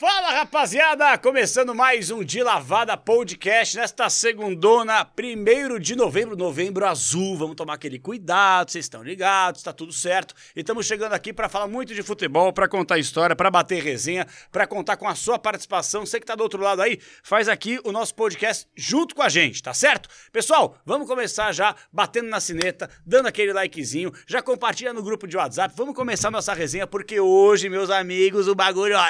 Fala 0.00 0.30
rapaziada, 0.30 1.18
começando 1.18 1.74
mais 1.74 2.08
um 2.08 2.22
De 2.22 2.40
Lavada 2.40 2.96
Podcast 2.96 3.76
nesta 3.76 4.08
segundona, 4.08 5.04
primeiro 5.04 5.80
de 5.80 5.96
novembro, 5.96 6.36
novembro 6.36 6.86
azul. 6.86 7.36
Vamos 7.36 7.56
tomar 7.56 7.74
aquele 7.74 7.98
cuidado, 7.98 8.70
vocês 8.70 8.84
estão 8.84 9.02
ligados, 9.02 9.60
tá 9.60 9.72
tudo 9.72 9.92
certo. 9.92 10.36
E 10.54 10.60
estamos 10.60 10.86
chegando 10.86 11.14
aqui 11.14 11.32
para 11.32 11.48
falar 11.48 11.66
muito 11.66 11.96
de 11.96 12.02
futebol, 12.04 12.52
para 12.52 12.68
contar 12.68 12.96
história, 12.96 13.34
para 13.34 13.50
bater 13.50 13.82
resenha, 13.82 14.24
para 14.52 14.68
contar 14.68 14.96
com 14.96 15.08
a 15.08 15.16
sua 15.16 15.36
participação. 15.36 16.06
Você 16.06 16.20
que 16.20 16.26
tá 16.26 16.36
do 16.36 16.44
outro 16.44 16.62
lado 16.62 16.80
aí, 16.80 17.00
faz 17.24 17.48
aqui 17.48 17.80
o 17.82 17.90
nosso 17.90 18.14
podcast 18.14 18.68
junto 18.76 19.16
com 19.16 19.22
a 19.22 19.28
gente, 19.28 19.60
tá 19.60 19.74
certo? 19.74 20.08
Pessoal, 20.30 20.78
vamos 20.86 21.08
começar 21.08 21.50
já 21.50 21.74
batendo 21.92 22.28
na 22.28 22.38
sineta, 22.38 22.88
dando 23.04 23.26
aquele 23.26 23.52
likezinho, 23.52 24.12
já 24.28 24.40
compartilha 24.40 24.92
no 24.92 25.02
grupo 25.02 25.26
de 25.26 25.36
WhatsApp. 25.36 25.74
Vamos 25.76 25.96
começar 25.96 26.30
nossa 26.30 26.54
resenha 26.54 26.86
porque 26.86 27.18
hoje, 27.18 27.68
meus 27.68 27.90
amigos, 27.90 28.46
o 28.46 28.54
bagulho, 28.54 28.96
ó, 28.96 29.04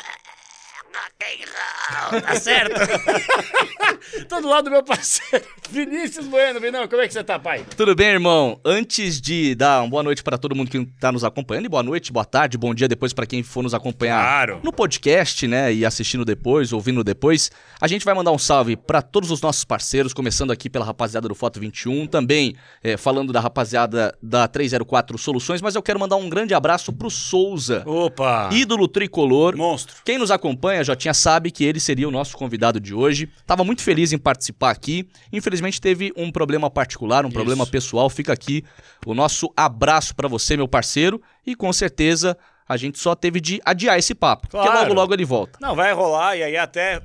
tá 2.22 2.34
certo? 2.36 2.74
Tô 4.28 4.40
do 4.40 4.48
lado 4.48 4.64
do 4.66 4.70
meu 4.70 4.82
parceiro, 4.82 5.44
Vinícius 5.70 6.26
Bueno. 6.26 6.60
Vinão, 6.60 6.86
como 6.88 7.02
é 7.02 7.06
que 7.08 7.12
você 7.12 7.22
tá, 7.24 7.38
pai? 7.38 7.64
Tudo 7.76 7.94
bem, 7.94 8.08
irmão? 8.08 8.58
Antes 8.64 9.20
de 9.20 9.54
dar 9.54 9.80
uma 9.82 9.88
boa 9.88 10.02
noite 10.02 10.22
para 10.22 10.38
todo 10.38 10.54
mundo 10.54 10.70
que 10.70 10.84
tá 11.00 11.10
nos 11.12 11.24
acompanhando, 11.24 11.66
e 11.66 11.68
boa 11.68 11.82
noite, 11.82 12.12
boa 12.12 12.24
tarde, 12.24 12.56
bom 12.58 12.74
dia 12.74 12.88
depois 12.88 13.12
para 13.12 13.26
quem 13.26 13.42
for 13.42 13.62
nos 13.62 13.74
acompanhar 13.74 14.20
Claro. 14.22 14.60
no 14.62 14.72
podcast, 14.72 15.46
né, 15.46 15.72
e 15.72 15.84
assistindo 15.84 16.24
depois, 16.24 16.72
ouvindo 16.72 17.02
depois, 17.04 17.50
a 17.80 17.86
gente 17.88 18.04
vai 18.04 18.14
mandar 18.14 18.30
um 18.32 18.38
salve 18.38 18.76
para 18.76 19.02
todos 19.02 19.30
os 19.30 19.40
nossos 19.40 19.64
parceiros, 19.64 20.12
começando 20.12 20.50
aqui 20.50 20.68
pela 20.70 20.84
rapaziada 20.84 21.28
do 21.28 21.34
Foto 21.34 21.58
21, 21.60 22.06
também 22.06 22.54
eh, 22.82 22.96
falando 22.96 23.32
da 23.32 23.40
rapaziada 23.40 24.16
da 24.22 24.46
304 24.48 25.16
Soluções, 25.18 25.60
mas 25.62 25.74
eu 25.74 25.82
quero 25.82 25.98
mandar 26.00 26.16
um 26.16 26.28
grande 26.28 26.54
abraço 26.54 26.92
pro 26.92 27.10
Souza, 27.10 27.82
Opa! 27.86 28.48
ídolo 28.52 28.86
tricolor, 28.88 29.56
Monstro. 29.56 29.96
quem 30.04 30.18
nos 30.18 30.30
acompanha, 30.30 30.77
Jotinha, 30.84 31.14
sabe 31.14 31.50
que 31.50 31.64
ele 31.64 31.80
seria 31.80 32.08
o 32.08 32.10
nosso 32.10 32.36
convidado 32.36 32.80
de 32.80 32.94
hoje. 32.94 33.28
Tava 33.46 33.64
muito 33.64 33.82
feliz 33.82 34.12
em 34.12 34.18
participar 34.18 34.70
aqui. 34.70 35.08
Infelizmente 35.32 35.80
teve 35.80 36.12
um 36.16 36.30
problema 36.30 36.70
particular, 36.70 37.24
um 37.24 37.28
Isso. 37.28 37.34
problema 37.34 37.66
pessoal. 37.66 38.08
Fica 38.08 38.32
aqui 38.32 38.64
o 39.06 39.14
nosso 39.14 39.52
abraço 39.56 40.14
pra 40.14 40.28
você, 40.28 40.56
meu 40.56 40.68
parceiro. 40.68 41.20
E 41.46 41.54
com 41.54 41.72
certeza 41.72 42.36
a 42.68 42.76
gente 42.76 42.98
só 42.98 43.14
teve 43.14 43.40
de 43.40 43.60
adiar 43.64 43.98
esse 43.98 44.14
papo. 44.14 44.48
Porque 44.48 44.66
Claro. 44.66 44.82
logo, 44.82 44.94
logo 44.94 45.14
ele 45.14 45.24
volta. 45.24 45.58
Não, 45.60 45.74
vai 45.74 45.92
rolar 45.92 46.36
e 46.36 46.42
aí 46.42 46.56
até 46.56 47.00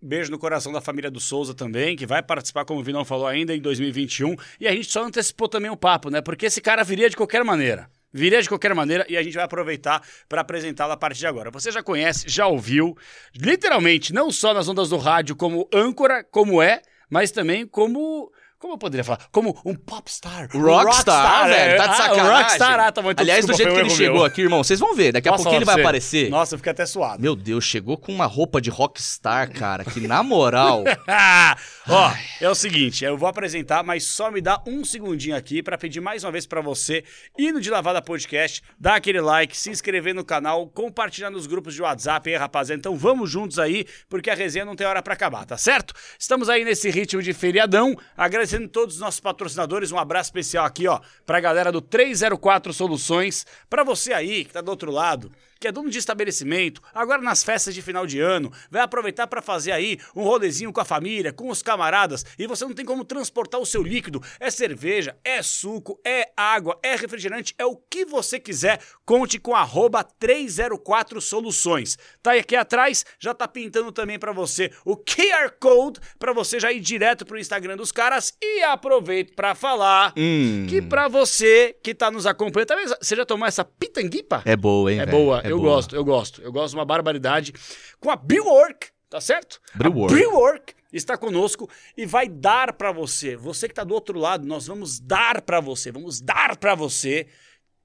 beijo 0.00 0.30
no 0.30 0.38
coração 0.38 0.72
da 0.72 0.80
família 0.80 1.10
do 1.10 1.20
Souza 1.20 1.54
também, 1.54 1.94
que 1.96 2.06
vai 2.06 2.22
participar, 2.22 2.64
como 2.64 2.80
o 2.80 2.82
Vinão 2.82 3.04
falou, 3.04 3.26
ainda 3.26 3.54
em 3.54 3.60
2021. 3.60 4.34
E 4.60 4.66
a 4.66 4.72
gente 4.72 4.90
só 4.90 5.04
antecipou 5.04 5.48
também 5.48 5.70
o 5.70 5.76
papo, 5.76 6.10
né? 6.10 6.20
Porque 6.20 6.46
esse 6.46 6.60
cara 6.60 6.82
viria 6.82 7.08
de 7.08 7.16
qualquer 7.16 7.44
maneira. 7.44 7.88
Viria 8.12 8.42
de 8.42 8.48
qualquer 8.48 8.74
maneira 8.74 9.06
e 9.08 9.16
a 9.16 9.22
gente 9.22 9.34
vai 9.34 9.44
aproveitar 9.44 10.02
para 10.28 10.42
apresentá-lo 10.42 10.92
a 10.92 10.96
partir 10.96 11.20
de 11.20 11.26
agora. 11.26 11.50
Você 11.50 11.70
já 11.70 11.82
conhece, 11.82 12.28
já 12.28 12.46
ouviu, 12.46 12.96
literalmente, 13.34 14.12
não 14.12 14.30
só 14.30 14.52
nas 14.52 14.68
ondas 14.68 14.90
do 14.90 14.98
rádio 14.98 15.34
como 15.34 15.68
âncora, 15.72 16.22
como 16.22 16.60
é, 16.60 16.82
mas 17.08 17.30
também 17.30 17.66
como. 17.66 18.30
Como 18.62 18.74
eu 18.74 18.78
poderia 18.78 19.02
falar? 19.02 19.18
Como 19.32 19.60
um 19.66 19.74
popstar. 19.74 20.48
um 20.54 20.60
Rockstar, 20.62 21.48
velho, 21.48 21.76
tá 21.76 21.86
de 21.88 21.92
Ah, 21.92 21.96
sacanagem. 21.96 22.22
um 22.22 22.36
rockstar, 22.38 22.78
ah, 22.80 22.92
tá 22.92 23.02
bom. 23.02 23.10
então 23.10 23.22
Aliás, 23.24 23.44
do 23.44 23.48
desculpa, 23.48 23.70
jeito 23.72 23.74
que 23.74 23.90
ele 23.92 23.96
chegou 23.98 24.16
meu. 24.18 24.24
aqui, 24.24 24.40
irmão, 24.42 24.62
vocês 24.62 24.78
vão 24.78 24.94
ver. 24.94 25.10
Daqui 25.10 25.28
a 25.28 25.32
Posso 25.32 25.42
pouquinho 25.42 25.58
ele 25.58 25.64
vai 25.64 25.74
você? 25.74 25.80
aparecer. 25.80 26.30
Nossa, 26.30 26.54
eu 26.54 26.58
fiquei 26.60 26.70
até 26.70 26.86
suado. 26.86 27.20
Meu 27.20 27.34
Deus, 27.34 27.64
chegou 27.64 27.96
com 27.98 28.12
uma 28.14 28.24
roupa 28.26 28.60
de 28.60 28.70
rockstar, 28.70 29.50
cara, 29.52 29.84
que 29.84 30.06
na 30.06 30.22
moral... 30.22 30.84
Ah, 31.08 31.56
Ó, 31.88 32.12
é 32.40 32.48
o 32.48 32.54
seguinte, 32.54 33.04
eu 33.04 33.18
vou 33.18 33.28
apresentar, 33.28 33.82
mas 33.82 34.04
só 34.04 34.30
me 34.30 34.40
dá 34.40 34.62
um 34.64 34.84
segundinho 34.84 35.34
aqui 35.34 35.60
pra 35.60 35.76
pedir 35.76 36.00
mais 36.00 36.22
uma 36.22 36.30
vez 36.30 36.46
pra 36.46 36.60
você 36.60 37.02
ir 37.36 37.50
no 37.50 37.60
De 37.60 37.68
Lavada 37.68 38.00
Podcast, 38.00 38.62
dar 38.78 38.94
aquele 38.94 39.20
like, 39.20 39.56
se 39.56 39.70
inscrever 39.70 40.14
no 40.14 40.24
canal, 40.24 40.68
compartilhar 40.68 41.30
nos 41.30 41.48
grupos 41.48 41.74
de 41.74 41.82
WhatsApp 41.82 42.30
aí, 42.30 42.36
rapaziada. 42.36 42.78
Então 42.78 42.96
vamos 42.96 43.28
juntos 43.28 43.58
aí, 43.58 43.84
porque 44.08 44.30
a 44.30 44.34
resenha 44.36 44.64
não 44.64 44.76
tem 44.76 44.86
hora 44.86 45.02
pra 45.02 45.14
acabar, 45.14 45.44
tá 45.44 45.56
certo? 45.56 45.92
Estamos 46.16 46.48
aí 46.48 46.64
nesse 46.64 46.88
ritmo 46.88 47.20
de 47.20 47.32
feriadão, 47.32 47.96
agradecendo 48.16 48.51
todos 48.68 48.96
os 48.96 49.00
nossos 49.00 49.20
patrocinadores, 49.20 49.92
um 49.92 49.98
abraço 49.98 50.28
especial 50.28 50.64
aqui, 50.64 50.86
ó, 50.86 51.00
pra 51.24 51.40
galera 51.40 51.72
do 51.72 51.80
304 51.80 52.72
Soluções, 52.72 53.46
pra 53.68 53.84
você 53.84 54.12
aí 54.12 54.44
que 54.44 54.52
tá 54.52 54.60
do 54.60 54.70
outro 54.70 54.90
lado, 54.90 55.30
que 55.62 55.68
é 55.68 55.72
dono 55.72 55.88
de 55.88 55.96
estabelecimento, 55.96 56.82
agora 56.92 57.22
nas 57.22 57.44
festas 57.44 57.72
de 57.72 57.80
final 57.80 58.04
de 58.04 58.18
ano, 58.18 58.52
vai 58.68 58.82
aproveitar 58.82 59.28
para 59.28 59.40
fazer 59.40 59.70
aí 59.70 59.96
um 60.16 60.24
rolezinho 60.24 60.72
com 60.72 60.80
a 60.80 60.84
família, 60.84 61.32
com 61.32 61.48
os 61.48 61.62
camaradas, 61.62 62.26
e 62.36 62.48
você 62.48 62.64
não 62.64 62.74
tem 62.74 62.84
como 62.84 63.04
transportar 63.04 63.60
o 63.60 63.64
seu 63.66 63.80
líquido. 63.80 64.20
É 64.40 64.50
cerveja, 64.50 65.16
é 65.24 65.40
suco, 65.40 66.00
é 66.04 66.30
água, 66.36 66.76
é 66.82 66.96
refrigerante, 66.96 67.54
é 67.56 67.64
o 67.64 67.76
que 67.76 68.04
você 68.04 68.40
quiser. 68.40 68.80
Conte 69.06 69.38
com 69.38 69.54
arroba 69.54 70.02
304 70.02 71.20
Soluções. 71.20 71.96
Tá 72.20 72.32
aqui 72.32 72.56
atrás, 72.56 73.04
já 73.20 73.32
tá 73.32 73.46
pintando 73.46 73.92
também 73.92 74.18
para 74.18 74.32
você 74.32 74.72
o 74.84 74.96
QR 74.96 75.52
Code 75.60 76.00
para 76.18 76.32
você 76.32 76.58
já 76.58 76.72
ir 76.72 76.80
direto 76.80 77.24
pro 77.24 77.38
Instagram 77.38 77.76
dos 77.76 77.92
caras 77.92 78.34
e 78.42 78.62
aproveito 78.64 79.34
para 79.36 79.54
falar 79.54 80.12
Hum, 80.16 80.66
que 80.68 80.82
para 80.82 81.06
você 81.06 81.76
que 81.84 81.94
tá 81.94 82.10
nos 82.10 82.26
acompanhando, 82.26 82.66
talvez 82.68 82.92
você 83.00 83.14
já 83.14 83.24
tomou 83.24 83.46
essa 83.46 83.64
pitanguipa? 83.64 84.42
é 84.44 84.56
boa, 84.56 84.92
hein, 84.92 84.98
É 85.00 85.06
velho? 85.06 85.16
boa, 85.18 85.40
É 85.44 85.51
eu 85.52 85.58
boa. 85.58 85.74
gosto, 85.74 85.94
eu 85.94 86.04
gosto. 86.04 86.42
Eu 86.42 86.52
gosto 86.52 86.70
de 86.70 86.76
uma 86.76 86.84
barbaridade. 86.84 87.52
Com 88.00 88.10
a 88.10 88.16
Brewwork, 88.16 88.88
tá 89.08 89.20
certo? 89.20 89.60
Brewwork. 89.74 90.12
A 90.12 90.16
Brewwork 90.16 90.74
está 90.92 91.16
conosco 91.16 91.68
e 91.96 92.04
vai 92.04 92.28
dar 92.28 92.72
pra 92.72 92.92
você. 92.92 93.36
Você 93.36 93.68
que 93.68 93.74
tá 93.74 93.84
do 93.84 93.94
outro 93.94 94.18
lado, 94.18 94.46
nós 94.46 94.66
vamos 94.66 95.00
dar 95.00 95.40
pra 95.42 95.60
você, 95.60 95.90
vamos 95.90 96.20
dar 96.20 96.56
pra 96.56 96.74
você 96.74 97.26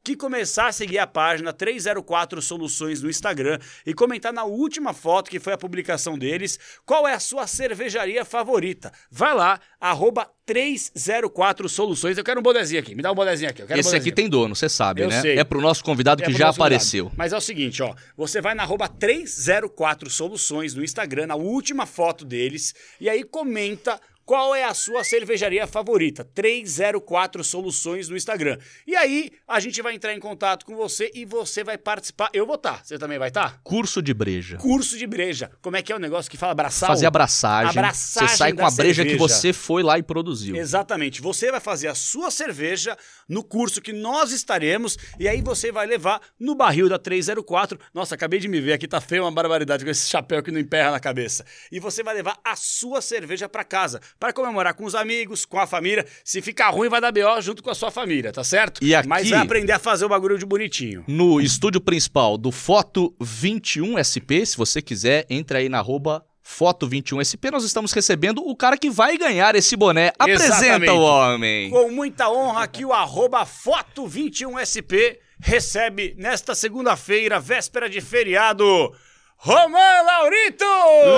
que 0.07 0.15
começar 0.15 0.67
a 0.67 0.71
seguir 0.71 0.99
a 0.99 1.07
página 1.07 1.51
304 1.51 2.41
Soluções 2.41 3.01
no 3.01 3.09
Instagram 3.09 3.59
e 3.85 3.93
comentar 3.93 4.31
na 4.31 4.43
última 4.45 4.93
foto, 4.93 5.29
que 5.29 5.39
foi 5.39 5.53
a 5.53 5.57
publicação 5.57 6.17
deles, 6.17 6.57
qual 6.85 7.07
é 7.07 7.13
a 7.13 7.19
sua 7.19 7.45
cervejaria 7.47 8.23
favorita. 8.23 8.91
Vai 9.11 9.33
lá, 9.35 9.59
arroba 9.81 10.29
304 10.45 11.67
Soluções. 11.67 12.17
Eu 12.17 12.23
quero 12.23 12.39
um 12.39 12.43
bonezinho 12.43 12.79
aqui, 12.79 12.95
me 12.95 13.01
dá 13.01 13.11
um 13.11 13.15
bonezinho 13.15 13.49
aqui. 13.49 13.63
Quero 13.63 13.75
um 13.75 13.79
Esse 13.79 13.95
aqui 13.95 14.11
tem 14.11 14.29
dono, 14.29 14.55
você 14.55 14.69
sabe, 14.69 15.01
Eu 15.01 15.09
né? 15.09 15.21
sei. 15.21 15.37
É 15.37 15.43
pro 15.43 15.59
nosso 15.59 15.83
convidado 15.83 16.21
É 16.23 16.25
que 16.25 16.31
já 16.31 16.45
nosso 16.47 16.57
convidado. 16.59 16.75
apareceu. 16.75 17.11
Mas 17.17 17.33
é 17.33 17.37
o 17.37 17.41
seguinte, 17.41 17.83
ó. 17.83 17.93
Você 18.15 18.39
vai 18.41 18.55
na 18.55 18.63
arroba 18.63 18.87
304 18.87 20.09
Soluções 20.09 20.73
no 20.73 20.83
Instagram, 20.83 21.27
na 21.27 21.35
última 21.35 21.85
foto 21.85 22.23
deles, 22.23 22.73
e 22.99 23.09
aí 23.09 23.23
comenta 23.23 23.99
qual 24.27 24.53
é 24.53 24.65
a 24.65 24.73
sua 24.73 25.05
cervejaria 25.05 25.65
favorita. 25.65 26.25
304 26.35 27.45
Soluções 27.45 28.09
no 28.09 28.17
Instagram. 28.17 28.57
E 28.85 28.93
aí 28.93 29.31
a 29.47 29.57
gente 29.61 29.81
vai 29.81 29.95
entrar 29.95 30.13
em 30.13 30.19
contato 30.19 30.65
com 30.65 30.75
você 30.75 31.09
e 31.15 31.23
você 31.23 31.63
vai 31.63 31.77
participar. 31.77 32.29
Eu 32.33 32.45
vou 32.45 32.55
estar. 32.55 32.85
Você 32.85 32.99
também 32.99 33.17
vai 33.17 33.29
estar? 33.29 33.61
Curso 33.63 34.01
de 34.01 34.13
breja. 34.13 34.57
Curso 34.57 34.97
de 34.97 35.07
breja. 35.07 35.49
Como 35.61 35.77
é 35.77 35.81
que 35.81 35.93
é 35.93 35.95
o 35.95 35.99
negócio 35.99 36.29
que 36.29 36.35
fala 36.35 36.51
abraçar? 36.51 36.87
Fazer 36.89 37.05
abraçagem. 37.05 37.69
Abraçagem 37.69 38.27
Você 38.27 38.35
sai 38.35 38.51
com 38.51 38.65
a 38.65 38.71
breja 38.71 39.03
que 39.03 39.11
cerveja. 39.11 39.17
você 39.17 39.53
foi 39.53 39.81
lá 39.81 39.97
e 39.97 40.03
produziu. 40.03 40.57
Exatamente. 40.57 41.21
Você 41.21 41.49
vai 41.49 41.61
fazer 41.61 41.87
a 41.87 41.95
sua 41.95 42.29
cerveja 42.29 42.97
no 43.29 43.41
curso 43.41 43.81
que 43.81 43.93
nós 43.93 44.33
estaremos 44.33 44.97
e 45.17 45.25
aí 45.29 45.41
você 45.41 45.71
vai 45.71 45.87
levar 45.87 46.19
no 46.37 46.53
barril 46.53 46.89
da 46.89 46.99
304. 46.99 47.79
Nossa, 47.93 48.15
acabei 48.15 48.41
de 48.41 48.49
me 48.49 48.59
ver 48.59 48.73
aqui, 48.73 48.89
tá 48.89 48.99
feio 48.99 49.23
uma 49.23 49.31
barbaridade 49.31 49.85
com 49.85 49.89
esse 49.89 50.09
chapéu 50.09 50.43
que 50.43 50.51
não 50.51 50.59
emperra 50.59 50.91
na 50.91 50.99
cabeça. 50.99 51.45
E 51.71 51.79
você 51.79 52.03
vai 52.03 52.13
levar 52.13 52.37
a 52.43 52.57
sua 52.57 52.99
cerveja 52.99 53.47
para 53.47 53.63
casa, 53.63 54.01
para 54.19 54.33
comemorar 54.33 54.73
com 54.73 54.85
os 54.85 54.95
amigos, 54.95 55.45
com 55.45 55.59
a 55.59 55.67
família. 55.67 56.05
Se 56.23 56.41
ficar 56.41 56.69
ruim, 56.69 56.89
vai 56.89 56.99
dar 57.01 57.11
BO 57.11 57.41
junto 57.41 57.61
com 57.63 57.69
a 57.69 57.75
sua 57.75 57.91
família, 57.91 58.31
tá 58.31 58.43
certo? 58.43 58.83
E 58.83 58.93
aqui- 58.95 59.07
Mas 59.07 59.29
vai 59.29 59.39
aprender 59.39 59.71
a 59.73 59.79
fazer 59.79 60.05
o 60.05 60.09
bagulho 60.09 60.37
de 60.37 60.45
bonitinho. 60.45 61.03
No 61.07 61.39
estúdio 61.39 61.79
principal 61.81 62.37
do 62.37 62.51
Foto 62.51 63.13
21SP, 63.19 64.45
se 64.45 64.57
você 64.57 64.81
quiser, 64.81 65.25
entra 65.29 65.59
aí 65.59 65.69
na 65.69 65.79
arroba 65.79 66.25
Foto 66.41 66.87
21SP. 66.87 67.51
Nós 67.51 67.65
estamos 67.65 67.91
recebendo 67.91 68.41
o 68.41 68.55
cara 68.55 68.77
que 68.77 68.89
vai 68.89 69.17
ganhar 69.17 69.53
esse 69.55 69.75
boné. 69.75 70.13
Apresenta 70.17 70.53
Exatamente. 70.65 70.89
o 70.91 71.01
homem. 71.01 71.69
Com 71.69 71.91
muita 71.91 72.29
honra 72.29 72.63
aqui 72.63 72.85
o 72.85 72.93
arroba 72.93 73.45
Foto21SP 73.45 75.19
recebe 75.39 76.15
nesta 76.17 76.55
segunda-feira, 76.55 77.39
véspera 77.39 77.89
de 77.89 78.01
feriado, 78.01 78.91
Roman 79.39 80.01
Laurito! 80.03 80.65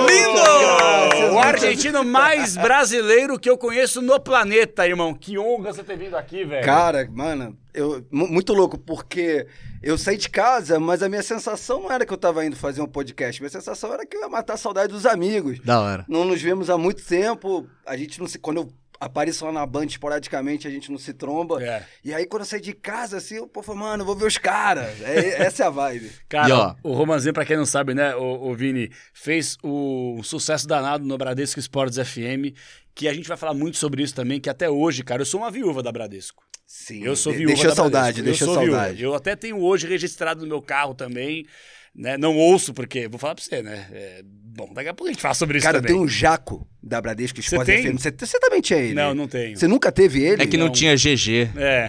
Lindo! 0.06 1.34
O 1.34 1.38
argentino 1.38 2.04
mais 2.04 2.54
brasileiro 2.56 3.38
que 3.38 3.48
eu 3.48 3.56
conheço 3.56 4.02
no 4.02 4.20
planeta, 4.20 4.86
irmão. 4.86 5.14
Que 5.14 5.38
honra 5.38 5.72
você 5.72 5.82
ter 5.82 5.96
vindo 5.96 6.14
aqui, 6.16 6.44
velho. 6.44 6.64
Cara, 6.64 7.08
mano, 7.10 7.56
eu, 7.72 8.04
mu- 8.10 8.28
muito 8.28 8.52
louco, 8.52 8.76
porque 8.78 9.46
eu 9.82 9.96
saí 9.96 10.18
de 10.18 10.28
casa, 10.28 10.78
mas 10.78 11.02
a 11.02 11.08
minha 11.08 11.22
sensação 11.22 11.80
não 11.82 11.90
era 11.90 12.04
que 12.04 12.12
eu 12.12 12.18
tava 12.18 12.44
indo 12.44 12.56
fazer 12.56 12.82
um 12.82 12.86
podcast. 12.86 13.40
Minha 13.40 13.50
sensação 13.50 13.92
era 13.92 14.04
que 14.04 14.16
eu 14.16 14.20
ia 14.20 14.28
matar 14.28 14.54
a 14.54 14.58
saudade 14.58 14.92
dos 14.92 15.06
amigos. 15.06 15.58
Da 15.60 15.80
hora. 15.80 16.04
Não 16.06 16.24
nos 16.24 16.42
vemos 16.42 16.68
há 16.68 16.76
muito 16.76 17.02
tempo. 17.04 17.66
A 17.86 17.96
gente 17.96 18.20
não 18.20 18.26
se. 18.28 18.38
Quando 18.38 18.58
eu 18.58 18.68
apareço 19.00 19.46
lá 19.46 19.50
na 19.50 19.64
Band 19.64 19.86
esporadicamente, 19.86 20.68
a 20.68 20.70
gente 20.70 20.90
não 20.90 20.98
se 20.98 21.14
tromba. 21.14 21.62
É. 21.64 21.86
E 22.04 22.12
aí, 22.12 22.26
quando 22.26 22.42
eu 22.42 22.46
saí 22.46 22.60
de 22.60 22.74
casa, 22.74 23.16
assim, 23.16 23.36
eu, 23.36 23.48
pô, 23.48 23.62
falei, 23.62 23.80
mano, 23.80 24.02
eu 24.02 24.06
vou 24.06 24.14
ver 24.14 24.26
os 24.26 24.36
caras. 24.36 25.00
É, 25.00 25.42
essa 25.42 25.64
é 25.64 25.66
a 25.66 25.70
vibe. 25.70 26.12
Cara, 26.28 26.48
E, 26.48 26.52
ó, 26.52 26.74
o 26.82 26.92
Romanzinho, 26.92 27.32
pra 27.32 27.46
quem 27.46 27.56
não 27.56 27.64
sabe, 27.64 27.94
né, 27.94 28.14
o, 28.14 28.50
o 28.50 28.54
Vini, 28.54 28.90
fez 29.14 29.56
o 29.62 30.16
um 30.18 30.22
sucesso 30.22 30.68
danado 30.68 31.04
no 31.04 31.16
Bradesco 31.16 31.58
Sports 31.58 31.96
FM, 31.96 32.54
que 32.94 33.08
a 33.08 33.14
gente 33.14 33.26
vai 33.26 33.38
falar 33.38 33.54
muito 33.54 33.78
sobre 33.78 34.02
isso 34.02 34.14
também, 34.14 34.38
que 34.38 34.50
até 34.50 34.68
hoje, 34.68 35.02
cara, 35.02 35.22
eu 35.22 35.26
sou 35.26 35.40
uma 35.40 35.50
viúva 35.50 35.82
da 35.82 35.90
Bradesco. 35.90 36.44
Sim. 36.66 37.02
Eu 37.02 37.16
sou 37.16 37.32
viúva 37.32 37.54
Deixa 37.54 37.68
da 37.68 37.74
saudade, 37.74 38.22
Bradesco. 38.22 38.24
deixa 38.24 38.44
eu 38.44 38.46
sou 38.46 38.54
saudade. 38.56 38.96
Viúva. 38.98 39.14
Eu 39.14 39.16
até 39.16 39.34
tenho 39.34 39.58
hoje 39.60 39.88
registrado 39.88 40.42
no 40.42 40.46
meu 40.46 40.60
carro 40.60 40.94
também, 40.94 41.46
né? 41.94 42.16
Não 42.18 42.36
ouço, 42.36 42.72
porque, 42.74 43.08
vou 43.08 43.18
falar 43.18 43.34
pra 43.34 43.42
você, 43.42 43.62
né? 43.62 43.88
É, 43.92 44.22
bom, 44.56 44.72
daqui 44.72 44.88
a 44.88 44.94
pouco 44.94 45.08
a 45.08 45.12
gente 45.12 45.22
fala 45.22 45.34
sobre 45.34 45.58
isso 45.58 45.66
Cara, 45.66 45.78
também. 45.78 45.92
tenho 45.92 46.04
um 46.04 46.08
jaco 46.08 46.66
da 46.82 47.00
Bradesco 47.00 47.38
Esporte 47.40 47.66
tem? 47.66 47.82
FM. 47.82 47.98
Você, 48.00 48.10
você 48.18 48.38
também 48.40 48.60
tinha 48.60 48.78
ele? 48.78 48.94
Não, 48.94 49.14
não 49.14 49.28
tenho. 49.28 49.56
Você 49.56 49.68
nunca 49.68 49.92
teve 49.92 50.22
ele? 50.22 50.42
É 50.42 50.46
que 50.46 50.56
não, 50.56 50.66
Não. 50.66 50.72
tinha 50.72 50.94
GG. 50.96 51.50
É. 51.56 51.88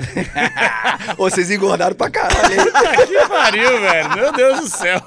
Ou 1.17 1.29
vocês 1.29 1.49
engordaram 1.49 1.95
pra 1.95 2.09
caralho, 2.09 2.53
hein? 2.53 2.59
que 3.07 3.27
pariu, 3.29 3.79
velho. 3.81 4.15
Meu 4.15 4.31
Deus 4.33 4.59
do 4.61 4.67
céu. 4.67 5.01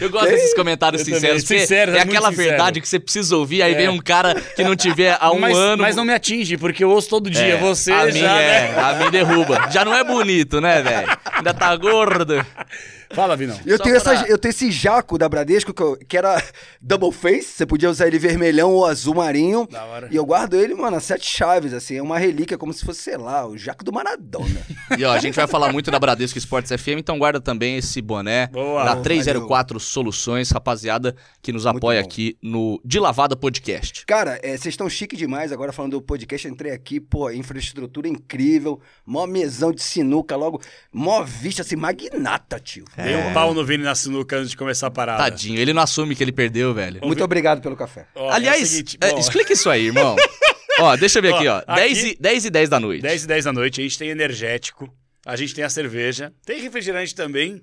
Eu 0.00 0.10
gosto 0.10 0.28
desses 0.30 0.52
comentários 0.54 1.06
Eu 1.06 1.14
sinceros. 1.14 1.42
porque 1.44 1.60
Sinceros, 1.60 1.94
é 1.94 1.98
é 1.98 2.00
aquela 2.02 2.30
sincero. 2.30 2.48
verdade 2.48 2.80
que 2.80 2.88
você 2.88 2.98
precisa 2.98 3.36
ouvir, 3.36 3.62
aí 3.62 3.72
É. 3.72 3.76
vem 3.76 3.88
um 3.88 3.98
cara 4.00 4.34
que 4.34 4.62
não 4.64 4.74
tiver 4.74 5.16
há 5.20 5.30
um 5.32 5.38
mas, 5.38 5.56
ano. 5.56 5.82
mas 5.82 5.94
não 5.96 6.04
me 6.04 6.12
atinge, 6.12 6.56
porque 6.56 6.82
eu 6.82 6.90
ouço 6.90 7.08
todo 7.08 7.30
dia. 7.30 7.54
É, 7.54 7.56
Você 7.58 7.92
a 7.92 8.08
já, 8.08 8.12
mim, 8.14 8.22
né? 8.22 8.72
é, 8.74 8.80
a 8.80 8.94
mim 8.94 9.10
derruba. 9.10 9.68
Já 9.70 9.84
não 9.84 9.94
é 9.94 10.02
bonito, 10.04 10.60
né, 10.60 10.82
velho? 10.82 11.08
Ainda 11.32 11.54
tá 11.54 11.74
gordo. 11.76 12.44
Fala, 13.12 13.36
Vinão. 13.36 13.58
Eu 13.66 13.76
Só 13.76 13.82
tenho, 13.84 14.00
pra- 14.00 14.12
essa, 14.14 14.26
eu 14.28 14.38
tenho 14.38 14.50
esse 14.50 14.70
jaco 14.70 15.18
da 15.18 15.28
Bradesco 15.28 15.74
que, 15.74 15.82
eu- 15.82 15.96
que 15.96 16.16
era 16.16 16.42
double 16.80 17.10
face. 17.12 17.48
Você 17.48 17.66
podia 17.66 17.90
usar 17.90 18.06
ele 18.06 18.18
vermelhão 18.18 18.70
ou 18.72 18.86
azul 18.86 19.14
marinho. 19.14 19.66
Da 19.66 19.84
hora. 19.84 20.08
E 20.10 20.16
eu 20.16 20.24
guardo 20.24 20.54
ele, 20.54 20.74
mano, 20.74 20.96
a 20.96 21.00
sete 21.00 21.28
chaves, 21.28 21.72
assim. 21.72 21.96
É 21.96 22.02
uma 22.02 22.18
relíquia, 22.18 22.56
como 22.56 22.72
se 22.72 22.84
fosse, 22.84 23.02
sei 23.02 23.16
lá, 23.16 23.46
o 23.46 23.58
jaco 23.58 23.84
do 23.84 23.92
Maradona. 23.92 24.60
E 24.98 25.04
ó, 25.04 25.12
a 25.12 25.18
gente 25.20 25.34
vai 25.36 25.46
falar 25.46 25.72
muito 25.72 25.88
da 25.88 26.00
Bradesco 26.00 26.36
Esportes 26.36 26.72
FM, 26.72 26.98
então 26.98 27.16
guarda 27.16 27.40
também 27.40 27.76
esse 27.76 28.02
boné 28.02 28.48
Boa. 28.48 28.82
da 28.82 28.88
Valeu. 28.90 29.02
304 29.04 29.78
Soluções, 29.78 30.50
rapaziada, 30.50 31.14
que 31.40 31.52
nos 31.52 31.64
apoia 31.64 32.00
aqui 32.00 32.36
no 32.42 32.80
De 32.84 32.98
Lavada 32.98 33.36
Podcast. 33.36 34.04
Cara, 34.04 34.40
é, 34.42 34.48
vocês 34.56 34.72
estão 34.72 34.90
chique 34.90 35.16
demais 35.16 35.52
agora 35.52 35.72
falando 35.72 35.92
do 35.92 36.02
podcast. 36.02 36.44
Eu 36.46 36.52
entrei 36.52 36.72
aqui, 36.72 36.98
pô, 36.98 37.30
infraestrutura 37.30 38.08
incrível, 38.08 38.80
mó 39.06 39.26
mesão 39.28 39.70
de 39.72 39.80
sinuca, 39.82 40.34
logo, 40.34 40.60
mó 40.92 41.22
vista, 41.22 41.62
assim, 41.62 41.76
magnata, 41.76 42.58
tio. 42.58 42.84
Dei 43.02 43.16
um 43.16 43.32
pau 43.32 43.52
no 43.54 43.64
Vini 43.64 43.82
na 43.84 43.94
sinuca 43.94 44.36
antes 44.36 44.50
de 44.50 44.56
começar 44.56 44.86
a 44.86 44.90
parada. 44.90 45.22
Tadinho, 45.22 45.58
ele 45.60 45.72
não 45.72 45.82
assume 45.82 46.14
que 46.14 46.22
ele 46.22 46.32
perdeu, 46.32 46.72
velho. 46.74 47.00
Muito 47.02 47.22
obrigado 47.24 47.60
pelo 47.60 47.76
café. 47.76 48.06
Ó, 48.14 48.26
é 48.26 48.30
o 48.30 48.32
Aliás, 48.34 48.68
seguinte, 48.68 48.98
é, 49.00 49.10
bom, 49.10 49.18
explica 49.18 49.52
isso 49.52 49.68
aí, 49.70 49.86
irmão. 49.86 50.16
ó, 50.80 50.96
deixa 50.96 51.18
eu 51.18 51.22
ver 51.22 51.32
Ó, 51.32 51.36
aqui, 51.36 51.48
ó. 51.48 51.58
aqui- 51.58 51.74
10, 51.74 52.04
e, 52.04 52.16
10 52.20 52.44
e 52.46 52.50
10 52.50 52.68
da 52.68 52.80
noite. 52.80 53.02
10 53.02 53.24
e 53.24 53.26
10 53.26 53.44
da 53.44 53.52
noite, 53.52 53.80
a 53.80 53.84
gente 53.84 53.98
tem 53.98 54.08
energético, 54.10 54.88
a 55.26 55.36
gente 55.36 55.54
tem 55.54 55.64
a 55.64 55.68
cerveja, 55.70 56.32
tem 56.44 56.60
refrigerante 56.60 57.14
também. 57.14 57.62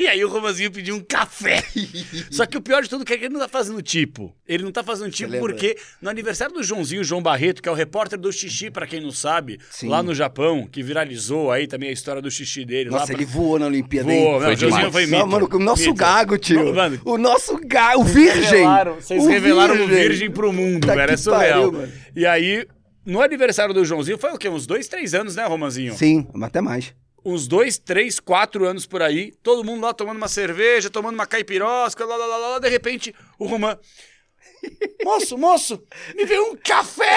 E 0.00 0.06
aí 0.06 0.24
o 0.24 0.28
Romanzinho 0.30 0.70
pediu 0.70 0.96
um 0.96 1.00
café. 1.00 1.62
Só 2.32 2.46
que 2.46 2.56
o 2.56 2.60
pior 2.62 2.82
de 2.82 2.88
tudo 2.88 3.02
é 3.02 3.04
que 3.04 3.12
ele 3.12 3.28
não 3.28 3.40
tá 3.40 3.48
fazendo 3.48 3.82
tipo. 3.82 4.34
Ele 4.48 4.64
não 4.64 4.72
tá 4.72 4.82
fazendo 4.82 5.10
tipo 5.10 5.38
porque 5.38 5.76
no 6.00 6.08
aniversário 6.08 6.54
do 6.54 6.62
Joãozinho, 6.62 7.04
João 7.04 7.22
Barreto, 7.22 7.60
que 7.62 7.68
é 7.68 7.72
o 7.72 7.74
repórter 7.74 8.18
do 8.18 8.32
xixi, 8.32 8.70
pra 8.70 8.86
quem 8.86 8.98
não 9.00 9.10
sabe, 9.10 9.60
Sim. 9.70 9.88
lá 9.88 10.02
no 10.02 10.14
Japão, 10.14 10.66
que 10.66 10.82
viralizou 10.82 11.52
aí 11.52 11.66
também 11.66 11.90
a 11.90 11.92
história 11.92 12.22
do 12.22 12.30
xixi 12.30 12.64
dele. 12.64 12.88
lá 12.88 13.00
Nossa, 13.00 13.12
pra- 13.12 13.16
ele 13.22 13.26
voou 13.26 13.58
na 13.58 13.66
Olimpíada, 13.66 14.08
Voou, 14.08 14.16
hein? 14.18 14.32
não, 14.32 14.40
Foi 14.40 14.54
o 14.54 14.56
Joãozinho 14.56 14.90
foi 14.92 15.06
Não, 15.06 15.18
mito. 15.18 15.28
mano, 15.30 15.48
o 15.52 15.58
nosso 15.58 15.82
Mito. 15.82 15.94
gago, 15.94 16.38
tio. 16.38 16.74
Mano, 16.74 17.00
o 17.04 17.18
nosso 17.18 17.60
gago, 17.62 18.00
o 18.00 18.04
virgem. 18.04 18.42
revelaram, 18.42 18.94
vocês 18.94 19.22
O 19.22 19.28
revelaram 19.28 19.84
o 19.84 19.86
virgem 19.86 20.30
pro 20.30 20.50
mundo, 20.50 20.86
Tá 20.86 20.94
velho. 20.94 21.12
É 21.12 21.16
surreal. 21.18 21.72
pariu, 21.72 21.88
e 22.16 22.24
aí, 22.24 22.66
no 23.04 23.20
aniversário 23.20 23.74
do 23.74 23.84
Joãozinho, 23.84 24.16
foi 24.16 24.30
o 24.30 24.38
quê? 24.38 24.48
Uns 24.48 24.66
dois, 24.66 24.88
três 24.88 25.12
anos, 25.12 25.36
né, 25.36 25.44
Romanzinho? 25.44 25.92
Sim, 25.94 26.26
até 26.42 26.62
mais. 26.62 26.94
Uns 27.24 27.46
dois, 27.46 27.78
três, 27.78 28.18
quatro 28.18 28.66
anos 28.66 28.86
por 28.86 29.02
aí, 29.02 29.32
todo 29.42 29.64
mundo 29.64 29.82
lá 29.82 29.92
tomando 29.92 30.16
uma 30.16 30.28
cerveja, 30.28 30.90
tomando 30.90 31.14
uma 31.14 31.26
caipirosca, 31.26 32.04
lá, 32.04 32.16
lá, 32.16 32.26
lá, 32.26 32.36
lá, 32.36 32.58
de 32.58 32.68
repente, 32.68 33.14
o 33.38 33.46
Roman. 33.46 33.78
Moço, 35.04 35.38
moço, 35.38 35.82
me 36.14 36.24
veio 36.24 36.52
um 36.52 36.56
café! 36.56 37.16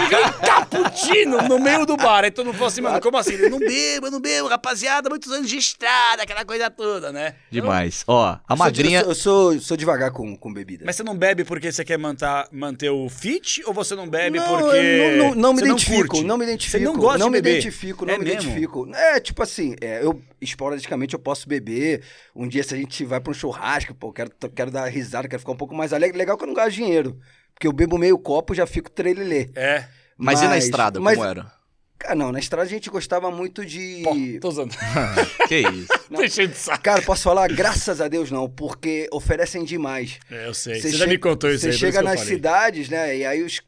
Me 0.00 0.06
veio 0.08 0.26
um 0.26 0.32
cappuccino 0.32 1.42
no 1.48 1.58
meio 1.58 1.86
do 1.86 1.96
bar. 1.96 2.24
Aí 2.24 2.30
todo 2.30 2.46
mundo 2.46 2.54
falou 2.54 2.68
assim, 2.68 2.80
mano, 2.80 3.00
como 3.00 3.16
assim? 3.16 3.32
Ele, 3.34 3.48
não 3.48 3.58
bebo, 3.58 4.06
eu 4.06 4.10
não 4.10 4.20
bebo, 4.20 4.48
rapaziada, 4.48 5.08
muitos 5.08 5.32
anos 5.32 5.48
de 5.48 5.56
estrada, 5.56 6.22
aquela 6.22 6.44
coisa 6.44 6.70
toda, 6.70 7.10
né? 7.12 7.34
Demais. 7.50 8.04
Ó, 8.06 8.26
a 8.26 8.40
Eu 8.50 8.56
sou 8.56 8.56
de- 8.56 8.58
magrinha. 8.82 9.00
Eu 9.00 9.14
sou, 9.14 9.52
eu 9.52 9.58
sou, 9.58 9.60
sou 9.68 9.76
devagar 9.76 10.10
com, 10.12 10.36
com 10.36 10.52
bebida. 10.52 10.84
Mas 10.86 10.96
você 10.96 11.02
não 11.02 11.16
bebe 11.16 11.44
porque 11.44 11.72
você 11.72 11.84
quer 11.84 11.98
manter, 11.98 12.26
manter 12.52 12.90
o 12.90 13.08
fit 13.08 13.62
ou 13.66 13.72
você 13.72 13.94
não 13.94 14.08
bebe 14.08 14.38
não, 14.38 14.46
porque. 14.58 14.76
eu 14.76 15.16
não, 15.18 15.28
não, 15.30 15.34
não 15.34 15.52
me 15.54 15.60
você 15.60 15.64
identifico, 15.66 16.08
curte? 16.08 16.24
não, 16.26 16.36
me 16.36 16.44
identifico. 16.44 16.78
Você 16.78 16.84
não 16.84 16.96
gosta 16.96 17.18
não 17.18 17.26
de 17.26 17.32
me 17.32 17.42
beber? 17.42 17.58
identifico, 17.58 18.04
não 18.06 18.14
É 18.14 18.18
me 18.18 18.24
mesmo? 18.24 18.40
identifico. 18.42 18.90
É, 18.94 19.20
tipo 19.20 19.42
assim, 19.42 19.74
é, 19.80 20.04
eu 20.04 20.20
esporadicamente 20.44 21.14
eu 21.14 21.20
posso 21.20 21.48
beber. 21.48 22.02
Um 22.34 22.46
dia, 22.48 22.62
se 22.62 22.74
a 22.74 22.76
gente 22.76 23.04
vai 23.04 23.20
pra 23.20 23.30
um 23.30 23.34
churrasco, 23.34 23.94
pô, 23.94 24.12
quero, 24.12 24.30
quero 24.54 24.70
dar 24.70 24.86
risada, 24.86 25.28
quero 25.28 25.40
ficar 25.40 25.52
um 25.52 25.56
pouco 25.56 25.74
mais 25.74 25.92
alegre. 25.92 26.16
Legal 26.18 26.36
que 26.36 26.44
eu 26.44 26.48
não 26.48 26.54
gasto 26.54 26.72
dinheiro. 26.76 27.18
Porque 27.54 27.66
eu 27.66 27.72
bebo 27.72 27.96
meio 27.98 28.18
copo 28.18 28.52
e 28.52 28.56
já 28.56 28.66
fico 28.66 28.90
trelelê. 28.90 29.50
É. 29.54 29.86
Mas, 30.16 30.42
e 30.42 30.46
na 30.48 30.58
estrada, 30.58 31.00
mas- 31.00 31.16
como 31.16 31.28
era? 31.28 31.52
Cara, 31.96 32.16
não, 32.16 32.32
na 32.32 32.38
estrada 32.40 32.64
a 32.66 32.68
gente 32.68 32.90
gostava 32.90 33.30
muito 33.30 33.64
de. 33.64 34.02
Pô, 34.04 34.14
tô 34.40 34.48
usando. 34.48 34.74
que 35.48 35.56
isso? 35.60 35.88
Deixei 36.10 36.46
de 36.48 36.56
saco. 36.56 36.82
Cara, 36.82 37.00
posso 37.00 37.22
falar? 37.22 37.48
Graças 37.50 38.00
a 38.00 38.08
Deus 38.08 38.30
não, 38.30 38.50
porque 38.50 39.08
oferecem 39.12 39.64
demais. 39.64 40.18
É, 40.30 40.46
eu 40.46 40.52
sei. 40.52 40.80
Você 40.80 40.90
já 40.90 41.04
che- 41.04 41.10
me 41.10 41.16
contou 41.18 41.48
isso 41.50 41.60
Você 41.60 41.68
aí. 41.68 41.72
chega 41.78 42.02
nas 42.02 42.20
cidades, 42.20 42.88
né? 42.90 43.16
E 43.16 43.24
aí 43.24 43.42
os 43.42 43.60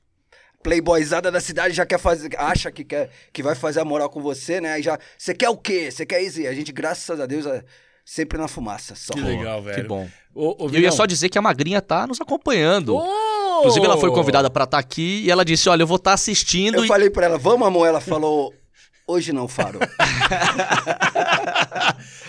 playboyzada 0.67 1.31
da 1.31 1.41
cidade 1.41 1.73
já 1.73 1.87
quer 1.87 1.99
fazer, 1.99 2.31
acha 2.37 2.73
que 2.73 2.83
quer 2.83 3.09
que 3.33 3.41
vai 3.41 3.55
fazer 3.55 3.79
a 3.79 3.85
moral 3.85 4.11
com 4.11 4.21
você, 4.21 4.61
né? 4.61 4.73
Aí 4.73 4.83
já, 4.83 4.99
você 5.17 5.33
quer 5.33 5.49
o 5.49 5.57
quê? 5.57 5.89
Você 5.93 6.05
quer 6.05 6.21
isso? 6.21 6.41
E 6.41 6.49
a 6.49 6.53
gente, 6.53 6.73
graças 6.73 7.21
a 7.21 7.25
Deus, 7.25 7.47
é 7.47 7.63
sempre 8.05 8.37
na 8.37 8.49
fumaça, 8.49 8.97
só. 8.97 9.15
Que 9.15 9.21
legal, 9.21 9.63
velho. 9.63 9.77
Que 9.77 9.89
bom. 9.89 10.09
Ô, 10.35 10.65
ô, 10.65 10.69
eu 10.71 10.81
ia 10.81 10.91
só 10.91 11.07
dizer 11.07 11.29
que 11.29 11.39
a 11.39 11.43
magrinha 11.43 11.81
tá 11.81 12.05
nos 12.05 12.21
acompanhando. 12.21 12.97
Ô! 12.97 13.59
Inclusive, 13.61 13.87
ela 13.87 13.97
foi 13.97 14.11
convidada 14.11 14.51
pra 14.51 14.65
estar 14.65 14.79
aqui 14.79 15.23
e 15.25 15.31
ela 15.31 15.45
disse: 15.45 15.69
Olha, 15.69 15.85
eu 15.85 15.87
vou 15.87 15.99
estar 15.99 16.13
assistindo. 16.13 16.79
Eu 16.79 16.85
e... 16.85 16.89
falei 16.89 17.11
pra 17.11 17.27
ela, 17.27 17.39
vamos, 17.39 17.67
amor? 17.67 17.87
Ela 17.87 18.01
falou, 18.01 18.53
hoje 19.07 19.33
não, 19.33 19.47
Faro. 19.47 19.79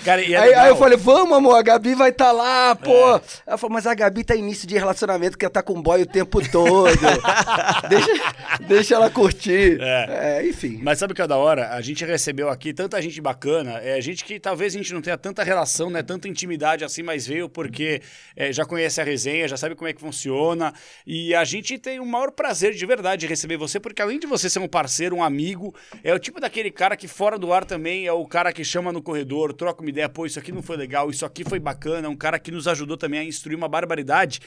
Cara, 0.08 0.22
é 0.22 0.36
aí, 0.38 0.54
aí 0.54 0.70
eu 0.70 0.78
falei, 0.78 0.98
vamos, 0.98 1.38
amor, 1.38 1.56
a 1.56 1.62
Gabi 1.62 1.94
vai 1.94 2.12
estar 2.12 2.32
lá, 2.32 2.74
pô. 2.74 3.20
Ela 3.46 3.58
falou, 3.58 3.74
mas 3.74 3.86
a 3.86 3.94
Gabi 3.94 4.24
tá 4.24 4.38
em 4.38 4.40
início 4.40 4.66
de 4.66 4.78
relacionamento, 4.78 5.38
quer 5.38 5.50
tá 5.50 5.62
com 5.62 5.82
boy 5.82 6.02
o 6.02 6.06
tempo 6.06 6.40
todo. 6.50 6.88
deixa, 7.90 8.34
deixa 8.62 8.96
ela 8.96 9.10
curtir. 9.10 9.78
É. 9.82 10.40
É, 10.40 10.48
enfim. 10.48 10.80
Mas 10.82 11.00
sabe 11.00 11.12
o 11.12 11.16
que 11.16 11.22
é 11.22 11.28
da 11.28 11.36
hora? 11.36 11.72
A 11.74 11.82
gente 11.82 12.06
recebeu 12.06 12.48
aqui 12.50 12.74
tanta 12.74 13.02
gente 13.02 13.20
bacana, 13.20 13.82
é 13.84 14.00
gente 14.00 14.24
que 14.24 14.40
talvez 14.40 14.74
a 14.74 14.78
gente 14.78 14.94
não 14.94 15.02
tenha 15.02 15.18
tanta 15.18 15.44
relação, 15.44 15.90
né, 15.90 16.02
tanta 16.02 16.30
intimidade 16.30 16.86
assim, 16.86 17.04
mas 17.04 17.28
veio 17.28 17.50
porque 17.50 18.02
é, 18.34 18.54
já 18.54 18.66
conhece 18.66 19.02
a 19.02 19.04
resenha, 19.04 19.46
já 19.46 19.58
sabe 19.58 19.76
como 19.76 19.90
é 19.90 19.94
que 19.94 20.00
funciona. 20.00 20.74
E 21.06 21.36
a 21.36 21.44
gente 21.44 21.78
tem 21.78 22.00
o 22.00 22.06
maior 22.06 22.32
prazer 22.32 22.74
de 22.74 22.86
verdade 22.86 23.22
de 23.22 23.28
receber 23.28 23.58
você, 23.58 23.78
porque 23.78 24.02
além 24.02 24.20
de 24.20 24.28
você 24.28 24.50
ser 24.50 24.60
um 24.60 24.70
parceiro, 24.70 25.18
um 25.18 25.24
amigo, 25.24 25.76
é 26.02 26.14
o 26.14 26.20
tipo 26.20 26.40
daquele 26.40 26.67
cara 26.72 26.96
que 26.96 27.08
fora 27.08 27.38
do 27.38 27.52
ar 27.52 27.66
também 27.66 28.06
é 28.06 28.12
o 28.12 28.26
cara 28.26 28.54
que 28.54 28.64
chama 28.64 28.92
no 28.92 29.02
corredor, 29.02 29.54
troca 29.54 29.82
uma 29.82 29.90
ideia, 29.90 30.08
pô, 30.08 30.26
isso 30.26 30.40
aqui 30.40 30.52
não 30.52 30.62
foi 30.62 30.78
legal, 30.78 31.10
isso 31.10 31.26
aqui 31.26 31.44
foi 31.44 31.60
bacana, 31.60 32.10
um 32.10 32.16
cara 32.16 32.40
que 32.40 32.52
nos 32.52 32.68
ajudou 32.68 32.98
também 32.98 33.20
a 33.20 33.24
instruir 33.24 33.58
uma 33.58 33.68
barbaridade. 33.68 34.40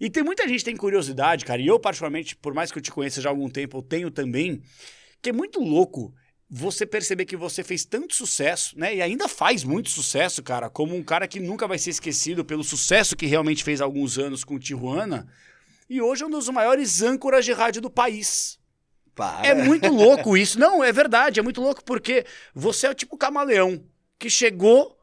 E 0.00 0.10
tem 0.10 0.22
muita 0.22 0.46
gente 0.48 0.58
que 0.58 0.64
tem 0.64 0.76
curiosidade, 0.76 1.44
cara, 1.44 1.60
e 1.60 1.66
eu 1.66 1.78
particularmente, 1.78 2.36
por 2.36 2.54
mais 2.54 2.72
que 2.72 2.78
eu 2.78 2.82
te 2.82 2.90
conheça 2.90 3.20
já 3.20 3.28
há 3.28 3.32
algum 3.32 3.48
tempo, 3.48 3.78
eu 3.78 3.82
tenho 3.82 4.10
também, 4.10 4.62
que 5.22 5.30
é 5.30 5.32
muito 5.32 5.60
louco 5.60 6.14
você 6.48 6.86
perceber 6.86 7.24
que 7.24 7.36
você 7.36 7.64
fez 7.64 7.84
tanto 7.84 8.14
sucesso, 8.14 8.78
né? 8.78 8.94
E 8.94 9.02
ainda 9.02 9.28
faz 9.28 9.64
muito 9.64 9.90
sucesso, 9.90 10.42
cara, 10.42 10.70
como 10.70 10.94
um 10.94 11.02
cara 11.02 11.26
que 11.26 11.40
nunca 11.40 11.66
vai 11.66 11.78
ser 11.78 11.90
esquecido 11.90 12.44
pelo 12.44 12.62
sucesso 12.62 13.16
que 13.16 13.26
realmente 13.26 13.64
fez 13.64 13.80
há 13.80 13.84
alguns 13.84 14.18
anos 14.18 14.44
com 14.44 14.54
o 14.54 14.58
Tijuana. 14.58 15.26
E 15.88 16.00
hoje 16.00 16.22
é 16.22 16.26
um 16.26 16.30
dos 16.30 16.48
maiores 16.48 17.02
âncoras 17.02 17.44
de 17.44 17.52
rádio 17.52 17.82
do 17.82 17.90
país. 17.90 18.58
Para. 19.14 19.46
É 19.46 19.54
muito 19.54 19.88
louco 19.92 20.36
isso. 20.36 20.58
Não, 20.58 20.82
é 20.82 20.90
verdade, 20.92 21.38
é 21.38 21.42
muito 21.42 21.60
louco 21.60 21.84
porque 21.84 22.24
você 22.54 22.86
é 22.86 22.90
o 22.90 22.94
tipo 22.94 23.16
camaleão 23.16 23.82
que 24.18 24.28
chegou, 24.28 24.98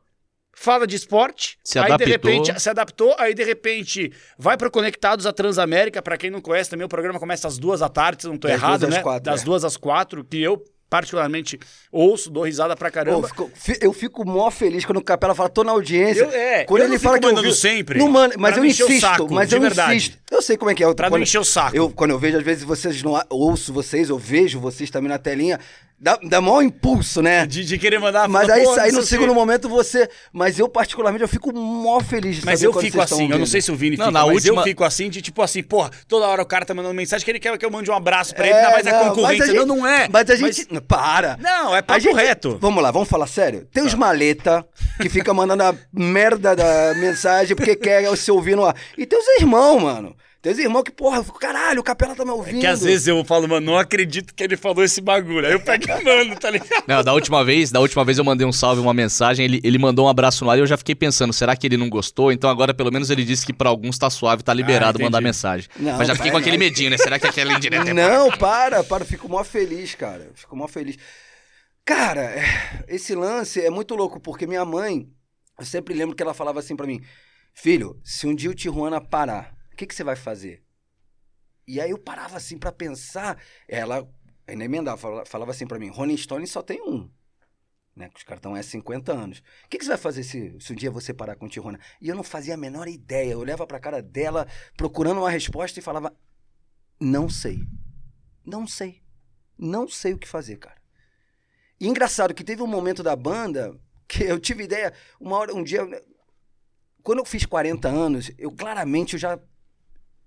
fala 0.53 0.86
de 0.86 0.96
esporte, 0.96 1.58
Se 1.63 1.80
aí 1.80 1.86
de 1.86 1.91
adaptou. 1.94 2.08
repente 2.12 2.60
se 2.60 2.70
adaptou, 2.70 3.15
aí 3.18 3.34
de 3.34 3.44
repente 3.44 4.12
vai 4.38 4.58
pro 4.58 4.70
Conectados 4.72 5.25
à 5.25 5.32
Transamérica, 5.34 6.01
pra 6.01 6.18
quem 6.18 6.30
não 6.30 6.41
conhece 6.41 6.70
também, 6.70 6.86
o 6.86 6.89
programa 6.89 7.20
começa 7.20 7.48
às 7.48 7.58
duas 7.58 7.80
da 7.80 7.89
tarde, 7.89 8.24
se 8.24 8.27
não 8.27 8.38
tô 8.38 8.48
Das 8.48 8.58
errado, 8.58 8.80
duas 8.82 8.89
às 8.91 8.98
né? 8.98 9.03
quatro, 9.03 9.24
das 9.24 9.41
é. 9.41 9.46
duas 9.46 9.63
às 9.65 9.77
quatro, 9.77 10.24
que 10.25 10.41
eu 10.41 10.63
particularmente 10.91 11.57
ouço, 11.89 12.29
dou 12.29 12.43
risada 12.43 12.75
pra 12.75 12.91
caramba. 12.91 13.19
eu, 13.19 13.29
fico, 13.29 13.51
fi- 13.55 13.77
eu 13.81 13.93
fico 13.93 14.25
mó 14.27 14.51
feliz 14.51 14.83
quando 14.83 14.98
o 14.98 15.01
Capela 15.03 15.33
fala, 15.33 15.48
tô 15.48 15.63
na 15.63 15.71
audiência. 15.71 16.24
Eu- 16.24 16.31
é, 16.31 16.65
quando 16.65 16.81
eu 16.81 16.86
ele 16.88 16.93
não 16.95 17.00
fala 17.00 17.17
que 17.17 17.25
eu 17.25 17.41
vi- 17.41 17.53
sempre, 17.53 17.98
Não 17.98 18.10
manda, 18.10 18.36
mas 18.38 18.57
eu 18.57 18.63
não 18.63 18.69
insisto, 18.69 19.00
saco, 19.00 19.33
mas 19.33 19.51
eu 19.53 19.62
verdade. 19.62 19.95
insisto. 19.95 20.17
Eu 20.29 20.41
sei 20.41 20.57
como 20.57 20.69
é 20.69 20.75
que 20.75 20.83
é. 20.83 20.93
Pra 20.93 21.07
não 21.07 21.13
quando, 21.15 21.24
encher 21.24 21.39
o 21.39 21.45
saco. 21.45 21.75
Eu, 21.75 21.89
quando 21.89 22.12
eu 22.12 22.19
vejo, 22.19 22.38
às 22.38 22.43
vezes, 22.43 22.63
vocês 22.63 23.01
não 23.01 23.19
ouço 23.29 23.71
vocês, 23.71 24.10
eu 24.10 24.17
vejo 24.17 24.60
vocês 24.60 24.89
também 24.91 25.07
na 25.10 25.17
telinha, 25.17 25.60
dá, 26.01 26.20
dá 26.24 26.41
maior 26.41 26.62
impulso, 26.63 27.22
né? 27.22 27.46
De, 27.46 27.63
de 27.63 27.77
querer 27.77 28.00
mandar 28.00 28.27
Mas 28.27 28.50
aí, 28.50 28.63
"Pô, 28.63 28.72
aí 28.79 28.91
no 28.91 29.03
segundo 29.03 29.29
quê." 29.29 29.36
momento 29.36 29.70
você. 29.70 30.10
Mas 30.34 30.58
eu, 30.58 30.67
particularmente, 30.67 31.22
eu 31.22 31.27
fico 31.27 31.53
mó 31.53 32.00
feliz 32.01 32.38
de 32.38 32.46
Mas 32.46 32.60
saber 32.60 32.67
eu 32.75 32.81
fico 32.81 33.00
assim, 33.01 33.29
eu 33.31 33.38
não 33.38 33.46
sei 33.46 33.62
se 33.62 33.72
o 33.72 33.75
Vini 33.75 33.96
Não, 33.98 34.05
fica, 34.08 34.12
na 34.20 34.25
mas 34.25 34.34
última- 34.36 34.62
eu 34.62 34.63
fico 34.65 34.84
assim 34.84 35.10
de 35.10 35.22
tipo 35.22 35.41
assim, 35.41 35.62
porra, 35.62 35.91
toda 36.08 36.25
hora 36.27 36.41
o 36.41 36.46
cara 36.46 36.65
tá 36.65 36.74
mandando 36.74 36.93
mensagem 36.96 37.24
que 37.24 37.31
ele 37.31 37.39
quer 37.39 37.55
que 37.58 37.65
eu 37.65 37.72
mande 37.72 37.89
um 37.91 37.93
abraço 37.96 38.34
pra 38.34 38.46
É, 38.46 38.50
ele, 38.50 38.58
ainda 38.58 38.72
mais 38.72 38.88
a 38.88 38.91
não, 38.91 39.00
concorrência. 39.10 39.38
mas 39.38 39.41
a 39.41 39.46
gente- 39.53 39.67
não, 39.67 39.75
não 39.77 39.88
é. 39.88 40.08
Mas 40.12 40.29
a 40.29 40.36
gente. 40.36 40.67
Para! 40.88 41.38
Não, 41.39 41.75
é 41.75 41.79
A 41.79 41.84
papo 41.84 42.00
gente- 42.00 42.15
reto. 42.15 42.58
Vamos 42.60 42.81
lá, 42.81 42.89
vamos 42.91 43.08
falar 43.08 43.27
sério. 43.27 43.67
Tem 43.72 43.84
os 43.84 43.93
maleta 43.93 44.65
que 45.01 45.08
fica 45.10 45.34
mandando 45.34 45.63
a 45.63 45.75
merda 45.93 46.55
da 46.55 46.93
mensagem 46.96 47.55
porque 47.55 47.75
quer 47.75 48.15
se 48.17 48.31
ouvir 48.31 48.55
no 48.55 48.65
ar. 48.65 48.75
E 48.98 49.05
tem 49.05 49.20
os 49.20 49.27
irmãos, 49.41 49.79
mano. 49.81 50.15
Tem 50.41 50.53
os 50.53 50.57
irmãos 50.57 50.81
que, 50.81 50.91
porra, 50.91 51.17
eu 51.17 51.24
fico, 51.24 51.38
caralho, 51.38 51.81
o 51.81 51.83
Capela 51.83 52.15
tá 52.15 52.25
me 52.25 52.31
ouvindo. 52.31 52.60
Que 52.60 52.65
às 52.65 52.81
vezes 52.81 53.07
eu 53.07 53.24
falo, 53.24 53.48
mano, 53.48 53.63
não 53.63 53.77
acredito 53.77 54.33
que 54.33 54.43
ele 54.43 54.57
falou 54.57 54.83
esse 54.83 55.00
bagulho. 55.00 55.45
Aí 55.45 55.53
eu 55.53 55.60
pego 55.60 55.86
e 55.86 56.03
mando, 56.03 56.36
tá 56.36 56.50
ligado? 56.50 56.83
Não, 56.88 57.03
da 57.03 57.13
última 57.13 57.45
vez, 57.45 57.71
da 57.71 57.79
última 57.79 58.03
vez 58.03 58.17
eu 58.17 58.24
mandei 58.24 58.48
um 58.48 58.51
salve, 58.51 58.81
uma 58.81 58.93
mensagem, 58.93 59.45
ele, 59.45 59.62
ele 59.63 59.77
mandou 59.77 60.07
um 60.07 60.10
abraço 60.10 60.43
no 60.43 60.50
ar 60.50 60.57
e 60.57 60.62
eu 60.62 60.65
já 60.65 60.77
fiquei 60.77 60.95
pensando, 60.95 61.31
será 61.31 61.55
que 61.55 61.67
ele 61.67 61.77
não 61.77 61.88
gostou? 61.88 62.31
Então 62.31 62.50
agora 62.50 62.74
pelo 62.74 62.91
menos 62.91 63.12
ele 63.12 63.24
disse 63.24 63.45
que 63.45 63.53
pra 63.53 63.69
alguns 63.69 64.00
tá 64.00 64.10
suave, 64.10 64.41
tá 64.41 64.51
liberado 64.51 64.98
entendi. 64.98 65.03
mandar 65.03 65.21
mensagem. 65.21 65.69
Não, 65.77 65.95
Mas 66.00 66.07
já 66.07 66.15
fiquei 66.15 66.31
com 66.31 66.38
vai, 66.38 66.41
aquele 66.41 66.57
não. 66.57 66.65
medinho, 66.65 66.89
né? 66.89 66.98
Será 66.98 67.19
que 67.19 67.27
aquela 67.27 67.53
indireta 67.53 67.91
é 67.91 67.93
Não, 67.93 68.31
para, 68.31 68.83
para, 68.83 69.05
fico 69.05 69.29
mó 69.29 69.43
feliz, 69.43 69.93
cara. 69.93 70.31
Fico 70.33 70.55
mó 70.55 70.67
feliz. 70.67 70.98
Cara, 71.86 72.21
é, 72.21 72.83
esse 72.88 73.13
lance 73.13 73.62
é 73.62 73.69
muito 73.69 73.93
louco, 73.95 74.19
porque 74.19 74.48
minha 74.48 74.65
mãe, 74.65 75.07
eu 75.60 75.65
sempre 75.65 75.93
lembro 75.93 76.15
que 76.15 76.24
ela 76.24 76.33
falava 76.33 76.60
assim 76.60 76.75
pra 76.75 76.88
mim: 76.88 77.00
Filho, 77.53 78.00
se 78.03 78.25
um 78.25 78.33
dia 78.33 78.50
o 78.50 78.55
Tijuana 78.55 79.00
parar, 79.00 79.51
o 79.72 79.75
que, 79.75 79.86
que 79.88 79.96
você 79.96 80.04
vai 80.04 80.16
fazer? 80.16 80.63
E 81.68 81.80
aí 81.80 81.92
eu 81.92 81.98
parava 81.98 82.38
assim 82.38 82.58
pra 82.58 82.72
pensar. 82.72 83.42
Ela 83.68 84.08
ainda 84.48 84.66
emendava, 84.66 84.98
fala- 84.98 85.25
falava 85.25 85.51
assim 85.51 85.68
pra 85.68 85.80
mim: 85.80 85.90
Rolling 85.90 86.18
Stone 86.18 86.46
só 86.48 86.62
tem 86.62 86.82
um. 86.82 87.10
Né, 87.96 88.10
os 88.16 88.24
caras 88.24 88.42
há 88.46 88.63
50 88.63 89.12
anos. 89.12 89.40
O 89.66 89.70
que, 89.70 89.78
que 89.78 89.84
você 89.84 89.90
vai 89.90 89.98
fazer 89.98 90.24
se, 90.24 90.56
se 90.60 90.72
um 90.72 90.75
dia 90.75 90.90
você 90.90 91.13
parar 91.13 91.36
com 91.36 91.46
o 91.46 91.50
Tijuana? 91.50 91.80
E 92.01 92.08
eu 92.08 92.16
não 92.16 92.24
fazia 92.24 92.54
a 92.54 92.58
menor 92.58 92.88
ideia. 92.88 93.34
Eu 93.34 93.40
olhava 93.40 93.68
pra 93.68 93.80
cara 93.80 94.01
dela, 94.01 94.48
procurando 94.78 95.20
uma 95.20 95.30
resposta 95.30 95.80
e 95.80 95.84
falava: 95.84 96.16
Não 97.00 97.30
sei. 97.30 97.60
Não 98.46 98.66
sei. 98.66 99.01
Não 99.58 99.88
sei 99.88 100.13
o 100.13 100.18
que 100.18 100.28
fazer, 100.28 100.58
cara. 100.58 100.82
E 101.80 101.88
engraçado 101.88 102.34
que 102.34 102.44
teve 102.44 102.62
um 102.62 102.68
momento 102.68 103.04
da 103.04 103.16
banda 103.16 103.78
que 104.08 104.24
eu 104.24 104.40
tive 104.40 104.63
ideia, 104.63 104.94
uma 105.20 105.38
hora, 105.38 105.54
um 105.56 105.63
dia, 105.63 105.82
quando 107.04 107.20
eu 107.20 107.25
fiz 107.25 107.46
40 107.46 107.88
anos, 107.88 108.32
eu 108.38 108.51
claramente 108.51 109.13
eu 109.13 109.20
já, 109.20 109.40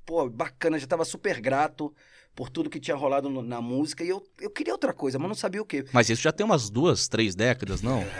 pô, 0.05 0.29
bacana, 0.29 0.79
já 0.79 0.87
tava 0.87 1.05
super 1.05 1.41
grato 1.41 1.95
por 2.35 2.49
tudo 2.51 2.69
que 2.69 2.81
tinha 2.81 2.97
rolado 2.97 3.29
no- 3.31 3.43
na 3.43 3.61
música 3.61 4.03
e 4.05 4.09
eu, 4.09 4.23
eu 4.41 4.51
queria 4.51 4.73
outra 4.75 4.93
coisa, 4.93 5.19
mas 5.19 5.29
não 5.29 5.35
sabia 5.35 5.63
o 5.63 5.65
quê. 5.65 5.85
Mas 5.93 6.09
isso 6.11 6.21
já 6.23 6.33
tem 6.33 6.45
umas 6.45 6.69
duas, 6.71 7.07
três 7.09 7.35
décadas, 7.35 7.81
não? 7.83 8.05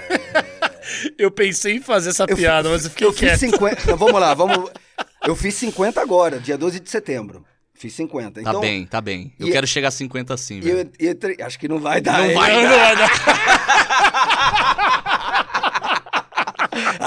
Eu 1.19 1.31
pensei 1.31 1.77
em 1.77 1.81
fazer 1.81 2.11
essa 2.11 2.25
Eu 2.29 2.37
piada, 2.37 2.69
mas 2.69 2.85
eu 2.85 2.91
fiquei 2.91 3.07
eu 3.07 3.13
fiz 3.13 3.21
quieto. 3.39 3.53
50, 3.53 3.87
não, 3.91 3.97
vamos 3.97 4.21
lá, 4.21 4.35
vamos, 4.35 4.71
eu 5.27 5.35
fiz 5.35 5.55
50 5.55 5.99
agora, 6.01 6.39
dia 6.39 6.59
12 6.59 6.79
de 6.79 6.91
setembro. 6.91 7.43
Fiz 7.73 7.93
50. 7.95 8.43
Tá 8.43 8.51
Então, 8.51 8.61
bem, 8.61 8.87
tá 8.87 9.01
bem. 9.01 9.33
Eu 9.41 9.49
e- 9.49 9.51
quero 9.51 9.67
chegar 9.67 9.89
a 9.89 9.91
50 9.91 10.35
assim, 10.35 10.59
e 10.59 10.61
velho. 10.61 10.91
eu 10.99 11.11
entrei, 11.11 11.37
acho 11.41 11.59
que 11.59 11.67
não 11.67 11.81
vai 11.81 12.01
dar. 12.03 12.19
Não 12.19 12.27
hein? 12.27 12.35
vai 12.35 12.53
Não, 12.53 12.63
não 12.63 12.69
vai 12.79 12.97
dar. 12.97 13.54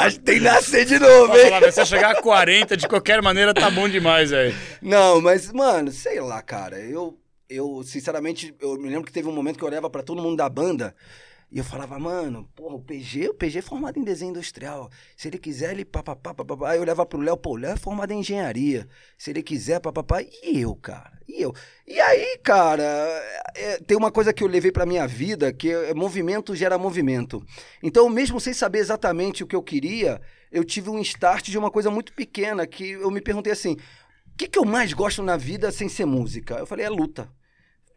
Acho 0.07 0.19
que 0.19 0.25
tem 0.25 0.35
que 0.35 0.43
nascer 0.43 0.85
de 0.85 0.99
novo, 0.99 1.37
hein? 1.37 1.49
falar, 1.49 1.71
se 1.71 1.81
eu 1.81 1.85
chegar 1.85 2.11
a 2.11 2.21
40, 2.21 2.77
de 2.77 2.87
qualquer 2.87 3.21
maneira, 3.21 3.53
tá 3.53 3.69
bom 3.69 3.89
demais, 3.89 4.31
velho. 4.31 4.55
Não, 4.81 5.21
mas, 5.21 5.51
mano, 5.51 5.91
sei 5.91 6.19
lá, 6.21 6.41
cara. 6.41 6.79
Eu, 6.79 7.17
eu, 7.49 7.81
sinceramente, 7.83 8.55
eu 8.61 8.77
me 8.77 8.89
lembro 8.89 9.05
que 9.05 9.11
teve 9.11 9.27
um 9.27 9.33
momento 9.33 9.57
que 9.57 9.63
eu 9.63 9.67
olhava 9.67 9.89
pra 9.89 10.03
todo 10.03 10.21
mundo 10.21 10.37
da 10.37 10.47
banda 10.47 10.95
e 11.49 11.59
eu 11.59 11.63
falava, 11.63 11.97
mano, 11.97 12.49
porra, 12.53 12.75
o 12.75 12.81
PG, 12.81 13.29
o 13.29 13.33
PG 13.33 13.59
é 13.59 13.61
formado 13.61 13.97
em 13.97 14.03
desenho 14.03 14.31
industrial. 14.31 14.89
Se 15.15 15.29
ele 15.29 15.37
quiser, 15.37 15.71
ele 15.71 15.85
papapá, 15.85 16.33
papapá. 16.33 16.71
Aí 16.71 16.77
eu 16.77 16.81
olhava 16.81 17.05
pro 17.05 17.21
Léo, 17.21 17.37
pô, 17.37 17.55
Léo 17.55 17.71
é 17.71 17.77
formado 17.77 18.11
em 18.11 18.19
engenharia. 18.19 18.85
Se 19.17 19.29
ele 19.29 19.41
quiser, 19.41 19.79
papapá. 19.79 20.21
E 20.21 20.59
eu, 20.59 20.75
cara? 20.75 21.17
E 21.25 21.41
eu? 21.41 21.53
E 21.87 22.01
aí, 22.01 22.37
cara, 22.43 22.83
é, 23.55 23.77
tem 23.77 23.95
uma 23.95 24.11
coisa 24.11 24.33
que 24.33 24.43
eu 24.43 24.47
levei 24.47 24.73
pra 24.73 24.85
minha 24.85 25.07
vida, 25.07 25.53
que 25.53 25.71
é 25.71 25.93
movimento 25.93 26.53
gera 26.53 26.77
movimento. 26.77 27.41
Então, 27.81 28.09
mesmo 28.09 28.41
sem 28.41 28.53
saber 28.53 28.79
exatamente 28.79 29.41
o 29.41 29.47
que 29.47 29.55
eu 29.55 29.63
queria, 29.63 30.19
eu 30.51 30.65
tive 30.65 30.89
um 30.89 30.99
start 30.99 31.47
de 31.47 31.57
uma 31.57 31.71
coisa 31.71 31.89
muito 31.89 32.11
pequena, 32.11 32.67
que 32.67 32.91
eu 32.91 33.09
me 33.09 33.21
perguntei 33.21 33.53
assim, 33.53 33.73
o 33.73 34.37
que, 34.37 34.49
que 34.49 34.59
eu 34.59 34.65
mais 34.65 34.91
gosto 34.91 35.23
na 35.23 35.37
vida 35.37 35.71
sem 35.71 35.87
ser 35.87 36.05
música? 36.05 36.55
Eu 36.55 36.67
falei, 36.67 36.85
é 36.85 36.89
luta. 36.89 37.31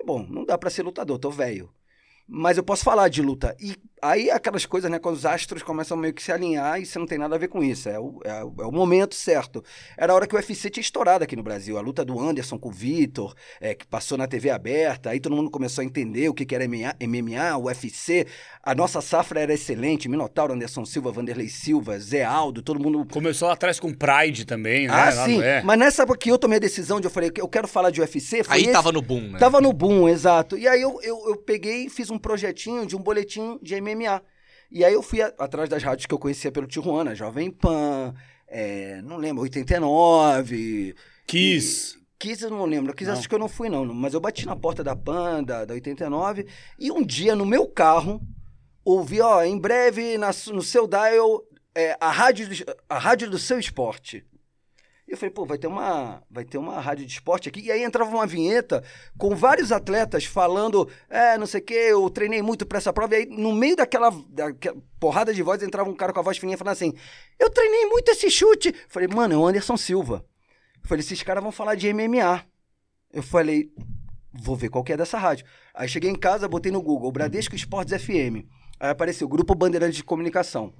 Bom, 0.06 0.24
não 0.30 0.44
dá 0.44 0.56
pra 0.56 0.70
ser 0.70 0.84
lutador, 0.84 1.18
tô 1.18 1.30
velho. 1.30 1.68
Mas 2.30 2.56
eu 2.56 2.62
posso 2.62 2.84
falar 2.84 3.08
de 3.08 3.20
luta. 3.20 3.56
E 3.60 3.76
aí 4.02 4.30
aquelas 4.30 4.64
coisas, 4.66 4.90
né, 4.90 4.98
quando 4.98 5.16
os 5.16 5.26
astros 5.26 5.62
começam 5.62 5.96
meio 5.96 6.12
que 6.14 6.22
se 6.22 6.32
alinhar 6.32 6.80
e 6.80 6.86
você 6.86 6.98
não 6.98 7.06
tem 7.06 7.18
nada 7.18 7.34
a 7.34 7.38
ver 7.38 7.48
com 7.48 7.62
isso. 7.62 7.88
É 7.88 7.98
o, 7.98 8.20
é, 8.24 8.44
o- 8.44 8.54
é 8.60 8.66
o 8.66 8.72
momento 8.72 9.14
certo. 9.14 9.62
Era 9.96 10.12
a 10.12 10.16
hora 10.16 10.26
que 10.26 10.34
o 10.34 10.38
UFC 10.38 10.70
tinha 10.70 10.82
estourado 10.82 11.24
aqui 11.24 11.36
no 11.36 11.42
Brasil. 11.42 11.76
A 11.78 11.80
luta 11.80 12.04
do 12.04 12.18
Anderson 12.18 12.58
com 12.58 12.68
o 12.68 12.72
Vitor, 12.72 13.34
é, 13.60 13.74
que 13.74 13.86
passou 13.86 14.16
na 14.18 14.26
TV 14.26 14.50
aberta. 14.50 15.10
Aí 15.10 15.20
todo 15.20 15.34
mundo 15.36 15.50
começou 15.50 15.82
a 15.82 15.84
entender 15.84 16.28
o 16.28 16.34
que, 16.34 16.44
que 16.44 16.54
era 16.54 16.64
MMA, 16.66 16.94
MMA, 17.00 17.56
UFC. 17.58 18.26
A 18.62 18.74
nossa 18.74 19.00
safra 19.00 19.40
era 19.40 19.52
excelente. 19.54 20.08
Minotauro, 20.08 20.52
Anderson 20.54 20.84
Silva, 20.84 21.10
Vanderlei 21.12 21.48
Silva, 21.48 21.98
Zé 21.98 22.24
Aldo, 22.24 22.62
todo 22.62 22.80
mundo 22.80 23.06
Começou 23.12 23.48
lá 23.48 23.54
atrás 23.54 23.78
com 23.80 23.92
Pride 23.92 24.44
também, 24.44 24.86
né? 24.86 24.92
ah, 24.94 25.14
Lá 25.14 25.24
sim. 25.26 25.36
no- 25.38 25.42
é. 25.42 25.62
Mas 25.62 25.78
nessa 25.78 26.02
época 26.02 26.18
que 26.18 26.30
eu 26.30 26.38
tomei 26.38 26.56
a 26.56 26.60
decisão 26.60 27.00
de 27.00 27.06
eu 27.06 27.10
falei 27.10 27.30
eu 27.36 27.48
quero 27.48 27.66
falar 27.68 27.90
de 27.90 28.00
UFC, 28.00 28.42
foi 28.44 28.56
Aí 28.56 28.62
esse- 28.62 28.72
tava 28.72 28.92
no 28.92 29.02
boom, 29.02 29.30
né? 29.32 29.38
Tava 29.38 29.60
no 29.60 29.72
boom, 29.72 30.08
exato. 30.08 30.56
E 30.56 30.66
aí 30.68 30.80
eu, 30.80 30.98
eu, 31.02 31.22
eu 31.28 31.36
peguei 31.36 31.86
e 31.86 31.90
fiz 31.90 32.10
um 32.10 32.18
projetinho 32.18 32.86
de 32.86 32.96
um 32.96 33.00
boletim 33.00 33.58
de 33.62 33.74
MMA. 33.80 33.89
E 34.70 34.84
aí 34.84 34.92
eu 34.92 35.02
fui 35.02 35.20
a- 35.22 35.32
atrás 35.38 35.68
das 35.68 35.82
rádios 35.82 36.06
que 36.06 36.14
eu 36.14 36.18
conhecia 36.18 36.52
pelo 36.52 36.66
Tijuana, 36.66 37.14
Jovem 37.14 37.50
Pan, 37.50 38.14
é, 38.46 39.00
não 39.02 39.16
lembro, 39.16 39.42
89. 39.42 40.94
Kiss. 41.26 41.96
E- 41.96 42.00
Kiss 42.18 42.42
eu 42.44 42.50
não 42.50 42.66
lembro. 42.66 42.94
Kiss 42.94 43.10
Não. 43.10 43.18
acho 43.18 43.28
que 43.28 43.34
eu 43.34 43.38
não 43.38 43.48
fui, 43.48 43.68
não. 43.68 43.84
Mas 43.86 44.12
eu 44.14 44.20
bati 44.20 44.44
na 44.46 44.54
porta 44.54 44.84
da 44.84 44.94
Pan, 44.94 45.42
da, 45.42 45.64
da 45.64 45.74
89. 45.74 46.46
E 46.78 46.90
um 46.92 47.02
dia, 47.04 47.34
no 47.34 47.46
meu 47.46 47.66
carro, 47.66 48.20
ouvi, 48.84 49.20
ó, 49.20 49.42
em 49.42 49.58
breve 49.58 50.18
na 50.18 50.30
no 50.52 50.62
seu 50.62 50.86
dial, 50.86 51.42
é, 51.74 51.96
a, 52.00 52.10
rádio, 52.10 52.46
a 52.88 52.98
rádio 52.98 53.30
do 53.30 53.38
seu 53.38 53.58
esporte. 53.58 54.24
E 55.10 55.14
eu 55.14 55.16
falei, 55.16 55.32
pô, 55.32 55.44
vai 55.44 55.58
ter 55.58 55.66
uma, 55.66 56.22
vai 56.30 56.44
ter 56.44 56.56
uma 56.56 56.78
rádio 56.78 57.04
de 57.04 57.12
esporte 57.12 57.48
aqui. 57.48 57.62
E 57.62 57.72
aí 57.72 57.82
entrava 57.82 58.08
uma 58.14 58.28
vinheta 58.28 58.80
com 59.18 59.34
vários 59.34 59.72
atletas 59.72 60.24
falando, 60.24 60.88
é, 61.08 61.36
não 61.36 61.46
sei 61.46 61.60
o 61.60 61.64
quê, 61.64 61.74
eu 61.74 62.08
treinei 62.08 62.40
muito 62.40 62.64
pra 62.64 62.78
essa 62.78 62.92
prova. 62.92 63.14
E 63.14 63.18
aí, 63.18 63.26
no 63.26 63.52
meio 63.52 63.74
daquela, 63.74 64.10
daquela 64.28 64.76
porrada 65.00 65.34
de 65.34 65.42
voz, 65.42 65.64
entrava 65.64 65.90
um 65.90 65.96
cara 65.96 66.12
com 66.12 66.20
a 66.20 66.22
voz 66.22 66.38
fininha 66.38 66.56
falando 66.56 66.74
assim, 66.74 66.94
eu 67.40 67.50
treinei 67.50 67.86
muito 67.86 68.08
esse 68.08 68.30
chute. 68.30 68.68
Eu 68.68 68.74
falei, 68.86 69.08
mano, 69.08 69.34
é 69.34 69.36
o 69.36 69.44
Anderson 69.44 69.76
Silva. 69.76 70.24
Eu 70.80 70.88
falei, 70.88 71.00
esses 71.00 71.24
caras 71.24 71.42
vão 71.42 71.50
falar 71.50 71.74
de 71.74 71.92
MMA. 71.92 72.44
Eu 73.12 73.24
falei, 73.24 73.68
vou 74.32 74.54
ver 74.54 74.68
qual 74.68 74.84
que 74.84 74.92
é 74.92 74.96
dessa 74.96 75.18
rádio. 75.18 75.44
Aí 75.74 75.88
cheguei 75.88 76.08
em 76.08 76.16
casa, 76.16 76.46
botei 76.46 76.70
no 76.70 76.80
Google, 76.80 77.10
Bradesco 77.10 77.56
Esportes 77.56 78.00
FM. 78.00 78.46
Aí 78.78 78.90
apareceu, 78.90 79.26
Grupo 79.26 79.56
Bandeirante 79.56 79.96
de 79.96 80.04
Comunicação. 80.04 80.72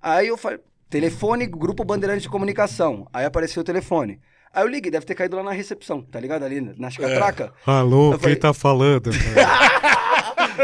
Aí 0.00 0.28
eu 0.28 0.38
falei, 0.38 0.60
telefone, 0.88 1.46
Grupo 1.46 1.84
Bandeirante 1.84 2.22
de 2.22 2.28
Comunicação. 2.28 3.06
Aí 3.12 3.24
apareceu 3.24 3.60
o 3.60 3.64
telefone. 3.64 4.20
Aí 4.52 4.62
eu 4.64 4.68
liguei, 4.68 4.90
deve 4.90 5.04
ter 5.04 5.14
caído 5.14 5.36
lá 5.36 5.42
na 5.42 5.52
recepção, 5.52 6.00
tá 6.02 6.18
ligado? 6.18 6.44
Ali 6.44 6.60
nas 6.78 6.96
catracas. 6.96 7.50
Alô, 7.66 8.12
Eu 8.12 8.18
falei- 8.18 8.34
quem 8.34 8.40
tá 8.40 8.54
falando? 8.54 9.10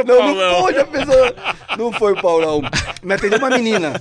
Não, 0.07 0.35
não 0.35 0.63
foi, 0.63 0.75
já 0.75 0.85
pensou. 0.87 1.15
Não 1.77 1.93
foi 1.93 2.13
o 2.15 2.23
Paulão. 2.23 2.63
Me 3.03 3.15
atendeu 3.15 3.39
uma 3.39 3.51
menina. 3.51 4.01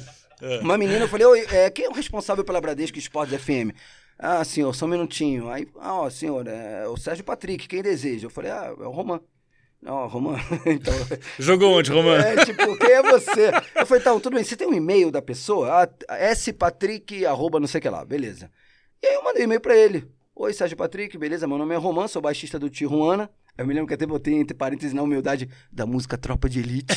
Uma 0.61 0.77
menina, 0.77 0.99
eu 1.03 1.07
falei, 1.09 1.25
Oi, 1.27 1.45
é, 1.51 1.69
quem 1.69 1.85
é 1.85 1.89
o 1.89 1.93
responsável 1.93 2.43
pela 2.45 2.61
Bradesco 2.61 2.97
Esportes 2.97 3.41
FM? 3.43 3.75
Ah, 4.17 4.43
senhor, 4.45 4.73
só 4.73 4.85
um 4.85 4.89
minutinho. 4.89 5.49
Aí, 5.49 5.67
ah, 5.79 5.95
ó, 5.95 6.09
senhor, 6.09 6.47
é 6.47 6.87
o 6.87 6.95
Sérgio 6.95 7.23
Patrick, 7.25 7.67
quem 7.67 7.81
deseja? 7.81 8.27
Eu 8.27 8.29
falei, 8.29 8.51
ah, 8.51 8.73
é 8.79 8.83
o 8.83 8.91
Roman. 8.91 9.19
Não, 9.81 10.07
Roman. 10.07 10.37
então, 10.65 10.93
Jogou 11.39 11.79
onde, 11.79 11.91
Romano? 11.91 12.23
é, 12.23 12.45
tipo, 12.45 12.77
quem 12.77 12.91
é 12.91 13.01
você? 13.01 13.51
Eu 13.75 13.85
falei, 13.85 14.03
tá, 14.03 14.13
tudo 14.13 14.35
bem, 14.35 14.43
você 14.43 14.55
tem 14.55 14.67
um 14.67 14.73
e-mail 14.73 15.09
da 15.09 15.21
pessoa? 15.21 15.89
Ah, 16.07 16.35
spatrick, 16.35 17.25
arroba 17.25 17.59
não 17.59 17.67
sei 17.67 17.79
o 17.79 17.81
que 17.81 17.89
lá, 17.89 18.05
beleza. 18.05 18.51
E 19.01 19.07
aí 19.07 19.15
eu 19.15 19.23
mandei 19.23 19.41
um 19.41 19.45
e-mail 19.45 19.61
pra 19.61 19.75
ele. 19.75 20.07
Oi, 20.35 20.53
Sérgio 20.53 20.77
Patrick, 20.77 21.17
beleza? 21.17 21.47
Meu 21.47 21.57
nome 21.57 21.73
é 21.73 21.77
Roman, 21.77 22.07
sou 22.07 22.21
baixista 22.21 22.57
do 22.57 22.69
Tijuana. 22.69 23.29
Eu 23.57 23.65
me 23.67 23.73
lembro 23.73 23.87
que 23.87 23.93
até 23.93 24.05
botei 24.05 24.33
entre 24.35 24.55
parênteses 24.55 24.93
na 24.93 25.01
humildade 25.01 25.49
da 25.71 25.85
música 25.85 26.17
Tropa 26.17 26.47
de 26.47 26.59
Elite. 26.59 26.95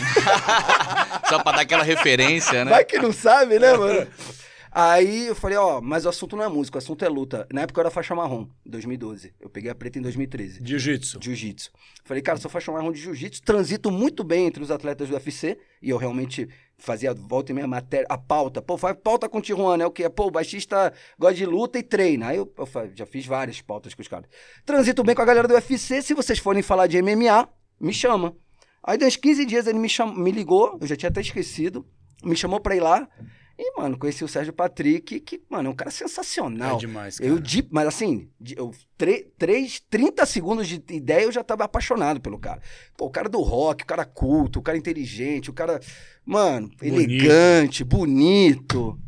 Só 1.28 1.42
pra 1.42 1.52
dar 1.52 1.62
aquela 1.62 1.82
referência, 1.82 2.64
né? 2.64 2.70
Vai 2.70 2.84
que 2.84 2.98
não 2.98 3.12
sabe, 3.12 3.58
né, 3.58 3.76
mano? 3.76 4.06
Aí 4.76 5.28
eu 5.28 5.36
falei, 5.36 5.56
ó, 5.56 5.80
mas 5.80 6.04
o 6.04 6.08
assunto 6.08 6.34
não 6.34 6.42
é 6.42 6.48
música, 6.48 6.76
o 6.76 6.78
assunto 6.78 7.04
é 7.04 7.08
luta. 7.08 7.46
Na 7.52 7.60
época 7.60 7.78
eu 7.78 7.82
era 7.82 7.90
faixa 7.92 8.12
marrom, 8.12 8.48
2012. 8.66 9.32
Eu 9.40 9.48
peguei 9.48 9.70
a 9.70 9.74
preta 9.74 10.00
em 10.00 10.02
2013. 10.02 10.60
Jiu-jitsu. 10.64 11.20
Jiu-jitsu. 11.22 11.70
Falei, 12.04 12.20
cara, 12.20 12.38
sou 12.38 12.50
faixa 12.50 12.72
marrom 12.72 12.90
de 12.90 13.00
jiu-jitsu, 13.00 13.40
transito 13.42 13.88
muito 13.88 14.24
bem 14.24 14.46
entre 14.46 14.60
os 14.60 14.72
atletas 14.72 15.08
do 15.08 15.14
UFC, 15.14 15.56
e 15.80 15.90
eu 15.90 15.96
realmente 15.96 16.48
fazia 16.76 17.14
volta 17.14 17.52
e 17.52 17.54
meia 17.54 17.68
matéria, 17.68 18.04
a 18.10 18.18
pauta. 18.18 18.60
Pô, 18.60 18.76
faz 18.76 18.96
pauta 19.00 19.28
com 19.28 19.38
o 19.38 19.40
Tijuana, 19.40 19.84
é 19.84 19.86
o 19.86 19.92
quê? 19.92 20.10
Pô, 20.10 20.26
o 20.26 20.30
baixista 20.32 20.92
gosta 21.16 21.36
de 21.36 21.46
luta 21.46 21.78
e 21.78 21.82
treina. 21.84 22.30
Aí 22.30 22.38
eu, 22.38 22.52
eu 22.58 22.68
já 22.96 23.06
fiz 23.06 23.24
várias 23.24 23.60
pautas 23.60 23.94
com 23.94 24.02
os 24.02 24.08
caras. 24.08 24.28
Transito 24.66 25.04
bem 25.04 25.14
com 25.14 25.22
a 25.22 25.24
galera 25.24 25.46
do 25.46 25.54
UFC, 25.54 26.02
se 26.02 26.14
vocês 26.14 26.40
forem 26.40 26.64
falar 26.64 26.88
de 26.88 27.00
MMA, 27.00 27.48
me 27.80 27.92
chama. 27.92 28.34
Aí, 28.82 28.98
uns 29.00 29.16
15 29.16 29.46
dias, 29.46 29.68
ele 29.68 29.78
me, 29.78 29.88
cham... 29.88 30.12
me 30.12 30.32
ligou, 30.32 30.76
eu 30.80 30.86
já 30.88 30.96
tinha 30.96 31.10
até 31.10 31.20
esquecido, 31.20 31.86
me 32.24 32.34
chamou 32.34 32.58
pra 32.58 32.74
ir 32.74 32.80
lá. 32.80 33.08
E, 33.56 33.78
mano, 33.80 33.96
conheci 33.96 34.24
o 34.24 34.28
Sérgio 34.28 34.52
Patrick, 34.52 35.20
que, 35.20 35.40
mano, 35.48 35.68
é 35.68 35.72
um 35.72 35.76
cara 35.76 35.90
sensacional. 35.90 36.76
É 36.76 36.80
demais, 36.80 37.18
cara. 37.18 37.30
Eu, 37.30 37.38
de, 37.38 37.64
mas 37.70 37.86
assim, 37.86 38.28
de- 38.40 38.56
eu, 38.58 38.72
tre, 38.98 39.30
três, 39.38 39.80
30 39.88 40.26
segundos 40.26 40.66
de 40.66 40.82
ideia 40.90 41.22
eu 41.24 41.30
já 41.32 41.44
tava 41.44 41.62
apaixonado 41.64 42.20
pelo 42.20 42.36
cara. 42.38 42.60
Pô, 42.96 43.06
o 43.06 43.10
cara 43.10 43.28
do 43.28 43.40
rock, 43.40 43.84
o 43.84 43.86
cara 43.86 44.04
culto, 44.04 44.58
o 44.58 44.62
cara 44.62 44.76
inteligente, 44.76 45.50
o 45.50 45.52
cara, 45.52 45.78
mano, 46.26 46.68
Bonito. 46.80 46.84
elegante, 47.00 47.84
bonito. 47.84 48.98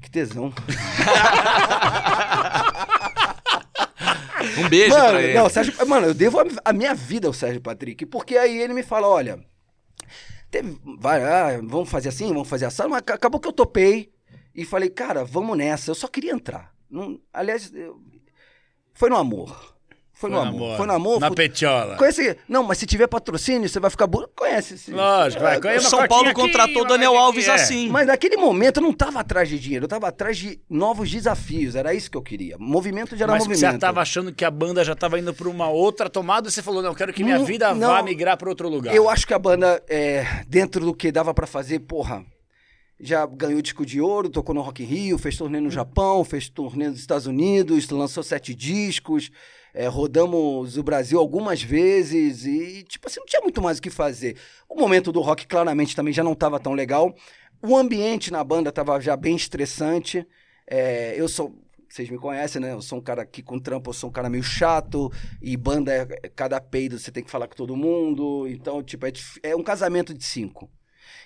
Que 0.00 0.10
tesão. 0.10 0.52
Um 4.58 4.68
beijo 4.68 4.90
mano, 4.96 5.08
pra 5.10 5.22
ele. 5.22 5.34
Não, 5.34 5.48
Sérgio, 5.48 5.86
mano, 5.86 6.08
eu 6.08 6.14
devo 6.14 6.40
a, 6.40 6.44
a 6.64 6.72
minha 6.72 6.94
vida 6.94 7.26
ao 7.28 7.32
Sérgio 7.32 7.60
Patrick, 7.60 8.04
porque 8.06 8.36
aí 8.36 8.58
ele 8.60 8.74
me 8.74 8.82
fala, 8.82 9.06
olha, 9.08 9.38
teve, 10.52 10.78
vai, 10.98 11.22
ah, 11.24 11.58
vamos 11.64 11.88
fazer 11.88 12.10
assim, 12.10 12.28
vamos 12.28 12.48
fazer 12.48 12.66
assim, 12.66 12.82
mas 12.88 12.98
ac- 12.98 13.10
acabou 13.12 13.40
que 13.40 13.48
eu 13.48 13.52
topei 13.52 14.12
e 14.54 14.64
falei, 14.64 14.90
cara, 14.90 15.24
vamos 15.24 15.56
nessa, 15.56 15.90
eu 15.90 15.94
só 15.94 16.06
queria 16.06 16.32
entrar. 16.32 16.72
Não- 16.88 17.18
aliás, 17.32 17.72
eu- 17.74 18.00
foi 18.92 19.08
no 19.08 19.16
amor. 19.16 19.76
Foi, 20.14 20.30
no 20.30 20.38
amor. 20.38 20.76
Foi 20.76 20.86
no 20.86 20.92
amor. 20.92 21.18
Na 21.18 21.28
fu- 21.28 21.34
petiola. 21.34 21.96
Conhece, 21.96 22.36
não, 22.48 22.62
mas 22.62 22.78
se 22.78 22.86
tiver 22.86 23.06
patrocínio, 23.08 23.68
você 23.68 23.80
vai 23.80 23.90
ficar 23.90 24.06
burro. 24.06 24.28
Conhece. 24.36 24.74
esse- 24.74 24.92
Lógico, 24.92 25.42
vai. 25.42 25.58
Uma 25.58 25.80
São 25.80 26.06
Paulo 26.06 26.26
aqui, 26.28 26.40
contratou 26.40 26.86
Daniel 26.86 27.16
Alves 27.16 27.48
é. 27.48 27.52
assim. 27.54 27.88
Mas 27.88 28.06
naquele 28.06 28.36
momento 28.36 28.76
eu 28.76 28.82
não 28.84 28.92
tava 28.92 29.18
atrás 29.20 29.48
de 29.48 29.58
dinheiro, 29.58 29.84
eu 29.86 29.88
tava 29.88 30.06
atrás 30.08 30.36
de 30.36 30.60
novos 30.70 31.10
desafios. 31.10 31.74
Era 31.74 31.92
isso 31.94 32.10
que 32.10 32.16
eu 32.16 32.22
queria. 32.22 32.56
Movimento 32.58 33.16
gerar 33.16 33.32
Mas 33.32 33.40
movimento. 33.40 33.58
você 33.58 33.66
já 33.72 33.78
tava 33.78 34.00
achando 34.00 34.32
que 34.32 34.44
a 34.44 34.50
banda 34.50 34.84
já 34.84 34.94
tava 34.94 35.18
indo 35.18 35.32
pra 35.34 35.48
uma 35.48 35.68
outra 35.68 36.08
tomada 36.08 36.48
e 36.48 36.52
você 36.52 36.62
falou, 36.62 36.82
não, 36.82 36.90
eu 36.90 36.94
quero 36.94 37.12
que 37.12 37.24
minha 37.24 37.38
Não, 37.38 37.44
vida 37.44 37.74
não. 37.74 37.88
vá 37.88 38.02
migrar 38.02 38.36
pra 38.36 38.48
outro 38.48 38.68
lugar. 38.68 38.94
Eu 38.94 39.08
acho 39.08 39.26
que 39.26 39.34
a 39.34 39.38
banda, 39.38 39.82
é, 39.88 40.44
dentro 40.46 40.84
do 40.84 40.94
que 40.94 41.10
dava 41.10 41.32
pra 41.34 41.46
fazer, 41.46 41.80
porra, 41.80 42.24
já 43.00 43.26
ganhou 43.26 43.60
disco 43.60 43.84
de 43.84 44.00
ouro, 44.00 44.28
tocou 44.28 44.54
no 44.54 44.60
Rock 44.60 44.82
in 44.84 44.86
Rio, 44.86 45.18
fez 45.18 45.36
turnê 45.36 45.58
no 45.58 45.70
Japão, 45.70 46.22
fez 46.22 46.48
turnê 46.48 46.88
nos 46.88 47.00
Estados 47.00 47.26
Unidos, 47.26 47.88
lançou 47.90 48.22
sete 48.22 48.54
discos, 48.54 49.30
é, 49.74 49.86
rodamos 49.86 50.76
o 50.76 50.82
Brasil 50.82 51.18
algumas 51.18 51.62
vezes 51.62 52.44
e, 52.44 52.82
tipo 52.82 53.06
assim, 53.08 53.20
não 53.20 53.26
tinha 53.26 53.40
muito 53.40 53.62
mais 53.62 53.78
o 53.78 53.82
que 53.82 53.90
fazer. 53.90 54.36
O 54.68 54.76
momento 54.76 55.10
do 55.10 55.20
rock 55.20 55.46
claramente 55.46 55.96
também 55.96 56.12
já 56.12 56.22
não 56.22 56.32
estava 56.32 56.60
tão 56.60 56.74
legal. 56.74 57.14
O 57.62 57.76
ambiente 57.76 58.30
na 58.30 58.42
banda 58.44 58.68
estava 58.68 59.00
já 59.00 59.16
bem 59.16 59.36
estressante. 59.36 60.26
É, 60.66 61.14
eu 61.16 61.28
sou. 61.28 61.58
Vocês 61.88 62.08
me 62.08 62.18
conhecem, 62.18 62.60
né? 62.60 62.72
Eu 62.72 62.80
sou 62.80 62.98
um 62.98 63.02
cara 63.02 63.24
que 63.26 63.42
com 63.42 63.58
trampo, 63.58 63.90
eu 63.90 63.94
sou 63.94 64.08
um 64.08 64.12
cara 64.12 64.30
meio 64.30 64.42
chato, 64.42 65.12
e 65.42 65.56
banda 65.58 65.92
é 65.92 66.08
é 66.22 66.28
cada 66.28 66.58
peido, 66.58 66.98
você 66.98 67.12
tem 67.12 67.22
que 67.22 67.30
falar 67.30 67.46
com 67.46 67.54
todo 67.54 67.76
mundo. 67.76 68.48
Então, 68.48 68.82
tipo, 68.82 69.06
é, 69.06 69.12
é 69.42 69.56
um 69.56 69.62
casamento 69.62 70.14
de 70.14 70.24
cinco. 70.24 70.70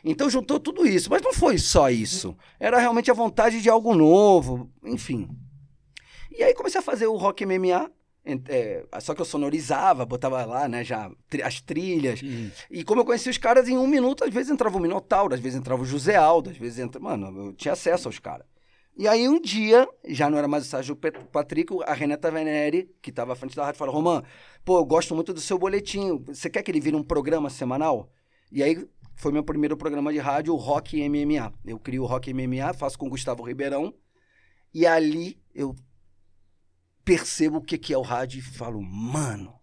Então 0.04 0.28
juntou 0.30 0.60
tudo 0.60 0.86
isso, 0.86 1.10
mas 1.10 1.22
não 1.22 1.32
foi 1.32 1.58
só 1.58 1.90
isso. 1.90 2.36
Era 2.58 2.78
realmente 2.78 3.10
a 3.10 3.14
vontade 3.14 3.62
de 3.62 3.70
algo 3.70 3.94
novo, 3.94 4.70
enfim. 4.84 5.28
E 6.30 6.42
aí 6.42 6.54
comecei 6.54 6.80
a 6.80 6.84
fazer 6.84 7.06
o 7.06 7.16
rock 7.16 7.46
MMA. 7.46 7.90
É, 8.48 8.84
só 9.00 9.14
que 9.14 9.20
eu 9.20 9.24
sonorizava, 9.24 10.04
botava 10.04 10.44
lá, 10.44 10.68
né, 10.68 10.82
já 10.82 11.10
as 11.44 11.60
trilhas. 11.60 12.20
Hum. 12.22 12.50
E 12.70 12.82
como 12.82 13.00
eu 13.00 13.04
conhecia 13.04 13.30
os 13.30 13.38
caras 13.38 13.68
em 13.68 13.78
um 13.78 13.86
minuto, 13.86 14.24
às 14.24 14.34
vezes 14.34 14.50
entrava 14.50 14.76
o 14.76 14.80
Minotauro, 14.80 15.34
às 15.34 15.40
vezes 15.40 15.58
entrava 15.58 15.82
o 15.82 15.86
José 15.86 16.16
Aldo, 16.16 16.50
às 16.50 16.56
vezes 16.56 16.78
entrava. 16.80 17.16
Mano, 17.16 17.46
eu 17.46 17.52
tinha 17.52 17.72
acesso 17.72 18.08
aos 18.08 18.18
caras. 18.18 18.46
E 18.98 19.06
aí 19.06 19.28
um 19.28 19.40
dia, 19.40 19.86
já 20.08 20.28
não 20.30 20.38
era 20.38 20.48
mais 20.48 20.64
o 20.64 20.68
Sérgio 20.68 20.96
Patrick, 20.96 21.72
a 21.84 21.92
Renata 21.92 22.30
Venere, 22.30 22.90
que 23.02 23.10
estava 23.10 23.34
à 23.34 23.36
frente 23.36 23.54
da 23.54 23.64
rádio, 23.64 23.78
falou: 23.78 23.94
Romã, 23.94 24.22
pô, 24.64 24.78
eu 24.78 24.84
gosto 24.86 25.14
muito 25.14 25.34
do 25.34 25.40
seu 25.40 25.58
boletim. 25.58 26.18
Você 26.26 26.48
quer 26.48 26.62
que 26.62 26.70
ele 26.70 26.80
vire 26.80 26.96
um 26.96 27.02
programa 27.02 27.50
semanal? 27.50 28.10
E 28.50 28.62
aí 28.62 28.88
foi 29.14 29.32
meu 29.32 29.44
primeiro 29.44 29.76
programa 29.76 30.10
de 30.12 30.18
rádio, 30.18 30.54
o 30.54 30.56
Rock 30.56 30.96
MMA. 31.08 31.52
Eu 31.64 31.78
crio 31.78 32.04
o 32.04 32.06
Rock 32.06 32.32
MMA, 32.32 32.72
faço 32.72 32.98
com 32.98 33.06
o 33.06 33.10
Gustavo 33.10 33.42
Ribeirão. 33.42 33.92
E 34.72 34.86
ali 34.86 35.38
eu 35.54 35.76
percebo 37.06 37.58
o 37.58 37.62
que 37.62 37.94
é 37.94 37.96
o 37.96 38.02
rádio 38.02 38.40
e 38.40 38.42
falo, 38.42 38.82
mano, 38.82 39.54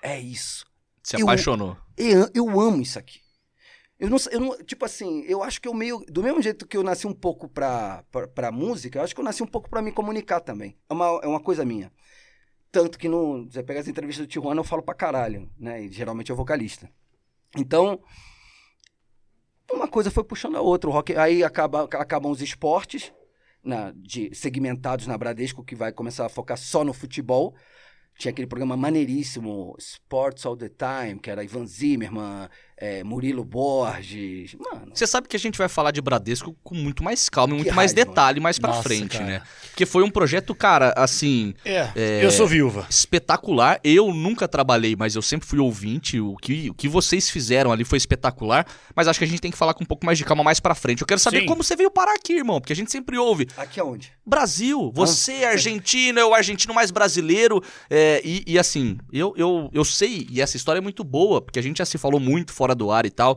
é 0.00 0.18
isso. 0.20 0.64
Se 1.02 1.16
eu- 1.16 1.24
apaixonou. 1.26 1.76
Eu, 1.96 2.30
eu 2.32 2.60
amo 2.60 2.80
isso 2.80 2.96
aqui. 2.98 3.20
Eu 3.98 4.08
não, 4.08 4.16
eu 4.30 4.40
não- 4.40 4.56
tipo 4.64 4.84
assim, 4.84 5.22
eu 5.22 5.42
acho 5.42 5.60
que 5.60 5.66
eu 5.68 5.74
meio, 5.74 5.98
do 6.08 6.22
mesmo 6.22 6.40
jeito 6.40 6.66
que 6.66 6.76
eu 6.76 6.82
nasci 6.84 7.06
um 7.08 7.12
pouco 7.12 7.48
pra, 7.48 8.04
pra, 8.10 8.28
pra 8.28 8.52
música, 8.52 8.98
eu 8.98 9.02
acho 9.02 9.14
que 9.14 9.20
eu 9.20 9.24
nasci 9.24 9.42
um 9.42 9.46
pouco 9.46 9.68
pra 9.68 9.82
me 9.82 9.90
comunicar 9.92 10.40
também. 10.40 10.76
É 10.88 10.92
uma, 10.94 11.06
é 11.24 11.26
uma 11.26 11.40
coisa 11.40 11.64
minha. 11.64 11.92
Tanto 12.70 12.98
que 12.98 13.08
no, 13.08 13.44
você 13.50 13.62
pega 13.62 13.80
as 13.80 13.88
entrevistas 13.88 14.24
do 14.26 14.30
Tijuana, 14.30 14.60
eu 14.60 14.64
falo 14.64 14.82
pra 14.82 14.94
caralho, 14.94 15.50
né? 15.58 15.82
E 15.84 15.90
geralmente 15.92 16.30
eu 16.30 16.36
vocalista. 16.36 16.88
Então, 17.56 18.00
uma 19.72 19.88
coisa 19.88 20.10
foi 20.10 20.22
puxando 20.24 20.56
a 20.56 20.60
outra. 20.60 20.88
O 20.88 20.92
rock, 20.92 21.16
aí 21.16 21.42
acaba, 21.44 21.84
acabam 21.84 22.30
os 22.30 22.40
esportes, 22.42 23.12
na, 23.64 23.92
de, 23.96 24.34
segmentados 24.34 25.06
na 25.06 25.16
Bradesco, 25.16 25.64
que 25.64 25.74
vai 25.74 25.92
começar 25.92 26.26
a 26.26 26.28
focar 26.28 26.58
só 26.58 26.84
no 26.84 26.92
futebol. 26.92 27.54
Tinha 28.16 28.30
aquele 28.30 28.46
programa 28.46 28.76
maneiríssimo, 28.76 29.74
Sports 29.78 30.46
All 30.46 30.56
the 30.56 30.68
Time, 30.68 31.18
que 31.18 31.30
era 31.30 31.42
Ivan 31.42 31.66
Zimmerman, 31.66 32.48
eh, 32.76 33.02
Murilo 33.04 33.44
Borges. 33.44 34.54
Mano, 34.58 34.88
Você 34.92 35.06
sabe 35.06 35.28
que 35.28 35.36
a 35.36 35.38
gente 35.40 35.56
vai 35.58 35.68
falar 35.68 35.90
de 35.90 36.00
Bradesco 36.00 36.56
com 36.62 36.74
muito 36.74 37.02
mais 37.02 37.28
calma 37.28 37.54
e 37.54 37.56
muito 37.56 37.74
mais 37.74 37.92
detalhe 37.92 38.40
mais 38.40 38.58
pra 38.58 38.70
Nossa, 38.70 38.82
frente, 38.82 39.18
cara. 39.18 39.24
né? 39.24 39.42
Porque 39.70 39.86
foi 39.86 40.02
um 40.04 40.10
projeto, 40.10 40.54
cara, 40.54 40.92
assim, 40.96 41.54
É, 41.64 41.90
eu 42.24 42.30
sou 42.30 42.46
viúva. 42.46 42.86
espetacular. 42.88 43.80
Eu 43.82 44.12
nunca 44.12 44.46
trabalhei, 44.48 44.94
mas 44.96 45.14
eu 45.14 45.22
sempre 45.22 45.46
fui 45.46 45.58
ouvinte. 45.58 46.20
O 46.20 46.36
que, 46.36 46.70
o 46.70 46.74
que 46.74 46.88
vocês 46.88 47.28
fizeram 47.30 47.72
ali 47.72 47.84
foi 47.84 47.98
espetacular. 47.98 48.66
Mas 48.94 49.08
acho 49.08 49.18
que 49.18 49.24
a 49.24 49.28
gente 49.28 49.40
tem 49.40 49.50
que 49.50 49.56
falar 49.58 49.74
com 49.74 49.82
um 49.84 49.86
pouco 49.86 50.04
mais 50.06 50.16
de 50.18 50.24
calma 50.24 50.42
mais 50.44 50.60
pra 50.60 50.74
frente. 50.74 51.00
Eu 51.00 51.06
quero 51.06 51.20
saber 51.20 51.40
Sim. 51.40 51.46
como 51.46 51.62
você 51.62 51.74
veio 51.76 51.90
parar 51.90 52.14
aqui, 52.14 52.34
irmão. 52.34 52.60
Porque 52.60 52.72
a 52.72 52.76
gente 52.76 52.90
sempre 52.90 53.18
ouve. 53.18 53.46
aqui 53.56 53.80
aonde? 53.80 54.12
Brasil, 54.26 54.90
você 54.94 55.32
é 55.32 55.50
argentino, 55.50 56.18
é 56.18 56.24
o 56.24 56.32
argentino 56.34 56.72
mais 56.72 56.90
brasileiro. 56.90 57.62
é, 57.90 58.20
e, 58.24 58.42
e 58.46 58.58
assim, 58.58 58.96
eu, 59.12 59.34
eu, 59.36 59.68
eu 59.72 59.84
sei, 59.84 60.26
e 60.30 60.40
essa 60.40 60.56
história 60.56 60.78
é 60.78 60.82
muito 60.82 61.04
boa, 61.04 61.42
porque 61.42 61.58
a 61.58 61.62
gente 61.62 61.78
já 61.78 61.84
se 61.84 61.98
falou 61.98 62.18
muito 62.18 62.52
fora 62.52 62.63
do 62.72 62.92
ar 62.92 63.04
e 63.04 63.10
tal. 63.10 63.36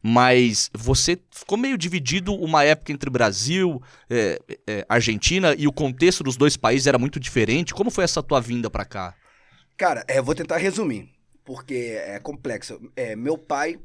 Mas 0.00 0.70
você 0.72 1.18
ficou 1.30 1.58
meio 1.58 1.76
dividido 1.76 2.32
uma 2.34 2.64
época 2.64 2.92
entre 2.92 3.10
Brasil, 3.10 3.82
é, 4.08 4.40
é, 4.66 4.86
Argentina, 4.88 5.54
e 5.58 5.68
o 5.68 5.72
contexto 5.72 6.24
dos 6.24 6.36
dois 6.36 6.56
países 6.56 6.86
era 6.86 6.98
muito 6.98 7.20
diferente. 7.20 7.74
Como 7.74 7.90
foi 7.90 8.04
essa 8.04 8.22
tua 8.22 8.40
vinda 8.40 8.70
pra 8.70 8.84
cá? 8.84 9.14
Cara, 9.76 10.04
é, 10.08 10.20
vou 10.20 10.34
tentar 10.34 10.56
resumir, 10.58 11.08
porque 11.44 11.74
é 12.04 12.18
complexo. 12.18 12.80
É, 12.96 13.14
meu 13.14 13.38
pai, 13.38 13.78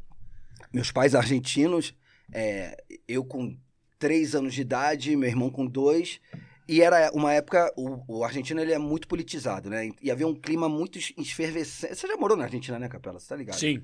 meus 0.73 0.91
pais 0.91 1.13
argentinos, 1.15 1.93
é, 2.33 2.75
eu 3.07 3.23
com 3.23 3.55
três 3.99 4.35
anos 4.35 4.53
de 4.53 4.61
idade, 4.61 5.15
meu 5.15 5.29
irmão 5.29 5.49
com 5.49 5.65
dois, 5.65 6.19
e 6.67 6.81
era 6.81 7.11
uma 7.13 7.33
época, 7.33 7.71
o, 7.77 8.19
o 8.19 8.23
argentino 8.23 8.59
ele 8.59 8.73
é 8.73 8.77
muito 8.77 9.07
politizado, 9.07 9.69
né? 9.69 9.89
E 10.01 10.11
havia 10.11 10.27
um 10.27 10.35
clima 10.35 10.67
muito 10.67 10.97
es- 10.97 11.13
efervescente. 11.17 11.95
Você 11.95 12.07
já 12.07 12.17
morou 12.17 12.35
na 12.37 12.43
Argentina, 12.45 12.77
né, 12.77 12.89
Capela? 12.89 13.19
Você 13.19 13.27
tá 13.27 13.35
ligado? 13.35 13.57
Sim. 13.57 13.83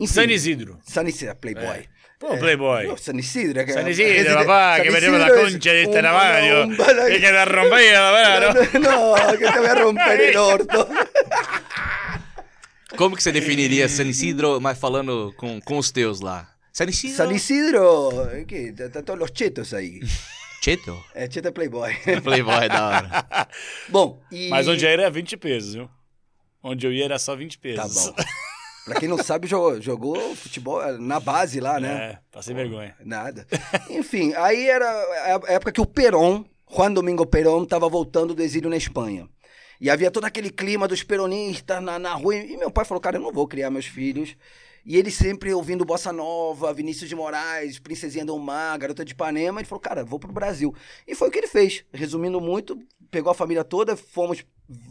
Enfim, 0.00 0.06
San 0.06 0.30
Isidro. 0.30 0.78
San 0.84 1.06
Isidro, 1.08 1.36
Playboy. 1.36 1.88
Pô, 2.18 2.36
Playboy. 2.36 2.86
Pô, 2.88 2.96
San 2.96 3.16
Isidro, 3.16 3.60
é 3.60 3.64
que- 3.64 3.72
San 3.72 3.88
Isidro, 3.88 4.12
reside- 4.12 4.34
papá, 4.34 4.76
San 4.76 4.84
que 4.84 4.90
la 5.18 5.28
concha 5.34 5.72
de 5.72 5.82
este 5.82 5.98
armario. 5.98 6.64
un- 6.64 6.72
Y 7.12 7.20
que 7.20 7.32
la 7.32 7.44
rompía, 7.44 8.00
la 8.00 8.12
mano. 8.12 8.54
No, 8.80 9.38
que 9.38 9.46
te 9.46 9.58
voy 9.58 9.66
a 9.68 9.74
romper 9.74 10.20
el 10.20 10.36
orto. 10.54 10.88
Como 12.96 13.14
que 13.16 13.22
você 13.22 13.30
definiria 13.32 13.88
San 13.88 14.06
Isidro, 14.08 14.60
mas 14.60 14.78
falando 14.78 15.32
com, 15.36 15.60
com 15.60 15.78
os 15.78 15.90
teus 15.92 16.20
lá? 16.20 16.54
San 16.72 16.88
Isidro? 16.88 17.16
San 17.16 17.32
Isidro, 17.32 18.10
¿qué? 18.46 18.74
Están 18.76 19.04
todos 19.04 19.18
los 19.18 19.30
chetos 19.32 19.72
ahí. 19.74 20.00
Cheto? 20.60 21.00
É, 21.14 21.28
cheta 21.28 21.52
Playboy. 21.52 21.94
Playboy, 22.22 22.68
da 22.68 22.86
hora. 22.88 23.48
Bom, 23.88 24.20
e... 24.32 24.48
Mas 24.48 24.66
onde 24.66 24.84
eu 24.84 24.88
ia 24.90 24.92
era 24.94 25.08
20 25.10 25.36
pesos, 25.36 25.74
viu? 25.74 25.88
Onde 26.60 26.84
eu 26.84 26.92
ia 26.92 27.04
era 27.04 27.16
só 27.18 27.36
20 27.36 27.56
Tá 27.58 27.62
pesos. 27.62 28.06
bom. 28.06 28.14
Pra 28.88 28.98
quem 28.98 29.08
não 29.08 29.18
sabe, 29.18 29.46
jogou, 29.46 29.78
jogou 29.82 30.34
futebol 30.34 30.80
na 30.98 31.20
base 31.20 31.60
lá, 31.60 31.78
né? 31.78 31.88
É, 31.88 32.18
passei 32.32 32.54
vergonha. 32.54 32.96
Nada. 33.04 33.46
Enfim, 33.90 34.32
aí 34.34 34.66
era 34.66 34.88
a 34.88 35.52
época 35.52 35.72
que 35.72 35.80
o 35.80 35.84
Perón, 35.84 36.42
Juan 36.70 36.92
Domingo 36.92 37.26
Perón, 37.26 37.64
estava 37.64 37.86
voltando 37.86 38.34
do 38.34 38.42
exílio 38.42 38.70
na 38.70 38.78
Espanha. 38.78 39.28
E 39.78 39.90
havia 39.90 40.10
todo 40.10 40.24
aquele 40.24 40.48
clima 40.48 40.88
dos 40.88 41.02
peronistas 41.02 41.82
na, 41.82 41.98
na 41.98 42.14
rua. 42.14 42.34
E 42.34 42.56
meu 42.56 42.70
pai 42.70 42.86
falou, 42.86 43.00
cara, 43.00 43.18
eu 43.18 43.20
não 43.20 43.30
vou 43.30 43.46
criar 43.46 43.70
meus 43.70 43.84
filhos. 43.84 44.34
E 44.86 44.96
ele 44.96 45.10
sempre 45.10 45.52
ouvindo 45.52 45.84
Bossa 45.84 46.10
Nova, 46.10 46.72
Vinícius 46.72 47.10
de 47.10 47.14
Moraes, 47.14 47.78
Princesinha 47.78 48.24
do 48.24 48.38
Mar, 48.38 48.78
Garota 48.78 49.04
de 49.04 49.12
Ipanema. 49.12 49.60
Ele 49.60 49.68
falou, 49.68 49.80
cara, 49.80 50.02
vou 50.02 50.18
pro 50.18 50.32
Brasil. 50.32 50.74
E 51.06 51.14
foi 51.14 51.28
o 51.28 51.30
que 51.30 51.38
ele 51.38 51.46
fez. 51.46 51.84
Resumindo 51.92 52.40
muito, 52.40 52.78
pegou 53.10 53.30
a 53.30 53.34
família 53.34 53.62
toda, 53.62 53.96
fomos, 53.96 54.42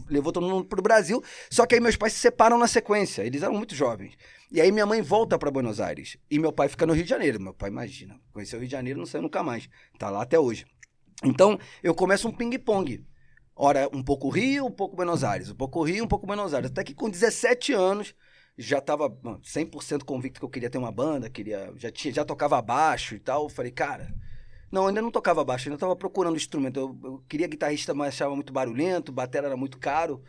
levou 0.08 0.32
todo 0.32 0.48
mundo 0.48 0.64
pro 0.64 0.82
Brasil. 0.82 1.22
Só 1.50 1.66
que 1.66 1.74
aí 1.74 1.80
meus 1.80 1.96
pais 1.96 2.12
se 2.12 2.20
separam 2.20 2.58
na 2.58 2.66
sequência. 2.66 3.22
Eles 3.22 3.42
eram 3.42 3.54
muito 3.54 3.74
jovens. 3.74 4.14
E 4.50 4.60
aí 4.60 4.72
minha 4.72 4.86
mãe 4.86 5.02
volta 5.02 5.38
para 5.38 5.50
Buenos 5.50 5.80
Aires. 5.80 6.16
E 6.30 6.38
meu 6.38 6.52
pai 6.52 6.68
fica 6.68 6.86
no 6.86 6.92
Rio 6.92 7.04
de 7.04 7.10
Janeiro. 7.10 7.40
Meu 7.40 7.54
pai, 7.54 7.70
imagina, 7.70 8.18
conheceu 8.32 8.58
o 8.58 8.60
Rio 8.60 8.68
de 8.68 8.72
Janeiro, 8.72 8.98
não 8.98 9.06
saiu 9.06 9.22
nunca 9.22 9.42
mais. 9.42 9.68
Tá 9.98 10.10
lá 10.10 10.22
até 10.22 10.38
hoje. 10.38 10.66
Então, 11.22 11.58
eu 11.82 11.94
começo 11.94 12.28
um 12.28 12.32
ping-pong. 12.32 13.04
Ora, 13.54 13.88
um 13.92 14.02
pouco 14.02 14.28
Rio, 14.28 14.66
um 14.66 14.72
pouco 14.72 14.96
Buenos 14.96 15.24
Aires. 15.24 15.50
Um 15.50 15.54
pouco 15.54 15.82
Rio, 15.82 16.04
um 16.04 16.08
pouco 16.08 16.26
Buenos 16.26 16.54
Aires. 16.54 16.70
Até 16.70 16.84
que 16.84 16.94
com 16.94 17.10
17 17.10 17.72
anos, 17.72 18.14
já 18.56 18.80
tava 18.80 19.08
mano, 19.22 19.40
100% 19.40 20.04
convicto 20.04 20.40
que 20.40 20.44
eu 20.44 20.50
queria 20.50 20.70
ter 20.70 20.78
uma 20.78 20.92
banda, 20.92 21.28
queria, 21.28 21.72
já, 21.76 21.90
tinha, 21.90 22.14
já 22.14 22.24
tocava 22.24 22.60
baixo 22.62 23.14
e 23.14 23.20
tal. 23.20 23.44
Eu 23.44 23.48
falei, 23.48 23.72
cara... 23.72 24.12
Não, 24.70 24.86
ainda 24.86 25.00
não 25.00 25.10
tocava 25.10 25.44
baixo, 25.44 25.68
ainda 25.68 25.78
tava 25.78 25.96
procurando 25.96 26.36
instrumento. 26.36 26.78
Eu, 26.78 26.98
eu 27.04 27.24
queria 27.28 27.46
guitarrista, 27.46 27.94
mas 27.94 28.08
achava 28.08 28.34
muito 28.34 28.52
barulhento, 28.52 29.12
batera 29.12 29.46
era 29.46 29.56
muito 29.56 29.78
caro. 29.78 30.22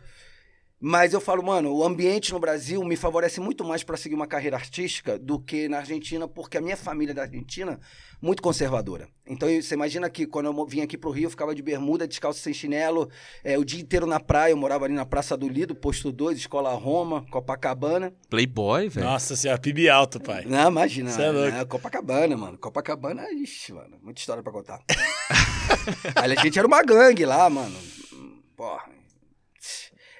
Mas 0.82 1.12
eu 1.12 1.20
falo, 1.20 1.42
mano, 1.42 1.74
o 1.74 1.84
ambiente 1.84 2.32
no 2.32 2.40
Brasil 2.40 2.82
me 2.82 2.96
favorece 2.96 3.38
muito 3.38 3.62
mais 3.62 3.84
para 3.84 3.98
seguir 3.98 4.14
uma 4.14 4.26
carreira 4.26 4.56
artística 4.56 5.18
do 5.18 5.38
que 5.38 5.68
na 5.68 5.76
Argentina, 5.76 6.26
porque 6.26 6.56
a 6.56 6.60
minha 6.60 6.76
família 6.76 7.12
é 7.12 7.14
da 7.14 7.22
Argentina 7.22 7.78
muito 8.22 8.42
conservadora. 8.42 9.06
Então 9.26 9.46
você 9.48 9.74
imagina 9.74 10.08
que 10.08 10.26
quando 10.26 10.46
eu 10.46 10.66
vim 10.66 10.80
aqui 10.80 10.96
pro 10.96 11.10
Rio, 11.10 11.26
eu 11.26 11.30
ficava 11.30 11.54
de 11.54 11.60
bermuda, 11.60 12.08
descalço 12.08 12.40
sem 12.40 12.54
chinelo, 12.54 13.10
é, 13.44 13.58
o 13.58 13.64
dia 13.64 13.78
inteiro 13.78 14.06
na 14.06 14.18
praia, 14.18 14.52
eu 14.52 14.56
morava 14.56 14.86
ali 14.86 14.94
na 14.94 15.04
Praça 15.04 15.36
do 15.36 15.48
Lido, 15.48 15.74
posto 15.74 16.10
2, 16.10 16.38
Escola 16.38 16.72
Roma, 16.72 17.26
Copacabana. 17.30 18.14
Playboy, 18.30 18.88
velho. 18.88 19.06
Nossa 19.06 19.36
senhora, 19.36 19.60
PIB 19.60 19.90
alto, 19.90 20.18
pai. 20.18 20.46
Não, 20.46 20.70
imagina. 20.70 21.10
Cê 21.10 21.22
é 21.24 21.30
louco. 21.30 21.50
né, 21.52 21.64
Copacabana, 21.66 22.36
mano. 22.38 22.56
Copacabana, 22.56 23.30
ixi, 23.32 23.74
mano, 23.74 23.98
muita 24.02 24.18
história 24.18 24.42
pra 24.42 24.50
contar. 24.50 24.80
Aí 26.16 26.32
a 26.32 26.42
gente 26.42 26.58
era 26.58 26.66
uma 26.66 26.82
gangue 26.82 27.26
lá, 27.26 27.50
mano. 27.50 27.76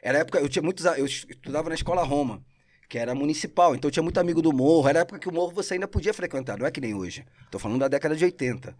Era 0.03 0.19
época, 0.19 0.39
eu 0.39 0.49
tinha 0.49 0.63
muitos. 0.63 0.85
Eu 0.85 1.07
estudava 1.07 1.69
na 1.69 1.75
escola 1.75 2.03
Roma, 2.03 2.43
que 2.89 2.99
era 2.99 3.15
municipal, 3.15 3.75
então 3.75 3.89
eu 3.89 3.93
tinha 3.93 4.03
muito 4.03 4.19
amigo 4.19 4.41
do 4.41 4.53
morro. 4.53 4.89
Era 4.89 5.01
época 5.01 5.19
que 5.19 5.29
o 5.29 5.33
morro 5.33 5.53
você 5.53 5.75
ainda 5.75 5.89
podia 5.89 6.15
frequentar, 6.15 6.59
não 6.59 6.67
é 6.67 6.71
que 6.71 6.81
nem 6.81 6.95
hoje. 6.95 7.25
Tô 7.51 7.59
falando 7.59 7.81
da 7.81 7.89
década 7.89 8.17
de 8.17 8.25
80. 8.25 8.77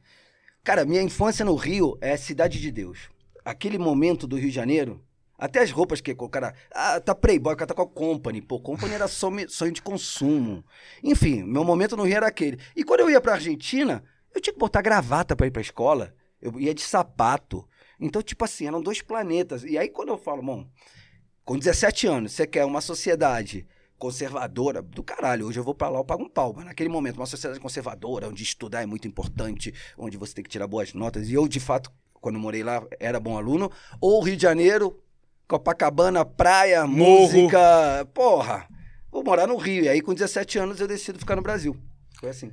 Cara, 0.63 0.85
minha 0.85 1.03
infância 1.03 1.45
no 1.45 1.55
Rio 1.55 1.97
é 2.01 2.17
cidade 2.17 2.61
de 2.61 2.71
Deus. 2.71 3.09
Aquele 3.45 3.79
momento 3.79 4.27
do 4.27 4.37
Rio 4.37 4.49
de 4.49 4.55
Janeiro, 4.55 5.03
até 5.39 5.61
as 5.61 5.71
roupas 5.71 6.03
que 6.03 6.15
o 6.19 6.29
cara. 6.29 6.55
Ah, 6.71 7.01
tá 7.01 7.15
Playboy, 7.15 7.55
o 7.55 7.57
cara 7.57 7.69
tá 7.69 7.75
com 7.75 7.83
a 7.83 7.89
Company. 7.89 8.43
Pô, 8.43 8.61
Company 8.61 8.93
era 8.93 9.09
sonho 9.09 9.73
de 9.73 9.81
consumo. 9.81 10.63
Enfim, 11.03 11.43
meu 11.43 11.65
momento 11.65 11.97
no 11.97 12.03
Rio 12.03 12.17
era 12.17 12.27
aquele. 12.27 12.59
E 12.77 12.85
quando 12.85 13.01
eu 13.01 13.11
ia 13.11 13.21
pra 13.21 13.35
Argentina, 13.35 14.05
eu 14.35 14.41
tinha 14.41 14.53
que 14.53 14.59
botar 14.59 14.83
gravata 14.83 15.35
pra 15.35 15.47
ir 15.47 15.51
pra 15.51 15.63
escola. 15.63 16.15
Eu 16.43 16.61
ia 16.61 16.75
de 16.75 16.83
sapato. 16.83 17.67
Então, 17.99 18.23
tipo 18.23 18.45
assim, 18.45 18.67
eram 18.67 18.83
dois 18.83 19.01
planetas. 19.01 19.65
E 19.65 19.79
aí, 19.79 19.89
quando 19.89 20.11
eu 20.11 20.19
falo, 20.19 20.43
bom, 20.43 20.67
com 21.51 21.59
17 21.59 22.07
anos, 22.07 22.31
você 22.31 22.47
quer 22.47 22.65
uma 22.65 22.81
sociedade 22.81 23.67
conservadora 23.99 24.81
do 24.81 25.03
caralho. 25.03 25.49
Hoje 25.49 25.59
eu 25.59 25.65
vou 25.65 25.75
pra 25.75 25.89
lá, 25.89 25.99
eu 25.99 26.05
pago 26.05 26.23
um 26.23 26.29
pau. 26.29 26.53
Mas 26.55 26.65
naquele 26.65 26.89
momento, 26.89 27.17
uma 27.17 27.27
sociedade 27.27 27.59
conservadora, 27.59 28.29
onde 28.29 28.45
estudar 28.45 28.83
é 28.83 28.87
muito 28.87 29.09
importante, 29.09 29.75
onde 29.99 30.17
você 30.17 30.33
tem 30.33 30.45
que 30.45 30.49
tirar 30.49 30.69
boas 30.69 30.95
notas. 30.95 31.29
E 31.29 31.35
eu, 31.35 31.49
de 31.49 31.59
fato, 31.59 31.91
quando 32.21 32.39
morei 32.39 32.63
lá, 32.63 32.87
era 33.01 33.19
bom 33.19 33.37
aluno. 33.37 33.69
Ou 34.01 34.23
Rio 34.23 34.37
de 34.37 34.43
Janeiro, 34.43 35.03
Copacabana, 35.49 36.25
praia, 36.25 36.87
Morro. 36.87 37.23
música. 37.23 37.59
Porra, 38.15 38.69
vou 39.11 39.25
morar 39.25 39.49
no 39.49 39.57
Rio. 39.57 39.83
E 39.83 39.89
aí, 39.89 40.01
com 40.01 40.15
17 40.15 40.57
anos, 40.57 40.79
eu 40.79 40.87
decido 40.87 41.19
ficar 41.19 41.35
no 41.35 41.43
Brasil. 41.43 41.77
Foi 42.21 42.31
assim. 42.31 42.53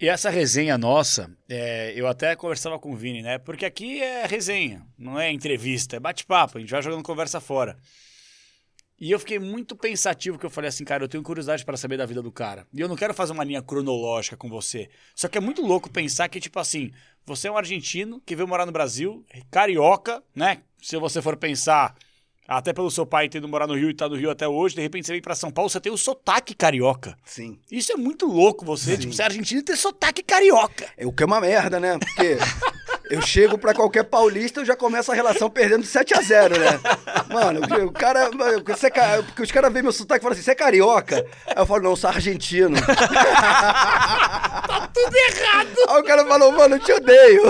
E 0.00 0.08
essa 0.08 0.30
resenha 0.30 0.78
nossa, 0.78 1.30
é, 1.46 1.92
eu 1.94 2.08
até 2.08 2.34
conversava 2.34 2.78
com 2.78 2.90
o 2.90 2.96
Vini, 2.96 3.20
né? 3.20 3.36
Porque 3.36 3.66
aqui 3.66 4.02
é 4.02 4.24
resenha, 4.24 4.82
não 4.96 5.20
é 5.20 5.30
entrevista, 5.30 5.96
é 5.96 6.00
bate-papo, 6.00 6.56
a 6.56 6.60
gente 6.62 6.70
vai 6.70 6.80
jogando 6.80 7.02
conversa 7.02 7.38
fora. 7.38 7.76
E 9.00 9.10
eu 9.10 9.18
fiquei 9.18 9.38
muito 9.38 9.74
pensativo 9.74 10.38
que 10.38 10.46
eu 10.46 10.50
falei 10.50 10.68
assim, 10.68 10.84
cara, 10.84 11.04
eu 11.04 11.08
tenho 11.08 11.22
curiosidade 11.22 11.64
para 11.64 11.76
saber 11.76 11.96
da 11.96 12.06
vida 12.06 12.22
do 12.22 12.30
cara. 12.30 12.66
E 12.72 12.80
eu 12.80 12.88
não 12.88 12.94
quero 12.94 13.12
fazer 13.12 13.32
uma 13.32 13.42
linha 13.42 13.60
cronológica 13.60 14.36
com 14.36 14.48
você. 14.48 14.88
Só 15.14 15.26
que 15.28 15.36
é 15.36 15.40
muito 15.40 15.62
louco 15.62 15.90
pensar 15.90 16.28
que, 16.28 16.38
tipo 16.38 16.58
assim, 16.60 16.92
você 17.26 17.48
é 17.48 17.50
um 17.50 17.56
argentino 17.56 18.22
que 18.24 18.36
veio 18.36 18.46
morar 18.46 18.66
no 18.66 18.72
Brasil, 18.72 19.24
carioca, 19.50 20.22
né? 20.34 20.62
Se 20.80 20.96
você 20.96 21.20
for 21.20 21.36
pensar, 21.36 21.96
até 22.46 22.72
pelo 22.72 22.90
seu 22.90 23.04
pai 23.06 23.28
tendo 23.28 23.48
morar 23.48 23.66
no 23.66 23.74
Rio 23.74 23.90
e 23.90 23.94
tá 23.94 24.08
no 24.08 24.16
Rio 24.16 24.30
até 24.30 24.46
hoje, 24.46 24.74
de 24.74 24.82
repente 24.82 25.06
você 25.06 25.12
vem 25.12 25.22
para 25.22 25.34
São 25.34 25.50
Paulo, 25.50 25.70
você 25.70 25.80
tem 25.80 25.92
o 25.92 25.96
sotaque 25.98 26.54
carioca. 26.54 27.16
Sim. 27.24 27.58
Isso 27.70 27.92
é 27.92 27.96
muito 27.96 28.26
louco 28.26 28.64
você, 28.64 28.92
Sim. 28.92 29.00
tipo, 29.00 29.12
ser 29.12 29.22
argentino 29.22 29.60
e 29.60 29.64
ter 29.64 29.76
sotaque 29.76 30.22
carioca. 30.22 30.90
É 30.96 31.06
o 31.06 31.12
que 31.12 31.22
é 31.22 31.26
uma 31.26 31.40
merda, 31.40 31.80
né? 31.80 31.98
Porque 31.98 32.36
eu 33.10 33.20
chego 33.20 33.58
pra 33.58 33.74
qualquer 33.74 34.04
paulista, 34.04 34.60
eu 34.60 34.64
já 34.64 34.74
começo 34.74 35.12
a 35.12 35.14
relação 35.14 35.50
perdendo 35.50 35.84
7 35.84 36.16
a 36.16 36.22
0 36.22 36.58
né? 36.58 36.80
Mano, 37.28 37.60
o 37.86 37.92
cara. 37.92 38.30
Você, 38.66 38.90
porque 39.26 39.42
os 39.42 39.52
caras 39.52 39.72
veem 39.72 39.82
meu 39.82 39.92
sotaque 39.92 40.20
e 40.20 40.22
falam 40.22 40.32
assim: 40.32 40.42
você 40.42 40.52
é 40.52 40.54
carioca? 40.54 41.16
Aí 41.46 41.54
eu 41.56 41.66
falo: 41.66 41.82
não, 41.82 41.90
eu 41.90 41.96
sou 41.96 42.10
argentino. 42.10 42.76
tá 42.80 44.88
tudo 44.92 45.16
errado. 45.16 45.76
Aí 45.88 46.00
o 46.00 46.04
cara 46.04 46.24
falou: 46.24 46.52
mano, 46.52 46.76
eu 46.76 46.80
te 46.80 46.92
odeio. 46.92 47.42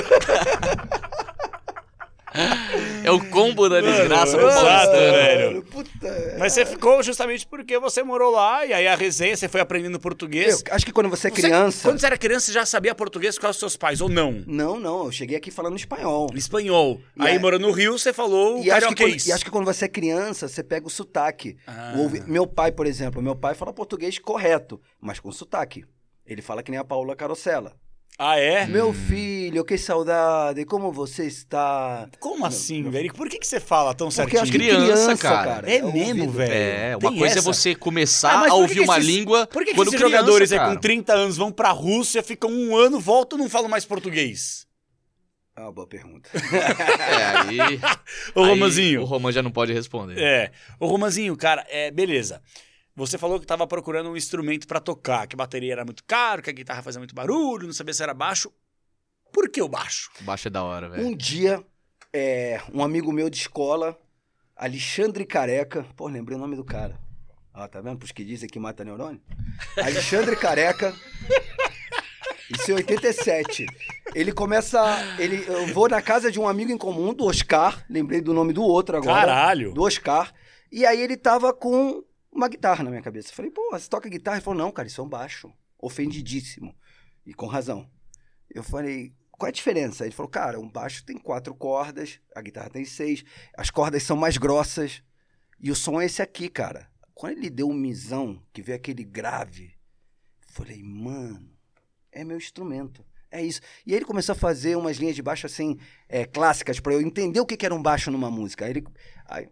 É 3.04 3.10
o 3.10 3.22
combo 3.30 3.68
da 3.68 3.80
desgraça 3.80 4.36
pro 4.36 4.48
exato, 4.48 4.64
paulistano. 4.64 5.12
velho. 5.12 5.48
Mano, 5.50 5.62
Puta. 5.64 6.36
Mas 6.38 6.52
você 6.52 6.64
ficou 6.66 7.02
justamente 7.02 7.46
porque 7.46 7.78
você 7.78 8.02
morou 8.02 8.30
lá, 8.32 8.64
e 8.64 8.72
aí 8.72 8.86
a 8.88 8.94
resenha, 8.94 9.36
você 9.36 9.46
foi 9.48 9.60
aprendendo 9.60 10.00
português. 10.00 10.62
Eu 10.66 10.74
acho 10.74 10.86
que 10.86 10.92
quando 10.92 11.08
você 11.10 11.28
é 11.28 11.30
Você- 11.30 11.42
criança. 11.42 11.88
quando 11.88 11.98
você 12.00 12.06
era 12.06 12.16
criança, 12.18 12.46
você 12.46 12.52
já 12.52 12.64
sabia 12.66 12.94
português 12.94 13.34
por 13.36 13.42
causa 13.42 13.52
dos 13.54 13.60
seus 13.60 13.76
pais, 13.76 14.00
ou 14.00 14.08
não? 14.08 14.42
Não, 14.46 14.80
não, 14.80 15.04
eu 15.04 15.12
cheguei 15.12 15.36
aqui 15.36 15.50
falando 15.50 15.76
espanhol. 15.76 16.28
Espanhol. 16.34 17.00
E 17.16 17.22
aí, 17.22 17.32
aí- 17.32 17.38
morando 17.38 17.62
no 17.66 17.72
Rio, 17.72 17.98
você 17.98 18.12
falou 18.12 18.62
E 18.64 18.70
acho, 18.70 18.88
que 18.88 18.94
quando, 19.04 19.26
e 19.26 19.32
acho 19.32 19.44
que 19.44 19.50
quando 19.50 19.64
você 19.66 19.84
é 19.84 19.88
criança, 19.88 20.48
você 20.48 20.62
pega 20.62 20.86
o 20.86 20.90
sotaque. 20.90 21.56
Ah. 21.66 21.94
O 21.96 22.10
Meu 22.30 22.46
pai, 22.46 22.72
por 22.72 22.86
exemplo, 22.86 23.20
meu 23.22 23.36
pai 23.36 23.54
fala 23.54 23.72
português 23.72 24.18
correto, 24.18 24.80
mas 25.00 25.20
com 25.20 25.30
sotaque. 25.30 25.84
Ele 26.26 26.40
fala 26.40 26.62
que 26.62 26.70
nem 26.70 26.80
a 26.80 26.84
Paula 26.84 27.14
Carosella. 27.14 27.74
Ah, 28.16 28.38
é? 28.38 28.64
Meu 28.66 28.92
filho, 28.92 29.64
que 29.64 29.76
saudade, 29.76 30.64
como 30.64 30.92
você 30.92 31.26
está? 31.26 32.08
Como 32.20 32.46
assim, 32.46 32.88
velho? 32.88 33.12
Por 33.12 33.28
que, 33.28 33.38
que 33.40 33.46
você 33.46 33.58
fala 33.58 33.92
tão 33.92 34.06
Porque 34.06 34.36
certinho? 34.36 34.42
acho 34.42 34.52
que 34.52 34.58
Criança, 34.58 35.16
cara. 35.16 35.68
É 35.68 35.82
o 35.82 35.92
mesmo, 35.92 36.22
ouvido. 36.26 36.32
velho. 36.38 36.52
É, 36.52 36.96
uma 36.96 37.10
Tem 37.10 37.18
coisa 37.18 37.38
essa? 37.38 37.48
é 37.50 37.52
você 37.52 37.70
Ah, 37.70 37.76
começar 37.76 38.38
mas 38.40 38.52
a 38.52 38.54
ouvir 38.54 38.74
que 38.74 38.80
uma 38.82 38.98
esses- 38.98 39.08
língua 39.10 39.46
Por 39.48 39.64
que, 39.64 39.70
que 39.70 39.76
quando 39.76 39.88
esses 39.88 39.98
criança, 40.00 40.16
jogadores 40.16 40.52
aí 40.52 40.58
cara? 40.58 40.74
com 40.74 40.80
30 40.80 41.12
anos 41.12 41.36
vão 41.36 41.50
pra 41.50 41.70
Rússia, 41.70 42.22
ficam 42.22 42.50
um 42.52 42.76
ano, 42.76 43.00
voltam 43.00 43.36
e 43.36 43.42
não 43.42 43.48
falam 43.50 43.68
mais 43.68 43.84
português? 43.84 44.64
É 45.56 45.60
uma 45.60 45.72
boa 45.72 45.86
pergunta. 45.88 46.30
É, 46.34 47.48
aí... 47.48 47.80
Ô, 48.34 48.44
aí 48.44 48.48
Romanzinho. 48.50 49.02
O 49.02 49.04
Roman 49.04 49.32
já 49.32 49.42
não 49.42 49.50
pode 49.50 49.72
responder. 49.72 50.18
É. 50.20 50.52
Ô, 50.78 50.86
Romanzinho, 50.86 51.36
cara, 51.36 51.66
é, 51.68 51.90
beleza. 51.90 52.40
Você 52.96 53.18
falou 53.18 53.40
que 53.40 53.46
tava 53.46 53.66
procurando 53.66 54.10
um 54.10 54.16
instrumento 54.16 54.68
pra 54.68 54.78
tocar, 54.78 55.26
que 55.26 55.34
a 55.34 55.38
bateria 55.38 55.72
era 55.72 55.84
muito 55.84 56.04
caro, 56.04 56.42
que 56.42 56.50
a 56.50 56.52
guitarra 56.52 56.82
fazia 56.82 57.00
muito 57.00 57.14
barulho, 57.14 57.66
não 57.66 57.74
sabia 57.74 57.92
se 57.92 58.02
era 58.02 58.14
baixo. 58.14 58.52
Por 59.32 59.48
que 59.48 59.60
o 59.60 59.68
baixo? 59.68 60.10
Baixo 60.20 60.46
é 60.46 60.50
da 60.50 60.62
hora, 60.62 60.88
velho. 60.88 61.04
Um 61.04 61.16
dia, 61.16 61.64
é, 62.12 62.60
um 62.72 62.84
amigo 62.84 63.12
meu 63.12 63.28
de 63.28 63.36
escola, 63.36 63.98
Alexandre 64.56 65.26
Careca, 65.26 65.84
pô, 65.96 66.06
lembrei 66.06 66.38
o 66.38 66.40
nome 66.40 66.54
do 66.54 66.64
cara. 66.64 66.96
Ó, 67.52 67.66
tá 67.66 67.80
vendo? 67.80 67.98
Pros 67.98 68.12
que 68.12 68.24
dizem 68.24 68.48
que 68.48 68.58
mata 68.58 68.84
neurônio. 68.84 69.20
Alexandre 69.76 70.36
Careca. 70.36 70.94
Isso 72.50 72.70
em 72.70 72.74
87. 72.74 73.66
Ele 74.14 74.32
começa. 74.32 74.80
Ele, 75.18 75.44
eu 75.46 75.66
vou 75.68 75.88
na 75.88 76.02
casa 76.02 76.30
de 76.30 76.38
um 76.38 76.48
amigo 76.48 76.70
em 76.70 76.78
comum, 76.78 77.14
do 77.14 77.24
Oscar. 77.24 77.84
Lembrei 77.88 78.20
do 78.20 78.34
nome 78.34 78.52
do 78.52 78.62
outro 78.62 78.96
agora. 78.96 79.26
Caralho. 79.26 79.72
Do 79.72 79.82
Oscar. 79.82 80.32
E 80.70 80.84
aí 80.84 81.00
ele 81.00 81.16
tava 81.16 81.52
com 81.52 82.02
uma 82.34 82.48
guitarra 82.48 82.82
na 82.82 82.90
minha 82.90 83.02
cabeça. 83.02 83.32
Falei, 83.32 83.50
pô, 83.50 83.70
você 83.70 83.88
toca 83.88 84.08
guitarra? 84.08 84.38
Ele 84.38 84.44
falou, 84.44 84.58
não, 84.58 84.72
cara, 84.72 84.88
isso 84.88 85.00
é 85.00 85.04
um 85.04 85.08
baixo. 85.08 85.52
Ofendidíssimo. 85.78 86.74
E 87.24 87.32
com 87.32 87.46
razão. 87.46 87.88
Eu 88.50 88.62
falei, 88.62 89.14
qual 89.30 89.46
é 89.46 89.50
a 89.50 89.52
diferença? 89.52 90.04
Ele 90.04 90.14
falou, 90.14 90.30
cara, 90.30 90.60
um 90.60 90.68
baixo 90.68 91.04
tem 91.04 91.16
quatro 91.16 91.54
cordas, 91.54 92.20
a 92.34 92.42
guitarra 92.42 92.70
tem 92.70 92.84
seis, 92.84 93.24
as 93.56 93.70
cordas 93.70 94.02
são 94.02 94.16
mais 94.16 94.36
grossas. 94.36 95.02
E 95.60 95.70
o 95.70 95.74
som 95.74 96.00
é 96.00 96.06
esse 96.06 96.20
aqui, 96.20 96.48
cara. 96.48 96.90
Quando 97.14 97.38
ele 97.38 97.48
deu 97.48 97.68
um 97.68 97.74
misão, 97.74 98.42
que 98.52 98.60
veio 98.60 98.76
aquele 98.76 99.04
grave, 99.04 99.72
falei, 100.48 100.82
mano, 100.82 101.50
é 102.10 102.24
meu 102.24 102.36
instrumento. 102.36 103.04
É 103.30 103.42
isso. 103.42 103.60
E 103.84 103.92
aí 103.92 103.98
ele 103.98 104.04
começou 104.04 104.32
a 104.32 104.36
fazer 104.36 104.76
umas 104.76 104.96
linhas 104.96 105.16
de 105.16 105.22
baixo 105.22 105.46
assim, 105.46 105.78
é, 106.08 106.24
clássicas, 106.24 106.78
pra 106.78 106.92
eu 106.92 107.00
entender 107.00 107.40
o 107.40 107.46
que, 107.46 107.56
que 107.56 107.66
era 107.66 107.74
um 107.74 107.82
baixo 107.82 108.10
numa 108.10 108.30
música. 108.30 108.64
Aí 108.64 108.72
ele 108.72 108.84
aí, 109.26 109.48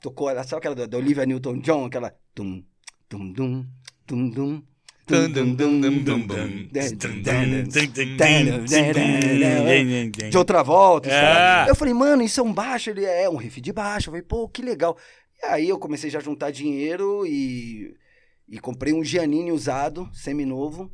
tocou, 0.00 0.28
sabe 0.44 0.56
aquela 0.56 0.74
da, 0.74 0.86
da 0.86 0.98
Olivia 0.98 1.26
Newton-John, 1.26 1.86
aquela 1.86 2.14
tum, 2.34 2.64
tum, 3.08 3.32
dum, 3.32 3.66
tum, 4.06 4.30
dum, 4.30 4.30
dum. 4.30 4.62
De 10.30 10.38
outra 10.38 10.62
volta. 10.62 11.10
É. 11.10 11.68
Eu 11.68 11.74
falei, 11.74 11.92
mano, 11.92 12.22
isso 12.22 12.40
é 12.40 12.42
um 12.44 12.52
baixo? 12.52 12.90
Ele 12.90 13.04
é 13.04 13.28
um 13.28 13.34
riff 13.34 13.60
de 13.60 13.72
baixo. 13.72 14.08
Eu 14.08 14.12
falei, 14.12 14.22
pô, 14.22 14.48
que 14.48 14.62
legal. 14.62 14.96
E 15.42 15.46
aí 15.46 15.68
eu 15.68 15.78
comecei 15.78 16.08
já 16.10 16.20
a 16.20 16.22
juntar 16.22 16.52
dinheiro 16.52 17.26
e, 17.26 17.96
e 18.48 18.60
comprei 18.60 18.92
um 18.92 19.02
Giannini 19.02 19.50
usado, 19.50 20.08
seminovo, 20.12 20.92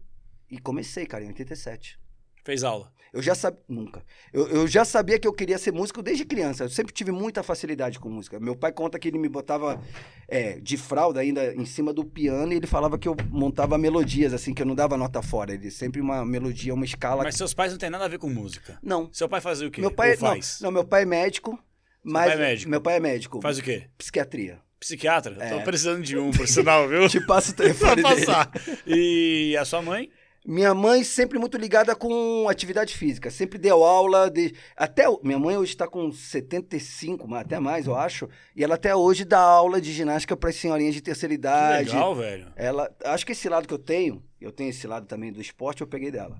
e 0.51 0.59
comecei, 0.59 1.05
cara, 1.05 1.25
em 1.25 1.29
87. 1.29 1.99
Fez 2.43 2.65
aula. 2.65 2.91
Eu 3.17 3.23
já 3.23 3.35
sabia. 3.35 3.59
Nunca. 3.67 4.03
Eu, 4.31 4.47
eu 4.49 4.69
já 4.69 4.85
sabia 4.85 5.19
que 5.19 5.27
eu 5.27 5.33
queria 5.33 5.57
ser 5.57 5.73
músico 5.73 6.03
desde 6.03 6.25
criança. 6.25 6.65
Eu 6.65 6.69
sempre 6.69 6.93
tive 6.93 7.11
muita 7.11 7.43
facilidade 7.43 7.99
com 7.99 8.11
música. 8.11 8.39
Meu 8.39 8.55
pai 8.55 8.73
conta 8.73 8.99
que 8.99 9.09
ele 9.09 9.19
me 9.19 9.29
botava 9.29 9.83
é, 10.29 10.61
de 10.61 10.77
fralda 10.77 11.21
ainda 11.21 11.55
em 11.55 11.65
cima 11.65 11.95
do 11.95 12.05
piano 12.05 12.53
e 12.53 12.57
ele 12.57 12.67
falava 12.67 12.99
que 12.99 13.09
eu 13.09 13.17
montava 13.31 13.79
melodias, 13.79 14.35
assim, 14.35 14.53
que 14.53 14.61
eu 14.61 14.67
não 14.67 14.75
dava 14.75 14.99
nota 14.99 15.23
fora. 15.23 15.55
Ele 15.55 15.71
sempre 15.71 16.01
uma 16.01 16.27
melodia, 16.27 16.75
uma 16.75 16.85
escala. 16.85 17.25
Mas 17.25 17.37
seus 17.37 17.55
pais 17.55 17.73
não 17.73 17.79
tem 17.79 17.89
nada 17.89 18.05
a 18.05 18.09
ver 18.09 18.19
com 18.19 18.29
música. 18.29 18.79
Não. 18.83 19.09
Seu 19.13 19.29
pai 19.29 19.41
fazia 19.41 19.67
o 19.67 19.71
quê? 19.71 19.81
Meu 19.81 19.91
pai, 19.91 20.15
faz? 20.17 20.59
Não, 20.61 20.67
não, 20.67 20.73
meu 20.73 20.85
pai 20.85 21.03
é 21.03 21.07
médico. 21.07 21.59
Mas 22.05 22.27
pai 22.27 22.35
é 22.35 22.39
médico? 22.39 22.71
Meu 22.71 22.81
pai 22.83 22.97
é 22.97 23.01
médico. 23.01 23.41
Faz 23.41 23.57
o 23.59 23.63
quê? 23.63 23.85
Psiquiatria. 23.97 24.61
Psiquiatra? 24.79 25.37
É. 25.41 25.51
Tô 25.51 25.63
precisando 25.63 26.03
de 26.03 26.19
um, 26.19 26.31
por 26.31 26.47
sinal, 26.47 26.87
viu? 26.87 27.09
Te 27.09 27.25
passo 27.25 27.53
o 27.53 27.55
telefone 27.55 28.03
dele. 28.03 28.27
passar. 28.27 28.51
E 28.87 29.57
a 29.59 29.65
sua 29.65 29.81
mãe? 29.81 30.11
Minha 30.49 30.73
mãe 30.75 31.03
sempre 31.03 31.41
muito 31.41 31.57
ligada 31.59 31.97
com 31.97 32.49
atividade 32.49 32.97
física, 32.97 33.31
sempre 33.33 33.59
deu 33.59 33.83
aula, 33.83 34.31
de... 34.31 34.55
até 34.77 35.05
minha 35.25 35.39
mãe 35.41 35.57
hoje 35.57 35.73
está 35.73 35.89
com 35.89 36.13
75, 36.13 37.27
mas 37.27 37.41
até 37.41 37.59
mais, 37.59 37.87
eu 37.87 37.97
acho, 37.97 38.29
e 38.55 38.63
ela 38.63 38.77
até 38.77 38.95
hoje 38.95 39.25
dá 39.25 39.41
aula 39.41 39.81
de 39.81 39.93
ginástica 39.93 40.37
para 40.37 40.51
as 40.51 40.57
senhorinhas 40.57 40.95
de 40.95 41.01
terceira 41.01 41.35
Que 41.35 41.39
idade. 41.41 41.89
legal, 41.91 42.15
velho. 42.15 42.47
Ela, 42.55 42.89
acho 43.05 43.27
que 43.27 43.33
esse 43.33 43.49
lado 43.49 43.67
que 43.67 43.75
eu 43.75 43.79
tenho, 43.79 44.23
eu 44.41 44.53
tenho 44.53 44.71
esse 44.71 44.87
lado 44.87 45.05
também 45.07 45.33
do 45.33 45.41
esporte, 45.41 45.81
eu 45.81 45.87
peguei 45.87 46.13
dela. 46.13 46.39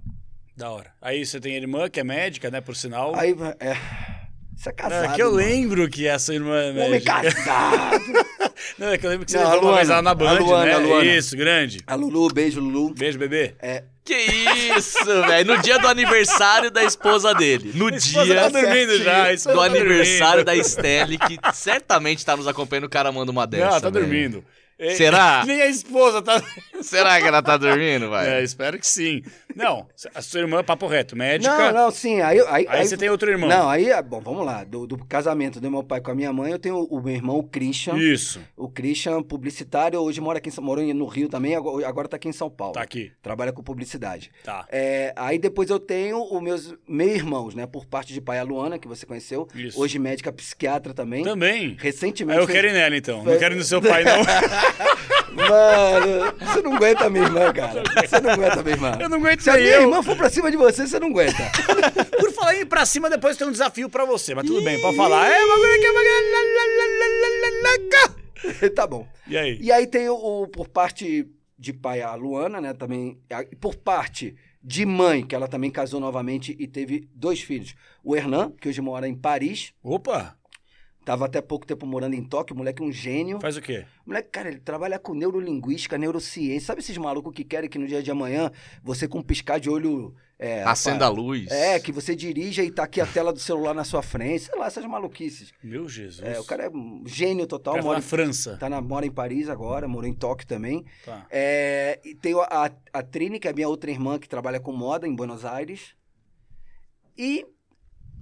Da 0.57 0.71
hora. 0.71 0.93
Aí 1.03 1.27
você 1.27 1.41
tem 1.41 1.55
a 1.55 1.59
irmã, 1.59 1.91
que 1.91 1.99
é 1.99 2.05
médica, 2.05 2.49
né, 2.49 2.61
por 2.61 2.77
sinal. 2.77 3.13
Aí, 3.17 3.35
é, 3.59 3.75
você 4.57 4.69
é 4.69 4.73
casado. 4.73 5.13
é 5.13 5.15
que 5.17 5.23
eu 5.23 5.33
mano. 5.33 5.37
lembro 5.39 5.91
que 5.91 6.07
essa 6.07 6.33
irmã 6.33 6.57
é 6.57 6.71
Homem 6.71 6.91
médica. 6.91 7.23
casado. 7.23 8.01
Não, 8.79 8.87
é 8.89 8.97
que 8.97 9.05
eu 9.05 9.11
lembro 9.11 9.27
que 9.27 9.33
você 9.33 9.39
Não, 9.39 9.51
a 9.51 9.55
levou 9.55 9.69
uma 9.71 9.77
vez 9.77 9.89
lá 9.89 10.01
na 10.01 10.15
Band, 10.15 10.29
A 10.29 10.39
Luana, 10.39 10.65
né? 10.65 10.73
a 10.73 10.79
Luana. 10.79 11.05
Isso, 11.17 11.37
grande. 11.37 11.81
A 11.87 11.95
Lulu, 11.95 12.29
beijo, 12.33 12.61
Lulu. 12.61 12.95
Beijo, 12.95 13.19
bebê. 13.19 13.55
É, 13.61 13.85
Que 14.07 14.15
isso, 14.77 15.05
velho. 15.27 15.45
No 15.57 15.61
dia 15.61 15.79
do 15.81 15.89
aniversário 15.89 16.71
da 16.71 16.85
esposa 16.85 17.35
dele. 17.35 17.73
No 17.75 17.89
esposa 17.89 18.25
dia 18.25 18.41
tá 18.43 18.49
dormindo 18.49 19.03
já. 19.03 19.33
esposa 19.33 19.55
do 19.57 19.61
tá 19.61 19.67
aniversário 19.67 20.45
da 20.45 20.53
dormindo. 20.53 20.67
Estelle, 20.67 21.19
que 21.19 21.39
certamente 21.53 22.25
tá 22.25 22.37
nos 22.37 22.47
acompanhando, 22.47 22.85
o 22.85 22.89
cara 22.89 23.11
manda 23.11 23.33
uma 23.33 23.45
dessa. 23.47 23.65
Não, 23.65 23.81
tá 23.81 23.91
velho. 23.91 24.07
dormindo. 24.07 24.45
Será? 24.97 25.45
Nem 25.47 25.63
a 25.63 25.67
esposa 25.67 26.21
tá... 26.23 26.43
Será 26.83 27.21
que 27.21 27.27
ela 27.27 27.43
tá 27.43 27.57
dormindo, 27.57 28.11
vai? 28.11 28.29
É, 28.41 28.43
espero 28.43 28.79
que 28.79 28.87
sim. 28.87 29.23
Não, 29.55 29.87
a 30.15 30.21
sua 30.21 30.41
irmã, 30.41 30.63
papo 30.63 30.87
reto, 30.87 31.17
médica. 31.17 31.73
Não, 31.73 31.85
não, 31.85 31.91
sim. 31.91 32.21
Aí, 32.21 32.39
aí, 32.49 32.67
Aí 32.69 32.87
você 32.87 32.97
tem 32.97 33.09
outro 33.09 33.31
irmão. 33.31 33.49
Não, 33.49 33.71
aí, 33.71 33.89
é- 33.89 34.03
bom, 34.03 34.21
vamos 34.21 34.45
lá. 34.45 34.63
Do, 34.65 34.87
do 34.87 34.99
casamento 35.07 35.59
do 35.59 35.71
meu 35.71 35.83
pai 35.83 36.01
com 36.03 36.11
a 36.11 36.15
minha 36.15 36.31
mãe, 36.33 36.53
eu 36.53 36.59
tenho 36.59 36.85
o 36.85 37.01
meu 37.01 37.15
irmão, 37.15 37.39
o 37.39 37.43
Christian. 37.43 37.97
Isso, 37.97 38.41
O 38.55 38.69
Christian, 38.69 39.23
publicitário, 39.23 39.99
hoje 40.01 40.21
mora 40.21 40.39
aqui 40.39 40.51
em 40.51 40.53
São 40.53 40.63
morou 40.63 40.85
no 40.85 41.07
Rio 41.07 41.29
também, 41.29 41.55
agora, 41.55 42.07
tá 42.09 42.17
aqui 42.17 42.29
em 42.29 42.33
São 42.33 42.51
Paulo. 42.51 42.75
tá 42.75 42.83
aqui. 42.83 43.11
Trabalha 43.23 43.53
com 43.53 43.63
publicidade. 43.63 44.31
Tá. 44.45 44.67
É, 44.71 45.15
aí 45.17 45.39
depois 45.39 45.71
eu 45.71 45.81
tenho 45.81 46.23
os 46.23 46.43
meus 46.43 46.75
meus 46.87 47.13
irmãos, 47.17 47.55
né? 47.55 47.67
Por 47.67 47.87
parte 47.87 48.13
de 48.13 48.21
pai, 48.21 48.39
a 48.39 48.43
Luana, 48.43 48.79
que 48.79 48.87
você 48.89 49.07
conheceu. 49.07 49.49
Isso. 49.55 49.81
Hoje 49.81 49.99
médica 49.99 50.31
psiquiatra 50.33 50.93
também. 50.93 51.25
Também. 51.25 51.77
Recentemente. 51.79 52.39
Aí 52.39 52.45
eu 52.45 52.47
quero 52.49 52.69
ir 52.69 52.73
nela, 52.73 52.97
então. 52.97 53.19
Não 53.19 53.25
Foi- 53.25 53.39
quero 53.39 53.55
ir 53.55 53.59
no 53.59 53.65
seu 53.65 53.81
pai, 53.81 54.05
não. 54.05 54.17
Mano, 55.33 56.33
você 56.41 56.63
não 56.63 56.75
aguenta 56.77 57.05
a 57.07 57.11
minha 57.11 57.25
irmã, 57.25 57.53
cara. 57.53 57.83
Você 58.07 58.21
não 58.21 58.31
aguenta 58.31 58.61
a 58.61 58.63
minha 58.63 58.75
irmã. 58.75 58.99
Eu 59.01 59.09
não 59.09 59.19
aguento 59.19 59.41
Se 59.43 59.51
a 59.51 59.55
minha 59.55 59.67
eu. 59.69 59.83
irmã 59.83 60.03
for 60.03 60.17
pra 60.17 60.31
cima 60.31 60.51
de 60.51 60.57
você, 60.57 60.87
você 60.87 60.99
não 60.99 61.09
aguenta. 61.09 61.43
Por 62.19 62.33
falar 62.33 62.55
em 62.57 62.61
ir 62.61 62.67
pra 62.67 62.87
cima, 62.87 63.11
depois 63.11 63.37
tem 63.37 63.47
um 63.47 63.53
desafio 63.53 63.89
pra 63.91 64.05
você. 64.05 64.35
Mas 64.35 64.47
tudo 64.47 64.63
bem, 64.63 64.81
pode 64.81 64.97
falar. 64.97 65.29
É, 68.61 68.69
tá 68.69 68.87
bom. 68.87 69.07
E 69.27 69.37
aí? 69.37 69.59
E 69.61 69.73
aí 69.73 69.87
tem 69.87 70.09
o, 70.09 70.15
o- 70.15 70.49
por 70.49 70.69
parte 70.69 71.29
de 71.59 71.73
pai 71.73 72.03
a 72.03 72.15
Luana, 72.15 72.61
né, 72.61 72.73
também, 72.75 73.19
a- 73.31 73.43
e 73.43 73.57
por 73.57 73.75
parte 73.75 74.37
de 74.63 74.85
mãe, 74.85 75.25
que 75.25 75.35
ela 75.35 75.49
também 75.49 75.71
casou 75.71 76.01
novamente 76.01 76.55
e 76.59 76.67
teve 76.67 77.09
dois 77.15 77.41
filhos. 77.41 77.75
O 78.05 78.15
Hernan, 78.17 78.53
que 78.61 78.69
hoje 78.69 78.81
mora 78.81 79.09
em 79.09 79.15
Paris, 79.15 79.73
Opa, 79.83 80.37
tava 81.07 81.25
até 81.25 81.41
pouco 81.41 81.65
tempo 81.65 81.87
morando 81.87 82.15
em 82.15 82.25
Tóquio, 82.25 82.53
o 82.53 82.59
moleque 82.59 82.83
é 82.83 82.85
um 82.85 82.91
gênio. 82.91 83.39
faz 83.41 83.57
o 83.57 83.63
quê? 83.63 83.87
O 84.05 84.11
moleque, 84.11 84.29
cara, 84.29 84.49
ele 84.49 84.59
trabalha 84.59 84.99
com 84.99 85.15
neurolinguística, 85.15 85.97
neurociência. 85.97 86.67
Sabe 86.67 86.81
esses 86.81 86.99
malucos 86.99 87.33
que 87.33 87.45
querem 87.45 87.71
que 87.71 87.79
no 87.79 87.87
dia 87.87 88.03
de 88.03 88.11
amanhã 88.11 88.51
você 88.83 89.07
com 89.07 89.21
um 89.21 89.23
piscar 89.23 89.61
de 89.61 89.71
olho... 89.71 90.13
É, 90.39 90.65
Acenda 90.65 91.07
a 91.07 91.09
luz. 91.09 91.49
É, 91.51 91.79
que 91.79 91.93
você 91.93 92.15
dirija 92.15 92.63
e 92.63 92.71
tá 92.71 92.83
aqui 92.83 93.01
a 93.01 93.07
tela 93.07 93.33
do 93.33 93.39
celular 93.39 93.73
na 93.73 93.85
sua 93.85 94.03
frente. 94.03 94.43
Sei 94.43 94.59
lá, 94.59 94.67
essas 94.67 94.85
maluquices. 94.85 95.53
Meu 95.63 95.89
Jesus. 95.89 96.27
É, 96.27 96.39
o 96.41 96.45
cara 96.45 96.65
é 96.65 96.69
um 96.69 97.05
gênio 97.07 97.45
O 97.45 97.47
total. 97.47 97.77
tá 97.77 97.83
mora 97.83 97.99
na 98.01 98.05
em 98.05 98.07
França. 98.07 98.57
Tá 98.59 98.69
na, 98.69 98.83
mora 98.83 99.07
em 99.07 99.11
Paris 99.11 99.49
agora, 99.49 99.87
morou 99.87 100.11
em 100.11 100.13
Tóquio 100.13 100.47
também. 100.47 100.85
Tá. 101.05 101.25
É, 101.31 102.01
e 102.05 102.15
tem 102.17 102.35
a, 102.35 102.71
a 102.93 103.03
Trini, 103.03 103.39
que 103.39 103.47
é 103.47 103.53
a 103.53 103.55
minha 103.55 103.69
outra 103.69 103.91
irmã, 103.91 104.19
que 104.19 104.29
trabalha 104.29 104.59
com 104.61 104.73
moda 104.73 105.07
em 105.07 105.15
Buenos 105.15 105.45
Aires. 105.45 105.95
E 107.17 107.47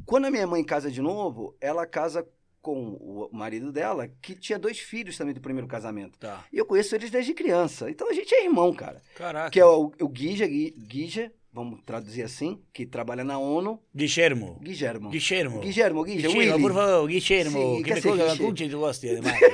quando 0.06 0.26
a 0.26 0.30
minha 0.30 0.46
mãe 0.46 0.62
casa 0.62 0.90
de 0.90 1.00
novo, 1.00 1.56
ela 1.60 1.86
casa 1.86 2.24
com 2.64 2.94
o 2.94 3.28
marido 3.30 3.70
dela, 3.70 4.08
que 4.22 4.34
tinha 4.34 4.58
dois 4.58 4.78
filhos 4.78 5.18
também 5.18 5.34
do 5.34 5.40
primeiro 5.40 5.68
casamento. 5.68 6.18
Tá. 6.18 6.42
E 6.50 6.56
eu 6.58 6.64
conheço 6.64 6.94
eles 6.94 7.10
desde 7.10 7.34
criança. 7.34 7.90
Então 7.90 8.08
a 8.10 8.14
gente 8.14 8.34
é 8.34 8.44
irmão, 8.44 8.72
cara. 8.72 9.02
Caraca. 9.14 9.50
Que 9.50 9.60
é 9.60 9.66
o, 9.66 9.92
o 10.00 10.08
Guija, 10.08 10.46
Gui- 10.46 10.74
Guija, 10.76 11.30
vamos 11.52 11.80
traduzir 11.84 12.22
assim, 12.22 12.58
que 12.72 12.86
trabalha 12.86 13.22
na 13.22 13.38
ONU. 13.38 13.78
Guilhermo. 13.94 14.58
Guilhermo. 14.62 15.10
Guilhermo. 15.10 15.60
Guilhermo, 15.60 16.04
Guija, 16.04 16.28
Guilhermo, 16.28 16.60
por 16.62 16.72
favor, 16.74 17.06
Guilhermo. 17.06 17.82
Que 17.84 18.64
me 18.64 18.68
você, 18.74 19.14
demais. 19.16 19.38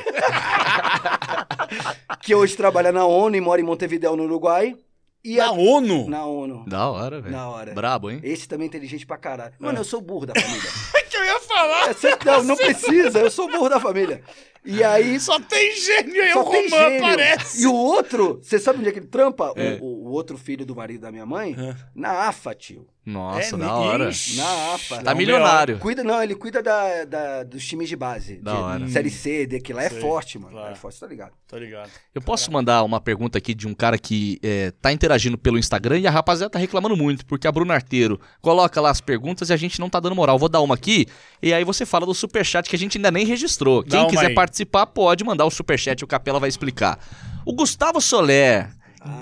Que 2.22 2.34
hoje 2.34 2.56
trabalha 2.56 2.92
na 2.92 3.06
ONU 3.06 3.36
e 3.36 3.40
mora 3.40 3.60
em 3.60 3.64
Montevideo, 3.64 4.14
no 4.16 4.24
Uruguai. 4.24 4.76
E 5.22 5.36
Na 5.36 5.46
a- 5.48 5.52
ONU? 5.52 6.08
na 6.08 6.24
ONU. 6.26 6.64
Da 6.66 6.88
hora, 6.90 7.20
velho. 7.20 7.34
Na 7.34 7.48
hora. 7.48 7.74
Brabo, 7.74 8.10
hein? 8.10 8.20
Esse 8.22 8.48
também 8.48 8.64
é 8.66 8.68
inteligente 8.68 9.06
pra 9.06 9.16
caralho. 9.18 9.54
Mano, 9.58 9.78
É. 9.78 9.80
eu 9.80 9.84
sou 9.84 10.00
burro 10.00 10.26
da 10.26 10.34
família. 10.34 10.70
que 11.24 11.28
eu 11.30 11.34
ia 11.34 11.40
falar. 11.40 11.90
É, 11.90 11.92
cê- 11.94 12.18
não, 12.24 12.42
não 12.42 12.56
precisa, 12.56 13.18
eu 13.20 13.30
sou 13.30 13.50
burro 13.50 13.68
da 13.68 13.80
família. 13.80 14.22
E 14.64 14.82
aí. 14.84 15.18
Só 15.20 15.38
tem 15.40 15.74
gênio 15.76 16.22
aí, 16.22 16.32
Só 16.32 16.40
o 16.40 16.44
Romã 16.44 16.96
aparece. 16.98 17.62
E 17.62 17.66
o 17.66 17.74
outro, 17.74 18.38
você 18.42 18.58
sabe 18.58 18.78
onde 18.80 18.88
é 18.88 18.92
que 18.92 18.98
ele 18.98 19.06
trampa? 19.06 19.52
O- 19.52 19.58
É. 19.60 19.78
O, 19.80 19.84
o 20.08 20.10
outro 20.10 20.36
filho 20.36 20.64
do 20.66 20.74
marido 20.76 21.00
da 21.00 21.10
minha 21.12 21.26
mãe? 21.26 21.54
É. 21.58 21.74
Na 21.94 22.28
AFA, 22.28 22.54
tio. 22.54 22.86
Nossa, 23.06 23.56
É, 23.56 23.58
da 23.58 23.74
hora. 23.74 24.10
ixi. 24.10 24.36
Na 24.36 24.74
AFA. 24.74 24.96
Tá 25.02 25.10
Não, 25.12 25.16
milionário. 25.16 25.78
Cuida, 25.78 26.04
não, 26.04 26.22
ele 26.22 26.34
cuida 26.34 26.62
da, 26.62 27.04
da- 27.06 27.42
dos 27.42 27.66
times 27.66 27.88
de 27.88 27.96
base. 27.96 28.36
Da 28.36 28.52
de- 28.52 28.58
hora. 28.60 28.88
Série 28.88 29.10
C, 29.10 29.46
de 29.46 29.58
que 29.58 29.72
lá 29.72 29.82
é 29.82 29.88
Sei, 29.88 30.00
forte, 30.00 30.38
mano. 30.38 30.52
claro. 30.52 30.72
É 30.72 30.76
forte, 30.76 31.00
tá 31.00 31.06
ligado? 31.06 31.32
Tô 31.48 31.56
ligado. 31.56 31.90
Eu 32.14 32.20
posso 32.20 32.52
mandar 32.52 32.82
uma 32.84 33.00
pergunta 33.00 33.38
aqui 33.38 33.54
de 33.54 33.66
um 33.66 33.74
cara 33.74 33.98
que 33.98 34.38
é, 34.42 34.70
tá 34.82 34.92
interagindo 34.92 35.38
pelo 35.38 35.58
Instagram 35.58 35.98
e 35.98 36.06
a 36.06 36.10
rapaziada 36.10 36.50
tá 36.50 36.58
reclamando 36.58 36.96
muito, 36.96 37.24
porque 37.24 37.48
a 37.48 37.52
Bruna 37.52 37.74
Arteiro 37.74 38.20
coloca 38.42 38.80
lá 38.80 38.90
as 38.90 39.00
perguntas 39.00 39.48
e 39.48 39.52
a 39.54 39.56
gente 39.56 39.80
não 39.80 39.88
tá 39.88 39.98
dando 39.98 40.14
moral. 40.14 40.38
Vou 40.38 40.48
dar 40.48 40.60
uma 40.60 40.74
aqui 40.74 41.06
e 41.42 41.54
aí 41.54 41.64
você 41.64 41.86
fala 41.86 42.04
do 42.04 42.14
superchat 42.14 42.68
que 42.68 42.76
a 42.76 42.78
gente 42.78 42.98
ainda 42.98 43.10
nem 43.10 43.24
registrou. 43.24 43.82
Dá 43.82 44.00
Quem 44.00 44.08
quiser 44.08 44.26
aí. 44.26 44.34
participar 44.34 44.49
pode 44.94 45.24
mandar 45.24 45.44
o 45.44 45.50
superchat, 45.50 46.02
o 46.04 46.06
Capela 46.06 46.40
vai 46.40 46.48
explicar. 46.48 46.98
O 47.46 47.52
Gustavo 47.54 48.00
Soler, 48.00 48.70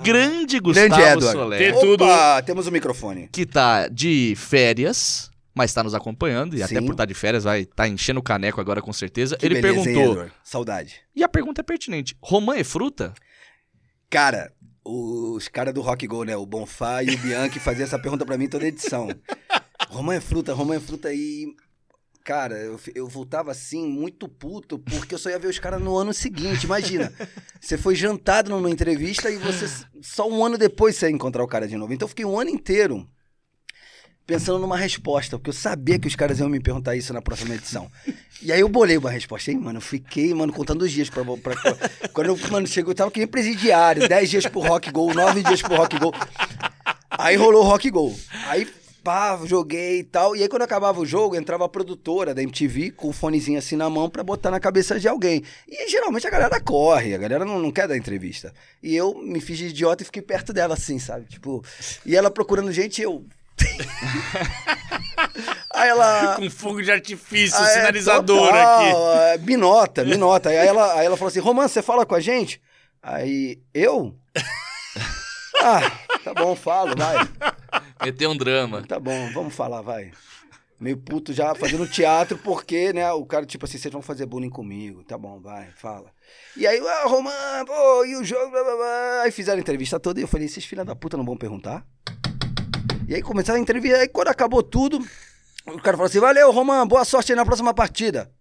grande 0.03 0.59
Gustavo 0.59 0.87
Grande 0.89 1.01
Edward. 1.01 1.37
Soler, 1.37 1.59
Tem 1.59 1.79
tudo. 1.79 2.03
Opa, 2.03 2.41
temos 2.43 2.67
o 2.67 2.71
microfone. 2.71 3.29
que 3.31 3.45
tá 3.45 3.87
de 3.87 4.33
férias, 4.37 5.29
mas 5.53 5.73
tá 5.73 5.83
nos 5.83 5.95
acompanhando 5.95 6.55
e 6.55 6.63
até 6.63 6.79
Sim. 6.79 6.85
por 6.85 6.91
estar 6.91 7.05
de 7.05 7.13
férias 7.13 7.43
vai 7.43 7.61
estar 7.61 7.87
enchendo 7.87 8.19
o 8.19 8.23
caneco 8.23 8.59
agora 8.61 8.81
com 8.81 8.93
certeza. 8.93 9.37
Que 9.37 9.45
Ele 9.45 9.55
beleza, 9.61 9.77
hein, 9.79 9.83
perguntou, 9.85 10.11
Edward? 10.13 10.33
Saudade. 10.43 10.95
e 11.15 11.23
a 11.23 11.29
pergunta 11.29 11.61
é 11.61 11.63
pertinente, 11.63 12.15
romã 12.21 12.55
é 12.55 12.63
fruta? 12.63 13.13
Cara, 14.09 14.51
os 14.83 15.47
caras 15.47 15.73
do 15.73 15.81
Rock 15.81 16.07
Go, 16.07 16.23
né? 16.23 16.35
O 16.35 16.45
Bonfá 16.45 17.03
e 17.03 17.13
o 17.13 17.17
Bianchi 17.19 17.59
faziam 17.59 17.83
essa 17.85 17.99
pergunta 17.99 18.25
pra 18.25 18.37
mim 18.37 18.47
toda 18.47 18.65
edição. 18.67 19.07
Romã 19.89 20.13
é 20.15 20.19
fruta, 20.21 20.53
romã 20.53 20.75
é 20.75 20.79
fruta 20.79 21.11
e. 21.13 21.47
Cara, 22.23 22.55
eu, 22.57 22.79
eu 22.93 23.07
voltava 23.07 23.49
assim, 23.51 23.87
muito 23.87 24.27
puto, 24.27 24.77
porque 24.77 25.15
eu 25.15 25.19
só 25.19 25.29
ia 25.29 25.39
ver 25.39 25.47
os 25.47 25.57
caras 25.57 25.81
no 25.81 25.97
ano 25.97 26.13
seguinte. 26.13 26.65
Imagina, 26.65 27.11
você 27.59 27.77
foi 27.77 27.95
jantado 27.95 28.49
numa 28.51 28.69
entrevista 28.69 29.29
e 29.31 29.37
você 29.37 29.65
só 30.01 30.29
um 30.29 30.45
ano 30.45 30.57
depois 30.57 30.95
você 30.95 31.07
ia 31.07 31.11
encontrar 31.11 31.43
o 31.43 31.47
cara 31.47 31.67
de 31.67 31.75
novo. 31.75 31.91
Então 31.93 32.05
eu 32.05 32.09
fiquei 32.09 32.25
um 32.25 32.39
ano 32.39 32.49
inteiro 32.51 33.07
pensando 34.27 34.59
numa 34.59 34.77
resposta, 34.77 35.39
porque 35.39 35.49
eu 35.49 35.53
sabia 35.53 35.97
que 35.97 36.07
os 36.07 36.15
caras 36.15 36.37
iam 36.39 36.47
me 36.49 36.59
perguntar 36.59 36.95
isso 36.95 37.11
na 37.11 37.21
próxima 37.21 37.55
edição. 37.55 37.89
E 38.43 38.51
aí 38.51 38.59
eu 38.59 38.69
bolei 38.69 38.95
uma 38.95 39.09
resposta. 39.09 39.49
Aí, 39.49 39.57
mano, 39.57 39.77
eu 39.77 39.81
fiquei, 39.81 40.31
mano, 40.35 40.53
contando 40.53 40.83
os 40.83 40.91
dias 40.91 41.09
pra. 41.09 41.23
pra- 41.25 41.55
quando 42.13 42.27
eu, 42.27 42.37
mano, 42.51 42.67
chegou, 42.67 42.91
eu 42.91 42.95
tava 42.95 43.09
que 43.09 43.17
nem 43.19 43.27
presidiário, 43.27 44.07
10 44.07 44.29
dias 44.29 44.45
pro 44.45 44.59
Rock 44.59 44.91
Go, 44.91 45.11
9 45.15 45.41
dias 45.41 45.63
pro 45.63 45.75
Rock 45.75 45.97
Go. 45.97 46.13
Aí 47.09 47.35
rolou 47.35 47.63
o 47.63 47.67
Rock 47.67 47.89
Go. 47.89 48.15
Aí, 48.45 48.67
pá, 49.03 49.39
joguei 49.45 49.99
e 49.99 50.03
tal. 50.03 50.35
E 50.35 50.43
aí, 50.43 50.49
quando 50.49 50.61
acabava 50.63 50.99
o 50.99 51.05
jogo, 51.05 51.35
entrava 51.35 51.65
a 51.65 51.69
produtora 51.69 52.33
da 52.33 52.41
MTV 52.43 52.91
com 52.91 53.09
o 53.09 53.13
fonezinho 53.13 53.57
assim 53.57 53.75
na 53.75 53.89
mão 53.89 54.09
pra 54.09 54.23
botar 54.23 54.51
na 54.51 54.59
cabeça 54.59 54.99
de 54.99 55.07
alguém. 55.07 55.43
E 55.67 55.89
geralmente 55.89 56.27
a 56.27 56.29
galera 56.29 56.59
corre, 56.61 57.13
a 57.13 57.17
galera 57.17 57.45
não, 57.45 57.59
não 57.59 57.71
quer 57.71 57.87
dar 57.87 57.97
entrevista. 57.97 58.53
E 58.81 58.95
eu 58.95 59.15
me 59.21 59.41
fiz 59.41 59.57
de 59.57 59.67
idiota 59.67 60.03
e 60.03 60.05
fiquei 60.05 60.21
perto 60.21 60.53
dela, 60.53 60.73
assim, 60.73 60.99
sabe? 60.99 61.25
Tipo, 61.27 61.63
e 62.05 62.15
ela 62.15 62.29
procurando 62.29 62.71
gente, 62.71 63.01
eu. 63.01 63.25
aí 65.73 65.89
ela. 65.89 66.35
Com 66.35 66.49
fogo 66.49 66.81
de 66.81 66.91
artifício, 66.91 67.57
Ah, 67.59 67.69
é, 67.69 67.73
sinalizador 67.73 68.47
total, 68.47 69.13
aqui. 69.13 69.21
é, 69.21 69.37
me 69.39 69.57
nota, 69.57 70.05
me 70.05 70.17
nota. 70.17 70.49
Aí 70.49 70.55
ela, 70.55 70.99
aí 70.99 71.05
ela 71.05 71.17
falou 71.17 71.29
assim: 71.29 71.39
Romano, 71.39 71.69
você 71.69 71.81
fala 71.81 72.05
com 72.05 72.15
a 72.15 72.19
gente? 72.19 72.61
Aí, 73.01 73.59
eu? 73.73 74.15
ah, 75.61 75.91
tá 76.23 76.33
bom, 76.33 76.55
falo, 76.55 76.93
vai. 76.97 77.17
Meteu 78.03 78.31
um 78.31 78.37
drama. 78.37 78.83
Tá 78.83 78.99
bom, 78.99 79.31
vamos 79.33 79.55
falar, 79.55 79.81
vai. 79.81 80.11
Meio 80.79 80.95
puto 80.95 81.33
já 81.33 81.53
fazendo 81.53 81.85
teatro, 81.85 82.37
porque, 82.37 82.93
né, 82.93 83.11
o 83.11 83.25
cara, 83.25 83.45
tipo 83.45 83.65
assim, 83.65 83.77
vocês 83.77 83.91
vão 83.91 84.01
fazer 84.01 84.25
bullying 84.25 84.49
comigo. 84.49 85.03
Tá 85.03 85.17
bom, 85.17 85.39
vai, 85.39 85.67
fala. 85.75 86.09
E 86.55 86.65
aí, 86.65 86.79
ah, 86.79 87.05
Romano, 87.05 87.65
pô, 87.65 88.05
e 88.05 88.15
o 88.15 88.23
jogo, 88.23 88.49
blá, 88.49 88.63
blá, 88.63 88.75
blá. 88.75 89.21
Aí 89.23 89.31
fizeram 89.31 89.57
a 89.57 89.61
entrevista 89.61 89.99
toda 89.99 90.19
e 90.19 90.23
eu 90.23 90.27
falei, 90.27 90.45
esses 90.45 90.63
filha 90.63 90.85
da 90.85 90.95
puta 90.95 91.17
não 91.17 91.25
vão 91.25 91.35
perguntar? 91.35 91.85
E 93.09 93.15
aí 93.15 93.21
começaram 93.21 93.59
a 93.59 93.61
entrevista, 93.61 93.97
aí 93.97 94.07
quando 94.07 94.29
acabou 94.29 94.63
tudo, 94.63 94.99
o 95.65 95.81
cara 95.81 95.97
falou 95.97 96.05
assim, 96.05 96.19
valeu, 96.19 96.51
Romano, 96.51 96.85
boa 96.85 97.03
sorte 97.03 97.31
aí 97.31 97.35
na 97.35 97.45
próxima 97.45 97.73
partida. 97.73 98.31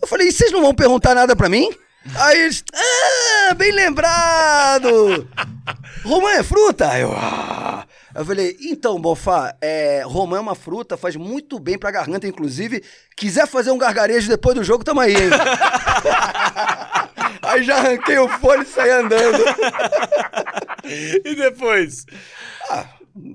Eu 0.00 0.08
falei, 0.08 0.28
e 0.28 0.32
vocês 0.32 0.50
não 0.50 0.62
vão 0.62 0.74
perguntar 0.74 1.14
nada 1.14 1.36
pra 1.36 1.48
mim? 1.48 1.70
Aí 2.16 2.40
eles, 2.40 2.64
ah, 2.72 3.54
bem 3.54 3.70
lembrado! 3.70 5.28
Romã 6.04 6.30
é 6.30 6.42
fruta? 6.42 6.98
Eu, 6.98 7.12
ah. 7.12 7.86
Eu 8.14 8.24
falei, 8.24 8.56
então, 8.60 9.00
Bofá, 9.00 9.56
é, 9.60 10.02
romã 10.04 10.36
é 10.36 10.40
uma 10.40 10.54
fruta, 10.54 10.96
faz 10.96 11.16
muito 11.16 11.58
bem 11.58 11.78
pra 11.78 11.90
garganta, 11.90 12.26
inclusive. 12.26 12.82
Quiser 13.16 13.46
fazer 13.46 13.70
um 13.70 13.78
gargarejo 13.78 14.28
depois 14.28 14.54
do 14.54 14.64
jogo, 14.64 14.84
tamo 14.84 15.00
aí, 15.00 15.14
hein? 15.14 15.30
aí 17.42 17.62
já 17.62 17.76
arranquei 17.76 18.18
o 18.18 18.28
fone 18.28 18.62
e 18.62 18.66
saí 18.66 18.90
andando. 18.90 19.42
e 21.24 21.34
depois? 21.34 22.04
Ah, 22.70 22.86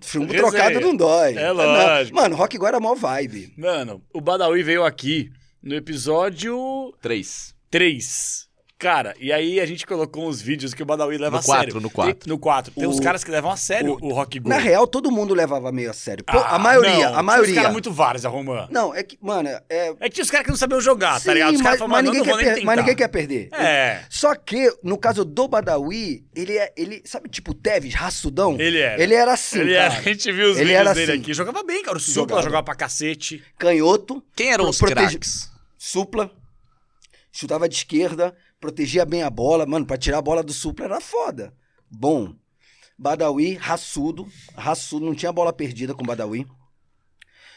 chumbo 0.01 0.31
Resenha. 0.31 0.51
trocado 0.51 0.79
não 0.79 0.95
dói. 0.95 1.35
É 1.35 1.47
não. 1.47 1.55
lógico. 1.55 2.15
Mano, 2.15 2.35
Rock 2.35 2.55
igual 2.55 2.69
era 2.69 2.79
mó 2.79 2.93
vibe. 2.93 3.53
Mano, 3.57 4.01
o 4.13 4.21
Badawi 4.21 4.63
veio 4.63 4.85
aqui 4.85 5.31
no 5.61 5.75
episódio 5.75 6.93
Três. 7.01 7.53
3. 7.69 8.46
Cara, 8.79 9.15
e 9.19 9.33
aí 9.33 9.59
a 9.59 9.65
gente 9.65 9.87
colocou 9.87 10.27
uns 10.29 10.39
vídeos 10.39 10.71
que 10.71 10.83
o 10.83 10.85
Badawi 10.85 11.17
leva 11.17 11.31
No 11.31 11.37
a 11.37 11.41
sério. 11.41 11.59
quatro, 11.73 11.81
no 11.81 11.89
quatro. 11.89 12.13
Tem, 12.13 12.29
no 12.29 12.37
4. 12.37 12.71
Tem 12.73 12.85
uns 12.87 12.99
O- 12.99 13.01
caras 13.01 13.23
que 13.23 13.31
levam 13.31 13.49
a 13.49 13.57
sério 13.57 13.97
o, 13.99 14.13
Rock 14.13 14.39
Go. 14.39 14.47
Na 14.49 14.59
real, 14.59 14.85
todo 14.85 15.09
mundo 15.09 15.33
levava 15.33 15.71
meio 15.71 15.89
a 15.89 15.93
sério. 15.93 16.23
Pô, 16.23 16.37
Ah, 16.37 16.55
a 16.55 16.59
maioria, 16.59 17.09
não, 17.09 17.17
a 17.17 17.23
maioria. 17.23 17.51
Uns 17.53 17.55
caras 17.55 17.71
muito 17.71 17.91
vários, 17.91 18.23
a 18.23 18.29
Romã. 18.29 18.67
Não, 18.69 18.93
é 18.93 19.01
que, 19.01 19.17
mano, 19.19 19.49
é. 19.49 19.95
É 19.99 20.03
que 20.07 20.11
tinha 20.11 20.23
os 20.23 20.29
caras 20.29 20.45
que 20.45 20.51
não 20.51 20.57
sabiam 20.57 20.79
jogar, 20.79 21.19
Sim, 21.19 21.25
tá 21.25 21.33
ligado? 21.33 21.49
Os 21.55 21.61
mas, 21.61 21.63
caras 21.63 21.79
falavam, 21.79 21.95
mas 22.03 22.05
ninguém 22.05 22.31
não 22.31 22.37
quer 22.37 22.53
per- 22.53 22.65
mas 22.65 22.77
ninguém 22.77 22.95
quer 22.95 23.07
perder. 23.07 23.49
É. 23.53 24.03
Só 24.11 24.35
que, 24.35 24.71
no 24.83 24.95
caso 24.95 25.25
do 25.25 25.47
Badawi, 25.47 26.23
ele 26.35 26.55
é. 26.55 26.71
Ele, 26.77 27.01
sabe, 27.03 27.29
tipo, 27.29 27.55
Tevez, 27.55 27.95
raçudão? 27.95 28.57
Ele 28.59 28.77
era. 28.77 29.01
Ele 29.01 29.15
era 29.15 29.33
assim. 29.33 29.59
Ele 29.59 29.73
cara. 29.73 29.85
era, 29.85 29.97
a 29.97 30.01
gente 30.03 30.31
viu 30.31 30.51
os 30.51 30.57
Ele 30.57 30.65
vídeos 30.65 30.79
era 30.81 30.93
dele 30.93 31.11
assim. 31.13 31.21
aqui. 31.21 31.33
Jogava 31.33 31.63
bem, 31.63 31.81
cara. 31.81 31.97
O 31.97 31.99
Supla 31.99 32.13
Jogava. 32.21 32.41
jogava 32.43 32.63
pra 32.63 32.75
cacete. 32.75 33.43
Canhoto. 33.57 34.23
Quem 34.35 34.51
eram 34.53 34.69
os 34.69 34.77
protege- 34.77 35.09
craques? 35.17 35.49
Supla. 35.79 36.29
Chutava 37.31 37.69
de 37.69 37.75
esquerda, 37.75 38.35
protegia 38.59 39.05
bem 39.05 39.23
a 39.23 39.29
bola. 39.29 39.65
Mano, 39.65 39.85
pra 39.85 39.97
tirar 39.97 40.17
a 40.19 40.21
bola 40.21 40.43
do 40.43 40.53
Supla 40.53 40.85
era 40.85 41.01
foda. 41.01 41.53
Bom. 41.89 42.33
Badawi, 42.97 43.53
raçudo. 43.55 44.27
Raçudo, 44.55 45.05
não 45.05 45.13
tinha 45.15 45.31
bola 45.31 45.53
perdida 45.53 45.93
com 45.93 46.03
Badawi. 46.03 46.47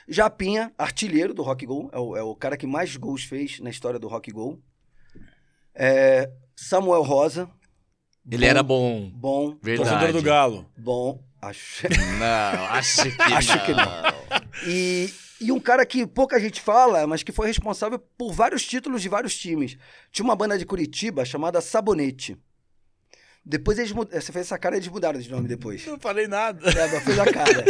Japinha, 0.09 0.73
artilheiro 0.77 1.33
do 1.33 1.43
Rock 1.43 1.65
Go. 1.67 1.89
É 1.93 1.99
o, 1.99 2.17
é 2.17 2.23
o 2.23 2.35
cara 2.35 2.57
que 2.57 2.67
mais 2.67 2.97
gols 2.97 3.25
fez 3.25 3.61
na 3.61 3.71
história 3.71 3.99
do 3.99 4.09
Rock 4.09 4.31
Go. 4.33 4.61
É, 5.75 6.31
Samuel 6.57 7.03
Rosa. 7.03 7.49
Ele 8.31 8.45
era 8.45 8.63
bom. 8.63 9.11
Bom, 9.15 9.57
Verdade. 9.63 9.91
Torcedor 9.91 10.13
do 10.13 10.23
Galo. 10.23 10.67
bom. 10.77 11.23
Acho. 11.43 11.87
Não, 12.19 12.65
acho 12.67 13.05
que 13.17 13.23
Acho 13.33 13.57
não. 13.57 13.65
que 13.65 14.69
E, 14.69 15.11
e 15.41 15.51
um 15.51 15.59
cara 15.59 15.87
que 15.87 16.07
pouca 16.07 16.39
gente 16.39 16.61
fala, 16.61 17.07
mas 17.07 17.23
que 17.23 17.33
foi 17.33 17.47
responsável 17.47 17.99
por 18.19 18.33
vários 18.33 18.65
títulos 18.65 19.01
de 19.01 19.09
vários 19.09 19.37
times. 19.37 19.77
Tinha 20.13 20.25
uma 20.25 20.37
banda 20.37 20.59
de 20.59 20.67
Curitiba 20.67 21.25
chamada 21.25 21.61
Sabonete. 21.61 22.37
Depois 23.45 23.79
eles 23.79 23.91
mudaram. 23.91 24.21
Você 24.21 24.33
fez 24.33 24.47
essa 24.47 24.59
cara, 24.59 24.77
eles 24.77 24.89
mudaram 24.89 25.19
de 25.19 25.31
nome 25.31 25.49
depois. 25.49 25.87
Não 25.87 25.99
falei 25.99 26.29
nada. 26.29 26.69
É, 26.69 26.93
mas 26.93 27.05
fez 27.05 27.19
a 27.19 27.33
cara. 27.33 27.65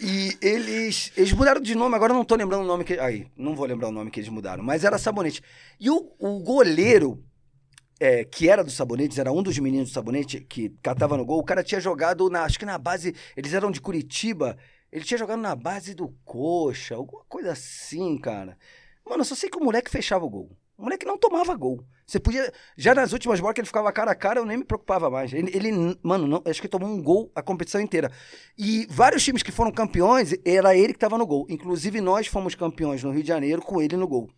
E 0.00 0.36
eles, 0.40 1.10
eles 1.16 1.32
mudaram 1.32 1.60
de 1.60 1.74
nome, 1.74 1.94
agora 1.94 2.12
eu 2.12 2.16
não 2.16 2.24
tô 2.24 2.36
lembrando 2.36 2.62
o 2.62 2.66
nome 2.66 2.84
que. 2.84 2.98
Aí, 2.98 3.26
não 3.36 3.56
vou 3.56 3.66
lembrar 3.66 3.88
o 3.88 3.92
nome 3.92 4.10
que 4.10 4.20
eles 4.20 4.30
mudaram, 4.30 4.62
mas 4.62 4.84
era 4.84 4.98
Sabonete. 4.98 5.42
E 5.80 5.90
o, 5.90 6.14
o 6.18 6.38
goleiro, 6.38 7.24
é, 7.98 8.24
que 8.24 8.48
era 8.48 8.62
do 8.62 8.70
Sabonetes, 8.70 9.18
era 9.18 9.32
um 9.32 9.42
dos 9.42 9.58
meninos 9.58 9.90
do 9.90 9.92
Sabonete, 9.92 10.40
que 10.40 10.70
catava 10.82 11.16
no 11.16 11.24
gol, 11.24 11.40
o 11.40 11.44
cara 11.44 11.64
tinha 11.64 11.80
jogado 11.80 12.30
na. 12.30 12.44
Acho 12.44 12.58
que 12.58 12.64
na 12.64 12.78
base. 12.78 13.14
Eles 13.36 13.52
eram 13.54 13.70
de 13.70 13.80
Curitiba. 13.80 14.56
Ele 14.90 15.04
tinha 15.04 15.18
jogado 15.18 15.40
na 15.40 15.54
base 15.54 15.94
do 15.94 16.08
Coxa, 16.24 16.94
alguma 16.94 17.24
coisa 17.24 17.52
assim, 17.52 18.16
cara. 18.18 18.56
Mano, 19.04 19.20
eu 19.20 19.24
só 19.24 19.34
sei 19.34 19.50
que 19.50 19.58
o 19.58 19.64
moleque 19.64 19.90
fechava 19.90 20.24
o 20.24 20.30
gol. 20.30 20.50
O 20.76 20.82
moleque 20.82 21.04
não 21.04 21.18
tomava 21.18 21.54
gol. 21.56 21.84
Você 22.06 22.20
podia. 22.20 22.52
Já 22.76 22.94
nas 22.94 23.12
últimas 23.12 23.40
bolas 23.40 23.54
que 23.54 23.60
ele 23.60 23.66
ficava 23.66 23.92
cara 23.92 24.12
a 24.12 24.14
cara, 24.14 24.40
eu 24.40 24.46
nem 24.46 24.56
me 24.56 24.64
preocupava 24.64 25.10
mais. 25.10 25.32
Ele, 25.32 25.50
ele, 25.54 25.98
mano, 26.02 26.26
não, 26.26 26.42
acho 26.46 26.62
que 26.62 26.68
tomou 26.68 26.88
um 26.88 27.02
gol 27.02 27.30
a 27.34 27.42
competição 27.42 27.80
inteira. 27.80 28.10
E 28.56 28.86
vários 28.88 29.24
times 29.24 29.42
que 29.42 29.52
foram 29.52 29.72
campeões, 29.72 30.32
era 30.44 30.74
ele 30.76 30.92
que 30.92 30.98
tava 30.98 31.18
no 31.18 31.26
gol. 31.26 31.46
Inclusive, 31.50 32.00
nós 32.00 32.26
fomos 32.26 32.54
campeões 32.54 33.02
no 33.02 33.10
Rio 33.10 33.22
de 33.22 33.28
Janeiro 33.28 33.60
com 33.60 33.82
ele 33.82 33.96
no 33.96 34.06
gol. 34.06 34.30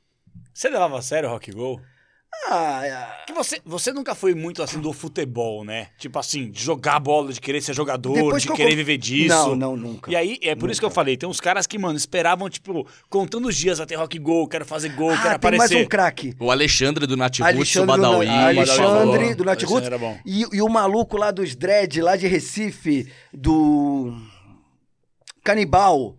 Você 0.52 0.68
levava 0.68 0.98
a 0.98 1.02
sério 1.02 1.28
o 1.28 1.32
Rock 1.32 1.52
Go? 1.52 1.80
Ah, 2.48 2.80
é- 2.86 3.24
Que 3.26 3.32
você, 3.32 3.60
você 3.64 3.92
nunca 3.92 4.14
foi 4.14 4.34
muito 4.34 4.62
assim 4.62 4.80
do 4.80 4.92
futebol, 4.92 5.64
né? 5.64 5.88
Tipo 5.98 6.18
assim, 6.18 6.50
de 6.50 6.62
jogar 6.62 6.98
bola, 6.98 7.32
de 7.32 7.40
querer 7.40 7.60
ser 7.60 7.74
jogador, 7.74 8.14
Depois 8.14 8.42
de 8.42 8.48
que 8.48 8.54
querer 8.54 8.74
viver 8.74 8.96
disso. 8.98 9.28
Não, 9.28 9.56
não, 9.56 9.76
nunca. 9.76 10.10
E 10.10 10.16
aí, 10.16 10.38
é 10.42 10.54
por 10.54 10.70
isso 10.70 10.80
que 10.80 10.86
eu 10.86 10.90
falei, 10.90 11.16
tem 11.16 11.28
uns 11.28 11.40
caras 11.40 11.66
que, 11.66 11.78
mano, 11.78 11.96
esperavam, 11.96 12.48
tipo, 12.48 12.86
contando 13.08 13.46
os 13.48 13.56
dias 13.56 13.78
até 13.80 13.94
rock 13.94 14.18
gol, 14.18 14.48
quero 14.48 14.64
fazer 14.64 14.90
gol, 14.90 15.10
quero 15.10 15.34
ah, 15.34 15.38
tem 15.38 15.50
mais 15.50 15.70
aparecer. 15.70 15.84
um 15.84 15.88
craque. 15.88 16.34
O 16.40 16.50
Alexandre 16.50 17.06
do 17.06 17.16
Nat 17.16 17.38
Roots, 17.40 17.76
o 17.76 17.80
do 17.80 17.86
Badawi. 17.86 18.26
Na- 18.26 18.46
Alexandre 18.48 19.34
do 19.34 19.44
Nat 19.44 19.58
Alexandre 19.58 19.66
Roots. 19.72 19.86
era 19.86 19.98
bom. 19.98 20.18
E, 20.24 20.46
e 20.52 20.62
o 20.62 20.68
maluco 20.68 21.16
lá 21.16 21.30
dos 21.30 21.54
dread, 21.54 22.00
lá 22.00 22.16
de 22.16 22.26
Recife, 22.26 23.10
do. 23.32 24.12
Canibal. 25.44 26.16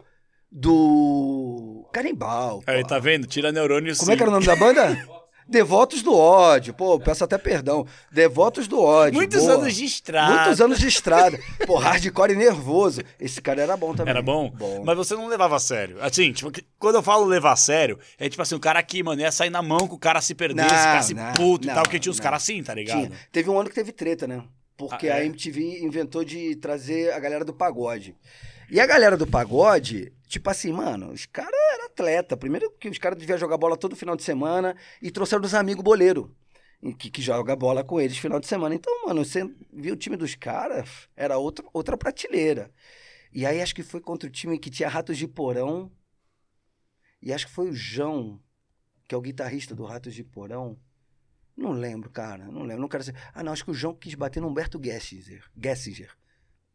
Do. 0.51 1.87
Canibal. 1.93 2.61
Aí, 2.67 2.81
pô. 2.81 2.87
tá 2.87 2.99
vendo? 2.99 3.25
Tira 3.27 3.51
neurônio 3.51 3.95
Como 3.97 4.11
é 4.11 4.15
que 4.15 4.21
era 4.21 4.29
o 4.29 4.33
nome 4.33 4.45
da 4.45 4.55
banda? 4.55 4.97
Devotos 5.51 6.01
do 6.01 6.15
ódio. 6.15 6.73
Pô, 6.73 6.99
peço 6.99 7.23
até 7.23 7.37
perdão. 7.37 7.85
Devotos 8.11 8.67
do 8.67 8.79
ódio. 8.81 9.13
Muitos 9.15 9.41
boa. 9.41 9.53
anos 9.55 9.75
de 9.75 9.83
estrada. 9.85 10.33
Muitos 10.35 10.61
anos 10.61 10.79
de 10.79 10.87
estrada. 10.87 11.37
Pô, 11.67 11.75
hardcore 11.77 12.31
e 12.33 12.35
nervoso. 12.37 13.01
Esse 13.19 13.41
cara 13.41 13.61
era 13.61 13.75
bom 13.77 13.93
também. 13.93 14.11
Era 14.11 14.21
bom? 14.21 14.49
Bom. 14.49 14.83
Mas 14.85 14.95
você 14.97 15.13
não 15.13 15.27
levava 15.27 15.57
a 15.57 15.59
sério. 15.59 15.97
Assim, 16.01 16.31
tipo, 16.31 16.49
que- 16.51 16.63
quando 16.79 16.95
eu 16.95 17.03
falo 17.03 17.25
levar 17.25 17.51
a 17.51 17.55
sério, 17.57 17.99
é 18.17 18.29
tipo 18.29 18.41
assim, 18.41 18.55
o 18.55 18.59
cara 18.59 18.79
aqui, 18.79 19.03
mano, 19.03 19.21
ia 19.21 19.31
sair 19.31 19.49
na 19.49 19.61
mão 19.61 19.87
com 19.87 19.95
o 19.95 19.99
cara 19.99 20.21
se 20.21 20.33
perdesse, 20.33 20.69
Não, 20.73 20.77
ficasse 20.79 21.13
não, 21.13 21.33
puto 21.33 21.65
e 21.65 21.67
não, 21.67 21.73
tal, 21.75 21.83
porque 21.83 21.99
tinha 21.99 22.11
uns 22.11 22.19
caras 22.19 22.41
assim, 22.43 22.63
tá 22.63 22.73
ligado? 22.73 23.07
Tinha. 23.07 23.11
Teve 23.31 23.49
um 23.49 23.59
ano 23.59 23.69
que 23.69 23.75
teve 23.75 23.91
treta, 23.91 24.25
né? 24.25 24.41
Porque 24.77 25.09
Ah, 25.09 25.17
é? 25.17 25.21
a 25.21 25.25
MTV 25.25 25.79
inventou 25.83 26.23
de 26.23 26.55
trazer 26.55 27.13
a 27.13 27.19
galera 27.19 27.43
do 27.45 27.53
pagode. 27.53 28.15
E 28.69 28.79
a 28.79 28.85
galera 28.87 29.17
do 29.17 29.27
pagode, 29.27 30.13
tipo 30.31 30.49
assim, 30.49 30.71
mano, 30.71 31.11
os 31.11 31.25
caras 31.25 31.59
eram 31.73 31.85
atleta. 31.85 32.37
Primeiro 32.37 32.71
que 32.71 32.89
os 32.89 32.97
caras 32.97 33.19
deviam 33.19 33.37
jogar 33.37 33.57
bola 33.57 33.77
todo 33.77 33.95
final 33.95 34.15
de 34.15 34.23
semana 34.23 34.75
e 35.01 35.11
trouxeram 35.11 35.43
os 35.43 35.53
amigos 35.53 35.83
boleiro. 35.83 36.35
Que, 36.97 37.11
que 37.11 37.21
joga 37.21 37.55
bola 37.55 37.83
com 37.83 38.01
eles 38.01 38.17
final 38.17 38.39
de 38.39 38.47
semana. 38.47 38.73
Então, 38.73 39.05
mano, 39.05 39.23
você 39.23 39.43
viu 39.71 39.93
o 39.93 39.97
time 39.97 40.17
dos 40.17 40.33
caras, 40.33 41.07
era 41.15 41.37
outra, 41.37 41.63
outra 41.73 41.95
prateleira. 41.95 42.71
E 43.31 43.45
aí 43.45 43.61
acho 43.61 43.75
que 43.75 43.83
foi 43.83 44.01
contra 44.01 44.27
o 44.27 44.31
time 44.31 44.57
que 44.57 44.69
tinha 44.69 44.89
Ratos 44.89 45.17
de 45.17 45.27
Porão. 45.27 45.91
E 47.21 47.31
acho 47.31 47.45
que 47.45 47.53
foi 47.53 47.69
o 47.69 47.73
João, 47.73 48.41
que 49.07 49.13
é 49.13 49.17
o 49.17 49.21
guitarrista 49.21 49.75
do 49.75 49.85
Ratos 49.85 50.15
de 50.15 50.23
Porão. 50.23 50.79
Não 51.55 51.71
lembro, 51.71 52.09
cara. 52.09 52.45
Não 52.45 52.63
lembro. 52.63 52.81
Não 52.81 52.87
quero 52.87 53.03
ser. 53.03 53.15
Ah, 53.33 53.43
não. 53.43 53.51
Acho 53.51 53.65
que 53.65 53.71
o 53.71 53.75
João 53.75 53.93
quis 53.93 54.15
bater 54.15 54.41
no 54.41 54.47
Humberto 54.47 54.81
Gessinger. 54.83 55.43
Gessinger. 55.55 56.09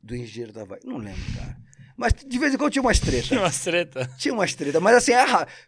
Do 0.00 0.14
Engenheiro 0.14 0.52
da 0.52 0.64
Vai. 0.64 0.78
Não 0.84 0.98
lembro, 0.98 1.24
cara. 1.34 1.56
Mas 1.96 2.12
de 2.12 2.38
vez 2.38 2.52
em 2.54 2.58
quando 2.58 2.72
tinha 2.72 2.82
umas 2.82 2.98
Tinha 3.00 3.10
tretas. 3.12 3.38
umas 3.38 3.58
treta. 3.60 4.10
tinha 4.18 4.34
umas 4.34 4.54
tretas. 4.54 4.82
Mas 4.82 4.96
assim, 4.96 5.12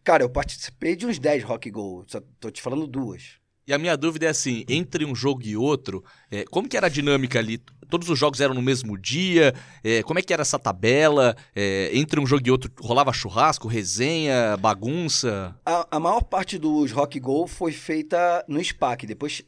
cara, 0.04 0.22
eu 0.22 0.30
participei 0.30 0.94
de 0.94 1.06
uns 1.06 1.18
10 1.18 1.42
Rock 1.44 1.70
Go. 1.70 2.04
Só 2.06 2.20
tô 2.38 2.50
te 2.50 2.60
falando 2.60 2.86
duas. 2.86 3.38
E 3.66 3.72
a 3.72 3.78
minha 3.78 3.96
dúvida 3.96 4.24
é 4.24 4.28
assim, 4.30 4.64
entre 4.66 5.04
um 5.04 5.14
jogo 5.14 5.42
e 5.44 5.54
outro, 5.54 6.02
é, 6.30 6.42
como 6.44 6.66
que 6.66 6.74
era 6.74 6.86
a 6.86 6.90
dinâmica 6.90 7.38
ali? 7.38 7.58
Todos 7.90 8.08
os 8.08 8.18
jogos 8.18 8.40
eram 8.40 8.54
no 8.54 8.62
mesmo 8.62 8.96
dia? 8.96 9.54
É, 9.84 10.02
como 10.02 10.18
é 10.18 10.22
que 10.22 10.32
era 10.32 10.40
essa 10.40 10.58
tabela? 10.58 11.36
É, 11.54 11.90
entre 11.92 12.18
um 12.18 12.26
jogo 12.26 12.42
e 12.46 12.50
outro, 12.50 12.70
rolava 12.80 13.12
churrasco, 13.12 13.68
resenha, 13.68 14.56
bagunça? 14.56 15.54
A, 15.66 15.86
a 15.90 16.00
maior 16.00 16.22
parte 16.22 16.56
dos 16.56 16.92
Rock 16.92 17.20
Go 17.20 17.46
foi 17.46 17.72
feita 17.72 18.42
no 18.48 18.62
SPAC. 18.62 19.06
Depois 19.06 19.42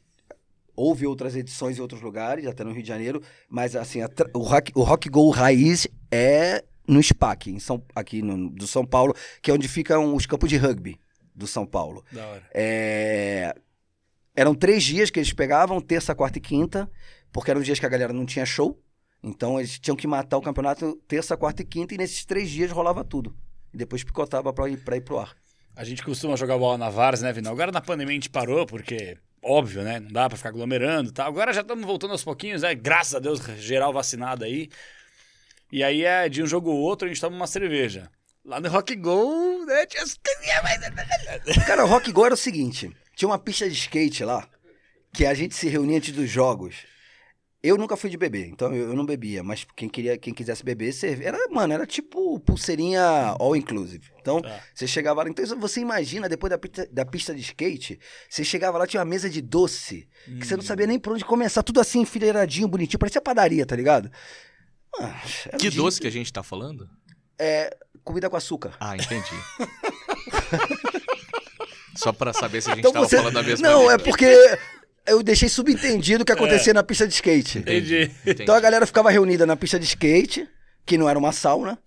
houve 0.77 1.07
outras 1.07 1.35
edições 1.35 1.79
em 1.79 1.81
outros 1.81 2.03
lugares, 2.03 2.47
até 2.47 2.63
no 2.63 2.73
Rio 2.73 2.83
de 2.83 2.89
Janeiro. 2.89 3.23
Mas 3.49 3.75
assim, 3.75 4.03
a 4.03 4.11
o, 4.35 4.41
rock, 4.41 4.71
o 4.75 4.83
Rock 4.83 5.09
Go 5.09 5.31
raiz 5.31 5.87
é 6.11 6.63
no 6.91 7.03
SPAC, 7.03 7.51
em 7.51 7.59
São, 7.59 7.83
aqui 7.95 8.21
no, 8.21 8.51
do 8.51 8.67
São 8.67 8.85
Paulo, 8.85 9.15
que 9.41 9.51
é 9.51 9.55
onde 9.55 9.69
ficam 9.69 10.15
os 10.15 10.27
campos 10.27 10.49
de 10.49 10.57
rugby 10.57 11.01
do 11.35 11.47
São 11.47 11.65
Paulo. 11.65 12.05
Da 12.13 12.27
hora. 12.27 12.43
É, 12.53 13.55
Eram 14.35 14.55
três 14.55 14.83
dias 14.83 15.11
que 15.11 15.19
eles 15.19 15.33
pegavam, 15.33 15.81
terça, 15.81 16.15
quarta 16.15 16.39
e 16.39 16.41
quinta, 16.41 16.91
porque 17.33 17.51
eram 17.51 17.61
dias 17.63 17.79
que 17.79 17.87
a 17.87 17.89
galera 17.89 18.13
não 18.13 18.27
tinha 18.27 18.45
show. 18.45 18.79
Então 19.23 19.59
eles 19.59 19.79
tinham 19.79 19.97
que 19.97 20.07
matar 20.07 20.39
o 20.39 20.43
campeonato 20.43 20.97
terça, 21.07 21.37
quarta 21.37 21.63
e 21.63 21.65
quinta, 21.65 21.95
e 21.95 21.99
nesses 21.99 22.25
três 22.25 22.51
dias 22.51 22.71
rolava 22.71 23.05
tudo. 23.05 23.37
E 23.73 23.77
depois 23.77 24.03
picotava 24.03 24.53
pra 24.53 24.69
ir, 24.69 24.79
pra 24.79 24.97
ir 24.97 25.03
pro 25.03 25.19
ar. 25.19 25.37
A 25.77 25.85
gente 25.85 26.03
costuma 26.03 26.37
jogar 26.37 26.59
bola 26.59 26.77
na 26.77 26.91
Vars, 26.91 27.23
né, 27.23 27.33
Vinal? 27.33 27.53
Agora 27.53 27.71
na 27.71 27.81
pandemia 27.81 28.13
a 28.13 28.15
gente 28.15 28.31
parou, 28.31 28.67
porque, 28.67 29.17
óbvio, 29.43 29.83
né? 29.83 30.01
Não 30.01 30.11
dá 30.11 30.29
pra 30.29 30.37
ficar 30.37 30.49
aglomerando 30.49 31.11
e 31.11 31.13
tal. 31.13 31.29
Agora 31.29 31.53
já 31.53 31.61
estamos 31.61 31.85
voltando 31.87 32.11
aos 32.11 32.25
pouquinhos, 32.25 32.63
né? 32.63 32.75
Graças 32.75 33.15
a 33.15 33.19
Deus, 33.21 33.41
geral 33.59 33.93
vacinado 33.93 34.45
aí. 34.45 34.69
E 35.73 35.83
aí 35.85 36.05
é 36.05 36.29
de 36.29 36.43
um 36.43 36.47
jogo 36.47 36.71
ou 36.71 36.79
outro, 36.79 37.07
a 37.07 37.09
gente 37.09 37.21
toma 37.21 37.37
uma 37.37 37.47
cerveja. 37.47 38.11
Lá 38.45 38.59
no 38.61 38.69
Rock 38.69 38.97
Go, 38.97 39.65
né? 39.67 39.87
Tinha. 39.87 40.03
Cara, 41.67 41.85
o 41.85 41.89
Rock 41.89 42.11
Go 42.11 42.25
era 42.25 42.35
o 42.35 42.39
seguinte: 42.39 42.91
tinha 43.15 43.29
uma 43.29 43.39
pista 43.39 43.69
de 43.69 43.75
skate 43.75 44.25
lá, 44.25 44.49
que 45.13 45.27
a 45.27 45.35
gente 45.35 45.55
se 45.55 45.69
reunia 45.69 45.99
antes 45.99 46.13
dos 46.15 46.29
jogos. 46.29 46.77
Eu 47.63 47.77
nunca 47.77 47.95
fui 47.95 48.09
de 48.09 48.17
beber, 48.17 48.47
então 48.47 48.75
eu, 48.75 48.89
eu 48.89 48.97
não 48.97 49.05
bebia, 49.05 49.43
mas 49.43 49.67
quem 49.77 49.87
queria, 49.87 50.17
quem 50.17 50.33
quisesse 50.33 50.65
beber, 50.65 50.95
servia. 50.95 51.29
Era, 51.29 51.39
mano, 51.51 51.75
era 51.75 51.87
tipo 51.87 52.41
pulseirinha 52.41 53.03
all 53.39 53.55
inclusive. 53.55 54.09
Então, 54.19 54.41
Tá. 54.41 54.61
você 54.75 54.87
chegava 54.87 55.23
lá, 55.23 55.29
então 55.29 55.45
você 55.61 55.79
imagina, 55.81 56.27
depois 56.27 56.51
da 56.51 56.57
pista, 56.57 56.89
da 56.91 57.05
pista 57.05 57.35
de 57.35 57.43
skate, 57.43 58.01
você 58.31 58.43
chegava 58.43 58.79
lá, 58.79 58.87
tinha 58.87 59.01
uma 59.01 59.05
mesa 59.05 59.29
de 59.29 59.43
doce, 59.43 60.09
que 60.25 60.47
você 60.47 60.57
não 60.57 60.63
sabia 60.65 60.87
nem 60.87 60.99
por 60.99 61.13
onde 61.13 61.23
começar, 61.23 61.63
tudo 61.63 61.83
assim, 61.83 62.01
enfileiradinho, 62.01 62.67
bonitinho, 62.67 62.99
parecia 62.99 63.21
padaria, 63.21 63.67
tá 63.67 63.77
ligado? 63.77 64.11
Mano, 64.99 65.15
era 65.47 65.59
Que 65.59 65.71
doce 65.71 66.01
que 66.01 66.07
a 66.07 66.11
gente 66.11 66.33
tá 66.33 66.43
falando? 66.43 66.89
É, 67.39 67.75
comida 68.05 68.29
com 68.29 68.37
açúcar. 68.37 68.75
Ah, 68.81 68.97
entendi. 68.97 69.25
Só 71.97 72.13
pra 72.13 72.33
saber 72.33 72.63
se 72.63 72.69
a 72.71 72.75
gente 72.75 72.81
Então 72.81 72.93
tava 72.93 73.09
você... 73.09 73.17
falando 73.17 73.35
da 73.35 73.43
mesma 73.43 73.69
Não, 73.69 73.79
língua. 73.81 73.95
é 73.95 73.99
porque 73.99 74.27
eu 75.07 75.23
deixei 75.23 75.49
subentendido 75.49 76.23
o 76.23 76.27
que 76.27 76.33
acontecia 76.33 76.73
na 76.73 76.83
pista 76.83 77.07
de 77.07 77.15
skate. 77.15 77.59
Entendi. 77.59 78.03
Entendi. 78.23 78.43
Então 78.43 78.55
a 78.55 78.61
galera 78.61 78.87
ficava 78.87 79.11
reunida 79.11 79.45
na 79.47 79.57
pista 79.57 79.79
de 79.79 79.85
skate, 79.85 80.49
que 80.87 80.97
não 80.97 81.09
era 81.09 81.19
uma 81.19 81.33
sauna, 81.33 81.79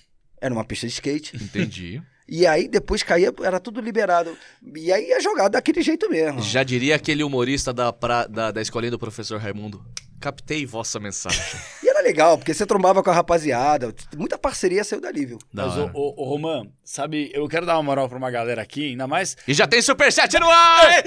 era 0.41 0.54
uma 0.54 0.66
pista 0.66 0.88
de 0.88 0.93
skate. 0.93 1.36
Entendi. 1.41 2.01
E 2.28 2.45
aí 2.47 2.68
depois 2.68 3.04
caía, 3.04 3.34
era 3.43 3.60
tudo 3.60 3.82
liberado. 3.82 4.36
E 4.76 4.91
aí 4.91 5.10
ia 5.10 5.22
jogar 5.22 5.47
daquele 5.49 5.82
jeito 5.82 6.10
mesmo. 6.10 6.41
Já 6.41 6.64
diria 6.64 6.95
aquele 6.95 7.24
humorista 7.24 7.74
da, 7.74 7.91
pra- 7.91 8.28
da, 8.28 8.51
da 8.51 8.62
escolinha 8.62 8.91
do 8.91 8.99
professor 8.99 9.39
Raimundo. 9.39 9.84
Captei 10.24 10.65
vossa 10.65 11.01
mensagem. 11.01 11.43
E 11.84 11.89
era 11.89 12.01
legal, 12.01 12.38
porque 12.38 12.53
você 12.53 12.65
trombava 12.65 13.03
com 13.03 13.09
a 13.09 13.13
rapaziada. 13.13 13.93
Muita 14.15 14.38
parceria 14.38 14.82
saiu 14.82 15.01
dali, 15.01 15.26
viu? 15.26 15.38
Da 15.53 15.67
Mas, 15.67 15.78
ô, 15.93 16.13
ô, 16.15 16.24
Roman, 16.24 16.65
sabe, 16.82 17.30
eu 17.34 17.45
quero 17.49 17.65
dar 17.65 17.76
uma 17.76 17.84
moral 17.84 18.07
pra 18.07 18.17
uma 18.17 18.32
galera 18.32 18.61
aqui, 18.61 18.91
ainda 18.91 19.05
mais. 19.05 19.36
E 19.45 19.53
já 19.53 19.67
tem 19.67 19.82
superchat 19.82 20.39
no 20.39 20.49
ar! 20.49 21.03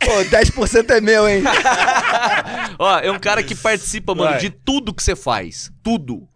Pô, 0.00 0.12
10% 0.30 0.90
é 0.90 1.00
meu, 1.02 1.28
hein? 1.28 1.42
Ó, 2.78 2.98
é 3.00 3.10
um 3.10 3.18
cara 3.18 3.42
que 3.42 3.54
participa, 3.54 4.14
mano, 4.14 4.30
Vai. 4.30 4.40
de 4.40 4.48
tudo 4.48 4.94
que 4.94 5.02
você 5.02 5.14
faz. 5.14 5.70
Tudo. 5.82 6.26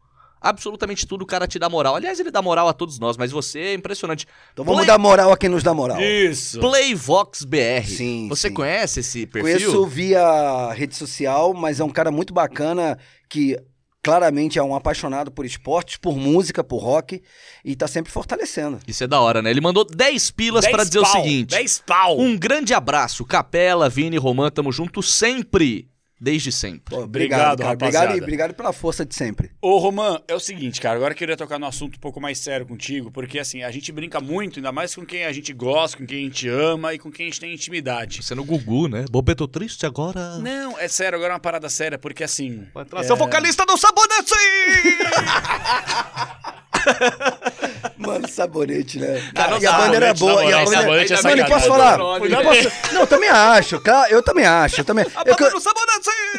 Absolutamente 0.40 1.06
tudo 1.06 1.22
o 1.22 1.26
cara 1.26 1.46
te 1.46 1.58
dá 1.58 1.68
moral. 1.68 1.96
Aliás, 1.96 2.18
ele 2.18 2.30
dá 2.30 2.40
moral 2.40 2.66
a 2.68 2.72
todos 2.72 2.98
nós, 2.98 3.16
mas 3.16 3.30
você 3.30 3.58
é 3.60 3.74
impressionante. 3.74 4.26
Então 4.52 4.64
vamos 4.64 4.78
Play- 4.80 4.86
dar 4.86 4.98
moral 4.98 5.30
a 5.32 5.36
quem 5.36 5.50
nos 5.50 5.62
dá 5.62 5.74
moral. 5.74 6.00
Isso. 6.00 6.58
Playvox 6.60 7.44
BR. 7.44 7.84
Sim, 7.86 8.26
Você 8.28 8.48
sim. 8.48 8.54
conhece 8.54 9.00
esse 9.00 9.26
perfil? 9.26 9.70
Conheço 9.72 9.86
via 9.86 10.72
rede 10.72 10.96
social, 10.96 11.52
mas 11.52 11.78
é 11.80 11.84
um 11.84 11.90
cara 11.90 12.10
muito 12.10 12.32
bacana 12.32 12.98
que 13.28 13.56
claramente 14.02 14.58
é 14.58 14.62
um 14.62 14.74
apaixonado 14.74 15.30
por 15.30 15.44
esportes, 15.44 15.98
por 15.98 16.16
música, 16.16 16.64
por 16.64 16.78
rock 16.78 17.20
e 17.62 17.76
tá 17.76 17.86
sempre 17.86 18.10
fortalecendo. 18.10 18.78
Isso 18.88 19.04
é 19.04 19.06
da 19.06 19.20
hora, 19.20 19.42
né? 19.42 19.50
Ele 19.50 19.60
mandou 19.60 19.84
10 19.84 20.30
pilas 20.30 20.66
pra 20.66 20.78
10 20.78 20.88
dizer 20.88 21.02
pau, 21.02 21.10
o 21.10 21.22
seguinte: 21.22 21.50
10 21.50 21.82
pau. 21.86 22.18
Um 22.18 22.38
grande 22.38 22.72
abraço, 22.72 23.26
Capela, 23.26 23.90
Vini, 23.90 24.16
Romã, 24.16 24.50
tamo 24.50 24.72
junto 24.72 25.02
sempre. 25.02 25.86
Desde 26.20 26.52
sempre. 26.52 26.94
Pô, 26.94 27.02
Obrigado, 27.02 27.60
cara. 27.60 27.72
Obrigado 27.72 27.92
rapaziada. 27.92 28.16
e 28.16 28.20
obrigado 28.20 28.54
pela 28.54 28.72
força 28.72 29.06
de 29.06 29.14
sempre. 29.14 29.50
Ô, 29.60 29.78
Roman, 29.78 30.20
é 30.28 30.34
o 30.34 30.40
seguinte, 30.40 30.80
cara, 30.80 30.96
agora 30.96 31.14
eu 31.14 31.16
queria 31.16 31.36
tocar 31.36 31.58
num 31.58 31.66
assunto 31.66 31.96
um 31.96 32.00
pouco 32.00 32.20
mais 32.20 32.38
sério 32.38 32.66
contigo, 32.66 33.10
porque 33.10 33.38
assim, 33.38 33.62
a 33.62 33.70
gente 33.70 33.90
brinca 33.90 34.20
muito, 34.20 34.58
ainda 34.58 34.70
mais 34.70 34.94
com 34.94 35.06
quem 35.06 35.24
a 35.24 35.32
gente 35.32 35.52
gosta, 35.52 35.96
com 35.96 36.04
quem 36.04 36.18
a 36.18 36.22
gente 36.24 36.46
ama 36.48 36.92
e 36.92 36.98
com 36.98 37.10
quem 37.10 37.26
a 37.26 37.28
gente 37.30 37.40
tem 37.40 37.54
intimidade. 37.54 38.22
Você 38.22 38.34
no 38.34 38.44
Gugu, 38.44 38.86
né? 38.88 39.06
Bobeto 39.10 39.48
triste 39.48 39.86
agora. 39.86 40.36
Não, 40.38 40.78
é 40.78 40.88
sério, 40.88 41.16
agora 41.16 41.32
é 41.32 41.34
uma 41.34 41.40
parada 41.40 41.70
séria, 41.70 41.98
porque 41.98 42.22
assim. 42.22 42.66
Vai 42.74 42.84
entrar 42.84 43.02
seu 43.04 43.16
vocalista 43.16 43.64
do 43.64 43.76
Sabonete! 43.78 44.34
Mano, 47.96 48.26
sabonete, 48.28 48.98
né? 48.98 49.22
Ah, 49.34 49.58
e 49.60 49.66
a 49.66 49.72
bandeira 49.72 50.06
é 50.06 50.14
sabonete, 50.14 50.18
boa. 50.20 50.44
E 50.44 50.52
a 50.54 50.64
bandeira... 50.64 50.76
sabonete 50.82 51.12
é 51.12 51.22
Mano, 51.22 51.46
posso 51.46 51.66
falar? 51.68 51.98
Né? 51.98 52.42
posso- 52.42 52.94
Não, 52.94 53.00
eu 53.02 53.06
também 53.06 53.28
acho. 53.28 53.80
Claro, 53.80 54.12
eu 54.12 54.22
também 54.22 54.46
acho. 54.46 54.80
Eu 54.80 54.84
também... 54.84 55.04
A 55.14 55.20
Eu 55.26 55.36
banda! 55.36 55.60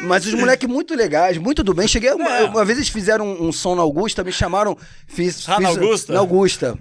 Mas 0.03 0.25
os 0.25 0.33
moleques 0.33 0.67
muito 0.67 0.95
legais, 0.95 1.37
muito 1.37 1.63
do 1.63 1.73
bem. 1.73 1.87
Cheguei 1.87 2.11
uma, 2.13 2.29
É. 2.37 2.43
uma 2.45 2.65
vez 2.65 2.79
eles 2.79 2.89
fizeram 2.89 3.25
um, 3.27 3.47
um 3.47 3.51
som 3.51 3.75
na 3.75 3.81
Augusta, 3.83 4.23
me 4.23 4.31
chamaram, 4.31 4.75
fiz, 5.07 5.47
Ah, 5.47 5.59
na 5.59 5.69
fiz- 5.69 5.77
Augusta? 5.77 6.13
Na 6.13 6.19
Augusta. 6.19 6.79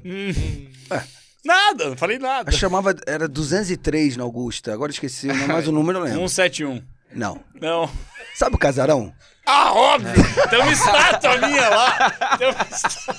Nada, 1.45 1.89
não 1.91 1.97
falei 1.97 2.19
nada. 2.19 2.51
Eu 2.51 2.57
chamava 2.57 2.95
era 3.07 3.27
203 3.29 4.17
na 4.17 4.25
Augusta. 4.25 4.73
Agora 4.73 4.91
esqueci, 4.91 5.27
não, 5.27 5.47
mas 5.49 5.67
o 5.69 5.73
número 5.73 5.99
eu 5.99 6.03
lembro. 6.05 6.29
171. 6.29 6.83
Não. 7.15 7.41
Não. 7.61 7.91
Sabe 8.35 8.57
o 8.57 8.59
casarão? 8.59 9.13
Ah, 9.47 9.73
óbvio! 9.73 10.13
Tem 10.51 10.61
uma 10.61 10.73
estátua 10.73 11.37
minha 11.39 11.69
lá. 11.71 12.11
Tem 12.39 12.49
uma 12.51 12.67
estátua, 12.71 13.15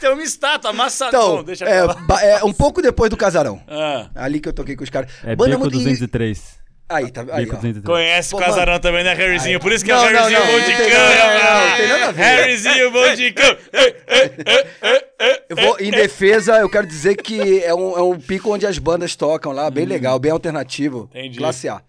Tem 0.00 0.10
uma 0.10 0.22
estátua 0.22 0.70
amassadão. 0.70 1.32
Então, 1.34 1.44
Deixa 1.44 1.64
eu 1.64 1.90
é, 2.18 2.40
é 2.40 2.44
um 2.44 2.52
pouco 2.52 2.80
depois 2.80 3.10
do 3.10 3.16
casarão. 3.16 3.62
Ah, 3.68 4.08
Ali 4.14 4.40
que 4.40 4.48
eu 4.48 4.52
toquei 4.52 4.74
com 4.74 4.82
os 4.84 4.90
caras. 4.90 5.12
É 5.22 5.36
Banda 5.36 5.50
Beco 5.50 5.60
muito- 5.62 5.74
203. 5.78 6.58
Aí, 6.88 7.08
tá 7.12 7.20
aí, 7.20 7.44
Beco 7.44 7.52
ó. 7.56 7.60
203. 7.60 7.84
conhece 7.84 8.30
Pô, 8.30 8.36
o 8.38 8.40
Casarão 8.40 8.80
também, 8.80 9.04
né, 9.04 9.14
Harryzinho? 9.14 9.60
Por 9.60 9.70
isso 9.70 9.84
que 9.84 9.92
Não, 9.92 10.04
é 10.04 10.10
o 10.10 10.12
Harryzinho 10.12 10.40
não, 10.40 10.46
bom 10.46 10.58
de 10.58 10.72
cama. 10.72 10.90
não, 11.70 11.76
tem 11.76 11.88
nada 11.88 12.06
a 12.06 12.10
ver. 12.12 12.22
Harryzinho 12.22 12.90
bom 12.90 13.14
de 13.14 13.32
cama. 13.32 13.58
Eu 15.48 15.56
vou, 15.56 15.76
em 15.80 15.90
defesa, 15.92 16.56
eu 16.58 16.68
quero 16.68 16.86
dizer 16.86 17.16
que 17.16 17.62
é 17.62 17.72
um, 17.74 17.96
é 17.96 18.02
um 18.02 18.18
pico 18.18 18.52
onde 18.52 18.66
as 18.66 18.78
bandas 18.78 19.14
tocam 19.14 19.52
lá, 19.52 19.70
bem 19.70 19.84
legal, 19.84 20.18
bem 20.18 20.32
alternativo. 20.32 21.02
Hum. 21.14 21.18
Entendi. 21.18 21.38
Classe 21.38 21.68
A. 21.68 21.80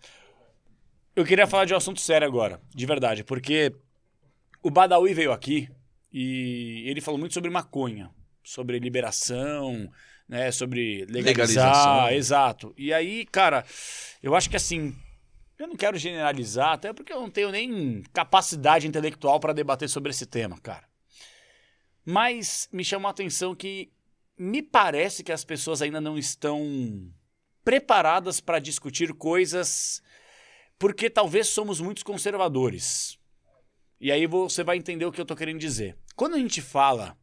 Eu 1.16 1.26
queria 1.26 1.47
falar 1.47 1.66
de 1.66 1.74
um 1.74 1.78
assunto 1.78 1.99
sério 1.99 2.28
agora, 2.28 2.59
de 2.74 2.86
verdade, 2.86 3.24
porque 3.24 3.74
o 4.62 4.70
Badawi 4.70 5.14
veio 5.14 5.32
aqui 5.32 5.68
e 6.12 6.84
ele 6.88 7.01
falou 7.01 7.20
muito 7.20 7.34
sobre 7.34 7.49
maconha, 7.49 8.12
sobre 8.43 8.80
liberação, 8.80 9.89
né, 10.28 10.51
sobre 10.51 11.05
legalizar, 11.05 11.66
Legalização. 11.68 12.09
exato. 12.12 12.74
E 12.78 12.93
aí, 12.93 13.26
cara, 13.26 13.66
eu 14.22 14.36
acho 14.36 14.49
que 14.49 14.55
assim, 14.55 14.95
eu 15.57 15.68
não 15.68 15.76
quero 15.76 15.97
generalizar, 15.97 16.74
até 16.74 16.93
porque 16.93 17.14
eu 17.14 17.20
não 17.20 17.30
tenho 17.30 17.51
nem 17.51 18.01
capacidade 18.14 18.88
intelectual 18.88 19.39
para 19.39 19.53
debater 19.53 19.89
sobre 19.89 20.09
esse 20.09 20.26
tema, 20.26 20.59
cara. 20.59 20.89
Mas 22.03 22.68
me 22.72 22.84
chamou 22.84 23.07
a 23.07 23.12
atenção 23.12 23.53
que 23.55 23.91
me 24.38 24.62
parece 24.62 25.24
que 25.24 25.32
as 25.32 25.43
pessoas 25.43 25.82
ainda 25.82 26.01
não 26.01 26.18
estão 26.18 27.12
preparadas 27.64 28.39
para 28.39 28.57
discutir 28.57 29.14
coisas 29.14 30.01
porque 30.80 31.12
talvez 31.12 31.47
somos 31.47 31.80
muito 31.80 32.03
conservadores. 32.03 33.20
E 34.02 34.12
aí 34.12 34.26
você 34.26 34.64
vai 34.64 34.78
entender 34.78 35.06
o 35.06 35.12
que 35.12 35.22
eu 35.22 35.26
tô 35.26 35.36
querendo 35.36 35.60
dizer. 35.60 35.95
Quando 36.16 36.34
a 36.34 36.39
gente 36.39 36.60
fala 36.62 37.16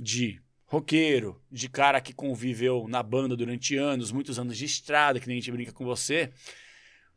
de 0.00 0.38
roqueiro, 0.66 1.40
de 1.50 1.66
cara 1.68 1.98
que 2.00 2.12
conviveu 2.12 2.86
na 2.88 3.02
banda 3.02 3.34
durante 3.34 3.74
anos, 3.76 4.12
muitos 4.12 4.38
anos 4.38 4.58
de 4.58 4.66
estrada, 4.66 5.18
que 5.18 5.26
nem 5.26 5.38
a 5.38 5.40
gente 5.40 5.50
brinca 5.50 5.72
com 5.72 5.84
você, 5.84 6.30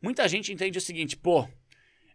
muita 0.00 0.26
gente 0.26 0.50
entende 0.52 0.78
o 0.78 0.80
seguinte, 0.80 1.16
pô, 1.18 1.46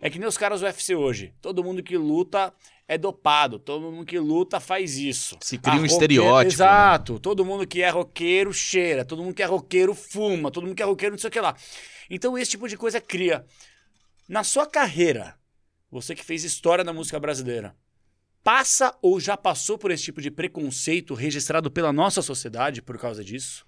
é 0.02 0.10
que 0.10 0.18
nem 0.18 0.28
os 0.28 0.36
caras 0.38 0.62
do 0.62 0.66
UFC 0.66 0.96
hoje. 0.96 1.32
Todo 1.42 1.64
mundo 1.64 1.84
que 1.84 1.96
luta 1.96 2.52
é 2.88 2.98
dopado, 2.98 3.60
todo 3.60 3.92
mundo 3.92 4.06
que 4.06 4.18
luta 4.18 4.60
faz 4.60 4.98
isso. 4.98 5.38
Se 5.42 5.58
cria 5.60 5.74
um 5.74 5.76
roqueiro- 5.82 5.94
estereótipo, 5.94 6.54
Exato. 6.54 7.20
Todo 7.20 7.46
mundo 7.46 7.68
que 7.68 7.84
é 7.84 7.90
roqueiro 7.90 8.52
cheira, 8.52 9.06
todo 9.06 9.22
mundo 9.24 9.36
que 9.36 9.44
é 9.44 9.46
roqueiro 9.46 9.94
fuma, 9.94 10.50
todo 10.50 10.64
mundo 10.66 10.76
que 10.76 10.82
é 10.82 10.86
roqueiro 10.86 11.14
não 11.14 11.20
sei 11.20 11.28
o 11.28 11.32
que 11.32 11.40
lá. 11.40 11.56
Então 12.10 12.36
esse 12.36 12.52
tipo 12.52 12.68
de 12.68 12.76
coisa 12.78 13.00
cria. 13.00 13.46
Na 14.28 14.44
sua 14.44 14.66
carreira, 14.66 15.36
você 15.96 16.14
que 16.14 16.26
fez 16.26 16.44
história 16.44 16.84
na 16.84 16.92
música 16.92 17.18
brasileira, 17.20 17.74
passa 18.44 18.94
ou 19.02 19.18
já 19.18 19.38
passou 19.38 19.78
por 19.78 19.92
esse 19.92 20.04
tipo 20.04 20.22
de 20.22 20.30
preconceito 20.30 21.14
registrado 21.14 21.72
pela 21.72 21.94
nossa 21.94 22.22
sociedade 22.22 22.82
por 22.82 22.98
causa 22.98 23.24
disso? 23.24 23.66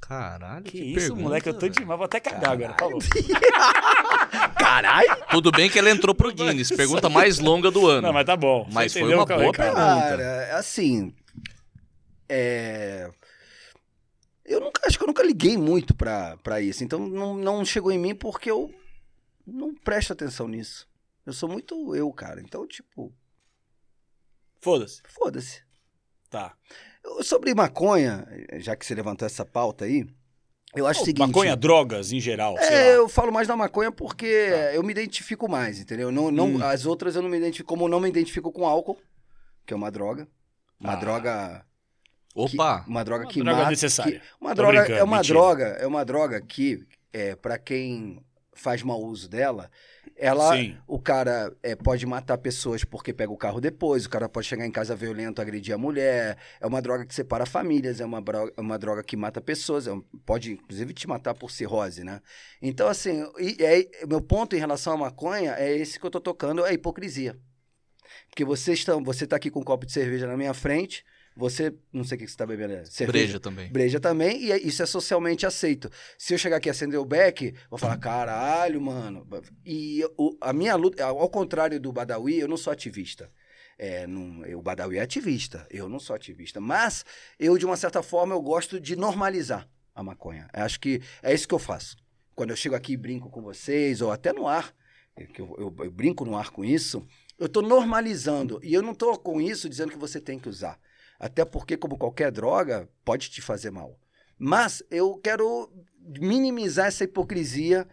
Caralho, 0.00 0.64
Que, 0.64 0.72
que, 0.72 0.84
isso, 0.84 0.94
pergunta, 0.94 1.22
moleque, 1.22 1.48
eu 1.48 1.54
tô 1.54 1.68
demais, 1.68 1.96
vou 1.96 2.06
até 2.06 2.18
cagar 2.18 2.52
agora. 2.52 2.74
Falou. 2.76 2.98
Caralho! 4.58 5.08
Tudo 5.30 5.52
bem 5.52 5.70
que 5.70 5.78
ela 5.78 5.90
entrou 5.90 6.14
pro 6.14 6.32
Guinness, 6.32 6.70
pergunta 6.70 7.08
mais 7.08 7.38
longa 7.38 7.70
do 7.70 7.86
ano. 7.86 8.02
Não, 8.02 8.12
mas 8.12 8.26
tá 8.26 8.36
bom. 8.36 8.66
Mas 8.72 8.92
foi 8.92 9.14
uma 9.14 9.24
boa 9.24 9.52
cara? 9.52 9.52
pergunta. 9.52 9.76
Cara, 9.76 10.58
assim. 10.58 11.14
É. 12.28 13.08
Eu 14.44 14.58
nunca, 14.58 14.82
acho 14.86 14.98
que 14.98 15.04
eu 15.04 15.06
nunca 15.06 15.22
liguei 15.22 15.56
muito 15.56 15.94
pra, 15.94 16.36
pra 16.38 16.60
isso. 16.60 16.82
Então 16.82 16.98
não, 16.98 17.36
não 17.36 17.64
chegou 17.64 17.92
em 17.92 17.98
mim 17.98 18.14
porque 18.14 18.50
eu 18.50 18.74
não 19.46 19.72
presto 19.72 20.12
atenção 20.12 20.48
nisso. 20.48 20.89
Eu 21.30 21.34
sou 21.34 21.48
muito 21.48 21.94
eu, 21.94 22.12
cara. 22.12 22.40
Então, 22.40 22.66
tipo, 22.66 23.12
Foda-se. 24.60 25.00
foda-se. 25.06 25.62
Tá. 26.28 26.54
Eu- 27.04 27.22
Sobre 27.22 27.54
maconha, 27.54 28.26
já 28.58 28.74
que 28.76 28.84
você 28.84 28.94
levantou 28.96 29.24
essa 29.26 29.44
pauta 29.44 29.84
aí, 29.84 30.04
eu 30.74 30.86
acho 30.88 31.02
o 31.02 31.04
seguinte. 31.04 31.24
Maconha, 31.26 31.56
drogas 31.56 32.10
em 32.12 32.18
geral, 32.20 32.56
sei 32.58 32.66
É, 32.66 32.70
lá. 32.70 32.86
eu 32.96 33.08
falo 33.08 33.32
mais 33.32 33.46
da 33.48 33.56
maconha 33.56 33.90
porque 33.92 34.26
eu 34.74 34.82
me 34.82 34.90
identifico 34.92 35.48
mais, 35.48 35.78
entendeu? 35.78 36.10
Não, 36.12 36.30
não, 36.32 36.56
Hum. 36.56 36.64
As 36.64 36.84
outras 36.84 37.14
eu 37.16 37.22
não 37.22 37.28
me 37.28 37.38
identifico, 37.38 37.68
como 37.68 37.84
eu 37.84 37.88
não 37.88 38.00
me 38.00 38.08
identifico 38.08 38.50
com 38.52 38.66
álcool, 38.66 39.00
que 39.64 39.72
é 39.72 39.76
uma 39.76 39.90
droga. 39.90 40.28
Uma 40.80 40.92
Ah. 40.94 40.96
droga. 40.96 41.66
que- 42.32 42.56
Opa! 42.56 42.84
uma 42.86 43.04
droga 43.04 43.24
Uma 43.24 43.30
que 43.32 43.40
droga 43.42 43.56
mata. 43.58 43.70
necessária. 43.70 44.20
que- 44.20 44.26
uma 44.40 44.50
Tô 44.50 44.62
droga 44.62 44.78
é 44.94 45.02
uma 45.02 45.16
mentira. 45.16 45.34
droga, 45.38 45.64
é 45.80 45.86
uma 45.86 46.04
droga 46.04 46.40
que 46.40 46.86
é 47.12 47.34
para 47.34 47.58
quem 47.58 48.24
faz 48.54 48.82
mau 48.84 49.00
uso 49.02 49.28
dela, 49.28 49.68
Ela, 50.22 50.54
Sim. 50.54 50.76
o 50.86 50.98
cara 50.98 51.50
é, 51.62 51.74
pode 51.74 52.04
matar 52.04 52.36
pessoas 52.36 52.84
porque 52.84 53.10
pega 53.10 53.32
o 53.32 53.38
carro 53.38 53.58
depois, 53.58 54.04
o 54.04 54.10
cara 54.10 54.28
pode 54.28 54.46
chegar 54.46 54.66
em 54.66 54.70
casa 54.70 54.94
violento, 54.94 55.40
agredir 55.40 55.74
a 55.74 55.78
mulher. 55.78 56.36
É 56.60 56.66
uma 56.66 56.82
droga 56.82 57.06
que 57.06 57.14
separa 57.14 57.46
famílias, 57.46 58.02
é 58.02 58.04
uma, 58.04 58.20
bro- 58.20 58.52
é 58.54 58.60
uma 58.60 58.78
droga 58.78 59.02
que 59.02 59.16
mata 59.16 59.40
pessoas, 59.40 59.86
é 59.86 59.92
um- 59.92 60.02
pode 60.26 60.52
inclusive 60.52 60.92
te 60.92 61.08
matar 61.08 61.32
por 61.32 61.50
cirrose, 61.50 62.04
né? 62.04 62.20
Então, 62.60 62.86
assim, 62.86 63.24
e, 63.38 63.56
e 63.62 64.06
meu 64.06 64.20
ponto 64.20 64.54
em 64.54 64.58
relação 64.58 64.92
à 64.92 64.96
maconha 64.98 65.54
é 65.56 65.74
esse 65.74 65.98
que 65.98 66.04
eu 66.04 66.10
tô 66.10 66.20
tocando, 66.20 66.66
é 66.66 66.68
a 66.68 66.72
hipocrisia. 66.74 67.38
Porque 68.28 68.44
vocês 68.44 68.80
estão, 68.80 69.02
você 69.02 69.26
tá 69.26 69.36
aqui 69.36 69.50
com 69.50 69.60
um 69.60 69.64
copo 69.64 69.86
de 69.86 69.92
cerveja 69.92 70.26
na 70.26 70.36
minha 70.36 70.52
frente, 70.52 71.02
você, 71.36 71.74
não 71.92 72.04
sei 72.04 72.16
o 72.16 72.20
que 72.20 72.26
você 72.28 72.36
tá 72.36 72.44
bebendo, 72.46 72.74
é 72.74 72.84
cerveja? 72.84 73.12
Breja 73.12 73.40
também. 73.40 73.72
Breja 73.72 74.00
também, 74.00 74.42
e 74.44 74.52
é- 74.52 74.58
isso 74.60 74.82
é 74.82 74.86
socialmente 74.86 75.46
aceito. 75.46 75.90
Se 76.18 76.34
eu 76.34 76.38
chegar 76.38 76.56
aqui 76.56 76.68
e 76.68 76.70
acender 76.70 76.98
o 76.98 77.04
beck, 77.04 77.54
vou 77.70 77.78
falar, 77.78 77.96
caralho, 77.96 78.80
mano. 78.80 79.26
E 79.64 80.04
o- 80.18 80.36
a 80.40 80.52
minha 80.52 80.74
luta, 80.76 81.04
ao 81.04 81.28
contrário 81.30 81.80
do 81.80 81.92
Badawi, 81.92 82.38
eu 82.38 82.48
não 82.48 82.56
sou 82.56 82.72
ativista. 82.72 83.30
É, 83.78 84.06
não, 84.06 84.44
eu- 84.44 84.58
o 84.58 84.62
Badawi 84.62 84.98
é 84.98 85.00
ativista, 85.00 85.66
eu 85.70 85.88
não 85.88 85.98
sou 85.98 86.14
ativista. 86.14 86.60
Mas 86.60 87.04
eu, 87.38 87.56
de 87.56 87.64
uma 87.64 87.76
certa 87.76 88.02
forma, 88.02 88.34
eu 88.34 88.42
gosto 88.42 88.78
de 88.78 88.94
normalizar 88.94 89.66
a 89.94 90.02
maconha. 90.02 90.48
Eu 90.54 90.64
acho 90.64 90.78
que 90.78 91.00
é 91.22 91.32
isso 91.32 91.48
que 91.48 91.54
eu 91.54 91.58
faço. 91.58 91.96
Quando 92.34 92.50
eu 92.50 92.56
chego 92.56 92.74
aqui 92.74 92.92
e 92.92 92.96
brinco 92.96 93.30
com 93.30 93.40
vocês, 93.40 94.00
ou 94.02 94.10
até 94.12 94.32
no 94.32 94.46
ar, 94.46 94.74
é 95.16 95.24
que 95.24 95.40
eu, 95.40 95.54
eu- 95.58 95.84
eu 95.84 95.90
brinco 95.90 96.24
no 96.26 96.36
ar 96.36 96.50
com 96.50 96.62
isso, 96.64 97.06
eu 97.38 97.46
estou 97.46 97.62
normalizando. 97.62 98.60
E 98.62 98.74
eu 98.74 98.82
não 98.82 98.92
estou 98.92 99.18
com 99.18 99.40
isso 99.40 99.68
dizendo 99.68 99.92
que 99.92 99.98
você 99.98 100.20
tem 100.20 100.38
que 100.38 100.48
usar. 100.48 100.78
Até 101.20 101.44
porque, 101.44 101.76
como 101.76 101.98
qualquer 101.98 102.32
droga, 102.32 102.88
pode 103.04 103.28
te 103.30 103.42
fazer 103.42 103.70
mal. 103.70 104.00
Mas 104.38 104.82
eu 104.90 105.18
quero 105.18 105.70
minimizar 106.18 106.86
essa 106.86 107.04
hipocrisia. 107.04 107.86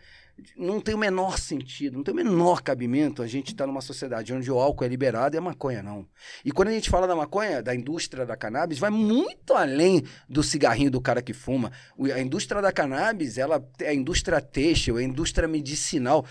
Não 0.55 0.79
tem 0.79 0.93
o 0.93 0.97
menor 0.97 1.39
sentido, 1.39 1.95
não 1.97 2.03
tem 2.03 2.13
o 2.13 2.17
menor 2.17 2.61
cabimento 2.61 3.23
a 3.23 3.27
gente 3.27 3.53
estar 3.53 3.65
numa 3.65 3.81
sociedade 3.81 4.33
onde 4.33 4.51
o 4.51 4.59
álcool 4.59 4.83
é 4.85 4.87
liberado 4.87 5.35
e 5.35 5.39
a 5.39 5.41
maconha 5.41 5.81
não. 5.81 6.07
E 6.45 6.51
quando 6.51 6.67
a 6.67 6.71
gente 6.71 6.89
fala 6.89 7.07
da 7.07 7.15
maconha, 7.15 7.61
da 7.61 7.73
indústria 7.73 8.25
da 8.25 8.37
cannabis, 8.37 8.77
vai 8.77 8.91
muito 8.91 9.53
além 9.53 10.03
do 10.29 10.43
cigarrinho 10.43 10.91
do 10.91 11.01
cara 11.01 11.23
que 11.23 11.33
fuma. 11.33 11.71
A 12.13 12.19
indústria 12.19 12.61
da 12.61 12.71
cannabis, 12.71 13.37
ela 13.37 13.67
é 13.79 13.89
a 13.89 13.93
indústria 13.93 14.39
têxtil, 14.39 14.99
é 14.99 15.01
a 15.01 15.05
indústria 15.05 15.47
medicinal. 15.47 16.23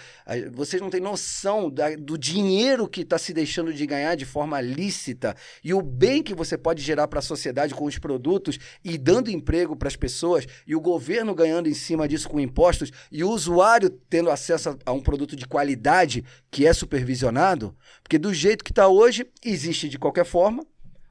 Vocês 0.52 0.80
não 0.80 0.90
têm 0.90 1.00
noção 1.00 1.68
da- 1.68 1.96
do 1.96 2.16
dinheiro 2.16 2.88
que 2.88 3.00
está 3.00 3.18
se 3.18 3.32
deixando 3.32 3.72
de 3.74 3.86
ganhar 3.86 4.14
de 4.14 4.24
forma 4.24 4.60
lícita 4.60 5.34
e 5.64 5.74
o 5.74 5.82
bem 5.82 6.22
que 6.22 6.34
você 6.34 6.56
pode 6.56 6.80
gerar 6.80 7.08
para 7.08 7.18
a 7.18 7.22
sociedade 7.22 7.74
com 7.74 7.84
os 7.84 7.98
produtos 7.98 8.58
e 8.84 8.96
dando 8.96 9.30
emprego 9.30 9.74
para 9.74 9.88
as 9.88 9.96
pessoas 9.96 10.46
e 10.66 10.76
o 10.76 10.80
governo 10.80 11.34
ganhando 11.34 11.68
em 11.68 11.74
cima 11.74 12.06
disso 12.06 12.28
com 12.28 12.38
impostos 12.38 12.92
e 13.10 13.24
o 13.24 13.30
usuário 13.30 13.95
tendo 14.08 14.30
acesso 14.30 14.78
a- 14.84 14.92
um 14.92 15.00
produto 15.00 15.34
de 15.36 15.46
qualidade 15.46 16.24
que 16.50 16.66
é 16.66 16.72
supervisionado, 16.72 17.76
porque 18.02 18.18
do 18.18 18.32
jeito 18.32 18.64
que 18.64 18.72
está 18.72 18.88
hoje, 18.88 19.26
existe 19.44 19.88
de 19.88 19.98
qualquer 19.98 20.24
forma. 20.24 20.64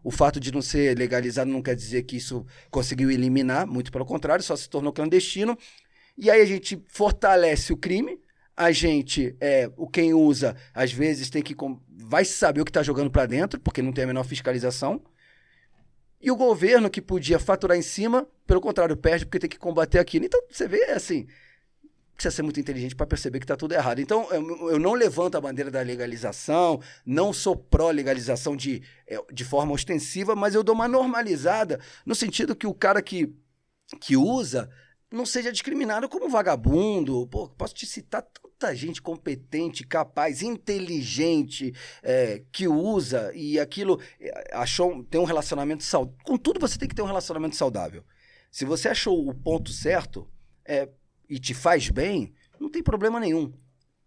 O 0.04 0.12
fato 0.12 0.40
de 0.40 0.52
não 0.52 0.62
ser 0.62 0.96
legalizado 0.98 1.50
não 1.50 1.64
quer 1.64 1.76
dizer 1.76 2.04
que 2.04 2.18
isso 2.18 2.46
conseguiu 2.70 3.10
eliminar, 3.10 3.66
muito 3.66 3.92
pelo 3.92 4.06
contrário, 4.06 4.44
só 4.44 4.56
se 4.56 4.70
tornou 4.70 4.94
clandestino. 4.94 5.58
E 6.18 6.30
aí 6.30 6.42
a 6.42 6.46
gente 6.46 6.82
fortalece 6.88 7.74
o 7.74 7.78
crime, 7.78 8.20
a 8.56 8.72
gente, 8.72 9.36
é, 9.42 9.70
o 9.76 9.88
quem 9.88 10.14
usa, 10.14 10.56
às 10.74 10.92
vezes 10.94 11.30
tem 11.30 11.42
que 11.42 11.56
vai 11.90 12.24
saber 12.24 12.62
o 12.62 12.66
que 12.66 12.70
está 12.70 12.84
jogando 12.84 13.10
para 13.10 13.26
dentro, 13.26 13.60
porque 13.60 13.82
não 13.82 13.92
tem 13.92 14.04
a 14.04 14.08
menor 14.08 14.24
fiscalização. 14.24 15.04
E 16.22 16.32
o 16.32 16.36
governo 16.36 16.90
que 16.90 17.02
podia 17.02 17.38
faturar 17.40 17.78
em 17.78 17.82
cima, 17.82 18.28
pelo 18.48 18.62
contrário, 18.62 18.96
perde 18.96 19.26
porque 19.26 19.40
tem 19.40 19.50
que 19.50 19.60
combater 19.60 20.00
aquilo. 20.00 20.26
Então, 20.26 20.42
você 20.50 20.68
vê, 20.68 20.84
assim, 20.92 21.28
precisa 22.16 22.36
ser 22.36 22.42
muito 22.42 22.60
inteligente 22.60 22.96
para 22.96 23.06
perceber 23.06 23.40
que 23.40 23.46
está 23.46 23.56
tudo 23.56 23.74
errado. 23.74 24.00
Então, 24.00 24.28
eu, 24.32 24.72
eu 24.72 24.80
não 24.80 24.94
levanto 24.94 25.36
a 25.36 25.42
bandeira 25.42 25.70
da 25.70 25.82
legalização, 25.82 26.82
não 27.06 27.34
sou 27.34 27.56
pró-legalização 27.56 28.56
de, 28.56 28.82
é, 29.06 29.22
de 29.32 29.44
forma 29.44 29.74
ostensiva, 29.74 30.36
mas 30.36 30.56
eu 30.56 30.64
dou 30.64 30.74
uma 30.74 30.88
normalizada 30.88 31.80
no 32.06 32.16
sentido 32.16 32.56
que 32.56 32.66
o 32.66 32.74
cara 32.74 33.02
que, 33.02 33.36
que 34.00 34.16
usa 34.16 34.70
não 35.12 35.26
seja 35.26 35.52
discriminado 35.52 36.10
como 36.10 36.30
vagabundo. 36.30 37.28
Pô, 37.28 37.50
posso 37.50 37.74
te 37.74 37.86
citar 37.86 38.22
tanta 38.22 38.76
gente 38.76 39.02
competente, 39.02 39.86
capaz, 39.86 40.42
inteligente, 40.42 41.74
é, 42.02 42.44
que 42.52 42.68
usa 42.68 43.32
e 43.36 43.60
aquilo 43.60 44.00
é, 44.20 44.52
achou 44.54 45.04
tem 45.04 45.20
um 45.20 45.26
relacionamento 45.26 45.84
saudável. 45.84 46.20
Com 46.24 46.38
tudo 46.38 46.60
você 46.60 46.78
tem 46.78 46.88
que 46.88 46.96
ter 46.96 47.02
um 47.02 47.08
relacionamento 47.08 47.56
saudável. 47.56 48.04
Se 48.50 48.64
você 48.64 48.88
achou 48.88 49.28
o 49.28 49.34
ponto 49.34 49.72
certo 49.72 50.28
é, 50.64 50.90
e 51.30 51.40
te 51.40 51.54
faz 51.54 51.90
bem, 51.90 52.34
não 52.60 52.70
tem 52.70 52.84
problema 52.84 53.20
nenhum. 53.20 53.54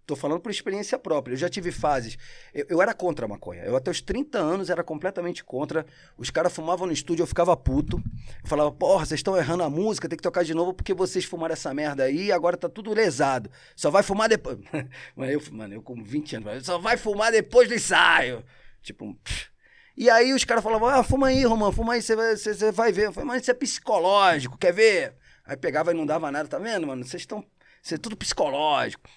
Tô 0.09 0.16
falando 0.16 0.41
por 0.41 0.51
experiência 0.51 0.99
própria. 0.99 1.35
Eu 1.35 1.37
já 1.37 1.51
tive 1.51 1.71
fases. 1.71 2.16
Eu, 2.55 2.64
eu 2.71 2.83
era 2.83 2.95
contra 2.95 3.27
a 3.27 3.29
maconha. 3.29 3.62
Eu 3.64 3.77
até 3.77 3.91
os 3.91 4.01
30 4.01 4.39
anos 4.39 4.71
era 4.71 4.83
completamente 4.83 5.45
contra. 5.45 5.85
Os 6.16 6.31
caras 6.31 6.51
fumavam 6.51 6.87
no 6.87 6.95
estúdio, 6.95 7.25
eu 7.25 7.27
ficava 7.27 7.55
puto. 7.55 8.03
Eu 8.43 8.49
falava, 8.49 8.73
porra, 8.73 9.05
vocês 9.05 9.19
estão 9.19 9.37
errando 9.37 9.64
a 9.64 9.69
música, 9.69 10.09
tem 10.09 10.16
que 10.16 10.23
tocar 10.23 10.45
de 10.45 10.55
novo 10.55 10.73
porque 10.73 10.95
vocês 10.95 11.27
fumaram 11.27 11.53
essa 11.53 11.75
merda 11.75 12.05
aí 12.05 12.29
e 12.29 12.33
agora 12.33 12.57
tá 12.57 12.71
tudo 12.71 12.95
lesado. 12.95 13.51
Só 13.77 13.91
vai 13.91 14.03
fumar 14.03 14.31
depois. 14.31 14.57
Mano, 15.14 15.31
eu, 15.31 15.43
mano, 15.53 15.75
eu 15.75 15.83
com 15.83 16.03
20 16.03 16.37
anos, 16.37 16.64
só 16.64 16.79
vai 16.79 16.97
fumar 16.97 17.31
depois 17.31 17.69
do 17.69 17.75
ensaio. 17.75 18.43
Tipo, 18.81 19.14
pff. 19.23 19.51
E 19.95 20.09
aí 20.09 20.33
os 20.33 20.45
caras 20.45 20.64
falavam, 20.64 20.89
ah, 20.89 21.03
fuma 21.03 21.27
aí, 21.27 21.45
Romano, 21.45 21.73
fuma 21.73 21.93
aí, 21.93 22.01
você 22.01 22.16
vai, 22.16 22.35
você 22.35 22.73
vai 22.73 22.93
ver. 22.93 23.09
Eu 23.09 23.12
falei, 23.12 23.27
mas 23.27 23.43
isso 23.43 23.51
é 23.51 23.55
psicológico, 23.55 24.57
quer 24.57 24.73
ver? 24.73 25.18
Aí 25.49 25.57
pegava 25.57 25.92
e 25.92 25.94
não 25.94 26.05
dava 26.05 26.30
nada, 26.30 26.46
tá 26.46 26.59
vendo, 26.59 26.86
mano? 26.86 27.03
Vocês 27.03 27.22
estão. 27.22 27.42
Isso 27.82 27.94
é 27.94 27.99
tudo 27.99 28.14
psicológico. 28.14 29.09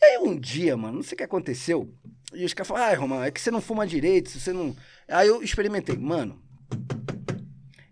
E 0.00 0.04
aí 0.04 0.18
um 0.18 0.38
dia, 0.38 0.76
mano, 0.76 0.98
não 0.98 1.02
sei 1.02 1.14
o 1.14 1.16
que 1.16 1.24
aconteceu. 1.24 1.92
E 2.32 2.44
os 2.44 2.54
caras 2.54 2.68
falaram, 2.68 2.86
ai, 2.86 2.94
Romano, 2.94 3.24
é 3.24 3.30
que 3.32 3.40
você 3.40 3.50
não 3.50 3.60
fuma 3.60 3.84
direito, 3.84 4.30
você 4.30 4.52
não. 4.52 4.76
Aí 5.08 5.26
eu 5.26 5.42
experimentei, 5.42 5.96
mano. 5.96 6.40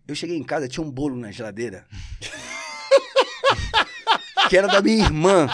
Eu 0.06 0.14
cheguei 0.14 0.36
em 0.36 0.44
casa, 0.44 0.68
tinha 0.68 0.86
um 0.86 0.90
bolo 0.90 1.16
na 1.16 1.32
geladeira. 1.32 1.84
que 4.48 4.56
era 4.56 4.68
da 4.68 4.80
minha 4.80 5.04
irmã. 5.04 5.48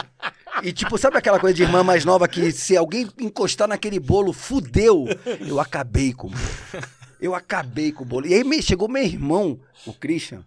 E 0.63 0.71
tipo, 0.71 0.99
sabe 0.99 1.17
aquela 1.17 1.41
coisa 1.41 1.57
de 1.57 1.63
irmã 1.63 1.83
mais 1.83 2.05
nova 2.05 2.29
que 2.29 2.53
se 2.53 2.77
alguém 2.77 3.09
encostar 3.19 3.67
naquele 3.67 3.99
bolo, 3.99 4.35
fudeu? 4.35 5.07
Eu 5.41 5.59
acabei 5.59 6.13
com 6.13 6.27
o 6.27 6.31
bolo. 6.31 6.43
Eu 7.19 7.35
acabei 7.35 7.91
com 7.91 8.05
o 8.05 8.07
bolo. 8.07 8.27
E 8.27 8.35
aí 8.35 8.63
chegou 8.63 8.87
meu 8.87 9.03
irmão, 9.03 9.59
o 9.87 9.95
Christian, 9.95 10.45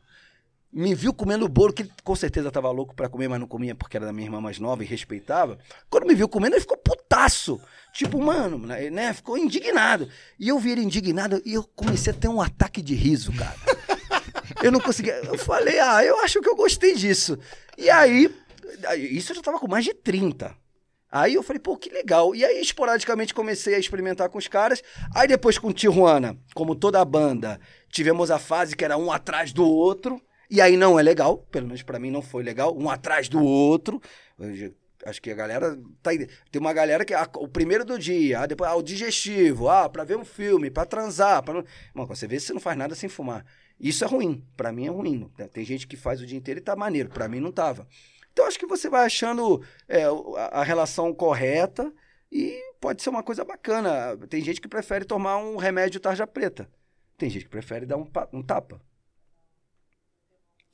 me 0.72 0.94
viu 0.94 1.14
comendo 1.14 1.46
o 1.46 1.50
bolo, 1.50 1.74
que 1.74 1.84
ele 1.84 1.92
com 2.04 2.16
certeza 2.16 2.52
tava 2.52 2.70
louco 2.70 2.94
pra 2.94 3.10
comer, 3.10 3.28
mas 3.28 3.40
não 3.40 3.48
comia 3.48 3.74
porque 3.74 3.98
era 3.98 4.06
da 4.06 4.14
minha 4.14 4.28
irmã 4.28 4.42
mais 4.42 4.60
nova 4.60 4.84
e 4.84 4.88
respeitava. 4.88 5.58
Quando 5.90 6.06
me 6.06 6.14
viu 6.14 6.28
comendo, 6.28 6.56
ele 6.56 6.62
ficou 6.62 6.78
putaço. 6.78 7.60
Tipo, 7.94 8.22
mano, 8.22 8.60
né, 8.60 8.90
né, 8.90 9.14
ficou 9.14 9.38
indignado. 9.38 10.10
E 10.40 10.50
eu 10.50 10.60
vi 10.60 10.72
ele 10.72 10.82
indignado 10.82 11.42
e 11.46 11.54
eu 11.54 11.64
comecei 11.64 12.14
a 12.14 12.16
ter 12.16 12.28
um 12.28 12.42
ataque 12.42 12.82
de 12.82 12.94
riso, 12.94 13.32
cara. 13.34 13.56
Eu 14.64 14.72
não 14.72 14.80
conseguia. 14.80 15.14
Eu 15.14 15.38
falei, 15.38 15.80
ah, 15.80 16.04
eu 16.04 16.20
acho 16.22 16.42
que 16.42 16.50
eu 16.50 16.56
gostei 16.56 16.96
disso. 16.96 17.38
E 17.78 17.90
aí, 17.90 18.34
isso 19.12 19.32
eu 19.32 19.36
já 19.36 19.42
tava 19.42 19.60
com 19.60 19.68
mais 19.68 19.86
de 19.86 19.94
30. 19.94 20.56
Aí 21.12 21.36
eu 21.36 21.44
falei, 21.44 21.60
pô, 21.60 21.78
que 21.78 21.90
legal. 21.90 22.36
E 22.36 22.44
aí, 22.44 22.60
esporadicamente, 22.60 23.34
comecei 23.34 23.76
a 23.76 23.80
experimentar 23.80 24.30
com 24.30 24.38
os 24.38 24.48
caras. 24.48 24.82
Aí 25.14 25.28
depois 25.28 25.58
com 25.58 25.72
Tijuana, 25.72 26.38
como 26.54 26.76
toda 26.76 27.00
a 27.00 27.06
banda, 27.06 27.60
tivemos 27.90 28.30
a 28.30 28.40
fase 28.40 28.76
que 28.76 28.84
era 28.84 28.98
um 28.98 29.12
atrás 29.12 29.54
do 29.54 29.66
outro. 29.66 30.22
E 30.50 30.62
aí 30.62 30.78
não 30.78 30.98
é 30.98 31.04
legal, 31.04 31.40
pelo 31.52 31.68
menos 31.68 31.84
pra 31.84 32.00
mim 32.00 32.10
não 32.10 32.22
foi 32.22 32.44
legal, 32.44 32.78
um 32.78 32.90
atrás 32.90 33.28
do 33.28 33.44
outro. 33.44 34.02
Acho 35.06 35.22
que 35.22 35.30
a 35.30 35.36
galera 35.36 35.78
tá 36.02 36.12
aí. 36.12 36.28
Tem 36.52 36.60
uma 36.60 36.74
galera 36.74 37.06
que 37.06 37.14
ah, 37.14 37.30
o 37.36 37.48
primeiro 37.48 37.86
do 37.86 38.00
dia, 38.00 38.42
ah, 38.42 38.46
depois 38.46 38.70
ah, 38.70 38.76
o 38.76 38.82
digestivo, 38.82 39.70
ah, 39.70 39.90
para 39.90 40.04
ver 40.04 40.18
um 40.18 40.26
filme, 40.26 40.70
pra 40.70 40.86
transar, 40.86 41.44
para 41.44 41.64
você 41.94 42.28
vê 42.28 42.40
se 42.40 42.54
não 42.54 42.60
faz 42.60 42.78
nada 42.78 42.96
sem 42.96 43.10
fumar. 43.10 43.46
Isso 43.80 44.04
é 44.04 44.08
ruim, 44.08 44.44
Pra 44.56 44.72
mim 44.72 44.88
é 44.88 44.90
ruim. 44.90 45.30
Tem 45.54 45.64
gente 45.64 45.86
que 45.86 45.96
faz 45.96 46.20
o 46.20 46.26
dia 46.26 46.38
inteiro 46.38 46.60
e 46.60 46.64
tá 46.64 46.76
maneiro, 46.76 47.10
Pra 47.10 47.28
mim 47.28 47.40
não 47.40 47.52
tava. 47.52 47.88
Então 48.32 48.46
acho 48.46 48.60
que 48.60 48.68
você 48.68 48.90
vai 48.90 49.06
achando 49.06 49.64
é, 49.88 50.04
a, 50.52 50.64
relação 50.64 51.14
correta 51.14 51.92
e 52.32 52.56
pode 52.80 53.02
ser 53.02 53.10
uma 53.10 53.24
coisa 53.24 53.44
bacana. 53.44 54.16
Tem 54.30 54.44
gente 54.44 54.62
que 54.62 54.68
prefere 54.68 55.06
tomar 55.06 55.38
um 55.38 55.58
remédio 55.58 56.00
tarja 56.00 56.28
preta. 56.28 56.70
Tem 57.18 57.30
gente 57.30 57.46
que 57.46 57.50
prefere 57.50 57.86
dar 57.86 57.98
um, 57.98 58.08
um 58.32 58.44
tapa. 58.44 58.80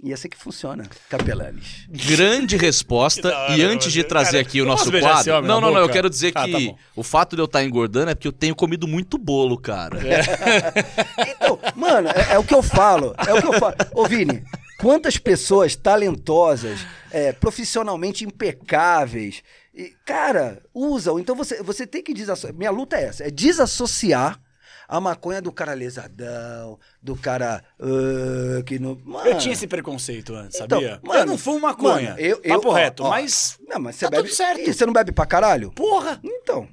E 0.01 0.11
é 0.11 0.13
assim 0.15 0.27
que 0.27 0.35
funciona, 0.37 0.85
Capelanes. 1.09 1.85
Grande 1.89 2.57
resposta. 2.57 3.29
Hora, 3.35 3.55
e 3.57 3.63
antes 3.63 3.91
de 3.91 4.03
trazer 4.03 4.31
Cara, 4.31 4.41
aqui 4.41 4.59
o 4.59 4.63
eu 4.63 4.67
nosso 4.67 4.91
quadro. 4.91 5.33
homem 5.35 5.47
Não, 5.47 5.61
não, 5.61 5.71
não. 5.71 5.77
Eu 5.77 5.83
boca? 5.83 5.93
quero 5.93 6.09
dizer 6.09 6.33
Ah, 6.35 6.41
tá 6.41 6.45
que 6.45 6.67
bom. 6.67 6.77
o 6.95 7.03
fato 7.03 7.35
de 7.35 7.41
eu 7.41 7.45
estar 7.45 7.63
engordando 7.63 8.11
é 8.11 8.15
porque 8.15 8.27
eu 8.27 8.31
tenho 8.33 8.53
comido 8.55 8.87
muito 8.87 9.17
bolo, 9.17 9.57
cara. 9.57 9.97
Então, 11.35 11.59
mano, 11.75 12.09
é, 12.09 12.33
é 12.33 12.39
o 12.39 12.43
que 12.43 12.53
eu 12.53 12.61
falo. 12.63 13.15
É 13.27 13.33
o 13.33 13.41
que 13.41 13.47
eu 13.47 13.53
falo. 13.53 13.75
Ô, 13.93 14.05
Vini, 14.05 14.43
quantas 14.79 15.17
pessoas 15.17 15.75
talentosas, 15.75 16.79
é, 17.11 17.31
profissionalmente 17.31 18.25
impecáveis, 18.25 19.41
e, 19.73 19.93
cara, 20.05 20.61
usam. 20.73 21.17
Então 21.19 21.35
você, 21.35 21.61
você 21.63 21.87
tem 21.87 22.03
que 22.03 22.13
desassociar. 22.13 22.53
Minha 22.57 22.71
luta 22.71 22.97
é 22.97 23.03
essa: 23.05 23.23
é 23.23 23.29
desassociar 23.31 24.39
A 24.87 24.99
maconha 24.99 25.37
é 25.37 25.41
do 25.41 25.51
cara 25.51 25.73
lesadão, 25.73 26.79
do 27.01 27.15
cara. 27.15 27.63
ah, 27.79 28.63
que 28.65 28.77
não. 28.79 28.97
Mano, 29.05 29.27
Eu 29.29 29.37
tinha 29.37 29.53
esse 29.53 29.67
preconceito 29.67 30.33
antes, 30.35 30.59
Então, 30.59 30.79
sabia? 30.79 30.99
eu 31.03 31.07
mano, 31.07 31.25
não 31.31 31.37
fumo 31.37 31.59
maconha. 31.61 32.09
mano, 32.11 32.19
eu- 32.19 32.39
eu- 32.43 32.55
papo 32.55 32.69
ó, 32.69 32.73
reto, 32.73 33.03
ó. 33.03 33.09
mas. 33.09 33.57
Não, 33.67 33.79
mas 33.79 33.95
você 33.95 34.05
Tá 34.05 34.11
bebe. 34.11 34.23
tudo 34.23 34.35
certo. 34.35 34.59
Ih, 34.61 34.73
você 34.73 34.85
não 34.85 34.93
bebe 34.93 35.11
pra 35.11 35.25
caralho? 35.25 35.71
Porra! 35.71 36.19
Então. 36.23 36.67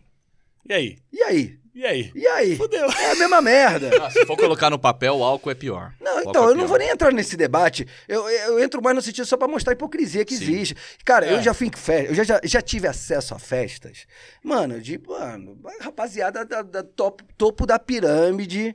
E 0.68 0.72
aí? 0.72 0.98
E 1.12 1.22
aí? 1.22 1.59
E 1.74 1.86
aí? 1.86 2.10
E 2.14 2.26
aí? 2.26 2.56
Fudeu. 2.56 2.86
É 2.90 3.12
a 3.12 3.14
mesma 3.14 3.40
merda. 3.40 3.90
Ah, 4.04 4.10
se 4.10 4.26
for 4.26 4.36
colocar 4.36 4.68
no 4.70 4.78
papel, 4.78 5.16
o 5.16 5.24
álcool 5.24 5.50
é 5.50 5.54
pior. 5.54 5.92
Não, 6.00 6.20
então, 6.20 6.44
é 6.44 6.46
eu 6.46 6.50
não 6.50 6.56
pior. 6.58 6.66
vou 6.68 6.78
nem 6.78 6.88
entrar 6.88 7.12
nesse 7.12 7.36
debate. 7.36 7.86
Eu, 8.08 8.28
eu 8.28 8.58
entro 8.62 8.82
mais 8.82 8.96
no 8.96 9.00
sentido 9.02 9.24
só 9.24 9.36
pra 9.36 9.46
mostrar 9.46 9.72
a 9.72 9.74
hipocrisia 9.74 10.24
que 10.24 10.36
Sim. 10.36 10.42
existe. 10.44 10.76
Cara, 11.04 11.26
É. 11.26 11.34
eu 11.34 11.42
já 11.42 11.54
fui 11.54 11.68
em 11.68 11.72
festa, 11.76 12.10
eu 12.10 12.14
já, 12.14 12.24
já, 12.24 12.40
já 12.42 12.60
tive 12.60 12.88
acesso 12.88 13.34
a 13.34 13.38
festas. 13.38 14.06
Mano, 14.42 14.80
de, 14.80 15.00
mano, 15.06 15.60
rapaziada 15.80 16.44
da, 16.44 16.62
da 16.62 16.82
top- 16.82 17.22
topo 17.38 17.64
da 17.64 17.78
pirâmide, 17.78 18.74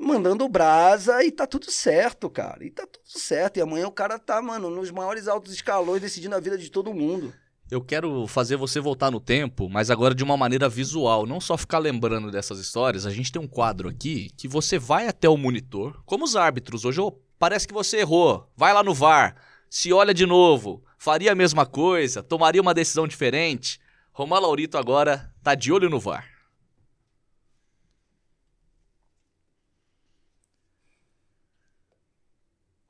mandando 0.00 0.48
brasa 0.48 1.24
e 1.24 1.32
tá 1.32 1.44
tudo 1.46 1.70
certo, 1.72 2.30
cara. 2.30 2.64
E 2.64 2.70
tá 2.70 2.86
tudo 2.86 3.04
certo. 3.18 3.56
E 3.56 3.60
amanhã 3.60 3.88
o 3.88 3.92
cara 3.92 4.16
tá, 4.18 4.40
mano, 4.40 4.70
nos 4.70 4.90
maiores 4.92 5.26
altos 5.26 5.52
escalões 5.52 6.00
decidindo 6.00 6.36
a 6.36 6.40
vida 6.40 6.56
de 6.56 6.70
todo 6.70 6.94
mundo. 6.94 7.34
Eu 7.70 7.82
quero 7.82 8.26
fazer 8.26 8.56
você 8.56 8.80
voltar 8.80 9.10
no 9.10 9.20
tempo, 9.20 9.68
mas 9.68 9.90
agora 9.90 10.14
de 10.14 10.24
uma 10.24 10.38
maneira 10.38 10.70
visual, 10.70 11.26
não 11.26 11.38
só 11.38 11.54
ficar 11.54 11.78
lembrando 11.78 12.30
dessas 12.30 12.58
histórias. 12.58 13.04
A 13.04 13.10
gente 13.10 13.30
tem 13.30 13.42
um 13.42 13.46
quadro 13.46 13.90
aqui 13.90 14.30
que 14.38 14.48
você 14.48 14.78
vai 14.78 15.06
até 15.06 15.28
o 15.28 15.36
monitor, 15.36 16.00
como 16.06 16.24
os 16.24 16.34
árbitros. 16.34 16.86
Hoje 16.86 16.98
ô, 16.98 17.12
parece 17.38 17.68
que 17.68 17.74
você 17.74 17.98
errou. 17.98 18.50
Vai 18.56 18.72
lá 18.72 18.82
no 18.82 18.94
VAR, 18.94 19.36
se 19.68 19.92
olha 19.92 20.14
de 20.14 20.24
novo, 20.24 20.82
faria 20.96 21.32
a 21.32 21.34
mesma 21.34 21.66
coisa, 21.66 22.22
tomaria 22.22 22.62
uma 22.62 22.72
decisão 22.72 23.06
diferente. 23.06 23.78
Romar 24.12 24.40
Laurito 24.40 24.78
agora 24.78 25.30
tá 25.42 25.54
de 25.54 25.70
olho 25.70 25.90
no 25.90 26.00
VAR. 26.00 26.37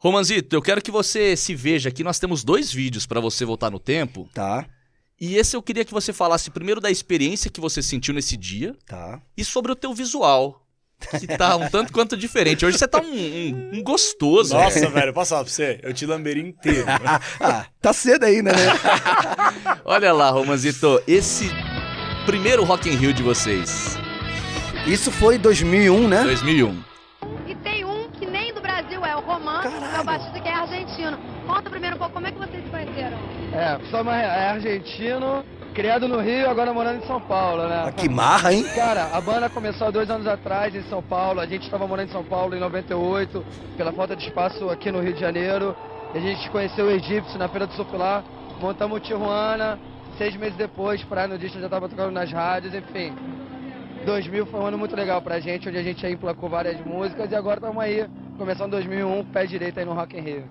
Romanzito, 0.00 0.54
eu 0.54 0.62
quero 0.62 0.80
que 0.80 0.90
você 0.90 1.36
se 1.36 1.54
veja 1.54 1.88
aqui. 1.88 2.04
Nós 2.04 2.18
temos 2.18 2.44
dois 2.44 2.72
vídeos 2.72 3.04
pra 3.06 3.20
você 3.20 3.44
voltar 3.44 3.70
no 3.70 3.80
tempo. 3.80 4.28
Tá, 4.32 4.64
E 5.20 5.34
esse 5.36 5.56
eu 5.56 5.62
queria 5.62 5.84
que 5.84 5.92
você 5.92 6.12
falasse 6.12 6.50
primeiro 6.50 6.80
da 6.80 6.90
experiência 6.90 7.50
que 7.50 7.60
você 7.60 7.82
sentiu 7.82 8.14
nesse 8.14 8.36
dia 8.36 8.76
tá. 8.86 9.20
e 9.36 9.44
sobre 9.44 9.72
o 9.72 9.74
teu 9.76 9.92
visual, 9.92 10.62
que 11.18 11.26
tá 11.26 11.56
um 11.56 11.66
tanto 11.70 11.92
quanto 11.92 12.16
diferente. 12.16 12.64
Hoje 12.64 12.78
você 12.78 12.86
tá 12.86 13.00
um, 13.00 13.12
um- 13.12 13.70
um 13.78 13.82
gostoso. 13.82 14.54
Nossa, 14.54 14.88
velho, 14.88 15.12
posso 15.12 15.30
falar 15.30 15.42
pra 15.44 15.52
você? 15.52 15.80
Eu 15.82 15.92
te 15.92 16.06
lamberia 16.06 16.42
inteiro. 16.44 16.86
Ah, 17.40 17.66
tá 17.82 17.92
cedo 17.92 18.22
ainda, 18.24 18.52
né? 18.52 18.66
Olha 19.84 20.12
lá, 20.12 20.30
Romanzito, 20.30 21.02
esse 21.08 21.50
primeiro 22.24 22.62
Rock 22.62 22.88
in 22.88 22.94
Rio 22.94 23.12
de 23.12 23.22
vocês, 23.22 23.96
Isso 24.86 25.10
foi 25.10 25.36
em 25.36 25.38
2001, 25.40 26.06
né? 26.08 26.22
2001. 26.22 26.87
Caralho. 29.70 30.00
o 30.00 30.04
baixista 30.04 30.40
que 30.40 30.48
é 30.48 30.54
argentino. 30.54 31.18
Conta 31.46 31.70
primeiro 31.70 31.96
um 31.96 31.98
pouco 31.98 32.14
como 32.14 32.26
é 32.26 32.30
que 32.32 32.38
vocês 32.38 32.62
se 32.64 32.70
conheceram. 32.70 33.18
É, 33.52 34.00
uma- 34.00 34.16
é 34.16 34.48
argentino, 34.50 35.44
criado 35.74 36.06
no 36.08 36.20
Rio, 36.20 36.50
agora 36.50 36.72
morando 36.72 37.02
em 37.02 37.06
São 37.06 37.20
Paulo, 37.20 37.66
né? 37.68 37.84
Ah, 37.86 37.92
que 37.92 38.08
marra, 38.08 38.52
hein? 38.52 38.64
Cara, 38.74 39.08
a 39.12 39.20
banda 39.20 39.48
começou 39.48 39.88
há 39.88 39.90
dois 39.90 40.10
anos 40.10 40.26
atrás 40.26 40.74
em 40.74 40.82
São 40.84 41.02
Paulo. 41.02 41.40
A 41.40 41.46
gente 41.46 41.62
estava 41.64 41.86
morando 41.86 42.08
em 42.08 42.12
São 42.12 42.24
Paulo 42.24 42.54
em 42.54 42.60
98, 42.60 43.44
pela 43.76 43.92
falta 43.92 44.14
de 44.16 44.24
espaço 44.26 44.68
aqui 44.70 44.90
no 44.90 45.00
Rio 45.00 45.12
de 45.14 45.20
Janeiro. 45.20 45.74
A 46.14 46.18
gente 46.18 46.48
conheceu 46.50 46.86
o 46.86 46.90
Egípcio 46.90 47.38
na 47.38 47.48
Feira 47.48 47.66
do 47.66 47.96
lá, 47.96 48.22
montamos 48.60 48.96
o 48.96 49.00
Tijuana. 49.00 49.78
Seis 50.16 50.34
meses 50.36 50.56
depois, 50.56 51.02
Praia 51.04 51.28
Nudista 51.28 51.60
já 51.60 51.66
estava 51.66 51.88
tocando 51.88 52.10
nas 52.10 52.32
rádios, 52.32 52.74
enfim. 52.74 53.14
2000 54.08 54.46
foi 54.46 54.60
um 54.60 54.64
ano 54.66 54.78
muito 54.78 54.96
legal 54.96 55.20
pra 55.20 55.38
gente, 55.38 55.68
onde 55.68 55.76
a 55.76 55.82
gente 55.82 56.04
aí 56.06 56.14
emplacou 56.14 56.48
várias 56.48 56.80
músicas. 56.80 57.30
E 57.30 57.34
agora 57.34 57.58
estamos 57.58 57.82
aí, 57.82 58.08
começando 58.38 58.70
2001, 58.70 59.26
pé 59.26 59.44
direito 59.44 59.78
aí 59.78 59.84
no 59.84 59.92
Rock 59.92 60.16
in 60.16 60.22
Rio. 60.22 60.48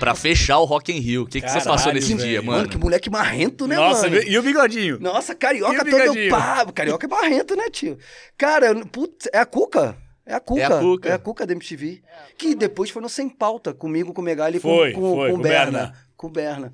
Pra 0.00 0.14
fechar 0.14 0.58
o 0.58 0.64
Rock 0.64 0.90
in 0.90 1.00
Rio, 1.00 1.22
o 1.22 1.26
que, 1.26 1.42
que 1.42 1.48
você 1.50 1.60
passou 1.62 1.92
nesse 1.92 2.14
velho. 2.14 2.26
dia, 2.26 2.40
Mano, 2.42 2.58
mano? 2.58 2.68
que 2.70 2.78
moleque 2.78 3.10
marrento, 3.10 3.66
né, 3.68 3.76
Nossa, 3.76 4.08
mano? 4.08 4.22
e 4.22 4.38
o 4.38 4.42
bigodinho? 4.42 4.98
Nossa, 5.00 5.32
E 5.32 5.36
carioca 5.36 5.82
o 5.82 5.90
todo 5.90 6.30
pá. 6.30 6.66
Carioca 6.72 7.06
é 7.06 7.10
marrento, 7.10 7.54
né, 7.54 7.68
tio? 7.68 7.98
Cara, 8.38 8.74
putz, 8.86 9.28
é 9.34 9.38
a 9.38 9.44
Cuca. 9.44 9.98
É 10.24 10.34
a 10.34 10.40
Cuca. 10.40 10.62
É 10.62 10.64
a 10.64 10.80
Cuca. 10.80 11.08
É 11.10 11.12
a 11.12 11.18
Cuca 11.18 11.46
da 11.46 11.52
MTV. 11.52 12.02
Que 12.38 12.54
depois 12.54 12.88
foi 12.88 13.02
no 13.02 13.10
Sem 13.10 13.28
Pauta, 13.28 13.74
comigo, 13.74 14.14
com 14.14 14.22
o 14.22 14.24
Megali 14.24 14.56
e 14.56 14.60
com, 14.60 14.68
com, 14.68 14.92
com 14.92 15.30
com 15.32 15.38
Berna. 15.38 15.78
Berna. 15.78 15.92
Com 16.16 16.26
o 16.26 16.30
Berna. 16.30 16.72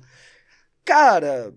Cara... 0.85 1.53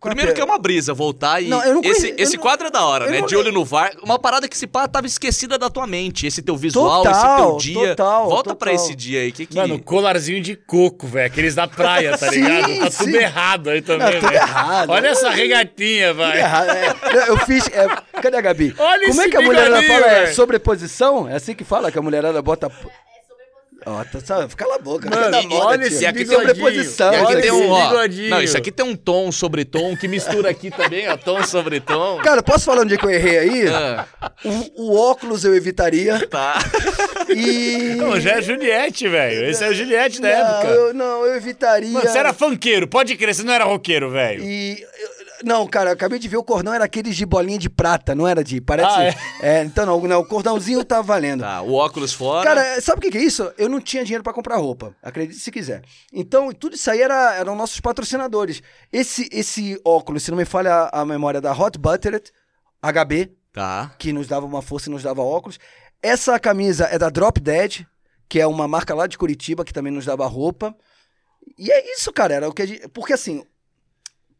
Primeiro 0.00 0.34
que 0.34 0.40
é 0.40 0.44
uma 0.44 0.58
brisa 0.58 0.92
voltar 0.94 1.40
e 1.42 1.48
Não, 1.48 1.62
eu 1.64 1.74
não 1.74 1.80
esse, 1.82 2.00
conhe- 2.02 2.12
eu 2.12 2.22
esse 2.22 2.36
não- 2.36 2.42
quadro 2.42 2.66
é 2.68 2.70
da 2.70 2.84
hora, 2.84 3.06
né? 3.10 3.20
não- 3.20 3.26
De 3.26 3.34
olho 3.36 3.50
no 3.52 3.64
VAR. 3.64 3.92
Uma 4.02 4.18
parada 4.18 4.48
que 4.48 4.56
se 4.56 4.66
pá 4.66 4.86
tava 4.86 5.06
esquecida 5.06 5.58
da 5.58 5.68
tua 5.70 5.86
mente. 5.86 6.26
Esse 6.26 6.42
teu 6.42 6.56
visual, 6.56 7.02
Total, 7.02 7.12
esse 7.12 7.36
teu 7.36 7.56
dia. 7.56 7.88
total, 7.90 8.24
Volta 8.28 8.42
total. 8.50 8.56
pra 8.56 8.72
esse 8.72 8.94
dia 8.94 9.20
aí. 9.20 9.32
Que 9.32 9.46
que... 9.46 9.56
Mano, 9.56 9.78
colarzinho 9.82 10.40
de 10.40 10.54
coco, 10.56 11.06
velho. 11.06 11.26
Aqueles 11.26 11.54
da 11.54 11.66
praia, 11.66 12.16
tá 12.16 12.28
Sim, 12.32 12.42
ligado? 12.42 12.78
Tá 12.78 12.90
tudo 12.90 13.10
sim. 13.10 13.16
errado 13.16 13.70
aí 13.70 13.82
também, 13.82 14.12
tudo 14.12 14.20
velho. 14.28 14.34
errado. 14.34 14.90
Olha 14.90 15.08
essa 15.08 15.30
regatinha, 15.30 16.08
Tudo 16.08 16.18
vai. 16.18 16.38
é. 16.40 16.94
Eu 17.28 17.38
fiz. 17.38 17.66
é, 17.68 17.86
cadê 18.20 18.36
a 18.36 18.40
Gabi? 18.40 18.74
Olha 18.78 19.08
Como 19.08 19.20
é 19.20 19.24
esse 19.24 19.30
que 19.30 19.36
a 19.36 19.40
mulherada 19.42 19.82
fala? 19.82 20.06
É 20.06 20.26
sobreposição? 20.32 21.28
É 21.28 21.34
assim 21.36 21.54
que 21.54 21.64
fala 21.64 21.90
que 21.90 21.98
a 21.98 22.02
mulherada 22.02 22.40
bota. 22.42 22.70
Ó, 23.88 24.04
tá, 24.04 24.18
sabe? 24.18 24.56
Cala 24.56 24.74
a 24.74 24.78
boca. 24.80 25.08
Mano, 25.08 25.22
tá 25.22 25.30
da 25.30 25.42
moda, 25.42 25.66
olha 25.66 25.78
tio. 25.78 25.86
esse 25.96 26.04
aqui 26.04 26.18
bigodinho. 26.24 26.48
sobreposição. 26.48 27.12
E 27.12 27.16
aqui 27.16 27.36
tem 27.40 27.52
um, 27.52 27.70
ó. 27.70 27.90
Não, 28.30 28.42
isso 28.42 28.56
aqui 28.58 28.72
tem 28.72 28.84
um 28.84 28.96
tom 28.96 29.30
sobre 29.30 29.64
tom 29.64 29.96
que 29.96 30.08
mistura 30.08 30.50
aqui 30.50 30.72
também, 30.72 31.08
ó, 31.08 31.16
tom 31.16 31.44
sobre 31.44 31.78
tom. 31.80 32.18
Cara, 32.18 32.42
posso 32.42 32.64
falar 32.64 32.82
onde 32.82 32.94
é 32.94 32.96
que 32.96 33.04
eu 33.06 33.10
errei 33.10 33.38
aí? 33.38 33.68
Ah, 33.68 34.04
O, 34.44 34.82
o 34.92 34.96
óculos 34.96 35.44
eu 35.44 35.54
evitaria. 35.54 36.26
tá. 36.26 36.58
E. 37.28 37.94
Não, 37.96 38.18
já 38.20 38.38
é 38.38 38.42
Juliette, 38.42 39.08
velho. 39.08 39.48
Esse 39.48 39.62
é 39.64 39.68
o 39.68 39.74
Juliette 39.74 40.20
da 40.20 40.28
não, 40.28 40.36
época. 40.36 40.66
Eu, 40.72 40.94
não, 40.94 41.24
eu 41.26 41.36
evitaria. 41.36 41.90
Mano, 41.90 42.08
você 42.08 42.18
era 42.18 42.32
funkeiro, 42.32 42.88
pode 42.88 43.16
crer, 43.16 43.34
você 43.34 43.42
não 43.44 43.52
era 43.52 43.64
roqueiro, 43.64 44.10
velho. 44.10 44.42
E. 44.44 44.82
eu- 44.82 45.25
Não, 45.44 45.66
cara, 45.66 45.90
eu 45.90 45.94
acabei 45.94 46.18
de 46.18 46.28
ver 46.28 46.36
o 46.36 46.44
cordão, 46.44 46.72
era 46.72 46.84
aqueles 46.84 47.16
de 47.16 47.26
bolinha 47.26 47.58
de 47.58 47.68
prata, 47.68 48.14
não 48.14 48.26
era 48.26 48.42
de. 48.42 48.60
Parece. 48.60 48.88
Ah, 48.88 49.46
é? 49.46 49.64
então 49.64 49.84
não, 49.86 50.00
não, 50.00 50.20
o 50.20 50.26
cordãozinho 50.26 50.84
tá 50.84 51.00
valendo. 51.02 51.40
Tá, 51.40 51.62
o 51.62 51.74
óculos 51.74 52.12
fora. 52.12 52.44
Cara, 52.44 52.80
sabe 52.80 52.98
o 52.98 53.02
que, 53.02 53.10
que 53.10 53.18
é 53.18 53.22
isso? 53.22 53.52
Eu 53.58 53.68
não 53.68 53.80
tinha 53.80 54.04
dinheiro 54.04 54.24
pra 54.24 54.32
comprar 54.32 54.56
roupa. 54.56 54.94
Acredite 55.02 55.38
se 55.40 55.50
quiser. 55.50 55.82
Então, 56.12 56.52
tudo 56.52 56.76
isso 56.76 56.90
aí 56.90 57.00
era, 57.00 57.34
eram 57.36 57.54
nossos 57.54 57.80
patrocinadores. 57.80 58.62
Esse, 58.92 59.28
esse 59.32 59.80
óculos, 59.84 60.22
se 60.22 60.30
não 60.30 60.38
me 60.38 60.44
falha 60.44 60.72
a, 60.72 61.02
a 61.02 61.04
memória, 61.04 61.40
da 61.40 61.52
Hot 61.52 61.78
Buttered, 61.78 62.30
HB, 62.82 63.32
Tá. 63.52 63.94
que 63.98 64.12
nos 64.12 64.26
dava 64.26 64.44
uma 64.44 64.60
força 64.60 64.88
e 64.88 64.92
nos 64.92 65.02
dava 65.02 65.22
óculos. 65.22 65.58
Essa 66.02 66.38
camisa 66.38 66.84
é 66.90 66.98
da 66.98 67.08
Drop 67.08 67.40
Dead, 67.40 67.86
que 68.28 68.40
é 68.40 68.46
uma 68.46 68.68
marca 68.68 68.94
lá 68.94 69.06
de 69.06 69.16
Curitiba, 69.16 69.64
que 69.64 69.72
também 69.72 69.92
nos 69.92 70.04
dava 70.04 70.26
roupa. 70.26 70.76
E 71.58 71.70
é 71.70 71.92
isso, 71.94 72.12
cara. 72.12 72.34
Era 72.34 72.48
o 72.48 72.52
que 72.52 72.62
a 72.62 72.66
gente... 72.66 72.86
Porque 72.88 73.12
assim, 73.12 73.44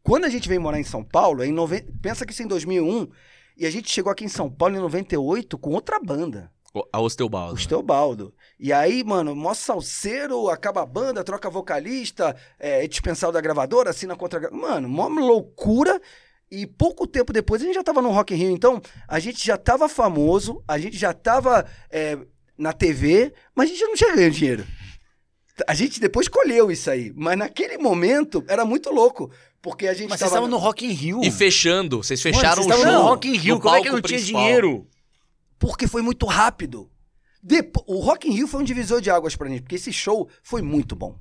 quando 0.07 0.23
a 0.23 0.29
gente 0.29 0.47
veio 0.47 0.61
morar 0.61 0.79
em 0.79 0.85
São 0.85 1.03
Paulo, 1.03 1.43
em 1.43 1.51
noven... 1.51 1.85
pensa 2.01 2.25
que 2.25 2.31
isso 2.31 2.41
é 2.41 2.45
em 2.45 2.47
2001, 2.47 3.09
e 3.57 3.65
a 3.65 3.69
gente 3.69 3.91
chegou 3.91 4.09
aqui 4.09 4.23
em 4.23 4.29
São 4.29 4.49
Paulo 4.49 4.77
em 4.77 4.79
98 4.79 5.57
com 5.57 5.71
outra 5.71 5.99
banda. 5.99 6.49
A 6.93 7.01
Osteobaldo. 7.01 7.55
O 7.55 7.57
Steobaldo. 7.57 8.33
E 8.57 8.71
aí, 8.71 9.03
mano, 9.03 9.35
mó 9.35 9.53
salseiro, 9.53 10.49
acaba 10.49 10.83
a 10.83 10.85
banda, 10.85 11.25
troca 11.25 11.49
vocalista, 11.49 12.35
é, 12.57 12.87
dispensado 12.87 13.33
da 13.33 13.41
gravadora, 13.41 13.89
assina 13.89 14.15
contra. 14.15 14.49
Mano, 14.49 14.87
mó 14.87 15.07
loucura. 15.07 16.01
E 16.49 16.65
pouco 16.65 17.05
tempo 17.05 17.33
depois 17.33 17.61
a 17.61 17.65
gente 17.65 17.75
já 17.75 17.83
tava 17.83 18.01
no 18.01 18.11
Rock 18.11 18.33
in 18.33 18.37
Rio. 18.37 18.51
Então, 18.51 18.81
a 19.07 19.19
gente 19.19 19.45
já 19.45 19.57
tava 19.57 19.89
famoso, 19.89 20.63
a 20.65 20.77
gente 20.77 20.95
já 20.95 21.13
tava 21.13 21.65
é, 21.89 22.17
na 22.57 22.71
TV, 22.71 23.33
mas 23.53 23.69
a 23.69 23.73
gente 23.73 23.83
não 23.83 23.95
tinha 23.95 24.15
ganho 24.15 24.31
dinheiro. 24.31 24.65
A 25.67 25.73
gente 25.73 25.99
depois 25.99 26.27
colheu 26.27 26.71
isso 26.71 26.89
aí. 26.89 27.11
Mas 27.15 27.37
naquele 27.37 27.77
momento 27.77 28.45
era 28.47 28.63
muito 28.63 28.91
louco. 28.91 29.31
Porque 29.61 29.87
a 29.87 29.93
gente 29.93 30.09
Mas 30.09 30.19
vocês 30.19 30.29
tava. 30.31 30.41
estavam 30.45 30.47
no 30.49 30.57
Rock 30.57 30.85
in 30.85 30.91
Rio. 30.91 31.21
E 31.23 31.31
fechando, 31.31 31.97
vocês 32.03 32.23
Mano, 32.23 32.35
fecharam 32.35 32.63
vocês 32.63 32.67
o 32.75 32.77
estavam 32.77 32.93
show. 32.93 33.03
no 33.03 33.09
Rock 33.09 33.27
in 33.27 33.37
Rio, 33.37 33.59
como 33.59 33.75
é 33.75 33.81
que 33.81 33.89
não 33.89 34.01
tinha 34.01 34.17
principal. 34.19 34.41
dinheiro? 34.41 34.87
Porque 35.59 35.87
foi 35.87 36.01
muito 36.01 36.25
rápido. 36.25 36.89
Depo- 37.41 37.83
o 37.87 37.99
Rock 37.99 38.27
in 38.27 38.31
Rio 38.33 38.47
foi 38.47 38.61
um 38.61 38.63
divisor 38.63 39.01
de 39.01 39.09
águas 39.09 39.35
pra 39.35 39.47
gente, 39.49 39.61
porque 39.61 39.75
esse 39.75 39.91
show 39.91 40.29
foi 40.43 40.61
muito 40.61 40.95
bom. 40.95 41.17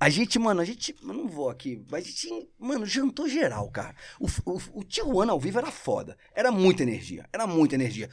A 0.00 0.08
gente, 0.08 0.38
mano, 0.38 0.60
a 0.60 0.64
gente. 0.64 0.94
Eu 1.02 1.12
não 1.12 1.28
vou 1.28 1.48
aqui, 1.50 1.82
mas 1.90 2.04
a 2.04 2.08
gente, 2.08 2.48
mano, 2.58 2.86
jantou 2.86 3.28
geral, 3.28 3.68
cara. 3.70 3.94
O, 4.20 4.26
o, 4.44 4.60
o 4.80 4.84
Tijuana 4.84 5.32
ao 5.32 5.40
vivo 5.40 5.58
era 5.58 5.70
foda. 5.72 6.16
Era 6.34 6.52
muita 6.52 6.82
energia. 6.84 7.26
Era 7.32 7.46
muita 7.46 7.74
energia. 7.74 8.08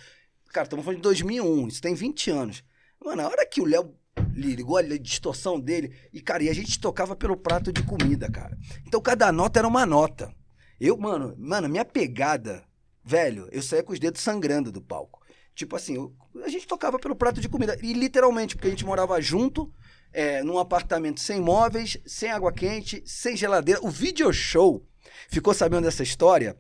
Cara, 0.52 0.66
estamos 0.66 0.84
falando 0.84 0.98
de 0.98 1.04
2001, 1.04 1.68
isso 1.68 1.82
tem 1.82 1.94
20 1.94 2.32
anos. 2.32 2.64
Mano, 3.04 3.22
a 3.22 3.28
hora 3.28 3.46
que 3.46 3.62
o 3.62 3.66
Léo 3.66 3.94
ligou 4.36 4.78
a 4.78 4.82
distorção 4.82 5.60
dele, 5.60 5.96
e, 6.14 6.22
cara, 6.22 6.44
e 6.44 6.50
a 6.50 6.54
gente 6.54 6.80
tocava 6.80 7.16
pelo 7.16 7.38
prato 7.38 7.72
de 7.72 7.82
comida, 7.84 8.30
cara. 8.30 8.58
Então 8.86 9.00
cada 9.02 9.32
nota 9.32 9.60
era 9.60 9.68
uma 9.68 9.86
nota. 9.86 10.34
Eu, 10.80 10.98
mano, 10.98 11.34
mano, 11.38 11.70
minha 11.70 11.86
pegada, 11.86 12.64
velho, 13.04 13.48
eu 13.52 13.62
saía 13.62 13.82
com 13.84 13.94
os 13.94 14.00
dedos 14.00 14.22
sangrando 14.22 14.72
do 14.72 14.82
palco. 14.82 15.22
Tipo 15.56 15.78
assim, 15.78 15.96
eu- 15.96 16.14
a 16.44 16.50
gente 16.50 16.68
tocava 16.68 17.00
pelo 17.00 17.16
prato 17.16 17.40
de 17.40 17.48
comida. 17.48 17.78
E 17.82 17.94
literalmente, 17.94 18.56
porque 18.56 18.68
a 18.68 18.72
gente 18.72 18.86
morava 18.86 19.22
junto, 19.22 19.72
é, 20.12 20.44
num 20.44 20.60
apartamento 20.60 21.22
sem 21.22 21.40
móveis, 21.40 21.98
sem 22.06 22.30
água 22.30 22.52
quente, 22.52 23.02
sem 23.06 23.38
geladeira. 23.38 23.80
O 23.82 23.90
video 23.90 24.34
show 24.34 24.86
ficou 25.30 25.54
sabendo 25.54 25.84
dessa 25.86 26.04
história 26.04 26.58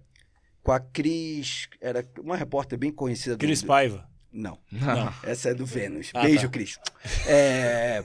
com 0.63 0.71
a 0.71 0.79
Cris. 0.79 1.67
Era 1.81 2.07
uma 2.19 2.37
repórter 2.37 2.79
bem 2.79 2.91
conhecida 2.91 3.35
do- 3.35 3.39
Cris 3.39 3.61
do, 3.61 3.67
Paiva. 3.67 4.07
Não. 4.35 4.59
Não. 4.69 5.13
Essa 5.23 5.49
é 5.49 5.53
do 5.53 5.65
Vênus. 5.65 6.11
Ah, 6.13 6.23
Beijo, 6.23 6.43
tá. 6.43 6.49
Cris. 6.49 6.77
É... 7.25 8.03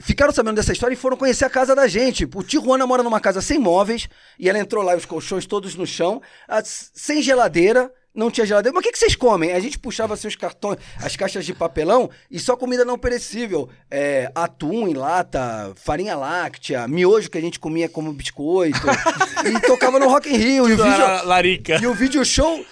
Ficaram 0.00 0.32
sabendo 0.32 0.56
dessa 0.56 0.72
história 0.72 0.94
e 0.94 0.96
foram 0.96 1.16
conhecer 1.16 1.44
a 1.44 1.50
casa 1.50 1.74
da 1.74 1.86
gente. 1.86 2.28
O 2.34 2.42
Tijuana 2.42 2.86
mora 2.86 3.02
numa 3.02 3.20
casa 3.20 3.40
sem 3.40 3.58
móveis 3.58 4.08
e 4.38 4.48
ela 4.48 4.58
entrou 4.58 4.82
lá, 4.82 4.96
os 4.96 5.04
colchões 5.04 5.46
todos 5.46 5.74
no 5.74 5.86
chão, 5.86 6.20
sem 6.64 7.22
geladeira. 7.22 7.92
Não 8.14 8.30
tinha 8.30 8.46
geladeira. 8.46 8.72
Mas 8.72 8.80
o 8.80 8.84
que, 8.84 8.92
que 8.92 8.98
vocês 8.98 9.16
comem? 9.16 9.52
A 9.52 9.58
gente 9.58 9.76
puxava 9.76 10.14
assim 10.14 10.28
os 10.28 10.36
cartões, 10.36 10.78
as 11.02 11.16
caixas 11.16 11.44
de 11.44 11.52
papelão 11.52 12.08
e 12.30 12.38
só 12.38 12.56
comida 12.56 12.84
não 12.84 12.96
perecível. 12.96 13.68
É, 13.90 14.30
atum 14.34 14.86
em 14.86 14.94
lata, 14.94 15.72
farinha 15.74 16.14
láctea, 16.14 16.86
miojo 16.86 17.28
que 17.28 17.38
a 17.38 17.40
gente 17.40 17.58
comia 17.58 17.88
como 17.88 18.12
biscoito. 18.12 18.78
e 19.44 19.60
tocava 19.66 19.98
no 19.98 20.08
Rock 20.08 20.28
in 20.28 20.36
Rio. 20.36 20.68
E 20.68 20.74
o 20.74 20.76
vídeo, 20.76 21.82
e 21.82 21.86
o 21.88 21.94
vídeo 21.94 22.24
show, 22.24 22.64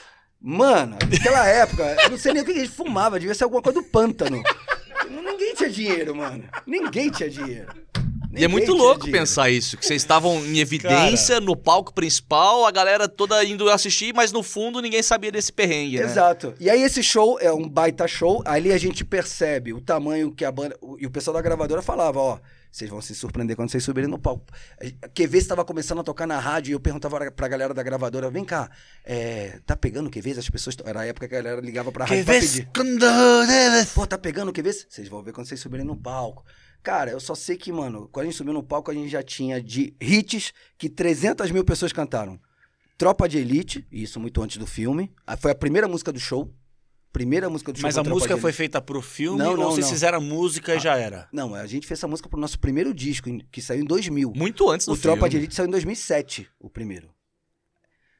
mano, 0.42 0.96
naquela 1.10 1.46
época, 1.46 1.96
eu 2.02 2.10
não 2.10 2.18
sei 2.18 2.32
nem 2.32 2.42
o 2.42 2.44
que 2.44 2.52
a 2.52 2.56
gente 2.56 2.70
fumava, 2.70 3.18
devia 3.18 3.34
ser 3.34 3.44
alguma 3.44 3.62
coisa 3.62 3.80
do 3.80 3.86
pântano. 3.86 4.42
Ninguém 5.08 5.54
tinha 5.54 5.70
dinheiro, 5.70 6.14
mano. 6.14 6.44
Ninguém 6.66 7.10
tinha 7.10 7.30
dinheiro. 7.30 7.68
E 8.34 8.44
é 8.44 8.48
Ninguém 8.48 8.48
muito 8.48 8.72
louco 8.72 9.04
dinheiro. 9.04 9.20
pensar 9.20 9.50
isso, 9.50 9.76
que 9.76 9.84
vocês 9.84 10.00
estavam 10.00 10.38
em 10.38 10.58
evidência 10.58 11.38
no 11.38 11.54
palco 11.54 11.92
principal, 11.92 12.64
a 12.64 12.70
galera 12.70 13.06
toda 13.06 13.44
indo 13.44 13.68
assistir, 13.68 14.14
mas 14.14 14.32
no 14.32 14.42
fundo 14.42 14.80
ninguém 14.80 15.02
sabia 15.02 15.30
desse 15.30 15.52
perrengue, 15.52 15.98
né? 15.98 16.04
Exato. 16.04 16.54
E 16.58 16.70
aí 16.70 16.82
esse 16.82 17.02
show 17.02 17.38
é 17.40 17.52
um 17.52 17.68
baita 17.68 18.08
show, 18.08 18.42
ali 18.46 18.72
a 18.72 18.78
gente 18.78 19.04
percebe 19.04 19.74
o 19.74 19.82
tamanho 19.82 20.32
que 20.32 20.46
a 20.46 20.50
banda... 20.50 20.74
E 20.98 21.06
o 21.06 21.10
pessoal 21.10 21.34
da 21.34 21.42
gravadora 21.42 21.82
falava, 21.82 22.18
ó, 22.20 22.38
vocês 22.72 22.88
vão 22.88 23.02
se 23.02 23.14
surpreender 23.14 23.54
quando 23.54 23.70
vocês 23.70 23.84
subirem 23.84 24.08
no 24.08 24.18
palco. 24.18 24.46
A 25.02 25.08
QV 25.08 25.36
estava 25.36 25.62
começando 25.62 26.00
a 26.00 26.02
tocar 26.02 26.26
na 26.26 26.40
rádio 26.40 26.70
e 26.70 26.72
eu 26.72 26.80
perguntava 26.80 27.30
pra 27.30 27.46
galera 27.46 27.74
da 27.74 27.82
gravadora, 27.82 28.30
vem 28.30 28.46
cá, 28.46 28.70
é, 29.04 29.60
tá 29.66 29.76
pegando 29.76 30.10
QV? 30.10 30.38
As 30.38 30.48
pessoas... 30.48 30.74
Era 30.82 31.00
a 31.00 31.06
época 31.06 31.28
que 31.28 31.36
a 31.36 31.42
galera 31.42 31.60
ligava 31.60 31.92
pra 31.92 32.06
rádio 32.06 32.24
pra 32.24 32.34
pedir. 32.40 32.68
Pô, 33.94 34.06
tá 34.06 34.16
pegando 34.16 34.50
vê? 34.62 34.72
Vocês 34.72 35.06
vão 35.06 35.22
ver 35.22 35.32
quando 35.32 35.46
vocês 35.46 35.60
subirem 35.60 35.84
no 35.84 35.94
palco. 35.94 36.44
Cara, 36.82 37.10
eu 37.10 37.20
só 37.20 37.34
sei 37.34 37.56
que, 37.56 37.70
mano, 37.70 38.08
quando 38.10 38.24
a 38.24 38.30
gente 38.30 38.36
subiu 38.36 38.54
no 38.54 38.62
palco, 38.62 38.90
a 38.90 38.94
gente 38.94 39.08
já 39.08 39.22
tinha 39.22 39.62
de 39.62 39.94
hits 40.00 40.52
que 40.78 40.88
300 40.88 41.50
mil 41.50 41.64
pessoas 41.64 41.92
cantaram. 41.92 42.40
Tropa 42.96 43.28
de 43.28 43.38
Elite, 43.38 43.86
isso 43.92 44.18
muito 44.18 44.42
antes 44.42 44.56
do 44.56 44.66
filme. 44.66 45.12
Foi 45.38 45.50
a 45.50 45.54
primeira 45.54 45.86
música 45.86 46.10
do 46.10 46.18
show. 46.18 46.52
Primeira 47.12 47.50
música 47.50 47.72
do 47.72 47.78
show. 47.78 47.82
Mas 47.86 47.98
a 47.98 48.02
Tropa 48.02 48.14
música 48.14 48.36
foi 48.38 48.52
feita 48.52 48.80
pro 48.80 49.02
filme 49.02 49.38
Não, 49.38 49.50
ou 49.50 49.56
não, 49.56 49.70
vocês 49.70 49.84
não. 49.86 49.92
fizeram 49.92 50.18
a 50.18 50.20
música 50.20 50.74
e 50.74 50.80
já 50.80 50.96
era? 50.96 51.28
Não, 51.32 51.54
a 51.54 51.66
gente 51.66 51.86
fez 51.86 51.98
essa 52.00 52.08
música 52.08 52.28
pro 52.28 52.40
nosso 52.40 52.58
primeiro 52.58 52.94
disco, 52.94 53.28
que 53.50 53.60
saiu 53.60 53.82
em 53.82 53.84
2000. 53.84 54.32
Muito 54.34 54.68
antes 54.70 54.86
do 54.86 54.94
o 54.94 54.96
Tropa 54.96 55.16
filme. 55.18 55.30
de 55.30 55.36
Elite 55.36 55.54
saiu 55.54 55.68
em 55.68 55.70
2007, 55.72 56.48
o 56.58 56.70
primeiro. 56.70 57.10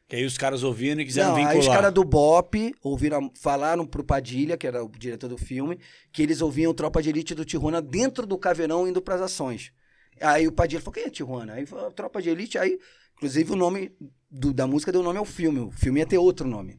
Que 0.07 0.17
aí 0.17 0.27
os 0.27 0.37
caras 0.37 0.63
ouviram 0.63 1.01
e 1.01 1.07
quiseram 1.07 1.31
Não, 1.31 1.37
aí 1.37 1.45
os 1.47 1.53
vincular. 1.55 1.77
caras 1.79 1.95
do 1.95 2.05
Bop 2.05 2.75
ouviram, 2.83 3.31
falaram 3.41 3.87
pro 3.87 4.05
Padilha, 4.05 4.59
que 4.59 4.67
era 4.67 4.85
o 4.85 4.89
diretor 4.91 5.27
do 5.29 5.39
filme, 5.39 5.79
que 6.13 6.23
eles 6.23 6.43
ouviam 6.43 6.75
Tropa 6.75 7.01
de 7.03 7.09
Elite 7.09 7.35
do 7.35 7.47
Tijuana 7.47 7.81
dentro 7.81 8.27
do 8.27 8.37
caveirão 8.37 8.87
indo 8.87 9.01
pras 9.01 9.23
ações. 9.23 9.73
Aí 10.21 10.47
o 10.47 10.53
Padilha 10.53 10.83
falou, 10.83 10.93
quem 10.93 11.05
é 11.05 11.09
Tijuana? 11.09 11.55
Aí 11.55 11.65
falou, 11.65 11.91
Tropa 11.93 12.21
de 12.21 12.29
Elite, 12.29 12.59
aí, 12.59 12.79
inclusive 13.17 13.53
o 13.53 13.57
nome 13.57 13.91
do- 14.31 14.53
da 14.53 14.67
música 14.67 14.93
deu 14.93 15.03
nome 15.03 15.19
ao 15.19 15.25
filme. 15.25 15.61
O 15.61 15.71
filme 15.71 16.01
ia 16.01 16.07
ter 16.07 16.19
outro 16.19 16.47
nome. 16.47 16.79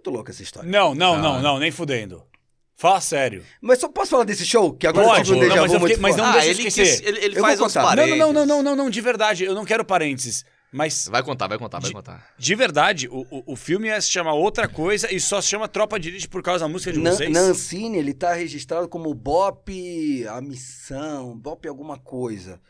Muito 0.00 0.10
louca 0.10 0.32
essa 0.32 0.42
história. 0.42 0.68
Não, 0.68 0.94
não, 0.94 1.14
Ah. 1.14 1.18
não, 1.18 1.42
não, 1.42 1.58
nem 1.58 1.70
fudendo. 1.70 2.22
Fala 2.74 3.00
sério. 3.02 3.44
Mas 3.60 3.78
só 3.78 3.88
posso 3.88 4.10
falar 4.12 4.24
desse 4.24 4.46
show? 4.46 4.72
Que 4.72 4.86
agora 4.86 5.06
Pode, 5.06 5.18
eu 5.20 5.24
tive 5.26 5.36
um 5.36 5.40
não, 5.40 5.48
déjà 5.48 5.60
mas 5.60 5.70
vu 5.70 5.76
eu 5.76 5.80
fiquei- 5.80 5.96
muito 5.96 6.02
mas 6.02 6.16
não 6.16 6.24
ah, 6.24 6.32
deixa 6.32 6.46
ele, 6.48 6.68
esquecer. 6.68 6.82
quis- 6.98 7.06
ele, 7.06 7.24
ele 7.26 7.36
Eu 7.38 7.42
faz 7.42 7.60
uns 7.60 7.66
contar. 7.66 7.80
Não, 7.80 7.88
parênteses. 7.88 8.18
não, 8.18 8.32
não, 8.32 8.46
não, 8.46 8.62
não, 8.62 8.76
não, 8.76 8.90
de 8.90 9.00
verdade. 9.02 9.44
Eu 9.44 9.54
não 9.54 9.64
quero 9.66 9.84
parênteses. 9.84 10.44
Mas, 10.72 11.08
Vai 11.10 11.22
contar, 11.22 11.46
vai 11.48 11.58
contar, 11.58 11.78
vai 11.80 11.88
De- 11.90 11.94
contar. 11.94 12.26
de 12.38 12.54
verdade, 12.54 13.08
o, 13.08 13.26
o, 13.28 13.42
o 13.52 13.56
filme 13.56 13.88
ia 13.88 14.00
se 14.00 14.08
chamar 14.08 14.34
outra 14.34 14.66
coisa 14.68 15.12
e 15.12 15.18
só 15.20 15.40
se 15.42 15.48
chama 15.48 15.66
Tropa 15.68 15.98
de 16.00 16.08
Elite 16.08 16.28
por 16.28 16.42
causa 16.44 16.64
da 16.64 16.68
música 16.68 16.92
de 16.92 17.00
Na, 17.00 17.10
vocês? 17.10 17.28
na 17.30 17.40
Ancine, 17.40 17.98
ele 17.98 18.14
tá 18.14 18.32
registrado 18.32 18.88
como 18.88 19.12
Bop 19.12 20.24
A 20.28 20.40
Missão, 20.40 21.36
Bop 21.36 21.66
alguma 21.68 21.98
coisa. 21.98 22.60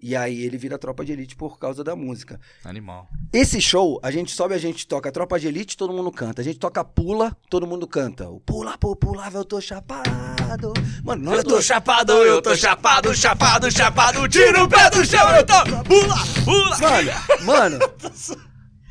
E 0.00 0.14
aí 0.14 0.42
ele 0.42 0.58
vira 0.58 0.78
Tropa 0.78 1.04
de 1.04 1.12
Elite 1.12 1.34
por 1.34 1.58
causa 1.58 1.82
da 1.82 1.96
música. 1.96 2.38
Animal. 2.64 3.08
Esse 3.32 3.60
show, 3.60 3.98
a 4.02 4.10
gente 4.10 4.30
sobe, 4.30 4.54
a 4.54 4.58
gente 4.58 4.86
toca 4.86 5.10
Tropa 5.10 5.40
de 5.40 5.48
Elite, 5.48 5.76
todo 5.76 5.92
mundo 5.92 6.12
canta. 6.12 6.42
A 6.42 6.44
gente 6.44 6.58
toca 6.58 6.84
Pula, 6.84 7.36
todo 7.48 7.66
mundo 7.66 7.86
canta. 7.86 8.28
O 8.28 8.38
Pula, 8.40 8.76
pula, 8.76 8.96
pulava, 8.96 9.38
eu 9.38 9.44
tô 9.44 9.60
chapado. 9.60 10.72
Mano, 11.02 11.24
na 11.24 11.30
hora 11.30 11.40
Eu 11.40 11.44
tô 11.44 11.62
chapado, 11.62 12.12
eu 12.12 12.42
tô 12.42 12.54
chapado, 12.54 13.14
chapado, 13.14 13.70
chapado, 13.70 14.28
tira 14.28 14.62
o 14.62 14.68
pé 14.68 14.90
do 14.90 15.04
chão, 15.04 15.28
eu 15.34 15.46
tô. 15.46 15.62
Pula, 15.84 16.16
pula. 16.44 16.78
Mano, 16.78 17.10
mano, 17.44 17.78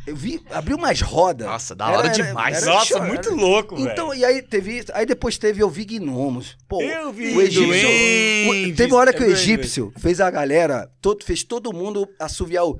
eu 0.07 0.15
vi, 0.15 0.43
abriu 0.51 0.77
umas 0.77 1.01
rodas. 1.01 1.47
Nossa, 1.47 1.75
da 1.75 1.89
hora 1.89 2.09
demais. 2.09 2.65
Nossa, 2.65 2.85
show, 2.85 3.01
muito 3.03 3.29
era- 3.29 3.35
louco, 3.37 3.75
Então, 3.79 4.13
e 4.13 4.23
aí 4.23 4.41
teve 4.41 4.77
isso. 4.79 4.91
Aí 4.93 5.05
depois 5.05 5.37
teve 5.37 5.61
Eu 5.63 5.69
Vi 5.69 5.85
Gnomos. 5.85 6.55
Pô, 6.67 6.81
Eu 6.81 7.11
vi 7.11 7.35
o 7.35 7.41
egípcio. 7.41 7.69
O- 7.69 8.75
teve 8.75 8.91
uma 8.93 8.99
hora 8.99 9.13
que 9.13 9.23
É 9.23 9.27
o 9.27 9.31
egípcio 9.31 9.91
fez 9.97 10.19
a 10.21 10.29
galera, 10.29 10.91
todo, 11.01 11.23
fez 11.25 11.43
todo 11.43 11.73
mundo 11.73 12.07
assoviar 12.19 12.65
o. 12.65 12.79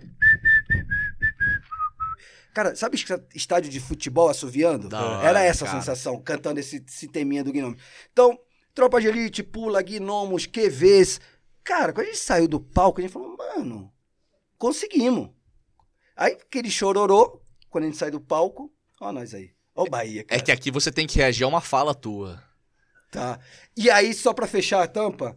Cara, 2.54 2.74
sabe 2.76 2.98
estádio 3.36 3.70
de 3.70 3.80
futebol 3.82 4.30
assoviando? 4.30 4.88
Da 4.88 5.02
hora, 5.04 5.28
Era 5.28 5.44
essa 5.44 5.66
a 5.66 5.68
cara. 5.68 5.80
sensação, 5.82 6.22
cantando 6.22 6.60
esse, 6.60 6.82
esse 6.88 7.08
teminha 7.08 7.44
do 7.44 7.52
Gnomo. 7.52 7.76
Então, 8.14 8.38
Tropa 8.74 9.02
de 9.02 9.08
Elite, 9.08 9.44
Pula, 9.44 9.82
Gnomos, 9.82 10.46
QVs. 10.46 11.20
Cara, 11.64 11.92
quando 11.92 12.06
a 12.08 12.10
gente 12.12 12.20
saiu 12.20 12.48
do 12.48 12.60
palco, 12.60 13.00
a 13.00 13.04
gente 13.04 13.12
falou, 13.12 13.36
mano, 13.36 13.92
conseguimos. 14.58 15.30
Aí 16.16 16.34
aquele 16.34 16.70
chororô, 16.72 17.42
quando 17.70 17.84
a 17.86 17.88
gente 17.88 17.98
sai 17.98 18.12
do 18.12 18.20
palco, 18.22 18.72
ó 19.02 19.12
nós 19.12 19.34
aí. 19.34 19.52
Ó 19.76 19.84
o 19.84 19.90
Bahia, 19.90 20.24
cara. 20.24 20.40
É 20.40 20.44
que 20.44 20.52
aqui 20.52 20.72
você 20.72 20.92
tem 20.92 21.06
que 21.06 21.18
reagir 21.18 21.44
a 21.44 21.48
uma 21.48 21.60
fala 21.62 21.94
tua. 21.94 22.42
Tá. 23.12 23.40
E 23.76 23.90
aí, 23.90 24.14
só 24.14 24.34
pra 24.34 24.48
fechar 24.48 24.82
a 24.84 24.88
tampa, 24.88 25.36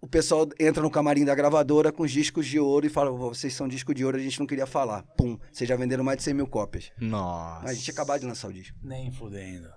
o 0.00 0.06
pessoal 0.06 0.48
entra 0.58 0.82
no 0.82 0.90
camarim 0.90 1.24
da 1.24 1.34
gravadora 1.34 1.92
com 1.92 2.02
os 2.02 2.10
discos 2.10 2.46
de 2.46 2.58
ouro 2.58 2.86
e 2.86 2.90
fala: 2.90 3.10
vocês 3.10 3.52
são 3.54 3.68
disco 3.68 3.92
de 3.94 4.04
ouro, 4.04 4.16
a 4.16 4.20
gente 4.20 4.38
não 4.40 4.46
queria 4.46 4.66
falar. 4.66 5.02
Pum, 5.16 5.38
vocês 5.52 5.68
já 5.68 5.76
venderam 5.76 6.02
mais 6.04 6.16
de 6.18 6.24
100 6.24 6.34
mil 6.34 6.46
cópias. 6.46 6.90
Nossa. 6.98 7.68
A 7.68 7.74
gente 7.74 7.90
acabou 7.90 8.18
de 8.18 8.24
lançar 8.26 8.48
o 8.48 8.52
disco. 8.52 8.76
Nem 8.82 9.10
fudendo. 9.12 9.68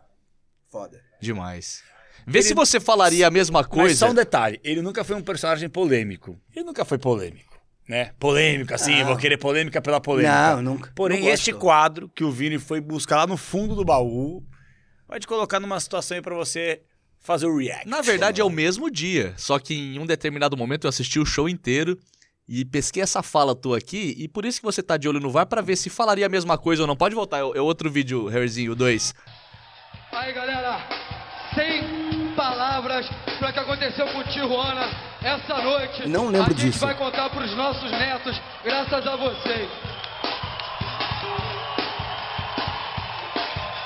Foda. 0.69 1.01
Demais. 1.21 1.81
Vê 2.27 2.39
Ele- 2.39 2.47
se 2.47 2.53
você 2.53 2.79
falaria 2.79 3.27
a 3.27 3.31
mesma 3.31 3.59
Mas 3.61 3.67
coisa. 3.67 3.95
só 4.05 4.11
um 4.11 4.13
detalhe, 4.13 4.59
ele 4.63 4.81
nunca 4.81 5.03
foi 5.03 5.15
um 5.15 5.21
personagem 5.21 5.69
polêmico. 5.69 6.39
Ele 6.55 6.65
nunca 6.65 6.83
foi 6.85 6.97
polêmico, 6.97 7.48
né? 7.89 8.11
Polêmico, 8.19 8.71
assim, 8.71 8.99
Não. 8.99 9.07
vou 9.07 9.17
querer 9.17 9.37
polêmica 9.37 9.81
pela 9.81 9.99
polêmica. 9.99 10.55
Não, 10.55 10.61
nunca. 10.61 10.91
Porém, 10.95 11.21
Não 11.21 11.29
este 11.29 11.51
quadro 11.51 12.07
que 12.07 12.23
o 12.23 12.31
Vini 12.31 12.59
foi 12.59 12.79
buscar 12.79 13.17
lá 13.17 13.27
no 13.27 13.35
fundo 13.35 13.73
do 13.75 13.83
baú 13.83 14.43
vai 15.07 15.19
te 15.19 15.25
colocar 15.25 15.59
numa 15.59 15.79
situação 15.79 16.15
aí 16.15 16.21
pra 16.21 16.35
você 16.35 16.83
fazer 17.19 17.47
o 17.47 17.57
react. 17.57 17.87
Na 17.89 18.01
verdade, 18.01 18.39
é 18.39 18.43
o 18.43 18.49
mesmo 18.49 18.91
dia. 18.91 19.33
Só 19.37 19.57
que 19.57 19.73
em 19.73 19.97
um 19.97 20.05
determinado 20.05 20.55
momento 20.55 20.85
eu 20.85 20.89
assisti 20.89 21.19
o 21.19 21.25
show 21.25 21.49
inteiro 21.49 21.97
e 22.47 22.63
pesquei 22.63 23.01
essa 23.01 23.23
fala 23.23 23.55
tua 23.55 23.79
aqui. 23.79 24.13
E 24.19 24.27
por 24.27 24.45
isso 24.45 24.59
que 24.59 24.65
você 24.65 24.83
tá 24.83 24.95
de 24.95 25.09
olho 25.09 25.19
no 25.19 25.31
VAR 25.31 25.47
pra 25.47 25.61
ver 25.61 25.75
se 25.75 25.89
falaria 25.89 26.27
a 26.27 26.29
mesma 26.29 26.59
coisa 26.59 26.83
ou 26.83 26.87
não. 26.87 26.95
Pode 26.95 27.15
voltar, 27.15 27.37
é 27.39 27.41
é 27.41 27.61
outro 27.61 27.89
vídeo, 27.89 28.27
Harryzinho, 28.27 28.73
o 28.73 28.75
2. 28.75 29.15
Aí, 30.11 30.31
galera, 30.31 30.77
sem 31.55 32.08
palavras 32.79 33.07
para 33.37 33.49
o 33.49 33.53
que 33.53 33.59
aconteceu 33.59 34.07
com 34.07 34.19
o 34.19 34.23
Tijuana 34.23 34.89
essa 35.21 35.61
noite. 35.61 36.07
Não 36.07 36.27
lembro 36.27 36.53
a 36.53 36.57
gente 36.57 36.71
disso. 36.71 36.85
vai 36.85 36.95
contar 36.95 37.29
para 37.29 37.43
os 37.43 37.55
nossos 37.55 37.91
netos, 37.91 38.41
graças 38.63 39.05
a 39.05 39.15
vocês. 39.15 39.69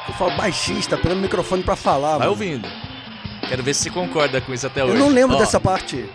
Eu 0.08 0.14
falo 0.14 0.32
baixista, 0.32 0.96
pegando 0.98 1.18
o 1.20 1.22
microfone 1.22 1.64
pra 1.64 1.76
falar. 1.76 2.12
Vai 2.12 2.20
mano. 2.20 2.32
ouvindo. 2.32 2.70
Quero 3.48 3.64
ver 3.64 3.74
se 3.74 3.84
você 3.84 3.89
concorda 3.89 4.39
com 4.41 4.54
isso 4.54 4.68
até 4.68 4.82
Eu 4.82 4.86
hoje. 4.88 4.98
não 4.98 5.10
lembro 5.10 5.36
Ó, 5.36 5.39
dessa 5.39 5.60
parte. 5.60 6.08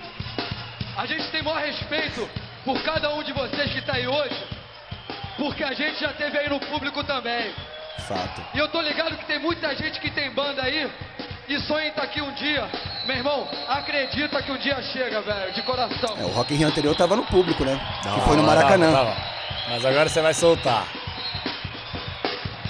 A 0.97 1.05
gente 1.07 1.29
tem 1.31 1.43
maior 1.43 1.61
respeito 1.61 2.29
por 2.65 2.81
cada 2.83 3.13
um 3.15 3.23
de 3.23 3.33
vocês 3.33 3.73
que 3.73 3.79
está 3.79 3.95
aí 3.95 4.07
hoje, 4.07 4.45
porque 5.37 5.63
a 5.65 5.73
gente 5.73 6.01
já 6.01 6.13
teve 6.13 6.39
aí 6.39 6.49
no 6.49 6.61
público 6.61 7.03
também. 7.05 7.53
Fato. 8.07 8.41
E 8.55 8.59
eu 8.59 8.69
tô 8.69 8.81
ligado 8.81 9.17
que 9.17 9.27
tem 9.27 9.39
muita 9.39 9.75
gente 9.75 10.01
que 10.01 10.11
tem 10.11 10.31
banda 10.31 10.63
aí 10.63 10.89
e 11.49 11.59
sonha 11.61 11.87
em 11.87 11.89
estar 11.89 12.03
aqui 12.03 12.21
um 12.21 12.33
dia. 12.33 12.69
Meu 13.07 13.17
irmão, 13.17 13.49
acredita 13.69 14.43
que 14.43 14.53
um 14.53 14.59
dia 14.59 14.81
chega, 14.83 15.21
velho, 15.23 15.53
de 15.53 15.63
coração. 15.63 16.17
É, 16.19 16.25
o 16.25 16.29
Rock 16.29 16.55
in 16.55 16.59
Rio 16.59 16.69
anterior 16.69 16.95
tava 16.95 17.17
no 17.17 17.25
público, 17.25 17.65
né? 17.65 17.81
Não, 18.05 18.15
que 18.15 18.21
foi 18.21 18.37
no 18.37 18.43
Maracanã. 18.43 18.93
tava, 18.93 19.07
tava. 19.07 19.17
Mas 19.71 19.85
agora 19.85 20.09
você 20.09 20.21
vai 20.21 20.35
soltar. 20.35 20.87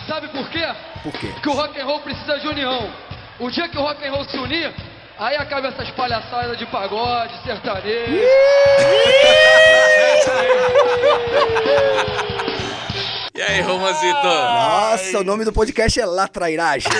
Sabe 0.06 0.28
por 0.28 0.48
quê? 0.48 0.66
Por 1.02 1.12
quê? 1.12 1.32
que 1.42 1.48
o 1.48 1.52
rock 1.52 1.80
and 1.80 1.84
roll 1.84 2.00
precisa 2.00 2.38
de 2.38 2.48
união. 2.48 2.90
O 3.38 3.50
dia 3.50 3.68
que 3.68 3.78
o 3.78 3.82
rock 3.82 4.06
and 4.06 4.12
roll 4.12 4.24
se 4.24 4.38
unir, 4.38 4.72
aí 5.18 5.36
acaba 5.36 5.68
essas 5.68 5.90
palhaçadas 5.90 6.58
de 6.58 6.66
pagode, 6.66 7.34
sertanejo. 7.44 8.18
E 13.38 13.42
aí, 13.42 13.60
Romancito? 13.60 14.22
Nossa, 14.24 15.20
o 15.20 15.24
nome 15.24 15.44
do 15.44 15.52
podcast 15.52 16.00
é 16.00 16.04
Latrairagem. 16.04 16.90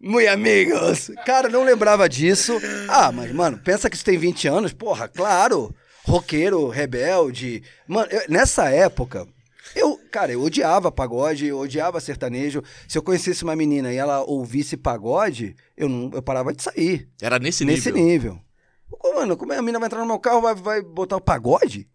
Muito 0.00 0.28
amigos. 0.28 1.10
Cara, 1.24 1.48
não 1.48 1.64
lembrava 1.64 2.08
disso. 2.08 2.52
Ah, 2.88 3.10
mas, 3.10 3.32
mano, 3.32 3.58
pensa 3.58 3.90
que 3.90 3.96
isso 3.96 4.04
tem 4.04 4.16
20 4.18 4.46
anos? 4.48 4.72
Porra, 4.72 5.08
claro. 5.08 5.74
Roqueiro, 6.04 6.68
rebelde. 6.68 7.62
Mano, 7.88 8.08
eu- 8.10 8.22
nessa 8.28 8.68
época, 8.70 9.26
Eu, 9.74 9.98
cara, 10.10 10.32
eu 10.32 10.40
odiava 10.42 10.90
pagode, 10.92 11.46
eu 11.48 11.58
odiava 11.58 12.00
sertanejo. 12.00 12.62
Se 12.88 12.96
eu 12.96 13.02
conhecesse 13.02 13.42
uma 13.42 13.54
menina 13.56 13.92
e 13.92 13.96
ela 13.96 14.22
ouvisse 14.22 14.74
pagode, 14.76 15.54
eu 15.76 15.86
não, 15.88 16.10
eu 16.14 16.22
parava 16.22 16.52
de 16.54 16.62
sair. 16.62 17.08
Era 17.20 17.38
nesse, 17.38 17.62
nesse 17.64 17.92
nível. 17.92 18.38
Mano, 19.14 19.36
como 19.36 19.52
é 19.52 19.56
a 19.58 19.62
menina 19.62 19.78
vai 19.78 19.86
entrar 19.86 20.00
no 20.00 20.06
meu 20.06 20.18
carro, 20.18 20.40
vai, 20.42 20.54
vai 20.54 20.82
botar 20.82 21.16
o 21.16 21.20
pagode? 21.20 21.88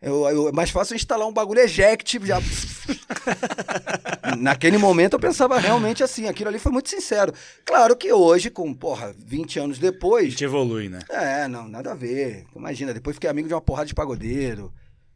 Eu, 0.00 0.28
eu- 0.28 0.48
é 0.48 0.52
mais 0.52 0.70
fácil 0.70 0.94
instalar 0.96 1.26
um 1.26 1.32
bagulho 1.32 1.60
eject 1.60 2.20
já. 2.24 2.38
Naquele 4.38 4.76
momento 4.78 5.14
eu 5.14 5.20
pensava 5.20 5.58
realmente 5.58 6.02
assim, 6.02 6.28
aquilo 6.28 6.48
ali 6.50 6.58
foi 6.58 6.72
muito 6.72 6.88
sincero. 6.90 7.32
Claro 7.64 7.96
que 7.96 8.12
hoje, 8.12 8.50
com, 8.50 8.72
porra, 8.74 9.14
20 9.16 9.58
anos 9.58 9.78
A 9.78 9.80
depois. 9.80 10.30
gente 10.30 10.44
evolui, 10.44 10.88
né? 10.88 10.98
É, 11.08 11.48
não, 11.48 11.68
nada 11.68 11.92
a 11.92 11.94
ver. 11.94 12.44
Imagina, 12.54 12.92
depois 12.92 13.16
fiquei 13.16 13.30
amigo 13.30 13.48
de 13.48 13.54
uma 13.54 13.60
porrada 13.60 13.86
de 13.86 13.94
pagodeiro. 13.94 14.72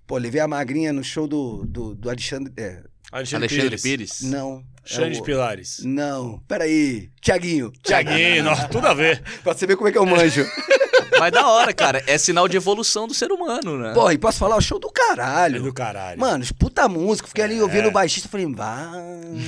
Pô, 0.07 0.17
levei 0.17 0.41
a 0.41 0.49
magrinha 0.49 0.93
no 0.93 1.05
show 1.05 1.27
do, 1.27 1.67
do, 1.67 1.95
do 1.95 2.09
Alexandre. 2.09 2.53
É, 2.57 2.83
Alexandre, 3.13 3.47
Alexandre 3.49 3.77
Pires. 3.79 3.83
Pires. 3.83 4.23
não. 4.23 4.65
é 4.85 4.89
Xande 4.89 5.21
o- 5.21 5.23
Pilares. 5.23 5.81
Não, 5.85 6.39
peraí. 6.49 7.11
Tiaguinho. 7.21 7.71
Tiaguinho, 7.83 8.43
nossa, 8.45 8.69
tudo 8.69 8.87
a 8.87 8.95
ver. 8.95 9.23
Pra 9.45 9.53
você 9.53 9.67
ver 9.67 9.77
como 9.77 9.89
é 9.89 9.93
que 9.93 9.99
eu 9.99 10.07
manjo. 10.07 10.47
Mas 11.19 11.33
da 11.33 11.47
hora, 11.49 11.73
cara. 11.73 12.03
É 12.07 12.17
sinal 12.19 12.47
de 12.49 12.57
evolução 12.57 13.07
do 13.07 13.15
ser 13.15 13.31
humano, 13.33 13.79
né? 13.79 13.93
Pô, 13.95 14.11
e 14.11 14.19
posso 14.19 14.39
falar, 14.39 14.57
o 14.57 14.61
show 14.61 14.79
do 14.79 14.89
É 14.89 14.91
caralho. 15.09 15.63
do 15.63 15.73
caralho. 15.73 16.19
Mano, 16.21 16.43
os 16.45 16.53
puta 16.53 16.89
música. 16.89 17.29
Fiquei 17.29 17.45
ali 17.45 17.61
ouvindo 17.63 17.85
É. 17.85 17.89
o 17.89 17.91
baixista 17.91 18.29
falei, 18.29 18.47
vá. 18.55 18.93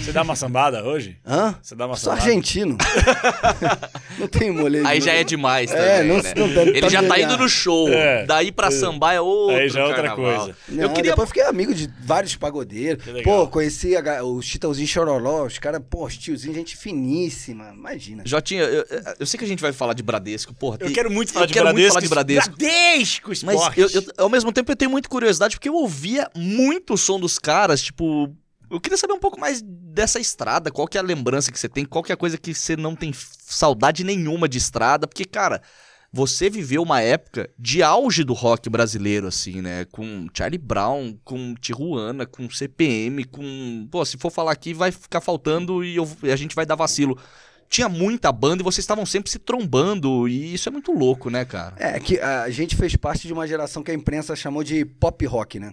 Você 0.02 0.12
dá 0.12 0.22
uma 0.22 0.34
sambada 0.36 0.82
hoje? 0.84 1.18
Hã? 1.26 1.54
Você 1.62 1.74
dá 1.74 1.86
uma 1.86 1.96
Sou 1.96 2.12
sambada? 2.12 2.28
argentino. 2.28 2.76
não 4.18 4.26
tem 4.28 4.50
molejo. 4.50 4.86
Aí 4.86 5.00
já 5.00 5.12
é 5.12 5.24
demais 5.24 5.70
também, 5.70 5.84
É, 5.86 6.02
não- 6.02 6.16
né? 6.22 6.34
não 6.36 6.48
deve 6.48 6.70
Ele 6.76 6.88
já 6.90 7.02
tá 7.02 7.18
indo 7.20 7.36
no 7.36 7.48
show. 7.48 7.88
É. 7.88 8.24
Daí 8.24 8.50
pra 8.52 8.70
sambar 8.70 9.14
é 9.14 9.20
outro 9.20 9.56
Aí 9.56 9.68
já 9.68 9.80
é 9.80 9.84
outra 9.84 10.02
carnaval. 10.08 10.36
coisa. 10.44 10.56
Não, 10.68 10.82
Eu 10.84 10.90
queria... 10.90 11.10
Depois 11.12 11.28
fiquei 11.28 11.42
amigo 11.44 11.74
de 11.74 11.90
vários 12.02 12.36
pagodeiros. 12.36 13.02
Que 13.04 13.10
legal. 13.10 13.40
Pô, 13.46 13.48
conheci 13.48 13.96
a 13.96 14.24
os 14.24 14.44
Chitãozinho 14.44 14.86
Chororó, 14.88 15.44
os 15.46 15.58
caras, 15.58 15.80
pô, 15.88 16.04
os 16.06 16.16
tiozinhos, 16.16 16.56
gente 16.56 16.76
finíssima. 16.76 17.72
Imagina. 17.74 18.22
Jotinha, 18.26 18.62
eu, 18.62 18.84
eu 19.18 19.26
sei 19.26 19.38
que 19.38 19.44
a 19.44 19.48
gente 19.48 19.60
vai 19.62 19.72
falar 19.72 19.94
de 19.94 20.02
Bradesco, 20.02 20.52
porra. 20.54 20.76
Eu 20.80 20.86
tem- 20.86 20.94
quero 20.94 21.10
muito 21.10 21.32
falar 21.32 21.46
de 21.46 21.52
quero 21.62 21.74
Bradesco. 21.74 21.80
Muito 21.80 21.88
falar 21.88 22.00
de 22.00 22.08
Bradesco. 22.08 22.56
Bradesco 22.56 23.30
Mas 23.46 23.56
eu, 23.78 23.88
eu- 23.90 24.12
ao 24.18 24.28
mesmo 24.28 24.52
tempo 24.52 24.70
eu 24.72 24.76
tenho 24.76 24.90
muita 24.90 25.08
curiosidade 25.08 25.56
porque 25.56 25.68
eu 25.68 25.74
ouvia 25.74 26.28
muito 26.36 26.94
o 26.94 26.98
som 26.98 27.18
dos 27.20 27.38
caras, 27.38 27.82
tipo. 27.82 28.34
Eu 28.70 28.80
queria 28.80 28.96
saber 28.96 29.14
um 29.14 29.18
pouco 29.18 29.40
mais 29.40 29.60
dessa 29.64 30.20
estrada, 30.20 30.70
qual 30.70 30.86
que 30.86 30.96
é 30.96 31.00
a 31.00 31.04
lembrança 31.04 31.50
que 31.50 31.58
você 31.58 31.68
tem, 31.68 31.84
qual 31.84 32.04
que 32.04 32.12
é 32.12 32.14
a 32.14 32.16
coisa 32.16 32.38
que 32.38 32.54
você 32.54 32.76
não 32.76 32.94
tem 32.94 33.12
saudade 33.12 34.04
nenhuma 34.04 34.48
de 34.48 34.58
estrada, 34.58 35.08
porque, 35.08 35.24
cara, 35.24 35.60
você 36.12 36.48
viveu 36.48 36.80
uma 36.82 37.00
época 37.00 37.50
de 37.58 37.82
auge 37.82 38.22
do 38.22 38.32
rock 38.32 38.70
brasileiro, 38.70 39.26
assim, 39.26 39.60
né? 39.60 39.86
Com 39.86 40.26
Charlie 40.32 40.56
Brown, 40.58 41.16
com 41.24 41.54
Tijuana, 41.54 42.26
com 42.26 42.48
CPM, 42.48 43.24
com. 43.24 43.88
Pô, 43.90 44.04
se 44.04 44.16
for 44.16 44.30
falar 44.30 44.52
aqui, 44.52 44.72
vai 44.72 44.92
ficar 44.92 45.20
faltando 45.20 45.84
e, 45.84 45.96
eu- 45.96 46.08
e 46.22 46.30
a 46.30 46.36
gente 46.36 46.54
vai 46.54 46.64
dar 46.64 46.76
vacilo. 46.76 47.18
Tinha 47.70 47.88
muita 47.88 48.32
banda 48.32 48.62
e 48.62 48.64
vocês 48.64 48.82
estavam 48.82 49.06
sempre 49.06 49.30
se 49.30 49.38
trombando, 49.38 50.26
e 50.28 50.52
isso 50.52 50.68
é 50.68 50.72
muito 50.72 50.90
louco, 50.90 51.30
né, 51.30 51.44
cara? 51.44 51.76
É, 51.78 52.00
que 52.00 52.18
a 52.18 52.50
gente 52.50 52.74
fez 52.74 52.96
parte 52.96 53.28
de 53.28 53.32
uma 53.32 53.46
geração 53.46 53.80
que 53.80 53.92
a 53.92 53.94
imprensa 53.94 54.34
chamou 54.34 54.64
de 54.64 54.84
pop 54.84 55.24
rock, 55.24 55.60
né? 55.60 55.72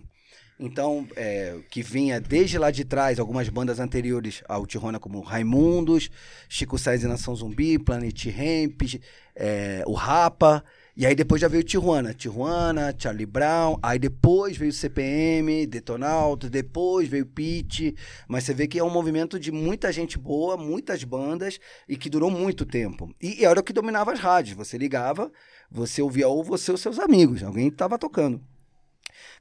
Então, 0.60 1.08
é, 1.16 1.58
que 1.72 1.82
vinha 1.82 2.22
desde 2.22 2.60
lá 2.60 2.70
de 2.70 2.86
trás, 2.86 3.20
algumas 3.20 3.50
bandas 3.50 3.80
anteriores 3.80 4.44
ao 4.48 4.68
Tijuana, 4.68 5.00
como 5.00 5.22
Raimundos, 5.22 6.12
Chico 6.48 6.78
Sainz 6.78 7.04
e 7.04 7.08
Nação 7.08 7.36
Zumbi, 7.36 7.80
Planet 7.80 8.26
Ramp, 8.28 9.02
é, 9.36 9.84
o 9.88 9.94
Rapa, 9.94 10.64
e 10.98 11.06
aí 11.06 11.14
depois 11.14 11.40
já 11.40 11.48
veio 11.48 11.64
Tijuana, 11.64 12.12
Tijuana, 12.12 12.92
Charlie 12.98 13.28
Brown, 13.28 13.78
aí 13.84 14.00
depois 14.00 14.58
veio 14.58 14.74
CPM, 14.74 15.68
Detonautas, 15.68 16.50
depois 16.50 17.08
veio 17.08 17.24
Pitty, 17.24 17.96
mas 18.28 18.46
você 18.46 18.54
vê 18.56 18.68
que 18.68 18.80
é 18.80 18.84
um 18.84 18.90
movimento 18.90 19.40
de 19.40 19.52
muita 19.52 19.92
gente 19.92 20.18
boa, 20.18 20.58
muitas 20.58 21.04
bandas, 21.04 21.60
e 21.88 21.96
que 21.96 22.10
durou 22.10 22.32
muito 22.32 22.66
tempo. 22.66 23.14
E, 23.22 23.46
era 23.46 23.60
o 23.60 23.64
que 23.64 23.72
dominava 23.72 24.12
as 24.12 24.20
rádios, 24.20 24.58
você 24.58 24.76
ligava, 24.76 25.32
você 25.70 26.02
ouvia 26.02 26.28
ou 26.28 26.44
você 26.44 26.72
ou 26.72 26.78
seus 26.80 26.98
amigos, 26.98 27.44
alguém 27.44 27.68
estava 27.68 28.00
tocando. 28.00 28.42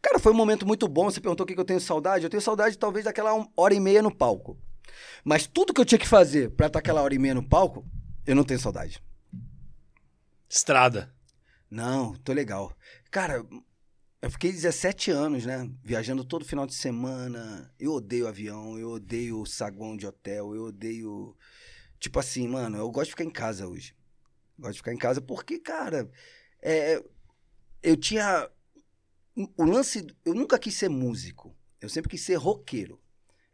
Cara, 0.02 0.18
foi 0.18 0.32
um 0.32 0.36
momento 0.36 0.66
muito 0.66 0.86
bom. 0.86 1.10
Você 1.10 1.22
perguntou 1.22 1.44
o 1.44 1.46
que 1.46 1.58
eu 1.58 1.64
tenho 1.64 1.80
saudade. 1.80 2.24
Eu 2.24 2.30
tenho 2.30 2.40
saudade, 2.40 2.76
talvez, 2.76 3.06
daquela 3.06 3.46
hora 3.56 3.74
e 3.74 3.80
meia 3.80 4.02
no 4.02 4.14
palco. 4.14 4.58
Mas 5.24 5.46
tudo 5.46 5.72
que 5.72 5.80
eu 5.80 5.86
tinha 5.86 5.98
que 5.98 6.06
fazer 6.06 6.50
pra 6.50 6.66
estar 6.66 6.78
aquela 6.78 7.00
hora 7.00 7.14
e 7.14 7.18
meia 7.18 7.34
no 7.34 7.42
palco, 7.42 7.84
eu 8.26 8.36
não 8.36 8.44
tenho 8.44 8.60
saudade. 8.60 9.02
Estrada. 10.48 11.15
Não, 11.76 12.14
tô 12.14 12.32
legal. 12.32 12.74
Cara, 13.10 13.46
eu 14.22 14.30
fiquei 14.30 14.50
17 14.50 15.10
anos, 15.10 15.44
né? 15.44 15.70
Viajando 15.84 16.24
todo 16.24 16.42
final 16.42 16.66
de 16.66 16.74
semana. 16.74 17.70
Eu 17.78 17.92
odeio 17.92 18.26
avião, 18.26 18.78
eu 18.78 18.92
odeio 18.92 19.44
saguão 19.44 19.94
de 19.94 20.06
hotel, 20.06 20.54
eu 20.54 20.64
odeio. 20.64 21.36
Tipo 22.00 22.18
assim, 22.18 22.48
mano, 22.48 22.78
eu 22.78 22.90
gosto 22.90 23.08
de 23.08 23.10
ficar 23.10 23.24
em 23.24 23.30
casa 23.30 23.68
hoje. 23.68 23.94
Gosto 24.58 24.72
de 24.72 24.78
ficar 24.78 24.94
em 24.94 24.96
casa 24.96 25.20
porque, 25.20 25.58
cara, 25.58 26.10
é, 26.62 27.04
eu 27.82 27.94
tinha. 27.94 28.50
O 29.54 29.64
lance. 29.66 30.06
Eu 30.24 30.32
nunca 30.32 30.58
quis 30.58 30.74
ser 30.76 30.88
músico. 30.88 31.54
Eu 31.78 31.90
sempre 31.90 32.08
quis 32.08 32.22
ser 32.22 32.36
roqueiro. 32.36 32.98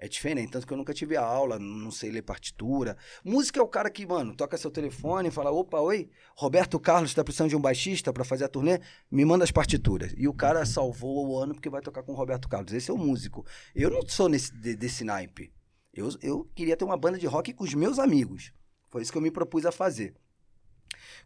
É 0.05 0.09
diferente, 0.09 0.51
tanto 0.51 0.67
que 0.67 0.73
eu 0.73 0.77
nunca 0.77 0.93
tive 0.93 1.17
aula, 1.17 1.61
não 1.61 1.93
sei 1.93 2.11
ler 2.11 2.23
partitura. 2.23 2.97
Música 3.25 3.61
é 3.61 3.63
o 3.63 3.69
cara 3.69 3.89
que, 3.89 4.05
mano, 4.05 4.35
toca 4.35 4.59
seu 4.59 4.69
telefone 4.69 5.29
e 5.29 5.31
fala: 5.31 5.53
opa, 5.53 5.79
oi, 5.79 6.11
Roberto 6.35 6.81
Carlos 6.81 7.15
tá 7.15 7.23
precisando 7.23 7.51
de 7.51 7.55
um 7.55 7.61
baixista 7.61 8.13
pra 8.13 8.25
fazer 8.25 8.43
a 8.43 8.49
turnê? 8.49 8.81
Me 9.09 9.25
manda 9.25 9.45
as 9.45 9.53
partituras. 9.53 10.13
E 10.17 10.27
o 10.27 10.35
cara 10.35 10.67
salvou 10.67 11.29
o 11.29 11.39
ano 11.39 11.55
porque 11.55 11.71
vai 11.71 11.81
tocar 11.81 12.03
com 12.03 12.11
o 12.11 12.17
Roberto 12.17 12.49
Carlos. 12.49 12.73
Esse 12.73 12.91
é 12.91 12.95
o 12.95 12.99
músico. 12.99 13.47
Eu 13.77 13.91
não 13.91 14.03
sou 14.09 14.29
nesse, 14.29 14.53
de- 14.53 14.75
desse 14.75 15.05
naipe. 15.05 15.53
Eu, 15.95 16.09
eu 16.21 16.51
queria 16.53 16.77
ter 16.77 16.85
uma 16.85 16.97
banda 16.97 17.17
de 17.17 17.27
rock 17.29 17.53
com 17.53 17.63
os 17.63 17.73
meus 17.73 18.01
amigos. 18.01 18.53
Foi 18.91 19.03
isso 19.03 19.13
que 19.13 19.19
eu 19.19 19.23
me 19.23 19.31
propus 19.31 19.65
a 19.65 19.71
fazer. 19.71 20.17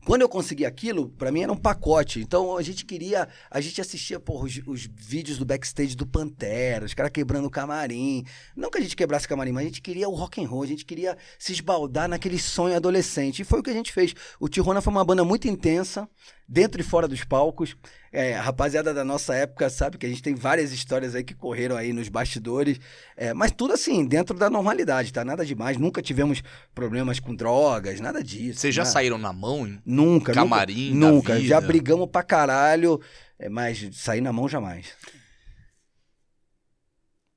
Quando 0.05 0.23
eu 0.23 0.29
consegui 0.29 0.65
aquilo, 0.65 1.09
pra 1.11 1.33
mim 1.33 1.43
era 1.43 1.53
um 1.53 1.57
pacote. 1.57 2.21
Então 2.21 2.57
a 2.57 2.63
gente 2.63 2.85
queria. 2.85 3.29
A 3.51 3.61
gente 3.61 3.81
assistia 3.81 4.21
porra, 4.21 4.47
os, 4.47 4.61
os 4.67 4.89
vídeos 4.95 5.39
do 5.39 5.45
backstage 5.45 5.97
do 5.97 6.07
Pantera, 6.07 6.85
os 6.85 6.95
caras 6.95 7.13
quebrando 7.13 7.47
o 7.47 7.51
camarim. 7.51 8.25
Não 8.57 8.71
que 8.71 8.79
a 8.79 8.81
gente 8.81 8.97
quebrasse 8.97 9.27
o 9.27 9.29
camarim, 9.29 9.53
mas 9.53 9.65
a 9.65 9.69
gente 9.69 9.83
queria 9.83 10.09
o 10.09 10.15
rock 10.15 10.43
and 10.43 10.49
roll, 10.49 10.63
a 10.63 10.67
gente 10.67 10.85
queria 10.85 11.17
se 11.39 11.53
esbaldar 11.53 12.09
naquele 12.09 12.39
sonho 12.39 12.77
adolescente. 12.77 13.43
E 13.43 13.45
foi 13.45 13.61
o 13.61 13.63
que 13.63 13.71
a 13.71 13.75
gente 13.75 13.93
fez. 13.93 14.15
O 14.39 14.49
Tijuana 14.49 14.81
foi 14.81 14.93
uma 14.93 15.05
banda 15.05 15.25
muito 15.25 15.49
intensa, 15.49 16.09
dentro 16.49 16.81
e 16.81 16.85
fora 16.85 17.09
dos 17.09 17.25
palcos. 17.25 17.77
É, 18.19 18.35
a 18.35 18.41
rapaziada 18.41 18.95
da 18.95 19.05
nossa 19.05 19.35
época 19.35 19.69
sabe 19.69 19.99
que 19.99 20.07
a 20.07 20.09
gente 20.09 20.23
tem 20.23 20.35
várias 20.35 20.73
histórias 20.73 21.15
aí 21.15 21.23
que 21.23 21.35
correram 21.35 21.77
aí 21.77 21.93
nos 21.93 22.09
bastidores. 22.09 22.81
É, 23.15 23.35
mas 23.35 23.53
tudo 23.53 23.75
assim, 23.75 24.07
dentro 24.07 24.35
da 24.35 24.49
normalidade, 24.49 25.13
tá? 25.13 25.23
Nada 25.23 25.45
demais. 25.45 25.77
Nunca 25.77 26.01
tivemos 26.01 26.43
problemas 26.75 27.21
com 27.21 27.35
drogas, 27.35 28.01
nada 28.01 28.25
disso. 28.25 28.61
Vocês 28.61 28.75
já 28.75 28.85
né? 28.85 28.89
saíram 28.89 29.19
na 29.19 29.35
mão, 29.35 29.67
hein? 29.67 29.83
Nunca, 29.85 30.33
Camarim 30.33 30.95
nunca. 30.95 31.13
Nunca. 31.13 31.35
vida. 31.35 31.47
Já 31.47 31.61
brigamos 31.61 32.09
pra 32.11 32.23
caralho, 32.23 32.99
é, 33.39 33.51
mas 33.51 33.87
sair 33.93 34.23
na 34.23 34.33
mão 34.33 34.49
jamais. 34.49 34.87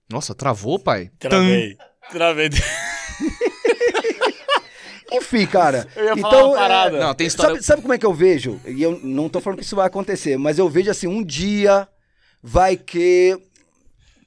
Nossa, 0.10 0.34
travou, 0.34 0.80
pai? 0.80 1.12
Travei. 1.20 1.76
Travei. 2.10 2.50
Enfim, 5.12 5.46
cara. 5.48 5.88
Eu 5.96 6.06
ia 6.06 6.18
falar 6.18 6.34
então, 6.36 6.50
uma 6.52 6.58
parada. 6.58 6.98
é, 6.98 7.00
Não, 7.00 7.14
tem 7.16 7.28
história- 7.28 7.56
Sabe, 7.56 7.66
sabe 7.66 7.82
como 7.82 7.94
é 7.94 7.98
que 7.98 8.06
eu 8.06 8.14
vejo? 8.14 8.60
E 8.66 8.82
eu 8.82 9.00
não 9.04 9.28
tô 9.30 9.40
falando 9.42 9.60
que 9.60 9.66
isso 9.66 9.76
vai 9.76 9.88
acontecer, 9.88 10.38
mas 10.38 10.58
eu 10.60 10.70
vejo 10.70 10.90
assim, 10.92 11.08
um 11.08 11.24
dia 11.24 11.88
vai 12.42 12.76
que. 12.78 13.38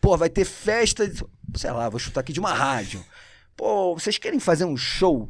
Pô, 0.00 0.16
vai 0.16 0.28
ter 0.28 0.44
festa. 0.44 1.06
de- 1.08 1.24
Sei 1.56 1.70
lá, 1.70 1.88
vou 1.88 1.98
chutar 2.00 2.20
aqui 2.20 2.32
de 2.32 2.40
uma 2.40 2.52
rádio. 2.54 3.04
Pô, 3.56 3.94
vocês 3.98 4.16
querem 4.18 4.40
fazer 4.40 4.64
um 4.64 4.76
show 4.76 5.28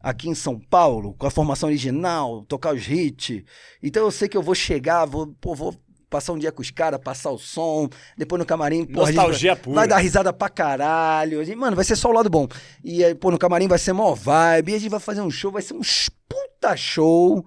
aqui 0.00 0.28
em 0.28 0.34
São 0.34 0.58
Paulo, 0.58 1.14
com 1.14 1.26
a 1.26 1.30
formação 1.30 1.68
original, 1.68 2.44
tocar 2.48 2.74
os 2.74 2.86
hits? 2.88 3.42
Então 3.82 4.04
eu 4.04 4.10
sei 4.10 4.28
que 4.28 4.36
eu 4.36 4.42
vou 4.42 4.54
chegar, 4.54 5.04
vou, 5.04 5.28
pô, 5.40 5.54
vou 5.54 5.74
passar 6.08 6.32
um 6.32 6.38
dia 6.38 6.52
com 6.52 6.62
os 6.62 6.70
caras, 6.70 7.00
passar 7.02 7.30
o 7.30 7.38
som, 7.38 7.88
depois 8.16 8.38
no 8.38 8.46
camarim, 8.46 8.86
Nostalgia 8.88 9.54
vai, 9.54 9.62
pura. 9.62 9.74
vai 9.76 9.88
dar 9.88 9.98
risada 9.98 10.32
pra 10.32 10.48
caralho. 10.48 11.44
Gente- 11.44 11.56
Mano, 11.56 11.74
vai 11.76 11.84
ser 11.84 11.96
só 11.96 12.08
o 12.08 12.12
lado 12.12 12.30
bom. 12.30 12.46
E 12.84 13.04
aí, 13.04 13.14
pô, 13.14 13.30
no 13.30 13.38
camarim 13.38 13.68
vai 13.68 13.78
ser 13.78 13.92
mó 13.92 14.14
vibe, 14.14 14.72
e 14.72 14.74
a 14.74 14.78
gente 14.78 14.90
vai 14.90 15.00
fazer 15.00 15.20
um 15.20 15.30
show, 15.30 15.50
vai 15.52 15.62
ser 15.62 15.74
um 15.74 15.80
puta 16.28 16.76
show. 16.76 17.44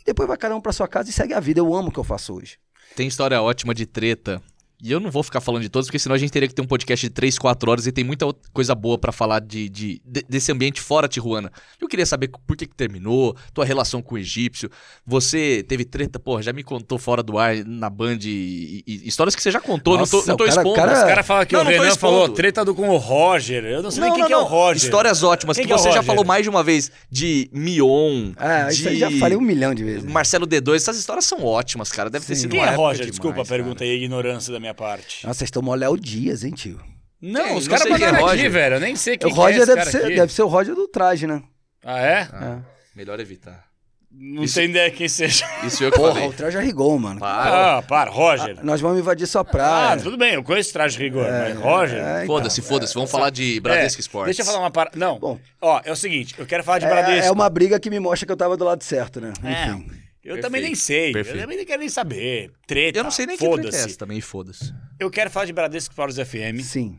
E 0.00 0.04
depois 0.04 0.26
vai 0.28 0.36
cada 0.36 0.56
um 0.56 0.60
pra 0.60 0.72
sua 0.72 0.88
casa 0.88 1.10
e 1.10 1.12
segue 1.12 1.34
a 1.34 1.40
vida. 1.40 1.60
Eu 1.60 1.74
amo 1.74 1.88
o 1.88 1.92
que 1.92 1.98
eu 1.98 2.04
faço 2.04 2.34
hoje. 2.34 2.58
Tem 2.96 3.06
história 3.06 3.40
ótima 3.40 3.74
de 3.74 3.86
treta. 3.86 4.42
E 4.82 4.90
eu 4.90 4.98
não 5.00 5.10
vou 5.10 5.22
ficar 5.22 5.40
falando 5.40 5.62
de 5.62 5.68
todos, 5.68 5.88
porque 5.88 5.98
senão 5.98 6.14
a 6.14 6.18
gente 6.18 6.30
teria 6.30 6.48
que 6.48 6.54
ter 6.54 6.62
um 6.62 6.66
podcast 6.66 7.06
de 7.06 7.10
3, 7.12 7.38
4 7.38 7.70
horas 7.70 7.86
e 7.86 7.92
tem 7.92 8.02
muita 8.02 8.26
coisa 8.52 8.74
boa 8.74 8.96
pra 8.96 9.12
falar 9.12 9.40
de, 9.40 9.68
de- 9.68 10.00
de- 10.04 10.24
desse 10.28 10.50
ambiente 10.50 10.80
fora 10.80 11.06
Tijuana. 11.06 11.52
Eu 11.80 11.86
queria 11.88 12.06
saber 12.06 12.30
por 12.46 12.56
que, 12.56 12.66
que 12.66 12.74
terminou, 12.74 13.36
tua 13.52 13.64
relação 13.64 14.00
com 14.00 14.14
o 14.14 14.18
egípcio. 14.18 14.70
Você 15.06 15.64
teve 15.68 15.84
treta, 15.84 16.18
porra, 16.18 16.42
já 16.42 16.52
me 16.52 16.62
contou 16.62 16.98
fora 16.98 17.22
do 17.22 17.38
ar 17.38 17.56
na 17.64 17.90
Band 17.90 18.18
e, 18.22 18.82
e- 18.86 19.08
histórias 19.08 19.34
que 19.36 19.42
você 19.42 19.50
já 19.50 19.60
contou, 19.60 19.98
Nossa, 19.98 20.16
não 20.16 20.22
tô, 20.22 20.28
não 20.30 20.36
tô 20.36 20.44
cara- 20.44 20.56
expondo. 20.56 20.76
cara- 20.76 20.92
Os 20.92 20.98
caras 21.00 21.26
falam 21.26 21.46
que 21.46 21.52
Não, 21.54 21.60
o 21.60 21.64
não 21.64 21.70
Renan 21.70 21.96
falou 21.96 22.28
treta 22.30 22.64
do 22.64 22.74
com 22.74 22.88
o 22.88 22.96
Roger. 22.96 23.64
Eu 23.64 23.82
não 23.82 23.90
sei 23.90 24.02
nem 24.04 24.12
quem 24.14 24.24
que 24.26 24.32
é 24.32 24.36
o 24.36 24.44
Roger. 24.44 24.82
Histórias 24.82 25.22
ótimas, 25.22 25.56
Quem 25.56 25.64
que 25.66 25.68
que 25.68 25.74
é 25.74 25.78
você 25.78 25.92
já 25.92 26.02
falou 26.02 26.24
mais 26.24 26.42
de 26.42 26.48
uma 26.48 26.62
vez 26.64 26.90
de 27.10 27.50
Mion, 27.52 28.32
Ah, 28.36 28.64
de 28.64 28.74
isso 28.74 28.88
aí 28.88 28.98
já 28.98 29.10
falei 29.18 29.36
um 29.36 29.40
milhão 29.40 29.74
de 29.74 29.84
vezes. 29.84 30.04
Marcelo 30.04 30.46
D2. 30.46 30.76
Essas 30.76 30.98
histórias 30.98 31.24
são 31.24 31.44
ótimas, 31.44 31.90
cara. 31.92 32.08
Deve 32.08 32.24
ter 32.24 32.34
Sim. 32.34 32.42
sido 32.42 32.50
Quem 32.52 32.60
uma 32.60 32.68
é 32.70 32.74
Roger? 32.74 32.92
demais, 33.00 33.10
Desculpa 33.10 33.42
a 33.42 33.44
cara. 33.44 33.56
pergunta 33.56 33.84
aí, 33.84 33.90
a 33.90 33.94
ignorância 33.94 34.52
da 34.52 34.58
minha 34.60 34.69
minha 34.70 34.74
parte. 34.74 35.26
Nossa, 35.26 35.38
vocês 35.38 35.48
estão 35.48 35.62
mó 35.62 35.74
Léo 35.74 35.96
Dias, 35.98 36.44
hein, 36.44 36.52
tio? 36.52 36.80
Não, 37.20 37.44
Quem? 37.44 37.56
os 37.56 37.68
caras 37.68 37.82
quem 37.84 37.92
é 37.92 37.98
mandaram 37.98 38.26
aqui, 38.28 38.48
velho. 38.48 38.76
Eu 38.76 38.80
nem 38.80 38.96
sei 38.96 39.18
quem 39.18 39.30
o 39.30 39.34
que 39.34 39.38
é 39.38 39.42
Roger 39.42 39.58
esse 39.58 39.66
deve, 39.66 39.78
cara 39.78 39.90
ser, 39.90 40.04
aqui. 40.06 40.14
deve 40.16 40.32
ser 40.32 40.42
o 40.42 40.46
Roger 40.46 40.74
do 40.74 40.88
traje, 40.88 41.26
né? 41.26 41.42
Ah, 41.84 42.00
é? 42.00 42.28
Ah, 42.32 42.58
Melhor 42.96 43.20
evitar. 43.20 43.68
Não 44.12 44.44
tem 44.44 44.70
ideia 44.70 44.90
quem 44.90 45.06
seja. 45.08 45.46
Isso 45.64 45.84
eu 45.84 45.90
que 45.92 45.96
Porra, 45.96 46.14
falei. 46.14 46.28
o 46.28 46.32
traje 46.32 46.58
arregou, 46.58 46.98
mano. 46.98 47.20
Para. 47.20 47.78
Ah, 47.78 47.82
para, 47.82 48.10
Roger. 48.10 48.58
Nós 48.64 48.80
vamos 48.80 48.98
invadir 48.98 49.26
sua 49.26 49.42
Ah, 49.42 49.44
praia. 49.44 49.96
tudo 50.02 50.16
bem, 50.16 50.34
eu 50.34 50.42
conheço 50.42 50.72
traje 50.72 50.96
de 50.96 51.04
rigor, 51.04 51.26
mas 51.30 51.56
Roger... 51.58 51.98
É, 52.02 52.24
então. 52.24 52.26
Foda-se, 52.26 52.60
foda-se. 52.62 52.94
Vamos 52.94 53.10
falar 53.10 53.30
de 53.30 53.60
Bradesco 53.60 54.00
É, 54.00 54.02
Sports. 54.02 54.26
Deixa 54.36 54.42
eu 54.42 54.46
falar 54.46 54.64
uma 54.64 54.70
parada. 54.70 54.98
Não, 54.98 55.16
Bom. 55.18 55.38
ó, 55.60 55.80
é 55.84 55.92
o 55.92 55.96
seguinte, 55.96 56.34
eu 56.38 56.44
quero 56.46 56.64
falar 56.64 56.80
de 56.80 56.86
É, 56.86 56.88
Bradesco. 56.88 57.26
é 57.28 57.30
uma 57.30 57.48
briga 57.48 57.78
que 57.78 57.88
me 57.88 58.00
mostra 58.00 58.26
que 58.26 58.32
eu 58.32 58.36
tava 58.36 58.56
do 58.56 58.64
lado 58.64 58.82
certo, 58.82 59.20
né? 59.20 59.32
É, 59.44 59.66
Enfim. 59.66 59.86
Eu 60.22 60.34
Perfeito, 60.34 60.42
também 60.42 60.62
nem 60.62 60.74
sei, 60.74 61.12
perfeito. 61.12 61.36
eu 61.38 61.42
também 61.42 61.56
nem 61.56 61.66
quero 61.66 61.80
nem 61.80 61.88
saber. 61.88 62.52
Treta, 62.66 62.98
Eu 62.98 63.04
não 63.04 63.10
sei 63.10 63.26
nem 63.26 63.36
que 63.38 63.48
treta 63.48 63.76
é 63.76 63.80
essa 63.80 63.96
também, 63.98 64.20
foda-se. 64.20 64.74
Eu 64.98 65.10
quero 65.10 65.30
falar 65.30 65.46
de 65.46 65.52
Bradesco 65.52 65.92
Sports 65.92 66.16
FM, 66.16 66.60
Sim. 66.62 66.98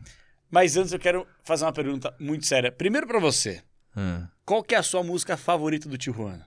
mas 0.50 0.76
antes 0.76 0.92
eu 0.92 0.98
quero 0.98 1.26
fazer 1.44 1.64
uma 1.64 1.72
pergunta 1.72 2.14
muito 2.18 2.46
séria. 2.46 2.72
Primeiro 2.72 3.06
pra 3.06 3.18
você, 3.20 3.62
Hum. 3.96 4.26
qual 4.44 4.62
que 4.62 4.74
é 4.74 4.78
a 4.78 4.82
sua 4.82 5.02
música 5.02 5.36
favorita 5.36 5.88
do 5.88 5.96
Tijuana? 5.96 6.46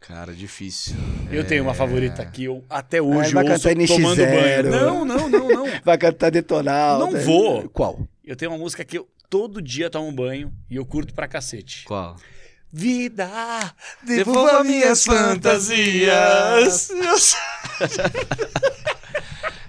Cara, 0.00 0.32
difícil. 0.32 0.96
Eu 1.30 1.46
tenho 1.46 1.62
uma 1.62 1.74
favorita 1.74 2.22
aqui, 2.22 2.44
eu 2.44 2.64
até 2.70 3.00
hoje 3.02 3.32
vai 3.34 3.44
ouço 3.48 3.62
cantar 3.68 3.76
NX0. 3.78 3.88
tomando 3.88 4.16
banho. 4.16 4.70
Não, 4.70 5.04
não, 5.04 5.28
não, 5.28 5.48
não. 5.48 5.66
Vai 5.84 5.98
cantar 5.98 6.30
detonal. 6.30 6.98
Não 6.98 7.12
né? 7.12 7.20
vou. 7.20 7.68
Qual? 7.68 8.08
Eu 8.24 8.34
tenho 8.34 8.50
uma 8.50 8.58
música 8.58 8.84
que 8.84 8.96
eu 8.98 9.06
todo 9.28 9.60
dia 9.62 9.88
tomo 9.90 10.10
banho 10.10 10.52
e 10.70 10.76
eu 10.76 10.86
curto 10.86 11.14
pra 11.14 11.28
cacete. 11.28 11.84
Qual? 11.84 12.16
Vida, 12.72 13.28
Devolva 14.02 14.62
minhas 14.62 15.04
fantasias. 15.04 16.88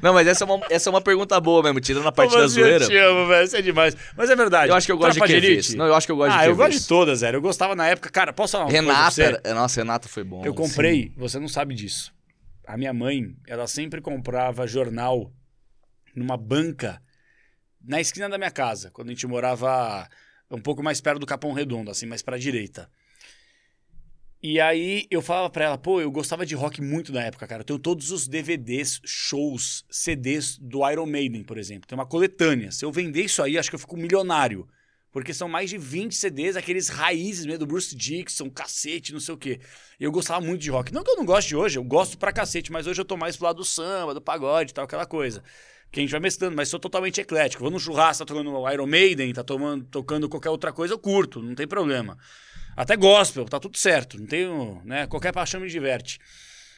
Não, 0.02 0.14
mas 0.14 0.26
essa 0.28 0.44
é, 0.44 0.48
uma, 0.48 0.66
essa 0.70 0.90
é 0.90 0.92
uma 0.92 1.02
pergunta 1.02 1.40
boa 1.40 1.62
mesmo, 1.62 1.80
tirando 1.80 2.08
a 2.08 2.12
parte 2.12 2.36
da 2.36 2.48
zoeira. 2.48 2.86
Eu 2.86 2.90
te 2.90 2.98
amo, 2.98 3.28
velho. 3.28 3.46
Isso 3.46 3.56
é 3.56 3.62
demais. 3.62 3.96
Mas 4.18 4.32
é 4.32 4.36
verdade. 4.36 4.72
Eu 4.72 4.76
acho 4.76 4.88
que 4.88 4.92
eu 4.92 4.98
gosto 4.98 5.18
Tropa 5.18 5.28
de. 5.28 5.40
Kevês. 5.40 5.76
Não, 5.76 5.86
eu 5.86 5.94
acho 5.94 6.08
que 6.08 6.12
eu 6.12 6.16
gosto 6.16 6.32
de 6.32 6.40
Ah, 6.40 6.48
eu 6.48 6.56
gosto 6.56 6.80
de 6.80 6.88
todas, 6.88 7.20
Zé. 7.20 7.36
Eu 7.36 7.42
gostava 7.42 7.76
na 7.76 7.88
época. 7.88 8.10
Cara, 8.10 8.34
posso 8.34 8.54
falar 8.54 8.66
uma 8.66 8.72
Renata, 8.72 9.42
nossa, 9.54 9.80
Renata 9.80 10.10
foi 10.10 10.24
bom. 10.24 10.44
Eu 10.44 10.56
comprei, 10.56 11.12
você 11.16 11.40
não 11.40 11.48
sabe 11.48 11.76
disso. 11.76 12.12
A 12.66 12.78
minha 12.78 12.94
mãe, 12.94 13.36
ela 13.48 13.68
sempre 13.68 14.02
comprava 14.02 14.66
jornal 14.66 15.32
numa 16.16 16.36
banca 16.36 17.00
na 17.84 18.00
esquina 18.00 18.28
da 18.30 18.38
minha 18.38 18.52
casa, 18.52 18.90
quando 18.92 19.10
a 19.10 19.12
gente 19.12 19.28
morava 19.28 20.08
um 20.56 20.62
pouco 20.62 20.84
mais 20.84 21.00
perto 21.02 21.20
do 21.20 21.26
Capão 21.26 21.54
Redondo, 21.54 21.92
assim, 21.92 22.06
mais 22.06 22.22
pra 22.22 22.38
direita. 22.38 22.90
E 24.44 24.60
aí 24.60 25.06
eu 25.12 25.22
falava 25.22 25.52
pra 25.52 25.66
ela, 25.66 25.78
pô, 25.78 26.02
eu 26.02 26.10
gostava 26.10 26.48
de 26.48 26.56
rock 26.56 26.82
muito 26.82 27.14
na 27.14 27.22
época, 27.22 27.46
cara. 27.46 27.62
Eu 27.62 27.66
tenho 27.66 27.78
todos 27.78 28.10
os 28.10 28.28
DVDs, 28.28 29.00
shows, 29.06 29.86
CDs 29.88 30.58
do 30.58 30.90
Iron 30.90 31.06
Maiden, 31.06 31.44
por 31.44 31.60
exemplo. 31.60 31.88
Tem 31.88 31.96
uma 31.96 32.08
coletânea. 32.08 32.72
Se 32.72 32.84
eu 32.84 32.92
vender 32.92 33.26
isso 33.26 33.44
aí, 33.44 33.56
acho 33.56 33.70
que 33.70 33.76
eu 33.76 33.80
fico 33.80 33.96
milionário. 33.96 34.68
Porque 35.12 35.34
são 35.34 35.48
mais 35.48 35.70
de 35.70 35.78
20 35.78 36.16
CDs, 36.16 36.56
aqueles 36.56 36.88
raízes 36.88 37.46
mesmo 37.46 37.60
do 37.60 37.68
Bruce 37.68 37.96
Dixon, 37.96 38.50
cacete, 38.50 39.14
não 39.14 39.20
sei 39.20 39.36
o 39.36 39.38
quê. 39.38 39.60
Eu 40.00 40.12
gostava 40.12 40.44
muito 40.44 40.62
de 40.62 40.72
rock. 40.72 40.92
Não 40.92 41.04
que 41.04 41.12
eu 41.12 41.18
não 41.18 41.26
goste 41.26 41.50
de 41.50 41.56
hoje, 41.56 41.78
eu 41.78 41.84
gosto 41.84 42.18
pra 42.18 42.32
cacete, 42.32 42.72
mas 42.72 42.88
hoje 42.88 43.00
eu 43.00 43.06
tô 43.06 43.18
mais 43.18 43.36
pro 43.36 43.46
lado 43.46 43.58
do 43.58 43.66
samba, 43.66 44.14
do 44.14 44.22
pagode 44.22 44.72
e 44.72 44.74
tal, 44.74 44.86
aquela 44.86 45.06
coisa. 45.06 45.44
Que 45.92 46.00
a 46.00 46.04
gente 46.04 46.12
vai 46.12 46.22
mesclando, 46.22 46.56
mas 46.56 46.70
sou 46.70 46.80
totalmente 46.80 47.20
eclético. 47.20 47.64
Vou 47.64 47.72
num 47.72 47.80
churrasco, 47.80 48.26
tá 48.26 48.34
tocando 48.34 48.72
Iron 48.72 48.88
Maiden, 48.88 49.34
tá 49.34 49.44
tomando, 49.44 49.84
tocando 49.86 50.30
qualquer 50.30 50.50
outra 50.50 50.72
coisa, 50.72 50.94
eu 50.94 51.00
curto, 51.00 51.42
não 51.42 51.54
tem 51.54 51.68
problema. 51.68 52.18
Até 52.76 52.96
gospel, 52.96 53.46
tá 53.46 53.60
tudo 53.60 53.78
certo. 53.78 54.18
Não 54.18 54.26
tenho, 54.26 54.82
né? 54.86 55.06
Qualquer 55.08 55.34
paixão 55.34 55.60
me 55.60 55.70
diverte. 55.70 56.20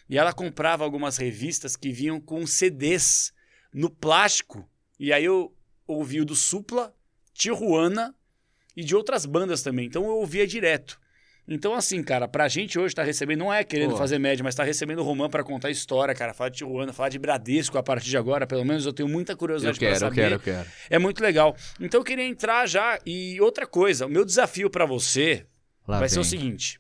E 0.10 0.18
ela 0.18 0.34
comprava 0.34 0.84
algumas 0.84 1.18
revistas 1.18 1.76
que 1.76 1.92
vinham 1.92 2.20
com 2.20 2.46
CDs 2.46 3.32
no 3.74 3.90
plástico. 3.90 4.68
E 5.00 5.14
aí 5.14 5.24
eu 5.24 5.56
ouvi 5.88 6.22
o 6.22 6.26
do 6.26 6.36
Supla, 6.36 6.94
Tijuana 7.34 8.16
e 8.76 8.84
de 8.84 8.96
outras 8.96 9.26
bandas 9.26 9.62
também. 9.62 9.86
Então 9.86 10.04
eu 10.06 10.18
ouvia 10.18 10.48
direto. 10.48 11.00
Então, 11.46 11.74
assim, 11.74 12.02
cara, 12.02 12.26
pra 12.26 12.48
gente 12.48 12.80
hoje 12.80 12.96
tá 12.96 13.04
recebendo, 13.04 13.40
não 13.40 13.54
é 13.54 13.66
querendo 13.66 13.92
Pô. 13.92 13.98
fazer 13.98 14.18
média, 14.18 14.42
mas 14.44 14.56
tá 14.56 14.64
recebendo 14.64 15.00
o 15.00 15.04
Romã 15.04 15.30
pra 15.30 15.44
contar 15.44 15.70
história, 15.70 16.16
cara. 16.16 16.34
Falar 16.34 16.50
de 16.50 16.60
Tijuana, 16.60 16.94
falar 16.94 17.10
de 17.10 17.20
Bradesco 17.20 17.78
a 17.78 17.84
partir 17.84 18.10
de 18.10 18.18
agora, 18.18 18.48
pelo 18.48 18.64
menos 18.64 18.86
eu 18.86 18.94
tenho 18.94 19.10
muita 19.10 19.34
Eu 19.34 19.38
curiosidade 19.38 19.78
quero, 19.78 19.92
pra 19.98 20.08
eu 20.08 20.10
saber. 20.10 20.22
quero, 20.22 20.36
eu 20.36 20.40
quero. 20.40 20.70
É 20.90 20.98
muito 20.98 21.22
legal. 21.22 21.54
Então 21.82 22.00
eu 22.00 22.04
queria 22.06 22.24
entrar 22.26 22.66
já. 22.66 22.98
E 23.06 23.42
outra 23.42 23.68
coisa, 23.68 24.06
o 24.06 24.10
meu 24.10 24.24
desafio 24.24 24.70
pra 24.70 24.86
você 24.86 25.46
Lá 25.86 26.00
vai 26.00 26.08
ser 26.08 26.20
o 26.20 26.24
vem. 26.24 26.30
seguinte: 26.30 26.80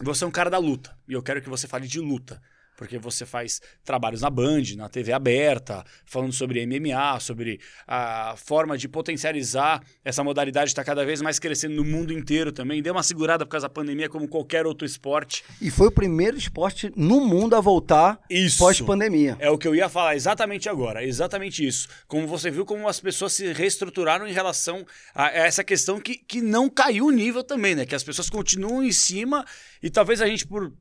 você 0.00 0.24
é 0.24 0.26
um 0.26 0.30
cara 0.30 0.48
da 0.48 0.56
luta, 0.58 0.96
e 1.06 1.12
eu 1.12 1.22
quero 1.22 1.42
que 1.42 1.48
você 1.50 1.68
fale 1.68 1.86
de 1.86 2.00
luta. 2.00 2.40
Porque 2.82 2.98
você 2.98 3.24
faz 3.24 3.60
trabalhos 3.84 4.22
na 4.22 4.28
Band, 4.28 4.62
na 4.76 4.88
TV 4.88 5.12
aberta, 5.12 5.84
falando 6.04 6.32
sobre 6.32 6.66
MMA, 6.66 7.20
sobre 7.20 7.60
a 7.86 8.34
forma 8.36 8.76
de 8.76 8.88
potencializar 8.88 9.80
essa 10.04 10.24
modalidade 10.24 10.72
está 10.72 10.82
cada 10.82 11.04
vez 11.04 11.22
mais 11.22 11.38
crescendo 11.38 11.76
no 11.76 11.84
mundo 11.84 12.12
inteiro 12.12 12.50
também. 12.50 12.82
Deu 12.82 12.92
uma 12.92 13.04
segurada 13.04 13.46
por 13.46 13.52
causa 13.52 13.68
da 13.68 13.72
pandemia, 13.72 14.08
como 14.08 14.26
qualquer 14.26 14.66
outro 14.66 14.84
esporte. 14.84 15.44
E 15.60 15.70
foi 15.70 15.86
o 15.86 15.92
primeiro 15.92 16.36
esporte 16.36 16.92
no 16.96 17.20
mundo 17.20 17.54
a 17.54 17.60
voltar 17.60 18.18
pós-pandemia. 18.58 19.36
É 19.38 19.48
o 19.48 19.56
que 19.56 19.68
eu 19.68 19.76
ia 19.76 19.88
falar 19.88 20.16
exatamente 20.16 20.68
agora, 20.68 21.04
exatamente 21.04 21.64
isso. 21.64 21.86
Como 22.08 22.26
você 22.26 22.50
viu 22.50 22.64
como 22.64 22.88
as 22.88 22.98
pessoas 22.98 23.32
se 23.32 23.52
reestruturaram 23.52 24.26
em 24.26 24.32
relação 24.32 24.84
a 25.14 25.28
essa 25.28 25.62
questão 25.62 26.00
que, 26.00 26.16
que 26.16 26.40
não 26.40 26.68
caiu 26.68 27.06
o 27.06 27.12
nível 27.12 27.44
também, 27.44 27.76
né? 27.76 27.86
Que 27.86 27.94
as 27.94 28.02
pessoas 28.02 28.28
continuam 28.28 28.82
em 28.82 28.90
cima 28.90 29.46
e 29.80 29.88
talvez 29.88 30.20
a 30.20 30.26
gente, 30.26 30.44
por 30.48 30.72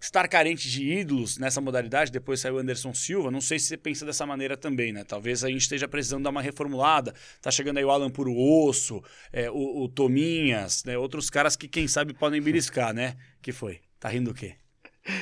estar 0.00 0.26
carente 0.28 0.68
de 0.68 0.82
ídolos 0.84 1.38
nessa 1.38 1.60
modalidade, 1.60 2.10
depois 2.10 2.40
saiu 2.40 2.54
o 2.54 2.58
Anderson 2.58 2.94
Silva, 2.94 3.30
não 3.30 3.40
sei 3.40 3.58
se 3.58 3.66
você 3.66 3.76
pensa 3.76 4.06
dessa 4.06 4.24
maneira 4.24 4.56
também, 4.56 4.92
né? 4.92 5.04
Talvez 5.04 5.44
a 5.44 5.48
gente 5.48 5.62
esteja 5.62 5.86
precisando 5.86 6.24
dar 6.24 6.30
uma 6.30 6.42
reformulada. 6.42 7.14
Tá 7.40 7.50
chegando 7.50 7.78
aí 7.78 7.84
o 7.84 7.90
Alan 7.90 8.10
Puro 8.10 8.34
Osso, 8.34 9.02
é, 9.32 9.50
o, 9.50 9.84
o 9.84 9.88
Tominhas, 9.88 10.84
né? 10.84 10.96
Outros 10.96 11.28
caras 11.28 11.56
que, 11.56 11.68
quem 11.68 11.86
sabe, 11.86 12.14
podem 12.14 12.40
beliscar, 12.40 12.94
né? 12.94 13.16
Que 13.42 13.52
foi? 13.52 13.80
Tá 13.98 14.08
rindo 14.08 14.32
do 14.32 14.34
quê? 14.34 14.54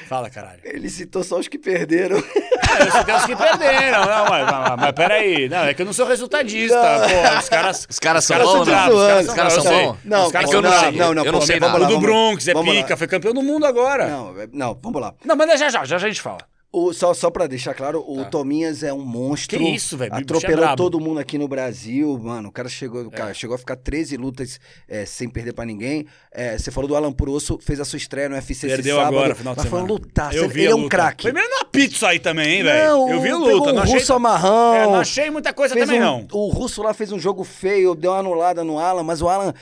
Fala, 0.06 0.28
caralho. 0.28 0.60
Ele 0.64 0.88
citou 0.88 1.22
só 1.22 1.38
os 1.38 1.48
que 1.48 1.58
perderam. 1.58 2.18
Eu 2.78 3.04
sei 3.04 3.14
os 3.14 3.24
que 3.26 3.36
perderam. 3.36 4.04
Não, 4.06 4.24
mas, 4.28 4.50
mas, 4.50 4.76
mas 4.80 4.92
peraí. 4.92 5.48
Não, 5.48 5.58
é 5.64 5.74
que 5.74 5.82
eu 5.82 5.86
não 5.86 5.92
sou 5.92 6.06
resultadista. 6.06 6.76
Pô, 6.78 7.38
os 7.38 7.48
caras. 7.48 7.86
Os 7.90 7.98
caras 7.98 8.24
são 8.24 8.38
bons, 8.38 8.66
né? 8.68 8.86
Os 9.20 9.34
caras 9.34 9.52
são 9.52 9.62
bons? 9.64 9.96
Não, 10.04 10.26
os 10.26 10.32
caras 10.32 10.48
é 10.48 10.52
são 10.52 10.62
não 10.62 10.70
bravos. 10.70 10.88
sei, 10.96 11.00
eu 11.00 11.32
não 11.32 11.40
sei. 11.40 11.58
O 11.58 11.86
do 11.86 12.00
Bronx 12.00 12.48
é 12.48 12.54
pica, 12.54 12.96
foi 12.96 13.06
campeão 13.06 13.32
do 13.34 13.42
mundo 13.42 13.66
agora. 13.66 14.06
Não, 14.06 14.32
Não, 14.32 14.40
é- 14.42 14.48
não, 14.52 14.78
vamos 14.82 15.00
lá. 15.00 15.14
mas 15.24 15.50
é 15.50 15.56
já, 15.56 15.68
já, 15.70 15.84
já 15.84 15.96
a 15.96 15.98
gente 16.00 16.20
fala. 16.20 16.38
O, 16.70 16.92
só, 16.92 17.14
só 17.14 17.30
pra 17.30 17.46
deixar 17.46 17.72
claro, 17.72 18.04
o 18.06 18.26
Tominhas 18.26 18.82
é 18.82 18.92
um 18.92 19.00
monstro. 19.02 19.58
Que 19.58 19.70
isso, 19.70 19.96
velho, 19.96 20.12
é 20.14 20.18
Atropelou 20.18 20.76
todo 20.76 21.00
mundo 21.00 21.18
aqui 21.18 21.38
no 21.38 21.48
Brasil, 21.48 22.18
mano. 22.18 22.50
O 22.50 22.52
cara 22.52 22.68
chegou, 22.68 23.04
o 23.04 23.10
cara 23.10 23.32
chegou 23.32 23.54
a 23.54 23.58
ficar 23.58 23.74
13 23.76 24.18
lutas 24.18 24.60
é, 24.86 25.06
sem 25.06 25.30
perder 25.30 25.54
pra 25.54 25.64
ninguém. 25.64 26.06
É, 26.30 26.58
você 26.58 26.70
falou 26.70 26.86
do 26.86 26.94
Alan 26.94 27.10
Purosso, 27.10 27.58
fez 27.62 27.80
a 27.80 27.86
sua 27.86 27.96
estreia 27.96 28.28
no 28.28 28.34
UFC 28.34 28.52
esse 28.52 28.66
Perdeu 28.66 28.96
sábado. 28.96 29.16
agora, 29.16 29.34
final 29.34 29.54
de 29.54 29.60
mas 29.62 29.68
foi 29.70 29.78
um 29.78 29.82
semana. 29.86 29.98
lutaço. 29.98 30.36
Eu 30.36 30.44
Ele, 30.44 30.52
vi 30.52 30.60
ele 30.60 30.72
é 30.72 30.74
um 30.74 30.78
luta. 30.80 30.90
craque. 30.90 31.22
Foi 31.22 31.32
meio 31.32 31.48
na 31.48 31.64
pizza 31.64 32.08
aí 32.08 32.18
também, 32.20 32.58
hein, 32.58 32.62
velho. 32.64 32.88
Eu 33.08 33.20
vi 33.22 33.28
a 33.30 33.32
pegou 33.32 33.48
luta, 33.56 33.70
um 33.70 33.74
não 33.74 33.82
achei. 33.84 33.94
russo 33.98 34.12
amarrão. 34.12 34.74
É, 34.74 34.84
não 34.84 34.94
achei 34.96 35.30
muita 35.30 35.54
coisa 35.54 35.74
também, 35.74 35.98
um- 35.98 36.04
não. 36.04 36.26
O 36.32 36.48
russo 36.48 36.82
lá 36.82 36.92
fez 36.92 37.10
um 37.12 37.18
jogo 37.18 37.44
feio, 37.44 37.94
deu 37.94 38.10
uma 38.10 38.18
anulada 38.18 38.62
no 38.62 38.78
Alan, 38.78 39.02
mas 39.02 39.22
o 39.22 39.28
Alan, 39.28 39.54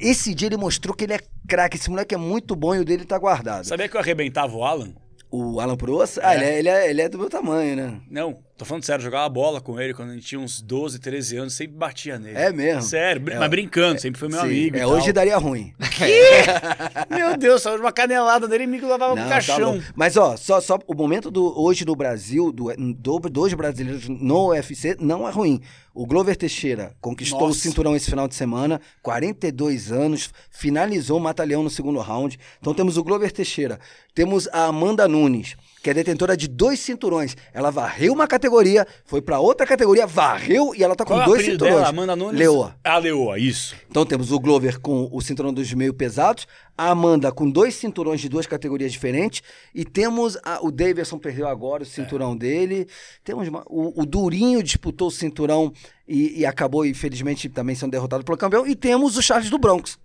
esse 0.00 0.34
dia 0.34 0.48
ele 0.48 0.56
mostrou 0.56 0.96
que 0.96 1.04
ele 1.04 1.12
é 1.12 1.20
craque. 1.46 1.76
Esse 1.76 1.90
moleque 1.90 2.14
é 2.14 2.18
muito 2.18 2.56
bom 2.56 2.74
e 2.74 2.78
o 2.78 2.84
dele 2.86 3.04
tá 3.04 3.18
guardado. 3.18 3.64
Sabia 3.66 3.86
que 3.86 3.94
eu 3.94 4.00
arrebentava 4.00 4.56
o 4.56 4.64
Alan? 4.64 4.94
O 5.36 5.60
Alan 5.60 5.76
Purosso, 5.76 6.20
ah, 6.22 6.34
É. 6.34 6.36
ele, 6.36 6.44
é, 6.44 6.58
ele, 6.58 6.68
é, 6.68 6.90
ele 6.90 7.02
é 7.02 7.08
do 7.08 7.18
meu 7.18 7.28
tamanho, 7.28 7.74
né? 7.74 8.00
Não, 8.08 8.38
tô 8.56 8.64
falando 8.64 8.84
sério, 8.84 9.02
jogava 9.04 9.28
bola 9.28 9.60
com 9.60 9.80
ele 9.80 9.92
quando 9.94 10.10
a 10.10 10.14
gente 10.14 10.26
tinha 10.26 10.40
uns 10.40 10.60
12, 10.60 10.98
13 10.98 11.36
anos, 11.38 11.54
sempre 11.54 11.76
batia 11.76 12.18
nele. 12.18 12.36
É 12.38 12.52
mesmo? 12.52 12.82
Sério, 12.82 13.20
brin- 13.20 13.34
É, 13.36 13.38
mas 13.38 13.50
brincando, 13.50 14.00
sempre 14.00 14.18
foi 14.20 14.28
meu 14.28 14.40
Sim, 14.40 14.46
amigo. 14.46 14.76
e 14.76 14.80
É, 14.80 14.86
hoje 14.86 15.12
daria 15.12 15.36
ruim. 15.38 15.72
Meu 17.10 17.36
Deus, 17.36 17.62
de 17.62 17.68
uma 17.68 17.92
canelada 17.92 18.46
dele 18.48 18.64
e 18.64 18.66
me 18.66 18.80
levava 18.80 19.12
pro 19.12 19.16
Não, 19.16 19.24
tá 19.24 19.34
caixão. 19.34 19.72
louco. 19.72 19.84
Mas 19.94 20.16
ó, 20.16 20.36
só, 20.36 20.60
só 20.60 20.78
o 20.86 20.94
momento 20.94 21.30
do 21.30 21.58
hoje 21.60 21.84
no 21.84 21.94
Brasil, 21.96 22.52
do, 22.52 22.72
do- 22.94 23.18
dos 23.30 23.54
brasileiros 23.54 24.08
no 24.08 24.48
UFC, 24.50 24.96
não 25.00 25.26
é 25.26 25.30
ruim. 25.30 25.60
O 25.94 26.06
Glover 26.06 26.36
Teixeira 26.36 26.92
conquistou 27.00 27.44
o 27.44 27.48
Nossa. 27.48 27.60
cinturão 27.60 27.94
esse 27.94 28.10
final 28.10 28.26
de 28.26 28.34
semana, 28.34 28.80
42 29.02 29.92
anos, 29.92 30.30
finalizou 30.50 31.18
o 31.18 31.20
Mata-Leão 31.20 31.62
no 31.62 31.70
segundo 31.70 32.00
round. 32.00 32.38
Então 32.60 32.74
temos 32.74 32.96
o 32.96 33.04
Glover 33.04 33.30
Teixeira, 33.30 33.78
temos 34.12 34.48
a 34.48 34.64
Amanda 34.66 35.06
Nunes, 35.06 35.54
que 35.84 35.90
é 35.90 35.94
detentora 35.94 36.34
de 36.34 36.48
dois 36.48 36.80
cinturões. 36.80 37.36
Ela 37.52 37.70
varreu 37.70 38.14
uma 38.14 38.26
categoria, 38.26 38.86
foi 39.04 39.20
pra 39.20 39.38
outra 39.38 39.66
categoria, 39.66 40.06
varreu 40.06 40.74
e 40.74 40.82
ela 40.82 40.96
tá 40.96 41.04
com 41.04 41.12
Qual 41.12 41.20
é 41.20 41.24
dois 41.26 41.42
apelido 41.42 41.52
cinturões. 41.62 41.76
dela? 41.76 41.88
Amanda 41.90 42.16
Nunes? 42.16 42.38
Leoa. 42.40 42.74
Ah, 42.82 42.96
Leoa, 42.96 43.38
isso. 43.38 43.76
Então 43.90 44.06
temos 44.06 44.32
o 44.32 44.40
Glover 44.40 44.80
com 44.80 45.10
o 45.12 45.20
cinturão 45.20 45.52
dos 45.52 45.70
meio 45.74 45.92
pesados, 45.92 46.46
a 46.76 46.88
Amanda 46.88 47.30
com 47.30 47.50
dois 47.50 47.74
cinturões 47.74 48.18
de 48.22 48.30
duas 48.30 48.46
categorias 48.46 48.92
diferentes, 48.92 49.42
e 49.74 49.84
temos 49.84 50.38
a- 50.42 50.58
o 50.62 50.70
Davidson 50.70 51.18
perdeu 51.18 51.46
agora 51.46 51.82
o 51.82 51.86
cinturão 51.86 52.34
dele. 52.34 52.88
Temos 53.22 53.46
uma- 53.46 53.62
o, 53.66 54.00
o 54.00 54.06
Durinho 54.06 54.62
disputou 54.62 55.08
o 55.08 55.10
cinturão 55.10 55.70
e, 56.08 56.40
e 56.40 56.46
acabou, 56.46 56.86
infelizmente, 56.86 57.46
também 57.50 57.76
sendo 57.76 57.90
derrotado 57.90 58.24
pelo 58.24 58.38
campeão. 58.38 58.66
E 58.66 58.74
temos 58.74 59.18
o 59.18 59.22
Charles 59.22 59.50
do 59.50 59.58
Bronx. 59.58 59.98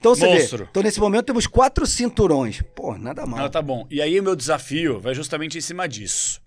Então 0.00 0.14
você 0.14 0.26
Monstro. 0.26 0.64
vê, 0.64 0.66
então 0.70 0.82
nesse 0.82 0.98
momento 0.98 1.26
temos 1.26 1.46
quatro 1.46 1.86
cinturões. 1.86 2.62
Pô, 2.74 2.96
nada 2.96 3.26
mal. 3.26 3.38
Não, 3.40 3.50
tá 3.50 3.60
bom. 3.60 3.86
E 3.90 4.00
aí 4.00 4.18
o 4.18 4.22
meu 4.22 4.34
desafio 4.34 4.98
vai 4.98 5.14
justamente 5.14 5.58
em 5.58 5.60
cima 5.60 5.86
disso. 5.86 6.40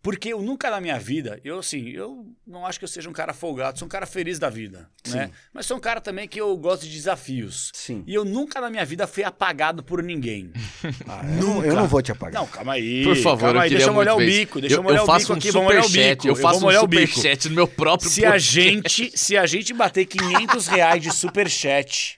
Porque 0.00 0.28
eu 0.32 0.40
nunca 0.40 0.70
na 0.70 0.80
minha 0.80 0.98
vida, 0.98 1.40
eu 1.44 1.58
assim, 1.58 1.88
eu 1.90 2.24
não 2.46 2.64
acho 2.64 2.78
que 2.78 2.84
eu 2.84 2.88
seja 2.88 3.10
um 3.10 3.12
cara 3.12 3.34
folgado, 3.34 3.78
sou 3.80 3.86
um 3.86 3.88
cara 3.88 4.06
feliz 4.06 4.38
da 4.38 4.48
vida, 4.48 4.88
né? 5.08 5.30
Mas 5.52 5.66
sou 5.66 5.76
um 5.76 5.80
cara 5.80 6.00
também 6.00 6.28
que 6.28 6.40
eu 6.40 6.56
gosto 6.56 6.82
de 6.86 6.92
desafios. 6.92 7.72
Sim. 7.74 8.04
E 8.06 8.14
eu 8.14 8.24
nunca 8.24 8.60
na 8.60 8.70
minha 8.70 8.84
vida 8.84 9.08
fui 9.08 9.24
apagado 9.24 9.82
por 9.82 10.02
ninguém. 10.02 10.52
Ah, 11.10 11.22
eu, 11.24 11.42
não, 11.46 11.64
eu 11.64 11.74
não 11.74 11.86
vou 11.88 12.00
te 12.00 12.12
apagar. 12.12 12.40
Não, 12.40 12.46
calma 12.46 12.74
aí. 12.74 13.02
Por 13.02 13.16
favor, 13.16 13.46
calma 13.46 13.58
eu 13.58 13.62
aí, 13.62 13.70
deixa 13.70 13.86
eu 13.86 13.94
molhar 13.94 14.14
o 14.14 14.18
bico, 14.18 14.60
deixa 14.60 14.76
eu, 14.76 14.78
eu, 14.78 14.82
molhar 14.82 15.00
eu 15.00 15.04
o 15.04 15.06
faço 15.06 15.20
bico 15.20 15.32
um 15.32 15.36
aqui, 15.36 15.50
vamos 15.50 15.66
molhar 15.66 15.82
o 15.82 15.86
superchat, 15.88 16.16
bico. 16.16 16.28
eu 16.28 16.36
faço 16.36 16.60
vou 16.60 16.70
um 16.70 16.80
superchat 16.80 17.48
no 17.48 17.54
meu 17.54 17.68
próprio 17.68 18.10
Se 18.10 18.24
a 18.24 18.30
podcast. 18.32 18.52
gente, 18.52 19.18
se 19.18 19.36
a 19.36 19.46
gente 19.46 19.72
bater 19.74 20.06
500 20.06 20.66
reais 20.68 21.02
de 21.02 21.10
superchat, 21.14 22.17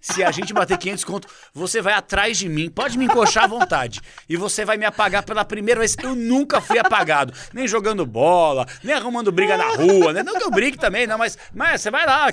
se 0.00 0.22
a 0.22 0.30
gente 0.30 0.52
bater 0.52 0.76
500 0.76 1.04
conto, 1.04 1.28
você 1.54 1.80
vai 1.80 1.94
atrás 1.94 2.38
de 2.38 2.48
mim, 2.48 2.70
pode 2.70 2.98
me 2.98 3.04
encoxar 3.04 3.44
à 3.44 3.46
vontade. 3.46 4.00
E 4.28 4.36
você 4.36 4.64
vai 4.64 4.76
me 4.76 4.84
apagar 4.84 5.22
pela 5.24 5.44
primeira 5.44 5.80
vez. 5.80 5.96
Eu 6.02 6.14
nunca 6.14 6.60
fui 6.60 6.78
apagado, 6.78 7.32
nem 7.52 7.68
jogando 7.68 8.04
bola, 8.04 8.66
nem 8.82 8.94
arrumando 8.94 9.30
briga 9.30 9.56
na 9.56 9.68
rua, 9.76 10.12
né? 10.12 10.22
Não 10.22 10.34
que 10.34 10.44
eu 10.44 10.50
brigue 10.50 10.78
também, 10.78 11.06
não, 11.06 11.18
mas, 11.18 11.38
mas 11.54 11.80
você 11.80 11.90
vai 11.90 12.06
lá, 12.06 12.28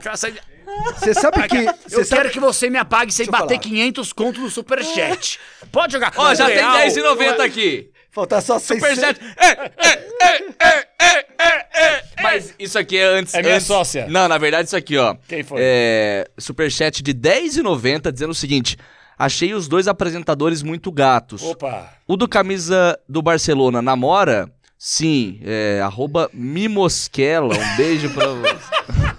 Você 0.97 1.13
sabe 1.13 1.47
que. 1.47 1.57
eu 1.95 2.05
sabe... 2.05 2.21
quero 2.21 2.30
que 2.32 2.39
você 2.39 2.69
me 2.69 2.77
apague 2.77 3.11
sem 3.11 3.25
bater 3.27 3.47
falar. 3.47 3.59
500 3.59 4.13
conto 4.13 4.41
no 4.41 4.49
superchat. 4.49 5.39
Pode 5.71 5.93
jogar. 5.93 6.13
Ó, 6.15 6.34
já 6.34 6.45
tem 6.45 6.57
Real, 6.57 6.75
10,90 6.77 7.39
aqui. 7.41 7.91
Faltar 8.12 8.41
só 8.41 8.57
600. 8.60 8.89
Superchat. 8.97 9.22
É, 9.38 9.47
é, 9.47 10.07
é, 10.22 10.45
é, 10.60 10.88
é, 10.99 11.26
é, 11.39 11.68
é. 11.97 12.03
Mas 12.22 12.53
isso 12.60 12.78
aqui 12.78 12.97
é 12.97 13.03
antes. 13.05 13.34
É 13.34 13.41
minha 13.41 13.55
antes- 13.55 13.68
sócia. 13.68 14.07
Não, 14.07 14.28
na 14.28 14.38
verdade, 14.38 14.68
isso 14.68 14.76
aqui, 14.76 14.97
ó. 14.97 15.16
Quem 15.28 15.43
foi? 15.43 15.60
É. 15.62 16.30
Superchat 16.38 17.01
de 17.03 17.14
10,90 17.14 18.12
dizendo 18.12 18.32
o 18.32 18.36
seguinte: 18.36 18.78
achei 19.18 19.53
os 19.53 19.68
dois 19.68 19.88
apresentadores 19.88 20.62
muito 20.64 20.91
gatos. 20.91 21.41
Opa. 21.43 21.93
O 22.07 22.18
do 22.18 22.28
camisa 22.28 22.99
do 23.07 23.22
Barcelona 23.22 23.82
namora? 23.82 24.51
Sim, 24.78 25.39
é. 25.43 25.80
Arroba 25.82 26.30
Mimosquela. 26.34 27.55
Um 27.55 27.76
beijo 27.78 28.10
pra 28.14 28.28
você. 28.34 29.16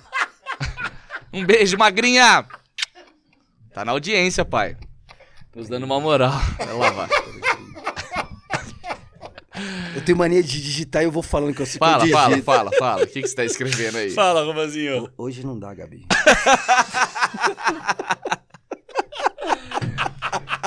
um 1.32 1.44
beijo, 1.44 1.78
magrinha! 1.78 2.44
Tá 3.72 3.84
na 3.84 3.92
audiência, 3.92 4.44
pai. 4.44 4.76
Nos 5.54 5.68
dando 5.68 5.84
uma 5.84 6.00
moral. 6.00 6.32
Vai 6.58 6.72
lá, 6.74 6.90
vai. 6.90 7.08
Eu 9.94 10.00
tenho 10.02 10.16
mania 10.16 10.42
de 10.42 10.60
digitar 10.62 11.02
e 11.02 11.04
eu 11.06 11.10
vou 11.10 11.22
falando 11.22 11.54
que 11.54 11.62
eu 11.62 11.66
sei 11.66 11.78
que 11.78 11.84
eu 11.84 11.88
Fala, 11.88 12.06
fala, 12.08 12.42
fala, 12.42 12.70
fala. 12.78 13.02
O 13.04 13.06
que, 13.06 13.22
que 13.22 13.28
você 13.28 13.34
tá 13.34 13.44
escrevendo 13.44 13.98
aí? 13.98 14.10
Fala, 14.10 14.44
Romazinho. 14.44 15.08
Hoje 15.18 15.44
não 15.44 15.58
dá, 15.58 15.74
Gabi. 15.74 16.06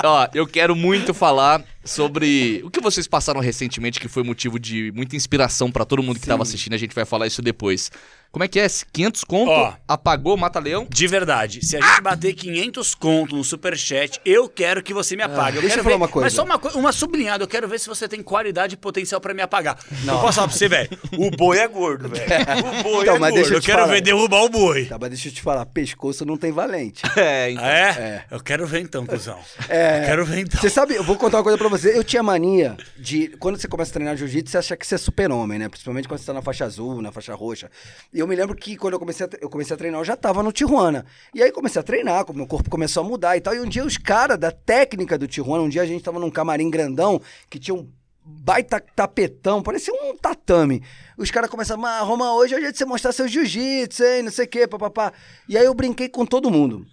Ó, 0.04 0.28
eu 0.34 0.46
quero 0.46 0.76
muito 0.76 1.14
falar 1.14 1.64
sobre 1.84 2.60
o 2.64 2.70
que 2.70 2.80
vocês 2.80 3.06
passaram 3.06 3.40
recentemente, 3.40 4.00
que 4.00 4.08
foi 4.08 4.22
motivo 4.22 4.58
de 4.58 4.92
muita 4.94 5.16
inspiração 5.16 5.70
pra 5.70 5.84
todo 5.84 6.02
mundo 6.02 6.18
que 6.18 6.26
tava 6.26 6.42
assistindo. 6.42 6.74
A 6.74 6.78
gente 6.78 6.94
vai 6.94 7.04
falar 7.04 7.26
isso 7.26 7.42
depois. 7.42 7.90
Como 8.32 8.42
é 8.42 8.48
que 8.48 8.58
é? 8.58 8.66
500 8.92 9.22
conto? 9.22 9.50
Ó. 9.52 9.72
Apagou, 9.86 10.36
mata 10.36 10.58
leão? 10.58 10.88
De 10.90 11.06
verdade, 11.06 11.64
se 11.64 11.76
a 11.76 11.80
gente 11.80 12.00
bater 12.00 12.34
500 12.34 12.92
conto 12.96 13.36
no 13.36 13.44
superchat, 13.44 14.20
eu 14.24 14.48
quero 14.48 14.82
que 14.82 14.92
você 14.92 15.14
me 15.14 15.22
apague. 15.22 15.58
eu 15.58 15.60
Ah, 15.60 15.60
deixa 15.60 15.68
quero 15.68 15.80
eu 15.80 15.84
falar 15.84 15.96
ver, 15.96 16.02
uma 16.02 16.08
coisa. 16.08 16.24
Mas 16.26 16.32
só 16.32 16.42
uma, 16.42 16.56
uma 16.74 16.90
sublinhada, 16.90 17.44
eu 17.44 17.48
quero 17.48 17.68
ver 17.68 17.78
se 17.78 17.86
você 17.86 18.08
tem 18.08 18.20
qualidade 18.24 18.74
e 18.74 18.76
potencial 18.76 19.20
pra 19.20 19.32
me 19.32 19.40
apagar. 19.40 19.78
Não. 20.02 20.14
Eu 20.14 20.20
posso 20.20 20.34
falar 20.34 20.48
pra 20.48 20.56
você, 20.56 20.68
velho? 20.68 20.90
O 21.16 21.30
boi 21.30 21.58
é 21.58 21.68
gordo, 21.68 22.08
velho. 22.08 22.24
O 22.80 22.82
boi 22.82 23.02
Então, 23.02 23.14
é 23.14 23.18
mas 23.20 23.30
gordo. 23.30 23.34
deixa 23.34 23.52
eu 23.52 23.58
Eu 23.58 23.62
quero 23.62 23.78
falar. 23.82 23.92
ver 23.92 24.00
derrubar 24.00 24.42
o 24.42 24.48
boi. 24.48 24.86
Tá, 24.86 24.98
mas 25.00 25.10
deixa 25.10 25.28
eu 25.28 25.32
te 25.32 25.40
falar, 25.40 25.64
pescoço 25.66 26.24
não 26.24 26.36
tem 26.36 26.50
valente. 26.50 27.02
É, 27.16 27.52
então. 27.52 27.64
Ah, 27.64 27.68
é? 27.70 28.24
Eu 28.32 28.40
quero 28.40 28.66
ver 28.66 28.80
então, 28.80 29.06
cuzão. 29.06 29.38
É. 29.68 30.00
Eu 30.00 30.06
quero 30.06 30.24
ver 30.26 30.40
então. 30.40 30.60
Você 30.60 30.68
sabe, 30.68 30.94
eu 30.96 31.04
vou 31.04 31.14
contar 31.14 31.36
uma 31.36 31.44
coisa 31.44 31.56
pra 31.56 31.68
você. 31.68 31.73
Eu 31.82 32.04
tinha 32.04 32.22
mania 32.22 32.76
de. 32.96 33.28
Quando 33.38 33.58
você 33.58 33.66
começa 33.66 33.90
a 33.90 33.94
treinar 33.94 34.16
jiu-jitsu, 34.16 34.52
você 34.52 34.58
acha 34.58 34.76
que 34.76 34.86
você 34.86 34.96
é 34.96 34.98
super-homem, 34.98 35.58
né? 35.58 35.68
Principalmente 35.68 36.06
quando 36.06 36.20
você 36.20 36.26
tá 36.26 36.32
na 36.32 36.42
faixa 36.42 36.64
azul, 36.64 37.00
na 37.00 37.10
faixa 37.10 37.34
roxa. 37.34 37.70
E 38.12 38.18
eu 38.18 38.26
me 38.26 38.36
lembro 38.36 38.54
que 38.54 38.76
quando 38.76 38.94
eu 38.94 38.98
comecei 38.98 39.26
a, 39.26 39.28
eu 39.40 39.48
comecei 39.48 39.74
a 39.74 39.76
treinar, 39.76 40.00
eu 40.00 40.04
já 40.04 40.16
tava 40.16 40.42
no 40.42 40.52
Tijuana. 40.52 41.06
E 41.34 41.42
aí 41.42 41.50
comecei 41.50 41.80
a 41.80 41.82
treinar, 41.82 42.24
meu 42.34 42.46
corpo 42.46 42.68
começou 42.68 43.02
a 43.02 43.06
mudar 43.06 43.36
e 43.36 43.40
tal. 43.40 43.54
E 43.54 43.60
um 43.60 43.68
dia 43.68 43.84
os 43.84 43.96
caras 43.96 44.38
da 44.38 44.50
técnica 44.50 45.16
do 45.16 45.26
Tijuana, 45.26 45.62
um 45.62 45.68
dia 45.68 45.82
a 45.82 45.86
gente 45.86 46.04
tava 46.04 46.18
num 46.18 46.30
camarim 46.30 46.70
grandão 46.70 47.20
que 47.48 47.58
tinha 47.58 47.74
um 47.74 47.88
baita 48.26 48.80
tapetão, 48.94 49.62
parecia 49.62 49.92
um 49.92 50.16
tatame. 50.16 50.82
Os 51.16 51.30
caras 51.30 51.50
começaram, 51.50 51.84
ah, 51.84 52.00
Roma, 52.00 52.34
hoje 52.34 52.54
é 52.54 52.56
o 52.56 52.60
dia 52.60 52.72
de 52.72 52.78
você 52.78 52.84
mostrar 52.84 53.12
seu 53.12 53.28
jiu-jitsu, 53.28 54.02
hein? 54.02 54.22
Não 54.22 54.30
sei 54.30 54.44
o 54.46 54.48
quê, 54.48 54.66
papapá. 54.66 55.12
E 55.48 55.56
aí 55.56 55.64
eu 55.64 55.74
brinquei 55.74 56.08
com 56.08 56.24
todo 56.24 56.50
mundo 56.50 56.86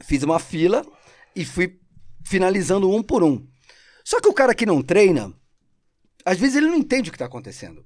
fiz 0.00 0.22
uma 0.22 0.38
fila 0.38 0.84
e 1.34 1.44
fui 1.44 1.78
finalizando 2.24 2.90
um 2.90 3.02
por 3.02 3.22
um. 3.22 3.46
Só 4.08 4.22
que 4.22 4.28
o 4.30 4.32
cara 4.32 4.54
que 4.54 4.64
não 4.64 4.80
treina, 4.80 5.34
às 6.24 6.38
vezes 6.38 6.56
ele 6.56 6.68
não 6.68 6.76
entende 6.76 7.10
o 7.10 7.12
que 7.12 7.16
está 7.16 7.26
acontecendo. 7.26 7.84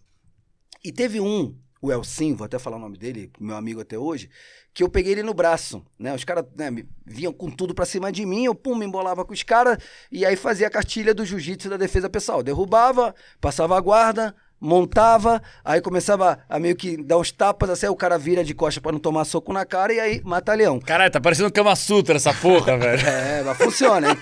E 0.84 0.92
teve 0.92 1.18
um, 1.18 1.52
o 1.80 1.90
Elsim, 1.90 2.32
vou 2.32 2.44
até 2.44 2.60
falar 2.60 2.76
o 2.76 2.78
nome 2.78 2.96
dele, 2.96 3.32
meu 3.40 3.56
amigo 3.56 3.80
até 3.80 3.98
hoje, 3.98 4.30
que 4.72 4.84
eu 4.84 4.88
peguei 4.88 5.14
ele 5.14 5.24
no 5.24 5.34
braço, 5.34 5.84
né? 5.98 6.14
Os 6.14 6.22
caras 6.22 6.44
né, 6.54 6.70
vinham 7.04 7.32
com 7.32 7.50
tudo 7.50 7.74
pra 7.74 7.84
cima 7.84 8.12
de 8.12 8.24
mim, 8.24 8.44
eu 8.44 8.54
pum, 8.54 8.76
me 8.76 8.86
embolava 8.86 9.24
com 9.24 9.32
os 9.32 9.42
caras 9.42 9.78
e 10.12 10.24
aí 10.24 10.36
fazia 10.36 10.68
a 10.68 10.70
cartilha 10.70 11.12
do 11.12 11.26
jiu-jitsu 11.26 11.68
da 11.68 11.76
defesa 11.76 12.08
pessoal. 12.08 12.40
Derrubava, 12.40 13.12
passava 13.40 13.76
a 13.76 13.80
guarda, 13.80 14.32
montava, 14.60 15.42
aí 15.64 15.80
começava 15.80 16.38
a 16.48 16.56
meio 16.60 16.76
que 16.76 16.96
dar 17.02 17.18
uns 17.18 17.32
tapas, 17.32 17.68
assim, 17.68 17.88
o 17.88 17.96
cara 17.96 18.16
vira 18.16 18.44
de 18.44 18.54
costa 18.54 18.80
pra 18.80 18.92
não 18.92 19.00
tomar 19.00 19.24
soco 19.24 19.52
na 19.52 19.66
cara 19.66 19.92
e 19.92 19.98
aí 19.98 20.22
mata 20.22 20.54
leão. 20.54 20.78
Caralho, 20.78 21.10
tá 21.10 21.20
parecendo 21.20 21.50
Kama 21.50 21.74
Sutra 21.74 22.14
essa 22.14 22.32
porra, 22.32 22.78
velho. 22.78 23.04
É, 23.04 23.42
mas 23.42 23.58
funciona, 23.58 24.10
hein? 24.10 24.16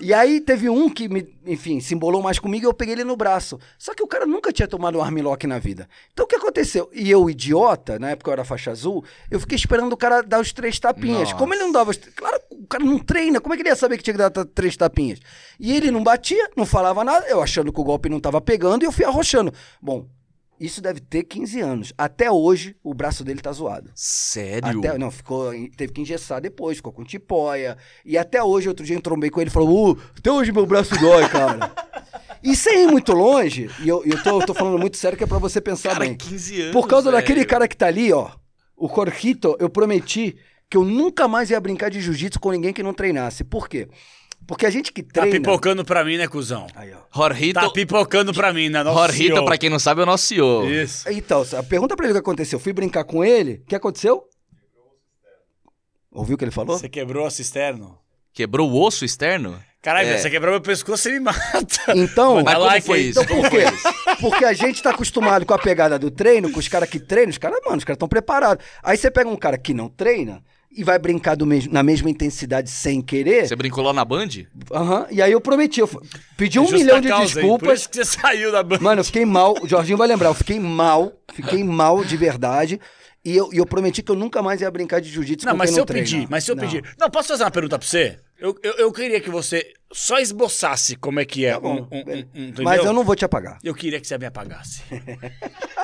E 0.00 0.12
aí 0.12 0.40
teve 0.40 0.68
um 0.68 0.88
que, 0.88 1.08
me, 1.08 1.26
enfim, 1.46 1.80
se 1.80 1.94
embolou 1.94 2.22
mais 2.22 2.38
comigo 2.38 2.64
e 2.64 2.68
eu 2.68 2.74
peguei 2.74 2.94
ele 2.94 3.04
no 3.04 3.16
braço. 3.16 3.58
Só 3.78 3.94
que 3.94 4.02
o 4.02 4.06
cara 4.06 4.26
nunca 4.26 4.52
tinha 4.52 4.66
tomado 4.66 4.98
um 4.98 5.02
armlock 5.02 5.46
na 5.46 5.58
vida. 5.58 5.88
Então 6.12 6.24
o 6.24 6.28
que 6.28 6.36
aconteceu? 6.36 6.90
E 6.92 7.10
eu, 7.10 7.28
idiota, 7.30 7.98
na 7.98 8.10
época 8.10 8.30
eu 8.30 8.32
era 8.32 8.44
faixa 8.44 8.70
azul, 8.70 9.04
eu 9.30 9.38
fiquei 9.38 9.56
esperando 9.56 9.92
o 9.92 9.96
cara 9.96 10.22
dar 10.22 10.40
os 10.40 10.52
três 10.52 10.78
tapinhas. 10.78 11.30
Nossa. 11.30 11.36
Como 11.36 11.54
ele 11.54 11.62
não 11.62 11.72
dava 11.72 11.90
os... 11.90 11.96
Claro, 11.96 12.40
o 12.50 12.66
cara 12.66 12.84
não 12.84 12.98
treina, 12.98 13.40
como 13.40 13.54
é 13.54 13.56
que 13.56 13.62
ele 13.62 13.68
ia 13.68 13.76
saber 13.76 13.96
que 13.96 14.02
tinha 14.02 14.14
que 14.14 14.18
dar 14.18 14.30
três 14.46 14.76
tapinhas? 14.76 15.20
E 15.58 15.76
ele 15.76 15.90
não 15.90 16.02
batia, 16.02 16.50
não 16.56 16.66
falava 16.66 17.04
nada, 17.04 17.26
eu 17.28 17.40
achando 17.40 17.72
que 17.72 17.80
o 17.80 17.84
golpe 17.84 18.08
não 18.08 18.20
tava 18.20 18.40
pegando 18.40 18.82
e 18.82 18.86
eu 18.86 18.92
fui 18.92 19.04
arrochando. 19.04 19.52
Bom, 19.80 20.06
isso 20.62 20.80
deve 20.80 21.00
ter 21.00 21.24
15 21.24 21.60
anos. 21.60 21.92
Até 21.98 22.30
hoje, 22.30 22.76
o 22.84 22.94
braço 22.94 23.24
dele 23.24 23.40
tá 23.40 23.50
zoado. 23.50 23.90
Sério? 23.96 24.78
Até, 24.78 24.96
não, 24.96 25.10
ficou, 25.10 25.50
teve 25.76 25.92
que 25.92 26.00
engessar 26.00 26.40
depois, 26.40 26.76
ficou 26.76 26.92
com 26.92 27.02
tipóia. 27.02 27.76
E 28.04 28.16
até 28.16 28.42
hoje, 28.42 28.68
outro 28.68 28.86
dia 28.86 28.94
eu 28.94 29.02
trombei 29.02 29.28
com 29.28 29.40
ele 29.40 29.50
e 29.50 29.52
falou: 29.52 29.90
"Uh, 29.90 29.98
até 30.16 30.30
hoje 30.30 30.52
meu 30.52 30.64
braço 30.64 30.96
dói, 31.00 31.28
cara. 31.28 31.72
e 32.44 32.54
sem 32.54 32.84
ir 32.84 32.90
muito 32.92 33.12
longe, 33.12 33.68
e 33.80 33.88
eu, 33.88 34.04
eu, 34.04 34.22
tô, 34.22 34.40
eu 34.40 34.46
tô 34.46 34.54
falando 34.54 34.78
muito 34.78 34.96
sério 34.96 35.18
que 35.18 35.24
é 35.24 35.26
pra 35.26 35.38
você 35.38 35.60
pensar 35.60 35.94
Cara, 35.94 36.04
bem. 36.04 36.14
15 36.14 36.60
anos. 36.60 36.72
Por 36.72 36.86
causa 36.86 37.10
velho. 37.10 37.20
daquele 37.20 37.44
cara 37.44 37.66
que 37.66 37.76
tá 37.76 37.88
ali, 37.88 38.12
ó, 38.12 38.30
o 38.76 38.88
Corjito, 38.88 39.56
eu 39.58 39.68
prometi 39.68 40.36
que 40.70 40.76
eu 40.76 40.84
nunca 40.84 41.28
mais 41.28 41.50
ia 41.50 41.60
brincar 41.60 41.90
de 41.90 42.00
jiu-jitsu 42.00 42.40
com 42.40 42.50
ninguém 42.50 42.72
que 42.72 42.82
não 42.82 42.94
treinasse. 42.94 43.44
Por 43.44 43.68
quê? 43.68 43.88
Porque 44.46 44.66
a 44.66 44.70
gente 44.70 44.92
que 44.92 45.02
Tá 45.02 45.22
treina. 45.22 45.38
pipocando 45.38 45.84
pra 45.84 46.04
mim, 46.04 46.16
né, 46.16 46.26
cuzão? 46.28 46.66
Aí, 46.74 46.92
ó. 46.92 46.98
Jorrito, 47.14 47.60
Tá 47.60 47.70
pipocando 47.70 48.32
pra 48.34 48.52
mim, 48.52 48.68
né? 48.68 48.82
Nosso 48.82 48.98
Jorrito, 49.06 49.34
CEO. 49.36 49.44
pra 49.44 49.56
quem 49.58 49.70
não 49.70 49.78
sabe, 49.78 50.00
é 50.00 50.04
o 50.04 50.06
nosso 50.06 50.24
CEO. 50.26 50.68
Isso. 50.70 51.08
Então, 51.10 51.44
a 51.58 51.62
pergunta 51.62 51.96
pra 51.96 52.04
ele 52.06 52.12
o 52.12 52.14
que 52.16 52.20
aconteceu. 52.20 52.56
Eu 52.58 52.62
fui 52.62 52.72
brincar 52.72 53.04
com 53.04 53.24
ele, 53.24 53.62
o 53.62 53.66
que 53.66 53.74
aconteceu? 53.76 54.24
Ouviu 56.10 56.34
o 56.34 56.38
que 56.38 56.44
ele 56.44 56.50
falou? 56.50 56.76
Você 56.78 56.88
quebrou 56.88 57.26
a 57.26 57.30
cisterna? 57.30 57.90
Quebrou 58.32 58.70
o 58.70 58.82
osso 58.82 59.04
externo? 59.04 59.62
Caralho, 59.80 60.08
É. 60.10 60.18
você 60.18 60.30
quebrou 60.30 60.52
meu 60.52 60.60
pescoço, 60.60 61.02
você 61.02 61.10
me 61.12 61.20
mata. 61.20 61.40
Então, 61.96 62.42
Mas 62.42 62.54
como 62.54 62.66
like 62.66 62.86
foi 62.86 63.00
isso? 63.00 63.20
Então, 63.22 63.36
Como 63.36 63.42
por 63.42 63.50
foi 63.50 63.64
quê? 63.64 63.74
isso? 63.74 64.20
Porque 64.20 64.44
a 64.44 64.52
gente 64.52 64.82
tá 64.82 64.90
acostumado 64.90 65.44
com 65.44 65.54
a 65.54 65.58
pegada 65.58 65.98
do 65.98 66.10
treino, 66.10 66.50
com 66.52 66.60
os 66.60 66.68
caras 66.68 66.88
que 66.88 67.00
treinam, 67.00 67.30
os 67.30 67.38
caras, 67.38 67.58
mano, 67.64 67.78
os 67.78 67.84
caras 67.84 67.96
estão 67.96 68.08
preparados. 68.08 68.64
Aí 68.82 68.96
você 68.96 69.10
pega 69.10 69.28
um 69.28 69.36
cara 69.36 69.58
que 69.58 69.74
não 69.74 69.88
treina 69.88 70.42
e 70.74 70.82
vai 70.82 70.98
brincar 70.98 71.36
mesmo, 71.44 71.72
na 71.72 71.82
mesma 71.82 72.08
intensidade 72.10 72.70
sem 72.70 73.00
querer. 73.02 73.46
Você 73.48 73.56
brincou 73.56 73.84
lá 73.84 73.92
na 73.92 74.04
Band? 74.04 74.28
Aham, 74.72 75.06
e 75.10 75.20
aí 75.20 75.32
eu 75.32 75.40
prometi, 75.40 75.80
eu 75.80 75.88
pedi 76.36 76.58
um 76.58 76.62
Justa 76.64 76.78
milhão 76.78 77.00
de 77.00 77.08
causa, 77.08 77.40
hein? 77.40 77.46
Por 77.48 77.58
desculpas. 77.58 77.80
isso 77.80 77.88
que 77.90 77.96
você 77.96 78.04
saiu 78.20 78.50
da 78.52 78.62
banda. 78.62 78.82
Mano, 78.82 79.00
eu 79.00 79.04
fiquei 79.04 79.24
mal, 79.24 79.54
o 79.62 79.68
Jorginho 79.68 79.98
vai 79.98 80.08
lembrar, 80.08 80.28
eu 80.28 80.34
fiquei 80.34 80.58
mal, 80.58 81.12
fiquei 81.34 81.62
mal 81.62 82.04
de 82.04 82.16
verdade. 82.16 82.80
E 83.24 83.36
eu, 83.36 83.50
e 83.52 83.58
eu 83.58 83.64
prometi 83.66 84.02
que 84.02 84.10
eu 84.10 84.16
nunca 84.16 84.42
mais 84.42 84.60
ia 84.60 84.70
brincar 84.70 85.00
de 85.00 85.08
jiu-jitsu 85.08 85.46
Não, 85.46 85.56
mas 85.56 85.70
se 85.70 85.78
eu 85.78 85.86
treina. 85.86 86.04
pedir, 86.04 86.26
mas 86.28 86.42
se 86.42 86.50
eu 86.50 86.56
Não. 86.56 86.64
pedir. 86.64 86.82
Não, 86.98 87.08
posso 87.08 87.28
fazer 87.28 87.44
uma 87.44 87.52
pergunta 87.52 87.78
pra 87.78 87.86
você? 87.86 88.18
Eu, 88.36 88.56
eu, 88.64 88.72
eu 88.72 88.92
queria 88.92 89.20
que 89.20 89.30
você 89.30 89.64
só 89.92 90.18
esboçasse 90.18 90.96
como 90.96 91.20
é 91.20 91.24
que 91.24 91.44
é 91.46 91.52
Tá 91.52 91.60
bom, 91.60 91.86
um, 91.90 91.96
um- 91.96 92.04
um- 92.34 92.52
um-? 92.60 92.62
Mas 92.62 92.84
eu 92.84 92.92
não 92.92 93.04
vou 93.04 93.14
te 93.14 93.24
apagar. 93.24 93.58
Eu 93.62 93.74
queria 93.74 94.00
que 94.00 94.06
você 94.06 94.16
me 94.18 94.26
apagasse. 94.26 94.82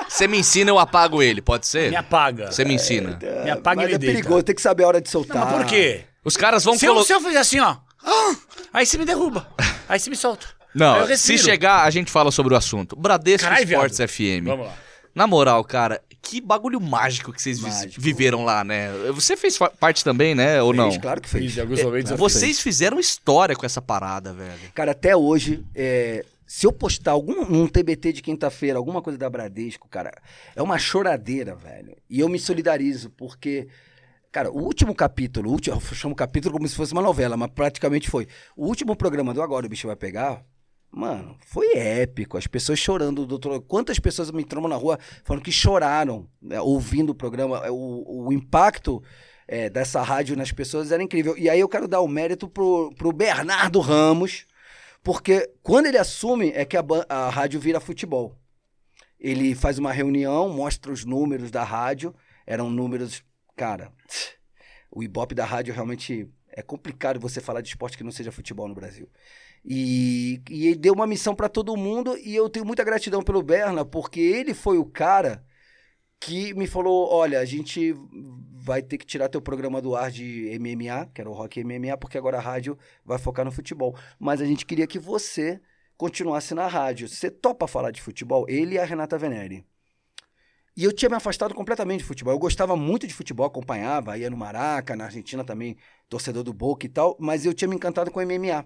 Você 0.09 0.27
me 0.27 0.39
ensina, 0.39 0.71
eu 0.71 0.79
apago 0.79 1.21
ele, 1.21 1.39
pode 1.39 1.67
ser? 1.67 1.91
Me 1.91 1.95
apaga. 1.95 2.51
Você 2.51 2.65
me 2.65 2.73
ensina. 2.73 3.19
Me 3.43 3.51
apaga 3.51 3.81
mas 3.81 3.85
e 3.85 3.89
me 3.89 3.93
é 3.93 3.97
deita. 3.99 4.15
perigoso, 4.15 4.41
tem 4.41 4.55
que 4.55 4.61
saber 4.61 4.83
a 4.83 4.87
hora 4.87 4.99
de 4.99 5.07
Não, 5.07 5.11
soltar. 5.11 5.45
mas 5.45 5.53
por 5.55 5.65
quê? 5.67 6.01
Os 6.25 6.35
caras 6.35 6.63
vão 6.63 6.75
Se 6.75 6.85
eu, 6.87 7.03
se 7.03 7.13
eu 7.13 7.21
fizer 7.21 7.37
assim, 7.37 7.59
ó. 7.59 7.77
ah, 8.03 8.35
aí 8.73 8.87
você 8.87 8.97
me 8.97 9.05
derruba. 9.05 9.47
Aí 9.87 9.99
você 9.99 10.09
me 10.09 10.15
solta. 10.15 10.47
Aí 10.47 10.55
Não, 10.73 10.97
eu 10.97 11.03
se 11.05 11.11
respiro. 11.11 11.37
chegar, 11.43 11.83
a 11.83 11.89
gente 11.91 12.09
fala 12.11 12.31
sobre 12.31 12.55
o 12.55 12.57
assunto. 12.57 12.95
Bradesco 12.95 13.47
Caralho, 13.47 13.63
Esportes 13.69 13.97
viado. 13.99 14.09
FM. 14.09 14.45
Vamos 14.47 14.65
lá. 14.65 14.73
Na 15.13 15.25
moral, 15.27 15.63
cara, 15.63 16.01
que 16.21 16.39
bagulho 16.39 16.79
mágico 16.79 17.33
que 17.33 17.41
vocês 17.41 17.59
Mágico. 17.59 18.01
viveram 18.01 18.43
lá, 18.43 18.63
né? 18.63 18.91
Você 19.13 19.35
fez 19.35 19.57
parte 19.57 20.03
também, 20.03 20.35
né? 20.35 20.61
Ou 20.61 20.73
não? 20.73 20.89
Fez, 20.89 21.01
claro 21.01 21.21
que 21.21 21.29
fez. 21.29 21.57
Alguns 21.57 21.83
momentos. 21.83 22.11
eu 22.11 22.17
Vocês 22.17 22.59
fizeram 22.59 22.99
história 22.99 23.55
com 23.55 23.65
essa 23.65 23.81
parada, 23.81 24.33
velho. 24.33 24.71
Cara, 24.73 24.91
até 24.91 25.15
hoje, 25.15 25.65
é, 25.73 26.23
se 26.45 26.65
eu 26.65 26.71
postar 26.71 27.11
algum 27.11 27.41
um 27.41 27.67
TBT 27.67 28.13
de 28.13 28.21
quinta-feira, 28.21 28.77
alguma 28.77 29.01
coisa 29.01 29.17
da 29.17 29.29
Bradesco, 29.29 29.87
cara, 29.87 30.11
é 30.55 30.61
uma 30.61 30.77
choradeira, 30.77 31.55
velho. 31.55 31.95
E 32.09 32.19
eu 32.19 32.29
me 32.29 32.39
solidarizo, 32.39 33.09
porque, 33.11 33.67
cara, 34.31 34.51
o 34.51 34.61
último 34.61 34.93
capítulo, 34.93 35.49
o 35.49 35.53
último, 35.53 35.75
eu 35.75 35.95
chamo 35.95 36.15
capítulo 36.15 36.53
como 36.53 36.67
se 36.67 36.75
fosse 36.75 36.93
uma 36.93 37.01
novela, 37.01 37.37
mas 37.37 37.49
praticamente 37.53 38.09
foi. 38.09 38.27
O 38.55 38.65
último 38.67 38.95
programa 38.95 39.33
do 39.33 39.41
Agora 39.41 39.65
o 39.65 39.69
Bicho 39.69 39.87
Vai 39.87 39.95
Pegar, 39.95 40.43
mano, 40.91 41.37
foi 41.45 41.73
épico. 41.75 42.37
As 42.37 42.47
pessoas 42.47 42.79
chorando, 42.79 43.25
doutor. 43.25 43.61
Quantas 43.61 43.99
pessoas 43.99 44.31
me 44.31 44.41
entramos 44.41 44.69
na 44.69 44.75
rua 44.75 44.99
falando 45.23 45.43
que 45.43 45.51
choraram 45.51 46.27
né, 46.41 46.59
ouvindo 46.61 47.11
o 47.11 47.15
programa, 47.15 47.69
o, 47.71 48.27
o 48.27 48.33
impacto. 48.33 49.01
é, 49.51 49.67
dessa 49.67 50.03
rádio 50.03 50.37
nas 50.37 50.51
pessoas 50.51 50.91
era 50.91 51.01
incrível. 51.01 51.35
E 51.35 51.49
aí 51.49 51.59
eu 51.59 51.67
quero 51.67 51.87
dar 51.87 52.01
o 52.01 52.07
mérito 52.07 52.47
pro, 52.47 52.93
pro 52.95 53.11
Bernardo 53.11 53.79
Ramos, 53.79 54.45
porque 55.03 55.51
quando 55.63 55.87
ele 55.87 55.97
assume 55.97 56.51
é 56.51 56.63
que 56.63 56.77
a, 56.77 56.85
a 57.09 57.29
rádio 57.31 57.59
vira 57.59 57.79
futebol. 57.79 58.37
Ele 59.19 59.55
faz 59.55 59.79
uma 59.79 59.91
reunião, 59.91 60.49
mostra 60.49 60.91
os 60.91 61.03
números 61.03 61.49
da 61.49 61.63
rádio. 61.63 62.15
Eram 62.45 62.69
números. 62.69 63.23
Cara, 63.57 63.91
o 64.91 65.03
ibope 65.03 65.33
da 65.33 65.45
rádio 65.45 65.73
realmente. 65.73 66.29
É 66.51 66.61
complicado 66.61 67.19
você 67.19 67.39
falar 67.39 67.61
de 67.61 67.69
esporte 67.69 67.97
que 67.97 68.03
não 68.03 68.11
seja 68.11 68.31
futebol 68.31 68.67
no 68.67 68.73
Brasil. 68.73 69.09
E, 69.63 70.41
e 70.49 70.67
ele 70.67 70.75
deu 70.75 70.93
uma 70.93 71.07
missão 71.07 71.35
para 71.35 71.49
todo 71.49 71.75
mundo. 71.77 72.17
E 72.17 72.35
eu 72.35 72.49
tenho 72.49 72.65
muita 72.65 72.83
gratidão 72.83 73.21
pelo 73.21 73.43
Berna, 73.43 73.85
porque 73.85 74.19
ele 74.19 74.53
foi 74.53 74.77
o 74.77 74.85
cara 74.85 75.43
que 76.19 76.53
me 76.53 76.67
falou: 76.67 77.09
olha, 77.11 77.39
a 77.39 77.45
gente 77.45 77.93
vai 78.53 78.81
ter 78.81 78.97
que 78.97 79.05
tirar 79.05 79.29
teu 79.29 79.41
programa 79.41 79.81
do 79.81 79.95
ar 79.95 80.11
de 80.11 80.57
MMA, 80.59 81.07
que 81.13 81.21
era 81.21 81.29
o 81.29 81.33
Rock 81.33 81.63
MMA, 81.63 81.97
porque 81.97 82.17
agora 82.17 82.37
a 82.37 82.41
rádio 82.41 82.77
vai 83.05 83.17
focar 83.17 83.45
no 83.45 83.51
futebol. 83.51 83.95
Mas 84.19 84.41
a 84.41 84.45
gente 84.45 84.65
queria 84.65 84.87
que 84.87 84.99
você 84.99 85.61
continuasse 85.97 86.53
na 86.53 86.67
rádio. 86.67 87.07
Você 87.07 87.29
topa 87.29 87.67
falar 87.67 87.91
de 87.91 88.01
futebol? 88.01 88.45
Ele 88.47 88.75
e 88.75 88.79
a 88.79 88.85
Renata 88.85 89.17
Venere. 89.17 89.65
E 90.75 90.83
eu 90.85 90.93
tinha 90.93 91.09
me 91.09 91.15
afastado 91.15 91.53
completamente 91.53 91.99
de 91.99 92.05
futebol. 92.05 92.33
Eu 92.33 92.39
gostava 92.39 92.75
muito 92.75 93.05
de 93.05 93.13
futebol, 93.13 93.45
acompanhava, 93.45 94.17
ia 94.17 94.29
no 94.29 94.37
Maraca, 94.37 94.95
na 94.95 95.05
Argentina 95.05 95.43
também, 95.43 95.75
torcedor 96.07 96.41
do 96.41 96.53
Boca 96.53 96.85
e 96.85 96.89
tal, 96.89 97.17
mas 97.19 97.45
eu 97.45 97.53
tinha 97.53 97.67
me 97.67 97.75
encantado 97.75 98.09
com 98.11 98.21
MMA. 98.21 98.65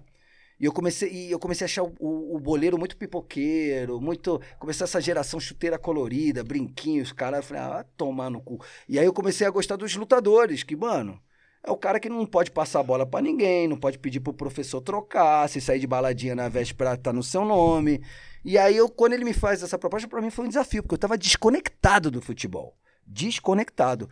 E 0.60 0.66
eu 0.66 0.72
comecei, 0.72 1.12
e 1.12 1.32
eu 1.32 1.40
comecei 1.40 1.66
a 1.66 1.68
achar 1.68 1.84
o, 1.84 1.94
o, 2.00 2.36
o 2.36 2.40
boleiro 2.40 2.78
muito 2.78 2.96
pipoqueiro, 2.96 4.00
muito. 4.00 4.40
Comecei 4.60 4.84
essa 4.84 5.02
geração 5.02 5.40
chuteira 5.40 5.78
colorida, 5.78 6.44
brinquinhos, 6.44 7.12
cara. 7.12 7.38
Eu 7.38 7.44
falei, 7.44 7.64
ah, 7.64 7.86
tomar 7.98 8.30
no 8.30 8.42
cu. 8.42 8.64
E 8.88 9.00
aí 9.00 9.06
eu 9.06 9.14
comecei 9.14 9.46
a 9.46 9.50
gostar 9.50 9.76
dos 9.76 9.96
lutadores, 9.96 10.64
que, 10.64 10.76
mano, 10.76 11.20
é 11.66 11.72
o 11.72 11.78
cara 11.78 12.00
que 12.00 12.10
não 12.10 12.26
pode 12.26 12.52
passar 12.52 12.82
a 12.82 12.84
bola 12.84 13.06
pra 13.06 13.22
ninguém, 13.22 13.68
não 13.68 13.78
pode 13.78 13.98
pedir 13.98 14.20
pro 14.20 14.34
professor 14.34 14.82
trocar, 14.82 15.48
se 15.50 15.62
sair 15.62 15.80
de 15.80 15.88
baladinha 15.88 16.36
na 16.36 16.50
véspera 16.50 16.98
tá 16.98 17.14
no 17.14 17.24
seu 17.24 17.46
nome. 17.46 18.02
E 18.44 18.58
aí, 18.58 18.76
eu, 18.76 18.90
quando 18.90 19.14
ele 19.14 19.24
me 19.24 19.34
faz 19.34 19.64
essa 19.64 19.78
proposta, 19.80 20.08
pra 20.08 20.22
mim 20.22 20.30
foi 20.30 20.46
um 20.46 20.50
desafio, 20.50 20.84
porque 20.84 20.96
eu 20.96 21.00
tava 21.00 21.18
desconectado 21.18 22.12
do 22.12 22.22
futebol. 22.22 22.78
Desconectado. 23.08 24.10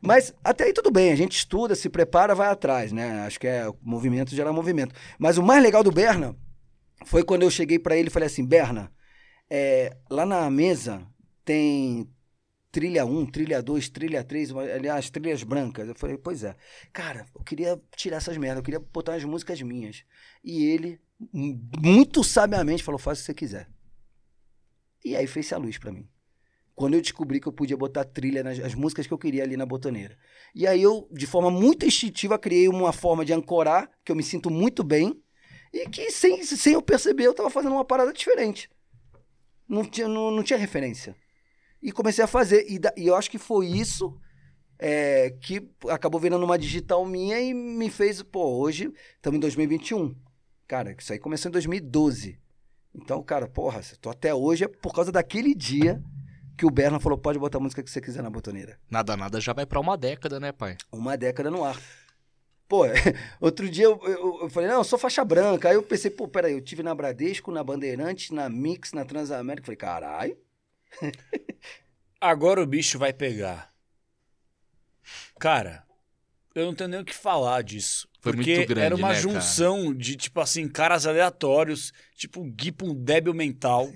Mas 0.00 0.32
até 0.42 0.64
aí 0.64 0.72
tudo 0.72 0.90
bem, 0.90 1.12
a 1.12 1.16
gente 1.16 1.36
estuda, 1.36 1.74
se 1.74 1.88
prepara, 1.90 2.34
vai 2.34 2.48
atrás, 2.48 2.92
né? 2.92 3.20
Acho 3.26 3.38
que 3.38 3.46
é 3.46 3.64
movimento 3.82 4.34
gera 4.34 4.52
movimento. 4.52 4.94
Mas 5.18 5.36
o 5.38 5.42
mais 5.42 5.62
legal 5.62 5.82
do 5.82 5.92
Berna 5.92 6.34
foi 7.04 7.22
quando 7.24 7.42
eu 7.42 7.50
cheguei 7.50 7.78
pra 7.78 7.96
ele 7.96 8.08
e 8.08 8.10
falei 8.10 8.26
assim: 8.26 8.44
Berna, 8.44 8.92
é, 9.50 9.96
lá 10.10 10.24
na 10.26 10.50
mesa 10.50 11.06
tem 11.44 12.08
trilha 12.72 13.04
1, 13.04 13.26
trilha 13.26 13.62
2, 13.62 13.88
trilha 13.88 14.22
3, 14.24 14.50
uma- 14.50 14.62
aliás, 14.62 15.10
trilhas 15.10 15.42
brancas. 15.42 15.88
Eu 15.88 15.94
falei, 15.94 16.16
pois 16.16 16.44
é. 16.44 16.56
Cara, 16.92 17.26
eu 17.34 17.42
queria 17.44 17.80
tirar 17.96 18.18
essas 18.18 18.36
merdas, 18.36 18.58
eu 18.58 18.64
queria 18.64 18.80
botar 18.80 19.14
as 19.14 19.24
músicas 19.24 19.60
minhas. 19.62 20.04
E 20.44 20.64
ele, 20.64 21.00
muito 21.32 22.24
sabiamente, 22.24 22.82
falou: 22.82 22.98
faz 22.98 23.18
o 23.18 23.22
que 23.22 23.26
você 23.26 23.34
quiser. 23.34 23.68
E 25.04 25.16
aí 25.16 25.26
fez 25.26 25.52
a 25.52 25.56
luz 25.58 25.78
pra 25.78 25.92
mim. 25.92 26.08
Quando 26.80 26.94
eu 26.94 27.02
descobri 27.02 27.38
que 27.38 27.46
eu 27.46 27.52
podia 27.52 27.76
botar 27.76 28.06
trilha 28.06 28.42
nas 28.42 28.58
as 28.58 28.74
músicas 28.74 29.06
que 29.06 29.12
eu 29.12 29.18
queria 29.18 29.42
ali 29.42 29.54
na 29.54 29.66
botoneira. 29.66 30.16
E 30.54 30.66
aí 30.66 30.80
eu, 30.82 31.06
de 31.12 31.26
forma 31.26 31.50
muito 31.50 31.84
instintiva, 31.84 32.38
criei 32.38 32.68
uma 32.68 32.90
forma 32.90 33.22
de 33.22 33.34
ancorar, 33.34 33.90
que 34.02 34.10
eu 34.10 34.16
me 34.16 34.22
sinto 34.22 34.48
muito 34.48 34.82
bem, 34.82 35.14
e 35.74 35.86
que 35.90 36.10
sem, 36.10 36.42
sem 36.42 36.72
eu 36.72 36.80
perceber 36.80 37.24
eu 37.24 37.34
tava 37.34 37.50
fazendo 37.50 37.72
uma 37.72 37.84
parada 37.84 38.14
diferente. 38.14 38.70
Não 39.68 39.84
tinha, 39.84 40.08
não, 40.08 40.30
não 40.30 40.42
tinha 40.42 40.58
referência. 40.58 41.14
E 41.82 41.92
comecei 41.92 42.24
a 42.24 42.26
fazer. 42.26 42.64
E, 42.66 42.78
da- 42.78 42.94
e 42.96 43.06
eu 43.08 43.14
acho 43.14 43.30
que 43.30 43.36
foi 43.36 43.66
isso 43.66 44.18
é, 44.78 45.36
que 45.38 45.60
acabou 45.86 46.18
virando 46.18 46.46
uma 46.46 46.58
digital 46.58 47.04
minha 47.04 47.38
e 47.38 47.52
me 47.52 47.90
fez, 47.90 48.22
pô, 48.22 48.56
hoje 48.58 48.90
estamos 49.16 49.36
em 49.36 49.40
2021. 49.40 50.16
Cara, 50.66 50.96
isso 50.98 51.12
aí 51.12 51.18
começou 51.18 51.50
em 51.50 51.52
2012. 51.52 52.40
Então, 52.94 53.22
cara, 53.22 53.46
porra, 53.46 53.82
se 53.82 53.98
tô 53.98 54.08
até 54.08 54.34
hoje 54.34 54.64
é 54.64 54.68
por 54.68 54.94
causa 54.94 55.12
daquele 55.12 55.54
dia 55.54 56.02
que 56.60 56.66
o 56.66 56.70
Berna 56.70 57.00
falou: 57.00 57.16
pode 57.16 57.38
botar 57.38 57.56
a 57.56 57.60
música 57.60 57.82
que 57.82 57.90
você 57.90 58.02
quiser 58.02 58.22
na 58.22 58.28
botoneira. 58.28 58.78
Nada, 58.90 59.16
nada 59.16 59.40
já 59.40 59.54
vai 59.54 59.64
pra 59.64 59.80
uma 59.80 59.96
década, 59.96 60.38
né, 60.38 60.52
pai? 60.52 60.76
Uma 60.92 61.16
década 61.16 61.50
no 61.50 61.64
ar. 61.64 61.80
Pô, 62.68 62.82
outro 63.40 63.66
dia 63.70 63.86
eu, 63.86 63.98
eu- 64.04 64.40
eu 64.42 64.50
falei, 64.50 64.68
não, 64.68 64.76
eu 64.76 64.84
sou 64.84 64.98
faixa 64.98 65.24
branca. 65.24 65.70
Aí 65.70 65.74
eu 65.74 65.82
pensei, 65.82 66.10
pô, 66.10 66.28
peraí, 66.28 66.52
eu 66.52 66.60
tive 66.60 66.82
na 66.82 66.94
Bradesco, 66.94 67.50
na 67.50 67.64
Bandeirantes, 67.64 68.30
na 68.30 68.50
Mix, 68.50 68.92
na 68.92 69.06
Transamérica. 69.06 69.64
Falei, 69.64 69.76
caralho. 69.78 70.38
Agora 72.20 72.60
o 72.62 72.66
bicho 72.66 72.98
vai 72.98 73.14
pegar. 73.14 73.72
Cara, 75.38 75.82
eu 76.54 76.66
não 76.66 76.74
tenho 76.74 76.90
nem 76.90 77.00
o 77.00 77.04
que 77.06 77.14
falar 77.14 77.62
disso. 77.62 78.06
Foi 78.20 78.34
porque 78.34 78.56
muito 78.56 78.68
grande, 78.68 78.86
era 78.86 78.96
uma 78.96 79.08
né, 79.08 79.14
cara? 79.14 79.22
junção 79.22 79.94
de, 79.94 80.14
tipo 80.14 80.40
assim, 80.40 80.68
caras 80.68 81.06
aleatórios, 81.06 81.90
tipo 82.14 82.40
o 82.40 82.44
Gui 82.44 82.70
um 82.82 82.94
débil 82.94 83.32
mental, 83.32 83.88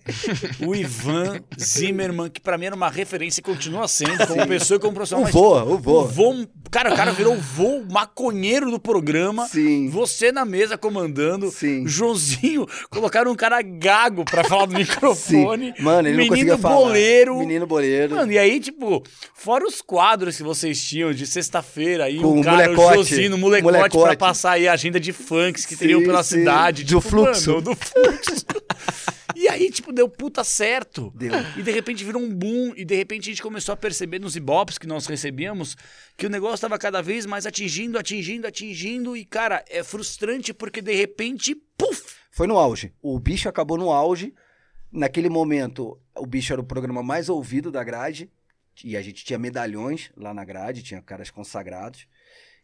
o 0.67 0.75
Ivan 0.75 1.41
Zimmerman, 1.61 2.31
que 2.31 2.41
pra 2.41 2.57
mim 2.57 2.65
era 2.67 2.75
uma 2.75 2.89
referência 2.89 3.41
e 3.41 3.45
continua 3.45 3.87
sendo, 3.87 4.27
como 4.27 4.47
pessoa 4.47 4.79
e 4.79 4.81
como 4.81 4.95
profissional. 4.95 5.23
O 5.23 5.25
mas, 5.27 5.35
vô, 5.35 5.55
o 5.57 5.75
o 5.75 5.79
vô. 5.79 6.05
vô, 6.05 6.47
cara, 6.71 6.93
o 6.93 6.97
cara 6.97 7.13
virou 7.13 7.35
o 7.35 7.41
vô 7.41 7.83
maconheiro 7.91 8.71
do 8.71 8.81
programa. 8.81 9.47
Sim. 9.47 9.91
Você 9.91 10.33
na 10.33 10.47
mesa 10.47 10.79
comandando. 10.79 11.51
Sim. 11.51 11.87
Joãozinho, 11.87 12.67
colocaram 12.89 13.31
um 13.31 13.37
cara 13.37 13.61
gago 13.61 14.25
pra 14.25 14.43
falar 14.43 14.65
do 14.67 14.73
Sim. 14.73 14.79
microfone. 14.79 15.75
Mano, 15.81 16.09
ele 16.09 16.17
não 16.17 16.25
menino 16.25 16.29
conseguia 16.31 16.59
falar. 16.59 16.75
boleiro. 16.77 17.39
Menino 17.39 17.67
boleiro. 17.67 18.15
Mano, 18.17 18.33
e 18.33 18.39
aí, 18.39 18.59
tipo, 18.59 19.03
fora 19.35 19.67
os 19.67 19.83
quadros 19.83 20.37
que 20.37 20.43
vocês 20.43 20.83
tinham 20.83 21.13
de 21.13 21.27
sexta-feira, 21.27 22.05
aí 22.05 22.19
Com 22.21 22.39
um 22.39 22.41
o 22.41 22.43
cara, 22.43 22.71
o 22.73 22.75
molecote. 22.75 22.97
Josino, 23.11 23.37
molecote, 23.37 23.75
Molecote. 23.75 24.14
Passar 24.17 24.53
aí 24.53 24.69
a 24.69 24.73
agenda 24.73 24.99
de 24.99 25.13
funks 25.13 25.67
que 25.67 25.75
Sim, 25.75 25.81
teriam 25.81 26.03
pela 26.03 26.23
sim. 26.23 26.39
cidade. 26.39 26.85
Do 26.85 26.89
tipo, 26.89 27.01
fluxo. 27.01 27.51
mano, 27.51 27.63
do 27.63 27.77
fluxo. 27.77 28.47
e 29.35 29.49
aí, 29.49 29.71
tipo, 29.71 29.93
deu 29.93 30.09
puta 30.09 30.43
certo. 30.45 31.13
Deu. 31.15 31.33
E 31.57 31.63
de 31.63 31.71
repente 31.71 32.05
virou 32.05 32.23
um 32.23 32.33
boom, 32.33 32.73
e 32.77 32.85
de 32.85 32.95
repente 32.95 33.29
a 33.29 33.33
gente 33.33 33.43
começou 33.43 33.73
a 33.73 33.77
perceber 33.77 34.19
nos 34.19 34.37
ibopes 34.37 34.79
que 34.79 34.87
nós 34.87 35.07
recebíamos 35.07 35.77
que 36.17 36.27
o 36.27 36.31
negócio 36.31 36.61
tava 36.61 36.79
cada 36.79 37.03
vez 37.03 37.27
mais 37.27 37.47
atingindo, 37.47 37.99
atingindo, 37.99 38.47
atingindo, 38.47 39.17
e 39.17 39.25
cara, 39.25 39.65
é 39.69 39.83
frustrante 39.83 40.53
porque 40.55 40.81
de 40.81 40.95
repente, 40.95 41.55
puf! 41.77 42.17
Foi 42.31 42.47
no 42.47 42.59
auge. 42.59 42.93
O 43.01 43.19
bicho 43.19 43.49
acabou 43.49 43.79
no 43.79 43.91
auge. 43.91 44.35
Naquele 44.91 45.29
momento, 45.29 45.99
o 46.17 46.27
bicho 46.27 46.53
era 46.53 46.61
o 46.61 46.65
programa 46.65 47.03
mais 47.03 47.29
ouvido 47.29 47.71
da 47.71 47.83
grade. 47.83 48.31
E 48.83 48.97
a 48.97 49.03
gente 49.03 49.25
tinha 49.25 49.39
medalhões 49.39 50.11
lá 50.17 50.35
na 50.35 50.45
grade, 50.45 50.83
tinha 50.83 51.01
caras 51.01 51.31
consagrados. 51.31 52.09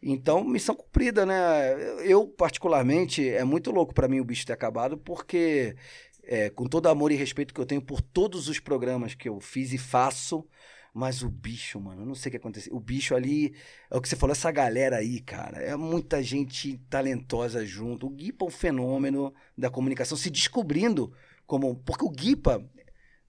Então, 0.02 0.42
missão 0.42 0.74
cumprida, 0.74 1.26
né? 1.26 1.74
Eu, 2.04 2.26
particularmente, 2.26 3.28
é 3.28 3.44
muito 3.44 3.70
louco 3.70 3.92
pra 3.94 4.08
mim 4.08 4.20
o 4.20 4.24
bicho 4.24 4.46
ter 4.46 4.52
acabado, 4.54 4.96
porque, 4.96 5.76
é, 6.24 6.48
com 6.50 6.64
todo 6.66 6.88
amor 6.88 7.12
e 7.12 7.16
respeito 7.16 7.52
que 7.52 7.60
eu 7.60 7.66
tenho 7.66 7.82
por 7.82 8.00
todos 8.00 8.48
os 8.48 8.58
programas 8.58 9.14
que 9.14 9.28
eu 9.28 9.40
fiz 9.40 9.72
e 9.72 9.78
faço, 9.78 10.46
mas 10.94 11.22
o 11.22 11.28
bicho, 11.28 11.78
mano, 11.78 12.02
eu 12.02 12.06
não 12.06 12.14
sei 12.14 12.30
o 12.30 12.32
que 12.32 12.36
aconteceu. 12.38 12.74
O 12.74 12.80
bicho 12.80 13.14
ali, 13.14 13.54
é 13.90 13.96
o 13.96 14.00
que 14.00 14.08
você 14.08 14.16
falou, 14.16 14.32
essa 14.32 14.50
galera 14.50 14.96
aí, 14.96 15.20
cara, 15.20 15.58
é 15.58 15.76
muita 15.76 16.22
gente 16.22 16.78
talentosa 16.88 17.64
junto. 17.64 18.06
O 18.06 18.10
Guipa 18.10 18.44
é 18.44 18.48
um 18.48 18.50
fenômeno 18.50 19.34
da 19.56 19.70
comunicação, 19.70 20.16
se 20.16 20.30
descobrindo 20.30 21.12
como. 21.46 21.76
Porque 21.76 22.04
o 22.04 22.10
Guipa. 22.10 22.64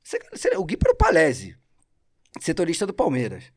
você- 0.03 0.55
o 0.57 0.65
Guipa 0.65 0.87
era 0.87 0.93
o 0.93 0.97
Palese, 0.97 1.55
setorista 2.39 2.87
do 2.87 2.93
Palmeiras. 2.93 3.51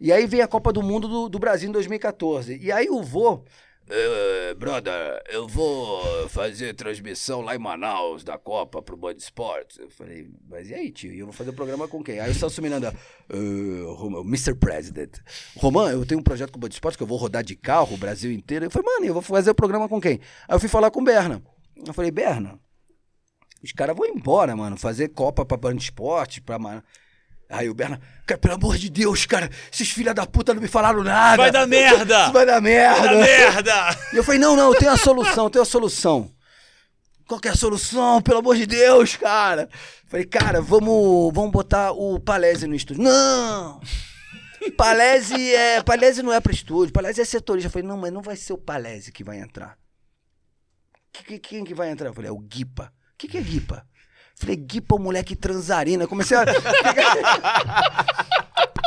E 0.00 0.12
aí 0.12 0.26
veio 0.26 0.44
a 0.44 0.48
Copa 0.48 0.72
do 0.72 0.82
Mundo 0.82 1.08
do, 1.08 1.28
do 1.28 1.38
Brasil 1.38 1.68
em 1.68 1.72
2014. 1.72 2.58
E 2.60 2.70
aí 2.72 2.88
o 2.88 3.02
vô. 3.02 3.44
"Eh, 3.88 4.54
brother, 4.54 5.22
eu 5.28 5.46
vou 5.46 6.26
fazer 6.30 6.72
transmissão 6.74 7.42
lá 7.42 7.54
em 7.54 7.58
Manaus 7.58 8.24
da 8.24 8.38
Copa 8.38 8.80
pro 8.80 8.96
Band 8.96 9.12
Esportes. 9.18 9.78
Eu 9.78 9.90
falei, 9.90 10.26
mas 10.48 10.70
e 10.70 10.74
aí, 10.74 10.90
tio? 10.90 11.12
E 11.12 11.18
eu 11.18 11.26
vou 11.26 11.34
fazer 11.34 11.50
o 11.50 11.54
programa 11.54 11.86
com 11.86 12.02
quem? 12.02 12.18
Aí 12.18 12.30
o 12.30 12.34
Celso 12.34 12.62
Miranda, 12.62 12.94
"Eh, 13.28 13.94
Romão, 13.96 14.22
Mr. 14.22 14.54
President. 14.54 15.18
Romão, 15.56 15.88
eu 15.90 16.06
tenho 16.06 16.20
um 16.20 16.24
projeto 16.24 16.50
com 16.50 16.56
o 16.56 16.60
Band 16.60 16.68
Esportes 16.68 16.96
que 16.96 17.02
eu 17.02 17.06
vou 17.06 17.18
rodar 17.18 17.44
de 17.44 17.54
carro 17.56 17.94
o 17.94 17.98
Brasil 17.98 18.32
inteiro. 18.32 18.64
Eu 18.64 18.70
falei, 18.70 18.88
mano, 18.90 19.04
eu 19.06 19.12
vou 19.12 19.22
fazer 19.22 19.50
o 19.50 19.54
programa 19.54 19.86
com 19.88 20.00
quem? 20.00 20.18
Aí 20.48 20.54
eu 20.56 20.60
fui 20.60 20.68
falar 20.68 20.90
com 20.90 21.00
o 21.00 21.04
Berna. 21.04 21.42
Eu 21.86 21.92
falei, 21.92 22.10
Berna, 22.10 22.58
os 23.62 23.72
caras 23.72 23.94
vão 23.96 24.06
embora, 24.06 24.56
mano, 24.56 24.76
fazer 24.78 25.08
Copa 25.08 25.44
pra 25.44 25.56
Band 25.58 25.76
Esportes, 25.76 26.38
pra. 26.38 26.58
Mano. 26.58 26.82
Aí 27.56 27.68
o 27.70 27.74
Berna, 27.74 28.00
cara, 28.26 28.38
pelo 28.40 28.54
amor 28.54 28.76
de 28.76 28.90
Deus, 28.90 29.26
cara, 29.26 29.48
esses 29.72 29.88
filha 29.90 30.12
da 30.12 30.26
puta 30.26 30.52
não 30.54 30.60
me 30.60 30.68
falaram 30.68 31.02
nada. 31.04 31.36
Vai 31.36 31.50
dar 31.52 31.66
merda! 31.66 32.30
Vai 32.30 32.44
dar 32.46 32.60
merda. 32.60 33.02
Vai 33.02 33.14
dar 33.14 33.20
merda! 33.20 33.98
E 34.12 34.16
eu 34.16 34.24
falei, 34.24 34.40
não, 34.40 34.56
não, 34.56 34.72
eu 34.72 34.78
tenho 34.78 34.90
a 34.90 34.96
solução, 34.96 35.44
eu 35.44 35.50
tenho 35.50 35.62
a 35.62 35.66
solução. 35.66 36.30
qual 37.28 37.40
que 37.40 37.48
é 37.48 37.52
a 37.52 37.54
solução? 37.56 38.20
Pelo 38.22 38.38
amor 38.38 38.56
de 38.56 38.66
Deus, 38.66 39.16
cara. 39.16 39.68
Falei, 40.08 40.26
cara, 40.26 40.60
vamos, 40.60 41.32
vamos 41.32 41.50
botar 41.52 41.92
o 41.92 42.18
Palese 42.20 42.66
no 42.66 42.74
estúdio. 42.74 43.02
Não! 43.02 43.80
Palese 44.76 45.54
é. 45.54 45.82
Palese 45.82 46.22
não 46.22 46.32
é 46.32 46.40
pra 46.40 46.52
estúdio, 46.52 46.92
Palese 46.92 47.20
é 47.20 47.24
setorista. 47.24 47.68
Eu 47.68 47.70
falei, 47.72 47.86
não, 47.86 47.96
mas 47.96 48.12
não 48.12 48.22
vai 48.22 48.34
ser 48.36 48.52
o 48.52 48.58
Palese 48.58 49.12
que 49.12 49.22
vai 49.24 49.38
entrar. 49.38 49.76
Que- 51.12 51.24
que- 51.24 51.38
quem 51.38 51.64
que 51.64 51.74
vai 51.74 51.90
entrar? 51.90 52.08
Eu 52.08 52.14
falei, 52.14 52.28
é 52.30 52.32
o 52.32 52.38
Guipa. 52.38 52.92
O 53.14 53.16
que, 53.18 53.28
que 53.28 53.38
é 53.38 53.40
Guipa? 53.40 53.86
Falei, 54.36 54.56
o 54.92 54.98
moleque 54.98 55.34
transarina. 55.36 56.06
Comecei 56.06 56.36
a. 56.36 56.44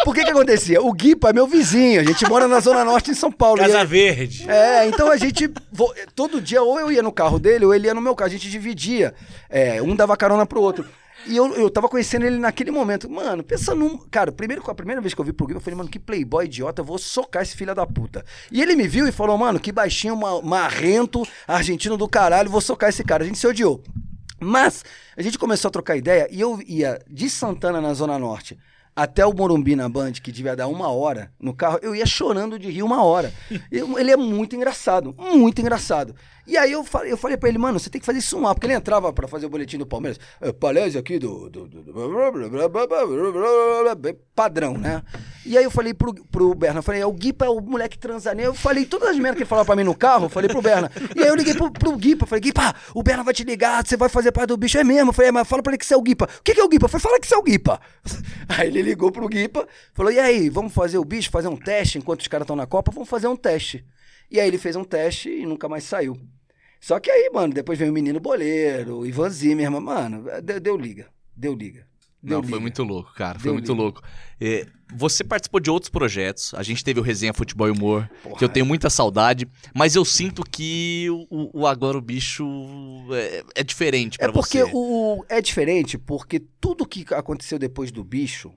Por 0.04 0.14
que 0.16 0.24
que 0.24 0.30
acontecia? 0.32 0.82
O 0.82 0.94
Guipa 0.94 1.30
é 1.32 1.34
meu 1.34 1.46
vizinho, 1.48 2.00
a 2.00 2.04
gente 2.04 2.26
mora 2.30 2.48
na 2.48 2.60
Zona 2.62 2.86
Norte 2.86 3.12
em 3.12 3.14
São 3.14 3.30
Paulo. 3.32 3.60
Casa 3.60 3.84
Verde. 3.84 4.50
é, 4.50 4.88
então 4.88 5.12
a 5.12 5.18
gente. 5.18 5.52
vo- 5.72 5.94
Todo 6.16 6.40
dia, 6.42 6.62
ou 6.62 6.80
eu 6.80 6.90
ia 6.92 7.04
no 7.04 7.12
carro 7.12 7.38
dele, 7.40 7.66
ou 7.66 7.74
ele 7.74 7.88
ia 7.88 7.94
no 7.94 8.02
meu 8.02 8.16
carro. 8.16 8.30
A 8.30 8.32
gente 8.32 8.50
dividia. 8.50 9.14
É, 9.50 9.82
um 9.82 9.96
dava 9.96 10.16
carona 10.16 10.46
pro 10.46 10.62
outro. 10.62 10.86
E 11.26 11.36
eu, 11.36 11.54
eu 11.56 11.70
tava 11.70 11.90
conhecendo 11.90 12.26
ele 12.26 12.38
naquele 12.40 12.72
momento. 12.72 13.10
Mano, 13.10 13.44
pensa 13.44 13.76
num. 13.76 13.98
Cara, 14.10 14.32
primeiro, 14.32 14.64
a 14.66 14.76
primeira 14.76 15.02
vez 15.02 15.14
que 15.14 15.20
eu 15.20 15.26
vi 15.26 15.34
pro 15.34 15.46
Guipa, 15.46 15.58
eu 15.60 15.64
falei, 15.64 15.76
mano, 15.78 15.90
que 15.90 16.00
playboy 16.00 16.46
idiota, 16.46 16.80
eu 16.82 16.86
vou 16.86 16.98
socar 16.98 17.42
esse 17.44 17.58
filho 17.58 17.76
da 17.76 17.86
puta. 17.86 18.24
E 18.50 18.62
ele 18.62 18.78
me 18.78 18.88
viu 18.88 19.08
e 19.10 19.12
falou, 19.12 19.38
mano, 19.38 19.60
que 19.60 19.74
baixinho, 19.74 20.16
ma- 20.16 20.42
marrento, 20.42 21.28
argentino 21.46 21.98
do 21.98 22.08
caralho, 22.08 22.50
vou 22.50 22.62
socar 22.62 22.90
esse 22.90 23.04
cara. 23.04 23.24
A 23.24 23.28
gente 23.28 23.38
se 23.40 23.46
odiou. 23.48 23.84
Mas 24.40 24.84
a 25.16 25.22
gente 25.22 25.38
começou 25.38 25.70
a 25.70 25.72
trocar 25.72 25.96
ideia 25.96 26.28
e 26.32 26.40
eu 26.40 26.62
ia 26.66 27.00
de 27.10 27.30
Santana, 27.30 27.82
na 27.82 27.94
Zona 27.94 28.20
Norte, 28.20 28.58
até 28.98 29.24
o 29.24 29.32
Morumbi 29.32 29.76
na 29.76 29.88
Band, 29.88 30.14
que 30.14 30.32
devia 30.32 30.56
dar 30.56 30.68
uma 30.68 30.90
hora 30.90 31.32
no 31.40 31.54
carro, 31.54 31.78
eu 31.84 31.96
ia 31.96 32.06
chorando 32.06 32.58
de 32.58 32.72
rir 32.72 32.82
uma 32.82 33.04
hora. 33.04 33.32
Eu- 33.72 34.00
ele 34.00 34.10
é 34.10 34.18
muito 34.18 34.56
engraçado, 34.56 35.14
muito 35.18 35.62
engraçado. 35.62 36.16
E 36.48 36.58
aí 36.58 36.72
eu 36.72 36.84
falei, 36.84 37.12
eu 37.12 37.18
falei 37.18 37.36
pra 37.38 37.50
ele, 37.50 37.58
mano, 37.58 37.78
você 37.78 37.90
tem 37.90 38.00
que 38.00 38.06
fazer 38.06 38.20
isso 38.20 38.38
um 38.38 38.44
porque 38.54 38.66
ele 38.66 38.74
entrava 38.74 39.12
pra 39.14 39.28
fazer 39.28 39.46
o 39.46 39.50
boletim 39.50 39.78
do 39.78 39.86
Palmeiras. 39.86 40.18
É, 40.42 40.52
Palese 40.52 40.98
aqui 40.98 41.20
do. 41.20 41.50
do, 41.50 41.68
do- 41.68 41.84
do- 41.84 41.94
padrão, 44.34 44.78
né? 44.78 45.04
E 45.46 45.58
aí 45.58 45.64
eu 45.64 45.72
falei 45.72 45.94
pro, 45.94 46.14
pro 46.32 46.54
Berna, 46.56 46.80
eu 46.80 46.84
falei, 46.84 47.02
é 47.02 47.06
o 47.06 47.12
Guipa 47.12 47.46
é 47.46 47.50
o 47.50 47.60
moleque 47.60 47.98
transané. 47.98 48.46
Eu 48.46 48.54
falei 48.54 48.86
todas 48.86 49.10
as 49.10 49.16
merdas 49.18 49.36
que 49.36 49.44
ele 49.44 49.50
falava 49.50 49.66
pra 49.66 49.76
mim 49.76 49.84
no 49.84 49.96
carro, 49.96 50.26
eu 50.26 50.30
falei 50.30 50.50
pro 50.50 50.62
Berna. 50.62 50.90
E 51.16 51.22
aí 51.22 51.28
eu 51.28 51.36
liguei 51.36 51.54
pro, 51.54 51.70
pro 51.72 51.96
Guipa, 51.98 52.26
falei, 52.26 52.42
Guipa, 52.42 52.74
o 52.94 53.04
Berna 53.04 53.24
vai 53.24 53.34
te 53.34 53.44
ligar, 53.44 53.86
você 53.86 53.98
vai 53.98 54.08
fazer 54.10 54.32
parte 54.32 54.48
do 54.50 54.58
bicho. 54.58 54.78
É 54.78 54.84
mesmo? 54.84 55.10
Eu 55.10 55.14
falei, 55.14 55.30
é, 55.30 55.32
mas 55.32 55.48
fala 55.48 55.62
pra 55.62 55.72
ele 55.72 55.78
que 55.78 55.86
você 55.86 55.94
é 55.94 55.98
o 55.98 56.02
Guipa. 56.02 56.26
O 56.40 56.44
que, 56.44 56.54
que 56.54 56.62
é 56.62 56.64
o 56.64 56.70
Guipa? 56.70 56.86
Eu 56.86 56.90
falei, 56.90 57.04
fala 57.04 57.20
que 57.20 57.28
você 57.28 57.36
é 57.36 57.38
o 57.38 57.44
Guipa. 57.44 57.80
Aí 58.58 58.68
ele 58.68 58.82
ligou 58.82 59.12
pro 59.12 59.28
Guipa, 59.28 59.68
falou, 59.94 60.12
e 60.12 60.20
aí, 60.20 60.50
vamos 60.50 60.74
fazer 60.74 60.98
o 60.98 61.06
bicho, 61.06 61.30
fazer 61.30 61.48
um 61.48 61.56
teste 61.56 61.98
enquanto 61.98 62.22
os 62.22 62.28
caras 62.28 62.46
estão 62.46 62.56
na 62.56 62.66
Copa? 62.66 62.92
Vamos 62.92 63.08
fazer 63.08 63.28
um 63.28 63.36
teste. 63.36 63.86
E 64.32 64.40
aí 64.40 64.48
ele 64.48 64.58
fez 64.58 64.76
um 64.76 64.84
teste 64.84 65.30
e 65.30 65.46
nunca 65.46 65.70
mais 65.70 65.84
saiu. 65.84 66.20
Só 66.80 67.00
que 67.00 67.10
aí, 67.10 67.30
mano, 67.32 67.54
depois 67.54 67.78
veio 67.78 67.92
o 67.92 67.94
menino 67.94 68.20
boleiro, 68.20 69.00
o 69.00 69.06
Ivan 69.06 69.30
Zimmerman, 69.30 69.80
mano, 69.80 70.26
deu, 70.42 70.60
deu 70.60 70.78
liga. 70.78 71.08
Deu 71.36 71.54
liga. 71.54 71.88
Deu 72.22 72.38
Não, 72.38 72.44
foi 72.44 72.52
liga. 72.54 72.62
muito 72.62 72.84
louco, 72.84 73.14
cara. 73.14 73.38
Foi 73.40 73.44
Deu 73.44 73.54
muito 73.54 73.72
liga. 73.72 73.82
louco. 73.84 74.02
É, 74.42 74.66
você 74.96 75.24
participou 75.24 75.60
de 75.60 75.70
outros 75.70 75.90
projetos. 75.90 76.54
A 76.56 76.64
gente 76.64 76.84
teve 76.84 77.00
o 77.00 77.04
Resenha 77.04 77.34
Futebol 77.34 77.68
e 77.68 77.72
Humor, 77.72 78.10
Porra, 78.24 78.38
que 78.38 78.44
eu 78.44 78.50
tenho 78.50 78.66
muita 78.66 78.90
saudade. 78.90 79.48
Mas 79.76 79.96
eu 79.96 80.04
sinto 80.04 80.44
que 80.44 81.08
o, 81.30 81.62
o 81.62 81.68
Agora 81.68 81.98
o 81.98 82.02
Bicho 82.02 82.46
é, 83.14 83.44
é 83.56 83.64
diferente 83.64 84.18
pra 84.18 84.28
É 84.28 84.32
porque 84.32 84.64
você. 84.64 84.72
o, 84.74 85.26
é 85.30 85.42
diferente, 85.42 85.98
porque 85.98 86.40
tudo 86.40 86.88
que 86.88 87.06
aconteceu 87.14 87.60
depois 87.60 87.92
do 87.92 88.04
bicho, 88.04 88.54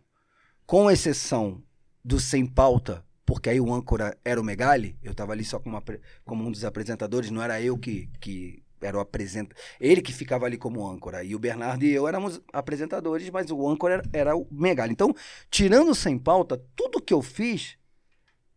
com 0.67 0.91
exceção 0.91 1.63
do 2.05 2.19
Sem 2.19 2.47
Pauta, 2.47 3.05
porque 3.27 3.51
aí 3.51 3.61
o 3.61 3.73
âncora 3.73 4.17
era 4.25 4.41
o 4.41 4.45
Megali, 4.45 4.97
eu 5.03 5.15
tava 5.15 5.33
ali 5.33 5.45
só 5.45 5.59
como, 5.61 5.81
como 6.25 6.45
um 6.47 6.51
dos 6.51 6.65
apresentadores, 6.65 7.31
não 7.31 7.43
era 7.43 7.61
eu 7.61 7.77
que, 7.79 8.09
que 8.21 8.63
era 8.81 8.97
o 8.97 9.01
apresentador. 9.01 9.57
Ele 9.81 10.03
que 10.03 10.13
ficava 10.13 10.47
ali 10.47 10.57
como 10.59 10.89
âncora. 10.89 11.23
E 11.25 11.35
o 11.35 11.39
Bernardo 11.39 11.85
e 11.85 11.93
eu 11.93 12.07
éramos 12.09 12.41
apresentadores, 12.53 13.29
mas 13.31 13.51
o 13.51 13.69
âncora 13.69 13.95
era, 13.95 14.03
era 14.13 14.37
o 14.37 14.47
Megali. 14.51 14.93
Então, 14.93 15.15
tirando 15.51 15.91
o 15.91 15.95
Sem 15.95 16.19
Pauta, 16.19 16.63
tudo 16.77 17.01
que 17.01 17.13
eu 17.15 17.23
fiz 17.23 17.77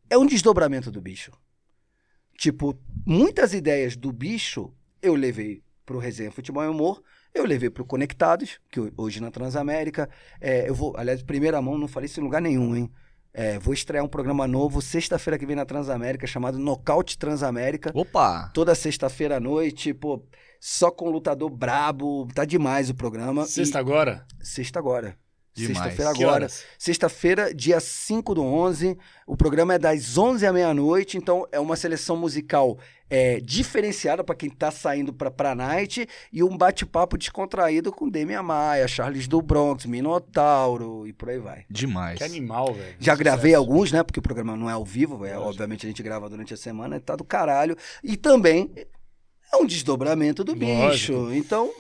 é 0.10 0.18
um 0.18 0.26
desdobramento 0.26 0.92
do 0.92 1.02
bicho. 1.02 1.32
Tipo, 2.38 2.78
muitas 3.06 3.54
ideias 3.54 3.96
do 3.96 4.12
bicho 4.12 4.74
eu 5.02 5.16
levei 5.16 5.64
pro 5.86 6.00
Resenha 6.00 6.32
Futebol 6.32 6.64
e 6.64 6.68
Humor, 6.68 7.04
eu 7.34 7.46
levei 7.46 7.70
pro 7.70 7.86
Conectados, 7.86 8.60
que 8.70 8.80
ho- 8.80 8.92
hoje 8.98 9.20
na 9.22 9.32
Transamérica. 9.32 10.10
É, 10.40 10.68
eu 10.68 10.74
vou, 10.76 10.96
aliás, 10.98 11.22
primeira 11.24 11.62
mão, 11.62 11.78
não 11.78 11.88
falei 11.88 12.06
isso 12.08 12.20
em 12.20 12.24
lugar 12.24 12.42
nenhum, 12.42 12.76
hein? 12.76 12.92
É, 13.34 13.58
vou 13.58 13.74
estrear 13.74 14.06
um 14.06 14.08
programa 14.08 14.48
novo 14.48 14.80
sexta-feira 14.82 15.40
que 15.40 15.46
vem 15.46 15.56
na 15.56 15.66
Transamérica, 15.66 16.28
chamado 16.28 16.60
Nocaute 16.60 17.18
Transamérica. 17.18 17.92
Opa! 17.96 18.52
Toda 18.54 18.76
sexta-feira 18.76 19.38
à 19.38 19.40
noite, 19.40 19.92
pô, 19.94 20.24
só 20.62 20.92
com 20.92 21.10
lutador 21.10 21.50
brabo. 21.50 22.28
Tá 22.36 22.46
demais 22.46 22.90
o 22.92 22.94
programa. 22.96 23.46
Sexta 23.46 23.80
E- 23.80 23.82
agora? 23.82 24.26
Sexta 24.40 24.78
agora. 24.78 25.18
Sexta-feira 25.56 26.10
agora. 26.10 26.48
Sexta-feira, 26.78 27.54
dia 27.54 27.80
5 27.80 28.34
do 28.34 28.44
11. 28.44 28.98
O 29.28 29.38
programa 29.38 29.76
é 29.76 29.80
das 29.80 30.18
11 30.18 30.46
à 30.46 30.52
meia-noite, 30.52 31.18
então 31.18 31.48
é 31.52 31.60
uma 31.60 31.76
seleção 31.76 32.18
musical 32.18 32.78
é, 33.10 33.40
diferenciada 33.40 34.24
para 34.24 34.34
quem 34.34 34.50
tá 34.50 34.72
saindo 34.72 35.14
pra, 35.14 35.30
pra 35.30 35.54
night 35.54 36.08
e 36.32 36.44
um 36.44 36.58
bate-papo 36.58 37.16
descontraído 37.16 37.92
com 37.92 38.10
Demi 38.10 38.36
Maia, 38.42 38.88
Charles 38.88 39.28
do 39.28 39.40
Bronx, 39.40 39.86
Minotauro 39.86 41.06
e 41.06 41.14
por 41.14 41.30
aí 41.30 41.38
vai. 41.38 41.66
Demais. 41.70 42.18
Que 42.18 42.24
animal, 42.24 42.74
velho. 42.74 42.96
Já 43.00 43.14
Sucesso. 43.14 43.20
gravei 43.20 43.54
alguns, 43.54 43.92
né? 43.92 44.02
Porque 44.02 44.20
o 44.20 44.24
programa 44.24 44.58
não 44.58 44.68
é 44.68 44.74
ao 44.74 44.84
vivo, 44.84 45.24
é, 45.24 45.38
obviamente 45.38 45.86
a 45.86 45.90
gente 45.90 46.02
grava 46.02 46.28
durante 46.28 46.56
a 46.56 46.58
semana, 46.58 47.00
tá 47.00 47.16
do 47.16 47.24
caralho. 47.24 47.78
E 48.04 48.18
também 48.18 48.72
é 49.54 49.58
um 49.58 49.66
desdobramento 49.68 50.44
do 50.44 50.56
bicho. 50.56 51.14
Lógico. 51.14 51.34
Então, 51.34 51.72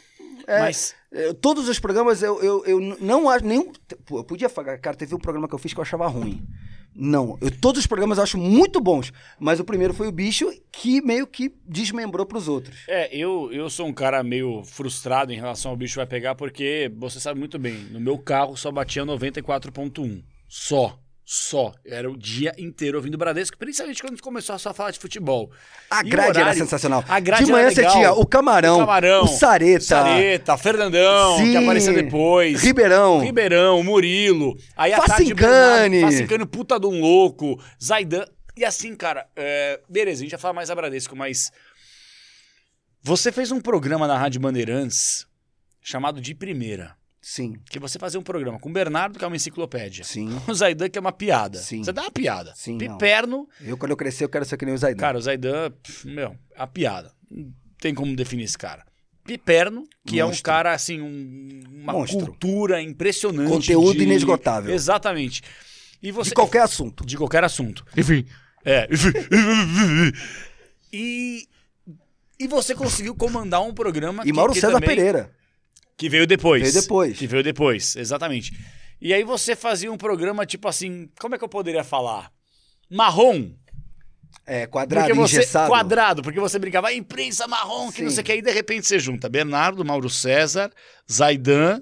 é, 0.45 0.60
Mas 0.60 0.94
é, 1.14 1.34
todos 1.34 1.69
os 1.69 1.80
programas 1.80 2.22
eu, 2.23 2.41
eu, 2.41 2.65
eu 2.65 2.80
não 2.99 3.30
acho 3.30 3.45
nenhum. 3.45 3.72
Pô, 4.06 4.19
eu 4.19 4.23
podia 4.23 4.49
falar, 4.49 4.77
cara, 4.80 4.95
teve 4.98 5.14
um 5.15 5.19
programa 5.19 5.48
que 5.48 5.53
eu 5.56 5.60
fiz 5.60 5.73
que 5.73 5.80
eu 5.80 5.84
achava 5.84 6.07
ruim. 6.07 6.41
Não, 6.95 7.38
eu- 7.41 7.49
todos 7.49 7.80
os 7.81 7.88
programas 7.88 8.18
eu 8.19 8.23
acho 8.23 8.38
muito 8.38 8.80
bons, 8.80 9.11
mas 9.40 9.60
o 9.60 9.64
primeiro 9.64 9.94
foi 9.95 10.07
o 10.07 10.11
bicho 10.11 10.52
que 10.72 11.02
meio 11.02 11.26
que 11.26 11.52
desmembrou 11.65 12.23
pros 12.26 12.48
outros. 12.48 12.84
É, 12.88 13.15
eu, 13.15 13.49
eu 13.52 13.68
sou 13.69 13.88
um 13.88 13.94
cara 13.94 14.22
meio 14.23 14.64
frustrado 14.64 15.31
em 15.31 15.35
relação 15.38 15.72
ao 15.72 15.77
bicho 15.77 15.95
vai 15.95 16.06
pegar, 16.06 16.35
porque 16.35 16.91
você 16.98 17.19
sabe 17.19 17.40
muito 17.40 17.57
bem, 17.57 17.73
no 17.91 17.99
meu 17.99 18.18
carro 18.18 18.56
só 18.56 18.72
batia 18.72 19.03
94.1. 19.03 20.23
Só. 20.48 20.99
Só. 21.26 21.72
Era 21.86 22.12
o 22.12 22.18
dia 22.18 22.52
inteiro 22.58 22.98
ouvindo 22.98 23.18
Bradesco, 23.18 23.58
principalmente 23.58 24.02
quando 24.02 24.12
a 24.12 24.16
gente 24.16 24.22
começou 24.22 24.56
a 24.56 24.60
só 24.60 24.74
falar 24.74 24.91
de 24.91 25.00
futebol. 25.00 25.50
A 25.90 26.02
o 26.02 26.04
grade 26.04 26.32
era 26.32 26.40
horário? 26.41 26.60
sensacional. 26.60 27.04
A 27.08 27.20
grade 27.20 27.45
de 27.45 27.52
manhã 27.52 27.64
era 27.64 27.72
você 27.72 27.82
legal. 27.82 27.94
tinha 27.95 28.12
o 28.14 28.26
Camarão, 28.26 28.76
O 28.76 28.80
Camarão, 28.80 29.24
o 29.24 29.28
Sareta, 29.28 29.86
Sareta, 29.86 30.58
Fernandão, 30.58 31.38
que 31.38 31.45
Sim. 31.45 31.58
apareceu 31.58 31.94
depois. 31.94 32.62
Ribeirão. 32.62 33.20
Ribeirão, 33.22 33.82
Murilo. 33.84 34.58
Aí 34.76 34.91
a 34.91 35.02
Facincani. 35.02 36.02
Facincani, 36.02 36.45
puta 36.45 36.78
de 36.80 36.88
um 36.88 37.00
louco. 37.00 37.58
Zaidan. 37.82 38.26
E 38.58 38.66
assim, 38.66 38.94
cara, 38.95 39.26
é, 39.36 39.80
beleza, 39.90 40.20
a 40.20 40.24
gente 40.24 40.32
já 40.32 40.38
fala 40.38 40.54
mais 40.54 40.70
a 40.70 40.76
Bradesco, 40.76 41.16
mas. 41.16 41.52
Você 43.02 43.32
fez 43.32 43.52
um 43.52 43.60
programa 43.60 44.08
na 44.08 44.18
Rádio 44.18 44.40
Bandeirantes 44.41 45.26
chamado 45.82 46.22
De 46.22 46.34
Primeira. 46.36 46.95
Sim, 47.26 47.54
Que 47.72 47.80
você 47.80 47.98
fazia 47.98 48.20
um 48.20 48.24
programa 48.24 48.60
com 48.60 48.70
o 48.70 48.74
Bernardo, 48.74 49.18
que 49.18 49.24
é 49.24 49.28
uma 49.28 49.36
enciclopédia. 49.38 50.04
sim. 50.04 50.30
O 50.45 50.54
Zaidan, 50.54 50.90
que 50.90 50.98
é 50.98 51.02
uma 51.02 51.14
piada. 51.14 51.58
Sim. 51.58 51.82
Você 51.82 51.94
dá 51.94 52.02
uma 52.02 52.12
piada. 52.12 52.52
Sim, 52.54 52.74
não. 52.78 52.98
Piperno, 52.98 53.48
Eu, 53.62 53.78
quando 53.78 53.91
eu 53.91 53.98
crescer, 53.98 54.26
eu 54.26 54.30
quero 54.30 54.44
ser 54.44 54.58
que 54.58 54.66
nem 54.66 54.74
o 54.74 54.78
Zaidan. 54.78 55.00
Cara, 55.00 55.18
o 55.18 55.22
Zaidan, 55.22 55.72
pff, 55.72 56.06
meu, 56.08 56.36
a 56.56 56.68
piada. 56.68 57.14
Não 57.32 57.50
tem 57.80 57.95
como 57.95 58.14
definir 58.14 58.44
esse 58.44 58.58
cara. 58.58 58.86
Piperno, 59.24 59.86
que 60.06 60.20
é 60.20 60.26
um 60.26 60.28
Monstro. 60.28 60.44
cara, 60.44 60.74
assim, 60.74 61.00
um- 61.00 61.62
uma 61.72 61.94
Monstro. 61.94 62.20
cultura 62.26 62.82
impressionante. 62.82 63.50
Conteúdo 63.50 63.98
de- 63.98 64.04
inesgotável. 64.04 64.74
Exatamente. 64.76 65.41
E 66.02 66.12
você... 66.12 66.32
De 66.32 66.36
qualquer 66.36 66.64
assunto. 66.64 67.06
De 67.06 67.16
qualquer 67.16 67.45
assunto. 67.45 67.86
Enfim. 67.95 68.26
É. 68.66 68.86
e... 70.91 71.48
E 72.40 72.48
você 72.48 72.76
conseguiu 72.76 73.16
comandar 73.16 73.62
um 73.62 73.74
programa 73.74 74.24
E 74.26 74.34
Mauro 74.34 74.54
que 74.54 74.60
César 74.60 74.74
também- 74.74 74.90
Pereira. 74.90 75.32
Que 75.98 76.10
veio 76.10 76.26
depois. 76.28 76.61
Veio 76.61 76.74
depois. 76.82 77.18
Que 77.18 77.28
veio 77.28 77.44
depois, 77.44 77.95
exatamente. 77.95 78.52
E 78.99 79.14
aí 79.14 79.24
você 79.24 79.56
fazia 79.56 79.91
um 79.91 79.98
programa, 79.98 80.45
tipo 80.45 80.68
assim, 80.68 81.10
como 81.20 81.36
é 81.36 81.38
que 81.38 81.44
eu 81.44 81.49
poderia 81.49 81.84
falar? 81.84 82.32
Marrom. 82.90 83.52
É, 84.45 84.65
quadrado, 84.65 85.07
porque 85.07 85.20
você, 85.20 85.36
engessado. 85.38 85.70
Quadrado, 85.70 86.22
porque 86.22 86.40
você 86.40 86.57
brincava, 86.60 86.88
"Ah, 86.88 86.94
imprensa 86.94 87.48
marrom, 87.48 87.91
que 87.91 88.02
não 88.02 88.10
Sim. 88.10 88.15
sei 88.15 88.22
o 88.22 88.26
que. 88.26 88.32
Aí, 88.34 88.41
de 88.41 88.52
repente, 88.52 88.88
você 88.88 88.99
junta 88.99 89.30
Bernardo, 89.30 89.86
Mauro 89.86 90.10
César, 90.10 90.72
Zaidan, 91.10 91.82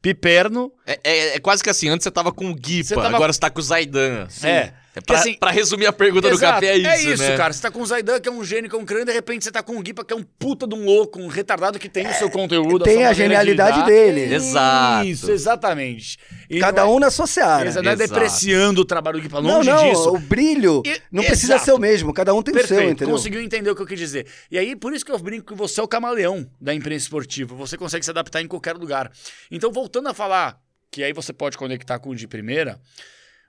Piperno. 0.00 0.72
É, 0.86 1.00
é- 1.02 1.34
é 1.36 1.40
quase 1.40 1.62
que 1.64 1.70
assim, 1.70 1.88
antes 1.88 2.04
você 2.04 2.10
tava 2.10 2.32
com 2.32 2.50
o 2.50 2.54
Guipa, 2.54 2.94
tava- 2.94 3.08
agora 3.16 3.32
você 3.32 3.40
tá 3.40 3.50
com 3.50 3.58
o 3.58 3.62
Zaidan. 3.62 4.28
Sim. 4.28 4.46
É. 4.46 4.74
É 4.96 5.00
pra, 5.02 5.18
assim- 5.18 5.34
pra 5.38 5.50
resumir 5.50 5.84
a 5.84 5.92
pergunta 5.92 6.26
do 6.30 6.34
Exato, 6.34 6.54
café, 6.54 6.68
é 6.68 7.02
isso, 7.02 7.22
né? 7.22 7.36
cara. 7.36 7.52
Você 7.52 7.60
tá 7.60 7.70
com 7.70 7.82
o 7.82 7.86
Zaidan, 7.86 8.18
que 8.18 8.28
é 8.30 8.32
um 8.32 8.42
gênio, 8.42 8.70
que 8.70 8.74
é 8.74 8.78
um 8.78 8.84
crânio, 8.84 9.04
de 9.04 9.12
repente 9.12 9.44
você 9.44 9.52
tá 9.52 9.62
com 9.62 9.76
o 9.76 9.82
Guipa, 9.82 10.02
que 10.02 10.14
é 10.14 10.16
um 10.16 10.22
puta 10.22 10.66
de 10.66 10.74
um 10.74 10.86
louco, 10.86 11.20
um 11.20 11.26
retardado 11.26 11.78
que 11.78 11.86
tem 11.86 12.06
o 12.08 12.14
seu 12.14 12.30
conteúdo. 12.30 12.82
tem 12.82 12.96
sua 13.00 13.08
a 13.08 13.12
de 13.12 13.18
genialidade 13.18 13.76
lidar. 13.76 13.86
dele. 13.86 14.34
Exato. 14.34 15.06
Isso, 15.06 15.30
exatamente. 15.30 16.16
E 16.48 16.58
Cada 16.58 16.82
não 16.82 16.92
é- 16.92 16.94
um 16.94 16.98
na 16.98 17.10
sua 17.10 17.26
seara. 17.26 17.68
Exato, 17.68 17.84
não 17.84 17.92
é 17.92 17.96
depreciando 17.96 18.80
o 18.80 18.84
trabalho 18.86 19.18
do 19.18 19.22
Guipa, 19.22 19.42
Não, 19.42 19.58
longe 19.58 19.68
não, 19.68 19.90
disso. 19.90 20.08
o 20.14 20.18
brilho 20.18 20.82
E- 20.86 20.98
não 21.12 21.22
precisa 21.24 21.52
exato. 21.56 21.64
ser 21.66 21.72
o 21.72 21.78
mesmo, 21.78 22.14
cada 22.14 22.32
um 22.32 22.42
tem 22.42 22.54
o 22.54 22.58
seu, 22.58 22.66
Perfeito, 22.68 22.92
entendeu? 22.94 23.14
conseguiu 23.14 23.42
entender 23.42 23.70
o 23.70 23.76
que 23.76 23.82
eu 23.82 23.86
quis 23.86 23.98
dizer. 23.98 24.26
E 24.50 24.58
aí, 24.58 24.74
por 24.74 24.94
isso 24.94 25.04
que 25.04 25.12
eu 25.12 25.18
brinco 25.18 25.44
que 25.44 25.54
você 25.54 25.78
é 25.78 25.82
o 25.82 25.88
camaleão 25.88 26.46
da 26.58 26.72
imprensa 26.72 27.04
esportiva. 27.04 27.54
Você 27.54 27.76
consegue 27.76 28.02
se 28.02 28.10
adaptar 28.10 28.40
em 28.40 28.46
qualquer 28.48 28.74
lugar. 28.74 29.12
Então, 29.50 29.70
voltando 29.70 30.08
a 30.08 30.14
falar, 30.14 30.58
que 30.90 31.02
aí 31.04 31.12
você 31.12 31.34
pode 31.34 31.58
conectar 31.58 31.98
com 31.98 32.08
o 32.10 32.14
de 32.16 32.26
primeira, 32.26 32.80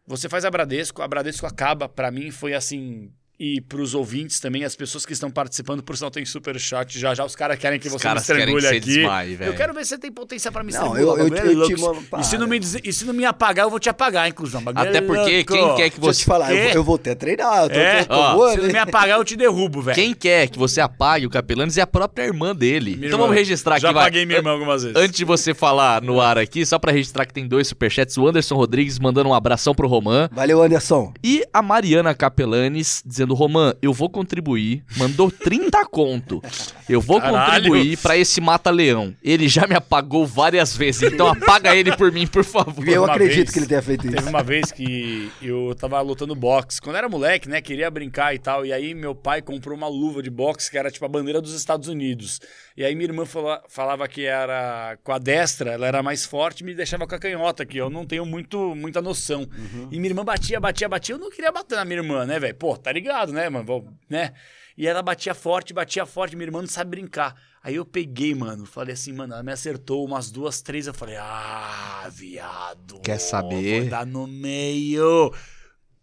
você 0.08 0.30
faz 0.30 0.46
a 0.46 0.50
Bradesco, 0.50 1.02
a 1.02 1.08
Bradesco 1.08 1.46
acaba, 1.46 1.90
pra 1.90 2.10
mim, 2.10 2.32
foi 2.32 2.54
assim. 2.54 3.12
E 3.40 3.62
pros 3.62 3.94
ouvintes 3.94 4.40
também, 4.40 4.64
as 4.64 4.76
pessoas 4.76 5.06
que 5.06 5.14
estão 5.14 5.30
participando, 5.30 5.84
por 5.84 5.96
sinal 5.96 6.10
tem 6.10 6.26
super 6.26 6.60
chat 6.60 6.98
já 6.98 7.14
já, 7.14 7.24
os 7.24 7.36
caras 7.36 7.60
querem 7.60 7.80
que 7.80 7.86
Os 7.88 7.94
você 7.94 8.10
me 8.10 8.16
estrangule 8.18 8.62
você 8.62 8.68
aqui. 8.70 8.80
desmaie, 8.80 9.36
velho. 9.36 9.52
eu 9.52 9.56
quero 9.56 9.76
ver 9.76 9.84
se 9.84 9.90
você 9.90 9.98
tem 10.00 10.12
potência 10.12 10.52
pra 10.52 10.64
me 10.64 10.72
Não, 10.74 10.80
estrangular. 10.88 11.04
eu- 11.04 11.08
o 11.24 11.28
eu- 11.28 11.30
bagulho 11.36 11.62
é 11.62 11.64
eu 11.66 11.68
te 11.68 11.80
mando- 11.80 12.00
E 12.20 12.24
se, 12.24 12.36
não 12.36 12.48
para. 12.48 12.60
me, 12.60 12.66
e 12.84 12.92
se 12.94 13.06
não 13.06 13.14
me 13.14 13.26
apagar, 13.26 13.66
eu 13.66 13.70
vou 13.70 13.80
te 13.80 13.90
apagar, 13.90 14.28
inclusão. 14.28 14.64
Até 14.74 14.98
é 14.98 15.02
porque 15.02 15.44
louco. 15.46 15.54
quem 15.54 15.76
quer 15.76 15.90
que 15.92 16.00
Deixa 16.00 16.10
eu 16.10 16.14
você... 16.14 16.20
te 16.22 16.26
falar, 16.26 16.52
eu, 16.52 16.70
eu 16.72 16.84
vou 16.84 16.96
até 16.96 17.14
treinar, 17.14 17.66
eu 17.66 17.70
tô, 17.70 17.76
É, 17.76 18.04
tô, 18.06 18.16
tô 18.16 18.20
ó, 18.20 18.52
Se 18.54 18.58
não 18.58 18.68
me 18.70 18.78
apagar, 18.80 19.20
eu 19.20 19.24
te 19.24 19.36
derrubo, 19.36 19.84
velho. 19.84 19.94
Quem 19.96 20.16
quer 20.16 20.50
que 20.50 20.58
você 20.58 20.82
apague 20.82 21.28
o 21.28 21.30
Capelanes 21.30 21.78
é 21.78 21.82
a 21.82 21.88
própria 21.88 22.24
irmã 22.24 22.56
dele. 22.56 22.96
Minha 22.96 23.06
então 23.06 23.10
irmã. 23.20 23.26
vamos 23.26 23.36
registrar 23.36 23.76
aqui, 23.76 23.84
Já 23.84 23.92
vai. 23.92 24.06
paguei 24.06 24.26
minha 24.26 24.40
irmã 24.40 24.50
algumas 24.50 24.82
vezes. 24.82 24.98
Antes 24.98 25.16
de 25.16 25.24
você 25.24 25.54
falar 25.54 26.02
no 26.02 26.20
ar 26.20 26.40
aqui, 26.40 26.66
só 26.66 26.80
pra 26.80 26.92
registrar 26.92 27.24
que 27.28 27.34
tem 27.36 27.48
dois 27.48 27.68
superchats, 27.68 28.18
o 28.18 28.28
Anderson 28.28 28.56
Rodrigues 28.56 28.98
mandando 28.98 29.30
um 29.30 29.34
abração 29.36 29.76
pro 29.76 29.88
Romã 29.88 30.28
Valeu, 30.32 30.60
Anderson. 30.64 31.14
e 31.24 31.44
a 31.54 31.62
Mariana 31.62 32.16
Capelanes 32.16 33.04
dizendo, 33.06 33.27
Romã, 33.34 33.74
eu 33.82 33.94
vou 33.94 34.10
contribuir, 34.10 34.84
mandou 34.98 35.30
30 35.32 35.86
conto. 35.86 36.42
Eu 36.88 37.02
vou 37.02 37.20
Caralho. 37.20 37.64
contribuir 37.66 37.98
pra 37.98 38.18
esse 38.18 38.40
mata-leão. 38.40 39.14
Ele 39.24 39.48
já 39.48 39.68
me 39.68 39.76
apagou 39.76 40.26
várias 40.26 40.76
vezes, 40.76 41.04
então 41.12 41.28
apaga 41.28 41.76
ele 41.76 41.96
por 41.96 42.12
mim, 42.12 42.26
por 42.28 42.44
favor. 42.44 42.88
Eu 42.88 43.04
uma 43.04 43.14
acredito 43.14 43.36
vez- 43.38 43.50
que 43.52 43.60
ele 43.60 43.68
tenha 43.68 43.82
feito 43.82 44.06
isso. 44.08 44.16
Teve 44.16 44.30
uma 44.30 44.44
vez 44.44 44.72
que 44.72 45.30
eu 45.42 45.76
tava 45.76 46.00
lutando 46.02 46.36
boxe. 46.36 46.82
Quando 46.82 46.96
era 46.96 47.10
moleque, 47.10 47.50
né? 47.50 47.62
Queria 47.62 47.90
brincar 47.92 48.34
e 48.34 48.40
tal. 48.40 48.66
E 48.66 48.72
aí 48.74 48.94
meu 48.94 49.14
pai 49.16 49.42
comprou 49.42 49.76
uma 49.76 49.88
luva 49.88 50.22
de 50.24 50.30
boxe 50.30 50.70
que 50.72 50.78
era 50.78 50.90
tipo 50.92 51.06
a 51.06 51.10
bandeira 51.10 51.42
dos 51.42 51.54
Estados 51.54 51.88
Unidos. 51.88 52.40
E 52.78 52.86
aí 52.86 52.94
minha 52.94 53.08
irmã 53.10 53.26
fala- 53.26 53.64
falava 53.68 54.08
que 54.08 54.24
era 54.24 55.00
com 55.04 55.12
a 55.12 55.18
destra, 55.18 55.72
ela 55.72 55.88
era 55.88 56.04
mais 56.04 56.24
forte 56.26 56.62
e 56.62 56.64
me 56.64 56.76
deixava 56.76 57.08
com 57.08 57.16
a 57.16 57.20
canhota, 57.20 57.66
que 57.66 57.76
eu 57.76 57.90
não 57.90 58.06
tenho 58.06 58.24
muito, 58.24 58.76
muita 58.76 59.02
noção. 59.02 59.50
E 59.92 59.98
minha 59.98 60.12
irmã 60.12 60.24
batia, 60.24 60.60
batia, 60.60 60.88
batia. 60.88 61.16
Eu 61.16 61.20
não 61.20 61.32
queria 61.32 61.52
bater 61.52 61.76
na 61.76 61.84
minha 61.84 61.98
irmã, 62.00 62.24
né, 62.24 62.40
velho? 62.40 62.54
Pô, 62.54 62.78
tá 62.78 62.92
ligado, 62.92 63.34
né, 63.34 63.50
mano? 63.50 63.66
Vou- 63.66 63.90
Né? 64.08 64.32
E 64.78 64.86
ela 64.86 65.02
batia 65.02 65.34
forte, 65.34 65.74
batia 65.74 66.06
forte. 66.06 66.36
Minha 66.36 66.46
irmã 66.50 66.62
não 66.62 66.68
sabe 66.68 66.92
brincar. 66.92 67.34
Aí 67.64 67.74
eu 67.74 67.84
peguei, 67.84 68.36
mano. 68.36 68.64
Falei 68.68 68.94
assim, 68.94 69.12
mano, 69.12 69.34
ela 69.34 69.42
me 69.42 69.52
acertou 69.52 70.06
umas 70.06 70.30
duas, 70.30 70.62
três. 70.62 70.86
Eu 70.86 70.94
falei, 70.94 71.16
ah, 71.18 72.08
viado. 72.12 73.00
Quer 73.00 73.18
saber? 73.20 73.82
Vou 73.82 73.90
dar 73.90 74.06
no 74.06 74.28
meio. 74.28 75.34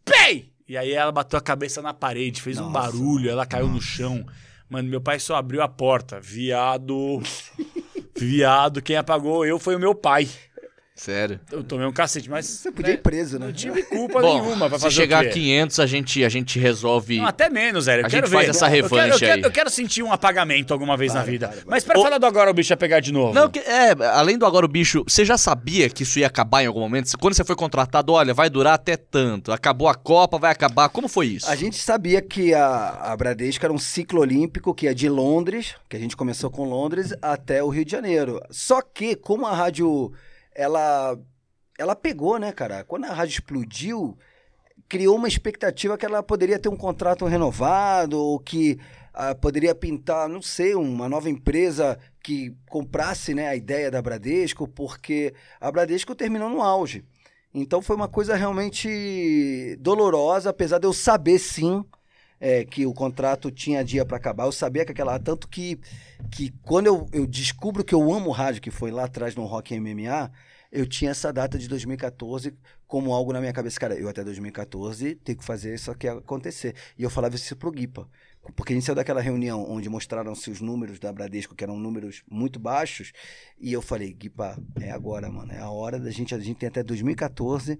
Pei! 0.05 0.53
E 0.69 0.77
aí 0.77 0.93
ela 0.93 1.13
bateu 1.13 1.39
a 1.39 1.43
cabeça 1.43 1.81
na 1.81 1.95
parede, 1.95 2.43
fez 2.43 2.59
um 2.59 2.63
Nossa, 2.71 2.73
barulho, 2.73 3.31
ela 3.31 3.47
caiu 3.47 3.69
no 3.69 3.81
chão. 3.81 4.27
Mano, 4.75 4.89
meu 4.89 5.01
pai 5.01 5.21
só 5.21 5.37
abriu 5.37 5.63
a 5.63 5.69
porta. 5.69 6.19
Viado. 6.21 7.23
Viado, 8.19 8.83
quem 8.83 8.97
apagou 8.97 9.47
eu 9.47 9.57
foi 9.57 9.77
o 9.77 9.79
meu 9.79 9.95
pai. 9.95 10.29
Sério. 10.97 11.41
Eu 11.51 11.65
tomei 11.65 11.85
um 11.85 11.93
cacete, 11.93 12.31
mas. 12.31 12.47
Você 12.47 12.71
podia 12.71 12.93
ir 12.95 12.99
preso, 13.03 13.37
né? 13.37 13.47
Não 13.47 13.53
tive 13.53 13.83
culpa 13.83 14.21
Bom, 14.23 14.41
nenhuma 14.43 14.69
pra 14.69 14.79
se 14.79 14.85
fazer 14.85 14.95
chegar 14.95 15.25
o 15.25 15.27
a 15.27 15.29
quê? 15.29 15.33
500, 15.41 15.81
a 15.81 15.87
gente, 15.87 16.25
a 16.25 16.29
gente 16.29 16.57
resolve... 16.61 17.19
Não, 17.19 17.27
até 17.27 17.51
menos. 17.51 17.89
Eu 17.89 17.95
A 17.95 17.97
quero 18.09 18.11
gente 18.27 18.31
faz 18.31 18.45
ver. 18.47 18.51
essa 18.51 18.67
Eu 18.67 18.71
quero- 18.71 18.83
revanche 18.85 19.15
eu 19.15 19.19
quero, 19.19 19.33
aí. 19.35 19.43
Eu 19.43 19.51
quero 19.51 19.71
sentir 19.71 20.03
um 20.05 20.13
apagamento 20.13 20.73
alguma 20.73 20.97
vez 20.97 21.13
na 21.13 21.25
vida. 21.25 21.49
vai, 21.49 21.57
vai. 21.57 21.65
Mas 21.67 21.83
pra 21.85 22.01
falar 22.01 22.19
do 22.19 22.27
agora 22.27 22.49
o 22.49 22.55
bicho 22.55 22.73
ia 22.73 22.77
pegar 22.77 23.01
de 23.01 23.13
novo. 23.13 23.35
Não, 23.35 23.51
que- 23.51 23.59
é, 23.59 23.91
além 24.15 24.39
do 24.39 24.47
agora 24.47 24.65
o 24.65 24.69
bicho, 24.69 25.03
você 25.05 25.25
já 25.25 25.37
sabia 25.37 25.91
que 25.91 26.05
isso 26.05 26.21
ia 26.21 26.29
acabar 26.29 26.63
em 26.63 26.67
algum 26.67 26.79
momento? 26.81 27.11
Quando 27.19 27.35
você 27.35 27.43
foi 27.45 27.57
contratado, 27.57 28.13
olha, 28.13 28.33
vai 28.33 28.49
durar 28.49 28.75
até 28.75 28.97
tanto. 28.97 29.51
Acabou 29.51 29.89
a 29.89 29.97
Copa, 29.97 30.39
vai 30.39 30.53
acabar. 30.53 30.89
Como 30.91 31.09
foi 31.09 31.27
isso? 31.27 31.51
A 31.51 31.57
gente 31.57 31.77
sabia 31.77 32.23
que 32.23 32.55
a, 32.55 33.11
a 33.13 33.17
Bradesco 33.17 33.67
era 33.67 33.73
um 33.73 33.79
ciclo 33.79 34.21
olímpico 34.21 34.73
que 34.73 34.87
é 34.87 34.95
de 34.95 35.09
Londres, 35.09 35.75
que 35.89 35.97
a 35.97 36.01
gente 36.01 36.17
começou 36.17 36.51
com 36.51 36.63
Londres, 36.69 37.13
até 37.21 37.65
o 37.65 37.69
Rio 37.69 37.85
de 37.85 37.91
Janeiro. 37.91 38.41
Só 38.49 38.81
que, 38.81 39.17
como 39.17 39.45
a 39.45 39.53
rádio, 39.53 40.13
ela, 40.55 41.19
ela 41.79 41.97
pegou, 41.97 42.39
né, 42.39 42.53
cara? 42.53 42.85
Quando 42.85 43.05
a 43.05 43.13
rádio 43.13 43.33
explodiu, 43.33 44.17
criou 44.89 45.17
uma 45.17 45.29
expectativa 45.29 45.99
que 45.99 46.07
ela 46.07 46.23
poderia 46.23 46.59
ter 46.59 46.69
um 46.69 46.77
contrato 46.77 47.25
renovado, 47.27 48.19
ou 48.19 48.39
que 48.39 48.79
ah, 49.13 49.35
poderia 49.35 49.75
pintar, 49.75 50.29
não 50.29 50.43
sei, 50.43 50.75
uma 50.75 51.09
nova 51.09 51.31
empresa 51.31 51.99
que 52.23 52.55
comprasse 52.69 53.35
né, 53.35 53.49
a 53.49 53.57
ideia 53.57 53.91
da 53.91 54.03
Bradesco, 54.03 54.67
porque 54.67 55.35
a 55.61 55.71
Bradesco 55.71 56.15
terminou 56.15 56.51
no 56.51 56.63
auge. 56.63 57.05
Então 57.53 57.81
foi 57.81 57.95
uma 57.95 58.09
coisa 58.09 58.35
realmente 58.35 59.77
dolorosa, 59.79 60.51
apesar 60.51 60.79
de 60.79 60.87
eu 60.87 60.93
saber 60.93 61.39
sim 61.39 61.85
é, 62.45 62.63
que 62.63 62.85
o 62.85 62.93
contrato 62.93 63.51
tinha 63.51 63.83
dia 63.83 64.05
para 64.05 64.19
acabar. 64.19 64.45
Eu 64.45 64.53
sabia 64.53 64.85
que 64.85 64.93
aquela. 64.93 65.19
Tanto 65.19 65.49
que, 65.49 65.81
que 66.31 66.53
quando 66.63 66.89
eu, 66.89 67.09
eu 67.11 67.27
descubro 67.27 67.83
que 67.83 67.95
eu 67.95 68.13
amo 68.13 68.31
rádio, 68.31 68.61
que 68.61 68.71
foi 68.71 68.91
lá 68.91 69.05
atrás 69.05 69.35
no 69.35 69.47
Rock 69.47 69.81
MMA, 69.81 70.31
eu 70.71 70.87
tinha 70.87 71.11
essa 71.11 71.33
data 71.33 71.57
de 71.57 71.67
2014 71.67 72.53
como 72.87 73.15
algo 73.15 73.33
na 73.33 73.41
minha 73.41 73.53
cabeça. 73.53 73.81
Cara, 73.81 73.95
eu 73.95 74.11
até 74.11 74.23
2014 74.23 75.15
tenho 75.15 75.39
que 75.39 75.45
fazer 75.45 75.75
isso 75.75 75.91
aqui 75.91 76.07
acontecer. 76.07 76.75
E 76.99 77.03
eu 77.03 77.09
falava 77.09 77.35
isso 77.35 77.57
pro 77.57 77.71
Guipa. 77.71 78.07
Porque 78.55 78.75
a 78.75 78.77
gente 78.77 78.85
saiu 78.85 78.97
daquela 78.97 79.23
reunião 79.23 79.65
onde 79.67 79.89
mostraram-se 79.89 80.51
os 80.51 80.61
números 80.61 80.99
da 80.99 81.11
Bradesco, 81.11 81.55
que 81.55 81.65
eram 81.65 81.79
números 81.79 82.23
muito 82.31 82.61
baixos, 82.61 83.11
e 83.59 83.73
eu 83.73 83.81
falei, 83.81 84.13
Guipa, 84.13 84.63
é 84.83 84.91
agora, 84.91 85.31
mano, 85.31 85.51
é 85.51 85.61
a 85.61 85.71
hora 85.71 85.99
da 85.99 86.11
gente, 86.11 86.35
a 86.35 86.39
gente 86.39 86.59
tem 86.59 86.69
até 86.69 86.83
2014 86.83 87.79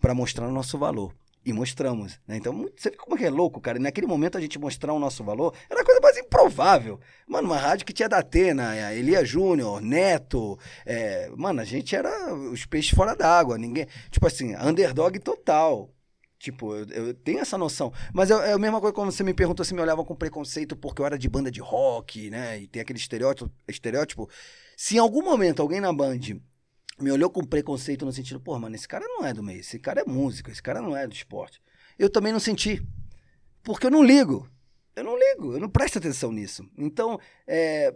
para 0.00 0.14
mostrar 0.14 0.48
o 0.48 0.52
nosso 0.52 0.78
valor. 0.78 1.12
E 1.46 1.52
mostramos, 1.52 2.18
né? 2.26 2.36
Então, 2.36 2.68
você 2.76 2.90
vê 2.90 2.96
como 2.96 3.14
é 3.14 3.18
que 3.20 3.24
é 3.24 3.30
louco, 3.30 3.60
cara. 3.60 3.78
E 3.78 3.80
naquele 3.80 4.08
momento 4.08 4.36
a 4.36 4.40
gente 4.40 4.58
mostrar 4.58 4.92
o 4.92 4.98
nosso 4.98 5.22
valor 5.22 5.54
era 5.70 5.80
a 5.80 5.84
coisa 5.84 6.00
mais 6.00 6.16
improvável. 6.16 6.98
Mano, 7.24 7.46
uma 7.46 7.56
rádio 7.56 7.86
que 7.86 7.92
tinha 7.92 8.08
da 8.08 8.18
Atena, 8.18 8.70
a 8.70 8.92
Elia 8.92 9.24
Júnior, 9.24 9.80
Neto. 9.80 10.58
é, 10.84 11.30
Mano, 11.36 11.60
a 11.60 11.64
gente 11.64 11.94
era 11.94 12.34
os 12.34 12.66
peixes 12.66 12.90
fora 12.90 13.14
d'água. 13.14 13.56
Ninguém. 13.56 13.86
Tipo 14.10 14.26
assim, 14.26 14.56
underdog 14.56 15.16
total. 15.20 15.88
Tipo, 16.36 16.74
eu, 16.74 16.86
eu 16.88 17.14
tenho 17.14 17.38
essa 17.38 17.56
noção. 17.56 17.92
Mas 18.12 18.28
é, 18.28 18.50
é 18.50 18.52
a 18.52 18.58
mesma 18.58 18.80
coisa 18.80 18.92
quando 18.92 19.12
você 19.12 19.22
me 19.22 19.32
perguntou 19.32 19.64
se 19.64 19.72
me 19.72 19.80
olhavam 19.80 20.04
com 20.04 20.16
preconceito 20.16 20.74
porque 20.74 21.00
eu 21.00 21.06
era 21.06 21.16
de 21.16 21.28
banda 21.28 21.48
de 21.48 21.60
rock, 21.60 22.28
né? 22.28 22.58
E 22.58 22.66
tem 22.66 22.82
aquele 22.82 22.98
estereótipo. 22.98 23.48
estereótipo. 23.68 24.28
Se 24.76 24.96
em 24.96 24.98
algum 24.98 25.22
momento 25.22 25.62
alguém 25.62 25.80
na 25.80 25.92
Band 25.92 26.18
me 26.98 27.10
olhou 27.10 27.30
com 27.30 27.44
preconceito 27.44 28.04
no 28.04 28.12
sentido, 28.12 28.40
pô, 28.40 28.58
mano, 28.58 28.74
esse 28.74 28.88
cara 28.88 29.06
não 29.06 29.24
é 29.24 29.32
do 29.32 29.42
meio, 29.42 29.60
esse 29.60 29.78
cara 29.78 30.00
é 30.00 30.04
músico, 30.04 30.50
esse 30.50 30.62
cara 30.62 30.80
não 30.80 30.96
é 30.96 31.06
do 31.06 31.14
esporte. 31.14 31.60
Eu 31.98 32.10
também 32.10 32.32
não 32.32 32.40
senti. 32.40 32.82
Porque 33.62 33.86
eu 33.86 33.90
não 33.90 34.02
ligo. 34.02 34.48
Eu 34.94 35.04
não 35.04 35.18
ligo, 35.18 35.52
eu 35.52 35.60
não 35.60 35.68
presto 35.68 35.98
atenção 35.98 36.32
nisso. 36.32 36.66
Então, 36.76 37.20
é, 37.46 37.94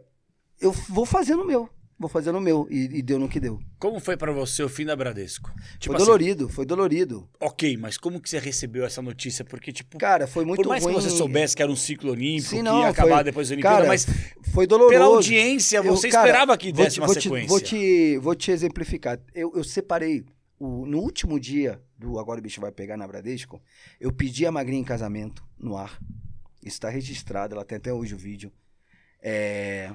eu 0.61 0.71
vou 0.71 1.07
fazendo 1.07 1.43
o 1.43 1.47
meu. 1.47 1.69
Vou 2.01 2.09
fazendo 2.09 2.39
o 2.39 2.41
meu. 2.41 2.67
E, 2.71 2.85
e 2.99 3.03
deu 3.03 3.19
no 3.19 3.29
que 3.29 3.39
deu. 3.39 3.61
Como 3.79 4.01
foi 4.01 4.17
pra 4.17 4.33
você 4.33 4.63
o 4.63 4.71
fim 4.71 4.87
da 4.87 4.97
Bradesco? 4.97 5.53
Tipo 5.79 5.93
foi 5.93 5.97
assim, 5.97 6.05
dolorido, 6.07 6.49
foi 6.49 6.65
dolorido. 6.65 7.29
ok, 7.39 7.77
mas 7.77 7.99
como 7.99 8.19
que 8.19 8.31
você 8.31 8.39
recebeu 8.39 8.87
essa 8.87 9.03
notícia? 9.03 9.45
Porque, 9.45 9.71
tipo, 9.71 9.99
Cara, 9.99 10.27
foi 10.27 10.47
muito 10.47 10.63
por 10.63 10.69
mais 10.71 10.83
ruim. 10.83 10.95
que 10.95 11.01
você 11.03 11.11
soubesse 11.11 11.55
que 11.55 11.61
era 11.63 11.71
um 11.71 11.77
ciclo 11.77 12.13
olímpico, 12.13 12.49
Sim, 12.49 12.57
que 12.57 12.63
não, 12.63 12.81
ia 12.81 12.89
acabar 12.89 13.17
foi- 13.17 13.25
depois 13.25 13.49
da 13.51 13.53
Olimpíada, 13.53 13.77
cara, 13.77 13.87
mas 13.89 14.07
Foi 14.55 14.67
doloroso. 14.67 14.95
pela 14.95 15.05
audiência, 15.05 15.77
Eu- 15.77 15.85
você 15.85 16.09
cara, 16.09 16.27
esperava 16.27 16.57
que 16.57 16.73
vou 16.73 16.83
desse 16.85 16.95
te- 16.95 17.01
uma 17.01 17.07
vou 17.07 17.15
te- 17.17 17.23
sequência. 17.23 17.49
vou, 17.49 17.61
te, 17.61 18.19
vou 18.19 18.35
te 18.35 18.51
exemplificar. 18.51 19.21
Eu, 19.35 19.53
eu 19.55 19.63
separei. 19.63 20.25
o- 20.59 20.85
no 20.87 20.99
último 20.99 21.39
dia 21.41 21.81
do 21.99 22.19
Agora 22.19 22.39
o 22.39 22.43
Bicho 22.43 22.61
Vai 22.61 22.71
Pegar 22.73 22.97
na 22.97 23.07
Bradesco, 23.07 23.63
eu 23.99 24.11
pedi 24.13 24.45
a 24.45 24.53
Magrinha 24.53 24.81
em 24.81 24.85
casamento 24.85 25.43
no 25.59 25.75
ar. 25.77 25.99
Isso 26.63 26.77
está 26.77 26.89
registrado, 26.91 27.55
ela 27.55 27.65
tem 27.65 27.77
até 27.79 27.93
hoje 27.93 28.15
o 28.15 28.19
vídeo. 28.19 28.53
É, 29.23 29.91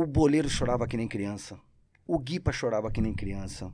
O 0.00 0.06
boleiro 0.06 0.48
chorava 0.48 0.86
que 0.86 0.96
nem 0.96 1.08
criança. 1.08 1.58
O 2.06 2.20
Guipa 2.20 2.52
chorava 2.52 2.88
que 2.88 3.00
nem 3.00 3.12
criança. 3.12 3.72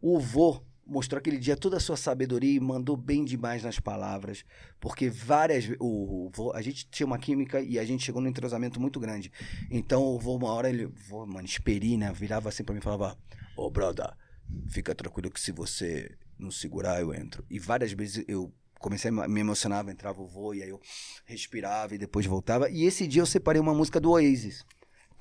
O 0.00 0.18
vô 0.18 0.60
mostrou 0.84 1.20
aquele 1.20 1.38
dia 1.38 1.56
toda 1.56 1.76
a 1.76 1.80
sua 1.80 1.96
sabedoria 1.96 2.52
e 2.52 2.58
mandou 2.58 2.96
bem 2.96 3.24
demais 3.24 3.62
nas 3.62 3.78
palavras. 3.78 4.44
Porque 4.80 5.08
várias. 5.08 5.70
O, 5.78 6.32
o 6.36 6.52
a 6.52 6.60
gente 6.60 6.88
tinha 6.90 7.06
uma 7.06 7.16
química 7.16 7.60
e 7.60 7.78
a 7.78 7.84
gente 7.84 8.02
chegou 8.02 8.20
num 8.20 8.28
entrosamento 8.28 8.80
muito 8.80 8.98
grande. 8.98 9.30
Então 9.70 10.02
o 10.02 10.18
vô, 10.18 10.34
uma 10.34 10.52
hora, 10.52 10.68
ele, 10.68 10.86
vô, 10.86 11.24
mano, 11.26 11.46
esperi, 11.46 11.96
né? 11.96 12.12
Virava 12.12 12.48
assim 12.48 12.64
pra 12.64 12.74
mim 12.74 12.80
e 12.80 12.82
falava: 12.82 13.16
Ô, 13.56 13.70
brother, 13.70 14.12
fica 14.66 14.96
tranquilo 14.96 15.30
que 15.30 15.40
se 15.40 15.52
você 15.52 16.10
não 16.40 16.50
segurar, 16.50 17.00
eu 17.00 17.14
entro. 17.14 17.44
E 17.48 17.60
várias 17.60 17.92
vezes 17.92 18.24
eu 18.26 18.52
comecei 18.80 19.12
a 19.12 19.28
me 19.28 19.38
emocionava, 19.38 19.92
entrava 19.92 20.20
o 20.20 20.26
vô, 20.26 20.54
e 20.54 20.62
aí 20.64 20.70
eu 20.70 20.80
respirava 21.24 21.94
e 21.94 21.98
depois 21.98 22.26
voltava. 22.26 22.68
E 22.68 22.82
esse 22.82 23.06
dia 23.06 23.22
eu 23.22 23.26
separei 23.26 23.62
uma 23.62 23.72
música 23.72 24.00
do 24.00 24.10
Oasis 24.10 24.66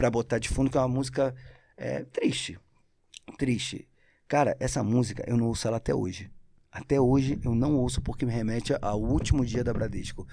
pra 0.01 0.09
botar 0.09 0.39
de 0.39 0.49
fundo, 0.49 0.67
que 0.71 0.77
é 0.77 0.81
uma 0.81 0.87
música 0.87 1.35
é, 1.77 2.03
triste. 2.05 2.57
Triste. 3.37 3.87
Cara, 4.27 4.57
essa 4.59 4.83
música 4.83 5.23
eu 5.27 5.37
não 5.37 5.45
ouço 5.47 5.67
ela 5.67 5.77
até 5.77 5.93
hoje. 5.93 6.31
até 6.71 6.99
hoje, 6.99 7.39
eu 7.43 7.53
não 7.53 7.75
ouço 7.75 8.01
porque 8.01 8.25
me 8.25 8.31
remete 8.31 8.73
ao 8.81 8.99
último 8.99 9.45
dia 9.45 9.63
da 9.63 9.71
Bradesco. 9.71 10.25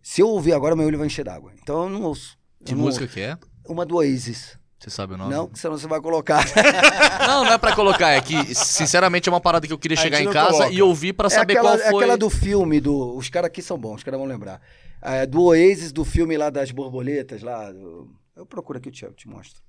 Se 0.00 0.20
eu 0.20 0.28
ouvir 0.28 0.52
agora, 0.52 0.76
meu 0.76 0.86
olho 0.86 0.96
vai 0.98 1.08
encher 1.08 1.24
d'água. 1.24 1.52
Então 1.60 1.84
eu 1.84 1.90
não 1.90 2.02
ouço. 2.02 2.38
Que 2.64 2.72
Eu 2.72 2.76
não 2.76 2.84
música 2.84 3.04
ouço. 3.04 3.14
que 3.14 3.20
é? 3.20 3.36
Uma 3.66 3.84
do 3.84 3.96
Oasis. 3.96 4.56
Você 4.78 4.90
sabe 4.90 5.14
o 5.14 5.16
nome? 5.16 5.34
Não, 5.34 5.50
senão 5.54 5.76
você 5.76 5.86
vai 5.88 6.00
colocar. 6.00 6.42
Não, 7.26 7.44
não 7.44 7.52
é 7.52 7.58
pra 7.58 7.74
colocar. 7.74 8.10
É 8.12 8.20
que, 8.20 8.54
sinceramente, 8.54 9.28
é 9.28 9.32
uma 9.32 9.40
parada 9.40 9.66
que 9.66 9.72
eu 9.72 9.78
queria 9.78 9.96
chegar 9.96 10.20
em 10.22 10.30
casa 10.30 10.52
coloca. 10.52 10.72
e 10.72 10.80
ouvir 10.80 11.12
pra 11.12 11.26
É 11.26 11.30
saber 11.30 11.58
aquela, 11.58 11.76
qual 11.76 11.86
é 11.86 11.90
foi. 11.90 12.02
aquela 12.04 12.16
do 12.16 12.30
filme, 12.30 12.80
do, 12.80 13.14
os 13.16 13.28
caras 13.28 13.48
aqui 13.48 13.60
são 13.60 13.76
bons, 13.76 13.96
os 13.96 14.02
caras 14.04 14.18
vão 14.18 14.26
lembrar. 14.28 14.60
É, 15.02 15.26
do 15.26 15.42
Oasis, 15.42 15.92
do 15.92 16.02
filme 16.04 16.34
lá 16.36 16.48
das 16.50 16.70
borboletas, 16.70 17.42
lá. 17.42 17.70
do- 17.72 18.08
Eu 18.40 18.46
procuro 18.46 18.78
aqui, 18.78 18.90
te, 18.90 19.04
eu 19.04 19.12
te 19.12 19.28
mostro. 19.28 19.60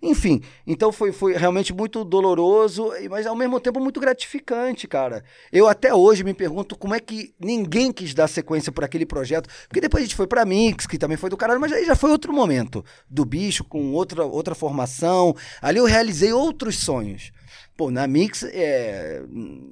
Enfim, 0.00 0.40
então 0.66 0.90
foi, 0.90 1.12
foi 1.12 1.34
realmente 1.34 1.74
muito 1.74 2.04
doloroso, 2.04 2.90
mas 3.10 3.26
ao 3.26 3.36
mesmo 3.36 3.60
tempo 3.60 3.78
muito 3.80 4.00
gratificante, 4.00 4.88
cara. 4.88 5.22
Eu 5.52 5.68
até 5.68 5.92
hoje 5.92 6.24
me 6.24 6.32
pergunto 6.32 6.74
como 6.74 6.94
é 6.94 7.00
que 7.00 7.34
ninguém 7.38 7.92
quis 7.92 8.14
dar 8.14 8.26
sequência 8.28 8.72
por 8.72 8.82
aquele 8.82 9.04
projeto, 9.04 9.48
porque 9.68 9.82
depois 9.82 10.02
a 10.02 10.06
gente 10.06 10.16
foi 10.16 10.26
pra 10.26 10.46
Mix, 10.46 10.86
que 10.86 10.96
também 10.96 11.18
foi 11.18 11.28
do 11.28 11.36
caralho, 11.36 11.60
mas 11.60 11.70
aí 11.70 11.84
já 11.84 11.94
foi 11.94 12.10
outro 12.10 12.32
momento 12.32 12.82
do 13.10 13.26
bicho, 13.26 13.62
com 13.62 13.92
outra, 13.92 14.24
outra 14.24 14.54
formação. 14.54 15.36
Ali 15.60 15.78
eu 15.78 15.84
realizei 15.84 16.32
outros 16.32 16.78
sonhos. 16.78 17.30
Pô, 17.76 17.90
na 17.90 18.06
Mix, 18.06 18.42
é, 18.44 19.22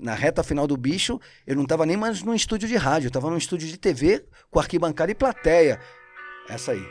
na 0.01 0.13
reta 0.13 0.43
final 0.43 0.67
do 0.67 0.77
bicho, 0.77 1.19
eu 1.47 1.57
não 1.57 1.65
tava 1.65 1.87
nem 1.87 1.97
mais 1.97 2.23
num 2.23 2.35
estúdio 2.35 2.69
de 2.69 2.77
rádio, 2.77 3.07
eu 3.07 3.13
tava 3.13 3.31
num 3.31 3.39
estúdio 3.39 3.67
de 3.67 3.79
TV 3.79 4.27
com 4.51 4.59
arquibancada 4.59 5.11
e 5.11 5.15
plateia. 5.15 5.81
Essa 6.49 6.73
aí, 6.73 6.83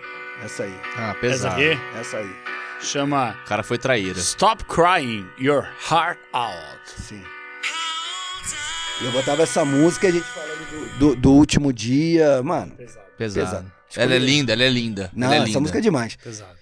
essa 0.44 0.64
aí, 0.64 0.74
Ah, 0.98 1.10
Essa 1.12 1.20
pesado. 1.20 1.56
aqui 1.56 1.80
essa 2.00 2.18
aí. 2.18 2.36
chama 2.82 3.38
O 3.44 3.48
cara 3.48 3.64
foi 3.64 3.78
traíra. 3.78 4.18
Stop 4.20 4.64
Crying 4.66 5.26
Your 5.40 5.68
Heart 5.90 6.20
Out. 6.34 6.82
Sim. 6.86 7.22
E 9.02 9.06
eu 9.06 9.12
botava 9.12 9.44
essa 9.44 9.64
música 9.66 10.08
e 10.08 10.10
a 10.10 10.14
gente 10.14 10.26
falando 10.26 10.70
do, 10.70 11.00
do- 11.00 11.16
do 11.16 11.32
último 11.34 11.74
dia, 11.74 12.42
mano. 12.44 12.72
Pesado. 12.76 13.06
Pesado. 13.18 13.72
Ela 13.96 14.16
é 14.16 14.20
linda, 14.20 14.54
ela 14.54 14.64
é 14.64 14.70
linda. 14.70 15.12
Não, 15.14 15.28
ela 15.28 15.36
é 15.36 15.38
essa 15.40 15.48
linda. 15.48 15.60
música 15.60 15.78
é 15.80 15.82
demais. 15.82 16.16
Pesado. 16.16 16.56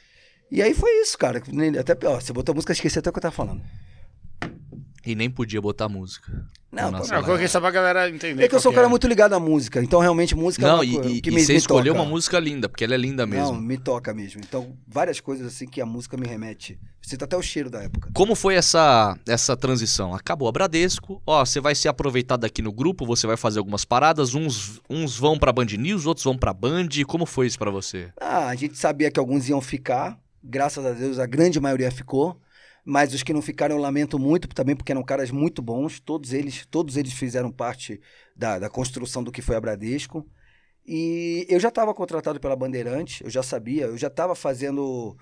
E 0.51 0.61
aí 0.61 0.73
foi 0.73 0.89
isso, 1.01 1.17
cara. 1.17 1.41
Nem- 1.47 1.77
Até 1.77 1.93
pior, 1.95 2.21
você 2.21 2.33
botou 2.33 2.53
a 2.53 2.55
música, 2.55 2.73
esqueci 2.73 2.97
até 2.97 3.09
o 3.09 3.13
que 3.13 3.19
eu 3.19 3.21
tava 3.23 3.35
falando. 3.35 3.61
E 5.09 5.15
nem 5.15 5.27
podia 5.27 5.59
botar 5.59 5.89
música. 5.89 6.31
Não, 6.71 6.91
Não, 6.91 6.99
eu 7.03 7.23
coloquei 7.23 7.47
só 7.47 7.59
pra 7.59 7.71
galera 7.71 8.07
entender. 8.07 8.43
É 8.43 8.47
que 8.47 8.53
eu 8.53 8.59
sou 8.59 8.71
um 8.71 8.75
cara 8.75 8.85
é. 8.85 8.89
muito 8.91 9.07
ligado 9.07 9.33
à 9.33 9.39
música, 9.39 9.81
então 9.81 9.99
realmente 9.99 10.35
música 10.35 10.63
é 10.63 10.67
Não, 10.69 10.75
uma 10.75 10.85
e, 10.85 11.17
e- 11.17 11.21
que 11.21 11.31
e 11.31 11.33
me, 11.33 11.41
você 11.41 11.53
me 11.53 11.57
escolheu 11.57 11.95
toca. 11.95 12.03
uma 12.05 12.07
música 12.11 12.37
linda, 12.39 12.69
porque 12.69 12.83
ela 12.83 12.93
é 12.93 12.97
linda 12.97 13.25
mesmo. 13.25 13.53
Não, 13.53 13.59
me 13.59 13.75
toca 13.75 14.13
mesmo. 14.13 14.39
Então, 14.47 14.77
várias 14.87 15.19
coisas 15.19 15.47
assim 15.47 15.65
que 15.65 15.81
a 15.81 15.85
música 15.87 16.15
me 16.15 16.27
remete. 16.27 16.79
Sinto 17.01 17.23
até 17.25 17.35
o 17.35 17.41
cheiro 17.41 17.71
da 17.71 17.81
época. 17.81 18.11
Como 18.13 18.35
foi 18.35 18.53
essa, 18.53 19.17
essa 19.27 19.57
transição? 19.57 20.13
Acabou 20.13 20.47
a 20.47 20.51
Bradesco, 20.51 21.19
ó, 21.25 21.43
você 21.43 21.59
vai 21.59 21.73
ser 21.73 21.87
aproveitado 21.87 22.45
aqui 22.45 22.61
no 22.61 22.71
grupo, 22.71 23.03
você 23.03 23.25
vai 23.25 23.35
fazer 23.35 23.57
algumas 23.57 23.83
paradas, 23.83 24.35
uns, 24.35 24.79
uns 24.87 25.17
vão 25.17 25.39
pra 25.39 25.51
Band 25.51 25.65
News, 25.75 26.05
outros 26.05 26.23
vão 26.23 26.37
pra 26.37 26.53
Band. 26.53 26.89
Como 27.07 27.25
foi 27.25 27.47
isso 27.47 27.57
pra 27.57 27.71
você? 27.71 28.09
Ah, 28.21 28.45
a 28.45 28.53
gente 28.53 28.77
sabia 28.77 29.09
que 29.09 29.19
alguns 29.19 29.49
iam 29.49 29.59
ficar. 29.59 30.19
Graças 30.43 30.85
a 30.85 30.91
Deus, 30.91 31.17
a 31.17 31.25
grande 31.25 31.59
maioria 31.59 31.89
ficou. 31.89 32.39
Mas 32.89 33.13
os 33.13 33.21
que 33.21 33.31
não 33.31 33.41
ficaram, 33.41 33.75
eu 33.75 33.81
lamento 33.81 34.17
muito 34.17 34.47
também, 34.47 34.75
porque 34.75 34.91
eram 34.91 35.03
caras 35.03 35.29
muito 35.29 35.61
bons. 35.61 35.99
Todos 35.99 36.33
eles, 36.33 36.65
todos 36.65 36.97
eles 36.97 37.13
fizeram 37.13 37.51
parte 37.51 38.01
da, 38.35 38.57
da 38.57 38.67
construção 38.67 39.23
do 39.23 39.31
que 39.31 39.43
foi 39.43 39.55
a 39.55 39.61
Bradesco. 39.61 40.27
E 40.83 41.45
eu 41.47 41.59
já 41.59 41.69
estava 41.69 41.93
contratado 41.93 42.39
pela 42.39 42.55
Bandeirante, 42.55 43.23
eu 43.23 43.29
já 43.29 43.43
sabia, 43.43 43.85
eu 43.85 43.95
já 43.95 44.07
estava 44.07 44.33
fazendo 44.33 45.15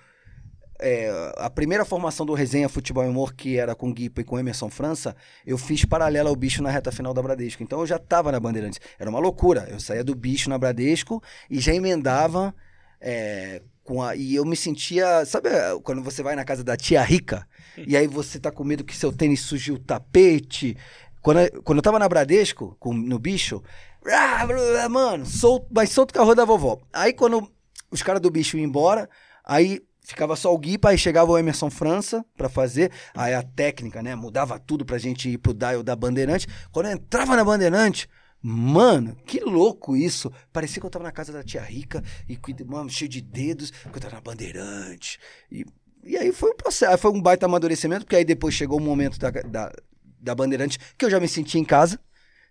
é, 0.79 1.09
a 1.35 1.49
primeira 1.49 1.83
formação 1.83 2.25
do 2.25 2.33
Resenha 2.33 2.69
Futebol 2.69 3.03
e 3.03 3.09
Humor, 3.09 3.33
que 3.33 3.57
era 3.57 3.75
com 3.75 3.91
Guipa 3.91 4.21
e 4.21 4.23
com 4.23 4.39
Emerson 4.39 4.69
França, 4.69 5.13
eu 5.45 5.57
fiz 5.57 5.83
paralela 5.83 6.29
ao 6.29 6.37
bicho 6.37 6.63
na 6.63 6.69
reta 6.69 6.89
final 6.89 7.13
da 7.13 7.21
Bradesco. 7.21 7.61
Então 7.61 7.81
eu 7.81 7.85
já 7.85 7.97
estava 7.97 8.31
na 8.31 8.39
Bandeirantes. 8.39 8.79
Era 8.97 9.09
uma 9.09 9.19
loucura. 9.19 9.67
Eu 9.69 9.81
saía 9.81 10.05
do 10.05 10.15
bicho 10.15 10.49
na 10.49 10.57
Bradesco 10.57 11.21
e 11.49 11.59
já 11.59 11.73
emendava 11.73 12.55
é, 13.01 13.61
com 13.83 14.01
a. 14.01 14.15
E 14.15 14.35
eu 14.35 14.45
me 14.45 14.55
sentia. 14.55 15.25
Sabe 15.25 15.49
quando 15.83 16.01
você 16.01 16.23
vai 16.23 16.33
na 16.33 16.45
casa 16.45 16.63
da 16.63 16.77
tia 16.77 17.03
rica 17.03 17.45
e 17.85 17.95
aí 17.95 18.07
você 18.07 18.39
tá 18.39 18.51
com 18.51 18.63
medo 18.63 18.83
que 18.83 18.95
seu 18.95 19.11
tênis 19.11 19.41
suje 19.41 19.71
o 19.71 19.79
tapete? 19.79 20.77
Quando, 21.21 21.61
quando 21.63 21.79
eu 21.79 21.83
tava 21.83 21.99
na 21.99 22.07
Bradesco, 22.07 22.75
com, 22.79 22.93
no 22.93 23.19
bicho, 23.19 23.61
ah, 24.05 24.89
mano, 24.89 25.25
solto, 25.25 25.67
mais 25.71 25.89
solto 25.89 26.19
a 26.19 26.23
rua 26.23 26.35
da 26.35 26.45
vovó. 26.45 26.79
Aí 26.93 27.13
quando 27.13 27.51
os 27.91 28.01
caras 28.01 28.21
do 28.21 28.31
bicho 28.31 28.57
iam 28.57 28.65
embora, 28.65 29.09
aí 29.43 29.81
ficava 30.01 30.35
só 30.37 30.53
o 30.53 30.57
Guipa, 30.57 30.89
aí 30.89 30.97
chegava 30.97 31.31
o 31.31 31.37
Emerson 31.37 31.69
França 31.69 32.25
pra 32.37 32.47
fazer, 32.47 32.91
aí 33.13 33.33
a 33.33 33.43
técnica, 33.43 34.01
né, 34.01 34.15
mudava 34.15 34.57
tudo 34.57 34.85
pra 34.85 34.97
gente 34.97 35.29
ir 35.29 35.37
pro 35.37 35.53
dial 35.53 35.83
da 35.83 35.95
Bandeirante. 35.95 36.47
Quando 36.71 36.85
eu 36.85 36.93
entrava 36.93 37.35
na 37.35 37.43
Bandeirante, 37.43 38.07
mano, 38.41 39.17
que 39.25 39.41
louco 39.41 39.97
isso. 39.97 40.31
Parecia 40.53 40.79
que 40.79 40.85
eu 40.85 40.89
tava 40.89 41.03
na 41.03 41.11
casa 41.11 41.33
da 41.33 41.43
tia 41.43 41.61
rica 41.61 42.01
e, 42.27 42.39
mano, 42.65 42.89
cheio 42.89 43.09
de 43.09 43.21
dedos, 43.21 43.71
que 43.71 43.89
eu 43.89 43.99
tava 43.99 44.15
na 44.15 44.21
Bandeirante. 44.21 45.19
E, 45.51 45.65
e 46.07 46.17
aí 46.17 46.31
foi 46.31 46.51
um 46.51 46.55
processo, 46.55 46.97
foi 46.97 47.11
um 47.11 47.21
baita 47.21 47.45
amadurecimento, 47.45 48.05
porque 48.05 48.15
aí 48.15 48.25
depois 48.25 48.53
chegou 48.53 48.79
o 48.79 48.81
momento 48.81 49.19
da, 49.19 49.29
da, 49.29 49.71
da 50.19 50.35
Bandeirante 50.35 50.79
que 50.97 51.05
eu 51.05 51.09
já 51.09 51.19
me 51.19 51.27
senti 51.27 51.59
em 51.59 51.65
casa. 51.65 51.99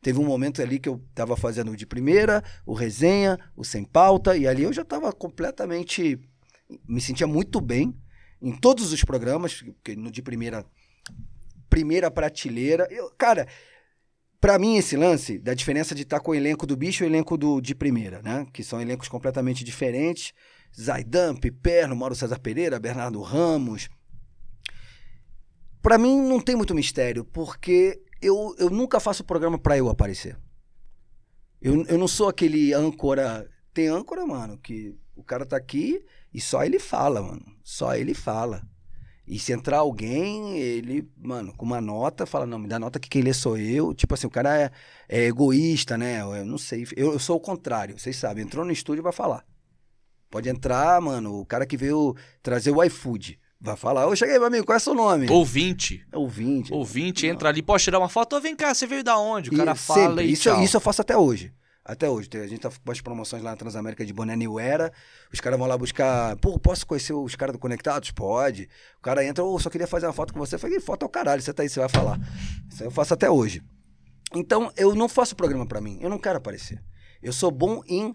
Teve 0.02 0.18
um 0.18 0.24
momento 0.24 0.62
ali 0.62 0.78
que 0.78 0.88
eu 0.88 1.02
tava 1.14 1.36
fazendo 1.36 1.72
o 1.72 1.76
de 1.76 1.86
primeira, 1.86 2.44
o 2.64 2.74
resenha, 2.74 3.38
o 3.56 3.64
sem 3.64 3.84
pauta, 3.84 4.36
e 4.36 4.46
ali 4.46 4.62
eu 4.62 4.72
já 4.72 4.84
tava 4.84 5.12
completamente. 5.12 6.20
Me 6.86 7.00
sentia 7.00 7.26
muito 7.26 7.60
bem 7.60 7.94
em 8.40 8.52
todos 8.52 8.92
os 8.92 9.02
programas, 9.02 9.62
porque 9.62 9.96
no 9.96 10.10
de 10.10 10.22
primeira. 10.22 10.64
Primeira 11.68 12.10
prateleira. 12.10 12.86
Eu, 12.90 13.10
cara, 13.18 13.48
pra 14.40 14.58
mim 14.58 14.76
esse 14.76 14.96
lance 14.96 15.38
da 15.38 15.54
diferença 15.54 15.94
de 15.94 16.02
estar 16.02 16.20
com 16.20 16.30
o 16.30 16.34
elenco 16.34 16.66
do 16.66 16.76
bicho 16.76 17.02
e 17.02 17.06
o 17.06 17.10
elenco 17.10 17.36
do 17.36 17.60
de 17.60 17.74
primeira, 17.74 18.22
né? 18.22 18.46
Que 18.52 18.62
são 18.62 18.80
elencos 18.80 19.08
completamente 19.08 19.64
diferentes. 19.64 20.32
Zaidan, 20.78 21.34
Piperno, 21.34 21.96
Mauro 21.96 22.14
César 22.14 22.38
Pereira, 22.38 22.78
Bernardo 22.78 23.20
Ramos. 23.22 23.88
Pra 25.80 25.98
mim 25.98 26.20
não 26.20 26.40
tem 26.40 26.56
muito 26.56 26.74
mistério, 26.74 27.24
porque 27.24 28.02
eu, 28.20 28.54
eu 28.58 28.68
nunca 28.68 29.00
faço 29.00 29.24
programa 29.24 29.58
pra 29.58 29.78
eu 29.78 29.88
aparecer. 29.88 30.36
Eu, 31.60 31.84
eu 31.86 31.98
não 31.98 32.08
sou 32.08 32.28
aquele 32.28 32.72
âncora. 32.72 33.48
Tem 33.72 33.88
âncora, 33.88 34.26
mano, 34.26 34.58
que 34.58 34.94
o 35.14 35.22
cara 35.22 35.46
tá 35.46 35.56
aqui 35.56 36.04
e 36.32 36.40
só 36.40 36.64
ele 36.64 36.78
fala, 36.78 37.22
mano. 37.22 37.44
Só 37.62 37.94
ele 37.94 38.14
fala. 38.14 38.62
E 39.26 39.38
se 39.38 39.52
entrar 39.52 39.78
alguém, 39.78 40.56
ele, 40.58 41.10
mano, 41.16 41.52
com 41.56 41.66
uma 41.66 41.80
nota, 41.80 42.26
fala, 42.26 42.46
não, 42.46 42.60
me 42.60 42.68
dá 42.68 42.78
nota 42.78 43.00
que 43.00 43.08
quem 43.08 43.22
lê 43.22 43.32
sou 43.32 43.58
eu. 43.58 43.92
Tipo 43.92 44.14
assim, 44.14 44.26
o 44.26 44.30
cara 44.30 44.56
é, 44.56 44.70
é 45.08 45.24
egoísta, 45.24 45.98
né? 45.98 46.20
Eu 46.20 46.44
não 46.44 46.58
sei. 46.58 46.86
Eu, 46.96 47.12
eu 47.12 47.18
sou 47.18 47.36
o 47.36 47.40
contrário, 47.40 47.98
vocês 47.98 48.16
sabem. 48.16 48.44
Entrou 48.44 48.64
no 48.64 48.70
estúdio 48.70 49.02
vai 49.02 49.12
falar. 49.12 49.44
Pode 50.30 50.48
entrar, 50.48 51.00
mano, 51.00 51.38
o 51.40 51.46
cara 51.46 51.64
que 51.66 51.76
veio 51.76 52.14
trazer 52.42 52.70
o 52.70 52.82
iFood. 52.84 53.38
Vai 53.58 53.76
falar, 53.76 54.06
ô, 54.06 54.14
cheguei, 54.14 54.38
meu 54.38 54.46
amigo, 54.48 54.66
qual 54.66 54.76
é 54.76 54.78
seu 54.78 54.94
nome? 54.94 55.30
Ouvinte. 55.30 56.04
Ouvinte. 56.12 56.72
Ouvinte 56.74 57.26
entra 57.26 57.48
ali, 57.48 57.62
pode 57.62 57.82
tirar 57.82 57.98
uma 57.98 58.08
foto, 58.08 58.36
ô, 58.36 58.40
vem 58.40 58.54
cá, 58.54 58.74
você 58.74 58.86
veio 58.86 59.02
da 59.02 59.16
onde? 59.18 59.48
O 59.50 59.56
cara 59.56 59.72
E 59.72 59.76
fala 59.76 60.08
sempre. 60.10 60.24
e 60.26 60.32
isso, 60.32 60.42
tchau. 60.42 60.62
isso 60.62 60.76
eu 60.76 60.80
faço 60.80 61.00
até 61.00 61.16
hoje. 61.16 61.52
Até 61.82 62.10
hoje. 62.10 62.28
A 62.34 62.46
gente 62.48 62.58
tá 62.60 62.68
com 62.68 62.76
umas 62.84 63.00
promoções 63.00 63.42
lá 63.44 63.50
na 63.52 63.56
Transamérica 63.56 64.04
de 64.04 64.12
Boné 64.12 64.34
New 64.36 64.58
Era. 64.58 64.92
Os 65.32 65.40
caras 65.40 65.56
vão 65.58 65.68
lá 65.68 65.78
buscar. 65.78 66.36
Pô, 66.36 66.58
posso 66.58 66.84
conhecer 66.84 67.12
os 67.14 67.36
caras 67.36 67.52
do 67.54 67.60
Conectados? 67.60 68.10
Pode. 68.10 68.68
O 68.98 69.00
cara 69.02 69.24
entra, 69.24 69.44
ô, 69.44 69.56
só 69.60 69.70
queria 69.70 69.86
fazer 69.86 70.04
uma 70.06 70.12
foto 70.12 70.34
com 70.34 70.40
você. 70.40 70.56
Eu 70.56 70.58
falei, 70.58 70.80
foto 70.80 71.04
é 71.04 71.06
o 71.06 71.08
caralho, 71.08 71.40
você 71.40 71.52
tá 71.54 71.62
aí, 71.62 71.68
você 71.68 71.78
vai 71.78 71.88
falar. 71.88 72.18
Isso 72.68 72.82
eu 72.82 72.90
faço 72.90 73.14
até 73.14 73.30
hoje. 73.30 73.62
Então, 74.34 74.70
eu 74.76 74.94
não 74.96 75.08
faço 75.08 75.36
programa 75.36 75.64
pra 75.64 75.80
mim. 75.80 75.96
Eu 76.02 76.10
não 76.10 76.18
quero 76.18 76.38
aparecer. 76.38 76.82
Eu 77.22 77.32
sou 77.32 77.52
bom 77.52 77.80
em. 77.86 78.12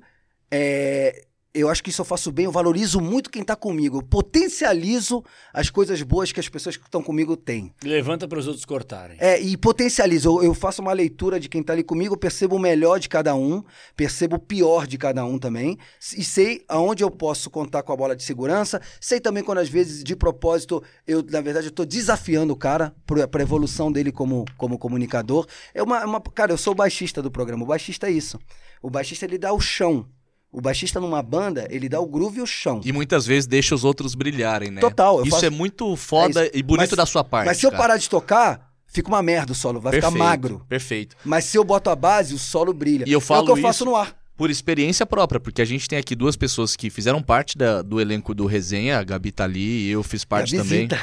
é, 0.52 1.26
eu 1.54 1.70
acho 1.70 1.84
que 1.84 1.90
isso 1.90 2.02
eu 2.02 2.06
faço 2.06 2.32
bem, 2.32 2.46
eu 2.46 2.52
valorizo 2.52 3.00
muito 3.02 3.30
quem 3.30 3.44
tá 3.44 3.56
comigo. 3.56 3.98
Eu 3.98 4.02
potencializo 4.04 5.24
as 5.54 5.70
coisas 5.70 6.02
boas 6.02 6.32
que 6.32 6.40
as 6.40 6.48
pessoas 6.50 6.78
que 6.78 6.84
estão 6.86 7.02
comigo 7.04 7.36
têm. 7.36 7.74
Levanta 7.84 8.28
pros 8.28 8.48
outros 8.48 8.66
cortarem. 8.66 9.18
É, 9.20 9.40
e 9.40 9.56
potencializo. 9.58 10.40
Eu, 10.40 10.44
eu 10.46 10.54
faço 10.54 10.82
uma 10.82 10.94
leitura 10.94 11.40
de 11.40 11.50
quem 11.50 11.62
tá 11.64 11.74
ali 11.74 11.84
comigo, 11.84 12.14
eu 12.14 12.18
percebo 12.18 12.56
o 12.56 12.60
melhor 12.60 13.00
de 13.00 13.10
cada 13.10 13.36
um, 13.36 13.64
percebo 13.96 14.36
o 14.36 14.40
pior 14.40 14.88
de 14.88 14.98
cada 14.98 15.26
um 15.26 15.38
também, 15.38 15.78
e 16.18 16.24
sei 16.24 16.64
aonde 16.68 17.04
eu 17.04 17.12
posso 17.12 17.50
contar 17.50 17.84
com 17.84 17.92
a 17.92 17.96
bola 17.98 18.16
de 18.16 18.24
segurança. 18.24 18.82
Sei 19.00 19.20
também 19.20 19.44
quando, 19.44 19.60
às 19.60 19.70
vezes, 19.70 20.04
de 20.04 20.16
propósito, 20.16 20.82
eu, 21.08 21.24
na 21.24 21.42
verdade, 21.42 21.68
eu 21.68 21.72
tô 21.72 21.86
desafiando 21.86 22.54
o 22.54 22.58
cara 22.58 22.94
pro- 23.06 23.28
pra 23.28 23.42
evolução 23.42 23.92
dele 23.92 24.12
como, 24.12 24.46
como 24.58 24.78
comunicador. 24.78 25.46
É 25.74 25.82
uma, 25.84 26.06
uma- 26.06 26.22
Cara, 26.22 26.52
eu 26.54 26.58
sou 26.58 26.72
o 26.74 26.76
baixista 26.76 27.22
do 27.22 27.30
programa. 27.32 27.64
O 27.64 27.68
baixista 27.68 28.08
é 28.08 28.12
isso. 28.12 28.40
O 28.82 28.90
baixista, 28.90 29.26
ele 29.26 29.38
dá 29.38 29.52
o 29.54 29.60
chão. 29.60 30.08
O 30.52 30.60
baixista 30.60 31.00
numa 31.00 31.22
banda, 31.24 31.66
ele 31.70 31.88
dá 31.88 32.00
o 32.02 32.06
groove 32.06 32.40
e 32.40 32.42
o 32.42 32.46
chão. 32.46 32.82
E 32.84 32.92
muitas 32.92 33.26
vezes 33.26 33.48
deixa 33.48 33.74
os 33.74 33.86
outros 33.86 34.14
brilharem, 34.16 34.70
né? 34.70 34.82
Total, 34.82 35.18
eu 35.20 35.24
Isso 35.24 35.32
faço- 35.32 35.46
é 35.46 35.50
muito 35.50 35.96
foda 35.96 36.46
É 36.46 36.52
e 36.54 36.62
bonito 36.62 36.90
Mas- 36.90 36.98
da 36.98 37.06
sua 37.06 37.24
parte. 37.24 37.46
Mas 37.46 37.58
se 37.58 37.66
eu 37.66 37.72
cara. 37.72 37.82
parar 37.84 37.98
de 37.98 38.10
tocar, 38.10 38.70
fica 38.86 39.08
uma 39.08 39.24
merda 39.24 39.54
o 39.54 39.56
solo, 39.56 39.80
vai 39.80 39.92
Perfeito, 39.94 40.12
ficar 40.12 40.26
magro. 40.26 40.66
Perfeito. 40.68 41.16
Mas 41.24 41.46
se 41.46 41.58
eu 41.58 41.64
boto 41.64 41.90
a 41.90 41.96
base, 41.96 42.34
o 42.34 42.38
solo 42.38 42.74
brilha. 42.74 43.06
E 43.08 43.12
eu 43.14 43.20
é 43.20 43.22
falo 43.22 43.44
o 43.44 43.46
que 43.46 43.52
eu 43.52 43.56
isso- 43.56 43.62
faço 43.64 43.86
no 43.86 43.96
ar. 43.96 44.14
Por 44.36 44.50
experiência 44.50 45.06
própria, 45.06 45.40
porque 45.40 45.62
a 45.62 45.66
gente 45.66 45.88
tem 45.88 46.00
aqui 46.00 46.16
duas 46.16 46.36
pessoas 46.36 46.76
que 46.76 46.90
fizeram 46.90 47.22
parte 47.22 47.58
da- 47.58 47.82
do 47.82 48.02
elenco 48.02 48.34
do 48.34 48.46
Resenha, 48.46 48.98
a 49.00 49.04
Gabi 49.04 49.32
tá 49.32 49.44
ali 49.46 49.88
e 49.88 49.92
eu 49.92 50.02
fiz 50.04 50.26
parte 50.26 50.56
a 50.58 50.64
também. 50.64 50.88
visita. 50.88 51.00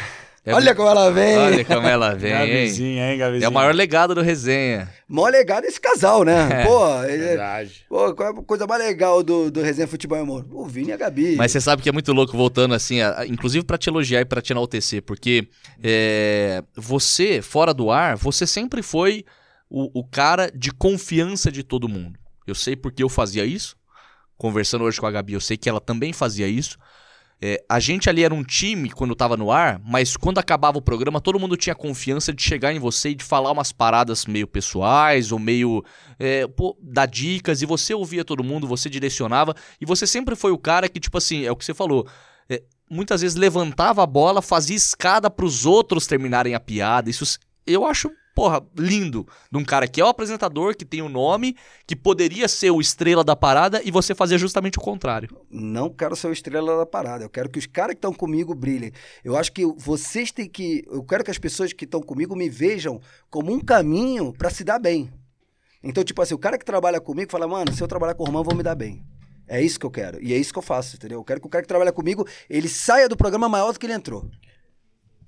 É 0.49 0.55
Olha 0.55 0.75
como 0.75 0.89
ela 0.89 1.11
vem. 1.11 1.37
Olha 1.37 1.65
como 1.65 1.87
ela 1.87 2.15
vem, 2.16 2.33
hein? 2.33 2.39
Gabizinha, 2.39 3.12
hein, 3.12 3.19
Gabizinha? 3.19 3.47
É 3.47 3.49
o 3.49 3.53
maior 3.53 3.75
legado 3.75 4.15
do 4.15 4.23
resenha. 4.23 4.89
Mó 5.09 5.29
legado 5.29 5.65
esse 5.65 5.81
casal, 5.81 6.25
né? 6.25 6.49
É. 6.62 6.65
Pô, 6.65 7.03
é- 7.05 7.16
Verdade. 7.19 7.85
pô, 7.89 8.15
qual 8.15 8.29
é 8.29 8.33
a 8.33 8.43
coisa 8.43 8.66
mais 8.66 8.83
legal 8.83 9.23
do, 9.23 9.51
do 9.51 9.61
Resenha 9.62 9.87
Futebol 9.87 10.19
Amor? 10.19 10.47
O 10.51 10.65
Vini 10.66 10.89
e 10.89 10.93
a 10.93 10.97
Gabi. 10.97 11.37
Mas 11.37 11.53
você 11.53 11.61
sabe 11.61 11.83
que 11.83 11.89
é 11.89 11.93
muito 11.93 12.12
louco, 12.12 12.37
voltando 12.37 12.75
assim, 12.75 13.01
a- 13.01 13.25
inclusive 13.27 13.65
pra 13.65 13.77
te 13.77 13.91
elogiar 13.91 14.20
e 14.20 14.25
pra 14.25 14.41
te 14.41 14.53
enaltecer, 14.53 15.03
porque 15.03 15.49
é, 15.83 16.62
você, 16.75 17.43
fora 17.43 17.75
do 17.75 17.91
ar, 17.91 18.16
você 18.16 18.47
sempre 18.47 18.83
foi 18.83 19.25
o, 19.69 20.01
o 20.01 20.05
cara 20.05 20.51
de 20.55 20.70
confiança 20.73 21.53
de 21.53 21.62
todo 21.62 21.89
mundo. 21.89 22.19
Eu 22.47 22.55
sei 22.55 22.75
porque 22.75 23.03
eu 23.03 23.09
fazia 23.11 23.45
isso, 23.45 23.77
conversando 24.37 24.85
hoje 24.85 24.99
com 24.99 25.07
a 25.07 25.11
Gabi, 25.11 25.35
eu 25.35 25.41
sei 25.41 25.57
que 25.57 25.69
ela 25.69 25.81
também 25.81 26.12
fazia 26.12 26.47
isso. 26.49 26.79
É, 27.40 27.62
a 27.69 27.78
gente 27.78 28.10
ali 28.10 28.24
era 28.24 28.35
um 28.35 28.43
time 28.43 28.90
quando 28.90 29.15
tava 29.15 29.36
no 29.36 29.52
ar, 29.52 29.81
mas 29.85 30.16
quando 30.16 30.39
acabava 30.39 30.78
o 30.78 30.82
programa, 30.82 31.20
todo 31.20 31.39
mundo 31.39 31.56
tinha 31.56 31.74
confiança 31.74 32.32
de 32.32 32.43
chegar 32.43 32.73
em 32.73 32.81
você 32.81 33.10
e 33.10 33.15
de 33.15 33.23
falar 33.24 33.52
umas 33.52 33.70
paradas 33.70 34.27
meio 34.27 34.47
pessoais 34.47 35.31
ou 35.31 35.39
meio. 35.39 35.85
É, 36.19 36.48
pô, 36.48 36.77
dar 36.82 37.06
dicas, 37.06 37.62
e 37.62 37.66
você 37.66 37.94
ouvia 37.94 38.24
todo 38.24 38.43
mundo, 38.43 38.66
você 38.66 38.90
direcionava, 38.90 39.55
e 39.81 39.86
você 39.86 40.06
sempre 40.06 40.35
foi 40.35 40.51
o 40.51 40.59
cara 40.59 40.89
que, 40.89 40.98
tipo 40.98 41.16
assim, 41.16 41.44
é 41.44 41.52
o 41.52 41.56
que 41.56 41.65
você 41.65 41.74
falou. 41.74 42.09
é, 42.48 42.62
muitas 42.90 43.20
vezes 43.20 43.36
levantava 43.36 44.02
a 44.02 44.06
bola, 44.06 44.43
fazia 44.43 44.77
escada 44.77 45.31
pros 45.31 45.66
outros 45.66 46.06
terminarem 46.06 46.55
a 46.55 46.60
piada. 46.60 47.10
Isso 47.10 47.39
eu 47.66 47.85
acho, 47.85 48.10
porra, 48.39 48.65
lindo. 48.77 49.27
De 49.51 49.59
um 49.59 49.65
cara 49.65 49.89
que 49.89 50.01
é 50.01 50.05
o 50.05 50.06
apresentador, 50.06 50.77
que 50.77 50.85
tem 50.85 51.02
o 51.02 51.09
nome, 51.09 51.56
que 51.85 51.97
poderia 51.97 52.47
ser 52.47 52.70
o 52.70 52.81
estrela 52.81 53.24
da 53.24 53.35
parada, 53.35 53.82
e 53.85 53.90
você 53.90 54.15
fazia 54.15 54.39
justamente 54.39 54.78
o 54.78 54.81
contrário. 54.81 55.28
Não 55.51 55.90
quero 55.90 56.15
ser 56.15 56.28
o 56.28 56.32
estrela 56.32 56.78
da 56.78 56.86
parada. 56.86 57.24
Eu 57.24 57.28
quero 57.28 57.48
que 57.48 57.59
os 57.59 57.66
caras 57.66 57.94
que 57.94 57.98
estão 57.98 58.15
comigo 58.15 58.55
brilhem. 58.55 58.93
Eu 59.24 59.36
acho 59.36 59.51
que 59.51 59.66
vocês 59.66 60.31
têm 60.31 60.48
que. 60.48 60.85
Eu 60.89 61.02
quero 61.02 61.24
que 61.24 61.32
as 61.32 61.39
pessoas 61.39 61.73
que 61.73 61.85
estão 61.85 62.01
comigo 62.01 62.36
me 62.36 62.48
vejam 62.48 63.01
como 63.28 63.52
um 63.52 63.59
caminho 63.59 64.32
pra 64.32 64.51
se 64.51 64.62
dar 64.62 64.78
bem. 64.78 65.12
Então, 65.82 66.05
tipo 66.05 66.23
assim, 66.23 66.35
o 66.35 66.39
cara 66.39 66.56
que 66.56 66.65
trabalha 66.65 67.01
comigo 67.01 67.32
fala, 67.32 67.48
mano, 67.48 67.73
se 67.73 67.82
eu 67.82 67.89
trabalhar 67.89 68.15
com 68.15 68.23
o 68.23 68.27
Romão, 68.27 68.44
vou 68.44 68.55
me 68.55 68.62
dar 68.62 68.77
bem. 68.77 69.02
É 69.48 69.60
isso 69.60 69.81
que 69.81 69.86
eu 69.86 69.90
quero. 69.90 70.23
E 70.23 70.32
é 70.32 70.36
isso 70.36 70.52
que 70.52 70.59
eu 70.60 70.62
faço, 70.62 70.94
entendeu? 70.94 71.19
Eu 71.19 71.24
quero 71.24 71.40
que 71.40 71.47
o 71.48 71.51
cara 71.51 71.62
que 71.62 71.69
trabalha 71.69 71.90
comigo, 71.90 72.24
ele 72.48 72.69
saia 72.69 73.09
do 73.09 73.16
programa 73.16 73.48
maior 73.48 73.73
do 73.73 73.81
que 73.81 73.86
ele 73.86 73.94
entrou. 73.94 74.31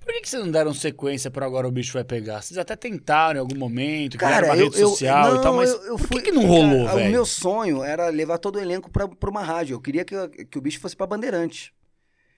Por 0.01 0.13
que, 0.15 0.23
que 0.23 0.29
vocês 0.29 0.43
não 0.43 0.51
deram 0.51 0.73
sequência 0.75 1.31
pra 1.31 1.45
agora 1.47 1.69
o 1.69 1.71
bicho 1.71 1.93
vai 1.93 2.03
pegar? 2.03 2.43
Vocês 2.43 2.57
até 2.59 2.75
tentaram 2.75 3.37
em 3.39 3.41
algum 3.41 3.57
momento, 3.57 4.17
Cara, 4.19 4.47
uma 4.47 4.57
eu, 4.57 4.65
rede 4.65 4.81
eu, 4.81 4.89
social 4.89 5.35
não, 5.35 5.41
e 5.41 5.43
tal, 5.43 5.55
mas 5.55 5.71
eu, 5.71 5.83
eu 5.83 5.97
por 5.97 6.09
fui, 6.09 6.23
que, 6.23 6.31
que 6.31 6.33
não 6.33 6.47
rolou, 6.47 6.87
cara, 6.87 6.97
O 6.97 6.99
velho? 6.99 7.11
meu 7.13 7.27
sonho 7.27 7.85
era 7.85 8.09
levar 8.09 8.39
todo 8.39 8.57
o 8.57 8.61
elenco 8.61 8.91
pra, 8.91 9.07
pra 9.07 9.31
uma 9.31 9.43
rádio. 9.43 9.75
Eu 9.75 9.81
queria 9.81 10.05
que, 10.05 10.17
que 10.47 10.59
o 10.59 10.61
bicho 10.61 10.81
fosse 10.81 10.97
pra 10.97 11.07
Bandeirante. 11.07 11.73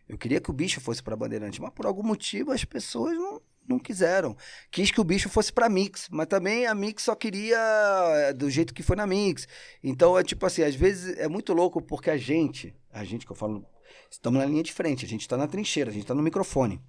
Eu 0.08 0.18
queria 0.18 0.40
que 0.40 0.50
o 0.50 0.52
bicho 0.52 0.80
fosse 0.80 1.02
pra 1.02 1.16
Bandeirante, 1.16 1.62
mas 1.62 1.70
por 1.72 1.86
algum 1.86 2.02
motivo 2.02 2.50
as 2.50 2.64
pessoas 2.64 3.16
não, 3.16 3.40
não 3.66 3.78
quiseram. 3.78 4.36
Quis 4.70 4.90
que 4.90 5.00
o 5.00 5.04
bicho 5.04 5.28
fosse 5.28 5.52
pra 5.52 5.68
Mix, 5.68 6.08
mas 6.10 6.26
também 6.26 6.66
a 6.66 6.74
Mix 6.74 7.04
só 7.04 7.14
queria 7.14 7.56
eh, 8.16 8.32
do 8.32 8.50
jeito 8.50 8.74
que 8.74 8.82
foi 8.82 8.96
na 8.96 9.06
Mix. 9.06 9.46
Então 9.82 10.18
é 10.18 10.24
tipo 10.24 10.44
assim, 10.44 10.62
às 10.62 10.74
vezes 10.74 11.16
é 11.16 11.28
muito 11.28 11.54
louco 11.54 11.80
porque 11.80 12.10
a 12.10 12.16
gente, 12.16 12.74
a 12.92 13.04
gente 13.04 13.24
que 13.24 13.32
eu 13.32 13.36
falo, 13.36 13.64
estamos 14.10 14.40
na 14.40 14.46
linha 14.46 14.62
de 14.64 14.72
frente, 14.72 15.06
a 15.06 15.08
gente 15.08 15.26
tá 15.28 15.36
na 15.36 15.46
trincheira, 15.46 15.90
a 15.90 15.94
gente 15.94 16.04
tá 16.04 16.14
no 16.14 16.22
microfone. 16.22 16.82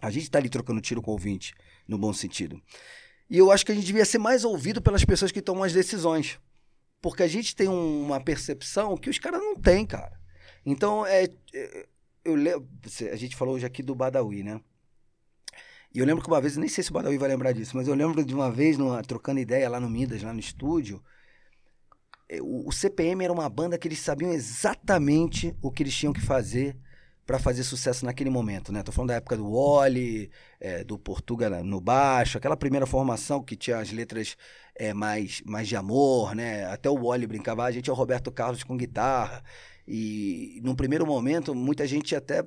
A 0.00 0.10
gente 0.10 0.30
tá 0.30 0.38
ali 0.38 0.48
trocando 0.48 0.80
tiro 0.80 1.00
com 1.02 1.10
o 1.10 1.14
ouvinte, 1.14 1.54
no 1.88 1.98
bom 1.98 2.12
sentido. 2.12 2.60
E 3.28 3.38
eu 3.38 3.50
acho 3.50 3.64
que 3.66 3.72
a 3.72 3.74
gente 3.74 3.86
devia 3.86 4.04
ser 4.04 4.18
mais 4.18 4.44
ouvido 4.44 4.80
pelas 4.80 5.04
pessoas 5.04 5.32
que 5.32 5.42
tomam 5.42 5.64
as 5.64 5.72
decisões. 5.72 6.38
Porque 7.00 7.22
a 7.22 7.28
gente 7.28 7.54
tem 7.56 7.68
um- 7.68 8.02
uma 8.02 8.20
percepção 8.20 8.96
que 8.96 9.10
os 9.10 9.18
caras 9.18 9.40
não 9.40 9.56
têm, 9.56 9.84
cara. 9.86 10.18
Então, 10.64 11.06
é, 11.06 11.28
é, 11.54 11.86
eu 12.24 12.34
lembro, 12.34 12.68
a 13.12 13.16
gente 13.16 13.36
falou 13.36 13.54
hoje 13.54 13.66
aqui 13.66 13.82
do 13.82 13.94
Badawi, 13.94 14.42
né? 14.42 14.60
E 15.94 15.98
eu 15.98 16.04
lembro 16.04 16.22
que 16.22 16.28
uma 16.28 16.40
vez, 16.40 16.56
nem 16.56 16.68
sei 16.68 16.84
se 16.84 16.90
o 16.90 16.94
Badawi 16.94 17.16
vai 17.16 17.28
lembrar 17.28 17.52
disso, 17.52 17.76
mas 17.76 17.88
eu 17.88 17.94
lembro 17.94 18.24
de 18.24 18.34
uma 18.34 18.50
vez, 18.50 18.76
numa- 18.76 19.02
trocando 19.02 19.40
ideia 19.40 19.68
lá 19.68 19.80
no 19.80 19.88
Midas, 19.88 20.22
lá 20.22 20.32
no 20.32 20.40
estúdio, 20.40 21.02
é, 22.28 22.38
o 22.42 22.70
CPM 22.72 23.24
era 23.24 23.32
uma 23.32 23.48
banda 23.48 23.78
que 23.78 23.86
eles 23.88 24.00
sabiam 24.00 24.32
exatamente 24.32 25.56
o 25.62 25.70
que 25.70 25.82
eles 25.82 25.94
tinham 25.96 26.12
que 26.12 26.20
fazer 26.20 26.76
para 27.26 27.38
fazer 27.40 27.64
sucesso 27.64 28.04
naquele 28.04 28.30
momento, 28.30 28.72
né? 28.72 28.82
Tô 28.82 28.92
falando 28.92 29.08
da 29.08 29.16
época 29.16 29.36
do 29.36 29.52
Wally, 29.52 30.30
é, 30.60 30.84
do 30.84 30.96
Portuga 30.96 31.62
no 31.62 31.80
baixo, 31.80 32.38
aquela 32.38 32.56
primeira 32.56 32.86
formação 32.86 33.42
que 33.42 33.56
tinha 33.56 33.78
as 33.78 33.90
letras 33.90 34.36
é, 34.76 34.94
mais, 34.94 35.42
mais 35.44 35.66
de 35.66 35.74
amor, 35.74 36.34
né? 36.36 36.64
Até 36.66 36.88
o 36.88 36.96
Wally 37.08 37.26
brincava, 37.26 37.64
"Ah, 37.64 37.66
a 37.66 37.72
gente 37.72 37.90
é 37.90 37.92
o 37.92 37.96
Roberto 37.96 38.30
Carlos 38.30 38.62
com 38.62 38.76
guitarra. 38.76 39.42
E 39.88 40.60
num 40.62 40.74
primeiro 40.74 41.04
momento, 41.04 41.54
muita 41.54 41.86
gente 41.86 42.14
até 42.14 42.44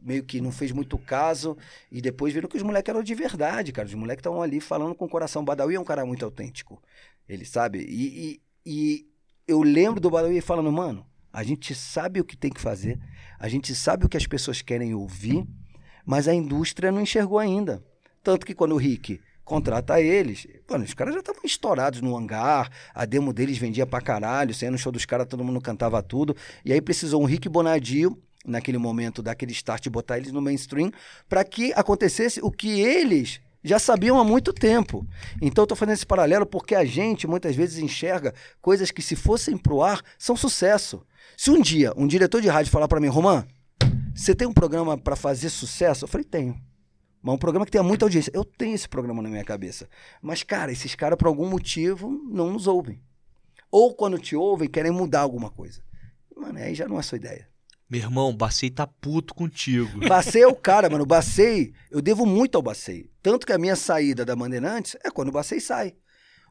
meio 0.00 0.24
que 0.24 0.40
não 0.40 0.52
fez 0.52 0.72
muito 0.72 0.96
caso 0.98 1.56
e 1.90 2.00
depois 2.00 2.32
viram 2.32 2.48
que 2.48 2.56
os 2.56 2.62
moleques 2.62 2.88
eram 2.88 3.02
de 3.02 3.14
verdade, 3.14 3.72
cara. 3.72 3.88
Os 3.88 3.94
moleques 3.94 4.20
estavam 4.20 4.42
ali 4.42 4.60
falando 4.60 4.94
com 4.94 5.04
o 5.04 5.08
coração. 5.08 5.42
O 5.42 5.44
Badawi 5.44 5.74
é 5.74 5.80
um 5.80 5.84
cara 5.84 6.06
muito 6.06 6.24
autêntico, 6.24 6.82
ele 7.28 7.44
sabe? 7.44 7.80
E, 7.80 8.40
e, 8.64 8.70
e 8.70 9.06
eu 9.46 9.62
lembro 9.62 10.00
do 10.00 10.10
Badawi 10.10 10.40
falando, 10.40 10.70
mano, 10.72 11.06
a 11.36 11.42
gente 11.42 11.74
sabe 11.74 12.18
o 12.18 12.24
que 12.24 12.34
tem 12.34 12.50
que 12.50 12.58
fazer, 12.62 12.98
a 13.38 13.46
gente 13.46 13.74
sabe 13.74 14.06
o 14.06 14.08
que 14.08 14.16
as 14.16 14.26
pessoas 14.26 14.62
querem 14.62 14.94
ouvir, 14.94 15.46
mas 16.02 16.28
a 16.28 16.32
indústria 16.32 16.90
não 16.90 17.02
enxergou 17.02 17.38
ainda. 17.38 17.84
Tanto 18.22 18.46
que 18.46 18.54
quando 18.54 18.72
o 18.72 18.78
Rick 18.78 19.20
contrata 19.44 20.00
eles, 20.00 20.46
mano, 20.66 20.84
os 20.84 20.94
caras 20.94 21.12
já 21.12 21.20
estavam 21.20 21.42
estourados 21.44 22.00
no 22.00 22.16
hangar, 22.16 22.70
a 22.94 23.04
demo 23.04 23.34
deles 23.34 23.58
vendia 23.58 23.86
pra 23.86 24.00
caralho, 24.00 24.54
saía 24.54 24.70
no 24.70 24.78
show 24.78 24.90
dos 24.90 25.04
caras, 25.04 25.26
todo 25.26 25.44
mundo 25.44 25.60
cantava 25.60 26.02
tudo. 26.02 26.34
E 26.64 26.72
aí 26.72 26.80
precisou 26.80 27.20
um 27.20 27.26
Rick 27.26 27.50
Bonadio, 27.50 28.18
naquele 28.42 28.78
momento, 28.78 29.22
dar 29.22 29.32
aquele 29.32 29.52
start 29.52 29.90
botar 29.90 30.16
eles 30.16 30.32
no 30.32 30.40
mainstream, 30.40 30.90
para 31.28 31.44
que 31.44 31.70
acontecesse 31.74 32.40
o 32.42 32.50
que 32.50 32.80
eles 32.80 33.42
já 33.66 33.80
sabiam 33.80 34.18
há 34.18 34.24
muito 34.24 34.52
tempo. 34.52 35.04
Então 35.42 35.66
tô 35.66 35.74
fazendo 35.74 35.94
esse 35.94 36.06
paralelo 36.06 36.46
porque 36.46 36.74
a 36.74 36.84
gente 36.84 37.26
muitas 37.26 37.56
vezes 37.56 37.78
enxerga 37.78 38.32
coisas 38.62 38.92
que 38.92 39.02
se 39.02 39.16
fossem 39.16 39.58
pro 39.58 39.82
ar 39.82 40.00
são 40.16 40.36
sucesso. 40.36 41.04
Se 41.36 41.50
um 41.50 41.60
dia 41.60 41.92
um 41.96 42.06
diretor 42.06 42.40
de 42.40 42.48
rádio 42.48 42.70
falar 42.70 42.86
para 42.86 43.00
mim, 43.00 43.08
Romã, 43.08 43.44
você 44.14 44.34
tem 44.34 44.46
um 44.46 44.52
programa 44.52 44.96
para 44.96 45.16
fazer 45.16 45.50
sucesso? 45.50 46.04
Eu 46.04 46.08
falei, 46.08 46.24
tenho. 46.24 46.56
Mas 47.20 47.34
um 47.34 47.38
programa 47.38 47.66
que 47.66 47.72
tenha 47.72 47.82
muita 47.82 48.04
audiência. 48.04 48.30
Eu 48.32 48.44
tenho 48.44 48.74
esse 48.74 48.88
programa 48.88 49.20
na 49.20 49.28
minha 49.28 49.44
cabeça. 49.44 49.88
Mas, 50.22 50.44
cara, 50.44 50.70
esses 50.70 50.94
caras, 50.94 51.18
por 51.18 51.26
algum 51.26 51.50
motivo, 51.50 52.08
não 52.30 52.52
nos 52.52 52.68
ouvem. 52.68 53.02
Ou 53.68 53.94
quando 53.96 54.16
te 54.16 54.36
ouvem, 54.36 54.68
querem 54.68 54.92
mudar 54.92 55.22
alguma 55.22 55.50
coisa. 55.50 55.82
Mano, 56.36 56.58
aí 56.58 56.72
já 56.72 56.86
não 56.86 57.00
é 57.00 57.02
sua 57.02 57.16
ideia. 57.16 57.48
Meu 57.88 58.00
irmão, 58.00 58.30
o 58.30 58.36
Bacei 58.36 58.68
tá 58.68 58.86
puto 58.86 59.34
contigo. 59.34 60.00
Bacei 60.08 60.42
é 60.42 60.46
o 60.46 60.54
cara, 60.54 60.90
mano. 60.90 61.04
O 61.04 61.06
Bacei, 61.06 61.72
eu 61.90 62.02
devo 62.02 62.26
muito 62.26 62.56
ao 62.56 62.62
Bacei. 62.62 63.08
Tanto 63.22 63.46
que 63.46 63.52
a 63.52 63.58
minha 63.58 63.76
saída 63.76 64.24
da 64.24 64.34
Bandeirantes 64.34 64.96
é 65.04 65.10
quando 65.10 65.28
o 65.28 65.32
Bacei 65.32 65.60
sai. 65.60 65.94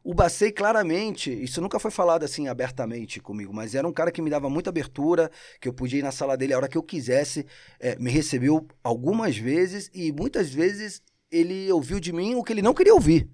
O 0.02 0.14
Bacei, 0.14 0.52
claramente, 0.52 1.32
isso 1.32 1.60
nunca 1.60 1.80
foi 1.80 1.90
falado 1.90 2.24
assim 2.24 2.48
abertamente 2.48 3.20
comigo, 3.20 3.52
mas 3.52 3.74
era 3.74 3.88
um 3.88 3.92
cara 3.92 4.12
que 4.12 4.22
me 4.22 4.30
dava 4.30 4.48
muita 4.48 4.70
abertura, 4.70 5.32
que 5.60 5.68
eu 5.68 5.74
podia 5.74 5.98
ir 5.98 6.04
na 6.04 6.12
sala 6.12 6.38
dele 6.38 6.54
a 6.54 6.58
hora 6.58 6.68
que 6.68 6.78
eu 6.78 6.84
quisesse, 6.84 7.44
é, 7.80 7.96
me 7.96 8.12
recebeu 8.12 8.68
algumas 8.84 9.36
vezes 9.36 9.90
e 9.96 10.12
muitas 10.12 10.54
vezes 10.54 11.02
ele 11.32 11.72
ouviu 11.72 12.00
de 12.00 12.14
mim 12.14 12.36
o 12.36 12.44
que 12.44 12.54
ele 12.54 12.62
não 12.62 12.74
queria 12.74 12.94
ouvir. 12.94 13.28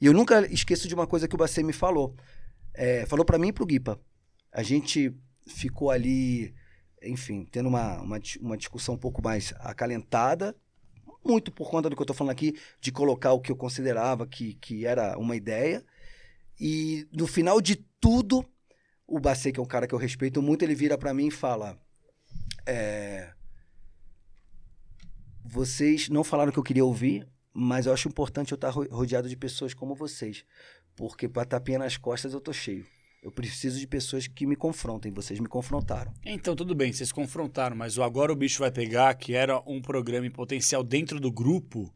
E 0.00 0.06
eu 0.06 0.14
nunca 0.14 0.50
esqueço 0.50 0.88
de 0.88 0.94
uma 0.94 1.06
coisa 1.06 1.28
que 1.28 1.34
o 1.34 1.38
Bacei 1.38 1.62
me 1.62 1.74
falou. 1.74 2.16
É, 2.72 3.04
falou 3.04 3.24
pra 3.24 3.38
mim 3.38 3.48
e 3.48 3.52
pro 3.52 3.66
Guipa. 3.66 4.00
A 4.50 4.62
gente 4.62 5.14
ficou 5.46 5.90
ali, 5.90 6.54
enfim, 7.06 7.46
tendo 7.50 7.68
uma, 7.68 8.00
uma, 8.00 8.20
uma 8.40 8.56
discussão 8.56 8.94
um 8.94 8.98
pouco 8.98 9.22
mais 9.22 9.52
acalentada, 9.60 10.56
muito 11.24 11.50
por 11.52 11.70
conta 11.70 11.88
do 11.90 11.96
que 11.96 12.02
eu 12.02 12.06
tô 12.06 12.14
falando 12.14 12.32
aqui, 12.32 12.56
de 12.80 12.92
colocar 12.92 13.32
o 13.32 13.40
que 13.40 13.50
eu 13.52 13.56
considerava 13.56 14.26
que, 14.26 14.54
que 14.54 14.86
era 14.86 15.18
uma 15.18 15.36
ideia. 15.36 15.84
E 16.60 17.08
no 17.12 17.26
final 17.26 17.60
de 17.60 17.76
tudo, 18.00 18.44
o 19.06 19.20
Bacei, 19.20 19.52
que 19.52 19.60
é 19.60 19.62
um 19.62 19.66
cara 19.66 19.86
que 19.86 19.94
eu 19.94 19.98
respeito 19.98 20.42
muito, 20.42 20.62
ele 20.64 20.74
vira 20.74 20.98
pra 20.98 21.14
mim 21.14 21.28
e 21.28 21.30
fala: 21.30 21.78
é, 22.66 23.32
Vocês 25.44 26.08
não 26.08 26.24
falaram 26.24 26.50
o 26.50 26.52
que 26.52 26.58
eu 26.58 26.62
queria 26.64 26.84
ouvir, 26.84 27.26
mas 27.52 27.86
eu 27.86 27.92
acho 27.92 28.08
importante 28.08 28.52
eu 28.52 28.56
estar 28.56 28.70
ro- 28.70 28.88
rodeado 28.90 29.28
de 29.28 29.36
pessoas 29.36 29.74
como 29.74 29.94
vocês. 29.94 30.44
Porque 30.96 31.28
pra 31.28 31.44
tapinha 31.44 31.78
nas 31.78 31.96
costas 31.96 32.32
eu 32.32 32.40
tô 32.40 32.52
cheio. 32.52 32.86
Eu 33.24 33.32
preciso 33.32 33.80
de 33.80 33.86
pessoas 33.86 34.26
que 34.26 34.46
me 34.46 34.54
confrontem. 34.54 35.10
Vocês 35.10 35.40
me 35.40 35.48
confrontaram. 35.48 36.12
Então, 36.22 36.54
tudo 36.54 36.74
bem, 36.74 36.92
vocês 36.92 37.10
confrontaram, 37.10 37.74
mas 37.74 37.96
o 37.96 38.02
Agora 38.02 38.30
o 38.30 38.36
Bicho 38.36 38.58
Vai 38.58 38.70
Pegar, 38.70 39.14
que 39.14 39.32
era 39.34 39.58
um 39.66 39.80
programa 39.80 40.26
em 40.26 40.30
potencial 40.30 40.84
dentro 40.84 41.18
do 41.18 41.32
grupo, 41.32 41.90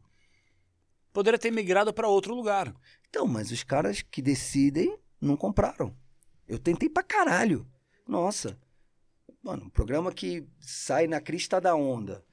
poderia 1.13 1.37
ter 1.37 1.51
migrado 1.51 1.93
pra 1.93 2.07
outro 2.07 2.33
lugar. 2.33 2.75
Então, 3.07 3.27
mas 3.27 3.51
os 3.51 3.63
caras 3.63 4.01
que 4.01 4.23
decidem 4.23 4.97
não 5.21 5.37
compraram. 5.37 5.95
Eu 6.47 6.57
tentei 6.57 6.89
pra 6.89 7.03
caralho. 7.03 7.63
Nossa. 8.07 8.59
Mano, 9.43 9.65
um 9.65 9.69
programa 9.69 10.11
que 10.11 10.47
sai 10.59 11.05
na 11.05 11.21
crista 11.21 11.61
da 11.61 11.75
onda. 11.75 12.25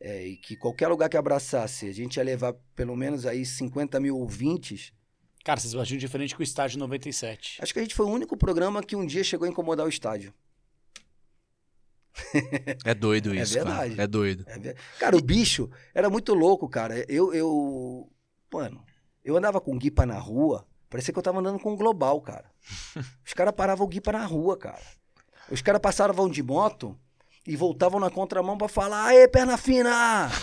é, 0.00 0.26
e 0.26 0.36
que 0.36 0.56
qualquer 0.56 0.88
lugar 0.88 1.08
que 1.08 1.16
abraçasse, 1.16 1.86
a 1.86 1.92
gente 1.92 2.16
ia 2.16 2.22
levar 2.22 2.54
pelo 2.74 2.96
menos 2.96 3.26
aí 3.26 3.44
50 3.44 3.98
mil 4.00 4.16
ouvintes. 4.16 4.92
Cara, 5.48 5.58
vocês 5.58 5.72
batiam 5.72 5.96
diferente 5.96 6.34
com 6.36 6.40
o 6.40 6.44
Estádio 6.44 6.78
97. 6.78 7.56
Acho 7.62 7.72
que 7.72 7.78
a 7.78 7.82
gente 7.82 7.94
foi 7.94 8.04
o 8.04 8.10
único 8.10 8.36
programa 8.36 8.82
que 8.82 8.94
um 8.94 9.06
dia 9.06 9.24
chegou 9.24 9.46
a 9.46 9.50
incomodar 9.50 9.86
o 9.86 9.88
estádio. 9.88 10.34
É 12.84 12.92
doido 12.92 13.32
É 13.34 13.40
isso, 13.40 13.54
verdade. 13.54 13.92
cara. 13.92 14.02
É 14.02 14.06
doido. 14.06 14.44
É 14.46 14.58
ver- 14.58 14.76
Cara, 14.98 15.16
o 15.16 15.22
bicho 15.22 15.70
era 15.94 16.10
muito 16.10 16.34
louco, 16.34 16.68
cara. 16.68 17.02
Eu, 17.10 17.32
eu. 17.32 18.12
Mano, 18.52 18.84
eu 19.24 19.38
andava 19.38 19.58
com 19.58 19.74
o 19.74 19.78
Guipa 19.78 20.04
na 20.04 20.18
rua, 20.18 20.66
parecia 20.90 21.14
que 21.14 21.18
eu 21.18 21.22
tava 21.22 21.38
andando 21.40 21.58
com 21.58 21.72
o 21.72 21.76
Global, 21.78 22.20
cara. 22.20 22.44
Os 23.26 23.32
caras 23.32 23.54
paravam 23.54 23.86
o 23.86 23.88
Guipa 23.88 24.12
na 24.12 24.26
rua, 24.26 24.54
cara. 24.54 24.84
Os 25.50 25.62
caras 25.62 25.80
passavam 25.80 26.28
de 26.28 26.42
moto 26.42 26.94
e 27.46 27.56
voltavam 27.56 27.98
na 27.98 28.10
contramão 28.10 28.58
pra 28.58 28.68
falar: 28.68 29.06
Aê, 29.06 29.26
perna 29.26 29.56
fina! 29.56 30.28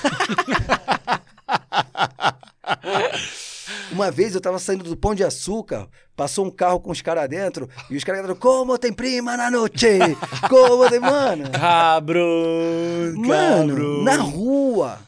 Uma 3.95 4.11
vez 4.11 4.35
eu 4.35 4.41
tava 4.41 4.59
saindo 4.59 4.83
do 4.83 4.97
Pão 4.97 5.15
de 5.15 5.23
Açúcar, 5.23 5.87
passou 6.17 6.45
um 6.45 6.51
carro 6.51 6.81
com 6.81 6.91
os 6.91 7.01
caras 7.01 7.29
dentro, 7.29 7.69
e 7.89 7.95
os 7.95 8.03
caras 8.03 8.19
gritaram, 8.19 8.37
como 8.37 8.77
tem 8.77 8.91
prima 8.91 9.37
na 9.37 9.49
noite? 9.49 9.87
Como 10.49 10.89
tem... 10.89 10.99
Mano, 10.99 11.49
Cabrão, 11.49 13.13
Mano, 13.15 14.03
na 14.03 14.17
rua. 14.17 14.99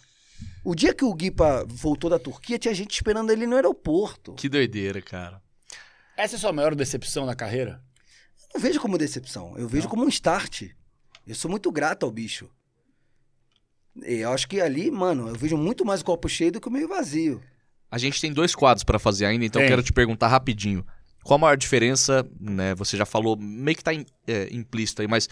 O 0.63 0.73
dia 0.73 0.93
que 0.93 1.03
o 1.03 1.13
Guipa 1.13 1.65
voltou 1.67 2.09
da 2.09 2.17
Turquia, 2.17 2.57
tinha 2.57 2.73
gente 2.73 2.91
esperando 2.91 3.29
ele 3.29 3.45
no 3.45 3.57
aeroporto. 3.57 4.33
Que 4.35 4.47
doideira, 4.47 5.01
cara. 5.01 5.41
Essa 6.15 6.35
é 6.35 6.37
a 6.37 6.39
sua 6.39 6.53
maior 6.53 6.73
decepção 6.73 7.25
na 7.25 7.35
carreira? 7.35 7.81
Eu 8.39 8.47
não 8.53 8.61
vejo 8.61 8.79
como 8.79 8.97
decepção, 8.97 9.53
eu 9.57 9.67
vejo 9.67 9.89
como 9.89 10.05
um 10.05 10.07
start. 10.07 10.63
Eu 11.27 11.35
sou 11.35 11.51
muito 11.51 11.69
grato 11.73 12.05
ao 12.05 12.11
bicho. 12.11 12.49
E 14.05 14.19
Eu 14.19 14.31
acho 14.31 14.47
que 14.47 14.61
ali, 14.61 14.89
mano, 14.89 15.27
eu 15.27 15.35
vejo 15.35 15.57
muito 15.57 15.83
mais 15.83 15.99
o 15.99 16.05
copo 16.05 16.29
cheio 16.29 16.53
do 16.53 16.61
que 16.61 16.69
o 16.69 16.71
meio 16.71 16.87
vazio. 16.87 17.43
A 17.89 17.97
gente 17.97 18.19
tem 18.19 18.31
dois 18.33 18.53
quadros 18.55 18.83
pra 18.83 18.99
fazer 18.99 19.25
ainda, 19.25 19.45
então 19.45 19.61
quero 19.67 19.83
te 19.83 19.93
perguntar 19.93 20.27
rapidinho. 20.27 20.85
Qual 21.23 21.35
a 21.37 21.41
maior 21.41 21.57
diferença, 21.57 22.25
né? 22.39 22.73
Você 22.75 22.95
já 22.97 23.05
falou, 23.05 23.37
meio 23.37 23.75
que 23.77 23.83
tá 23.83 23.93
im- 23.93 24.05
é, 24.27 24.47
implícito 24.51 25.01
aí, 25.01 25.07
mas 25.07 25.27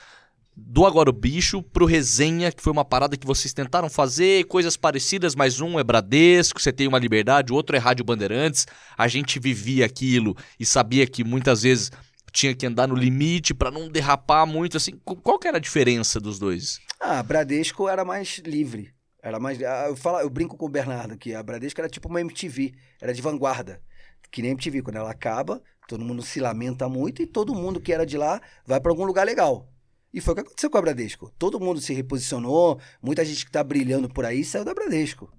do 0.57 0.86
Agora 0.86 1.10
o 1.10 1.14
Bicho 1.14 1.61
pro 1.61 1.86
Resenha, 1.86 2.49
que 2.52 2.61
foi 2.64 2.72
uma 2.72 2.86
parada 2.86 3.18
que 3.18 3.27
vocês 3.27 3.53
tentaram 3.53 3.90
fazer, 3.90 4.45
coisas 4.45 4.77
parecidas, 4.77 5.36
mas 5.36 5.60
um 5.60 5.77
é 5.77 5.84
Bradesco, 5.84 6.61
você 6.61 6.72
tem 6.72 6.88
uma 6.88 6.98
liberdade, 6.99 7.52
o 7.52 7.56
outro 7.56 7.76
é 7.76 7.80
Rádio 7.80 8.06
Bandeirantes. 8.06 8.65
A 8.98 9.07
gente 9.10 9.38
vivia 9.38 9.86
aquilo 9.86 10.36
e 10.57 10.65
sabia 10.65 11.06
que 11.06 11.26
muitas 11.26 11.64
vezes 11.64 11.91
tinha 12.32 12.53
que 12.56 12.65
andar 12.65 12.88
no 12.88 12.95
limite 12.95 13.53
pra 13.53 13.69
não 13.72 13.90
derrapar 13.90 14.45
muito, 14.48 14.77
assim. 14.77 14.94
Qu- 15.03 15.15
Qual 15.18 15.38
que 15.40 15.48
era 15.48 15.57
a 15.57 15.61
diferença 15.61 16.19
dos 16.22 16.40
dois? 16.40 16.80
Ah, 17.02 17.22
Bradesco 17.22 17.88
era 17.90 18.03
mais 18.06 18.41
livre. 18.45 18.94
Era 19.26 19.39
mais. 19.39 19.60
ah, 19.64 19.88
Eu, 19.88 19.95
falo, 19.95 20.19
eu 20.19 20.30
brinco 20.30 20.56
com 20.56 20.68
o 20.68 20.69
Bernardo 20.69 21.18
que 21.18 21.34
a 21.34 21.41
Bradesco 21.41 21.81
era 21.81 21.89
tipo 21.89 22.07
uma 22.07 22.22
MTV, 22.22 22.76
era 23.02 23.11
de 23.11 23.23
vanguarda. 23.23 23.81
Que 24.30 24.39
nem 24.39 24.52
MTV, 24.52 24.84
quando 24.84 24.97
ela 24.97 25.10
acaba, 25.10 25.64
todo 25.88 26.06
mundo 26.06 26.22
se 26.22 26.39
lamenta 26.39 26.88
muito 26.88 27.23
e 27.23 27.26
todo 27.26 27.56
mundo 27.56 27.81
que 27.81 27.91
era 27.91 28.06
de 28.06 28.19
lá 28.19 28.39
vai 28.68 28.80
pra 28.80 28.91
algum 28.91 29.03
lugar 29.03 29.26
legal. 29.26 29.68
E 30.14 30.22
foi 30.22 30.34
o 30.34 30.35
que 30.35 30.41
aconteceu 30.41 30.69
com 30.69 30.77
a 30.77 30.81
Bradesco. 30.81 31.31
Todo 31.39 31.60
mundo 31.60 31.81
se 31.81 31.91
reposicionou, 31.91 32.80
muita 33.02 33.26
gente 33.26 33.45
que 33.45 33.52
tá 33.52 33.64
brilhando 33.64 34.07
por 34.07 34.26
aí 34.26 34.43
saiu 34.45 34.64
da 34.64 34.76
Bradesco. 34.76 35.31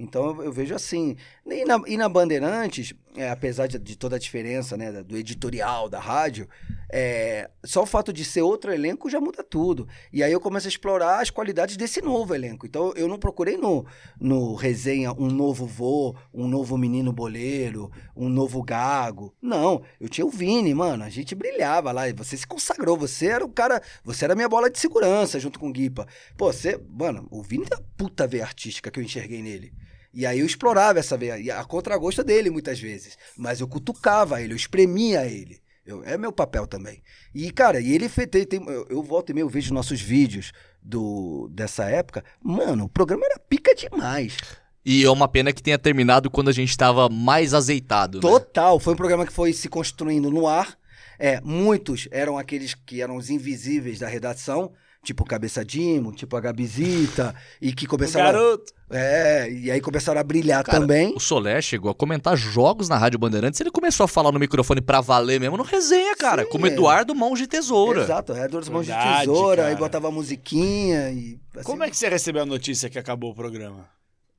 Então 0.00 0.26
eu, 0.26 0.44
eu 0.44 0.52
vejo 0.52 0.74
assim. 0.74 1.16
E 1.44 1.64
na, 1.64 1.80
e 1.86 1.96
na 1.96 2.08
Bandeirantes, 2.08 2.94
é, 3.16 3.28
apesar 3.30 3.66
de, 3.66 3.78
de 3.80 3.96
toda 3.96 4.14
a 4.14 4.18
diferença 4.18 4.76
né, 4.76 4.92
da- 4.92 5.02
do 5.02 5.16
editorial 5.16 5.88
da 5.88 5.98
rádio, 5.98 6.48
é, 6.88 7.50
só 7.64 7.82
o 7.82 7.86
fato 7.86 8.12
de 8.12 8.24
ser 8.24 8.42
outro 8.42 8.72
elenco 8.72 9.10
já 9.10 9.20
muda 9.20 9.42
tudo. 9.42 9.88
E 10.12 10.22
aí 10.22 10.30
eu 10.32 10.40
começo 10.40 10.68
a 10.68 10.70
explorar 10.70 11.20
as 11.20 11.30
qualidades 11.30 11.76
desse 11.76 12.00
novo 12.00 12.32
elenco. 12.32 12.64
Então 12.64 12.92
eu 12.94 13.08
não 13.08 13.18
procurei 13.18 13.56
no, 13.56 13.84
no 14.20 14.54
resenha 14.54 15.12
um 15.12 15.26
novo 15.26 15.66
vô, 15.66 16.14
um 16.32 16.46
novo 16.46 16.78
menino 16.78 17.12
boleiro, 17.12 17.90
um 18.14 18.28
novo 18.28 18.62
gago. 18.62 19.34
Não, 19.42 19.82
eu 20.00 20.08
tinha 20.08 20.24
o 20.24 20.30
Vini, 20.30 20.72
mano. 20.74 21.02
A 21.02 21.10
gente 21.10 21.34
brilhava 21.34 21.90
lá. 21.90 22.08
E 22.08 22.12
você 22.12 22.36
se 22.36 22.46
consagrou. 22.46 22.96
Você 22.96 23.26
era 23.26 23.44
o 23.44 23.48
cara. 23.48 23.82
Você 24.04 24.24
era 24.24 24.34
a 24.34 24.36
minha 24.36 24.48
bola 24.48 24.70
de 24.70 24.78
segurança 24.78 25.40
junto 25.40 25.58
com 25.58 25.68
o 25.68 25.72
Guipa. 25.72 26.06
Pô, 26.36 26.52
você. 26.52 26.80
Mano, 26.88 27.26
o 27.32 27.42
Vini 27.42 27.64
é 27.68 27.74
a 27.74 27.80
puta 27.96 28.28
veia 28.28 28.44
artística 28.44 28.90
que 28.92 29.00
eu 29.00 29.04
enxerguei 29.04 29.42
nele. 29.42 29.72
E 30.12 30.24
aí 30.26 30.40
eu 30.40 30.46
explorava 30.46 30.98
essa 30.98 31.16
veia, 31.16 31.58
a 31.58 31.64
contragosto 31.64 32.24
dele 32.24 32.50
muitas 32.50 32.80
vezes. 32.80 33.16
Mas 33.36 33.60
eu 33.60 33.68
cutucava 33.68 34.42
ele, 34.42 34.52
eu 34.52 34.56
espremia 34.56 35.26
ele. 35.26 35.60
Eu- 35.86 36.02
é 36.04 36.18
meu 36.18 36.32
papel 36.32 36.66
também. 36.66 37.02
E, 37.34 37.50
cara, 37.50 37.80
e 37.80 37.92
ele 37.94 38.08
fez. 38.08 38.28
Tem, 38.28 38.44
tem- 38.44 38.62
eu, 38.66 38.86
eu 38.90 39.02
volto 39.02 39.30
e 39.30 39.34
meio, 39.34 39.48
vejo 39.48 39.72
nossos 39.72 40.00
vídeos 40.00 40.52
do, 40.82 41.48
dessa 41.50 41.84
época. 41.84 42.24
Mano, 42.42 42.84
o 42.84 42.88
programa 42.88 43.24
era 43.24 43.38
pica 43.38 43.74
demais. 43.74 44.36
E 44.84 45.04
é 45.04 45.10
uma 45.10 45.28
pena 45.28 45.52
que 45.52 45.62
tenha 45.62 45.78
terminado 45.78 46.30
quando 46.30 46.48
a 46.48 46.52
gente 46.52 46.76
tava 46.76 47.08
mais 47.08 47.52
azeitado, 47.52 48.18
né? 48.18 48.22
Total. 48.22 48.78
Foi 48.80 48.94
um 48.94 48.96
programa 48.96 49.26
que 49.26 49.32
foi 49.32 49.52
se 49.52 49.68
construindo 49.68 50.30
no 50.30 50.46
ar. 50.46 50.78
É, 51.18 51.40
muitos 51.40 52.06
eram 52.10 52.38
aqueles 52.38 52.74
que 52.74 53.02
eram 53.02 53.16
os 53.16 53.28
invisíveis 53.28 53.98
da 53.98 54.06
redação, 54.06 54.72
tipo 55.02 55.22
o 55.22 55.26
Cabeça 55.26 55.64
Dimo, 55.64 56.12
tipo 56.12 56.36
a 56.36 56.40
Gabizita, 56.40 57.34
e 57.62 57.72
que 57.72 57.86
começaram. 57.86 58.28
a- 58.28 58.32
Garoto. 58.32 58.72
É, 58.90 59.50
e 59.50 59.70
aí 59.70 59.80
começaram 59.82 60.18
a 60.18 60.24
brilhar 60.24 60.64
Cara, 60.64 60.80
também. 60.80 61.12
O 61.14 61.20
Soler 61.20 61.60
chegou 61.60 61.90
a 61.90 61.94
comentar 61.94 62.34
jogos 62.36 62.88
na 62.88 62.96
Rádio 62.96 63.18
Bandeirantes, 63.18 63.60
ele 63.60 63.70
começou 63.70 64.04
a 64.04 64.08
falar 64.08 64.32
no 64.32 64.38
microfone 64.38 64.80
pra 64.80 65.00
valer 65.02 65.38
mesmo 65.38 65.58
no 65.58 65.62
resenha, 65.62 66.16
cara, 66.16 66.44
Sim, 66.44 66.48
como 66.50 66.66
é. 66.66 66.70
Eduardo 66.70 67.14
Mãos 67.14 67.38
de 67.38 67.46
Tesoura. 67.46 68.02
Exato, 68.02 68.32
é 68.32 68.48
duas 68.48 68.68
mãos 68.70 68.86
de 68.86 68.92
tesoura, 68.92 69.64
aí 69.66 69.74
cara. 69.74 69.78
botava 69.84 70.08
a 70.08 70.10
musiquinha 70.10 71.10
e. 71.10 71.38
assim, 71.54 71.64
Como 71.64 71.82
é 71.84 71.90
que 71.90 71.96
você 71.96 72.08
recebeu 72.08 72.42
a 72.42 72.46
notícia 72.46 72.88
que 72.88 72.98
acabou 72.98 73.30
o 73.30 73.34
programa? 73.34 73.86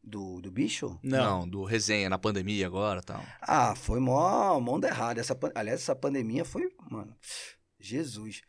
Do, 0.03 0.41
do 0.41 0.49
bicho? 0.49 0.97
Não. 1.03 1.47
do 1.47 1.63
resenha 1.63 2.09
na 2.09 2.17
pandemia 2.17 2.65
agora 2.65 3.01
e 3.01 3.05
tal. 3.05 3.21
Ah, 3.41 3.75
foi 3.75 3.99
mó, 3.99 4.57
onda 4.57 4.87
errada. 4.87 5.19
Essa, 5.21 5.37
aliás, 5.53 5.81
essa 5.81 5.95
pandemia 5.95 6.43
foi, 6.43 6.63
mano, 6.89 7.13
Jesus. 7.79 8.41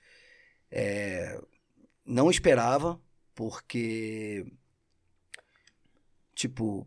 É, 0.71 1.39
não 2.11 2.29
esperava, 2.29 3.01
porque, 3.37 4.45
tipo, 6.35 6.87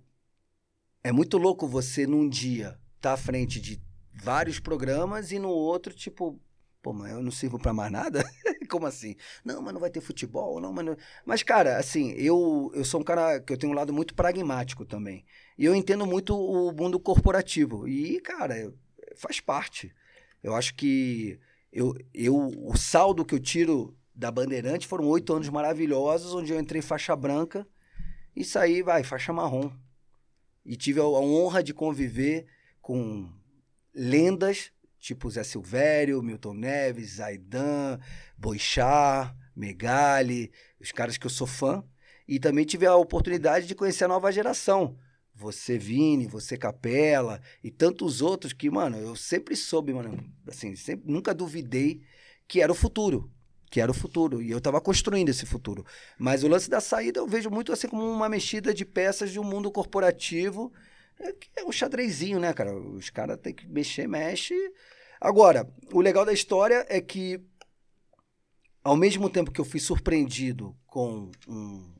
é 1.01 1.11
muito 1.11 1.37
louco 1.37 1.65
você 1.65 2.05
num 2.05 2.27
dia 2.27 2.77
tá 2.99 3.13
à 3.13 3.17
frente 3.17 3.59
de 3.61 3.81
vários 4.13 4.59
programas 4.59 5.31
e 5.31 5.39
no 5.39 5.49
outro, 5.49 5.93
tipo, 5.93 6.39
pô, 6.81 6.91
mas 6.91 7.13
eu 7.13 7.23
não 7.23 7.31
sirvo 7.31 7.57
pra 7.57 7.73
mais 7.73 7.89
nada? 7.91 8.23
Como 8.69 8.85
assim? 8.85 9.15
Não, 9.45 9.61
mas 9.61 9.73
não 9.73 9.79
vai 9.79 9.89
ter 9.89 10.01
futebol, 10.01 10.59
não, 10.59 10.73
mas 10.73 10.85
não... 10.85 10.97
Mas, 11.25 11.41
cara, 11.41 11.77
assim, 11.77 12.11
eu, 12.17 12.69
eu 12.73 12.83
sou 12.83 12.99
um 12.99 13.03
cara 13.03 13.39
que 13.39 13.53
eu 13.53 13.57
tenho 13.57 13.71
um 13.71 13.75
lado 13.75 13.93
muito 13.93 14.13
pragmático 14.13 14.85
também. 14.85 15.25
E 15.57 15.63
eu 15.63 15.73
entendo 15.73 16.05
muito 16.05 16.37
o 16.37 16.73
mundo 16.73 16.99
corporativo. 16.99 17.87
E, 17.87 18.19
cara, 18.19 18.73
faz 19.15 19.39
parte. 19.39 19.93
Eu 20.41 20.55
acho 20.55 20.75
que 20.75 21.39
eu, 21.71 21.95
eu, 22.13 22.35
o 22.35 22.75
saldo 22.77 23.25
que 23.25 23.35
eu 23.35 23.39
tiro 23.39 23.95
da 24.15 24.31
Bandeirante 24.31 24.87
foram 24.87 25.07
oito 25.07 25.33
anos 25.33 25.49
maravilhosos, 25.49 26.33
onde 26.33 26.51
eu 26.51 26.59
entrei 26.59 26.81
faixa 26.81 27.15
branca 27.15 27.67
e 28.35 28.43
saí, 28.43 28.81
vai, 28.81 29.03
faixa 29.03 29.33
marrom. 29.33 29.71
E 30.65 30.75
tive 30.75 30.99
a, 30.99 31.03
a 31.03 31.19
honra 31.19 31.63
de 31.63 31.73
conviver 31.73 32.45
com 32.81 33.29
lendas, 33.93 34.71
tipo 34.99 35.29
Zé 35.29 35.43
Silvério, 35.43 36.21
Milton 36.21 36.53
Neves, 36.53 37.15
Zaidan, 37.15 37.99
Boixá, 38.37 39.35
Megali, 39.55 40.51
os 40.79 40.91
caras 40.91 41.17
que 41.17 41.25
eu 41.25 41.31
sou 41.31 41.47
fã. 41.47 41.83
E 42.27 42.39
também 42.39 42.65
tive 42.65 42.85
a 42.85 42.95
oportunidade 42.95 43.67
de 43.67 43.75
conhecer 43.75 44.05
a 44.05 44.07
nova 44.07 44.31
geração. 44.31 44.97
Você, 45.35 45.77
Vini, 45.77 46.27
você, 46.27 46.57
Capela 46.57 47.41
e 47.63 47.71
tantos 47.71 48.21
outros 48.21 48.53
que, 48.53 48.69
mano, 48.69 48.97
eu 48.97 49.15
sempre 49.15 49.55
soube, 49.55 49.93
mano, 49.93 50.23
assim, 50.47 50.75
sempre, 50.75 51.11
nunca 51.11 51.33
duvidei 51.33 52.01
que 52.47 52.61
era 52.61 52.71
o 52.71 52.75
futuro. 52.75 53.31
Que 53.73 53.81
era 53.81 53.89
o 53.89 53.95
futuro. 53.95 54.39
E 54.39 54.51
eu 54.51 54.61
tava 54.61 54.79
construindo 54.79 55.29
esse 55.29 55.47
futuro. 55.47 55.83
Mas 56.15 56.43
o 56.43 56.47
lance 56.47 56.69
da 56.69 56.79
saída 56.79 57.19
eu 57.19 57.25
vejo 57.25 57.49
muito 57.49 57.73
assim 57.73 57.87
como 57.87 58.07
uma 58.07 58.29
mexida 58.29 58.71
de 58.71 58.85
peças 58.85 59.31
de 59.31 59.39
um 59.39 59.43
mundo 59.43 59.71
corporativo. 59.71 60.71
É, 61.19 61.33
que 61.33 61.49
é 61.55 61.65
um 61.65 61.71
xadrezinho, 61.71 62.39
né, 62.39 62.53
cara? 62.53 62.71
Os 62.71 63.09
caras 63.09 63.39
têm 63.41 63.51
que 63.51 63.67
mexer, 63.67 64.07
mexe. 64.07 64.53
Agora, 65.19 65.67
o 65.91 66.01
legal 66.01 66.23
da 66.23 66.31
história 66.31 66.85
é 66.87 67.01
que, 67.01 67.41
ao 68.83 68.95
mesmo 68.95 69.27
tempo 69.27 69.51
que 69.51 69.59
eu 69.59 69.65
fui 69.65 69.79
surpreendido 69.79 70.77
com, 70.85 71.31
um, 71.47 71.95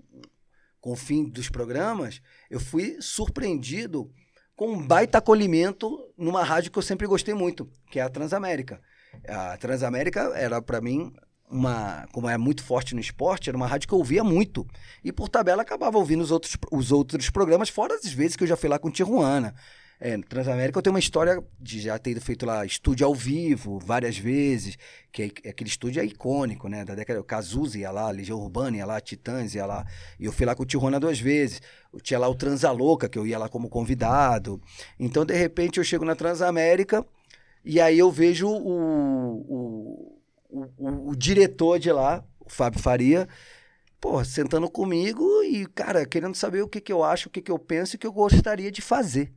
com 0.79 0.91
o 0.91 0.95
fim 0.95 1.27
dos 1.27 1.49
programas, 1.49 2.21
eu 2.51 2.59
fui 2.59 2.97
surpreendido 3.01 4.13
com 4.55 4.73
um 4.73 4.87
baita 4.87 5.17
acolhimento 5.17 6.13
numa 6.15 6.43
rádio 6.43 6.71
que 6.71 6.77
eu 6.77 6.83
sempre 6.83 7.07
gostei 7.07 7.33
muito, 7.33 7.67
que 7.89 7.99
é 7.99 8.03
a 8.03 8.09
Transamérica. 8.09 8.79
A 9.27 9.57
Transamérica 9.57 10.31
era, 10.35 10.61
para 10.61 10.79
mim, 10.79 11.11
uma, 11.49 12.07
como 12.11 12.27
é 12.29 12.37
muito 12.37 12.63
forte 12.63 12.95
no 12.95 13.01
esporte, 13.01 13.49
era 13.49 13.57
uma 13.57 13.67
rádio 13.67 13.87
que 13.87 13.93
eu 13.93 13.99
ouvia 13.99 14.23
muito. 14.23 14.67
E 15.03 15.11
por 15.11 15.29
tabela 15.29 15.61
acabava 15.61 15.97
ouvindo 15.97 16.21
os 16.21 16.31
outros, 16.31 16.57
os 16.71 16.91
outros 16.91 17.29
programas, 17.29 17.69
fora 17.69 17.95
as 17.95 18.11
vezes 18.11 18.35
que 18.35 18.43
eu 18.43 18.47
já 18.47 18.57
fui 18.57 18.69
lá 18.69 18.79
com 18.79 18.89
Tijuana. 18.89 19.53
É, 20.05 20.17
Transamérica 20.17 20.77
eu 20.77 20.81
tenho 20.81 20.93
uma 20.93 20.99
história 20.99 21.41
de 21.61 21.79
já 21.79 21.97
ter 21.97 22.19
feito 22.19 22.45
lá 22.45 22.65
estúdio 22.65 23.07
ao 23.07 23.15
vivo 23.15 23.79
várias 23.79 24.17
vezes, 24.17 24.77
que 25.11 25.23
é, 25.23 25.49
aquele 25.49 25.69
estúdio 25.69 26.01
é 26.01 26.05
icônico, 26.05 26.67
né? 26.67 26.83
Da 26.83 26.93
década, 26.93 27.21
o 27.21 27.23
Cazuza 27.23 27.77
ia 27.77 27.89
lá, 27.89 28.09
Legião 28.09 28.37
Urbana 28.37 28.75
ia 28.75 28.85
lá, 28.85 28.99
Titãs 28.99 29.55
ia 29.55 29.65
lá. 29.65 29.85
E 30.19 30.25
eu 30.25 30.33
fui 30.33 30.45
lá 30.45 30.55
com 30.55 30.63
o 30.63 30.65
Tijuana 30.65 30.99
duas 30.99 31.19
vezes. 31.19 31.61
Eu 31.93 32.01
tinha 32.01 32.19
lá 32.19 32.27
o 32.27 32.35
Transalouca, 32.35 33.07
que 33.07 33.17
eu 33.17 33.25
ia 33.25 33.39
lá 33.39 33.47
como 33.47 33.69
convidado. 33.69 34.59
Então, 34.99 35.23
de 35.23 35.35
repente, 35.35 35.77
eu 35.77 35.85
chego 35.85 36.03
na 36.03 36.15
Transamérica 36.15 37.05
e 37.63 37.79
aí 37.79 37.97
eu 37.97 38.11
vejo 38.11 38.49
o, 38.49 39.45
o, 39.47 40.22
o, 40.53 40.69
o- 40.77 41.09
o 41.09 41.15
diretor 41.15 41.79
de 41.79 41.91
lá, 41.91 42.23
o 42.39 42.49
Fábio 42.49 42.79
Faria, 42.79 43.27
pô, 43.99 44.23
sentando 44.23 44.69
comigo 44.69 45.43
e, 45.43 45.65
cara, 45.65 46.05
querendo 46.05 46.35
saber 46.35 46.61
o 46.61 46.67
que, 46.67 46.79
que 46.81 46.91
eu 46.93 47.03
acho, 47.03 47.27
o 47.27 47.31
que, 47.31 47.41
que 47.41 47.51
eu 47.51 47.57
penso 47.59 47.95
e 47.95 47.97
o 47.97 47.99
que 47.99 48.07
eu 48.07 48.13
gostaria 48.13 48.71
de 48.71 48.81
fazer. 48.81 49.33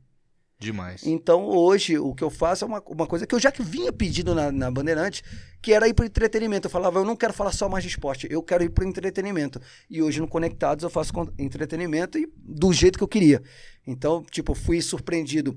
Demais. 0.59 1.05
Então, 1.05 1.45
hoje, 1.45 1.99
o 1.99 2.15
que 2.15 2.23
eu 2.23 2.31
faço 2.31 2.65
é 2.65 2.67
uma, 2.67 2.81
uma 2.87 3.05
coisa 3.05 3.27
que 3.27 3.35
eu 3.35 3.39
já 3.39 3.51
que 3.51 3.61
vinha 3.61 3.93
pedindo 3.93 4.33
na, 4.33 4.51
na 4.51 4.71
Bandeirante, 4.71 5.21
que 5.61 5.71
era 5.71 5.87
ir 5.87 5.93
pro 5.93 6.03
entretenimento. 6.03 6.65
Eu 6.65 6.71
falava, 6.71 6.97
eu 6.97 7.05
não 7.05 7.15
quero 7.15 7.31
falar 7.31 7.51
só 7.51 7.69
mais 7.69 7.83
de 7.83 7.91
esporte, 7.91 8.27
eu 8.29 8.41
quero 8.41 8.63
ir 8.63 8.69
pro 8.71 8.83
entretenimento. 8.83 9.61
E 9.87 10.01
hoje 10.01 10.19
no 10.19 10.27
Conectados 10.27 10.83
eu 10.83 10.89
faço 10.89 11.13
entretenimento 11.37 12.17
e 12.17 12.27
do 12.35 12.73
jeito 12.73 12.97
que 12.97 13.03
eu 13.03 13.07
queria. 13.07 13.41
Então, 13.85 14.23
tipo, 14.23 14.55
fui 14.55 14.81
surpreendido 14.81 15.55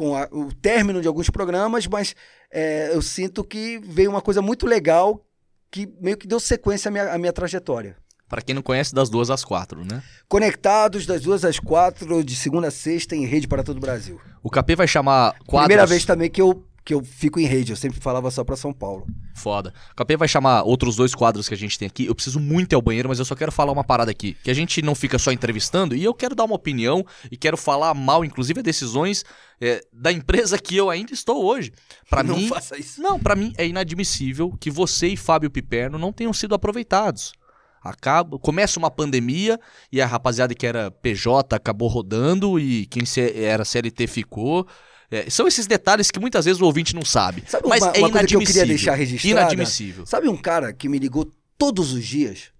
com 0.00 0.16
a- 0.16 0.26
o 0.32 0.50
término 0.54 1.02
de 1.02 1.06
alguns 1.06 1.28
programas, 1.28 1.86
mas 1.86 2.14
é, 2.50 2.88
eu 2.94 3.02
sinto 3.02 3.44
que 3.44 3.78
veio 3.84 4.08
uma 4.08 4.22
coisa 4.22 4.40
muito 4.40 4.66
legal 4.66 5.22
que 5.70 5.86
meio 6.00 6.16
que 6.16 6.26
deu 6.26 6.40
sequência 6.40 6.88
à 6.88 6.90
minha, 6.90 7.12
à 7.12 7.18
minha 7.18 7.34
trajetória. 7.34 7.98
Pra 8.26 8.40
quem 8.40 8.54
não 8.54 8.62
conhece, 8.62 8.94
das 8.94 9.10
duas 9.10 9.28
às 9.28 9.44
quatro, 9.44 9.84
né? 9.84 10.02
Conectados 10.26 11.04
das 11.04 11.20
duas 11.20 11.44
às 11.44 11.58
quatro, 11.58 12.24
de 12.24 12.34
segunda 12.34 12.68
a 12.68 12.70
sexta, 12.70 13.14
em 13.14 13.26
rede 13.26 13.46
para 13.46 13.62
todo 13.62 13.76
o 13.76 13.80
Brasil. 13.80 14.18
O 14.42 14.48
KP 14.48 14.74
vai 14.74 14.88
chamar 14.88 15.32
quadros... 15.46 15.66
Primeira 15.66 15.84
vez 15.84 16.06
também 16.06 16.30
que 16.30 16.40
eu, 16.40 16.64
que 16.90 16.94
eu 16.94 17.04
fico 17.04 17.38
em 17.38 17.44
rede, 17.44 17.70
eu 17.70 17.76
sempre 17.76 18.00
falava 18.00 18.28
só 18.32 18.42
para 18.42 18.56
São 18.56 18.72
Paulo. 18.72 19.06
Foda. 19.36 19.72
O 19.92 19.94
KP 19.94 20.16
vai 20.16 20.26
chamar 20.26 20.64
outros 20.64 20.96
dois 20.96 21.14
quadros 21.14 21.48
que 21.48 21.54
a 21.54 21.56
gente 21.56 21.78
tem 21.78 21.86
aqui. 21.86 22.06
Eu 22.06 22.16
preciso 22.16 22.40
muito 22.40 22.72
ir 22.72 22.74
ao 22.74 22.82
banheiro, 22.82 23.08
mas 23.08 23.20
eu 23.20 23.24
só 23.24 23.36
quero 23.36 23.52
falar 23.52 23.70
uma 23.70 23.84
parada 23.84 24.10
aqui. 24.10 24.36
Que 24.42 24.50
a 24.50 24.54
gente 24.54 24.82
não 24.82 24.92
fica 24.96 25.16
só 25.16 25.30
entrevistando 25.30 25.94
e 25.94 26.02
eu 26.02 26.12
quero 26.12 26.34
dar 26.34 26.42
uma 26.42 26.56
opinião 26.56 27.06
e 27.30 27.36
quero 27.36 27.56
falar 27.56 27.94
mal, 27.94 28.24
inclusive, 28.24 28.60
decisões 28.60 29.24
é, 29.60 29.80
da 29.92 30.10
empresa 30.10 30.58
que 30.58 30.76
eu 30.76 30.90
ainda 30.90 31.12
estou 31.12 31.44
hoje. 31.44 31.72
Pra 32.08 32.24
não 32.24 32.36
mim. 32.36 32.48
faça 32.48 32.76
isso. 32.76 33.00
Não, 33.00 33.20
pra 33.20 33.36
mim 33.36 33.52
é 33.56 33.64
inadmissível 33.64 34.52
que 34.58 34.68
você 34.68 35.06
e 35.06 35.16
Fábio 35.16 35.48
Piperno 35.48 35.96
não 35.96 36.12
tenham 36.12 36.32
sido 36.32 36.56
aproveitados. 36.56 37.34
Acaba, 37.80 38.36
começa 38.36 38.80
uma 38.80 38.90
pandemia 38.90 39.60
e 39.92 40.02
a 40.02 40.06
rapaziada 40.06 40.56
que 40.56 40.66
era 40.66 40.90
PJ 40.90 41.54
acabou 41.54 41.86
rodando 41.86 42.58
e 42.58 42.84
quem 42.86 43.04
era 43.36 43.64
CLT 43.64 44.08
ficou. 44.08 44.66
É, 45.10 45.28
são 45.28 45.48
esses 45.48 45.66
detalhes 45.66 46.10
que 46.10 46.20
muitas 46.20 46.44
vezes 46.44 46.60
o 46.62 46.64
ouvinte 46.64 46.94
não 46.94 47.04
sabe. 47.04 47.42
Sabe 47.46 47.68
mas 47.68 47.82
uma, 47.82 47.92
é 47.92 47.98
uma 47.98 48.10
coisa 48.10 48.26
que 48.26 48.36
eu 48.36 48.40
queria 48.40 48.62
inadmissível. 48.62 48.66
deixar 48.68 48.94
registrada? 48.94 49.40
Inadmissível. 49.40 50.06
Sabe 50.06 50.28
um 50.28 50.36
cara 50.36 50.72
que 50.72 50.88
me 50.88 50.98
ligou 50.98 51.30
todos 51.58 51.92
os 51.92 52.06
dias? 52.06 52.52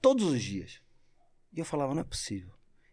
Todos 0.00 0.24
os 0.30 0.42
dias. 0.42 0.80
E 1.52 1.58
eu 1.58 1.64
falava, 1.64 1.94
não 1.94 2.00
é 2.02 2.04
possível. 2.04 2.50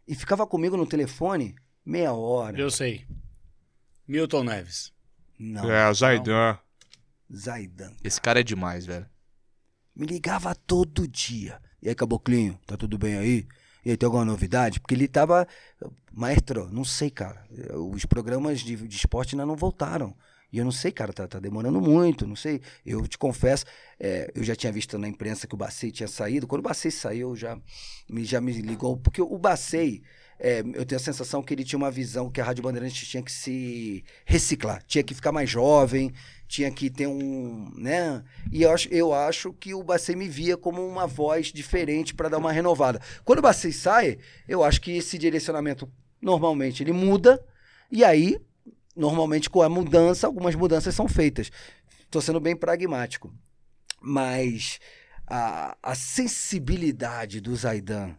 E 0.07 0.15
ficava 0.15 0.47
comigo 0.47 0.75
no 0.75 0.85
telefone 0.87 1.55
meia 1.85 2.11
hora. 2.13 2.59
Eu 2.59 2.71
sei. 2.71 3.05
Milton 4.07 4.43
Neves. 4.43 4.91
Não, 5.37 5.71
É, 5.71 5.93
Zaidan. 5.93 6.57
Zaidan. 7.33 7.93
Esse 8.03 8.19
cara 8.19 8.39
é 8.39 8.43
demais, 8.43 8.85
velho. 8.85 9.05
Me 9.95 10.05
ligava 10.07 10.55
todo 10.55 11.07
dia. 11.07 11.61
E 11.81 11.87
aí, 11.87 11.95
Caboclinho, 11.95 12.59
tá 12.65 12.75
tudo 12.75 12.97
bem 12.97 13.17
aí? 13.17 13.47
E 13.91 13.97
tem 13.97 14.05
alguma 14.05 14.23
novidade? 14.23 14.79
Porque 14.79 14.93
ele 14.93 15.07
tava. 15.07 15.47
Maestro, 16.13 16.69
não 16.71 16.83
sei, 16.83 17.09
cara. 17.09 17.43
Os 17.91 18.05
programas 18.05 18.59
de, 18.59 18.75
de 18.75 18.95
esporte 18.95 19.33
ainda 19.33 19.45
não 19.45 19.55
voltaram. 19.55 20.15
E 20.51 20.57
eu 20.57 20.65
não 20.65 20.71
sei, 20.71 20.91
cara, 20.91 21.13
tá, 21.13 21.27
tá 21.27 21.39
demorando 21.39 21.79
muito, 21.79 22.25
não 22.25 22.35
sei. 22.35 22.61
Eu 22.85 23.07
te 23.07 23.17
confesso, 23.17 23.65
é, 23.99 24.31
eu 24.33 24.43
já 24.43 24.55
tinha 24.55 24.71
visto 24.71 24.97
na 24.97 25.07
imprensa 25.07 25.45
que 25.45 25.53
o 25.53 25.57
Bacei 25.57 25.91
tinha 25.91 26.07
saído. 26.07 26.47
Quando 26.47 26.59
o 26.59 26.63
Bacei 26.63 26.89
saiu, 26.89 27.35
já 27.35 27.57
me, 28.09 28.25
já 28.25 28.41
me 28.41 28.51
ligou. 28.53 28.97
Porque 28.97 29.21
o 29.21 29.37
Bacei, 29.37 30.01
é, 30.39 30.61
eu 30.61 30.85
tenho 30.85 30.99
a 30.99 31.03
sensação 31.03 31.43
que 31.43 31.53
ele 31.53 31.63
tinha 31.63 31.77
uma 31.77 31.91
visão 31.91 32.31
que 32.31 32.41
a 32.41 32.43
Rádio 32.43 32.63
Bandeirantes 32.63 33.07
tinha 33.07 33.21
que 33.21 33.31
se 33.31 34.03
reciclar, 34.25 34.81
tinha 34.87 35.03
que 35.03 35.13
ficar 35.13 35.31
mais 35.31 35.49
jovem, 35.49 36.11
tinha 36.47 36.71
que 36.71 36.89
ter 36.89 37.05
um. 37.05 37.71
né? 37.75 38.23
E 38.51 38.63
eu 38.63 38.71
acho, 38.71 38.89
eu 38.89 39.13
acho 39.13 39.53
que 39.53 39.75
o 39.75 39.83
Bacei 39.83 40.15
me 40.15 40.27
via 40.27 40.57
como 40.57 40.83
uma 40.85 41.05
voz 41.05 41.47
diferente 41.53 42.15
para 42.15 42.27
dar 42.27 42.39
uma 42.39 42.51
renovada. 42.51 42.99
Quando 43.23 43.39
o 43.39 43.43
Bacei 43.43 43.71
sai, 43.71 44.17
eu 44.47 44.63
acho 44.63 44.81
que 44.81 44.97
esse 44.97 45.15
direcionamento 45.17 45.87
normalmente 46.19 46.81
ele 46.83 46.91
muda, 46.91 47.43
e 47.91 48.03
aí, 48.03 48.39
normalmente 48.99 49.49
com 49.49 49.61
a 49.61 49.69
mudança, 49.69 50.27
algumas 50.27 50.53
mudanças 50.55 50.93
são 50.93 51.07
feitas. 51.07 51.51
Estou 52.01 52.21
sendo 52.21 52.39
bem 52.39 52.55
pragmático. 52.55 53.33
Mas 54.01 54.79
a, 55.25 55.77
a 55.81 55.95
sensibilidade 55.95 57.39
do 57.39 57.55
Zaidan 57.55 58.15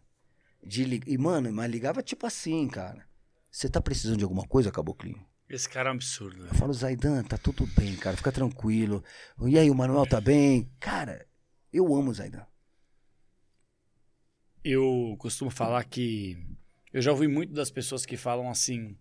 de 0.65 0.85
ligar. 0.85 1.09
E, 1.09 1.19
mano, 1.19 1.52
mas 1.52 1.70
ligava 1.70 2.02
tipo 2.02 2.27
assim, 2.27 2.66
cara. 2.69 3.05
Você 3.51 3.69
tá 3.69 3.81
precisando 3.81 4.19
de 4.19 4.24
alguma 4.24 4.47
coisa, 4.47 4.70
Caboclinho? 4.70 5.24
Esse 5.48 5.69
cara 5.69 5.89
é 5.89 5.93
um 5.93 5.97
absurdo. 5.97 6.47
Eu 6.47 6.55
falo, 6.55 6.73
Zaidan, 6.73 7.24
tá 7.24 7.36
tudo 7.36 7.66
bem, 7.66 7.97
cara, 7.97 8.16
fica 8.16 8.31
tranquilo. 8.31 9.02
E 9.43 9.59
aí, 9.59 9.69
o 9.69 9.74
Manuel 9.74 10.07
tá 10.07 10.20
bem? 10.20 10.70
Cara, 10.78 11.27
eu 11.73 11.93
amo 11.93 12.11
o 12.11 12.15
Zaidan. 12.15 12.47
Eu 14.62 15.16
costumo 15.19 15.51
falar 15.51 15.82
que 15.85 16.39
eu 16.93 17.02
já 17.02 17.11
ouvi 17.11 17.27
muito 17.27 17.52
das 17.52 17.70
pessoas 17.70 18.07
que 18.07 18.16
falam 18.16 18.48
assim: 18.48 18.97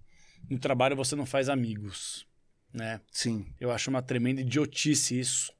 no 0.49 0.59
trabalho 0.59 0.95
você 0.95 1.15
não 1.15 1.25
faz 1.25 1.49
amigos, 1.49 2.25
né? 2.73 2.99
Sim. 3.11 3.45
Eu 3.59 3.71
acho 3.71 3.89
uma 3.89 4.01
tremenda 4.01 4.41
idiotice 4.41 5.19
isso. 5.19 5.51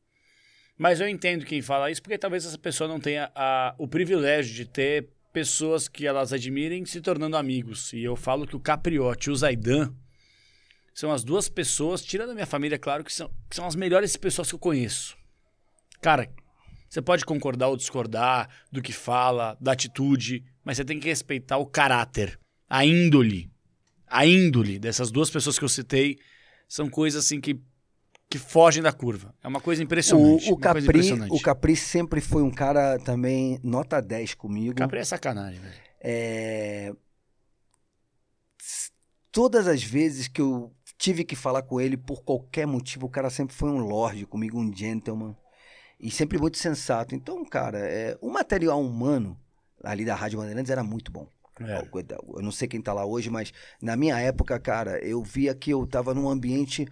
Mas 0.78 1.02
eu 1.02 1.08
entendo 1.10 1.46
quem 1.46 1.62
fala 1.62 1.92
isso 1.92 2.02
porque 2.02 2.18
talvez 2.18 2.46
essa 2.46 2.58
pessoa 2.58 2.88
não 2.88 3.00
tenha 3.00 3.32
a- 3.36 3.76
o 3.78 3.88
privilégio 3.88 4.54
de 4.56 4.66
ter 4.66 5.10
pessoas 5.34 5.88
que 5.88 6.08
elas 6.08 6.32
admirem 6.34 6.86
se 6.86 7.02
tornando 7.02 7.36
amigos. 7.38 7.92
E 7.94 8.04
eu 8.04 8.16
falo 8.16 8.48
que 8.48 8.56
o 8.56 8.60
Capriotti 8.60 9.30
e 9.30 9.32
o 9.32 9.36
Zaidan 9.36 9.94
são 10.94 11.12
as 11.12 11.24
duas 11.24 11.48
pessoas, 11.48 12.04
tirando 12.04 12.32
a 12.32 12.34
minha 12.34 12.46
família, 12.46 12.80
claro, 12.80 13.04
que 13.04 13.14
são, 13.14 13.30
que 13.50 13.56
são 13.56 13.66
as 13.68 13.76
melhores 13.76 14.16
pessoas 14.18 14.50
que 14.50 14.56
eu 14.56 14.60
conheço. 14.60 15.18
Cara, 16.02 16.30
você 16.90 17.02
pode 17.02 17.26
concordar 17.26 17.68
ou 17.68 17.78
discordar 17.78 18.50
do 18.72 18.82
que 18.82 18.92
fala, 18.92 19.56
da 19.62 19.74
atitude, 19.74 20.44
mas 20.64 20.78
você 20.78 20.86
tem 20.86 21.00
que 21.00 21.08
respeitar 21.08 21.58
o 21.58 21.66
caráter, 21.66 22.40
a 22.70 22.86
índole. 22.86 23.52
A 24.10 24.26
índole 24.26 24.80
dessas 24.80 25.12
duas 25.12 25.30
pessoas 25.30 25.58
que 25.60 25.66
eu 25.66 25.70
citei 25.70 26.18
são 26.68 26.90
coisas 26.90 27.26
assim 27.26 27.40
que, 27.40 27.62
que 28.30 28.38
fogem 28.38 28.82
da 28.82 28.92
curva. 28.92 29.34
É 29.44 29.48
uma 29.48 29.62
coisa 29.62 29.84
impressionante. 29.84 30.50
O, 30.50 30.54
o, 30.54 30.58
Capri, 30.58 30.84
impressionante. 30.84 31.34
o 31.34 31.40
Capri 31.40 31.76
sempre 31.76 32.22
foi 32.22 32.42
um 32.42 32.52
cara 32.52 32.98
também 33.00 33.60
nota 33.64 34.02
10 34.02 34.34
comigo. 34.34 34.76
Capri 34.76 35.00
é 35.00 35.04
sacanagem, 35.04 35.60
velho. 35.60 35.74
É, 36.02 36.94
Todas 39.32 39.68
as 39.68 39.84
vezes 39.84 40.28
que 40.28 40.42
eu 40.42 40.74
tive 40.98 41.24
que 41.24 41.36
falar 41.36 41.62
com 41.62 41.80
ele 41.80 41.96
por 41.96 42.24
qualquer 42.24 42.66
motivo, 42.66 43.06
o 43.06 43.10
cara 43.10 43.30
sempre 43.30 43.56
foi 43.56 43.70
um 43.70 43.78
lorde 43.78 44.26
comigo, 44.26 44.60
um 44.60 44.76
gentleman. 44.76 45.36
E 46.00 46.10
sempre 46.10 46.38
muito 46.40 46.58
sensato. 46.58 47.14
Então, 47.14 47.46
cara, 47.46 47.80
é, 47.80 48.18
o 48.22 48.30
material 48.30 48.82
humano 48.82 49.40
ali 49.84 50.04
da 50.04 50.16
Rádio 50.16 50.40
Bandeirantes 50.40 50.72
era 50.72 50.84
muito 50.84 51.12
bom. 51.12 51.28
É. 51.60 51.88
Eu 52.36 52.42
não 52.42 52.52
sei 52.52 52.68
quem 52.68 52.82
tá 52.82 52.94
lá 52.94 53.06
hoje, 53.06 53.30
mas 53.30 53.52
na 53.82 53.96
minha 53.96 54.18
época, 54.20 54.60
cara, 54.60 55.00
eu 55.00 55.22
via 55.24 55.54
que 55.54 55.72
eu 55.72 55.86
tava 55.86 56.14
num 56.14 56.30
ambiente 56.30 56.88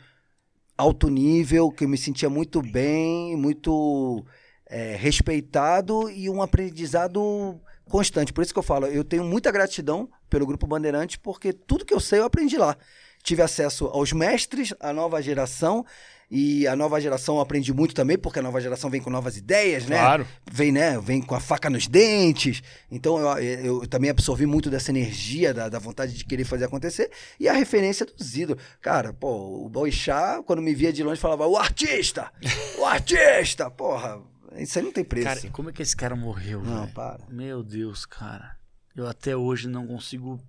alto 0.77 1.10
nível, 1.10 1.72
que 1.72 1.85
eu 1.85 1.89
me 1.89 1.98
sentia 1.98 2.30
muito 2.30 2.61
bem, 2.61 3.35
muito 3.35 4.23
é, 4.68 4.95
respeitado 4.95 6.10
e 6.10 6.30
um 6.30 6.41
aprendizado 6.41 7.60
constante. 7.89 8.31
Por 8.34 8.44
isso 8.44 8.53
que 8.53 8.60
eu 8.60 8.64
falo, 8.64 8.85
eu 8.88 9.03
tenho 9.03 9.23
muita 9.23 9.52
gratidão 9.52 10.10
pelo 10.30 10.45
Grupo 10.45 10.68
Bandeirantes, 10.68 11.15
porque 11.15 11.52
tudo 11.52 11.85
que 11.85 11.94
eu 11.94 11.99
sei 11.99 12.19
eu 12.19 12.26
aprendi 12.26 12.57
lá. 12.57 12.77
Tive 13.23 13.41
acesso 13.41 13.85
aos 13.88 14.14
mestres, 14.14 14.73
à 14.80 14.94
nova 14.94 15.22
geração, 15.22 15.85
e 16.30 16.68
a 16.68 16.76
nova 16.76 16.99
geração 16.99 17.36
eu 17.36 17.41
aprendi 17.41 17.74
muito 17.74 17.95
também, 17.95 18.18
porque 18.18 18.40
a 18.40 18.41
nova 18.41 18.60
geração 18.60 18.90
vem 18.90 19.02
com 19.02 19.10
novas 19.10 19.38
ideias, 19.38 19.86
né? 19.86 19.98
Claro. 19.98 20.28
vem, 20.52 20.74
né, 20.74 20.99
vem 20.99 21.22
com 21.22 21.34
a 21.34 21.40
faca 21.40 21.70
nos 21.70 21.88
dentes. 21.88 22.62
Então 22.91 23.18
eu, 23.40 23.82
eu 23.82 23.88
também 23.88 24.10
absorvi 24.10 24.45
muito 24.45 24.70
dessa 24.70 24.91
energia, 24.91 25.54
da, 25.54 25.70
da 25.70 25.80
vontade 25.80 26.14
de 26.14 26.26
querer 26.26 26.44
fazer 26.44 26.66
acontecer. 26.66 27.10
E 27.40 27.48
a 27.48 27.54
referência 27.54 28.06
dos 28.06 28.36
ídolos. 28.36 28.62
Cara, 28.82 29.14
pô, 29.14 29.66
o 29.66 29.70
Boixá, 29.70 30.44
quando 30.45 30.62
me 30.62 30.76
via 30.76 30.91
de 30.91 31.02
longe, 31.02 31.22
falava, 31.22 31.48
o 31.48 31.56
artista! 31.56 32.30
O 32.78 32.84
artista! 32.86 33.72
Porra, 33.72 34.22
isso 34.58 34.78
aí 34.80 34.84
não 34.84 34.91
tem 34.91 35.06
preço. 35.06 35.28
Cara, 35.28 35.40
e 35.45 35.49
como 35.49 35.70
é 35.70 35.74
que 35.74 35.82
esse 35.82 35.95
cara 35.95 36.16
morreu, 36.16 36.62
não, 36.62 36.82
velho? 36.82 36.94
para. 36.94 37.24
Meu 37.30 37.64
Deus, 37.64 38.06
cara. 38.06 38.58
Eu 38.94 39.08
até 39.08 39.36
hoje 39.36 39.70
não 39.70 39.88
consigo 39.88 40.40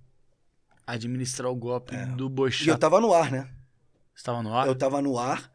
administrar 0.85 1.49
o 1.49 1.55
golpe 1.55 1.95
do 1.95 2.25
É. 2.25 2.27
E 2.27 2.29
Boixá. 2.29 2.69
eu 2.69 2.77
tava 2.77 2.99
no 2.99 3.13
ar, 3.13 3.31
né? 3.31 3.47
Estava 4.15 4.43
no 4.43 4.53
ar? 4.53 4.67
Eu 4.67 4.75
tava 4.75 5.01
no 5.01 5.17
ar, 5.17 5.49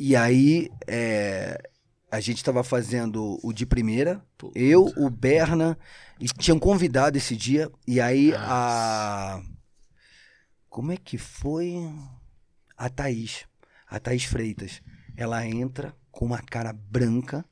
e 0.00 0.16
aí 0.16 0.70
é, 0.86 1.60
a 2.10 2.20
gente 2.20 2.42
tava 2.42 2.64
fazendo 2.64 3.38
o 3.42 3.52
de 3.52 3.66
primeira, 3.66 4.24
Pô, 4.38 4.50
eu, 4.54 4.86
o 4.96 5.10
Berna, 5.10 5.78
e 6.18 6.26
tinham 6.26 6.58
convidado 6.58 7.18
esse 7.18 7.36
dia, 7.36 7.70
e 7.86 8.00
aí 8.00 8.32
a. 8.36 9.42
Como 10.68 10.92
é 10.92 10.96
que 10.96 11.18
foi? 11.18 11.74
A 12.76 12.88
Thaís, 12.88 13.44
a 13.86 13.98
Thaís 14.00 14.24
Freitas. 14.24 14.80
Ela 15.16 15.46
entra 15.46 15.94
com 16.10 16.24
uma 16.24 16.40
cara 16.40 16.72
branca, 16.72 17.44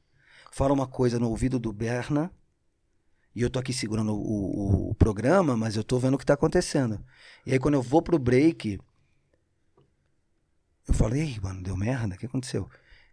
fala 0.50 0.72
uma 0.72 0.86
coisa 0.86 1.18
no 1.18 1.28
ouvido 1.28 1.58
do 1.58 1.72
Berna, 1.72 2.30
e 3.34 3.42
eu 3.42 3.50
tô 3.50 3.58
aqui 3.58 3.72
segurando 3.72 4.14
o, 4.14 4.88
o- 4.88 4.90
o 4.90 4.94
programa, 4.94 5.56
mas 5.56 5.76
eu 5.76 5.84
tô 5.84 5.98
vendo 5.98 6.14
o 6.14 6.18
que 6.18 6.26
tá 6.26 6.34
acontecendo. 6.34 6.98
E 7.46 7.52
aí 7.52 7.58
quando 7.58 7.74
eu 7.74 7.82
vou 7.82 8.02
pro 8.02 8.18
break, 8.18 8.78
eu 10.89 10.94
falei, 10.94 11.23
ei, 11.23 11.40
mano, 11.40 11.62
deu 11.62 11.77
merda, 11.77 12.15
o 12.15 12.19
que 12.19 12.27
aconteceu? 12.27 12.69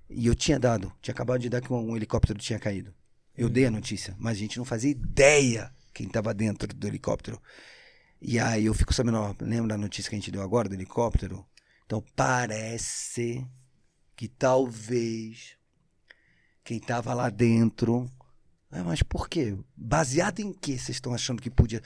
E 0.10 0.26
eu 0.28 0.36
tinha 0.36 0.58
dado, 0.60 0.92
tinha 1.02 1.14
acabado 1.14 1.42
de 1.42 1.50
dar 1.50 1.62
que 1.62 1.72
um, 1.72 1.92
um 1.92 1.96
helicóptero 1.96 2.40
tinha 2.40 2.58
caído. 2.58 2.94
Eu 3.36 3.50
dei 3.50 3.66
a 3.66 3.72
notícia, 3.72 4.16
mas 4.18 4.38
a 4.38 4.40
gente 4.40 4.58
não 4.58 4.66
fazia 4.66 4.90
ideia 4.90 5.72
quem 5.94 6.08
tava 6.08 6.34
dentro 6.34 6.68
do 6.68 6.88
helicóptero. 6.88 7.42
E 8.22 8.40
aí 8.40 8.66
eu 8.66 8.74
fico 8.74 8.94
sabendo, 8.94 9.18
ó, 9.18 9.36
lembra 9.42 9.70
da 9.70 9.78
notícia 9.78 10.10
que 10.10 10.16
a 10.16 10.20
gente 10.20 10.32
deu 10.32 10.42
agora 10.42 10.70
do 10.70 10.76
helicóptero? 10.76 11.46
Então 11.86 12.04
parece 12.16 13.46
que 14.16 14.28
talvez 14.28 15.58
quem 16.64 16.80
tava 16.80 17.14
lá 17.14 17.30
dentro. 17.30 18.10
Ah, 18.72 18.84
mas 18.84 19.04
por 19.04 19.30
quê? 19.30 19.58
Baseado 19.76 20.40
em 20.40 20.52
que 20.52 20.78
vocês 20.78 20.98
estão 20.98 21.14
achando 21.14 21.42
que 21.42 21.50
podia? 21.50 21.82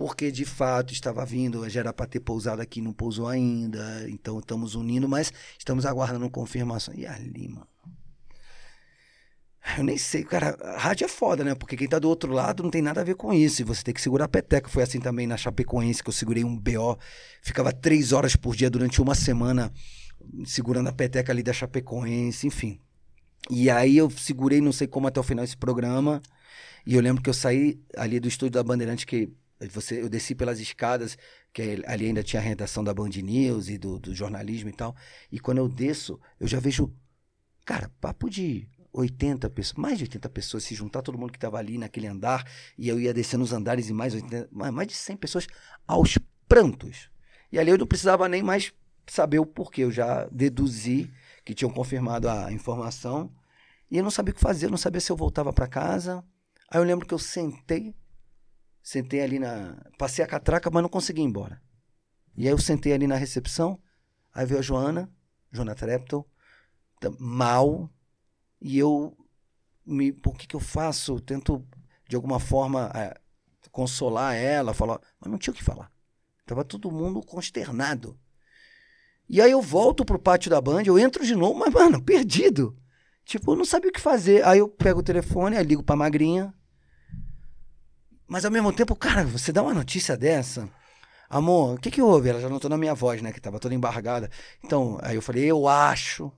Porque 0.00 0.32
de 0.32 0.46
fato 0.46 0.94
estava 0.94 1.26
vindo, 1.26 1.68
já 1.68 1.80
era 1.80 1.92
para 1.92 2.06
ter 2.06 2.20
pousado 2.20 2.62
aqui, 2.62 2.80
não 2.80 2.90
pousou 2.90 3.28
ainda. 3.28 4.08
Então 4.08 4.38
estamos 4.38 4.74
unindo, 4.74 5.06
mas 5.06 5.30
estamos 5.58 5.84
aguardando 5.84 6.30
confirmação. 6.30 6.94
E 6.94 7.04
ali, 7.04 7.48
mano. 7.48 7.68
Eu 9.76 9.84
nem 9.84 9.98
sei, 9.98 10.24
cara, 10.24 10.56
a 10.58 10.78
rádio 10.78 11.04
é 11.04 11.08
foda, 11.08 11.44
né? 11.44 11.54
Porque 11.54 11.76
quem 11.76 11.86
tá 11.86 11.98
do 11.98 12.08
outro 12.08 12.32
lado 12.32 12.62
não 12.62 12.70
tem 12.70 12.80
nada 12.80 13.02
a 13.02 13.04
ver 13.04 13.14
com 13.14 13.30
isso. 13.30 13.60
E 13.60 13.64
você 13.64 13.82
tem 13.82 13.92
que 13.92 14.00
segurar 14.00 14.24
a 14.24 14.28
peteca. 14.28 14.70
Foi 14.70 14.82
assim 14.82 15.00
também 15.00 15.26
na 15.26 15.36
Chapecoense, 15.36 16.02
que 16.02 16.08
eu 16.08 16.14
segurei 16.14 16.44
um 16.44 16.56
BO. 16.56 16.98
Ficava 17.42 17.70
três 17.70 18.12
horas 18.12 18.34
por 18.34 18.56
dia 18.56 18.70
durante 18.70 19.02
uma 19.02 19.14
semana 19.14 19.70
segurando 20.46 20.88
a 20.88 20.92
peteca 20.94 21.30
ali 21.30 21.42
da 21.42 21.52
Chapecoense, 21.52 22.46
enfim. 22.46 22.80
E 23.50 23.68
aí 23.68 23.98
eu 23.98 24.08
segurei, 24.08 24.62
não 24.62 24.72
sei 24.72 24.86
como, 24.86 25.08
até 25.08 25.20
o 25.20 25.22
final 25.22 25.44
desse 25.44 25.58
programa. 25.58 26.22
E 26.86 26.94
eu 26.94 27.02
lembro 27.02 27.22
que 27.22 27.28
eu 27.28 27.34
saí 27.34 27.78
ali 27.94 28.18
do 28.18 28.28
estúdio 28.28 28.52
da 28.52 28.62
Bandeirante, 28.62 29.04
que 29.04 29.30
você, 29.68 30.00
eu 30.00 30.08
desci 30.08 30.34
pelas 30.34 30.60
escadas, 30.60 31.18
que 31.52 31.82
ali 31.86 32.06
ainda 32.06 32.22
tinha 32.22 32.40
a 32.40 32.44
redação 32.44 32.82
da 32.82 32.94
Band 32.94 33.10
News 33.10 33.68
e 33.68 33.76
do, 33.76 33.98
do 33.98 34.14
jornalismo 34.14 34.70
e 34.70 34.72
tal. 34.72 34.94
E 35.30 35.38
quando 35.38 35.58
eu 35.58 35.68
desço, 35.68 36.18
eu 36.38 36.46
já 36.46 36.58
vejo, 36.58 36.94
cara, 37.64 37.90
papo 38.00 38.30
de 38.30 38.68
80 38.92 39.48
pessoas, 39.50 39.76
mais 39.76 39.98
de 39.98 40.04
80 40.04 40.28
pessoas, 40.30 40.64
se 40.64 40.74
juntar 40.74 41.02
todo 41.02 41.18
mundo 41.18 41.30
que 41.30 41.36
estava 41.36 41.58
ali 41.58 41.78
naquele 41.78 42.06
andar, 42.06 42.44
e 42.76 42.88
eu 42.88 42.98
ia 42.98 43.14
descendo 43.14 43.44
os 43.44 43.52
andares 43.52 43.88
e 43.88 43.92
mais 43.92 44.14
80, 44.14 44.48
mais 44.50 44.88
de 44.88 44.94
100 44.94 45.16
pessoas 45.16 45.46
aos 45.86 46.18
prantos. 46.48 47.10
E 47.52 47.58
ali 47.58 47.70
eu 47.70 47.78
não 47.78 47.86
precisava 47.86 48.28
nem 48.28 48.42
mais 48.42 48.72
saber 49.06 49.38
o 49.38 49.46
porquê, 49.46 49.82
eu 49.82 49.90
já 49.90 50.26
deduzi 50.26 51.10
que 51.44 51.54
tinham 51.54 51.70
confirmado 51.70 52.28
a 52.28 52.52
informação, 52.52 53.32
e 53.90 53.96
eu 53.98 54.04
não 54.04 54.10
sabia 54.10 54.32
o 54.32 54.34
que 54.34 54.40
fazer, 54.40 54.66
eu 54.66 54.70
não 54.70 54.78
sabia 54.78 55.00
se 55.00 55.10
eu 55.10 55.16
voltava 55.16 55.52
para 55.52 55.66
casa. 55.66 56.24
Aí 56.70 56.78
eu 56.78 56.84
lembro 56.84 57.06
que 57.06 57.12
eu 57.12 57.18
sentei, 57.18 57.92
sentei 58.82 59.20
ali 59.20 59.38
na, 59.38 59.76
passei 59.98 60.24
a 60.24 60.28
catraca, 60.28 60.70
mas 60.70 60.82
não 60.82 60.88
consegui 60.88 61.20
ir 61.20 61.24
embora. 61.24 61.60
E 62.36 62.46
aí 62.46 62.52
eu 62.52 62.58
sentei 62.58 62.92
ali 62.92 63.06
na 63.06 63.16
recepção, 63.16 63.78
aí 64.32 64.46
veio 64.46 64.60
a 64.60 64.62
Joana, 64.62 65.10
Joana 65.52 65.74
Trepton, 65.74 66.24
mal, 67.18 67.90
e 68.60 68.78
eu 68.78 69.16
me, 69.84 70.12
por 70.12 70.36
que 70.36 70.46
que 70.46 70.56
eu 70.56 70.60
faço? 70.60 71.20
Tento 71.20 71.66
de 72.08 72.16
alguma 72.16 72.38
forma 72.38 72.90
é, 72.94 73.14
consolar 73.70 74.34
ela, 74.34 74.74
falar, 74.74 75.00
mas 75.20 75.30
não 75.30 75.38
tinha 75.38 75.52
o 75.52 75.56
que 75.56 75.64
falar. 75.64 75.90
Tava 76.46 76.64
todo 76.64 76.90
mundo 76.90 77.20
consternado. 77.22 78.18
E 79.28 79.40
aí 79.40 79.52
eu 79.52 79.62
volto 79.62 80.04
pro 80.04 80.18
pátio 80.18 80.50
da 80.50 80.60
Band, 80.60 80.82
eu 80.86 80.98
entro 80.98 81.24
de 81.24 81.36
novo, 81.36 81.58
mas 81.58 81.72
mano, 81.72 82.02
perdido. 82.02 82.76
Tipo, 83.24 83.52
eu 83.52 83.56
não 83.56 83.64
sabia 83.64 83.90
o 83.90 83.92
que 83.92 84.00
fazer. 84.00 84.44
Aí 84.44 84.58
eu 84.58 84.68
pego 84.68 85.00
o 85.00 85.04
telefone, 85.04 85.56
aí 85.56 85.64
ligo 85.64 85.84
pra 85.84 85.94
magrinha. 85.94 86.52
Mas 88.30 88.44
ao 88.44 88.50
mesmo 88.52 88.72
tempo, 88.72 88.94
cara, 88.94 89.24
você 89.24 89.50
dá 89.50 89.60
uma 89.60 89.74
notícia 89.74 90.16
dessa, 90.16 90.70
amor, 91.28 91.74
o 91.74 91.80
que 91.80 91.90
que 91.90 92.00
houve? 92.00 92.28
Ela 92.28 92.40
já 92.40 92.48
notou 92.48 92.70
na 92.70 92.78
minha 92.78 92.94
voz, 92.94 93.20
né, 93.20 93.32
que 93.32 93.40
tava 93.40 93.58
toda 93.58 93.74
embargada. 93.74 94.30
Então, 94.62 95.00
aí 95.02 95.16
eu 95.16 95.20
falei, 95.20 95.46
eu 95.46 95.66
acho. 95.66 96.30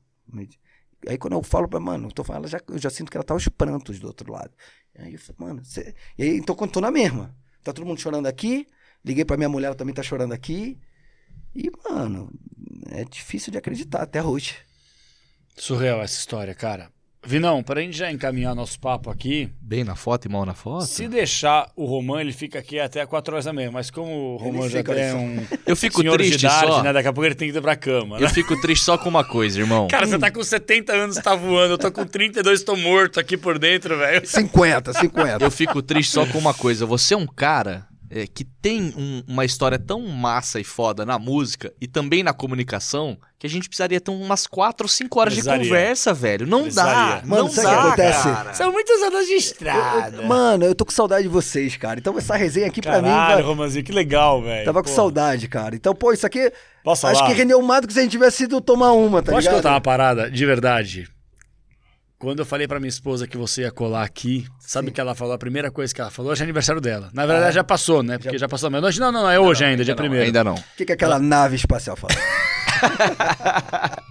Aí 1.06 1.18
quando 1.18 1.34
eu 1.34 1.42
falo 1.42 1.68
pra, 1.68 1.78
mano, 1.78 2.08
eu 2.08 2.12
tô 2.12 2.24
falando, 2.24 2.48
já, 2.48 2.58
eu 2.66 2.78
já 2.78 2.88
sinto 2.88 3.10
que 3.10 3.16
ela 3.18 3.22
tá 3.22 3.34
aos 3.34 3.46
prantos 3.46 4.00
do 4.00 4.06
outro 4.06 4.32
lado. 4.32 4.50
Aí 4.98 5.12
eu 5.12 5.18
falei, 5.18 5.36
mano, 5.38 5.62
você... 5.62 5.94
e 6.16 6.22
aí, 6.22 6.38
então 6.38 6.56
tô 6.56 6.80
na 6.80 6.90
mesma, 6.90 7.36
tá 7.62 7.74
todo 7.74 7.84
mundo 7.84 8.00
chorando 8.00 8.26
aqui, 8.26 8.66
liguei 9.04 9.26
pra 9.26 9.36
minha 9.36 9.50
mulher, 9.50 9.66
ela 9.66 9.76
também 9.76 9.94
tá 9.94 10.02
chorando 10.02 10.32
aqui. 10.32 10.80
E, 11.54 11.70
mano, 11.90 12.32
é 12.88 13.04
difícil 13.04 13.52
de 13.52 13.58
acreditar 13.58 14.00
até 14.00 14.22
hoje. 14.22 14.56
Surreal 15.58 16.00
essa 16.00 16.18
história, 16.18 16.54
cara. 16.54 16.90
Vinão, 17.24 17.62
para 17.62 17.80
a 17.80 17.82
gente 17.82 17.96
já 17.96 18.10
encaminhar 18.10 18.54
nosso 18.54 18.78
papo 18.80 19.08
aqui. 19.08 19.48
Bem 19.60 19.84
na 19.84 19.94
foto 19.94 20.26
e 20.26 20.28
mal 20.28 20.44
na 20.44 20.54
foto? 20.54 20.86
Se 20.86 21.06
deixar 21.06 21.70
o 21.76 21.84
Romã, 21.86 22.20
ele 22.20 22.32
fica 22.32 22.58
aqui 22.58 22.80
até 22.80 23.06
4 23.06 23.34
horas 23.34 23.44
da 23.44 23.52
manhã. 23.52 23.70
Mas 23.70 23.90
como 23.90 24.34
o 24.34 24.36
Romã 24.36 24.68
já 24.68 24.80
ali 24.80 25.14
um. 25.14 25.46
Eu 25.64 25.76
fico 25.76 26.00
senhor 26.00 26.14
triste 26.16 26.38
de 26.38 26.46
idade, 26.46 26.66
só. 26.66 26.82
né? 26.82 26.92
Daqui 26.92 27.08
a 27.08 27.12
pouco 27.12 27.26
ele 27.26 27.34
tem 27.34 27.50
que 27.50 27.56
ir 27.56 27.60
pra 27.62 27.76
cama. 27.76 28.18
Né? 28.18 28.24
Eu 28.24 28.28
fico 28.28 28.60
triste 28.60 28.84
só 28.84 28.98
com 28.98 29.08
uma 29.08 29.24
coisa, 29.24 29.60
irmão. 29.60 29.86
Cara, 29.88 30.06
você 30.06 30.18
tá 30.18 30.30
com 30.30 30.42
70 30.42 30.92
anos, 30.92 31.16
tá 31.16 31.34
voando. 31.34 31.74
Eu 31.74 31.78
tô 31.78 31.92
com 31.92 32.04
32, 32.04 32.64
tô 32.64 32.76
morto 32.76 33.20
aqui 33.20 33.36
por 33.36 33.58
dentro, 33.58 33.96
velho. 33.96 34.26
50, 34.26 34.92
50. 34.92 35.44
Eu 35.44 35.50
fico 35.50 35.80
triste 35.80 36.10
só 36.10 36.26
com 36.26 36.38
uma 36.38 36.52
coisa. 36.52 36.84
Você 36.86 37.14
é 37.14 37.16
um 37.16 37.26
cara 37.26 37.86
é, 38.14 38.26
que 38.26 38.44
tem 38.44 38.92
um- 38.96 39.22
uma 39.26 39.44
história 39.44 39.78
tão 39.78 40.02
massa 40.06 40.60
e 40.60 40.64
foda 40.64 41.06
na 41.06 41.18
música 41.18 41.72
e 41.80 41.86
também 41.88 42.22
na 42.22 42.34
comunicação 42.34 43.16
que 43.38 43.46
a 43.46 43.50
gente 43.50 43.68
precisaria 43.68 43.98
ter 44.00 44.10
umas 44.10 44.46
4 44.46 44.84
ou 44.84 44.88
5 44.88 45.18
horas 45.18 45.32
Precisaria. 45.32 45.62
de 45.62 45.68
conversa, 45.70 46.12
velho. 46.12 46.46
Não 46.46 46.62
Precisaria. 46.62 47.22
dá. 47.22 47.26
Mano, 47.26 47.42
não 47.44 47.50
sabe 47.50 47.66
o 47.66 47.70
que 47.70 47.82
dá, 47.82 47.86
acontece? 47.88 48.22
cara. 48.24 48.54
São 48.54 48.70
muitos 48.70 49.02
anos 49.02 49.26
de 49.26 49.32
estrada. 49.32 50.22
Mano, 50.22 50.64
eu 50.66 50.74
tô 50.74 50.84
com 50.84 50.92
saudade 50.92 51.22
de 51.22 51.28
vocês, 51.28 51.76
cara. 51.76 51.98
Então 51.98 52.16
essa 52.18 52.36
resenha 52.36 52.66
aqui 52.66 52.80
pra 52.82 53.00
mim 53.00 53.08
Caralho, 53.08 53.34
vai- 53.36 53.42
Romanzinho, 53.42 53.84
que 53.84 53.92
legal, 53.92 54.42
velho. 54.42 54.64
tava 54.66 54.82
com 54.82 54.88
Pô. 54.90 54.94
saudade, 54.94 55.48
cara. 55.48 55.74
Então, 55.74 55.94
pô, 55.94 56.12
isso 56.12 56.26
aqui 56.26 56.52
Posso 56.84 57.06
acho 57.06 57.18
falar? 57.20 57.30
que 57.30 57.36
rendeu 57.36 57.60
mais 57.62 57.80
do 57.80 57.86
que 57.88 57.94
se 57.94 57.98
a 57.98 58.02
gente 58.02 58.12
tivesse 58.12 58.44
ido 58.44 58.60
tomar 58.60 58.92
uma, 58.92 59.22
tá 59.22 59.32
Posso 59.32 59.40
ligado? 59.40 59.56
contar 59.56 59.70
uma 59.70 59.80
parada 59.80 60.30
de 60.30 60.44
verdade? 60.46 61.08
Quando 62.22 62.38
eu 62.38 62.46
falei 62.46 62.68
pra 62.68 62.78
minha 62.78 62.88
esposa 62.88 63.26
que 63.26 63.36
você 63.36 63.62
ia 63.62 63.72
colar 63.72 64.04
aqui, 64.04 64.46
sabe 64.60 64.90
o 64.90 64.92
que 64.92 65.00
ela 65.00 65.12
falou? 65.12 65.34
A 65.34 65.38
primeira 65.38 65.72
coisa 65.72 65.92
que 65.92 66.00
ela 66.00 66.08
falou 66.08 66.30
hoje 66.30 66.40
é 66.40 66.44
aniversário 66.44 66.80
dela. 66.80 67.10
Na 67.12 67.26
verdade, 67.26 67.52
já 67.52 67.64
passou, 67.64 68.00
né? 68.00 68.16
Porque 68.16 68.38
já, 68.38 68.48
passou 68.48 68.68
a 68.68 68.70
meia-noite. 68.70 69.00
Não, 69.00 69.10
não, 69.10 69.22
não, 69.22 69.30
é 69.30 69.40
hoje 69.40 69.64
ainda, 69.64 69.82
dia 69.84 69.90
Ainda 69.90 70.00
não, 70.00 70.08
primeiro. 70.08 70.26
Ainda 70.26 70.44
não. 70.44 70.54
O 70.54 70.64
que, 70.76 70.84
que 70.84 70.92
aquela 70.92 71.18
nave 71.18 71.56
espacial 71.56 71.96
fala? 71.96 72.14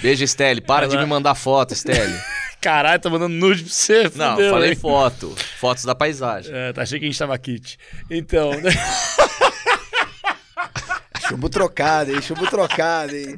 Beijo, 0.00 0.22
Estelle. 0.22 0.60
Para 0.60 0.86
de 0.86 0.94
Ela- 0.94 1.02
me 1.02 1.10
mandar 1.10 1.34
foto, 1.34 1.74
Estelle. 1.74 2.16
Caralho, 2.62 3.02
tá 3.02 3.10
mandando 3.10 3.34
nude 3.34 3.64
pra 3.64 3.72
você. 3.72 4.04
Não, 4.14 4.36
fudeu, 4.36 4.52
falei 4.52 4.70
hein? 4.70 4.76
foto. 4.76 5.34
Fotos 5.58 5.82
da 5.82 5.96
paisagem. 5.96 6.54
É, 6.54 6.72
tá, 6.72 6.82
achei 6.82 7.00
que 7.00 7.06
a 7.06 7.08
gente 7.08 7.18
tava 7.18 7.36
kit. 7.38 7.76
Então, 8.08 8.52
Chumbo 11.28 11.48
trocado, 11.48 12.12
hein? 12.12 12.22
Chumbo 12.22 12.46
trocado, 12.46 13.16
hein? 13.16 13.36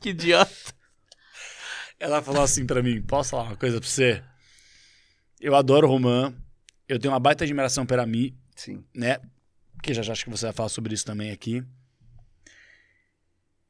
Que 0.00 0.08
idiota. 0.08 0.76
Ela 1.98 2.22
falou 2.22 2.42
assim 2.42 2.66
pra 2.66 2.82
mim: 2.82 3.00
posso 3.02 3.30
falar 3.30 3.44
uma 3.44 3.56
coisa 3.56 3.80
pra 3.80 3.88
você? 3.88 4.22
Eu 5.40 5.54
adoro 5.54 5.86
o 5.86 5.90
Romã. 5.90 6.34
Eu 6.88 6.98
tenho 6.98 7.12
uma 7.12 7.20
baita 7.20 7.44
admiração 7.44 7.84
pela 7.84 8.06
mim, 8.06 8.34
Sim. 8.56 8.82
né? 8.94 9.18
Que 9.82 9.92
já 9.92 10.02
já 10.02 10.12
acho 10.12 10.24
que 10.24 10.30
você 10.30 10.46
vai 10.46 10.52
falar 10.54 10.70
sobre 10.70 10.94
isso 10.94 11.04
também 11.04 11.30
aqui. 11.30 11.62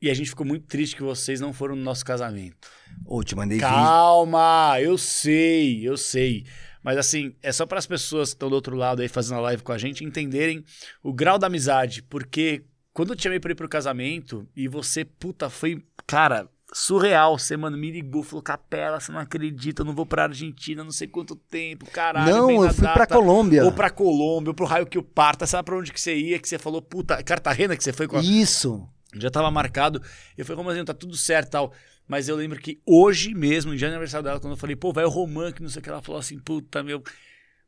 E 0.01 0.09
a 0.09 0.15
gente 0.15 0.31
ficou 0.31 0.47
muito 0.47 0.67
triste 0.67 0.95
que 0.95 1.03
vocês 1.03 1.41
não 1.41 1.53
foram 1.53 1.75
no 1.75 1.83
nosso 1.83 2.05
casamento. 2.05 2.71
Ô, 3.05 3.25
te 3.25 3.35
mandei. 3.35 3.59
Calma, 3.59 4.77
eu 4.81 4.97
sei, 4.97 5.87
eu 5.87 5.97
sei. 5.97 6.47
Mas 6.85 6.97
assim, 6.97 7.35
é 7.43 7.51
só 7.51 7.67
para 7.67 7.79
as 7.81 7.87
pessoas 7.87 8.29
que 8.29 8.37
estão 8.37 8.49
do 8.49 8.55
outro 8.55 8.77
lado 8.77 9.03
aí 9.03 9.09
fazendo 9.09 9.39
a 9.39 9.41
live 9.41 9.63
com 9.65 9.73
a 9.73 9.79
gente 9.79 10.05
entenderem 10.05 10.65
o 11.03 11.13
grau 11.13 11.37
da 11.37 11.49
amizade. 11.49 12.03
Porque 12.05 12.65
quando 12.93 13.11
eu 13.11 13.17
te 13.17 13.25
chamei 13.25 13.41
pra 13.41 13.51
ir 13.51 13.57
pro 13.57 13.69
casamento 13.69 14.49
e 14.55 14.69
você, 14.69 15.05
puta, 15.05 15.51
foi, 15.51 15.85
cara, 16.07 16.49
surreal. 16.73 17.39
Você, 17.39 17.57
mano, 17.57 17.77
me 17.77 17.91
ligou, 17.91 18.23
falou, 18.23 18.43
Capela, 18.43 19.01
você 19.01 19.13
não 19.13 19.21
acredita, 19.21 19.83
eu 19.83 19.87
não 19.87 19.95
vou 19.95 20.07
pra 20.07 20.25
Argentina, 20.25 20.85
não 20.85 20.91
sei 20.91 21.09
quanto 21.09 21.37
tempo, 21.37 21.91
caralho. 21.91 22.31
Não, 22.31 22.65
eu 22.65 22.73
fui 22.73 22.85
pra 22.85 23.05
data. 23.05 23.15
Colômbia. 23.15 23.65
Ou 23.65 23.73
pra 23.73 23.91
Colômbia, 23.91 24.51
ou 24.51 24.55
pro 24.55 24.67
raio 24.67 24.87
que 24.87 24.99
o 24.99 25.03
parta, 25.03 25.47
sabe 25.47 25.67
pra 25.67 25.77
onde 25.77 25.93
que 25.93 26.01
você 26.01 26.17
ia, 26.17 26.39
que 26.39 26.49
você 26.49 26.59
falou, 26.59 26.83
puta, 26.83 27.23
Cartagena 27.23 27.77
que 27.77 27.83
você 27.85 27.93
foi 27.93 28.07
com 28.07 28.17
a... 28.17 28.21
Isso. 28.21 28.89
Já 29.15 29.31
tava 29.31 29.51
marcado. 29.51 30.03
Eu 30.37 30.45
falei, 30.45 30.59
Romanzinho, 30.59 30.85
tá 30.85 30.93
tudo 30.93 31.17
certo 31.17 31.49
e 31.49 31.51
tal. 31.51 31.73
Mas 32.07 32.29
eu 32.29 32.37
lembro 32.37 32.59
que 32.59 32.81
hoje 32.87 33.35
mesmo, 33.35 33.71
no 33.73 33.77
dia 33.77 33.89
aniversário 33.89 34.25
dela, 34.25 34.41
quando 34.41 34.53
eu 34.55 34.57
falei, 34.57 34.75
pô, 34.75 34.93
vai 34.93 35.05
o 35.05 35.11
Roman, 35.11 35.53
que 35.53 35.63
não 35.63 35.69
sei 35.69 35.81
o 35.81 35.83
que, 35.83 35.89
ela 35.91 36.03
falou 36.03 36.19
assim, 36.19 36.39
puta, 36.39 36.83
meu. 36.83 37.03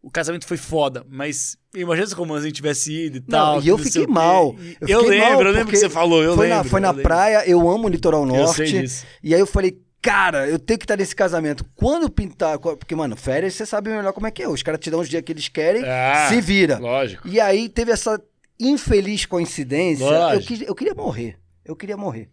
O 0.02 0.10
casamento 0.10 0.46
foi 0.46 0.56
foda, 0.56 1.04
mas 1.10 1.58
imagina 1.74 2.06
se 2.06 2.14
o 2.14 2.16
Romanzinho 2.16 2.52
tivesse 2.52 2.90
ido 2.90 3.18
e 3.18 3.20
tal. 3.20 3.56
Não, 3.56 3.62
e 3.62 3.68
eu 3.68 3.76
fiquei 3.76 4.06
mal. 4.06 4.56
Eu 4.80 4.88
Eu, 4.88 5.00
fiquei 5.02 5.18
mal 5.18 5.30
lembro, 5.32 5.48
eu 5.48 5.52
lembro 5.54 5.70
que 5.72 5.76
você 5.76 5.90
falou, 5.90 6.22
eu 6.22 6.34
foi 6.34 6.48
lembro. 6.48 6.64
Na, 6.64 6.70
foi 6.70 6.78
eu 6.78 6.82
na 6.82 6.88
lembro. 6.90 7.02
praia, 7.02 7.46
eu 7.48 7.68
amo 7.68 7.86
o 7.86 7.90
litoral 7.90 8.22
Eu 8.22 8.48
sei 8.48 8.66
norte. 8.66 8.80
disso. 8.80 9.04
E 9.22 9.34
aí 9.34 9.40
eu 9.40 9.46
falei, 9.46 9.78
cara, 10.00 10.48
eu 10.48 10.58
tenho 10.58 10.78
que 10.78 10.84
estar 10.84 10.96
nesse 10.96 11.14
casamento. 11.14 11.66
Quando 11.74 12.08
pintar. 12.08 12.58
Porque, 12.58 12.94
mano, 12.94 13.14
férias 13.14 13.52
você 13.54 13.66
sabe 13.66 13.90
melhor 13.90 14.14
como 14.14 14.26
é 14.26 14.30
que 14.30 14.42
é. 14.42 14.48
Os 14.48 14.62
caras 14.62 14.80
te 14.80 14.90
dão 14.90 15.00
os 15.00 15.08
dias 15.08 15.22
que 15.22 15.32
eles 15.32 15.48
querem, 15.48 15.84
Ah, 15.84 16.28
se 16.30 16.40
vira. 16.40 16.78
Lógico. 16.78 17.28
E 17.28 17.38
aí 17.38 17.68
teve 17.68 17.92
essa 17.92 18.18
infeliz 18.58 19.26
coincidência. 19.26 20.04
Eu, 20.04 20.10
Lógico. 20.10 20.46
quis- 20.46 20.62
eu 20.68 20.74
queria 20.74 20.94
morrer. 20.94 21.36
Eu 21.62 21.76
queria 21.76 21.96
morrer. 21.98 22.30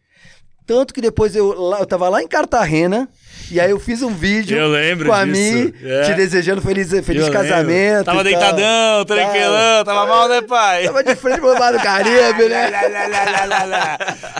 Tanto 0.68 0.94
que 0.94 0.99
depois 0.99 1.34
eu, 1.34 1.73
eu 1.80 1.85
tava 1.85 2.10
lá 2.10 2.22
em 2.22 2.27
Cartagena, 2.27 3.07
e 3.49 3.57
aí 3.57 3.72
eu 3.72 3.80
fiz 3.80 4.02
um 4.02 4.14
vídeo 4.14 4.57
Eu 4.57 4.68
lembro 4.68 5.07
com 5.07 5.14
a 5.14 5.26
Mi, 5.26 5.73
é. 5.81 6.02
te 6.03 6.14
desejando 6.14 6.61
feliz, 6.61 6.89
feliz 7.06 7.26
Eu 7.26 7.31
casamento. 7.31 7.68
lembro. 7.69 8.03
Tava 8.03 8.19
e 8.19 8.23
tal. 8.23 8.23
deitadão, 8.23 9.06
tranquilão, 9.06 9.85
tava 9.85 10.06
mal, 10.06 10.27
né, 10.27 10.41
pai? 10.41 10.84
Tava 10.84 11.03
de 11.06 11.15
frente 11.15 11.39
pro 11.39 11.57
Mar 11.57 11.72
do 11.72 11.80
Caribe, 11.80 12.49
né? 12.49 12.69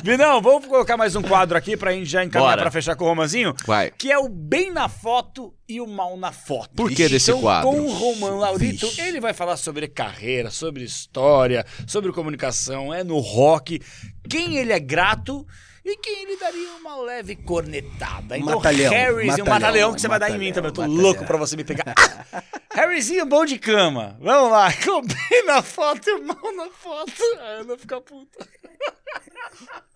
Vinão, 0.04 0.42
vamos 0.42 0.66
colocar 0.66 0.98
mais 0.98 1.16
um 1.16 1.22
quadro 1.22 1.58
aqui 1.58 1.78
pra 1.78 1.94
gente 1.94 2.10
já 2.10 2.26
encaminhar 2.26 2.52
Bora. 2.52 2.62
pra 2.64 2.72
fechar 2.72 2.98
com 2.98 3.06
o 3.06 3.08
Romanzinho? 3.08 3.56
Vai. 3.66 3.90
Que 3.98 4.12
é 4.12 4.18
o 4.18 4.28
bem 4.28 4.70
na 4.70 4.90
foto 4.90 5.54
e 5.70 5.80
o 5.80 5.88
mal 5.88 6.18
na 6.18 6.34
foto. 6.34 6.72
Por 6.76 6.92
que 6.92 7.08
desse 7.08 7.32
então, 7.32 7.42
quadro? 7.42 7.70
Com 7.70 7.80
o 7.80 7.94
Roman 7.94 8.36
Laurito, 8.38 8.92
ele 8.98 9.22
vai 9.22 9.34
falar 9.34 9.56
sobre 9.56 9.88
carreira, 9.88 10.50
sobre 10.50 10.84
história, 10.84 11.66
sobre 11.88 12.12
comunicação, 12.12 12.94
é 12.94 13.02
no 13.02 13.20
rock, 13.20 13.82
quem 14.30 14.58
ele 14.58 14.74
é 14.74 14.80
grato 14.80 15.48
e 15.90 15.98
quem 15.98 16.24
ele 16.24 16.38
daria 16.38 16.70
uma 16.76 16.98
leve 17.02 17.36
cornetada. 17.36 18.38
Então, 18.38 18.56
Matalhão, 18.56 18.92
um 18.92 19.26
matalhão, 19.26 19.46
matalhão 19.46 19.94
que 19.94 20.02
você 20.02 20.08
vai 20.08 20.20
dar 20.20 20.30
em 20.30 20.38
mim 20.38 20.52
também. 20.52 20.70
Eu 20.70 20.74
tô 20.74 20.82
matalhão. 20.82 21.02
louco 21.02 21.26
pra 21.26 21.38
você 21.38 21.56
me 21.56 21.64
pegar. 21.64 21.96
Harryzinho, 22.74 23.26
bom 23.26 23.46
de 23.46 23.58
cama. 23.58 24.18
Vamos 24.20 24.52
lá, 24.52 24.72
com 24.84 24.92
o 24.92 25.02
bem 25.02 25.46
na 25.46 25.62
foto 25.62 26.10
o 26.12 26.24
mal 26.24 26.56
na 26.56 26.70
foto. 26.70 27.24
Eu 27.58 27.64
não 27.66 27.78
ficar 27.78 28.02
puta. 28.02 28.48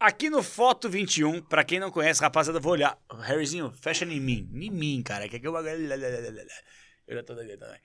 Aqui 0.00 0.30
no 0.30 0.44
Foto 0.44 0.88
21, 0.88 1.42
pra 1.42 1.64
quem 1.64 1.80
não 1.80 1.90
conhece, 1.90 2.20
rapaziada, 2.20 2.60
vou 2.60 2.70
olhar. 2.70 2.96
Harryzinho, 3.10 3.72
fecha 3.72 4.04
em 4.04 4.20
mim. 4.20 4.48
Em 4.54 4.70
mim, 4.70 5.02
cara. 5.02 5.28
Que 5.28 5.34
aqui 5.34 5.46
eu... 5.48 5.56
eu 5.56 7.16
já 7.16 7.22
tô 7.24 7.34
daqui 7.34 7.56
também. 7.56 7.80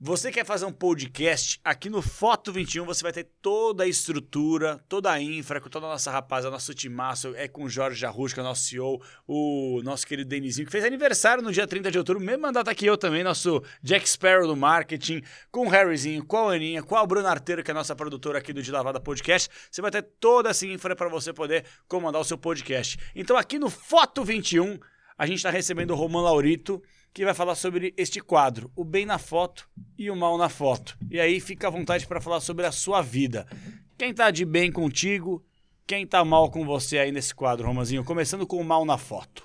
Você 0.00 0.32
quer 0.32 0.44
fazer 0.44 0.66
um 0.66 0.72
podcast? 0.72 1.60
Aqui 1.64 1.88
no 1.88 2.02
Foto 2.02 2.52
21 2.52 2.84
você 2.84 3.00
vai 3.00 3.12
ter 3.12 3.28
toda 3.40 3.84
a 3.84 3.86
estrutura, 3.86 4.84
toda 4.88 5.10
a 5.10 5.22
infra, 5.22 5.60
com 5.60 5.68
toda 5.68 5.86
a 5.86 5.90
nossa 5.90 6.10
rapaziada, 6.10 6.52
nosso 6.52 6.74
timaço, 6.74 7.32
é 7.36 7.46
com 7.46 7.62
o 7.62 7.68
Jorge 7.70 8.00
Jarrusca, 8.00 8.42
nosso 8.42 8.64
CEO, 8.64 9.00
o 9.26 9.80
nosso 9.84 10.04
querido 10.04 10.28
Denizinho, 10.28 10.66
que 10.66 10.72
fez 10.72 10.84
aniversário 10.84 11.44
no 11.44 11.52
dia 11.52 11.64
30 11.64 11.92
de 11.92 11.98
outubro, 11.98 12.20
mesma 12.20 12.50
data 12.50 12.74
que 12.74 12.84
eu 12.84 12.98
também, 12.98 13.22
nosso 13.22 13.62
Jack 13.84 14.06
Sparrow 14.10 14.48
do 14.48 14.56
marketing, 14.56 15.22
com 15.50 15.68
o 15.68 15.70
Harryzinho, 15.70 16.26
com 16.26 16.48
a 16.48 16.54
Aninha, 16.54 16.82
com 16.82 16.96
a 16.96 17.06
Bruna 17.06 17.30
Arteiro, 17.30 17.62
que 17.62 17.70
é 17.70 17.72
a 17.72 17.74
nossa 17.74 17.94
produtora 17.94 18.40
aqui 18.40 18.52
do 18.52 18.60
De 18.60 18.72
Lavada 18.72 18.98
Podcast. 18.98 19.48
Você 19.70 19.80
vai 19.80 19.92
ter 19.92 20.02
toda 20.02 20.50
essa 20.50 20.66
infra 20.66 20.96
para 20.96 21.08
você 21.08 21.32
poder 21.32 21.64
comandar 21.86 22.20
o 22.20 22.24
seu 22.24 22.36
podcast. 22.36 22.98
Então 23.14 23.36
aqui 23.36 23.60
no 23.60 23.70
Foto 23.70 24.24
21, 24.24 24.76
a 25.16 25.24
gente 25.24 25.36
está 25.36 25.50
recebendo 25.50 25.92
o 25.92 25.94
Roman 25.94 26.22
Laurito, 26.22 26.82
que 27.14 27.24
vai 27.24 27.32
falar 27.32 27.54
sobre 27.54 27.94
este 27.96 28.20
quadro, 28.20 28.72
o 28.74 28.84
bem 28.84 29.06
na 29.06 29.18
foto 29.18 29.68
e 29.96 30.10
o 30.10 30.16
mal 30.16 30.36
na 30.36 30.48
foto. 30.48 30.98
E 31.08 31.20
aí 31.20 31.38
fica 31.38 31.68
à 31.68 31.70
vontade 31.70 32.08
para 32.08 32.20
falar 32.20 32.40
sobre 32.40 32.66
a 32.66 32.72
sua 32.72 33.00
vida. 33.00 33.46
Quem 33.96 34.12
tá 34.12 34.32
de 34.32 34.44
bem 34.44 34.72
contigo, 34.72 35.40
quem 35.86 36.04
tá 36.04 36.24
mal 36.24 36.50
com 36.50 36.66
você 36.66 36.98
aí 36.98 37.12
nesse 37.12 37.32
quadro, 37.32 37.68
Romanzinho, 37.68 38.02
começando 38.02 38.44
com 38.44 38.60
o 38.60 38.64
mal 38.64 38.84
na 38.84 38.98
foto. 38.98 39.44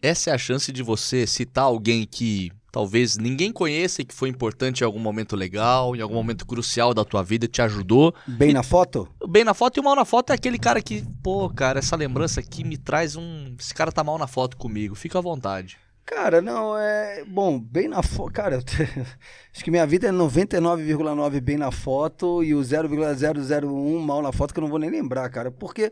Essa 0.00 0.30
é 0.30 0.32
a 0.32 0.38
chance 0.38 0.72
de 0.72 0.82
você 0.82 1.26
citar 1.26 1.64
alguém 1.64 2.06
que 2.06 2.50
talvez 2.72 3.18
ninguém 3.18 3.52
conheça 3.52 4.00
e 4.00 4.04
que 4.06 4.14
foi 4.14 4.30
importante 4.30 4.80
em 4.80 4.84
algum 4.84 4.98
momento 4.98 5.36
legal, 5.36 5.94
em 5.94 6.00
algum 6.00 6.14
momento 6.14 6.46
crucial 6.46 6.94
da 6.94 7.04
tua 7.04 7.22
vida, 7.22 7.46
te 7.46 7.60
ajudou. 7.60 8.14
Bem 8.26 8.54
na 8.54 8.62
foto? 8.62 9.06
O 9.20 9.28
bem 9.28 9.44
na 9.44 9.52
foto 9.52 9.76
e 9.76 9.80
o 9.80 9.84
mal 9.84 9.94
na 9.94 10.06
foto 10.06 10.30
é 10.30 10.34
aquele 10.34 10.58
cara 10.58 10.80
que, 10.80 11.04
pô, 11.22 11.50
cara, 11.50 11.80
essa 11.80 11.96
lembrança 11.96 12.40
aqui 12.40 12.64
me 12.64 12.78
traz 12.78 13.14
um. 13.14 13.54
Esse 13.58 13.74
cara 13.74 13.92
tá 13.92 14.02
mal 14.02 14.16
na 14.16 14.26
foto 14.26 14.56
comigo. 14.56 14.94
Fica 14.94 15.18
à 15.18 15.22
vontade. 15.22 15.83
Cara, 16.04 16.42
não, 16.42 16.76
é. 16.76 17.24
Bom, 17.24 17.58
bem 17.58 17.88
na 17.88 18.02
foto. 18.02 18.32
Cara, 18.32 18.58
acho 19.52 19.64
que 19.64 19.70
minha 19.70 19.86
vida 19.86 20.08
é 20.08 20.12
99,9 20.12 21.40
bem 21.40 21.56
na 21.56 21.70
foto 21.70 22.44
e 22.44 22.54
o 22.54 22.62
0,001 22.62 23.98
mal 24.00 24.20
na 24.20 24.32
foto 24.32 24.52
que 24.52 24.60
eu 24.60 24.62
não 24.62 24.68
vou 24.68 24.78
nem 24.78 24.90
lembrar, 24.90 25.28
cara. 25.30 25.50
Porque 25.50 25.90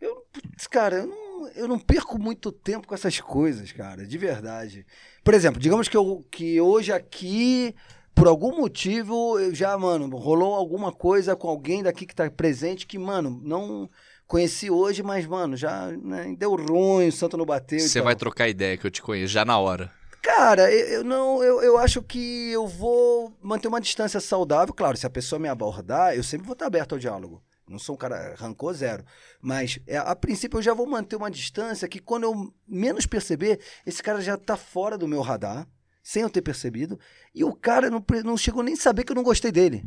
eu. 0.00 0.24
Cara, 0.70 0.96
eu 0.96 1.06
não, 1.06 1.48
eu 1.48 1.68
não 1.68 1.78
perco 1.78 2.18
muito 2.18 2.52
tempo 2.52 2.86
com 2.86 2.94
essas 2.94 3.18
coisas, 3.20 3.72
cara, 3.72 4.06
de 4.06 4.18
verdade. 4.18 4.86
Por 5.22 5.32
exemplo, 5.32 5.60
digamos 5.60 5.88
que, 5.88 5.96
eu, 5.96 6.24
que 6.30 6.60
hoje 6.60 6.92
aqui. 6.92 7.74
Por 8.14 8.28
algum 8.28 8.56
motivo, 8.56 9.36
já, 9.52 9.76
mano, 9.76 10.16
rolou 10.16 10.54
alguma 10.54 10.92
coisa 10.92 11.34
com 11.34 11.48
alguém 11.48 11.82
daqui 11.82 12.06
que 12.06 12.14
tá 12.14 12.30
presente 12.30 12.86
que, 12.86 12.96
mano, 12.96 13.40
não 13.42 13.90
conheci 14.26 14.70
hoje, 14.70 15.02
mas, 15.02 15.26
mano, 15.26 15.56
já 15.56 15.88
né, 15.90 16.34
deu 16.36 16.54
ruim, 16.54 17.08
o 17.08 17.12
santo 17.12 17.36
não 17.36 17.46
bateu. 17.46 17.80
Você 17.80 18.00
vai 18.00 18.16
trocar 18.16 18.48
ideia 18.48 18.76
que 18.76 18.86
eu 18.86 18.90
te 18.90 19.02
conheço 19.02 19.32
já 19.32 19.44
na 19.44 19.58
hora. 19.58 19.90
Cara, 20.22 20.72
eu, 20.72 20.86
eu 20.86 21.04
não, 21.04 21.42
eu, 21.42 21.62
eu 21.62 21.78
acho 21.78 22.02
que 22.02 22.50
eu 22.50 22.66
vou 22.66 23.36
manter 23.42 23.68
uma 23.68 23.80
distância 23.80 24.18
saudável. 24.20 24.72
Claro, 24.72 24.96
se 24.96 25.06
a 25.06 25.10
pessoa 25.10 25.38
me 25.38 25.48
abordar, 25.48 26.16
eu 26.16 26.22
sempre 26.22 26.46
vou 26.46 26.54
estar 26.54 26.66
aberto 26.66 26.92
ao 26.92 26.98
diálogo. 26.98 27.42
Não 27.68 27.78
sou 27.78 27.94
um 27.94 27.98
cara 27.98 28.34
rancor 28.36 28.72
zero. 28.74 29.04
Mas, 29.40 29.78
é, 29.86 29.96
a 29.96 30.14
princípio, 30.16 30.58
eu 30.58 30.62
já 30.62 30.74
vou 30.74 30.86
manter 30.86 31.16
uma 31.16 31.30
distância 31.30 31.88
que, 31.88 31.98
quando 31.98 32.24
eu 32.24 32.54
menos 32.66 33.06
perceber, 33.06 33.60
esse 33.86 34.02
cara 34.02 34.20
já 34.20 34.36
tá 34.36 34.56
fora 34.56 34.98
do 34.98 35.08
meu 35.08 35.20
radar, 35.20 35.66
sem 36.02 36.22
eu 36.22 36.30
ter 36.30 36.42
percebido. 36.42 36.98
E 37.34 37.44
o 37.44 37.54
cara 37.54 37.90
não, 37.90 38.04
não 38.24 38.36
chegou 38.36 38.62
nem 38.62 38.74
a 38.74 38.76
saber 38.76 39.04
que 39.04 39.12
eu 39.12 39.16
não 39.16 39.22
gostei 39.22 39.50
dele. 39.50 39.84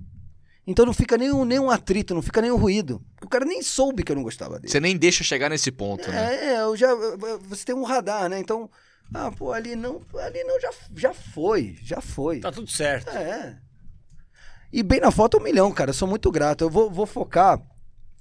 Então 0.67 0.85
não 0.85 0.93
fica 0.93 1.17
nem 1.17 1.31
um, 1.31 1.45
nem 1.45 1.57
um 1.57 1.71
atrito, 1.71 2.13
não 2.13 2.21
fica 2.21 2.41
nem 2.41 2.51
um 2.51 2.57
ruído. 2.57 3.01
O 3.23 3.29
cara 3.29 3.45
nem 3.45 3.61
soube 3.61 4.03
que 4.03 4.11
eu 4.11 4.15
não 4.17 4.23
gostava 4.23 4.59
dele. 4.59 4.69
Você 4.69 4.81
nem 4.81 4.97
deixa 4.97 5.23
chegar 5.23 5.49
nesse 5.49 5.71
ponto, 5.71 6.11
né? 6.11 6.35
É, 6.35 6.45
é, 6.55 6.61
eu 6.61 6.75
já. 6.75 6.93
Você 7.47 7.63
tem 7.63 7.73
um 7.73 7.83
radar, 7.83 8.27
né? 8.29 8.37
Então. 8.37 8.69
Ah, 9.13 9.31
pô, 9.31 9.53
ali 9.53 9.77
não. 9.77 10.01
Ali 10.19 10.43
não, 10.43 10.59
já, 10.59 10.69
já 10.93 11.13
foi. 11.13 11.77
Já 11.81 12.01
foi. 12.01 12.41
Tá 12.41 12.51
tudo 12.51 12.69
certo. 12.69 13.09
É. 13.11 13.57
E 14.73 14.83
bem 14.83 14.99
na 14.99 15.09
foto 15.09 15.37
um 15.37 15.43
milhão, 15.43 15.71
cara. 15.71 15.91
Eu 15.91 15.93
sou 15.93 16.07
muito 16.07 16.29
grato. 16.29 16.65
Eu 16.65 16.69
vou, 16.69 16.91
vou 16.91 17.05
focar. 17.05 17.61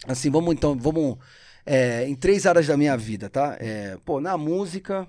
Assim, 0.06 0.30
vamos 0.30 0.54
então. 0.54 0.78
Vamos. 0.78 1.18
é, 1.64 2.06
em 2.06 2.14
três 2.14 2.46
áreas 2.46 2.68
da 2.68 2.76
minha 2.76 2.96
vida, 2.96 3.28
tá? 3.28 3.56
É, 3.58 3.98
pô, 4.04 4.20
na 4.20 4.38
música. 4.38 5.08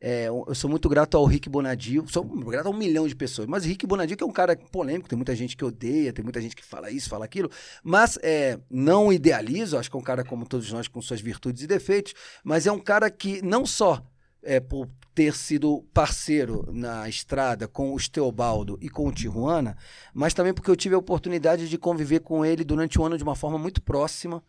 É, 0.00 0.28
eu 0.28 0.54
sou 0.54 0.70
muito 0.70 0.88
grato 0.88 1.16
ao 1.16 1.24
Rick 1.24 1.48
Bonadio. 1.48 2.04
Sou 2.08 2.22
grato 2.22 2.66
a 2.66 2.70
um 2.70 2.76
milhão 2.76 3.08
de 3.08 3.16
pessoas. 3.16 3.48
Mas 3.48 3.64
Rick 3.64 3.86
Bonadio, 3.86 4.16
que 4.16 4.22
é 4.22 4.26
um 4.26 4.32
cara 4.32 4.56
polêmico, 4.56 5.08
tem 5.08 5.16
muita 5.16 5.34
gente 5.34 5.56
que 5.56 5.64
odeia, 5.64 6.12
tem 6.12 6.22
muita 6.22 6.40
gente 6.40 6.54
que 6.54 6.64
fala 6.64 6.90
isso, 6.90 7.08
fala 7.08 7.24
aquilo. 7.24 7.50
Mas 7.82 8.16
é, 8.22 8.60
não 8.70 9.12
idealizo, 9.12 9.76
acho 9.76 9.90
que 9.90 9.96
é 9.96 10.00
um 10.00 10.02
cara 10.02 10.24
como 10.24 10.46
todos 10.46 10.70
nós, 10.70 10.86
com 10.86 11.02
suas 11.02 11.20
virtudes 11.20 11.62
e 11.62 11.66
defeitos. 11.66 12.14
Mas 12.44 12.66
é 12.66 12.72
um 12.72 12.78
cara 12.78 13.10
que 13.10 13.42
não 13.42 13.66
só 13.66 14.00
é, 14.40 14.60
por 14.60 14.88
ter 15.14 15.34
sido 15.34 15.84
parceiro 15.92 16.64
na 16.72 17.08
estrada 17.08 17.66
com 17.66 17.92
o 17.92 17.98
Steobaldo 17.98 18.78
e 18.80 18.88
com 18.88 19.08
o 19.08 19.12
Tijuana, 19.12 19.76
mas 20.14 20.32
também 20.32 20.54
porque 20.54 20.70
eu 20.70 20.76
tive 20.76 20.94
a 20.94 20.98
oportunidade 20.98 21.68
de 21.68 21.76
conviver 21.76 22.20
com 22.20 22.44
ele 22.44 22.62
durante 22.62 23.00
um 23.00 23.04
ano 23.04 23.16
de 23.18 23.24
uma 23.24 23.34
forma 23.34 23.58
muito 23.58 23.82
próxima. 23.82 24.44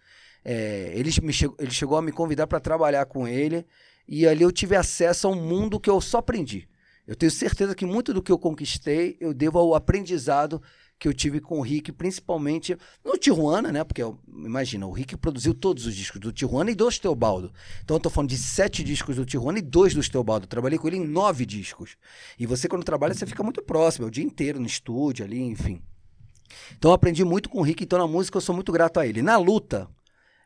É, 0.46 0.92
ele, 0.94 1.10
me 1.24 1.34
chegou, 1.34 1.56
ele 1.60 1.72
chegou 1.72 1.98
a 1.98 2.02
me 2.04 2.12
convidar 2.12 2.46
para 2.46 2.60
trabalhar 2.60 3.06
com 3.08 3.28
ele 3.28 3.66
e 4.12 4.28
ali 4.28 4.42
eu 4.42 4.52
tive 4.52 4.76
acesso 4.76 5.28
a 5.28 5.30
um 5.30 5.36
mundo 5.36 5.80
que 5.80 5.90
eu 5.90 6.02
só 6.02 6.18
aprendi. 6.18 6.68
Eu 7.06 7.16
tenho 7.16 7.32
certeza 7.32 7.76
que 7.76 7.86
muito 7.86 8.12
do 8.12 8.24
que 8.24 8.32
eu 8.32 8.40
conquistei 8.40 9.16
eu 9.20 9.34
devo 9.36 9.60
ao 9.60 9.76
aprendizado 9.76 10.60
que 10.98 11.08
eu 11.08 11.14
tive 11.14 11.40
com 11.40 11.60
o 11.60 11.62
Rick, 11.62 11.94
principalmente 11.94 12.76
no 13.06 13.18
Tijuana, 13.18 13.72
né? 13.72 13.84
Porque, 13.86 14.02
imagina, 14.28 14.86
o 14.86 14.92
Rick 14.92 15.16
produziu 15.16 15.54
todos 15.54 15.86
os 15.86 15.96
discos 15.96 16.20
do 16.20 16.34
Tijuana 16.34 16.72
e 16.72 16.76
do 16.76 16.92
Steobaldo. 16.92 17.54
Então 17.84 17.96
eu 17.96 18.02
tô 18.02 18.10
falando 18.10 18.32
de 18.32 18.38
sete 18.38 18.84
discos 18.84 19.16
do 19.16 19.26
Tijuana 19.26 19.60
e 19.60 19.62
dois 19.62 19.94
do 19.94 20.04
Steobaldo. 20.04 20.44
Eu 20.44 20.50
trabalhei 20.50 20.78
com 20.78 20.88
ele 20.88 20.98
em 20.98 21.08
nove 21.08 21.46
discos. 21.46 21.96
E 22.38 22.46
você, 22.46 22.68
quando 22.68 22.84
trabalha, 22.84 23.14
você 23.14 23.26
fica 23.26 23.44
muito 23.44 23.62
próximo, 23.62 24.06
é 24.06 24.08
o 24.10 24.12
dia 24.12 24.26
inteiro 24.26 24.60
no 24.60 24.66
estúdio 24.66 25.24
ali, 25.24 25.40
enfim. 25.40 25.82
Então 26.78 26.92
eu 26.92 26.96
aprendi 26.96 27.24
muito 27.24 27.48
com 27.48 27.60
o 27.60 27.62
Rick, 27.62 27.84
então 27.84 27.98
na 27.98 28.08
música 28.08 28.38
eu 28.38 28.42
sou 28.42 28.54
muito 28.54 28.72
grato 28.72 29.00
a 29.00 29.08
ele. 29.08 29.22
Na 29.22 29.38
luta, 29.38 29.88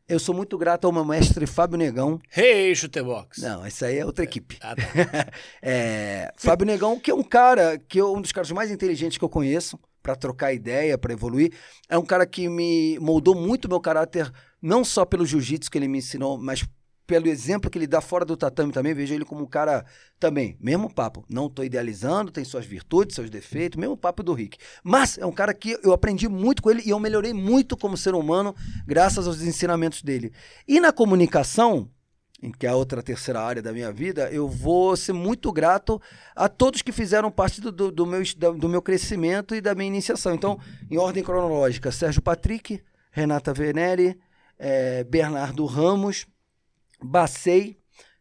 eu 0.08 0.20
sou 0.20 0.36
muito 0.36 0.58
grato 0.58 0.86
ao 0.86 0.92
meu 0.92 1.06
mestre 1.06 1.48
Fábio 1.48 1.78
Negão. 1.78 2.20
Hey, 2.36 2.76
Chutebox. 2.76 3.42
Não, 3.42 3.66
essa 3.66 3.88
aí 3.88 4.00
é 4.00 4.06
outra 4.06 4.24
equipe. 4.24 4.58
Ah, 4.62 4.76
tá. 4.76 4.84
É, 5.62 6.32
Fábio 6.38 6.66
Negão, 6.66 7.00
que 7.00 7.10
é 7.10 7.14
um 7.14 7.24
cara, 7.24 7.78
que 7.78 8.00
é 8.00 8.04
um 8.06 8.22
dos 8.22 8.32
caras 8.32 8.52
mais 8.52 8.70
inteligentes 8.70 9.18
que 9.18 9.24
eu 9.24 9.30
conheço, 9.30 9.80
para 10.02 10.16
trocar 10.16 10.54
ideia, 10.54 10.98
para 10.98 11.14
evoluir. 11.14 11.54
É 11.88 11.98
um 11.98 12.06
cara 12.06 12.26
que 12.26 12.50
me 12.50 13.00
moldou 13.00 13.34
muito 13.34 13.70
meu 13.70 13.80
caráter, 13.80 14.32
não 14.62 14.84
só 14.84 15.06
pelo 15.06 15.26
jiu-jitsu 15.26 15.72
que 15.72 15.78
ele 15.78 15.88
me 15.88 16.00
ensinou, 16.00 16.38
mas 16.38 16.66
pelo 17.06 17.28
exemplo 17.28 17.70
que 17.70 17.78
ele 17.78 17.88
dá 17.88 18.02
fora 18.02 18.26
do 18.26 18.38
tatame 18.38 18.72
também. 18.72 18.94
Vejo 18.94 19.14
ele 19.14 19.26
como 19.26 19.44
um 19.44 19.48
cara 19.48 19.86
também, 20.20 20.58
mesmo 20.60 20.94
papo. 20.94 21.26
Não 21.30 21.50
tô 21.50 21.64
idealizando, 21.64 22.32
tem 22.32 22.44
suas 22.44 22.66
virtudes, 22.66 23.16
seus 23.16 23.30
defeitos, 23.30 23.80
mesmo 23.80 23.98
papo 23.98 24.24
do 24.24 24.34
Rick. 24.34 24.58
Mas 24.84 25.18
é 25.18 25.26
um 25.26 25.32
cara 25.32 25.54
que 25.54 25.78
eu 25.84 25.94
aprendi 25.94 26.28
muito 26.28 26.62
com 26.62 26.72
ele 26.72 26.82
e 26.86 26.90
eu 26.90 27.00
melhorei 27.00 27.34
muito 27.34 27.76
como 27.76 27.98
ser 27.98 28.16
humano 28.16 28.56
graças 28.86 29.28
aos 29.28 29.42
ensinamentos 29.42 30.02
dele. 30.02 30.32
E 30.68 30.80
na 30.80 30.92
comunicação, 30.92 31.90
que 32.58 32.66
é 32.66 32.70
a 32.70 32.76
outra 32.76 33.02
terceira 33.02 33.42
área 33.42 33.62
da 33.62 33.72
minha 33.72 33.92
vida, 33.92 34.30
eu 34.32 34.48
vou 34.48 34.96
ser 34.98 35.14
muito 35.14 35.52
grato 35.52 36.02
a 36.36 36.50
todos 36.50 36.82
que 36.82 36.92
fizeram 36.92 37.32
parte 37.32 37.62
do, 37.62 37.72
do, 37.72 37.92
do 37.92 38.06
meu, 38.06 38.22
do 38.58 38.70
meu 38.70 38.82
crescimento 38.82 39.56
e 39.56 39.62
da 39.62 39.76
minha 39.76 39.88
iniciação. 39.88 40.34
Então, 40.34 40.60
em 40.90 40.98
ordem 40.98 41.24
cronológica, 41.24 41.92
Sérgio 41.92 42.22
Patrick, 42.22 42.82
Renata 43.12 43.54
Venere, 43.54 44.18
eh, 44.58 45.04
Bernardo 45.04 45.66
Ramos, 45.66 46.26
Bacei, 47.04 47.78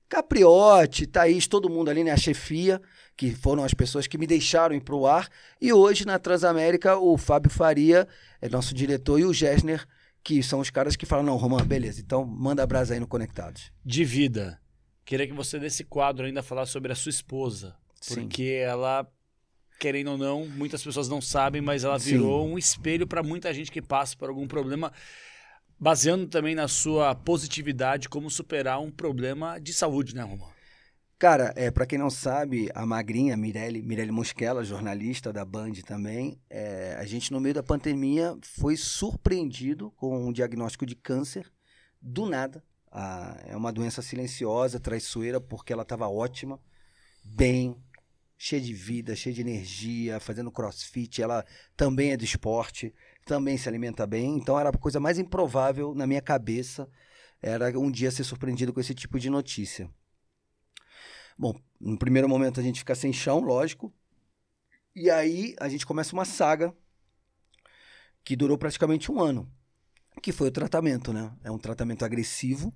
Capriote, 0.09 1.07
Thaís, 1.07 1.47
todo 1.47 1.71
mundo 1.71 1.89
ali, 1.91 2.05
né? 2.05 2.11
A 2.11 2.17
chefia, 2.17 2.83
que 3.17 3.35
foram 3.35 3.65
as 3.65 3.73
pessoas 3.73 4.07
que 4.07 4.19
me 4.19 4.27
deixaram 4.27 4.75
ir 4.75 4.81
pro 4.81 5.07
ar. 5.07 5.29
E 5.61 5.73
hoje, 5.73 6.05
na 6.05 6.19
Transamérica, 6.19 6.99
o 6.99 7.17
Fábio 7.17 7.51
Faria 7.51 8.07
é 8.41 8.49
nosso 8.49 8.75
diretor 8.75 9.19
e 9.19 9.25
o 9.25 9.33
Gessner, 9.33 9.87
que 10.23 10.43
são 10.43 10.61
os 10.61 10.69
caras 10.69 10.97
que 10.97 11.07
falam, 11.07 11.25
não, 11.25 11.37
Romã, 11.37 11.65
beleza, 11.65 12.01
então 12.01 12.25
manda 12.25 12.63
a 12.63 12.67
brasa 12.67 12.95
aí 12.95 13.01
no 13.01 13.07
Conectados. 13.07 13.73
De 13.85 14.05
vida. 14.05 14.61
Queria 15.05 15.27
que 15.27 15.33
você 15.33 15.59
desse 15.59 15.83
quadro 15.83 16.27
ainda 16.27 16.43
falar 16.43 16.67
sobre 16.67 16.93
a 16.93 16.95
sua 16.95 17.11
esposa. 17.11 17.75
Sim. 18.01 18.15
Porque 18.15 18.61
ela, 18.63 19.07
querendo 19.81 20.13
ou 20.13 20.19
não, 20.19 20.47
muitas 20.47 20.83
pessoas 20.83 21.09
não 21.09 21.21
sabem, 21.21 21.61
mas 21.61 21.85
ela 21.85 21.99
Sim. 21.99 22.13
virou 22.13 22.47
um 22.47 22.59
espelho 22.59 23.07
para 23.07 23.23
muita 23.23 23.53
gente 23.53 23.71
que 23.71 23.81
passa 23.81 24.17
por 24.17 24.29
algum 24.29 24.47
problema, 24.47 24.93
baseando 25.83 26.29
também 26.29 26.55
na 26.55 26.69
sua 26.69 27.13
positividade, 27.13 28.09
como 28.09 28.31
superar 28.31 28.81
um 28.81 28.89
problema 28.89 29.59
de 29.59 29.73
saúde, 29.73 30.15
né, 30.15 30.23
Romão? 30.23 30.49
Cara, 31.19 31.53
é, 31.57 31.73
para 31.73 31.85
quem 31.85 31.99
não 31.99 32.09
sabe, 32.09 32.71
a 32.73 32.87
magrinha 32.87 33.37
Mirelle, 33.37 33.83
Mirelle 33.83 34.13
Mosquela, 34.13 34.63
jornalista 34.63 35.33
da 35.33 35.45
Band 35.45 35.73
também, 35.85 36.41
é, 36.49 36.95
a 37.01 37.05
gente 37.05 37.33
no 37.33 37.41
meio 37.41 37.57
da 37.57 37.65
pandemia 37.65 38.39
foi 38.43 38.77
surpreendido 38.77 39.91
com 39.97 40.25
um 40.25 40.33
diagnóstico 40.33 40.87
de 40.87 40.95
câncer 40.95 41.53
do 42.01 42.27
nada. 42.27 42.63
É 43.47 43.57
uma 43.57 43.73
doença 43.73 44.03
silenciosa, 44.03 44.79
traiçoeira, 44.79 45.41
porque 45.41 45.73
ela 45.73 45.83
estava 45.83 46.09
ótima, 46.09 46.61
bem, 47.25 47.77
cheia 48.39 48.61
de 48.61 48.75
vida, 48.75 49.17
cheia 49.17 49.35
de 49.35 49.41
energia, 49.41 50.21
fazendo 50.21 50.51
crossfit. 50.51 51.23
Ela 51.23 51.45
também 51.77 52.13
é 52.13 52.17
de 52.17 52.25
esporte, 52.25 52.95
também 53.25 53.57
se 53.57 53.69
alimenta 53.69 54.07
bem. 54.07 54.37
Então 54.37 54.59
era 54.59 54.69
a 54.69 54.79
coisa 54.79 55.01
mais 55.01 55.19
improvável 55.19 55.95
na 55.95 56.07
minha 56.07 56.23
cabeça, 56.23 56.89
era 57.41 57.79
um 57.79 57.91
dia 57.91 58.11
ser 58.11 58.25
surpreendido 58.25 58.73
com 58.73 58.81
esse 58.81 58.95
tipo 58.95 59.19
de 59.19 59.29
notícia. 59.29 59.91
Bom, 61.37 61.55
no 61.81 61.99
primeiro 61.99 62.29
momento 62.29 62.61
a 62.61 62.63
gente 62.63 62.81
fica 62.81 62.95
sem 62.95 63.13
chão, 63.13 63.41
lógico. 63.41 63.93
E 64.95 65.11
aí 65.11 65.57
a 65.59 65.69
gente 65.69 65.87
começa 65.87 66.13
uma 66.15 66.25
saga 66.25 66.75
que 68.23 68.37
durou 68.37 68.57
praticamente 68.57 69.11
um 69.11 69.21
ano, 69.21 69.51
que 70.23 70.31
foi 70.31 70.49
o 70.49 70.53
tratamento, 70.53 71.13
né? 71.13 71.35
É 71.43 71.51
um 71.51 71.59
tratamento 71.59 72.05
agressivo, 72.05 72.73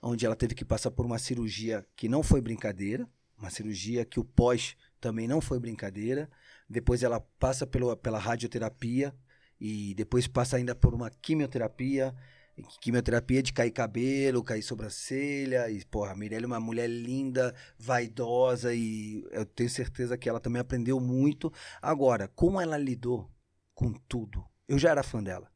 onde 0.00 0.26
ela 0.26 0.34
teve 0.34 0.54
que 0.54 0.64
passar 0.64 0.90
por 0.90 1.06
uma 1.06 1.18
cirurgia 1.18 1.86
que 1.94 2.08
não 2.08 2.22
foi 2.22 2.40
brincadeira, 2.40 3.08
uma 3.38 3.50
cirurgia 3.50 4.04
que 4.04 4.18
o 4.18 4.24
pós 4.24 4.76
também 5.00 5.28
não 5.28 5.40
foi 5.40 5.60
brincadeira. 5.60 6.28
Depois 6.68 7.02
ela 7.02 7.20
passa 7.38 7.66
pelo, 7.66 7.94
pela 7.96 8.18
radioterapia 8.18 9.14
e 9.64 9.94
depois 9.94 10.26
passa 10.26 10.56
ainda 10.56 10.74
por 10.74 10.92
uma 10.92 11.08
quimioterapia 11.08 12.12
quimioterapia 12.80 13.42
de 13.42 13.52
cair 13.52 13.70
cabelo, 13.70 14.42
cair 14.42 14.62
sobrancelha, 14.62 15.70
e, 15.70 15.82
porra, 15.86 16.12
a 16.12 16.16
Mirelle 16.16 16.44
é 16.44 16.46
uma 16.46 16.60
mulher 16.60 16.88
linda, 16.88 17.54
vaidosa, 17.78 18.74
e 18.74 19.24
eu 19.30 19.46
tenho 19.46 19.70
certeza 19.70 20.18
que 20.18 20.28
ela 20.28 20.40
também 20.40 20.60
aprendeu 20.60 21.00
muito. 21.00 21.50
Agora, 21.80 22.28
como 22.28 22.60
ela 22.60 22.76
lidou 22.76 23.30
com 23.72 23.92
tudo? 24.06 24.44
Eu 24.68 24.78
já 24.78 24.90
era 24.90 25.02
fã 25.02 25.22
dela, 25.22 25.50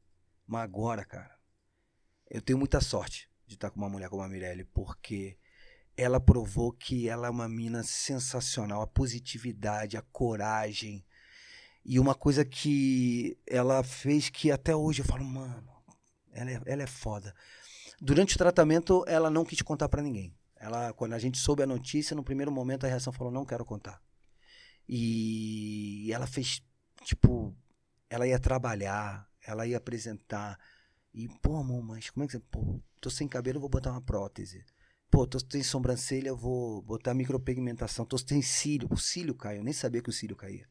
mas 0.46 0.62
agora, 0.62 1.04
cara, 1.04 1.36
eu 2.30 2.40
tenho 2.40 2.58
muita 2.58 2.80
sorte 2.80 3.28
de 3.46 3.54
estar 3.54 3.70
com 3.70 3.78
uma 3.78 3.90
mulher 3.90 4.08
como 4.08 4.22
a 4.22 4.28
Mirelle, 4.28 4.64
porque 4.64 5.36
ela 5.96 6.18
provou 6.18 6.72
que 6.72 7.08
ela 7.08 7.26
é 7.26 7.30
uma 7.30 7.48
mina 7.48 7.82
sensacional, 7.82 8.80
a 8.80 8.86
positividade, 8.86 9.98
a 9.98 10.02
coragem, 10.02 11.04
e 11.88 12.00
uma 12.00 12.16
coisa 12.16 12.44
que 12.44 13.38
ela 13.46 13.80
fez 13.84 14.28
que 14.28 14.50
até 14.50 14.74
hoje 14.74 15.02
eu 15.02 15.06
falo, 15.06 15.24
mano, 15.24 15.64
ela 16.32 16.50
é, 16.50 16.60
ela 16.66 16.82
é 16.82 16.86
foda. 16.86 17.32
Durante 18.00 18.34
o 18.34 18.38
tratamento, 18.38 19.04
ela 19.06 19.30
não 19.30 19.44
quis 19.44 19.62
contar 19.62 19.88
pra 19.88 20.02
ninguém. 20.02 20.34
Ela, 20.56 20.92
quando 20.92 21.12
a 21.12 21.18
gente 21.20 21.38
soube 21.38 21.62
a 21.62 21.66
notícia, 21.66 22.16
no 22.16 22.24
primeiro 22.24 22.50
momento 22.50 22.84
a 22.84 22.88
reação 22.88 23.12
falou: 23.12 23.32
não 23.32 23.44
quero 23.44 23.64
contar. 23.64 24.02
E 24.88 26.10
ela 26.12 26.26
fez, 26.26 26.60
tipo, 27.04 27.56
ela 28.10 28.26
ia 28.26 28.40
trabalhar, 28.40 29.28
ela 29.46 29.64
ia 29.64 29.76
apresentar. 29.76 30.58
E, 31.14 31.28
pô, 31.40 31.56
amor, 31.56 31.84
mas 31.84 32.10
como 32.10 32.24
é 32.24 32.26
que 32.26 32.32
você. 32.32 32.40
Pô, 32.40 32.80
tô 33.00 33.08
sem 33.10 33.28
cabelo, 33.28 33.60
vou 33.60 33.68
botar 33.68 33.92
uma 33.92 34.02
prótese. 34.02 34.64
Pô, 35.08 35.24
tô 35.24 35.38
sem 35.38 35.62
sobrancelha, 35.62 36.34
vou 36.34 36.82
botar 36.82 37.14
micropigmentação. 37.14 38.04
Tô 38.04 38.18
sem 38.18 38.42
cílio. 38.42 38.88
O 38.90 38.96
cílio 38.96 39.36
caiu, 39.36 39.58
eu 39.58 39.64
nem 39.64 39.72
sabia 39.72 40.02
que 40.02 40.10
o 40.10 40.12
cílio 40.12 40.34
caía. 40.34 40.66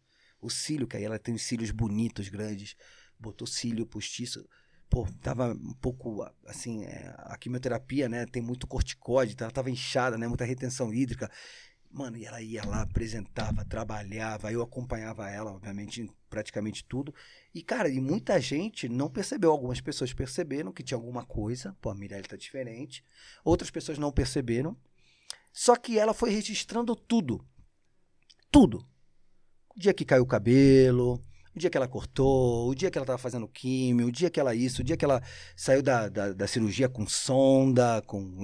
O 0.45 0.49
cílio 0.49 0.87
caía, 0.87 1.07
ela 1.07 1.19
tem 1.19 1.35
os 1.35 1.41
cílios 1.41 1.71
bonitos, 1.71 2.29
grandes. 2.29 2.75
Botou 3.19 3.47
cílio 3.47 3.85
postiço 3.85 4.47
pô, 4.89 5.05
tava 5.21 5.51
um 5.51 5.73
pouco, 5.73 6.25
assim, 6.45 6.85
é, 6.85 7.13
a 7.17 7.37
quimioterapia, 7.37 8.07
né, 8.07 8.25
tem 8.25 8.41
muito 8.41 8.67
corticóide, 8.67 9.35
ela 9.37 9.51
tava 9.51 9.69
inchada, 9.69 10.17
né, 10.17 10.27
muita 10.27 10.45
retenção 10.45 10.93
hídrica. 10.93 11.29
Mano, 11.91 12.17
e 12.17 12.25
ela 12.25 12.41
ia 12.41 12.65
lá, 12.65 12.81
apresentava, 12.81 13.63
trabalhava, 13.63 14.51
eu 14.51 14.61
acompanhava 14.61 15.29
ela, 15.29 15.51
obviamente, 15.51 16.01
em 16.01 16.09
praticamente 16.29 16.83
tudo. 16.83 17.13
E, 17.53 17.61
cara, 17.61 17.87
e 17.87 18.01
muita 18.01 18.39
gente 18.41 18.89
não 18.89 19.09
percebeu. 19.09 19.49
Algumas 19.49 19.79
pessoas 19.79 20.13
perceberam 20.13 20.73
que 20.73 20.83
tinha 20.83 20.97
alguma 20.97 21.25
coisa. 21.25 21.73
Pô, 21.79 21.89
a 21.89 21.95
Mirelle 21.95 22.27
tá 22.27 22.35
diferente. 22.35 23.01
Outras 23.45 23.71
pessoas 23.71 23.97
não 23.97 24.11
perceberam. 24.11 24.75
Só 25.53 25.77
que 25.77 25.97
ela 25.97 26.13
foi 26.13 26.31
registrando 26.31 26.97
tudo. 26.97 27.45
Tudo. 28.51 28.85
O 29.75 29.79
dia 29.79 29.93
que 29.93 30.05
caiu 30.05 30.23
o 30.23 30.27
cabelo, 30.27 31.21
o 31.55 31.59
dia 31.59 31.69
que 31.69 31.77
ela 31.77 31.87
cortou, 31.87 32.69
o 32.69 32.75
dia 32.75 32.91
que 32.91 32.97
ela 32.97 33.03
estava 33.03 33.17
fazendo 33.17 33.47
químio, 33.47 34.07
o 34.07 34.11
dia 34.11 34.29
que 34.29 34.39
ela 34.39 34.53
isso, 34.53 34.81
o 34.81 34.83
dia 34.83 34.97
que 34.97 35.05
ela 35.05 35.21
saiu 35.55 35.81
da, 35.81 36.09
da, 36.09 36.33
da 36.33 36.47
cirurgia 36.47 36.89
com 36.89 37.07
sonda, 37.07 38.01
com. 38.05 38.37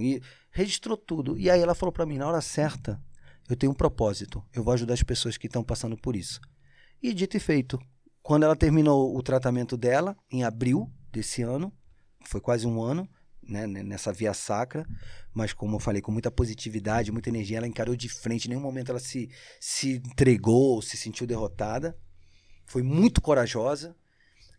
Registrou 0.50 0.98
tudo. 0.98 1.38
E 1.38 1.50
aí 1.50 1.62
ela 1.62 1.76
falou 1.76 1.92
para 1.92 2.06
mim, 2.06 2.18
na 2.18 2.28
hora 2.28 2.42
certa, 2.42 3.02
eu 3.50 3.56
tenho 3.56 3.72
um 3.72 3.76
propósito. 3.76 4.44
Eu 4.54 4.64
vou 4.64 4.74
ajudar 4.74 4.94
as 4.94 5.04
pessoas 5.04 5.38
que 5.38 5.48
estão 5.48 5.64
passando 5.64 5.98
por 5.98 6.16
isso. 6.16 6.40
E 7.02 7.14
dito 7.14 7.36
e 7.36 7.40
feito. 7.40 7.80
Quando 8.22 8.44
ela 8.44 8.56
terminou 8.56 9.16
o 9.16 9.24
tratamento 9.24 9.76
dela, 9.76 10.16
em 10.32 10.44
abril 10.44 10.90
desse 11.12 11.42
ano, 11.42 11.74
foi 12.26 12.40
quase 12.40 12.68
um 12.68 12.82
ano, 12.82 13.10
né, 13.52 13.68
nessa 13.68 14.14
via 14.14 14.34
sacra, 14.34 14.88
mas 15.34 15.54
como 15.54 15.76
eu 15.76 15.80
falei, 15.80 16.02
com 16.02 16.12
muita 16.12 16.32
positividade, 16.32 17.12
muita 17.12 17.30
energia, 17.30 17.58
ela 17.58 17.68
encarou 17.68 17.96
de 17.96 18.10
frente, 18.10 18.46
em 18.46 18.50
nenhum 18.50 18.62
momento 18.62 18.90
ela 18.90 19.00
se, 19.00 19.30
se 19.60 19.98
entregou, 19.98 20.82
se 20.82 20.98
sentiu 20.98 21.28
derrotada 21.28 21.96
foi 22.72 22.82
muito 22.82 23.22
corajosa. 23.22 23.94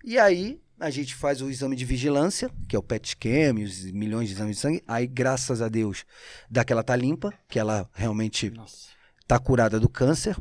E 0.04 0.18
aí 0.18 0.60
a 0.78 0.90
gente 0.90 1.14
faz 1.14 1.40
o 1.40 1.48
exame 1.48 1.74
de 1.74 1.84
vigilância, 1.86 2.50
que 2.68 2.76
é 2.76 2.78
o 2.78 2.82
PET 2.82 3.10
scan, 3.10 3.54
os 3.54 3.84
milhões 3.92 4.28
de 4.28 4.34
exames 4.34 4.56
de 4.56 4.60
sangue. 4.60 4.82
Aí, 4.86 5.06
graças 5.06 5.62
a 5.62 5.68
Deus, 5.68 6.04
dá 6.50 6.62
que 6.62 6.72
ela 6.72 6.82
tá 6.82 6.94
limpa, 6.94 7.32
que 7.48 7.58
ela 7.58 7.88
realmente 7.94 8.50
Nossa. 8.50 8.88
tá 9.26 9.38
curada 9.38 9.80
do 9.80 9.88
câncer. 9.88 10.36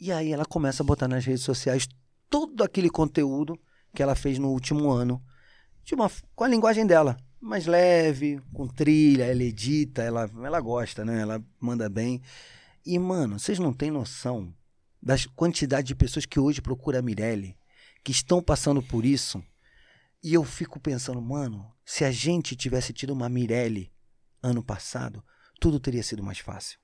E 0.00 0.10
aí 0.10 0.32
ela 0.32 0.46
começa 0.46 0.82
a 0.82 0.86
botar 0.86 1.06
nas 1.06 1.24
redes 1.24 1.42
sociais 1.42 1.86
todo 2.30 2.64
aquele 2.64 2.88
conteúdo 2.88 3.58
que 3.94 4.02
ela 4.02 4.14
fez 4.14 4.38
no 4.38 4.48
último 4.48 4.90
ano, 4.90 5.22
de 5.84 5.94
uma, 5.94 6.10
com 6.34 6.44
a 6.44 6.48
linguagem 6.48 6.86
dela, 6.86 7.16
mais 7.40 7.66
leve, 7.66 8.40
com 8.52 8.68
trilha, 8.68 9.24
ela 9.24 9.42
edita, 9.42 10.02
ela, 10.02 10.30
ela 10.42 10.60
gosta, 10.60 11.04
né? 11.04 11.20
Ela 11.20 11.44
manda 11.60 11.88
bem. 11.88 12.22
E, 12.86 12.98
mano, 12.98 13.38
vocês 13.38 13.58
não 13.58 13.72
têm 13.72 13.90
noção 13.90 14.54
da 15.02 15.16
quantidade 15.34 15.88
de 15.88 15.94
pessoas 15.94 16.24
que 16.24 16.38
hoje 16.38 16.62
procuram 16.62 17.00
a 17.00 17.02
Mirelle, 17.02 17.56
que 18.04 18.12
estão 18.12 18.40
passando 18.40 18.82
por 18.82 19.04
isso. 19.04 19.42
E 20.22 20.34
eu 20.34 20.44
fico 20.44 20.78
pensando, 20.78 21.20
mano, 21.20 21.72
se 21.84 22.04
a 22.04 22.12
gente 22.12 22.54
tivesse 22.54 22.92
tido 22.92 23.12
uma 23.12 23.28
Mirelle 23.28 23.92
ano 24.40 24.62
passado, 24.62 25.24
tudo 25.60 25.80
teria 25.80 26.02
sido 26.02 26.22
mais 26.22 26.38
fácil. 26.38 26.78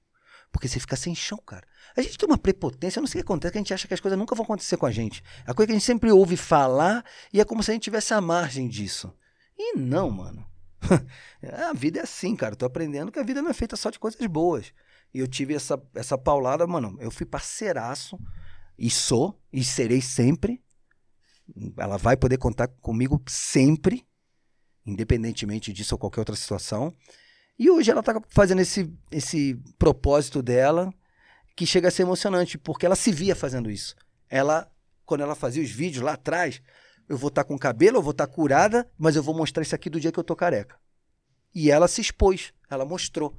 Porque 0.50 0.68
você 0.68 0.80
fica 0.80 0.96
sem 0.96 1.14
chão, 1.14 1.38
cara. 1.38 1.66
A 1.96 2.02
gente 2.02 2.16
tem 2.16 2.28
uma 2.28 2.38
prepotência, 2.38 2.98
eu 2.98 3.02
não 3.02 3.06
sei 3.06 3.20
o 3.20 3.24
que 3.24 3.26
acontece, 3.26 3.52
que 3.52 3.58
a 3.58 3.60
gente 3.60 3.74
acha 3.74 3.86
que 3.86 3.94
as 3.94 4.00
coisas 4.00 4.18
nunca 4.18 4.34
vão 4.34 4.44
acontecer 4.44 4.76
com 4.76 4.86
a 4.86 4.90
gente. 4.90 5.22
A 5.46 5.54
coisa 5.54 5.66
que 5.66 5.72
a 5.72 5.78
gente 5.78 5.84
sempre 5.84 6.10
ouve 6.10 6.36
falar 6.36 7.04
e 7.32 7.40
é 7.40 7.44
como 7.44 7.62
se 7.62 7.70
a 7.70 7.74
gente 7.74 7.84
tivesse 7.84 8.14
a 8.14 8.20
margem 8.20 8.68
disso. 8.68 9.12
E 9.56 9.76
não, 9.76 10.10
mano. 10.10 10.46
a 11.68 11.72
vida 11.72 12.00
é 12.00 12.02
assim, 12.02 12.34
cara. 12.34 12.52
Eu 12.52 12.56
tô 12.56 12.66
aprendendo 12.66 13.12
que 13.12 13.18
a 13.18 13.22
vida 13.22 13.42
não 13.42 13.50
é 13.50 13.54
feita 13.54 13.76
só 13.76 13.90
de 13.90 13.98
coisas 13.98 14.24
boas. 14.26 14.72
E 15.12 15.18
eu 15.18 15.26
tive 15.26 15.54
essa, 15.54 15.80
essa 15.94 16.16
paulada, 16.16 16.66
mano. 16.66 16.96
Eu 17.00 17.10
fui 17.10 17.26
parceiraço. 17.26 18.18
E 18.78 18.88
sou. 18.90 19.40
E 19.52 19.64
serei 19.64 20.00
sempre. 20.00 20.62
Ela 21.76 21.96
vai 21.96 22.16
poder 22.16 22.38
contar 22.38 22.68
comigo 22.68 23.20
sempre. 23.26 24.06
Independentemente 24.86 25.72
disso 25.72 25.94
ou 25.94 25.98
qualquer 25.98 26.20
outra 26.20 26.36
situação. 26.36 26.94
E 27.58 27.70
hoje 27.70 27.90
ela 27.90 28.02
tá 28.02 28.20
fazendo 28.28 28.60
esse, 28.60 28.92
esse 29.10 29.60
propósito 29.78 30.42
dela. 30.42 30.92
Que 31.56 31.66
chega 31.66 31.88
a 31.88 31.90
ser 31.90 32.02
emocionante. 32.02 32.56
Porque 32.56 32.86
ela 32.86 32.94
se 32.94 33.10
via 33.10 33.34
fazendo 33.34 33.70
isso. 33.70 33.96
Ela, 34.28 34.70
quando 35.04 35.22
ela 35.22 35.34
fazia 35.34 35.62
os 35.62 35.70
vídeos 35.70 36.04
lá 36.04 36.12
atrás. 36.12 36.62
Eu 37.08 37.16
vou 37.16 37.28
estar 37.28 37.42
tá 37.42 37.48
com 37.48 37.58
cabelo, 37.58 37.98
eu 37.98 38.02
vou 38.02 38.12
estar 38.12 38.26
tá 38.26 38.32
curada. 38.32 38.88
Mas 38.96 39.16
eu 39.16 39.22
vou 39.22 39.34
mostrar 39.34 39.62
isso 39.62 39.74
aqui 39.74 39.90
do 39.90 39.98
dia 39.98 40.12
que 40.12 40.18
eu 40.18 40.24
tô 40.24 40.36
careca. 40.36 40.76
E 41.54 41.70
ela 41.70 41.88
se 41.88 42.00
expôs. 42.00 42.52
Ela 42.70 42.84
mostrou 42.84 43.36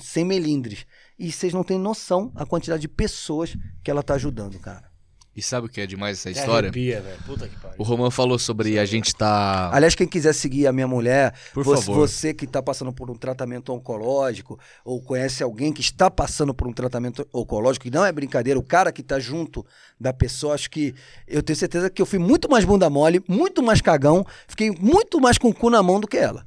sem 0.00 0.24
melindres. 0.24 0.86
E 1.18 1.32
vocês 1.32 1.54
não 1.54 1.64
têm 1.64 1.78
noção 1.78 2.30
a 2.34 2.44
quantidade 2.44 2.82
de 2.82 2.88
pessoas 2.88 3.56
que 3.82 3.90
ela 3.90 4.02
tá 4.02 4.14
ajudando, 4.14 4.58
cara. 4.58 4.91
E 5.34 5.40
sabe 5.40 5.66
o 5.66 5.70
que 5.70 5.80
é 5.80 5.86
demais 5.86 6.18
essa 6.18 6.28
Até 6.28 6.40
história? 6.40 6.66
Arrepia, 6.68 7.00
velho. 7.00 7.22
Puta 7.24 7.48
que 7.48 7.56
pariu. 7.56 7.76
O 7.78 7.82
Roman 7.82 8.10
falou 8.10 8.38
sobre 8.38 8.78
a 8.78 8.84
gente 8.84 9.16
tá. 9.16 9.70
Aliás, 9.72 9.94
quem 9.94 10.06
quiser 10.06 10.34
seguir 10.34 10.66
a 10.66 10.72
minha 10.72 10.86
mulher, 10.86 11.34
Por 11.54 11.64
você, 11.64 11.86
favor. 11.86 12.06
você 12.06 12.34
que 12.34 12.44
está 12.44 12.62
passando 12.62 12.92
por 12.92 13.10
um 13.10 13.14
tratamento 13.14 13.72
oncológico, 13.72 14.58
ou 14.84 15.00
conhece 15.00 15.42
alguém 15.42 15.72
que 15.72 15.80
está 15.80 16.10
passando 16.10 16.52
por 16.52 16.68
um 16.68 16.72
tratamento 16.72 17.26
oncológico, 17.32 17.84
que 17.84 17.90
não 17.90 18.04
é 18.04 18.12
brincadeira, 18.12 18.60
o 18.60 18.62
cara 18.62 18.92
que 18.92 19.00
está 19.00 19.18
junto 19.18 19.64
da 19.98 20.12
pessoa, 20.12 20.54
acho 20.54 20.70
que 20.70 20.94
eu 21.26 21.42
tenho 21.42 21.56
certeza 21.56 21.88
que 21.88 22.02
eu 22.02 22.06
fui 22.06 22.18
muito 22.18 22.50
mais 22.50 22.66
bunda 22.66 22.90
mole, 22.90 23.24
muito 23.26 23.62
mais 23.62 23.80
cagão, 23.80 24.26
fiquei 24.46 24.70
muito 24.70 25.18
mais 25.18 25.38
com 25.38 25.48
o 25.48 25.54
cu 25.54 25.70
na 25.70 25.82
mão 25.82 25.98
do 25.98 26.06
que 26.06 26.18
ela. 26.18 26.44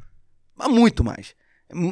Mas 0.56 0.70
muito 0.70 1.04
mais. 1.04 1.34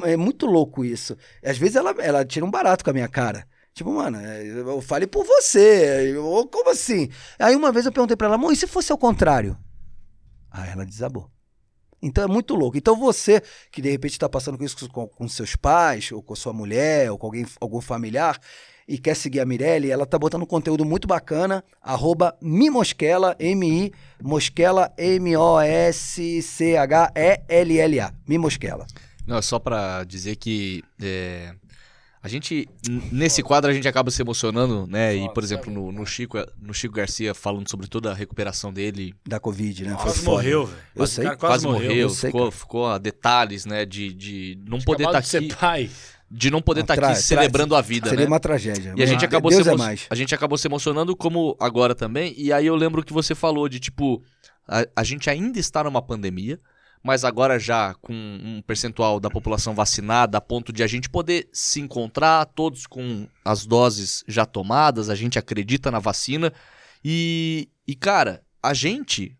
É 0.05 0.15
muito 0.15 0.45
louco 0.45 0.85
isso. 0.85 1.17
Às 1.43 1.57
vezes 1.57 1.75
ela, 1.75 1.95
ela 1.97 2.23
tira 2.23 2.45
um 2.45 2.51
barato 2.51 2.83
com 2.83 2.91
a 2.91 2.93
minha 2.93 3.07
cara. 3.07 3.47
Tipo, 3.73 3.91
mano, 3.91 4.17
é, 4.19 4.45
eu 4.45 4.81
falei 4.81 5.07
por 5.07 5.25
você. 5.25 6.13
Eu, 6.15 6.47
como 6.51 6.69
assim? 6.69 7.09
Aí 7.39 7.55
uma 7.55 7.71
vez 7.71 7.85
eu 7.85 7.91
perguntei 7.91 8.15
pra 8.15 8.27
ela, 8.27 8.35
amor, 8.35 8.53
e 8.53 8.55
se 8.55 8.67
fosse 8.67 8.91
ao 8.91 8.97
contrário? 8.97 9.57
Aí 10.51 10.69
ela 10.69 10.85
desabou. 10.85 11.29
Então 12.01 12.23
é 12.23 12.27
muito 12.27 12.53
louco. 12.53 12.77
Então 12.77 12.95
você 12.95 13.41
que 13.71 13.81
de 13.81 13.89
repente 13.89 14.11
está 14.11 14.29
passando 14.29 14.57
com 14.57 14.63
isso 14.63 14.87
com, 14.89 15.07
com 15.07 15.27
seus 15.27 15.55
pais, 15.55 16.11
ou 16.11 16.21
com 16.21 16.35
sua 16.35 16.53
mulher, 16.53 17.09
ou 17.09 17.17
com 17.17 17.25
alguém, 17.27 17.45
algum 17.59 17.81
familiar, 17.81 18.39
e 18.87 18.97
quer 18.97 19.15
seguir 19.15 19.39
a 19.39 19.45
Mirelle, 19.45 19.89
ela 19.89 20.05
tá 20.05 20.19
botando 20.19 20.43
um 20.43 20.45
conteúdo 20.45 20.83
muito 20.83 21.07
bacana, 21.07 21.63
arroba 21.81 22.37
Mimosquela, 22.41 23.35
M-I, 23.39 23.93
Mosquela, 24.21 24.93
M-O-S-C-H-E-L-L-A. 24.97 26.13
Mimosquela. 28.27 28.85
Não, 29.25 29.41
só 29.41 29.57
pra 29.57 30.03
dizer 30.03 30.35
que 30.35 30.83
é, 31.01 31.55
a 32.23 32.29
gente, 32.29 32.69
nesse 33.11 33.43
quadro, 33.43 33.69
a 33.69 33.73
gente 33.73 33.85
acaba 33.85 34.09
se 34.09 34.21
emocionando, 34.21 34.87
né? 34.87 35.13
E, 35.13 35.27
por 35.33 35.43
exemplo, 35.43 35.69
no, 35.71 35.91
no 35.91 36.05
Chico, 36.05 36.37
no 36.61 36.73
Chico 36.73 36.95
Garcia, 36.95 37.33
falando 37.33 37.69
sobre 37.69 37.85
toda 37.87 38.11
a 38.11 38.13
recuperação 38.13 38.71
dele, 38.71 39.13
Da 39.27 39.41
Covid, 39.41 39.83
né? 39.85 39.97
Quase 40.01 40.23
morreu, 40.23 40.65
velho. 40.65 40.79
Eu 40.95 41.05
sei. 41.05 41.25
cara 41.25 41.35
quase, 41.35 41.67
morreu, 41.67 41.91
eu 41.91 42.09
sei, 42.09 42.29
ficou, 42.31 42.49
ficou 42.49 42.87
a 42.87 42.97
detalhes, 42.97 43.65
né? 43.65 43.85
De, 43.85 44.13
de 44.13 44.57
não 44.65 44.79
poder 44.79 45.03
Acabado 45.03 45.21
estar 45.25 45.39
de 45.39 45.45
aqui, 45.47 45.53
ser 45.53 45.59
pai. 45.59 45.89
de 46.31 46.49
não 46.49 46.61
poder 46.61 46.81
estar 46.81 46.95
tra- 46.95 47.09
aqui 47.09 47.21
celebrando 47.21 47.75
a 47.75 47.81
vida, 47.81 48.09
Seria 48.09 48.23
né? 48.25 48.31
uma 48.31 48.39
tragédia. 48.39 48.93
E 48.95 49.03
a 49.03 49.05
gente 49.05 49.25
acabou 49.25 49.51
Deus 49.51 49.63
se 49.63 49.69
é 49.69 49.75
mais. 49.75 50.07
a 50.09 50.15
gente 50.15 50.33
acabou 50.33 50.57
se 50.57 50.65
emocionando 50.65 51.15
como 51.17 51.57
agora 51.59 51.93
também. 51.93 52.33
E 52.37 52.53
aí 52.53 52.65
eu 52.65 52.75
lembro 52.75 53.03
que 53.03 53.11
você 53.11 53.35
falou 53.35 53.67
de 53.67 53.81
tipo 53.81 54.23
a, 54.65 54.85
a 54.95 55.03
gente 55.03 55.29
ainda 55.29 55.59
está 55.59 55.83
numa 55.83 56.01
pandemia, 56.01 56.57
mas 57.03 57.25
agora 57.25 57.59
já 57.59 57.93
com 57.95 58.13
um 58.13 58.61
percentual 58.61 59.19
da 59.19 59.29
população 59.29 59.75
vacinada 59.75 60.37
a 60.37 60.41
ponto 60.41 60.71
de 60.71 60.81
a 60.81 60.87
gente 60.87 61.09
poder 61.09 61.49
se 61.51 61.81
encontrar 61.81 62.45
todos 62.45 62.87
com 62.87 63.27
as 63.43 63.65
doses 63.65 64.23
já 64.27 64.45
tomadas, 64.45 65.09
a 65.09 65.15
gente 65.15 65.37
acredita 65.37 65.91
na 65.91 65.99
vacina. 65.99 66.53
E, 67.03 67.69
e 67.85 67.93
cara, 67.93 68.41
a 68.61 68.73
gente 68.73 69.37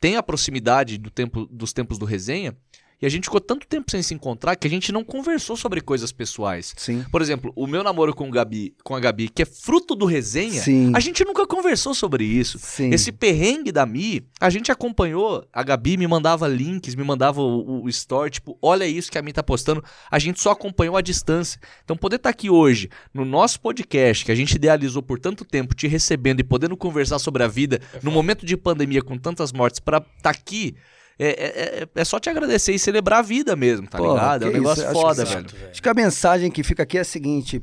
tem 0.00 0.16
a 0.16 0.22
proximidade 0.22 0.98
do 0.98 1.08
tempo, 1.08 1.46
dos 1.46 1.72
tempos 1.72 1.96
do 1.98 2.04
resenha 2.04 2.56
e 3.02 3.06
a 3.06 3.08
gente 3.08 3.24
ficou 3.24 3.40
tanto 3.40 3.66
tempo 3.66 3.90
sem 3.90 4.00
se 4.00 4.14
encontrar 4.14 4.54
que 4.54 4.68
a 4.68 4.70
gente 4.70 4.92
não 4.92 5.02
conversou 5.02 5.56
sobre 5.56 5.80
coisas 5.80 6.12
pessoais. 6.12 6.72
Sim. 6.76 7.04
Por 7.10 7.20
exemplo, 7.20 7.52
o 7.56 7.66
meu 7.66 7.82
namoro 7.82 8.14
com, 8.14 8.28
o 8.28 8.30
Gabi, 8.30 8.76
com 8.84 8.94
a 8.94 9.00
Gabi, 9.00 9.28
que 9.28 9.42
é 9.42 9.44
fruto 9.44 9.96
do 9.96 10.06
resenha, 10.06 10.62
Sim. 10.62 10.92
a 10.94 11.00
gente 11.00 11.24
nunca 11.24 11.44
conversou 11.44 11.94
sobre 11.94 12.24
isso. 12.24 12.60
Sim. 12.60 12.90
Esse 12.90 13.10
perrengue 13.10 13.72
da 13.72 13.84
Mi, 13.84 14.24
a 14.40 14.48
gente 14.48 14.70
acompanhou. 14.70 15.44
A 15.52 15.64
Gabi 15.64 15.96
me 15.96 16.06
mandava 16.06 16.46
links, 16.46 16.94
me 16.94 17.02
mandava 17.02 17.42
o, 17.42 17.82
o 17.82 17.88
story, 17.88 18.30
tipo, 18.30 18.56
olha 18.62 18.86
isso 18.86 19.10
que 19.10 19.18
a 19.18 19.22
Mi 19.22 19.32
tá 19.32 19.42
postando. 19.42 19.82
A 20.08 20.20
gente 20.20 20.40
só 20.40 20.52
acompanhou 20.52 20.96
à 20.96 21.00
distância. 21.00 21.60
Então, 21.82 21.96
poder 21.96 22.16
estar 22.16 22.30
aqui 22.30 22.48
hoje, 22.48 22.88
no 23.12 23.24
nosso 23.24 23.60
podcast, 23.60 24.24
que 24.24 24.30
a 24.30 24.36
gente 24.36 24.54
idealizou 24.54 25.02
por 25.02 25.18
tanto 25.18 25.44
tempo, 25.44 25.74
te 25.74 25.88
recebendo 25.88 26.38
e 26.38 26.44
podendo 26.44 26.76
conversar 26.76 27.18
sobre 27.18 27.42
a 27.42 27.48
vida, 27.48 27.80
no 28.00 28.12
momento 28.12 28.46
de 28.46 28.56
pandemia 28.56 29.02
com 29.02 29.18
tantas 29.18 29.52
mortes, 29.52 29.80
pra 29.80 30.04
estar 30.16 30.30
aqui. 30.30 30.76
É, 31.22 31.28
é, 31.30 31.82
é- 31.82 31.88
é 31.94 32.04
só 32.04 32.18
te 32.18 32.28
agradecer 32.30 32.72
e 32.72 32.78
celebrar 32.78 33.20
a 33.20 33.22
vida 33.22 33.54
mesmo, 33.54 33.86
tá 33.86 33.98
Pô, 33.98 34.12
ligado? 34.14 34.44
É 34.44 34.46
um 34.46 34.50
isso, 34.50 34.58
negócio 34.60 34.82
acho 34.84 34.92
que 34.94 35.00
foda, 35.00 35.26
sim. 35.26 35.34
velho. 35.34 35.70
Acho 35.70 35.82
que 35.82 35.88
a 35.88 35.94
mensagem 35.94 36.50
que 36.50 36.62
fica 36.62 36.82
aqui 36.82 36.98
é 36.98 37.02
a 37.02 37.04
seguinte: 37.04 37.62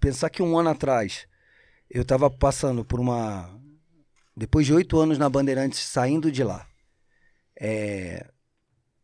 pensar 0.00 0.30
que 0.30 0.42
um 0.42 0.58
ano 0.58 0.70
atrás 0.70 1.26
eu 1.88 2.04
tava 2.04 2.30
passando 2.30 2.84
por 2.84 2.98
uma. 3.00 3.50
Depois 4.36 4.64
de 4.66 4.72
oito 4.72 4.98
anos 4.98 5.18
na 5.18 5.28
Bandeirantes, 5.28 5.78
saindo 5.80 6.30
de 6.32 6.42
lá. 6.42 6.66
É, 7.60 8.26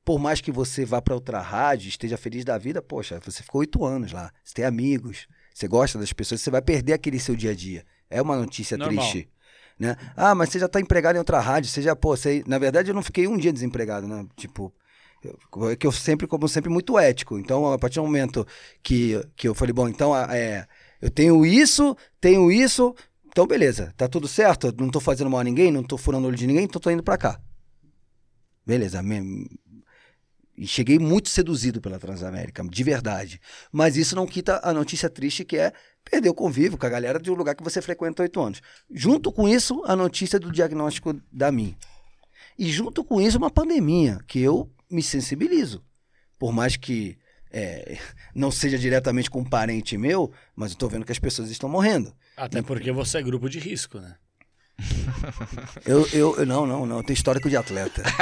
Por 0.04 0.18
mais 0.18 0.40
que 0.40 0.50
você 0.52 0.84
vá 0.84 1.02
para 1.02 1.14
outra 1.14 1.40
rádio, 1.40 1.88
esteja 1.88 2.16
feliz 2.16 2.44
da 2.44 2.56
vida, 2.56 2.80
poxa, 2.80 3.20
você 3.24 3.42
ficou 3.42 3.60
oito 3.60 3.84
anos 3.84 4.12
lá. 4.12 4.32
Você 4.44 4.54
tem 4.54 4.64
amigos, 4.64 5.26
você 5.52 5.66
gosta 5.68 5.98
das 5.98 6.12
pessoas, 6.12 6.40
você 6.40 6.50
vai 6.50 6.62
perder 6.62 6.92
aquele 6.92 7.18
seu 7.18 7.34
dia 7.36 7.50
a 7.50 7.54
dia. 7.54 7.84
É 8.08 8.22
uma 8.22 8.36
notícia 8.36 8.76
Normal. 8.78 9.04
triste. 9.04 9.28
Né? 9.78 9.96
Ah, 10.16 10.34
mas 10.34 10.48
você 10.50 10.58
já 10.58 10.68
tá 10.68 10.80
empregado 10.80 11.16
em 11.16 11.18
outra 11.18 11.38
rádio, 11.38 11.70
você 11.70 11.82
já, 11.82 11.94
pô, 11.94 12.16
você, 12.16 12.42
na 12.46 12.58
verdade 12.58 12.90
eu 12.90 12.94
não 12.94 13.02
fiquei 13.02 13.28
um 13.28 13.36
dia 13.36 13.52
desempregado, 13.52 14.06
né? 14.08 14.26
Tipo, 14.34 14.72
eu- 15.22 15.70
é 15.70 15.76
que 15.76 15.86
eu 15.86 15.92
sempre, 15.92 16.26
como 16.26 16.48
sempre, 16.48 16.70
muito 16.70 16.98
ético. 16.98 17.38
Então, 17.38 17.70
a 17.72 17.78
partir 17.78 17.96
do 17.96 18.04
momento 18.04 18.46
que, 18.82 19.20
que 19.36 19.46
eu 19.48 19.54
falei, 19.54 19.72
bom, 19.74 19.88
então 19.88 20.16
é, 20.16 20.66
eu 21.00 21.10
tenho 21.10 21.44
isso, 21.44 21.94
tenho 22.20 22.50
isso, 22.50 22.94
então 23.26 23.46
beleza, 23.46 23.92
tá 23.96 24.08
tudo 24.08 24.26
certo, 24.26 24.72
não 24.78 24.88
tô 24.90 24.98
fazendo 25.00 25.28
mal 25.30 25.40
a 25.40 25.44
ninguém, 25.44 25.70
não 25.70 25.82
tô 25.82 25.98
furando 25.98 26.24
o 26.24 26.28
olho 26.28 26.36
de 26.38 26.46
ninguém, 26.46 26.64
então 26.64 26.80
tô 26.80 26.90
indo 26.90 27.02
pra 27.02 27.18
cá. 27.18 27.38
Beleza, 28.64 29.02
me- 29.02 29.46
e 30.56 30.66
cheguei 30.66 30.98
muito 30.98 31.28
seduzido 31.28 31.80
pela 31.80 31.98
Transamérica, 31.98 32.64
de 32.64 32.82
verdade. 32.84 33.40
Mas 33.70 33.96
isso 33.96 34.16
não 34.16 34.26
quita 34.26 34.60
a 34.62 34.72
notícia 34.72 35.10
triste 35.10 35.44
que 35.44 35.56
é 35.58 35.72
perder 36.10 36.28
o 36.30 36.34
convívio 36.34 36.78
com 36.78 36.86
a 36.86 36.90
galera 36.90 37.18
de 37.18 37.30
um 37.30 37.34
lugar 37.34 37.54
que 37.54 37.62
você 37.64 37.82
frequenta 37.82 38.22
há 38.22 38.24
oito 38.24 38.40
anos. 38.40 38.60
Junto 38.90 39.30
com 39.32 39.48
isso, 39.48 39.82
a 39.86 39.94
notícia 39.96 40.38
do 40.38 40.50
diagnóstico 40.52 41.14
da 41.32 41.50
mim. 41.52 41.76
E 42.58 42.70
junto 42.70 43.04
com 43.04 43.20
isso, 43.20 43.36
uma 43.38 43.50
pandemia, 43.50 44.18
que 44.26 44.40
eu 44.40 44.70
me 44.90 45.02
sensibilizo. 45.02 45.84
Por 46.38 46.52
mais 46.52 46.76
que 46.76 47.18
é, 47.50 47.98
não 48.34 48.50
seja 48.50 48.78
diretamente 48.78 49.28
com 49.30 49.40
um 49.40 49.44
parente 49.44 49.98
meu, 49.98 50.32
mas 50.54 50.72
eu 50.72 50.78
tô 50.78 50.88
vendo 50.88 51.04
que 51.04 51.12
as 51.12 51.18
pessoas 51.18 51.50
estão 51.50 51.68
morrendo. 51.68 52.14
Até 52.36 52.62
porque 52.62 52.92
você 52.92 53.18
é 53.18 53.22
grupo 53.22 53.48
de 53.48 53.58
risco, 53.58 53.98
né? 53.98 54.14
Eu, 55.86 56.06
eu, 56.12 56.36
eu- 56.36 56.46
não, 56.46 56.66
não, 56.66 56.84
não, 56.84 56.98
eu 56.98 57.02
tenho 57.02 57.16
histórico 57.16 57.48
de 57.48 57.56
atleta. 57.56 58.02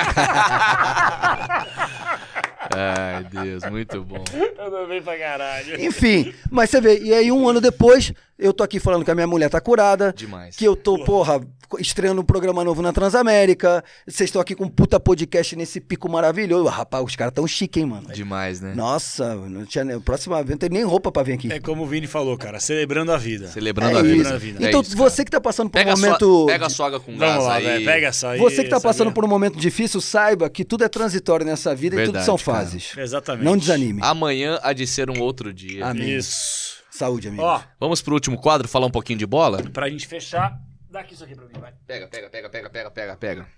Ai, 2.70 3.24
Deus, 3.24 3.65
muito 3.70 4.03
bom. 4.03 4.24
Eu 4.59 4.70
não 4.70 4.86
venho 4.86 5.03
pra 5.03 5.19
caralho. 5.19 5.81
Enfim, 5.85 6.32
mas 6.51 6.70
você 6.70 6.81
vê, 6.81 6.99
e 7.01 7.12
aí 7.12 7.31
um 7.32 7.49
ano 7.49 7.61
depois, 7.61 8.12
eu 8.39 8.52
tô 8.52 8.62
aqui 8.62 8.78
falando 8.81 9.05
que 9.05 9.11
a 9.11 9.15
minha 9.15 9.27
mulher 9.27 9.48
tá 9.48 9.61
curada, 9.61 10.12
Demais. 10.16 10.56
que 10.56 10.65
eu 10.65 10.74
tô, 10.77 11.02
porra, 11.05 11.40
estreando 11.78 12.20
um 12.20 12.24
programa 12.24 12.62
novo 12.62 12.82
na 12.82 12.93
Transamérica, 12.93 13.82
vocês 14.06 14.28
estão 14.28 14.40
aqui 14.40 14.55
com 14.55 14.65
um 14.65 14.69
puta 14.69 15.01
podcast 15.01 15.56
nesse 15.56 15.81
pico 15.81 16.09
maravilhoso. 16.09 16.69
Rapaz, 16.69 17.05
os 17.05 17.16
caras 17.16 17.32
tão 17.35 17.47
chique, 17.47 17.81
hein, 17.81 17.86
mano? 17.86 18.09
Demais, 18.12 18.61
né? 18.61 18.74
Nossa, 18.74 19.35
não 19.35 19.65
tinha, 19.65 19.85
nem- 19.85 19.98
próxima 20.01 20.36
vez 20.39 20.51
não 20.51 20.59
tem 20.59 20.69
nem 20.70 20.85
roupa 20.85 21.11
pra 21.11 21.23
vir 21.23 21.32
aqui. 21.32 21.52
É 21.52 21.59
como 21.61 21.82
o 21.82 21.86
Vini 21.86 22.06
falou, 22.06 22.36
cara, 22.36 22.61
celebrando 22.61 23.11
a 23.12 23.16
vida. 23.16 23.48
Celebrando 23.48 23.97
É 23.97 24.01
a 24.01 24.02
vida. 24.02 24.35
a 24.35 24.39
vida. 24.39 24.65
É 24.65 24.69
Então, 24.69 24.82
isso, 24.82 24.97
você 24.97 25.24
que 25.24 25.31
tá 25.31 25.40
passando 25.40 25.69
por 25.70 25.78
pega, 25.78 25.90
um 25.90 25.94
a 25.94 25.97
momento. 25.97 26.19
sua, 26.24 26.47
pega 26.47 26.66
a 26.66 26.70
soga 26.70 27.01
com 27.01 27.16
gás 27.16 27.32
Vamos 27.32 27.47
lá, 27.48 27.55
aí. 27.56 27.65
velho, 27.65 27.85
pega 27.85 28.06
essa 28.09 28.31
aí. 28.31 28.39
Você 28.39 28.62
que 28.65 28.70
tá 28.70 28.81
passando 28.81 29.11
por 29.12 29.24
um 29.24 29.28
momento 29.28 29.59
difícil, 29.59 30.01
saiba 30.01 30.48
que 30.51 30.65
tudo 30.65 30.85
é 30.85 30.89
transitório 30.89 31.44
nessa 31.47 31.74
vida 31.74 31.97
e 31.97 31.98
tudo 32.05 32.15
Verdade, 32.15 32.27
são 32.27 32.36
cara. 32.39 32.59
fases. 32.59 32.93
Exatamente. 32.97 33.44
Não 33.44 33.56
desanime. 33.56 34.01
Amanhã 34.02 34.59
há 34.62 34.73
de 34.73 34.86
ser 34.86 35.11
um 35.11 35.20
outro 35.20 35.52
dia. 35.52 35.86
Amém. 35.86 36.16
Isso. 36.16 36.84
Saúde, 36.96 37.28
amigo. 37.28 37.42
Ó, 37.42 37.60
Vamos 37.80 38.00
pro 38.00 38.14
último 38.14 38.40
quadro, 38.40 38.68
falar 38.68 38.86
um 38.86 38.90
pouquinho 38.90 39.18
de 39.18 39.26
bola? 39.26 39.62
pra 39.70 39.88
gente 39.90 40.06
fechar, 40.06 40.56
dá 40.88 41.00
aqui 41.00 41.14
isso 41.14 41.24
aqui 41.24 41.34
pra 41.34 41.44
mim, 41.46 41.52
vai. 41.58 41.72
Pega, 41.86 42.06
pega, 42.06 42.30
pega, 42.30 42.48
pega, 42.48 42.70
pega, 42.70 42.90
pega, 42.90 43.16
pega. 43.16 43.48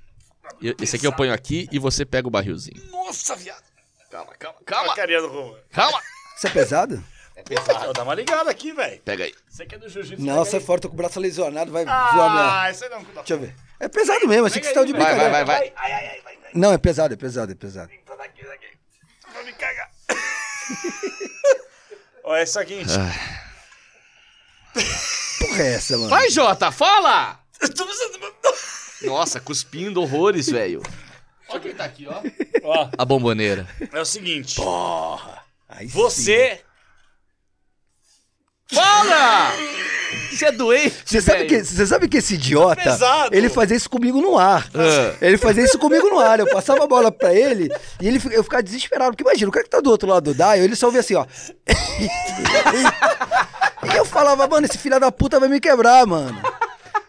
Esse 0.80 0.96
aqui 0.96 1.06
eu 1.06 1.12
ponho 1.12 1.32
aqui 1.34 1.68
e 1.70 1.78
você 1.78 2.04
pega 2.06 2.26
o 2.26 2.30
barrilzinho. 2.30 2.82
Nossa, 2.90 3.36
viado. 3.36 3.62
Calma, 4.10 4.32
calma, 4.38 4.58
Calma. 4.64 4.64
calma, 4.64 4.92
A 4.92 4.96
carinha 4.96 5.20
do 5.20 5.28
Roma. 5.28 5.58
calma. 5.70 6.00
Isso 6.36 6.46
é 6.46 6.50
pesado? 6.50 7.04
É 7.34 7.42
pesado. 7.42 7.92
Dá 7.92 8.02
uma 8.04 8.14
ligada 8.14 8.50
aqui, 8.50 8.72
velho. 8.72 9.00
Pega 9.02 9.24
aí. 9.24 9.34
Você 9.50 9.66
que 9.66 9.74
é 9.74 9.78
do 9.78 9.88
jiu-jitsu. 9.88 10.24
Não, 10.24 10.36
pega 10.36 10.44
sai 10.50 10.60
aí. 10.60 10.66
fora, 10.66 10.80
tô 10.80 10.88
com 10.88 10.94
o 10.94 10.96
braço 10.96 11.20
lesionado, 11.20 11.70
vai 11.70 11.84
voar 11.84 12.30
minha. 12.30 12.62
Ah, 12.62 12.70
isso 12.70 12.84
aí 12.84 12.90
não. 12.90 13.04
Cuidado. 13.04 13.24
Deixa 13.26 13.34
eu 13.34 13.38
ver. 13.40 13.54
É 13.78 13.88
pesado 13.88 14.26
mesmo, 14.26 14.46
achei 14.46 14.60
que 14.62 14.66
você 14.68 14.72
tava 14.72 14.86
de 14.86 14.92
Vai, 14.92 15.02
vai, 15.02 15.10
brincadeira. 15.14 15.44
vai, 15.44 15.58
vai. 15.58 15.72
Ai, 15.76 15.92
ai, 15.92 16.06
ai, 16.08 16.20
vai, 16.22 16.36
vai. 16.38 16.50
Não, 16.54 16.72
é 16.72 16.78
pesado, 16.78 17.12
é 17.12 17.16
pesado, 17.18 17.52
é 17.52 17.54
pesado. 17.54 17.90
Tá 18.06 18.16
daqui, 18.16 18.42
daqui. 18.46 18.66
Vai 19.34 19.44
me 19.44 19.52
cagar. 19.52 19.90
Ó, 22.26 22.34
é 22.36 22.42
o 22.42 22.46
seguinte. 22.46 22.90
Porra 25.38 25.62
é 25.62 25.74
essa, 25.74 25.96
mano? 25.96 26.10
Vai, 26.10 26.28
Jota, 26.28 26.70
fala! 26.72 27.40
Eu 27.60 27.72
tô 27.72 27.86
precisando- 27.86 28.34
Nossa, 29.02 29.40
cuspindo 29.40 30.02
horrores, 30.02 30.48
velho. 30.48 30.82
Olha 31.48 31.60
quem 31.60 31.74
tá 31.74 31.84
aqui, 31.84 32.06
ó. 32.08 32.20
Ó, 32.64 32.90
A 32.98 33.04
bomboneira. 33.04 33.66
é 33.92 34.00
o 34.00 34.04
seguinte. 34.04 34.56
Aí 35.68 35.88
sim. 35.88 35.92
Você. 35.94 36.60
Fala! 38.72 39.52
Você 40.30 40.46
é 40.46 40.52
doente, 40.52 40.94
Você 41.04 41.20
sabe, 41.20 41.46
que, 41.46 41.64
você 41.64 41.86
sabe 41.86 42.08
que 42.08 42.18
esse 42.18 42.34
idiota, 42.34 42.82
pesado. 42.82 43.34
ele 43.34 43.48
fazia 43.48 43.76
isso 43.76 43.88
comigo 43.88 44.20
no 44.20 44.36
ar. 44.36 44.68
Ah. 44.74 45.14
Ele 45.20 45.38
fazia 45.38 45.64
isso 45.64 45.78
comigo 45.78 46.08
no 46.08 46.18
ar. 46.18 46.40
Eu 46.40 46.46
passava 46.50 46.84
a 46.84 46.86
bola 46.86 47.10
pra 47.10 47.32
ele 47.32 47.70
e 48.00 48.06
ele, 48.08 48.20
eu 48.32 48.44
ficava 48.44 48.62
desesperado. 48.62 49.12
Porque 49.12 49.22
imagina, 49.22 49.48
o 49.48 49.52
cara 49.52 49.64
que 49.64 49.70
tá 49.70 49.80
do 49.80 49.90
outro 49.90 50.08
lado 50.08 50.24
do 50.24 50.34
Dial, 50.34 50.56
ele 50.56 50.76
só 50.76 50.86
ouvia 50.86 51.00
assim, 51.00 51.14
ó. 51.14 51.24
e 53.92 53.96
eu 53.96 54.04
falava, 54.04 54.46
mano, 54.46 54.66
esse 54.66 54.78
filho 54.78 55.00
da 55.00 55.10
puta 55.10 55.40
vai 55.40 55.48
me 55.48 55.60
quebrar, 55.60 56.06
mano. 56.06 56.38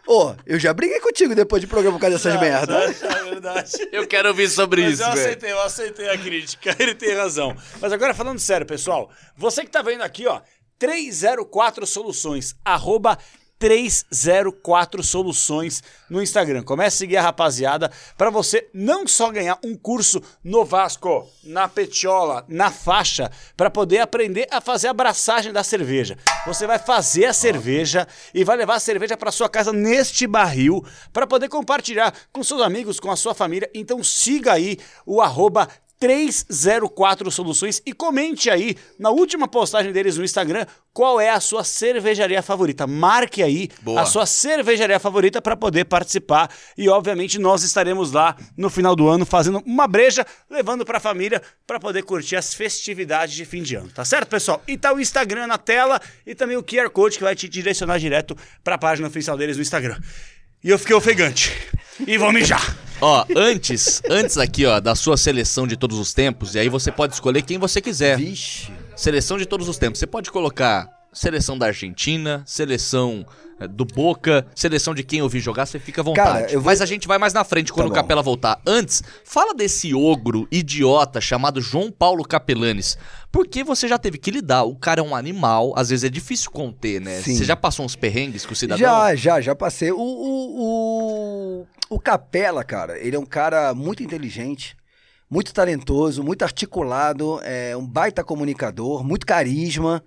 Ô, 0.07 0.34
eu 0.45 0.57
já 0.57 0.73
briguei 0.73 1.01
contigo 1.01 1.35
depois 1.35 1.59
de 1.59 1.67
programa 1.67 1.97
por 1.97 2.01
causa 2.01 2.15
dessas 2.15 2.39
merdas. 2.39 3.03
É 3.03 3.23
verdade. 3.25 3.71
Eu 3.91 4.07
quero 4.07 4.29
ouvir 4.29 4.47
sobre 4.49 4.81
Mas 4.84 4.93
isso, 4.93 5.03
eu 5.03 5.09
aceitei, 5.09 5.51
eu 5.51 5.61
aceitei 5.61 6.09
a 6.09 6.17
crítica. 6.17 6.73
Ele 6.79 6.95
tem 6.95 7.13
razão. 7.13 7.53
Mas 7.81 7.91
agora 7.91 8.13
falando 8.13 8.39
sério, 8.39 8.65
pessoal. 8.65 9.11
Você 9.35 9.65
que 9.65 9.69
tá 9.69 9.81
vendo 9.81 10.03
aqui, 10.03 10.25
ó, 10.25 10.39
304 10.79 11.85
Soluções, 11.85 12.55
arroba 12.63 13.17
304 13.59 15.03
Soluções 15.03 15.81
no 16.09 16.21
Instagram. 16.21 16.63
Comece 16.63 16.95
a 16.95 16.99
seguir 16.99 17.17
a 17.17 17.21
rapaziada 17.21 17.91
para 18.17 18.29
você 18.29 18.69
não 18.73 19.07
só 19.07 19.31
ganhar 19.31 19.57
um 19.63 19.75
curso 19.75 20.21
no 20.43 20.63
Vasco, 20.63 21.27
na 21.43 21.67
Petiola, 21.67 22.45
na 22.47 22.69
faixa, 22.71 23.31
para 23.55 23.69
poder 23.69 23.99
aprender 23.99 24.47
a 24.51 24.61
fazer 24.61 24.87
a 24.87 24.91
abraçagem 24.91 25.51
da 25.51 25.63
cerveja. 25.63 26.17
Você 26.45 26.67
vai 26.67 26.77
fazer 26.77 27.25
a 27.25 27.33
cerveja 27.33 28.07
e 28.33 28.43
vai 28.43 28.57
levar 28.57 28.75
a 28.75 28.79
cerveja 28.79 29.17
para 29.17 29.31
sua 29.31 29.49
casa 29.49 29.73
neste 29.73 30.27
barril 30.27 30.85
para 31.11 31.27
poder 31.27 31.49
compartilhar 31.49 32.13
com 32.31 32.43
seus 32.43 32.61
amigos, 32.61 32.99
com 32.99 33.09
a 33.09 33.15
sua 33.15 33.33
família. 33.33 33.69
Então 33.73 34.03
siga 34.03 34.53
aí 34.53 34.77
o 35.05 35.21
arroba 35.21 35.67
304 35.99 37.32
Soluções 37.32 37.82
e 37.86 37.94
comente 37.94 38.49
aí 38.49 38.76
na 38.99 39.10
última 39.10 39.48
postagem 39.48 39.91
deles 39.91 40.18
no 40.18 40.24
Instagram 40.24 40.65
qual 40.94 41.22
é 41.22 41.30
a 41.30 41.40
sua 41.40 41.64
cervejaria 41.64 42.41
favorita. 42.41 42.88
Marque 42.88 43.44
aí 43.44 43.69
Boa. 43.82 44.02
a 44.02 44.06
sua 44.06 44.26
cervejaria 44.26 44.99
favorita 44.99 45.41
para 45.41 45.56
poder 45.56 45.86
participar 45.86 46.49
e 46.78 46.90
obviamente 46.90 47.38
nós 47.38 47.64
estaremos 47.64 48.11
lá 48.11 48.36
no 48.57 48.69
final 48.69 48.95
do 48.95 49.07
ano 49.07 49.26
fazendo 49.26 49.61
uma 49.65 49.88
breja, 49.88 50.26
levando 50.49 50.84
para 50.84 50.98
a 50.98 51.02
família 51.02 51.41
para 51.68 51.80
poder 51.80 52.03
curtir 52.03 52.36
as 52.36 52.53
festividades 52.53 53.36
de 53.36 53.45
fim 53.45 53.61
de 53.61 53.76
ano, 53.76 53.90
tá 53.91 54.03
certo, 54.03 54.30
pessoal? 54.30 54.61
E 54.68 54.78
tá 54.78 54.94
o 54.94 54.99
Instagram 54.99 55.48
na 55.48 55.57
tela 55.57 56.02
e 56.26 56.34
também 56.34 56.57
o 56.57 56.64
QR 56.64 56.90
Code 56.90 57.18
que 57.18 57.24
vai 57.24 57.36
te 57.36 57.48
direcionar 57.48 57.99
direto 57.99 58.36
para 58.64 58.76
a 58.76 58.80
página 58.80 59.07
oficial 59.07 59.38
deles 59.38 59.56
no 59.56 59.61
Instagram. 59.61 59.99
E 60.68 60.69
eu 60.69 60.77
fiquei 60.77 60.94
ofegante. 60.94 61.53
E 62.06 62.18
vou 62.18 62.30
mijar. 62.34 62.76
Ó, 62.99 63.23
antes, 63.38 64.02
antes 64.10 64.38
aqui, 64.38 64.65
ó, 64.65 64.81
da 64.81 64.95
sua 64.95 65.15
seleção 65.15 65.65
de 65.65 65.77
todos 65.77 65.98
os 65.98 66.14
tempos, 66.14 66.56
e 66.56 66.60
aí 66.60 66.68
você 66.68 66.91
pode 66.91 67.14
escolher 67.14 67.41
quem 67.44 67.57
você 67.57 67.80
quiser. 67.80 68.18
Vixe. 68.18 68.69
Seleção 68.94 69.38
de 69.38 69.45
todos 69.45 69.69
os 69.69 69.77
tempos. 69.77 69.98
Você 69.98 70.06
pode 70.06 70.30
colocar 70.30 70.89
seleção 71.18 71.57
da 71.57 71.68
Argentina, 71.68 72.44
seleção 72.45 73.26
eh, 73.60 73.68
do 73.68 73.84
Boca, 73.85 74.45
seleção 74.56 74.94
de 74.94 75.03
quem 75.03 75.19
eu 75.19 75.27
vi 75.30 75.39
jogar, 75.39 75.65
você 75.65 75.80
fica 75.80 76.02
à 76.02 76.03
vontade. 76.03 76.30
Cara, 76.48 76.53
vou- 76.53 76.64
Mas 76.64 76.80
a 76.81 76.85
gente 76.85 77.07
vai 77.07 77.18
mais 77.18 77.34
na 77.34 77.44
frente 77.44 77.73
quando 77.73 77.88
Tá 77.88 77.91
o. 77.94 77.95
Capela 77.95 78.22
voltar. 78.22 78.61
Antes, 78.65 79.02
fala 79.23 79.53
desse 79.53 79.94
ogro 79.94 80.48
idiota 80.52 81.19
chamado 81.19 81.60
João 81.61 81.91
Paulo 81.91 82.23
Capelanes. 82.23 82.98
Porque 83.31 83.64
você 83.64 83.88
já 83.88 83.98
teve 83.98 84.18
que 84.18 84.31
lidar. 84.31 84.64
O 84.64 84.76
cara 84.76 85.02
é 85.02 85.03
um 85.03 85.15
animal, 85.15 85.73
às 85.76 85.89
vezes 85.89 86.03
é 86.06 86.10
difícil 86.10 86.49
conter, 86.52 87.02
né? 87.02 87.22
Sim. 87.22 87.35
Você 87.35 87.44
já 87.44 87.56
passou 87.56 87.85
uns 87.85 87.95
perrengues 87.95 88.45
com 88.45 88.53
o 88.53 88.56
cidadão? 88.56 88.80
Já, 88.80 89.15
já, 89.15 89.41
já 89.41 89.56
passei. 89.56 89.91
O, 89.91 89.98
o, 89.99 91.61
o, 91.61 91.68
o 91.89 91.99
Capela, 91.99 92.64
cara, 92.64 92.98
ele 92.99 93.15
é 93.15 93.19
um 93.19 93.26
cara 93.26 93.73
muito 93.73 94.02
inteligente, 94.03 94.76
muito 95.30 95.53
talentoso, 95.53 96.23
muito 96.23 96.44
articulado, 96.44 97.39
é 97.44 97.76
um 97.76 97.85
baita 97.85 98.23
comunicador, 98.23 99.03
muito 99.03 99.26
carisma, 99.26 100.02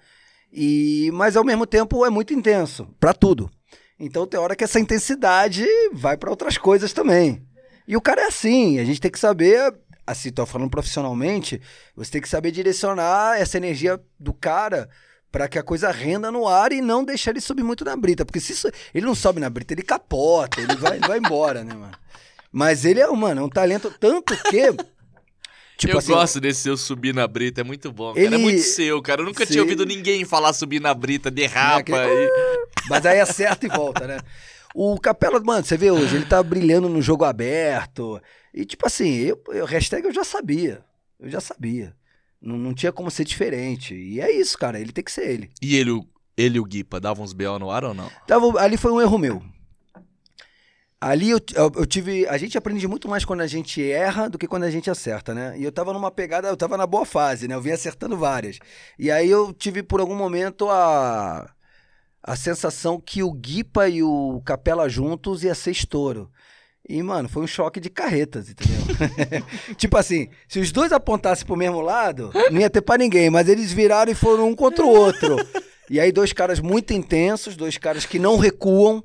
e 0.52 1.10
mas 1.12 1.36
ao 1.36 1.44
mesmo 1.44 1.66
tempo 1.66 2.04
é 2.04 2.10
muito 2.10 2.32
intenso, 2.34 2.88
pra 2.98 3.12
tudo. 3.14 3.50
Então 3.98 4.26
tem 4.26 4.40
hora 4.40 4.56
que 4.56 4.64
essa 4.64 4.80
intensidade 4.80 5.66
vai 5.92 6.16
pra 6.16 6.30
outras 6.30 6.56
coisas 6.56 6.92
também. 6.92 7.42
E 7.86 7.96
o 7.96 8.00
cara 8.00 8.22
é 8.22 8.26
assim, 8.26 8.78
a 8.78 8.84
gente 8.84 9.00
tem 9.00 9.10
que 9.10 9.18
saber, 9.18 9.74
assim, 10.06 10.30
tô 10.30 10.46
falando 10.46 10.70
profissionalmente, 10.70 11.60
você 11.94 12.12
tem 12.12 12.20
que 12.22 12.28
saber 12.28 12.50
direcionar 12.50 13.38
essa 13.38 13.56
energia 13.56 14.00
do 14.18 14.32
cara 14.32 14.88
pra 15.30 15.48
que 15.48 15.58
a 15.58 15.62
coisa 15.62 15.90
renda 15.90 16.30
no 16.32 16.48
ar 16.48 16.72
e 16.72 16.80
não 16.80 17.04
deixar 17.04 17.30
ele 17.32 17.40
subir 17.40 17.62
muito 17.62 17.84
na 17.84 17.94
brita. 17.96 18.24
Porque 18.24 18.40
se 18.40 18.52
isso- 18.52 18.70
ele 18.94 19.06
não 19.06 19.14
sobe 19.14 19.40
na 19.40 19.50
brita, 19.50 19.74
ele 19.74 19.82
capota, 19.82 20.60
ele 20.60 20.74
vai, 20.76 20.96
ele 20.96 21.06
vai 21.06 21.18
embora, 21.18 21.62
né, 21.62 21.74
mano? 21.74 21.92
Mas 22.50 22.84
ele 22.84 23.00
é, 23.00 23.06
mano, 23.10 23.42
é 23.42 23.44
um 23.44 23.48
talento, 23.48 23.92
tanto 24.00 24.34
que. 24.50 24.62
Tipo 25.80 25.94
eu 25.94 25.98
assim, 25.98 26.12
gosto 26.12 26.40
desse 26.40 26.60
seu 26.60 26.76
subir 26.76 27.14
na 27.14 27.26
brita, 27.26 27.62
é 27.62 27.64
muito 27.64 27.90
bom. 27.90 28.12
Cara. 28.12 28.24
Ele- 28.26 28.34
É 28.34 28.38
muito 28.38 28.60
seu, 28.60 29.00
cara. 29.00 29.22
Eu 29.22 29.26
nunca 29.26 29.46
Sim. 29.46 29.52
tinha 29.52 29.62
ouvido 29.62 29.86
ninguém 29.86 30.24
falar 30.24 30.52
subir 30.52 30.80
na 30.80 30.92
brita, 30.92 31.30
derrapa. 31.30 31.78
aquele- 31.80 32.26
e- 32.26 32.30
Mas 32.88 33.06
aí 33.06 33.18
acerta 33.20 33.64
e 33.66 33.68
volta, 33.68 34.06
né? 34.06 34.18
O 34.74 34.98
Capela, 35.00 35.40
mano, 35.40 35.64
você 35.64 35.76
vê 35.76 35.90
hoje, 35.90 36.16
ele 36.16 36.26
tá 36.26 36.42
brilhando 36.42 36.88
no 36.88 37.00
jogo 37.02 37.24
aberto. 37.24 38.20
E 38.54 38.64
tipo 38.64 38.86
assim, 38.86 39.16
eu, 39.16 39.40
eu 39.48 39.64
hashtag 39.64 40.06
eu 40.06 40.12
já 40.12 40.22
sabia. 40.24 40.84
Eu 41.18 41.28
já 41.30 41.40
sabia. 41.40 41.94
Não, 42.40 42.56
não 42.56 42.72
tinha 42.74 42.92
como 42.92 43.10
ser 43.10 43.24
diferente. 43.24 43.94
E 43.94 44.20
é 44.20 44.30
isso, 44.30 44.56
cara. 44.58 44.78
Ele 44.80 44.92
tem 44.92 45.02
que 45.04 45.12
ser 45.12 45.28
ele. 45.28 45.50
E 45.62 45.76
ele, 45.76 46.00
ele 46.36 46.56
e 46.56 46.60
o 46.60 46.64
Guipa 46.64 47.00
davam 47.00 47.24
uns 47.24 47.32
BO 47.32 47.58
no 47.58 47.70
ar 47.70 47.84
ou 47.84 47.92
não? 47.94 48.10
Tava, 48.26 48.60
ali 48.60 48.76
foi 48.76 48.92
um 48.92 49.00
erro 49.00 49.18
meu. 49.18 49.42
Ali 51.00 51.30
eu, 51.30 51.40
eu, 51.54 51.72
eu 51.76 51.86
tive. 51.86 52.26
A 52.26 52.36
gente 52.36 52.58
aprende 52.58 52.86
muito 52.86 53.08
mais 53.08 53.24
quando 53.24 53.40
a 53.40 53.46
gente 53.46 53.82
erra 53.90 54.28
do 54.28 54.36
que 54.36 54.46
quando 54.46 54.64
a 54.64 54.70
gente 54.70 54.90
acerta, 54.90 55.32
né? 55.32 55.54
E 55.56 55.64
eu 55.64 55.72
tava 55.72 55.94
numa 55.94 56.10
pegada, 56.10 56.48
eu 56.48 56.56
tava 56.56 56.76
na 56.76 56.86
boa 56.86 57.06
fase, 57.06 57.48
né? 57.48 57.54
Eu 57.54 57.62
vim 57.62 57.70
acertando 57.70 58.18
várias. 58.18 58.58
E 58.98 59.10
aí 59.10 59.30
eu 59.30 59.50
tive 59.52 59.82
por 59.82 60.00
algum 60.00 60.14
momento 60.14 60.68
a. 60.68 61.50
A 62.22 62.36
sensação 62.36 63.00
que 63.00 63.22
o 63.22 63.32
Guipa 63.32 63.88
e 63.88 64.02
o 64.02 64.42
Capela 64.44 64.90
juntos 64.90 65.42
ia 65.42 65.54
ser 65.54 65.70
estouro. 65.70 66.30
E, 66.86 67.02
mano, 67.02 67.30
foi 67.30 67.42
um 67.42 67.46
choque 67.46 67.80
de 67.80 67.88
carretas, 67.88 68.50
entendeu? 68.50 68.78
tipo 69.78 69.96
assim, 69.96 70.28
se 70.46 70.58
os 70.58 70.70
dois 70.70 70.92
apontassem 70.92 71.46
pro 71.46 71.56
mesmo 71.56 71.80
lado, 71.80 72.30
não 72.50 72.60
ia 72.60 72.68
ter 72.68 72.82
pra 72.82 72.98
ninguém, 72.98 73.30
mas 73.30 73.48
eles 73.48 73.72
viraram 73.72 74.12
e 74.12 74.14
foram 74.14 74.48
um 74.48 74.54
contra 74.54 74.84
o 74.84 74.88
outro. 74.88 75.36
E 75.88 75.98
aí, 75.98 76.12
dois 76.12 76.32
caras 76.32 76.60
muito 76.60 76.92
intensos, 76.92 77.56
dois 77.56 77.78
caras 77.78 78.04
que 78.04 78.18
não 78.18 78.36
recuam. 78.36 79.02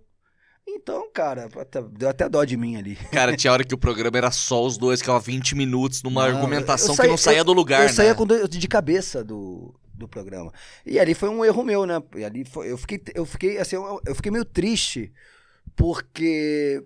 Então, 0.75 1.09
cara, 1.11 1.49
até- 1.59 1.81
deu 1.81 2.09
até 2.09 2.27
dó 2.29 2.43
de 2.43 2.55
mim 2.57 2.75
ali. 2.75 2.95
Cara, 3.11 3.35
tinha 3.35 3.51
hora 3.51 3.63
que 3.63 3.73
o 3.73 3.77
programa 3.77 4.17
era 4.17 4.29
só 4.29 4.63
os 4.63 4.77
dois, 4.77 4.99
ficava 4.99 5.19
20 5.19 5.55
minutos 5.55 6.03
numa 6.03 6.27
Não, 6.27 6.35
argumentação 6.35 6.95
que 6.95 7.07
não 7.07 7.17
saía 7.17 7.39
eu- 7.39 7.43
do 7.45 7.53
lugar, 7.53 7.81
Eu 7.81 7.87
né? 7.87 7.93
saía 7.93 8.13
com 8.13 8.25
dois- 8.25 8.47
de 8.49 8.67
cabeça 8.67 9.23
do, 9.23 9.73
do 9.93 10.07
programa. 10.07 10.51
E 10.85 10.99
ali 10.99 11.13
foi 11.15 11.29
um 11.29 11.43
erro 11.43 11.63
meu, 11.63 11.85
né? 11.85 12.01
E 12.15 12.23
ali 12.23 12.43
foi- 12.45 12.69
eu 12.71 12.77
fiquei, 12.77 13.01
eu 13.15 13.25
fiquei 13.25 13.57
assim, 13.57 13.77
eu, 13.77 14.01
eu 14.05 14.13
fiquei 14.13 14.31
meio 14.31 14.45
triste 14.45 15.11
porque 15.75 16.83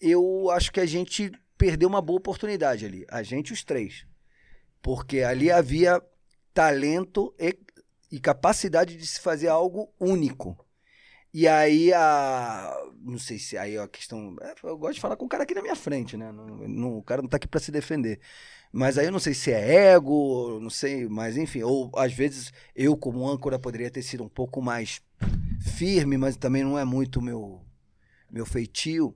eu 0.00 0.50
acho 0.50 0.72
que 0.72 0.80
a 0.80 0.86
gente 0.86 1.30
perdeu 1.56 1.88
uma 1.88 2.02
boa 2.02 2.18
oportunidade 2.18 2.84
ali, 2.84 3.04
a 3.08 3.22
gente 3.22 3.52
os 3.52 3.62
três. 3.64 4.04
Porque 4.82 5.20
ali 5.20 5.50
havia 5.50 6.02
talento 6.52 7.34
e, 7.38 7.56
e 8.12 8.18
capacidade 8.20 8.96
de 8.96 9.06
se 9.06 9.20
fazer 9.20 9.48
algo 9.48 9.90
único. 9.98 10.56
E 11.36 11.46
aí 11.46 11.92
a. 11.92 12.72
Não 13.02 13.18
sei 13.18 13.38
se 13.38 13.58
aí 13.58 13.76
a 13.78 13.86
questão. 13.86 14.36
é, 14.40 14.54
Eu 14.64 14.78
gosto 14.78 14.94
de 14.94 15.00
falar 15.00 15.16
com 15.16 15.26
o 15.26 15.28
cara 15.28 15.42
aqui 15.44 15.54
na 15.54 15.60
minha 15.62 15.76
frente, 15.76 16.16
né? 16.16 16.32
Não, 16.32 16.46
não- 16.46 16.98
o 16.98 17.02
cara 17.02 17.20
não 17.22 17.28
tá 17.28 17.36
aqui 17.36 17.46
pra 17.48 17.60
se 17.60 17.70
defender. 17.70 18.20
Mas 18.72 18.96
aí 18.98 19.06
eu 19.06 19.12
não 19.12 19.18
sei 19.18 19.34
se 19.34 19.52
é 19.52 19.92
ego, 19.94 20.58
não 20.60 20.70
sei, 20.70 21.06
mas 21.08 21.36
enfim. 21.36 21.62
Ou 21.62 21.90
às 21.96 22.12
vezes 22.12 22.52
eu, 22.74 22.96
como 22.96 23.28
âncora, 23.28 23.58
poderia 23.58 23.90
ter 23.90 24.02
sido 24.02 24.24
um 24.24 24.28
pouco 24.28 24.62
mais 24.62 25.02
firme, 25.60 26.16
mas 26.16 26.36
também 26.36 26.64
não 26.64 26.78
é 26.78 26.84
muito 26.84 27.20
meu, 27.22 27.62
meu 28.30 28.46
feitio. 28.46 29.14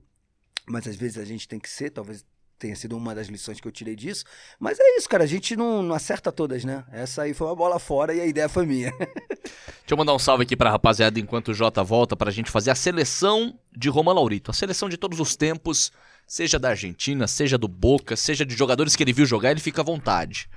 Mas 0.68 0.86
às 0.86 0.96
vezes 0.96 1.18
a 1.18 1.24
gente 1.24 1.48
tem 1.48 1.58
que 1.58 1.68
ser, 1.70 1.90
talvez 1.90 2.24
tenha 2.60 2.76
sido 2.76 2.96
uma 2.96 3.14
das 3.14 3.26
lições 3.28 3.58
que 3.58 3.66
eu 3.66 3.72
tirei 3.72 3.96
disso. 3.96 4.24
Mas 4.58 4.78
é 4.78 4.96
isso, 4.96 5.08
cara, 5.08 5.24
a 5.24 5.26
gente 5.26 5.56
não, 5.56 5.82
não 5.82 5.94
acerta 5.94 6.30
todas, 6.30 6.62
né? 6.62 6.84
Essa 6.92 7.22
aí 7.22 7.32
foi 7.32 7.46
uma 7.46 7.56
bola 7.56 7.78
fora 7.78 8.14
e 8.14 8.20
a 8.20 8.26
ideia 8.26 8.48
foi 8.48 8.66
minha. 8.66 8.92
Deixa 9.00 9.90
eu 9.90 9.96
mandar 9.96 10.14
um 10.14 10.18
salve 10.18 10.42
aqui 10.42 10.54
pra 10.54 10.70
rapaziada 10.70 11.18
enquanto 11.18 11.48
o 11.48 11.54
Jota 11.54 11.82
volta 11.82 12.14
pra 12.14 12.30
gente 12.30 12.50
fazer 12.50 12.70
a 12.70 12.74
seleção 12.74 13.58
de 13.74 13.88
Roma 13.88 14.12
Laurito. 14.12 14.50
A 14.50 14.54
seleção 14.54 14.88
de 14.88 14.98
todos 14.98 15.18
os 15.18 15.34
tempos, 15.34 15.90
seja 16.26 16.58
da 16.58 16.68
Argentina, 16.68 17.26
seja 17.26 17.56
do 17.56 17.66
Boca, 17.66 18.14
seja 18.14 18.44
de 18.44 18.54
jogadores 18.54 18.94
que 18.94 19.02
ele 19.02 19.12
viu 19.12 19.24
jogar, 19.24 19.50
ele 19.50 19.60
fica 19.60 19.80
à 19.80 19.84
vontade. 19.84 20.48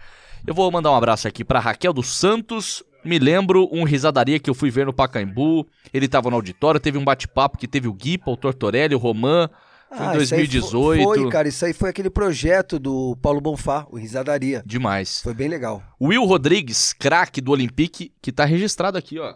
Eu 0.46 0.54
vou 0.54 0.70
mandar 0.70 0.92
um 0.92 0.96
abraço 0.96 1.26
aqui 1.26 1.46
pra 1.46 1.62
Raquel 1.62 1.94
dos 1.94 2.18
Santos. 2.18 2.84
Me 3.04 3.18
lembro 3.18 3.70
um 3.72 3.86
risadaria 3.86 4.40
que 4.40 4.50
eu 4.50 4.54
fui 4.54 4.70
ver 4.70 4.86
no 4.86 4.94
Pacaembu. 4.94 5.66
Ele 5.94 6.08
tava 6.08 6.30
no 6.30 6.36
auditório, 6.36 6.82
teve 6.82 6.98
um 6.98 7.04
bate-papo 7.04 7.58
que 7.58 7.68
teve 7.68 7.88
o 7.88 7.94
Guipa, 7.94 8.30
o 8.30 8.36
Tortorelli, 8.36 8.94
o 8.94 8.98
Roman. 8.98 9.50
Foi 9.96 10.06
em 10.06 10.10
Ah, 10.10 10.18
isso 10.18 10.34
aí 10.34 10.40
2018. 10.42 11.04
Foi, 11.04 11.20
foi, 11.20 11.30
cara, 11.32 11.48
isso 11.48 11.66
aí 11.66 11.74
foi 11.74 11.90
aquele 11.90 12.10
projeto 12.10 12.80
do 12.80 13.16
Paulo 13.22 13.40
Bonfá, 13.40 13.86
o 13.90 13.98
Risadaria. 13.98 14.64
Demais. 14.66 15.22
Foi 15.22 15.34
bem 15.34 15.48
legal. 15.48 15.84
Will 16.02 16.26
Rodrigues, 16.26 16.94
craque 16.94 17.40
do 17.40 17.52
Olympique, 17.52 18.12
que 18.22 18.32
tá 18.32 18.46
registrado 18.46 18.98
aqui, 18.98 19.20
ó. 19.20 19.36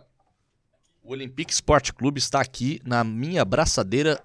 O 1.03 1.11
Olympique 1.11 1.53
Sport 1.53 1.91
Clube 1.93 2.19
está 2.19 2.41
aqui 2.41 2.81
na 2.85 3.03
minha 3.03 3.41
abraçadeira. 3.41 4.21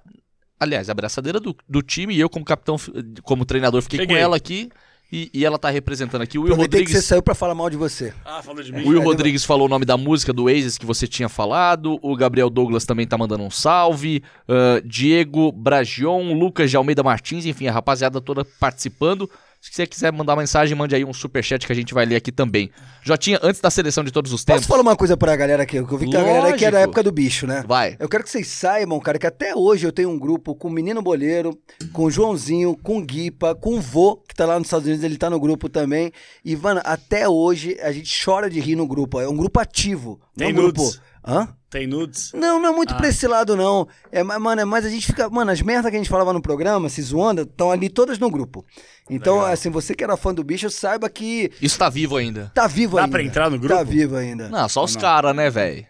Aliás, 0.58 0.88
a 0.88 0.92
abraçadeira 0.92 1.38
do, 1.38 1.56
do 1.68 1.82
time 1.82 2.14
e 2.14 2.20
eu, 2.20 2.28
como 2.28 2.44
capitão, 2.44 2.76
como 3.22 3.44
treinador, 3.44 3.82
fiquei 3.82 4.00
Peguei. 4.00 4.16
com 4.16 4.20
ela 4.20 4.36
aqui. 4.36 4.68
E, 5.12 5.30
e 5.34 5.44
ela 5.44 5.58
tá 5.58 5.68
representando 5.68 6.22
aqui. 6.22 6.38
O 6.38 6.42
Will 6.42 6.52
Aproveitei 6.54 6.80
que 6.80 6.86
você 6.86 6.92
Rodrigues. 6.94 7.08
saiu 7.08 7.22
pra 7.22 7.34
falar 7.34 7.54
mal 7.54 7.68
de 7.68 7.76
você. 7.76 8.14
Ah, 8.24 8.42
falou 8.42 8.62
de 8.62 8.72
O 8.72 8.74
mim. 8.74 8.80
Will 8.84 8.94
Cadê 8.94 9.04
Rodrigues 9.04 9.44
falou 9.44 9.66
o 9.66 9.68
nome 9.68 9.84
da 9.84 9.96
música 9.98 10.32
do 10.32 10.44
Oasis 10.44 10.78
que 10.78 10.86
você 10.86 11.06
tinha 11.06 11.28
falado. 11.28 11.98
O 12.00 12.16
Gabriel 12.16 12.48
Douglas 12.48 12.86
também 12.86 13.06
tá 13.06 13.18
mandando 13.18 13.44
um 13.44 13.50
salve. 13.50 14.22
Ah, 14.48 14.80
Diego 14.84 15.52
Bragion, 15.52 16.32
Lucas 16.32 16.70
de 16.70 16.76
Almeida 16.78 17.02
Martins, 17.02 17.44
enfim, 17.44 17.66
a 17.66 17.72
rapaziada 17.72 18.20
toda 18.22 18.42
participando. 18.44 19.28
Se 19.62 19.72
você 19.72 19.86
quiser 19.86 20.10
mandar 20.10 20.32
uma 20.32 20.42
mensagem, 20.42 20.76
mande 20.76 20.92
aí 20.92 21.04
um 21.04 21.12
superchat 21.12 21.64
que 21.64 21.72
a 21.72 21.74
gente 21.74 21.94
vai 21.94 22.04
ler 22.04 22.16
aqui 22.16 22.32
também. 22.32 22.68
Jotinha, 23.00 23.38
antes 23.40 23.60
da 23.60 23.70
seleção 23.70 24.02
de 24.02 24.10
todos 24.10 24.32
os 24.32 24.44
tempos. 24.44 24.62
Posso 24.62 24.68
falar 24.68 24.82
uma 24.82 24.96
coisa 24.96 25.16
pra 25.16 25.36
galera 25.36 25.62
aqui? 25.62 25.80
Que 25.80 25.92
eu 25.92 25.98
vi 25.98 26.10
que 26.10 26.16
uma 26.16 26.24
galera 26.24 26.56
que 26.56 26.64
é 26.64 26.70
da 26.70 26.78
Lógico. 26.78 26.90
época 26.90 27.02
do 27.04 27.12
bicho, 27.12 27.46
né? 27.46 27.62
Vai. 27.64 27.96
Eu 28.00 28.08
quero 28.08 28.24
que 28.24 28.30
vocês 28.30 28.48
saibam, 28.48 28.98
cara, 28.98 29.20
que 29.20 29.26
até 29.26 29.54
hoje 29.54 29.86
eu 29.86 29.92
tenho 29.92 30.10
um 30.10 30.18
grupo 30.18 30.52
com 30.56 30.66
o 30.66 30.70
Menino 30.70 31.00
Boleiro, 31.00 31.56
com 31.92 32.06
o 32.06 32.10
Joãozinho, 32.10 32.76
com 32.76 32.98
o 32.98 33.04
Guipa, 33.04 33.54
com 33.54 33.76
o 33.76 33.80
Vô, 33.80 34.16
que 34.16 34.34
tá 34.34 34.44
lá 34.46 34.58
nos 34.58 34.66
Estados 34.66 34.84
Unidos, 34.84 35.04
ele 35.04 35.16
tá 35.16 35.30
no 35.30 35.38
grupo 35.38 35.68
também. 35.68 36.10
E, 36.44 36.56
mano, 36.56 36.80
até 36.82 37.28
hoje 37.28 37.78
a 37.82 37.92
gente 37.92 38.12
chora 38.24 38.50
de 38.50 38.58
rir 38.58 38.74
no 38.74 38.88
grupo. 38.88 39.20
É 39.20 39.28
um 39.28 39.36
grupo 39.36 39.60
ativo. 39.60 40.20
Tem 40.36 40.48
é 40.48 40.50
um 40.50 40.54
grupo. 40.54 40.82
Hã? 41.24 41.48
Tem 41.72 41.86
nudes? 41.86 42.32
Não, 42.34 42.60
não 42.60 42.68
é 42.68 42.76
muito 42.76 42.92
Ah. 42.92 42.98
pra 42.98 43.08
esse 43.08 43.26
lado, 43.26 43.56
não. 43.56 43.88
É, 44.12 44.22
ma- 44.22 44.38
mano, 44.38 44.60
é 44.60 44.64
mais 44.66 44.84
a 44.84 44.90
gente 44.90 45.06
fica. 45.06 45.30
Mano, 45.30 45.50
as 45.50 45.62
merdas 45.62 45.90
que 45.90 45.96
a 45.96 45.98
gente 45.98 46.10
falava 46.10 46.30
no 46.30 46.42
programa, 46.42 46.86
se 46.90 47.00
zoando, 47.00 47.42
estão 47.42 47.70
ali 47.70 47.88
todas 47.88 48.18
no 48.18 48.30
grupo. 48.30 48.62
Então, 49.08 49.36
Legal. 49.38 49.52
assim, 49.52 49.70
você 49.70 49.94
que 49.94 50.04
era 50.04 50.14
fã 50.18 50.34
do 50.34 50.44
bicho, 50.44 50.68
saiba 50.68 51.08
que 51.08 51.50
Isso 51.62 51.78
tá 51.78 51.88
vivo 51.88 52.18
ainda. 52.18 52.52
tá 52.54 52.66
vivo 52.66 52.96
Dá 52.96 53.04
ainda. 53.04 53.12
pra 53.12 53.22
entrar 53.24 53.50
no 53.50 53.58
grupo? 53.58 53.74
Tá 53.74 53.82
vivo 53.82 54.16
ainda. 54.16 54.50
Não, 54.50 54.68
só 54.68 54.84
os 54.84 54.94
caras, 54.96 55.34
né, 55.34 55.48
velho? 55.48 55.86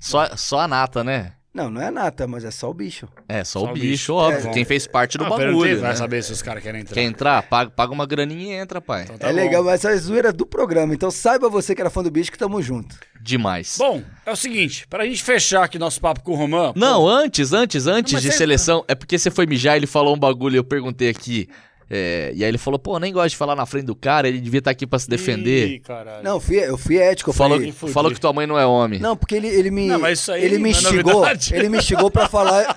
Só, 0.00 0.36
só 0.36 0.58
a 0.60 0.68
nata, 0.68 1.04
né? 1.04 1.32
Não, 1.56 1.80
é 1.80 1.90
nata, 1.90 2.26
mas 2.26 2.44
é 2.44 2.50
só 2.50 2.70
o 2.70 2.74
bicho. 2.74 3.08
É, 3.28 3.42
só, 3.42 3.60
Só 3.60 3.70
o 3.70 3.72
bicho, 3.72 3.86
bicho. 3.86 4.14
óbvio. 4.14 4.50
É. 4.50 4.52
Quem 4.52 4.64
fez 4.64 4.86
parte 4.86 5.16
do 5.16 5.24
Ah, 5.24 5.28
perguntei, 5.36 5.52
bagulho. 5.52 5.80
Vai 5.80 5.90
né? 5.90 5.96
saber 5.96 6.22
se 6.22 6.32
os 6.32 6.42
caras 6.42 6.62
querem 6.62 6.82
entrar. 6.82 6.94
Quer 6.94 7.02
entrar? 7.02 7.42
Paga, 7.42 7.70
paga 7.70 7.92
uma 7.92 8.04
graninha 8.06 8.56
e 8.56 8.58
entra, 8.60 8.80
pai. 8.80 9.04
Então 9.04 9.16
tá 9.18 9.28
é 9.28 9.30
bom. 9.30 9.36
legal, 9.36 9.64
mas 9.64 9.74
essa 9.74 9.90
é 9.90 9.94
a 9.94 9.96
zoeira 9.96 10.32
do 10.32 10.44
programa. 10.46 10.92
Então 10.94 11.10
saiba 11.10 11.48
você 11.48 11.74
que 11.74 11.80
era 11.80 11.90
fã 11.90 12.02
do 12.02 12.10
bicho 12.10 12.30
que 12.30 12.38
tamo 12.38 12.60
junto. 12.62 12.96
Demais. 13.20 13.76
Bom, 13.78 14.02
é 14.24 14.30
o 14.30 14.36
seguinte, 14.36 14.86
pra 14.88 15.04
gente 15.04 15.22
fechar 15.24 15.64
aqui 15.64 15.78
nosso 15.78 16.00
papo 16.00 16.22
com 16.22 16.32
o 16.32 16.36
Romã... 16.36 16.72
pô, 16.72 16.78
Não, 16.78 17.08
antes, 17.08 17.52
antes, 17.52 17.86
antes 17.86 18.12
mas 18.12 18.22
de 18.22 18.28
é- 18.28 18.32
seleção. 18.32 18.84
É 18.86 18.94
porque 18.94 19.18
você 19.18 19.30
foi 19.30 19.46
mijar, 19.46 19.76
ele 19.76 19.86
falou 19.86 20.14
um 20.14 20.18
bagulho, 20.18 20.56
eu 20.56 20.64
perguntei 20.64 21.08
aqui. 21.08 21.48
É, 21.88 22.32
e 22.34 22.42
aí 22.42 22.50
ele 22.50 22.58
falou, 22.58 22.78
pô, 22.78 22.98
nem 22.98 23.12
gosto 23.12 23.30
de 23.30 23.36
falar 23.36 23.54
na 23.54 23.64
frente 23.64 23.84
do 23.84 23.94
cara, 23.94 24.26
ele 24.28 24.40
devia 24.40 24.58
estar 24.58 24.72
aqui 24.72 24.86
pra 24.86 24.98
se 24.98 25.08
defender. 25.08 25.68
Ih, 25.68 25.78
caralho. 25.80 26.24
Não, 26.24 26.34
eu 26.34 26.40
fui, 26.40 26.56
eu 26.58 26.76
fui 26.76 26.96
ético. 26.98 27.30
Eu 27.30 27.34
falou, 27.34 27.58
falei, 27.58 27.72
falou 27.72 28.12
que 28.12 28.20
tua 28.20 28.32
mãe 28.32 28.46
não 28.46 28.58
é 28.58 28.66
homem. 28.66 28.98
Não, 28.98 29.16
porque 29.16 29.36
ele, 29.36 29.46
ele 29.46 29.70
me. 29.70 29.86
Não, 29.86 30.00
mas 30.00 30.18
isso 30.18 30.32
aí 30.32 30.44
ele 30.44 30.58
me 30.58 30.70
é 30.70 30.72
instigou. 30.72 31.12
novidade. 31.12 31.54
ele 31.54 31.68
me 31.68 31.78
instigou 31.78 32.10
pra 32.10 32.28
falar, 32.28 32.74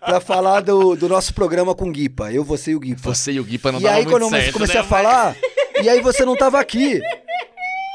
pra 0.00 0.20
falar 0.20 0.60
do, 0.60 0.94
do 0.94 1.08
nosso 1.08 1.32
programa 1.32 1.74
com 1.74 1.88
o 1.88 1.92
Guipa. 1.92 2.30
Eu, 2.32 2.44
você 2.44 2.72
e 2.72 2.76
o 2.76 2.80
Guipa. 2.80 3.00
Você 3.14 3.32
e 3.32 3.40
o 3.40 3.44
Guipa 3.44 3.72
não 3.72 3.80
e 3.80 3.86
aí, 3.88 3.94
muito 4.04 4.10
quando 4.10 4.22
eu 4.24 4.30
certo, 4.30 4.52
comecei 4.52 4.74
né, 4.76 4.80
a 4.80 4.84
falar, 4.84 5.36
e 5.82 5.88
aí 5.88 6.00
você 6.02 6.24
não 6.24 6.36
tava 6.36 6.60
aqui. 6.60 7.00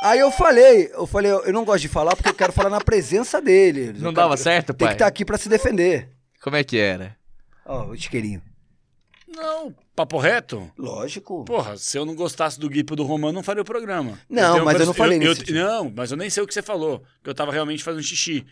Aí 0.01 0.19
eu 0.19 0.31
falei, 0.31 0.91
eu 0.93 1.07
falei, 1.07 1.31
eu 1.31 1.53
não 1.53 1.63
gosto 1.65 1.81
de 1.81 1.87
falar 1.87 2.15
porque 2.15 2.29
eu 2.29 2.33
quero 2.33 2.51
falar 2.53 2.69
na 2.69 2.79
presença 2.81 3.41
dele. 3.41 3.93
Não 3.97 4.09
Eu 4.09 4.13
dava 4.13 4.29
quero- 4.35 4.41
certo, 4.43 4.73
Tem 4.73 4.85
pai? 4.85 4.89
que 4.89 4.95
estar 4.95 5.07
aqui 5.07 5.25
pra 5.25 5.37
se 5.37 5.49
defender. 5.49 6.09
Como 6.43 6.55
é 6.55 6.63
que 6.63 6.77
era? 6.77 7.15
Ó, 7.65 7.85
o 7.87 7.95
isqueirinho. 7.95 8.41
Não, 9.35 9.73
papo 9.95 10.17
reto? 10.17 10.71
Lógico. 10.77 11.43
Porra, 11.45 11.77
se 11.77 11.97
eu 11.97 12.05
não 12.05 12.15
gostasse 12.15 12.59
do 12.59 12.69
Guipo 12.69 12.95
do 12.95 13.03
Romano, 13.03 13.33
não 13.33 13.43
faria 13.43 13.61
o 13.61 13.65
programa. 13.65 14.17
Não, 14.29 14.63
mas 14.65 14.79
eu 14.79 14.85
não 14.85 14.93
falei 14.93 15.17
eu, 15.19 15.23
eu- 15.23 15.35
tipo. 15.35 15.51
Não, 15.51 15.91
mas 15.95 16.11
eu 16.11 16.17
nem 16.17 16.29
sei 16.29 16.41
o 16.43 16.47
que 16.47 16.53
você 16.53 16.61
falou. 16.61 17.03
Que 17.23 17.29
eu 17.29 17.35
tava 17.35 17.51
realmente 17.51 17.83
fazendo 17.83 18.03
xixi. 18.03 18.45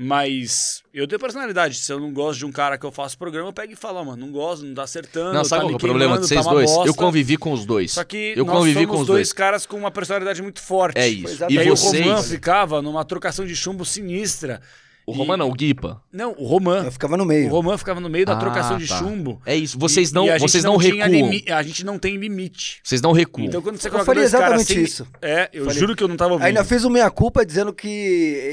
Mas 0.00 0.84
eu 0.94 1.08
tenho 1.08 1.18
personalidade. 1.18 1.74
Se 1.76 1.92
eu 1.92 1.98
não 1.98 2.12
gosto 2.12 2.38
de 2.38 2.46
um 2.46 2.52
cara 2.52 2.78
que 2.78 2.86
eu 2.86 2.92
faço 2.92 3.18
programa, 3.18 3.48
eu 3.48 3.52
pego 3.52 3.72
e 3.72 3.76
falo, 3.76 3.98
"Ó, 3.98 4.04
mano, 4.04 4.24
não 4.26 4.32
gosto, 4.32 4.64
não 4.64 4.72
dá 4.72 4.84
acertando. 4.84 5.32
Não, 5.34 5.42
sabe 5.44 5.62
tá 5.62 5.66
qual 5.66 5.72
é 5.72 5.74
o 5.74 5.78
problema 5.80 6.18
de 6.18 6.26
vocês 6.28 6.40
tá 6.40 6.46
uma 6.48 6.54
dois? 6.54 6.70
Eu 6.70 6.76
bosta." 6.76 6.92
convivi 6.94 7.36
com 7.36 7.52
os 7.52 7.66
dois. 7.66 7.92
Só 7.92 8.04
que 8.04 8.32
eu 8.36 8.44
nós 8.44 8.58
convivi 8.58 8.74
somos 8.82 8.94
com 8.94 9.00
os 9.02 9.06
dois 9.08 9.18
dois. 9.28 9.32
caras 9.32 9.66
com 9.66 9.76
uma 9.76 9.90
personalidade 9.90 10.40
muito 10.40 10.60
forte. 10.62 10.96
É 10.98 11.08
isso. 11.08 11.26
Exatamente. 11.26 11.52
E 11.54 11.56
E 11.56 11.58
aí 11.60 11.70
o 11.72 11.76
vocês. 11.76 12.04
Roman 12.06 12.22
ficava 12.22 12.80
numa 12.80 13.04
trocação 13.04 13.44
de 13.44 13.56
chumbo 13.56 13.84
sinistra. 13.84 14.60
O 15.08 15.12
E- 15.14 15.16
Roman 15.16 15.38
não, 15.38 15.48
o 15.48 15.54
Guipa. 15.54 16.02
Não, 16.12 16.34
o 16.36 16.44
Roman. 16.46 16.84
Eu 16.84 16.92
ficava 16.92 17.16
no 17.16 17.24
O 17.24 17.26
meio. 17.26 17.48
Roman 17.48 17.78
ficava 17.78 17.98
no 17.98 18.10
meio 18.10 18.26
da 18.26 18.34
Ah, 18.34 18.36
trocação 18.36 18.76
de 18.76 18.86
tá. 18.86 18.98
chumbo. 18.98 19.40
É 19.46 19.56
isso. 19.56 19.78
Vocês 19.78 20.12
não, 20.12 20.26
E 20.26 20.30
a 20.30 20.36
gente 20.36 20.50
vocês 20.50 20.62
não, 20.62 20.76
tinha 20.78 21.06
recuam. 21.06 21.30
limi- 21.30 21.44
A 21.50 21.62
gente 21.62 21.82
não 21.82 21.98
tem 21.98 22.16
limite. 22.16 22.80
Vocês 22.84 23.00
não 23.00 23.12
recuam. 23.12 23.46
Então 23.46 23.62
quando 23.62 23.78
você 23.78 23.88
Eu 23.88 23.92
coloca 23.92 24.04
falei 24.04 24.22
dois 24.24 24.32
caras 24.32 24.46
exatamente 24.60 24.74
sem... 24.74 24.82
isso. 24.82 25.06
É, 25.22 25.48
eu 25.50 25.64
Falei. 25.64 25.78
juro 25.78 25.96
que 25.96 26.02
eu 26.02 26.08
não 26.08 26.16
tava 26.16 26.32
ouvindo. 26.34 26.46
Ainda 26.46 26.62
fez 26.62 26.84
o 26.84 26.90
meia-culpa 26.90 27.46
dizendo 27.46 27.72
que. 27.72 27.88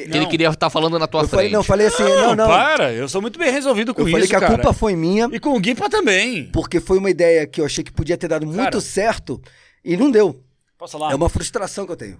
que 0.06 0.12
ele 0.12 0.20
Não. 0.22 0.30
queria 0.30 0.48
estar 0.48 0.70
falando 0.70 0.98
na 0.98 1.08
tua 1.08 1.24
Eu 1.24 1.28
frente. 1.28 1.36
falei, 1.40 1.52
não, 1.52 1.60
eu 1.60 1.64
falei 1.64 1.88
assim, 1.88 2.04
não, 2.04 2.36
não. 2.36 2.48
para, 2.48 2.94
eu 2.94 3.10
sou 3.10 3.22
muito 3.22 3.38
bem 3.38 3.52
resolvido 3.52 3.94
com 3.94 4.02
Eu 4.04 4.06
falei 4.08 4.22
isso, 4.22 4.30
que 4.30 4.36
a 4.36 4.40
cara. 4.40 4.54
culpa 4.56 4.72
foi 4.72 4.96
minha, 4.96 5.28
E 5.34 5.40
com 5.42 5.50
o 5.56 5.60
Guipa 5.60 5.90
também. 5.90 6.50
porque 6.54 6.80
foi 6.80 6.98
uma 7.00 7.10
ideia 7.10 7.46
que 7.46 7.60
eu 7.60 7.66
achei 7.66 7.84
que 7.84 7.92
podia 7.92 8.18
ter 8.18 8.30
dado 8.30 8.46
muito 8.46 8.58
Cara. 8.58 8.80
certo 8.80 9.42
e 9.84 9.98
não 9.98 10.10
deu. 10.10 10.42
Posso 10.78 10.94
falar? 10.98 11.12
É 11.12 11.16
uma 11.16 11.28
frustração 11.28 11.86
que 11.86 11.92
eu 11.92 11.98
tenho. 11.98 12.18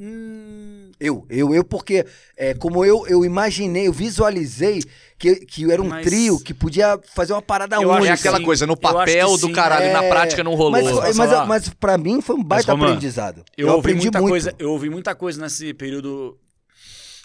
Hum, 0.00 0.83
Eu, 1.00 1.26
eu, 1.28 1.52
eu, 1.54 1.64
porque 1.64 2.06
é, 2.36 2.54
como 2.54 2.84
eu, 2.84 3.06
eu 3.08 3.24
imaginei, 3.24 3.88
eu 3.88 3.92
visualizei 3.92 4.82
que, 5.18 5.36
que 5.46 5.70
era 5.70 5.82
um 5.82 5.88
Mas- 5.88 6.04
trio 6.06 6.38
que 6.38 6.54
podia 6.54 6.98
fazer 7.14 7.32
uma 7.32 7.42
parada 7.42 7.76
Eu 7.76 7.90
única. 7.90 8.08
É 8.10 8.12
aquela 8.12 8.38
sim. 8.38 8.44
coisa, 8.44 8.66
no 8.66 8.76
papel 8.76 9.32
do 9.36 9.46
sim. 9.48 9.52
caralho, 9.52 9.92
na 9.92 10.04
É, 10.04 10.08
prática 10.08 10.44
não 10.44 10.54
rolou. 10.54 10.72
Mas, 10.72 11.16
mas, 11.16 11.48
mas 11.48 11.68
pra 11.68 11.98
mim 11.98 12.20
foi 12.20 12.36
um 12.36 12.42
baita 12.44 12.72
Roman, 12.72 12.86
aprendizado. 12.86 13.44
eu, 13.56 13.66
Eu, 13.68 13.74
ouvi 13.74 13.80
aprendi 13.90 14.04
muita 14.06 14.20
muito. 14.20 14.30
coisa, 14.32 14.54
eu 14.58 14.70
ouvi 14.70 14.88
muita 14.90 15.14
coisa 15.14 15.40
nesse 15.42 15.74
período. 15.74 16.38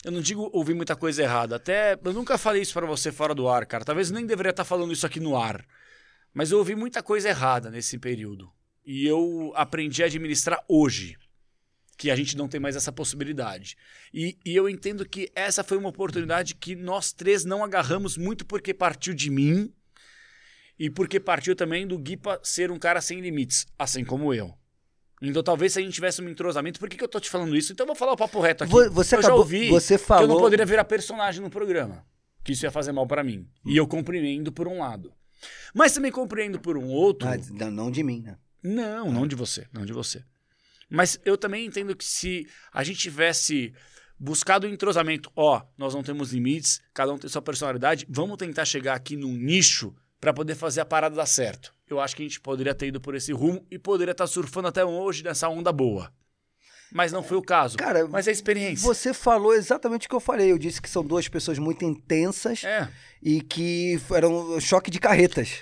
Eu 0.04 0.12
não 0.14 0.22
digo 0.22 0.50
ouvir 0.54 0.74
muita 0.74 0.96
coisa 0.96 1.22
errada, 1.22 1.58
até 1.58 1.98
eu 2.04 2.14
nunca 2.14 2.38
falei 2.38 2.62
isso 2.62 2.74
pra 2.74 2.86
você 2.88 3.12
fora 3.12 3.36
do 3.36 3.48
ar, 3.50 3.66
cara. 3.66 3.84
Talvez 3.84 4.10
nem 4.10 4.26
deveria 4.26 4.52
estar 4.52 4.64
falando 4.64 4.94
isso 4.94 5.06
aqui 5.06 5.20
no 5.20 5.38
ar. 5.38 5.64
Mas 6.34 6.52
eu 6.52 6.58
ouvi 6.58 6.74
muita 6.76 7.04
coisa 7.04 7.28
errada 7.30 7.70
nesse 7.70 7.98
período. 7.98 8.50
E 8.86 9.06
eu 9.06 9.52
aprendi 9.56 10.02
a 10.02 10.06
administrar 10.06 10.60
hoje. 10.70 11.16
Que 12.00 12.10
a 12.10 12.16
gente 12.16 12.38
não 12.38 12.48
tem 12.48 12.62
mais 12.62 12.78
essa 12.78 12.94
possibilidade. 12.94 13.76
E, 14.14 14.38
e 14.46 14.56
eu 14.56 14.70
entendo 14.70 15.06
que 15.08 15.30
essa 15.36 15.66
foi 15.66 15.78
uma 15.78 15.90
oportunidade 15.90 16.56
que 16.56 16.74
nós 16.74 17.12
três 17.12 17.44
não 17.44 17.62
agarramos 17.62 18.16
muito 18.18 18.46
porque 18.46 18.74
partiu 18.74 19.14
de 19.14 19.30
mim 19.30 19.70
e 20.80 20.90
porque 20.90 21.20
partiu 21.20 21.56
também 21.58 21.86
do 21.86 21.98
Guipa 21.98 22.40
ser 22.42 22.72
um 22.72 22.80
cara 22.80 23.02
sem 23.02 23.20
limites, 23.20 23.68
assim 23.78 24.06
como 24.06 24.34
eu. 24.34 24.54
Então 25.22 25.44
talvez 25.44 25.74
se 25.74 25.80
a 25.80 25.82
gente 25.82 25.94
tivesse 25.94 26.22
um 26.22 26.30
entrosamento, 26.30 26.80
por 26.80 26.88
que, 26.88 26.96
que 26.96 27.04
eu 27.04 27.08
tô 27.10 27.20
te 27.20 27.30
falando 27.30 27.54
isso? 27.58 27.74
Então 27.74 27.84
eu 27.84 27.88
vou 27.88 27.96
falar 27.98 28.14
o 28.14 28.18
papo 28.18 28.40
reto 28.40 28.64
aqui. 28.64 28.72
Vo- 28.72 28.90
Você 28.92 29.16
eu 29.16 29.20
acabou, 29.20 29.38
já 29.38 29.42
ouvi 29.42 29.70
você 29.70 29.98
que 29.98 30.04
eu 30.04 30.08
falou. 30.08 30.28
não 30.30 30.38
poderia 30.38 30.66
virar 30.66 30.86
personagem 30.86 31.42
no 31.42 31.50
programa. 31.50 32.06
Que 32.46 32.54
isso 32.54 32.66
ia 32.66 32.72
fazer 32.72 32.94
mal 32.94 33.06
pra 33.06 33.22
mim. 33.26 33.46
E 33.66 33.76
eu 33.76 33.86
compreendo 33.86 34.54
por 34.54 34.70
um 34.70 34.80
lado. 34.80 35.12
Mas 35.76 35.92
também 35.92 36.10
compreendo 36.14 36.58
por 36.62 36.78
um 36.78 36.88
outro. 36.88 37.28
Mas 37.28 37.50
não 37.50 37.92
de 37.92 38.02
mim, 38.02 38.22
né? 38.22 38.38
Não, 38.64 39.12
não 39.12 39.28
de 39.28 39.36
você, 39.36 39.68
não 39.74 39.86
de 39.86 39.92
você. 39.92 40.24
Mas 40.90 41.20
eu 41.24 41.38
também 41.38 41.66
entendo 41.66 41.96
que 41.96 42.04
se 42.06 42.48
a 42.74 42.84
gente 42.84 43.00
tivesse 43.00 43.74
buscado 44.20 44.68
o 44.68 44.70
entrosamento, 44.70 45.32
ó, 45.36 45.62
nós 45.78 45.94
não 45.94 46.04
temos 46.04 46.34
limites, 46.34 46.82
cada 46.94 47.14
um 47.14 47.18
tem 47.18 47.30
sua 47.30 47.42
personalidade, 47.42 48.06
vamos 48.10 48.38
tentar 48.38 48.66
chegar 48.66 48.96
aqui 48.96 49.16
num 49.16 49.32
nicho 49.34 49.96
pra 50.20 50.34
poder 50.34 50.56
fazer 50.56 50.82
a 50.82 50.86
parada 50.86 51.16
dar 51.16 51.26
certo. 51.26 51.74
Eu 51.88 52.00
acho 52.00 52.16
que 52.16 52.24
a 52.24 52.26
gente 52.26 52.42
poderia 52.42 52.76
ter 52.76 52.88
ido 52.88 53.00
por 53.00 53.16
esse 53.16 53.32
rumo 53.32 53.66
e 53.72 53.80
poderia 53.80 54.12
estar 54.12 54.28
surfando 54.28 54.68
até 54.68 54.84
hoje 54.84 55.24
nessa 55.24 55.48
onda 55.48 55.72
boa. 55.72 56.12
Mas 56.92 57.12
não 57.12 57.22
foi 57.24 57.38
o 57.38 57.42
caso. 57.42 57.78
Cara, 57.78 58.08
Mas 58.08 58.28
é 58.28 58.32
a 58.32 58.34
experiência. 58.34 58.84
Você 58.86 59.14
falou 59.14 59.54
exatamente 59.54 60.08
o 60.08 60.10
que 60.10 60.16
eu 60.16 60.20
falei. 60.20 60.52
Eu 60.52 60.58
disse 60.58 60.82
que 60.82 60.90
são 60.90 61.04
duas 61.06 61.28
pessoas 61.28 61.60
muito 61.60 61.86
intensas 61.86 62.64
É. 62.64 62.90
e 63.22 63.42
que 63.42 64.00
eram 64.14 64.56
um 64.56 64.60
choque 64.60 64.90
de 64.90 65.00
carretas. 65.00 65.62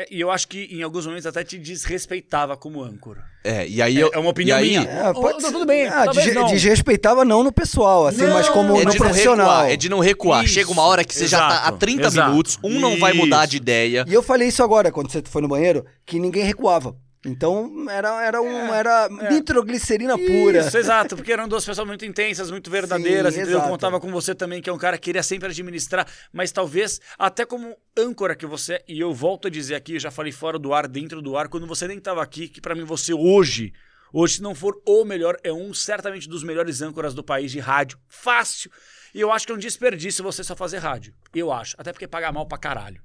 É, 0.00 0.06
E 0.12 0.20
eu 0.20 0.30
acho 0.30 0.46
que 0.46 0.68
em 0.70 0.80
alguns 0.80 1.04
momentos 1.06 1.26
até 1.26 1.42
te 1.42 1.58
desrespeitava 1.58 2.56
como 2.56 2.80
âncora. 2.84 3.20
É, 3.42 3.66
e 3.66 3.82
aí 3.82 3.98
É, 3.98 4.02
eu. 4.04 4.10
é 4.12 4.18
uma 4.18 4.30
opinião 4.30 4.56
aí, 4.56 4.68
minha. 4.78 4.82
É, 4.82 5.12
pode 5.12 5.42
ser- 5.42 5.50
tudo 5.50 5.66
bem, 5.66 5.88
Ah, 5.88 6.06
desre- 6.06 6.34
não. 6.34 6.46
desrespeitava 6.46 7.24
não 7.24 7.42
no 7.42 7.50
pessoal, 7.50 8.06
assim, 8.06 8.22
Não, 8.22 8.34
mas 8.34 8.48
como 8.48 8.76
É 8.76 8.84
no 8.84 8.90
de 8.92 8.98
não 8.98 9.06
profissional. 9.06 9.46
recuar, 9.48 9.70
é 9.72 9.76
de 9.76 9.88
não 9.88 9.98
recuar. 9.98 10.44
Isso, 10.44 10.54
Chega 10.54 10.70
uma 10.70 10.82
hora 10.82 11.02
que 11.04 11.12
você 11.12 11.26
já 11.26 11.38
tá 11.38 11.48
há 11.48 11.60
exato, 11.62 11.78
30 11.78 12.06
exato. 12.06 12.30
minutos, 12.30 12.58
um 12.62 12.78
não 12.78 12.96
vai 12.98 13.12
mudar 13.12 13.46
de 13.46 13.56
Isso. 13.56 13.62
ideia. 13.62 14.04
E 14.06 14.14
eu 14.14 14.22
falei 14.22 14.46
isso 14.48 14.62
agora, 14.62 14.92
quando 14.92 15.10
você 15.10 15.20
foi 15.24 15.42
no 15.42 15.48
banheiro, 15.48 15.84
que 16.06 16.20
ninguém 16.20 16.44
recuava. 16.44 16.94
Então 17.24 17.90
era, 17.90 18.24
era, 18.24 18.40
um, 18.40 18.72
era 18.72 19.08
é. 19.22 19.30
nitroglicerina 19.30 20.16
pura. 20.16 20.60
Isso, 20.60 20.78
exato, 20.78 21.16
porque 21.16 21.32
eram 21.32 21.48
duas 21.48 21.64
pessoas 21.64 21.86
muito 21.86 22.04
intensas, 22.04 22.50
muito 22.50 22.70
verdadeiras, 22.70 23.34
Sim, 23.34 23.40
entendeu? 23.40 23.58
Eu 23.58 23.68
contava 23.68 23.98
com 23.98 24.10
você 24.10 24.34
também, 24.34 24.62
que 24.62 24.70
é 24.70 24.72
um 24.72 24.78
cara 24.78 24.96
que 24.96 25.04
queria 25.04 25.22
sempre 25.22 25.48
administrar, 25.48 26.06
mas 26.32 26.52
talvez, 26.52 27.00
até 27.18 27.44
como 27.44 27.76
âncora 27.96 28.36
que 28.36 28.46
você 28.46 28.74
é, 28.74 28.84
e 28.86 29.00
eu 29.00 29.12
volto 29.12 29.48
a 29.48 29.50
dizer 29.50 29.74
aqui, 29.74 29.94
eu 29.94 30.00
já 30.00 30.10
falei 30.10 30.30
fora 30.30 30.58
do 30.58 30.72
ar, 30.72 30.86
dentro 30.86 31.20
do 31.20 31.36
ar, 31.36 31.48
quando 31.48 31.66
você 31.66 31.88
nem 31.88 31.98
estava 31.98 32.22
aqui, 32.22 32.48
que 32.48 32.60
pra 32.60 32.74
mim 32.74 32.84
você 32.84 33.12
hoje, 33.12 33.72
hoje 34.12 34.36
se 34.36 34.42
não 34.42 34.54
for 34.54 34.80
o 34.86 35.04
melhor, 35.04 35.36
é 35.42 35.52
um 35.52 35.74
certamente 35.74 36.28
dos 36.28 36.44
melhores 36.44 36.80
âncoras 36.82 37.14
do 37.14 37.24
país 37.24 37.50
de 37.50 37.58
rádio, 37.58 37.98
fácil. 38.06 38.70
E 39.12 39.20
eu 39.20 39.32
acho 39.32 39.46
que 39.46 39.52
é 39.52 39.54
um 39.54 39.58
desperdício 39.58 40.22
você 40.22 40.44
só 40.44 40.54
fazer 40.54 40.78
rádio. 40.78 41.14
Eu 41.34 41.50
acho, 41.52 41.74
até 41.78 41.92
porque 41.92 42.06
paga 42.06 42.30
mal 42.30 42.46
pra 42.46 42.58
caralho. 42.58 43.02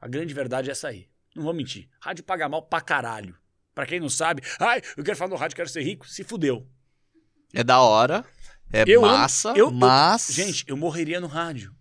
A 0.00 0.06
grande 0.06 0.32
verdade 0.32 0.68
é 0.68 0.72
essa 0.72 0.88
aí. 0.88 1.08
Não 1.34 1.44
vou 1.44 1.54
mentir. 1.54 1.88
Rádio 2.00 2.24
paga 2.24 2.48
mal 2.48 2.62
pra 2.62 2.80
caralho. 2.80 3.39
Pra 3.80 3.86
quem 3.86 3.98
não 3.98 4.10
sabe, 4.10 4.42
ai, 4.58 4.82
eu 4.94 5.02
quero 5.02 5.16
falar 5.16 5.30
no 5.30 5.36
rádio, 5.36 5.56
quero 5.56 5.68
ser 5.70 5.80
rico, 5.82 6.06
se 6.06 6.22
fudeu. 6.22 6.66
É 7.54 7.64
da 7.64 7.80
hora, 7.80 8.22
é 8.70 8.84
Eu 8.86 9.00
massa, 9.00 9.48
eu- 9.50 9.56
eu- 9.56 9.70
mas. 9.70 10.26
Gente, 10.30 10.64
eu 10.68 10.76
morreria 10.76 11.18
no 11.18 11.26
rádio. 11.26 11.72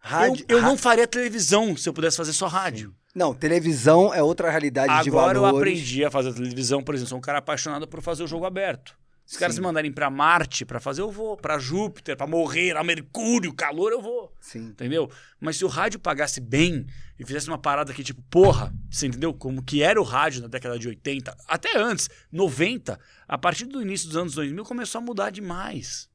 Rádio- 0.00 0.44
eu 0.48 0.58
eu 0.58 0.62
ra- 0.62 0.68
não 0.68 0.76
faria 0.78 1.08
televisão 1.08 1.76
se 1.76 1.88
eu 1.88 1.92
pudesse 1.92 2.16
fazer 2.16 2.32
só 2.32 2.46
rádio. 2.46 2.94
Não, 3.12 3.34
televisão 3.34 4.14
é 4.14 4.22
outra 4.22 4.48
realidade 4.48 5.02
de 5.02 5.08
Agora 5.08 5.36
eu 5.38 5.42
valores. 5.42 5.58
aprendi 5.72 6.04
a 6.04 6.10
fazer 6.12 6.32
televisão, 6.32 6.80
por 6.84 6.94
exemplo, 6.94 7.08
sou 7.08 7.18
um 7.18 7.20
cara 7.20 7.38
apaixonado 7.38 7.88
por 7.88 8.00
fazer 8.00 8.22
o 8.22 8.28
jogo 8.28 8.46
aberto. 8.46 8.96
Se 9.26 9.34
os 9.34 9.38
caras 9.40 9.56
Sim. 9.56 9.60
me 9.60 9.66
mandarem 9.66 9.92
pra 9.92 10.08
Marte 10.08 10.64
pra 10.64 10.78
fazer, 10.78 11.02
eu 11.02 11.10
vou. 11.10 11.36
Pra 11.36 11.58
Júpiter, 11.58 12.16
pra 12.16 12.28
morrer, 12.28 12.76
a 12.76 12.84
Mercúrio, 12.84 13.52
calor, 13.52 13.90
eu 13.90 14.00
vou. 14.00 14.32
Sim. 14.40 14.66
Entendeu? 14.68 15.10
Mas 15.40 15.56
se 15.56 15.64
o 15.64 15.68
rádio 15.68 15.98
pagasse 15.98 16.40
bem 16.40 16.86
e 17.20 17.24
fizesse 17.26 17.48
uma 17.48 17.58
parada 17.58 17.92
que, 17.92 18.02
tipo, 18.02 18.22
porra, 18.30 18.74
você 18.90 19.06
entendeu? 19.06 19.34
Como 19.34 19.62
que 19.62 19.82
era 19.82 20.00
o 20.00 20.04
rádio 20.04 20.40
na 20.40 20.48
década 20.48 20.78
de 20.78 20.88
80, 20.88 21.36
até 21.46 21.76
antes, 21.76 22.08
90, 22.32 22.98
a 23.28 23.36
partir 23.36 23.66
do 23.66 23.82
início 23.82 24.08
dos 24.08 24.16
anos 24.16 24.34
2000 24.34 24.64
começou 24.64 25.00
a 25.00 25.04
mudar 25.04 25.28
demais. 25.28 26.09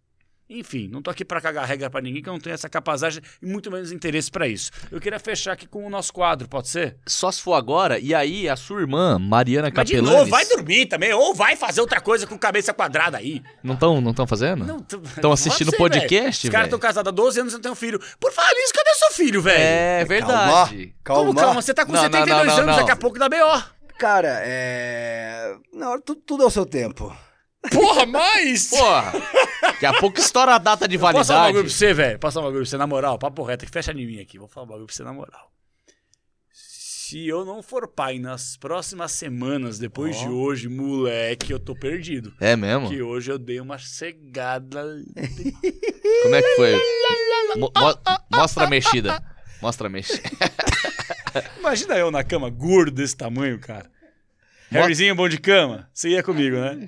Enfim, 0.47 0.87
não 0.91 1.01
tô 1.01 1.09
aqui 1.09 1.25
pra 1.25 1.41
cagar 1.41 1.65
regra 1.65 1.89
pra 1.89 1.99
ninguém, 1.99 2.21
que 2.21 2.29
eu 2.29 2.33
não 2.33 2.39
tenho 2.39 2.53
essa 2.53 2.69
capacidade 2.69 3.19
e 3.41 3.45
muito 3.47 3.71
menos 3.71 3.91
interesse 3.91 4.29
pra 4.29 4.47
isso. 4.47 4.69
Eu 4.91 5.01
queria 5.01 5.19
fechar 5.19 5.53
aqui 5.53 5.65
com 5.67 5.85
o 5.85 5.89
nosso 5.89 6.13
quadro, 6.13 6.47
pode 6.47 6.67
ser? 6.69 6.97
Só 7.07 7.31
se 7.31 7.41
for 7.41 7.55
agora, 7.55 7.97
e 7.97 8.13
aí 8.13 8.47
a 8.47 8.55
sua 8.55 8.81
irmã, 8.81 9.17
Mariana 9.17 9.71
Mas 9.75 9.87
de 9.87 9.95
Capelanes... 9.95 10.19
novo, 10.19 10.29
vai 10.29 10.45
dormir 10.45 10.85
também, 10.85 11.11
ou 11.13 11.33
vai 11.33 11.55
fazer 11.55 11.81
outra 11.81 11.99
coisa 11.99 12.27
com 12.27 12.37
cabeça 12.37 12.73
quadrada 12.73 13.17
aí. 13.17 13.41
Não 13.63 13.73
estão 13.73 13.99
não 13.99 14.13
tão 14.13 14.27
fazendo? 14.27 14.63
Não, 14.65 14.77
Estão 15.03 15.31
assistindo 15.31 15.71
Você, 15.71 15.77
podcast, 15.77 16.43
velho. 16.43 16.49
Os 16.49 16.51
caras 16.51 16.67
estão 16.67 16.79
casados 16.79 17.09
há 17.09 17.11
12 17.11 17.39
anos 17.39 17.53
e 17.53 17.55
não 17.55 17.61
tem 17.61 17.71
um 17.71 17.75
filho. 17.75 17.99
Por 18.19 18.31
falar 18.31 18.53
nisso, 18.53 18.73
cadê 18.73 18.93
seu 18.93 19.11
filho, 19.11 19.41
velho? 19.41 19.59
É 19.59 20.05
verdade. 20.05 20.93
Calma. 21.03 21.25
Como 21.25 21.39
calma? 21.39 21.61
Você 21.61 21.73
tá 21.73 21.85
com 21.85 21.91
Não, 21.91 22.03
não, 22.03 22.11
72 22.11 22.29
não, 22.29 22.45
não, 22.45 22.53
anos, 22.53 22.67
não. 22.67 22.75
daqui 22.77 22.91
a 22.91 22.95
pouco 22.95 23.17
dá 23.17 23.27
B.O. 23.27 23.63
Cara, 23.97 24.41
é. 24.43 25.55
Não, 25.73 25.99
tudo, 26.01 26.21
tudo 26.21 26.43
ao 26.43 26.51
seu 26.51 26.65
tempo. 26.65 27.15
Porra, 27.71 28.05
mas... 28.05 28.67
Porra, 28.69 29.13
daqui 29.61 29.85
a 29.85 29.93
pouco 29.93 30.19
estoura 30.19 30.55
a 30.55 30.57
data 30.57 30.87
de 30.87 30.97
Posso 30.97 31.11
falar 31.11 31.19
um 31.21 31.23
validade. 31.25 31.47
bagulho 31.47 31.63
pra 31.63 31.73
você, 31.73 31.93
velho? 31.93 32.19
Falar 32.21 32.33
um 32.33 32.43
bagulho 32.45 32.61
pra 32.63 32.69
você, 32.69 32.77
na 32.77 32.87
moral? 32.87 33.17
Papo 33.19 33.43
reto, 33.43 33.65
que 33.65 33.71
fecha 33.71 33.91
em 33.91 34.05
mim 34.05 34.19
aqui. 34.21 34.37
Vou 34.37 34.47
falar 34.47 34.65
um 34.65 34.69
bagulho 34.69 34.87
pra 34.87 34.95
você, 34.95 35.03
na 35.03 35.13
moral. 35.13 35.51
Se 36.51 37.27
eu 37.27 37.45
não 37.45 37.61
for 37.61 37.87
pai 37.87 38.17
nas 38.17 38.57
próximas 38.57 39.11
semanas, 39.11 39.77
depois 39.77 40.17
de 40.19 40.27
hoje, 40.27 40.67
moleque, 40.67 41.51
eu 41.53 41.59
tô 41.59 41.75
perdido. 41.75 42.33
É 42.41 42.55
mesmo? 42.55 42.89
Que 42.89 42.99
hoje 43.01 43.31
eu 43.31 43.37
dei 43.37 43.59
uma 43.59 43.77
cegada. 43.77 44.83
Como 46.23 46.35
é 46.35 46.41
que 46.41 46.55
foi? 46.55 46.73
Mo- 47.57 47.71
mo- 47.77 47.99
mostra 48.33 48.63
a 48.65 48.69
mexida. 48.69 49.21
Mostra 49.61 49.85
a 49.87 49.89
mexida. 49.89 50.23
Imagina 51.59 51.95
eu 51.95 52.09
na 52.09 52.23
cama, 52.23 52.49
gordo 52.49 52.91
desse 52.91 53.15
tamanho, 53.15 53.59
cara. 53.59 53.89
Harryzinho 54.71 55.13
bom 55.15 55.29
de 55.29 55.37
cama? 55.37 55.87
Você 55.93 56.09
ia 56.09 56.23
comigo, 56.23 56.55
né? 56.57 56.87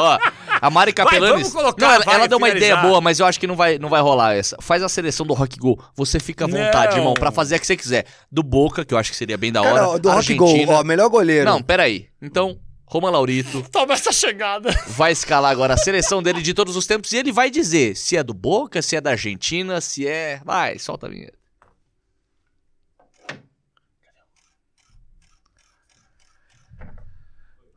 Ó, 0.00 0.18
a 0.60 0.70
Mari 0.70 0.92
Capelanes. 0.92 1.52
colocar, 1.52 1.86
não, 1.86 1.94
ela, 1.94 2.04
vai, 2.04 2.14
ela 2.14 2.28
deu 2.28 2.38
uma 2.38 2.46
finalizar. 2.48 2.70
ideia 2.78 2.88
boa, 2.88 3.00
mas 3.00 3.20
eu 3.20 3.26
acho 3.26 3.38
que 3.40 3.46
não 3.46 3.56
vai, 3.56 3.78
não 3.78 3.88
vai 3.88 4.00
rolar 4.00 4.34
essa. 4.34 4.56
Faz 4.60 4.82
a 4.82 4.88
seleção 4.88 5.24
do 5.26 5.34
Rock 5.34 5.58
Go. 5.58 5.82
Você 5.96 6.18
fica 6.20 6.44
à 6.44 6.48
vontade, 6.48 6.92
Não. 6.92 6.98
irmão, 6.98 7.14
pra 7.14 7.30
fazer 7.30 7.54
a 7.56 7.58
que 7.58 7.66
você 7.66 7.76
quiser. 7.76 8.04
Do 8.30 8.42
Boca, 8.42 8.84
que 8.84 8.92
eu 8.94 8.98
acho 8.98 9.10
que 9.10 9.16
seria 9.16 9.36
bem 9.38 9.52
da 9.52 9.62
hora. 9.62 9.74
Cara, 9.86 9.98
do 9.98 10.10
Rock 10.10 10.34
Go, 10.34 10.44
Argentina. 10.46 10.72
ó, 10.72 10.84
melhor 10.84 11.08
goleiro. 11.08 11.44
Não, 11.44 11.62
peraí. 11.62 12.06
Então, 12.20 12.58
Roman 12.86 13.10
Laurito 13.10 13.62
Toma 13.70 13.94
essa 13.94 14.10
chegada. 14.12 14.70
vai 14.88 15.12
escalar 15.12 15.50
agora 15.52 15.74
a 15.74 15.76
seleção 15.76 16.22
dele 16.22 16.42
de 16.42 16.52
todos 16.52 16.74
os 16.76 16.86
tempos 16.86 17.12
e 17.12 17.16
ele 17.18 17.30
vai 17.32 17.48
dizer 17.50 17.96
se 17.96 18.16
é 18.16 18.22
do 18.22 18.34
Boca, 18.34 18.82
se 18.82 18.96
é 18.96 19.00
da 19.00 19.10
Argentina, 19.10 19.80
se 19.80 20.06
é. 20.08 20.40
Vai, 20.44 20.78
solta 20.78 21.06
a 21.06 21.10
vinheta. 21.10 21.39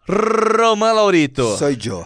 Roman 0.07 0.91
Laurito. 0.93 1.57
Soy 1.57 1.77
Joe. 1.80 2.05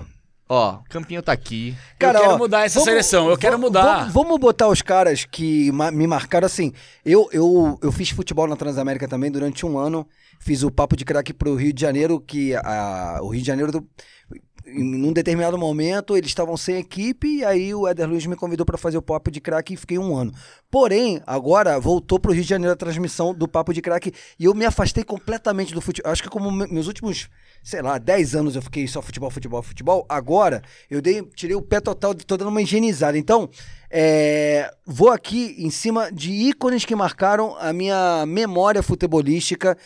Ó, 0.50 0.76
o 0.76 0.84
campinho 0.90 1.22
tá 1.22 1.34
aqui. 1.34 1.76
Cara, 2.00 2.20
eu 2.20 2.22
quero 2.22 2.34
ó, 2.36 2.38
mudar 2.38 2.66
essa 2.66 2.76
vamos- 2.76 2.86
seleção, 2.90 3.30
eu 3.30 3.38
quero 3.38 3.60
mudar. 3.60 3.98
Vamos, 4.00 4.14
vamos 4.14 4.40
botar 4.40 4.70
os 4.70 4.82
caras 4.82 5.26
que 5.26 5.70
ma- 5.74 5.92
me 5.92 6.08
marcaram 6.08 6.46
assim. 6.46 6.72
Eu, 7.04 7.28
eu, 7.34 7.78
eu 7.82 7.92
fiz 7.92 8.12
futebol 8.12 8.48
na 8.48 8.56
Transamérica 8.56 9.08
também 9.10 9.30
durante 9.30 9.66
um 9.66 9.78
ano. 9.78 10.08
Fiz 10.40 10.64
o 10.64 10.72
papo 10.72 10.96
de 10.96 11.04
craque 11.04 11.34
pro 11.34 11.56
Rio 11.56 11.74
de 11.74 11.82
Janeiro, 11.82 12.20
que 12.22 12.56
a, 12.56 13.20
o 13.22 13.28
Rio 13.30 13.42
de 13.42 13.48
Janeiro, 13.48 13.72
do- 13.74 13.86
em 14.70 15.06
um 15.06 15.14
determinado 15.14 15.58
momento, 15.58 16.16
eles 16.18 16.30
estavam 16.30 16.56
sem 16.58 16.76
equipe, 16.76 17.38
e 17.38 17.46
aí 17.46 17.74
o 17.74 17.88
Éder 17.88 18.08
Luiz 18.08 18.26
me 18.26 18.36
convidou 18.36 18.66
para 18.66 18.78
fazer 18.78 18.98
o 18.98 19.02
papo 19.02 19.32
de 19.32 19.40
craque 19.40 19.74
e 19.74 19.78
fiquei 19.78 19.98
um 19.98 20.14
ano. 20.16 20.32
Porém, 20.70 21.22
agora 21.26 21.80
voltou 21.80 22.20
pro 22.20 22.34
Rio 22.34 22.44
de 22.44 22.50
Janeiro 22.50 22.74
a 22.74 22.76
transmissão 22.78 23.34
do 23.34 23.48
papo 23.48 23.74
de 23.74 23.82
craque 23.82 24.14
e 24.38 24.44
eu 24.46 24.54
me 24.54 24.66
afastei 24.66 25.06
completamente 25.06 25.74
do 25.74 25.80
futebol. 25.82 26.12
Acho 26.12 26.22
que 26.24 26.30
como 26.30 26.52
me- 26.52 26.68
meus 26.68 26.86
últimos, 26.88 27.30
sei 27.68 27.82
lá, 27.82 27.98
10 27.98 28.34
anos 28.34 28.56
eu 28.56 28.62
fiquei 28.62 28.88
só 28.88 29.02
futebol, 29.02 29.30
futebol, 29.30 29.62
futebol. 29.62 30.06
Agora 30.08 30.62
eu 30.90 31.02
dei, 31.02 31.22
tirei 31.36 31.54
o 31.54 31.62
pé 31.62 31.82
total, 31.82 32.16
tô 32.16 32.38
dando 32.38 32.48
uma 32.48 32.62
higienizada. 32.62 33.18
Então, 33.18 33.50
é, 33.92 34.74
vou 34.86 35.12
aqui 35.12 35.54
em 35.60 35.70
cima 35.70 36.10
de 36.10 36.32
ícones 36.32 36.86
que 36.86 36.96
marcaram 36.96 37.58
a 37.60 37.74
minha 37.74 38.26
memória 38.26 38.82
futebolística, 38.82 39.78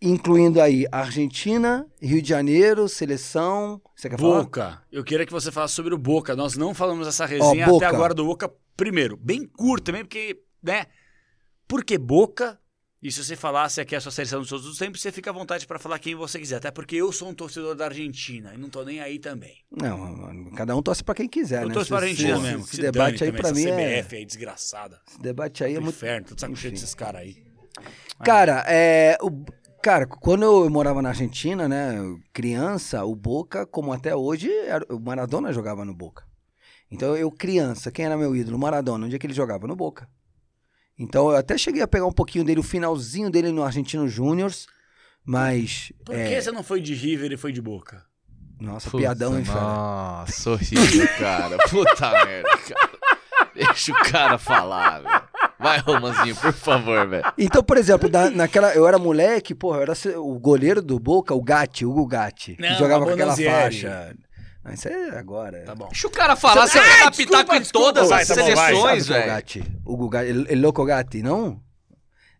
incluindo 0.00 0.60
aí 0.60 0.84
Argentina, 0.90 1.86
Rio 2.02 2.20
de 2.20 2.28
Janeiro, 2.28 2.88
seleção. 2.88 3.80
Você 3.94 4.10
quer 4.10 4.18
falar? 4.18 4.42
Boca. 4.42 4.82
Eu 4.90 5.04
queria 5.04 5.24
que 5.24 5.32
você 5.32 5.52
falasse 5.52 5.74
sobre 5.74 5.94
o 5.94 5.98
Boca. 5.98 6.34
Nós 6.34 6.56
não 6.56 6.74
falamos 6.74 7.06
essa 7.06 7.24
resenha 7.24 7.66
Boca. 7.66 7.86
até 7.86 7.94
agora 7.94 8.12
do 8.12 8.24
Boca. 8.24 8.52
Primeiro, 8.76 9.16
bem 9.16 9.46
curto 9.46 9.84
também, 9.84 10.02
porque, 10.02 10.42
né? 10.60 10.86
Porque 11.68 11.96
Boca, 11.96 12.58
e 13.02 13.10
se 13.10 13.24
você 13.24 13.34
falasse 13.34 13.80
aqui 13.80 13.96
a 13.96 14.00
sua 14.00 14.12
seleção 14.12 14.40
dos 14.40 14.48
todos 14.48 14.66
os 14.66 14.78
tempos, 14.78 15.00
você 15.02 15.10
fica 15.10 15.30
à 15.30 15.32
vontade 15.32 15.66
pra 15.66 15.78
falar 15.78 15.98
quem 15.98 16.14
você 16.14 16.38
quiser. 16.38 16.56
Até 16.56 16.70
porque 16.70 16.94
eu 16.96 17.10
sou 17.10 17.28
um 17.28 17.34
torcedor 17.34 17.74
da 17.74 17.86
Argentina 17.86 18.52
e 18.54 18.58
não 18.58 18.68
tô 18.70 18.84
nem 18.84 19.00
aí 19.00 19.18
também. 19.18 19.56
Não, 19.70 20.50
cada 20.54 20.76
um 20.76 20.82
torce 20.82 21.02
pra 21.02 21.14
quem 21.14 21.28
quiser, 21.28 21.62
eu 21.64 21.68
né? 21.68 21.74
torço 21.74 21.88
pra 21.88 21.98
Esse- 21.98 22.10
Argentina 22.26 22.34
esse- 22.36 22.42
mesmo. 22.42 22.60
Esse 22.64 22.76
se 22.76 22.80
debate 22.82 23.24
aí 23.24 23.32
essa 23.36 23.52
mim 23.52 23.66
é. 23.66 24.02
CBF 24.02 24.16
aí, 24.16 24.24
desgraçada. 24.24 25.00
Esse 25.08 25.20
debate 25.20 25.64
aí 25.64 25.72
é 25.72 25.74
Do 25.76 25.82
muito. 25.82 25.96
inferno, 25.96 26.26
tô 26.28 26.34
de 26.36 26.40
saco 26.40 26.56
cheio 26.56 26.72
desses 26.72 26.94
caras 26.94 27.22
aí. 27.22 27.42
Cara, 28.24 28.64
é. 28.68 29.16
O, 29.20 29.30
cara, 29.82 30.06
quando 30.06 30.42
eu 30.44 30.70
morava 30.70 31.02
na 31.02 31.08
Argentina, 31.08 31.68
né? 31.68 31.96
Criança, 32.32 33.04
o 33.04 33.16
Boca, 33.16 33.66
como 33.66 33.92
até 33.92 34.14
hoje, 34.14 34.48
o 34.88 35.00
Maradona 35.00 35.52
jogava 35.52 35.84
no 35.84 35.94
Boca. 35.94 36.24
Então 36.90 37.16
eu, 37.16 37.30
criança, 37.32 37.90
quem 37.90 38.04
era 38.04 38.16
meu 38.16 38.36
ídolo? 38.36 38.58
Maradona. 38.58 39.06
Onde 39.06 39.16
é 39.16 39.18
que 39.18 39.26
ele 39.26 39.34
jogava? 39.34 39.66
No 39.66 39.74
Boca. 39.74 40.08
Então 40.98 41.30
eu 41.30 41.36
até 41.36 41.56
cheguei 41.56 41.82
a 41.82 41.88
pegar 41.88 42.06
um 42.06 42.12
pouquinho 42.12 42.44
dele, 42.44 42.60
o 42.60 42.64
finalzinho 42.64 43.30
dele 43.30 43.50
no 43.50 43.62
Argentino 43.62 44.08
Júniors. 44.08 44.66
Mas. 45.24 45.92
Por 46.04 46.14
é, 46.14 46.28
que 46.28 46.40
você 46.42 46.50
não 46.50 46.62
foi 46.62 46.80
de 46.80 46.94
River 46.94 47.32
e 47.32 47.36
foi 47.36 47.52
de 47.52 47.62
Boca? 47.62 48.04
Nossa, 48.60 48.88
Puta, 48.90 48.98
piadão, 49.02 49.36
hein? 49.38 49.44
Nossa, 49.44 50.50
horrível, 50.50 51.08
cara. 51.18 51.56
Puta 51.68 52.10
merda, 52.24 52.48
cara. 52.58 52.90
Deixa 53.54 53.92
o 53.92 53.94
cara 54.04 54.38
falar, 54.38 55.00
velho. 55.02 55.22
Vai, 55.58 55.78
Romanzinho, 55.78 56.34
por 56.36 56.52
favor, 56.52 57.06
velho. 57.08 57.24
Então, 57.36 57.62
por 57.62 57.76
exemplo, 57.76 58.08
na- 58.08 58.30
naquela. 58.30 58.72
Eu 58.74 58.86
era 58.86 58.98
moleque, 58.98 59.54
porra, 59.54 59.78
eu 59.78 59.82
era 59.82 59.94
o 60.20 60.38
goleiro 60.38 60.80
do 60.80 60.98
Boca, 60.98 61.34
o 61.34 61.42
Gatti, 61.42 61.84
Hugo 61.84 62.06
Gatti. 62.06 62.56
Não, 62.58 62.68
que 62.68 62.74
jogava 62.74 63.04
com 63.04 63.10
aquela 63.10 63.36
faixa. 63.36 64.14
Não, 64.64 64.72
isso 64.72 64.88
é 64.88 65.18
agora. 65.18 65.64
Tá 65.64 65.74
bom. 65.74 65.88
Deixa 65.88 66.06
o 66.06 66.10
cara 66.10 66.36
falar, 66.36 66.66
você 66.68 66.78
Ah, 66.78 66.82
vai 66.82 66.90
dar 66.90 67.10
desculpa, 67.10 67.30
pitaco 67.38 67.54
em 67.56 67.60
desculpa. 67.60 67.86
todas 67.86 68.08
Vai, 68.08 68.22
as 68.22 68.28
tá 68.28 68.34
seleções, 68.34 69.08
é 69.08 69.12
o 69.12 69.14
velho. 69.14 69.26
Gatti? 69.26 69.64
Hugo 69.84 70.08
Gatti, 70.08 70.28
ele, 70.28 70.46
ele 70.48 70.60
louco 70.60 70.84
Gatti, 70.84 71.22
não? 71.22 71.60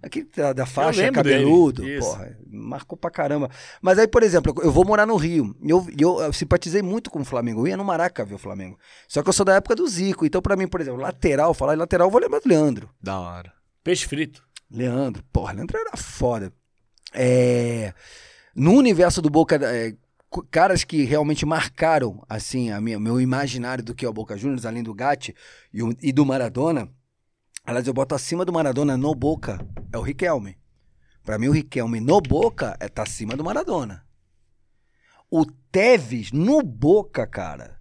Aquele 0.03 0.29
da, 0.37 0.53
da 0.53 0.67
faixa, 0.67 1.13
cabeludo, 1.13 1.85
porra, 2.01 2.37
marcou 2.51 2.99
pra 2.99 3.09
caramba. 3.09 3.49
Mas 3.81 4.01
aí, 4.01 4.09
por 4.09 4.25
exemplo, 4.25 4.53
eu 4.61 4.73
vou 4.73 4.85
morar 4.85 5.07
no 5.07 5.15
Rio, 5.15 5.55
e 5.63 5.71
eu, 5.71 5.87
eu, 5.97 6.21
eu 6.23 6.33
simpatizei 6.33 6.83
muito 6.83 7.09
com 7.09 7.21
o 7.21 7.25
Flamengo, 7.25 7.61
eu 7.63 7.69
ia 7.69 7.77
no 7.77 7.85
Maraca 7.85 8.25
ver 8.25 8.35
o 8.35 8.39
Flamengo. 8.39 8.77
Só 9.07 9.23
que 9.23 9.29
eu 9.29 9.33
sou 9.33 9.47
da 9.47 9.55
época 9.55 9.77
do 9.77 9.87
Zico, 9.87 10.27
então 10.27 10.43
pra 10.43 10.57
mim, 10.57 10.67
por 10.67 10.81
exemplo, 10.81 11.01
lateral, 11.01 11.55
falar 11.55 11.75
em 11.75 11.79
lateral, 11.79 12.09
eu 12.09 12.11
vou 12.11 12.21
lembrar 12.21 12.41
do 12.41 12.49
Leandro. 12.49 12.91
Da 13.01 13.21
hora. 13.21 13.53
Peixe 13.85 14.05
frito. 14.05 14.43
Leandro, 14.69 15.23
porra, 15.33 15.53
Leandro 15.53 15.79
era 15.79 15.97
foda. 15.97 16.53
É, 17.15 17.93
no 18.57 18.73
universo 18.73 19.23
do 19.23 19.31
Boca, 19.31 19.55
é, 19.63 19.95
caras 20.51 20.85
que 20.85 21.05
realmente 21.05 21.45
marcaram, 21.45 22.23
assim, 22.29 22.71
a 22.71 22.81
minha, 22.81 22.99
meu 22.99 23.21
imaginário 23.21 23.85
do 23.85 23.95
que 23.95 24.05
é 24.05 24.09
o 24.09 24.13
Boca 24.13 24.37
Juniors, 24.37 24.65
além 24.65 24.83
do 24.83 24.95
Gatti 24.95 25.35
e, 25.73 25.83
o- 25.83 25.95
e 26.01 26.13
do 26.13 26.25
Maradona, 26.25 26.89
aliás, 27.65 27.87
eu 27.87 27.93
boto 27.95 28.15
acima 28.15 28.45
do 28.45 28.53
Maradona 28.53 28.97
no 28.97 29.15
Boca, 29.15 29.59
é 29.93 29.99
o 29.99 30.03
Riquelme. 30.03 30.57
Pra 31.25 31.39
mim, 31.39 31.49
o 31.49 31.53
Riquelme 31.53 32.01
no 32.01 32.21
Boca 32.21 32.77
é, 32.81 32.89
tá 32.89 33.03
acima 33.03 33.37
do 33.37 33.45
Maradona. 33.45 34.05
O 35.31 35.45
Tevez 35.71 36.33
no 36.33 36.63
Boca, 36.63 37.27
cara, 37.27 37.79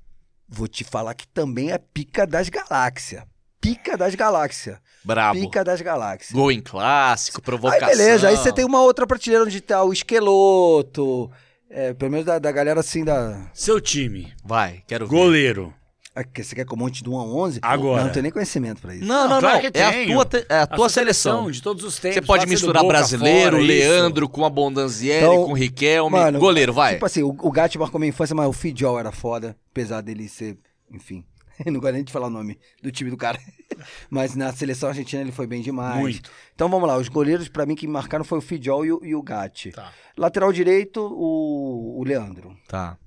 vou 0.48 0.68
te 0.68 0.84
falar 0.84 1.14
que 1.16 1.28
também 1.28 1.72
é 1.72 1.78
pica 1.78 2.26
das 2.28 2.50
galáxias. 2.50 3.24
Pica 3.60 3.96
das 3.98 4.16
galáxias. 4.16 4.80
Brabo. 5.04 5.40
Pica 5.40 5.64
das 5.64 5.82
galáxias. 5.82 6.32
Gol 6.32 6.52
em 6.52 6.62
clássico, 6.62 7.42
provocação. 7.42 7.88
Aí 7.88 7.96
beleza, 7.96 8.28
aí 8.30 8.38
você 8.38 8.52
tem 8.52 8.66
uma 8.66 8.82
outra 8.82 9.06
prateleira 9.06 9.46
onde 9.46 9.62
tá 9.62 9.84
o 9.84 9.94
esqueloto, 9.94 11.30
é, 11.72 11.94
pelo 11.94 12.12
menos 12.12 12.26
da, 12.26 12.38
da 12.40 12.52
galera 12.52 12.80
assim 12.80 13.04
da... 13.04 13.50
Seu 13.54 13.80
time. 13.82 14.32
Vai, 14.44 14.84
quero 14.88 15.08
ver. 15.08 15.16
Goleiro. 15.16 15.74
Ah, 16.14 16.26
que 16.26 16.44
Você 16.44 16.54
quer 16.54 16.66
que 16.66 16.74
eu 16.74 16.78
monte 16.78 17.02
de 17.02 17.10
1 17.10 17.18
a 17.18 17.24
11? 17.24 17.60
Agora. 17.62 17.98
Não, 18.00 18.06
não 18.08 18.12
tenho 18.12 18.24
nem 18.24 18.32
conhecimento 18.34 18.82
pra 18.82 18.94
isso. 18.94 19.06
Não, 19.06 19.16
não, 19.16 19.24
Não, 19.24 19.30
não. 19.36 19.40
claro 19.40 19.62
que 19.72 19.78
é 19.80 19.84
a 19.86 19.92
tenho. 19.94 20.14
tua, 20.14 20.26
te- 20.26 20.46
é 20.50 20.58
a 20.60 20.68
tua 20.68 20.90
seleção. 20.90 21.50
de 21.50 21.62
todos 21.62 21.86
os 21.86 21.98
tempos. 22.00 22.16
Você 22.16 22.22
pode 22.22 22.42
ser 22.42 22.48
do 22.48 22.52
misturar 22.52 22.84
Boca 22.84 22.94
brasileiro, 22.98 23.52
fora, 23.58 23.64
isso. 23.64 23.68
Leandro 23.68 24.28
com 24.28 24.44
a 24.44 24.50
Bondanzieri, 24.50 25.24
Então, 25.26 25.46
com 25.46 25.52
o 25.52 25.56
Riquelme. 25.56 26.12
mano, 26.18 26.38
Goleiro, 26.38 26.74
vai. 26.74 26.96
Tipo 26.96 27.06
assim, 27.06 27.24
o, 27.24 27.30
o 27.30 27.50
Gatti 27.52 27.78
marcou 27.80 27.98
minha 27.98 28.10
infância, 28.10 28.36
mas 28.36 28.46
o 28.48 28.52
Fidjol 28.52 29.00
era 29.00 29.12
foda, 29.14 29.56
apesar 29.72 30.02
dele 30.02 30.28
ser, 30.28 30.58
enfim... 30.92 31.24
não 31.66 31.80
gosto 31.80 31.94
nem 31.94 32.04
de 32.04 32.12
falar 32.12 32.28
o 32.28 32.32
nome 32.32 32.60
do 32.82 32.92
time 32.92 33.10
do 33.10 33.18
cara. 33.18 33.40
Mas 34.10 34.36
na 34.36 34.52
seleção 34.54 34.90
argentina 34.90 35.22
ele 35.22 35.32
foi 35.32 35.48
bem 35.48 35.62
demais. 35.62 36.00
Muito. 36.00 36.32
Então 36.54 36.70
vamos 36.70 36.88
lá, 36.88 36.98
os 36.98 37.08
goleiros 37.08 37.48
pra 37.48 37.66
mim 37.66 37.76
que 37.76 37.88
me 37.88 37.94
marcaram 37.94 38.24
foi 38.24 38.38
o 38.38 38.42
Fidjol 38.42 38.86
e 38.86 38.92
o, 38.92 39.00
e 39.04 39.16
o 39.16 39.22
Gatti. 39.22 39.72
Tá. 39.72 39.92
Lateral 40.18 40.52
direito, 40.52 41.02
o, 41.02 42.00
o 42.00 42.04
Leandro. 42.04 42.58
Tá. 42.68 42.98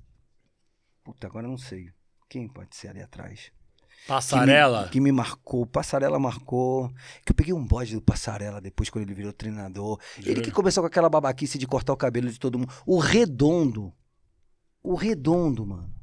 Puta, 1.03 1.27
agora 1.27 1.45
eu 1.45 1.51
não 1.51 1.57
sei. 1.57 1.89
Quem 2.27 2.47
pode 2.47 2.75
ser 2.75 2.89
ali 2.89 3.01
atrás? 3.01 3.51
Passarela. 4.07 4.79
Que 4.79 4.85
me, 4.85 4.91
que 4.91 5.01
me 5.01 5.11
marcou. 5.11 5.65
Passarela 5.65 6.19
marcou. 6.19 6.89
Que 7.25 7.31
eu 7.31 7.35
peguei 7.35 7.53
um 7.53 7.65
bode 7.65 7.93
do 7.95 8.01
Passarela 8.01 8.61
depois, 8.61 8.89
quando 8.89 9.03
ele 9.03 9.13
virou 9.13 9.33
treinador. 9.33 9.99
Ele 10.23 10.41
que 10.41 10.51
começou 10.51 10.83
com 10.83 10.87
aquela 10.87 11.09
babaquice 11.09 11.57
de 11.57 11.67
cortar 11.67 11.93
o 11.93 11.97
cabelo 11.97 12.29
de 12.29 12.39
todo 12.39 12.57
mundo. 12.57 12.71
O 12.85 12.99
Redondo. 12.99 13.93
O 14.83 14.95
Redondo, 14.95 15.65
mano. 15.65 15.94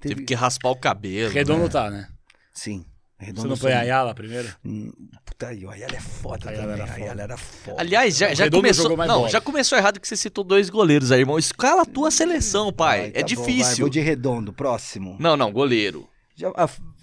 Teve 0.00 0.24
que 0.24 0.34
raspar 0.34 0.70
o 0.70 0.76
cabelo. 0.76 1.30
Redondo 1.32 1.64
né? 1.64 1.68
tá, 1.68 1.90
né? 1.90 2.08
Sim. 2.52 2.84
Redondo 3.18 3.42
Você 3.42 3.48
não 3.48 3.56
foi 3.56 3.72
a 3.74 3.80
Ayala 3.80 4.14
primeiro? 4.14 4.48
Hum, 4.64 4.90
Puta 5.26 5.48
aí, 5.48 5.64
o 5.66 5.70
Ayala 5.70 5.94
é 5.94 6.00
foda 6.00 6.48
Ayala 6.48 6.72
também. 6.72 6.80
era 6.80 6.84
A 6.84 6.86
foda. 6.86 7.02
Ayala 7.04 7.22
era 7.22 7.36
foda. 7.36 7.76
Aliás, 7.80 8.16
já, 8.16 8.32
já 8.34 8.50
começou. 8.50 8.96
Não, 8.96 9.06
bola. 9.06 9.28
já 9.28 9.40
começou 9.42 9.76
errado 9.76 10.00
que 10.00 10.08
você 10.08 10.16
citou 10.16 10.42
dois 10.42 10.70
goleiros 10.70 11.12
aí, 11.12 11.20
irmão. 11.20 11.38
Escala 11.38 11.82
a 11.82 11.86
tua 11.86 12.10
seleção, 12.10 12.72
pai. 12.72 12.98
Vai, 12.98 13.08
é 13.08 13.12
tá 13.12 13.18
bom, 13.20 13.42
vai, 13.42 13.52
difícil. 13.52 13.84
vou 13.84 13.90
de 13.90 14.00
Redondo, 14.00 14.52
próximo. 14.54 15.16
Não, 15.20 15.36
não, 15.36 15.52
goleiro. 15.52 16.08
Já, 16.34 16.50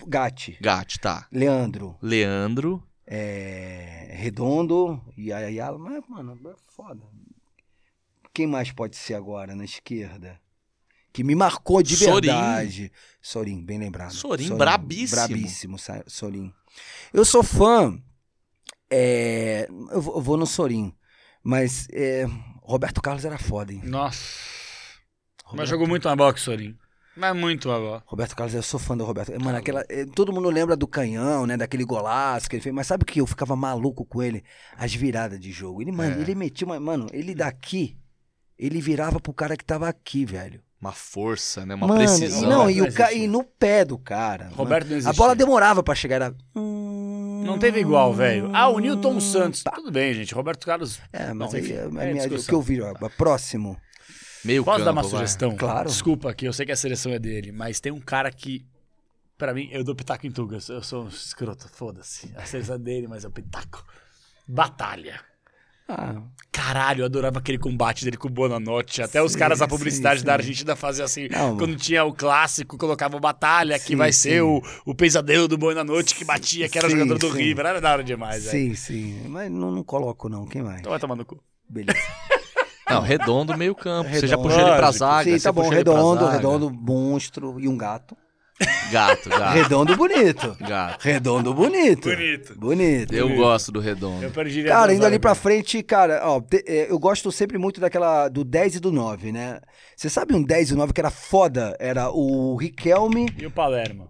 Gatti. 0.07 0.57
Gatti, 0.59 0.99
tá. 0.99 1.27
Leandro. 1.31 1.95
Leandro. 2.01 2.83
é, 3.05 4.09
Redondo 4.15 4.99
e 5.15 5.31
a 5.31 5.37
Ayala. 5.37 5.77
Mas, 5.77 6.03
mano, 6.09 6.35
é 6.49 6.55
foda. 6.75 7.01
Quem 8.33 8.47
mais 8.47 8.71
pode 8.71 8.95
ser 8.95 9.13
agora 9.13 9.55
na 9.55 9.65
esquerda? 9.65 10.39
Que 11.17 11.23
me 11.23 11.33
marcou 11.33 11.81
de 11.81 11.97
Sorin. 11.97 12.27
verdade. 12.27 12.91
Sorin, 13.19 13.65
bem 13.65 13.79
lembrado. 13.79 14.11
Sorin, 14.13 14.55
brabíssimo. 14.55 15.15
Brabíssimo, 15.19 15.77
Sorin. 16.05 16.53
Eu 17.11 17.25
sou 17.25 17.41
fã. 17.41 17.99
é, 18.87 19.65
eu, 19.67 19.99
vou, 19.99 20.37
no 20.37 20.45
Sorin. 20.45 20.93
Mas 21.41 21.87
é, 21.91 22.27
Roberto 22.61 23.01
Carlos 23.01 23.25
era 23.25 23.39
foda, 23.39 23.73
hein? 23.73 23.81
Nossa. 23.83 24.19
Roberto, 25.43 25.57
Mas 25.57 25.69
jogou 25.69 25.87
muito 25.87 26.03
mais 26.07 26.15
bola 26.15 26.31
que 26.31 26.39
o 26.39 26.43
Sorin. 26.43 26.77
Mas 27.15 27.35
muito 27.35 27.67
bola. 27.67 28.03
Roberto 28.05 28.35
Carlos, 28.35 28.53
eu 28.53 28.61
sou 28.61 28.79
fã 28.79 28.95
do 28.95 29.03
Roberto. 29.03 29.31
Mano, 29.43 29.57
aquela, 29.57 29.83
é, 29.89 30.05
todo 30.05 30.31
mundo 30.31 30.51
lembra 30.51 30.75
do 30.75 30.87
canhão, 30.87 31.47
né? 31.47 31.57
Daquele 31.57 31.83
golaço 31.83 32.47
que 32.47 32.57
ele 32.57 32.61
fez. 32.61 32.75
Mas 32.75 32.85
sabe 32.85 33.01
o 33.01 33.07
que 33.07 33.21
eu 33.21 33.25
ficava 33.25 33.55
maluco 33.55 34.05
com 34.05 34.21
ele? 34.21 34.43
As 34.77 34.93
viradas 34.93 35.39
de 35.39 35.51
jogo. 35.51 35.81
Ele, 35.81 35.91
mano, 35.91 36.15
É. 36.15 36.21
ele 36.21 36.35
metia 36.35 36.67
uma. 36.67 36.79
Mano, 36.79 37.07
ele 37.11 37.33
daqui, 37.33 37.97
ele 38.55 38.79
virava 38.79 39.19
pro 39.19 39.33
cara 39.33 39.57
que 39.57 39.65
tava 39.65 39.89
aqui, 39.89 40.23
velho. 40.23 40.61
Uma 40.79 40.91
força, 40.91 41.65
né? 41.65 41.73
Uma 41.73 41.87
mano, 41.87 41.99
precisão. 41.99 42.43
E, 42.43 42.45
não, 42.45 42.69
e, 42.69 42.81
o 42.81 42.93
ca... 42.93 43.11
e 43.11 43.25
no 43.25 43.43
pé 43.43 43.83
do 43.83 43.97
cara. 43.97 44.49
Roberto 44.49 44.87
não 44.87 44.97
existia. 44.97 45.09
A 45.09 45.13
bola 45.13 45.35
demorava 45.35 45.81
pra 45.81 45.95
chegar. 45.95 46.15
Era... 46.17 46.35
Não 46.55 47.57
teve 47.57 47.79
igual, 47.79 48.13
velho. 48.13 48.51
Ah, 48.53 48.67
o 48.69 48.77
Newton 48.77 49.19
Santos. 49.19 49.63
Tudo 49.63 49.91
bem, 49.91 50.13
gente. 50.13 50.33
Roberto 50.35 50.65
Carlos. 50.65 50.99
É, 51.11 51.33
mas 51.33 51.51
Não, 51.51 51.59
aí 51.59 51.63
enfim, 51.63 51.73
é, 51.73 51.77
é 52.09 52.13
minha- 52.13 52.27
o 52.27 52.43
que 52.43 52.53
eu 52.53 52.61
vi, 52.61 52.81
ó, 52.81 52.93
próximo. 53.17 53.75
Meio 54.45 54.63
Posso 54.63 54.77
campo, 54.77 54.85
dar 54.85 54.91
uma 54.91 55.01
vai. 55.01 55.11
sugestão? 55.11 55.55
Claro. 55.55 55.89
Desculpa 55.89 56.29
aqui, 56.29 56.45
eu 56.45 56.53
sei 56.53 56.65
que 56.65 56.71
a 56.71 56.75
seleção 56.75 57.11
é 57.11 57.19
dele, 57.19 57.51
mas 57.51 57.79
tem 57.79 57.91
um 57.91 57.99
cara 57.99 58.31
que. 58.31 58.65
Pra 59.37 59.53
mim, 59.53 59.69
eu 59.71 59.83
dou 59.83 59.95
pitaco 59.95 60.25
em 60.27 60.31
tudo. 60.31 60.55
Eu 60.55 60.61
sou, 60.61 60.75
eu 60.75 60.83
sou 60.83 61.03
um 61.05 61.07
escroto, 61.07 61.67
foda-se. 61.69 62.31
A 62.35 62.45
seleção 62.45 62.75
é 62.75 62.79
dele, 62.79 63.07
mas 63.07 63.23
é 63.23 63.27
o 63.27 63.31
pitaco. 63.31 63.83
Batalha. 64.47 65.19
Ah, 65.89 66.15
Caralho, 66.51 67.01
eu 67.01 67.05
adorava 67.05 67.37
aquele 67.39 67.57
combate 67.59 68.03
dele 68.03 68.17
com 68.17 68.27
o 68.27 68.31
Bonanotti. 68.31 69.01
Até 69.01 69.21
os 69.21 69.33
Sim, 69.33 69.39
caras 69.39 69.59
da 69.59 69.67
publicidade 69.67 70.21
sim. 70.21 70.25
da 70.25 70.33
Argentina 70.33 70.75
faziam 70.75 71.05
assim. 71.05 71.27
Não, 71.29 71.55
quando 71.55 71.75
tinha 71.75 72.03
o 72.03 72.11
clássico, 72.13 72.77
colocava 72.77 73.19
Batalha, 73.19 73.77
que 73.79 73.89
Sim, 73.89 73.95
vai 73.95 74.11
sim. 74.11 74.29
ser 74.31 74.41
o, 74.43 74.61
o 74.85 74.95
pesadelo 74.95 75.47
do 75.47 75.57
Bonanotti 75.57 76.15
que 76.15 76.25
batia, 76.25 76.67
que 76.67 76.77
era 76.77 76.87
o 76.87 76.89
Sim, 76.89 76.97
jogador 76.97 77.19
do. 77.19 77.29
River. 77.29 77.65
Era 77.65 77.79
da 77.79 77.91
hora 77.91 78.03
demais, 78.03 78.43
sim, 78.43 78.73
sim. 78.73 79.21
Mas 79.29 79.51
não, 79.51 79.71
não 79.71 79.83
coloco, 79.83 80.27
não. 80.27 80.45
Quem 80.47 80.63
mais? 80.63 80.79
Então 80.79 80.89
vai 80.89 80.99
tomar 80.99 81.15
no 81.15 81.23
cu. 81.25 81.39
Beleza. 81.69 81.99
Não, 82.89 83.01
redondo, 83.01 83.57
meio 83.57 83.75
campo. 83.75 84.09
Você 84.09 84.25
já 84.25 84.37
Redondo. 84.37 84.47
puxou 84.47 84.61
ele 84.65 84.77
pra 84.77 84.91
zaga. 84.93 85.23
Sim, 85.25 85.37
você 85.37 85.43
tá 85.43 85.51
bom. 85.51 85.61
puxou 85.61 85.73
ele 85.73 85.83
pra 85.83 85.93
Redondo, 85.93 86.21
zaga. 86.23 86.37
redondo, 86.37 86.71
monstro 86.71 87.59
e 87.59 87.67
um 87.67 87.75
gato. 87.75 88.15
Gato, 88.91 89.29
gato. 89.29 89.53
Redondo 89.53 89.95
bonito. 89.95 90.55
gato. 90.59 91.03
Redondo 91.03 91.53
bonito. 91.53 92.09
Bonito. 92.09 92.55
Bonito. 92.57 93.13
Eu 93.13 93.35
gosto 93.35 93.71
do 93.71 93.79
redondo. 93.79 94.23
Eu 94.23 94.31
perdi 94.31 94.63
Cara, 94.63 94.93
indo 94.93 95.05
ali 95.05 95.19
pra 95.19 95.35
frente, 95.35 95.83
cara, 95.83 96.21
ó, 96.23 96.39
te- 96.41 96.63
é, 96.65 96.89
eu 96.89 96.97
gosto 96.97 97.31
sempre 97.31 97.57
muito 97.57 97.79
daquela 97.79 98.27
do 98.29 98.43
10 98.43 98.75
e 98.75 98.79
do 98.79 98.91
9, 98.91 99.31
né? 99.31 99.59
Você 99.95 100.09
sabe 100.09 100.33
um 100.33 100.41
10 100.41 100.71
e 100.71 100.75
9 100.75 100.93
que 100.93 101.01
era 101.01 101.11
foda? 101.11 101.75
Era 101.79 102.09
o 102.09 102.55
Riquelme. 102.55 103.27
E 103.37 103.45
o 103.45 103.51
Palermo? 103.51 104.09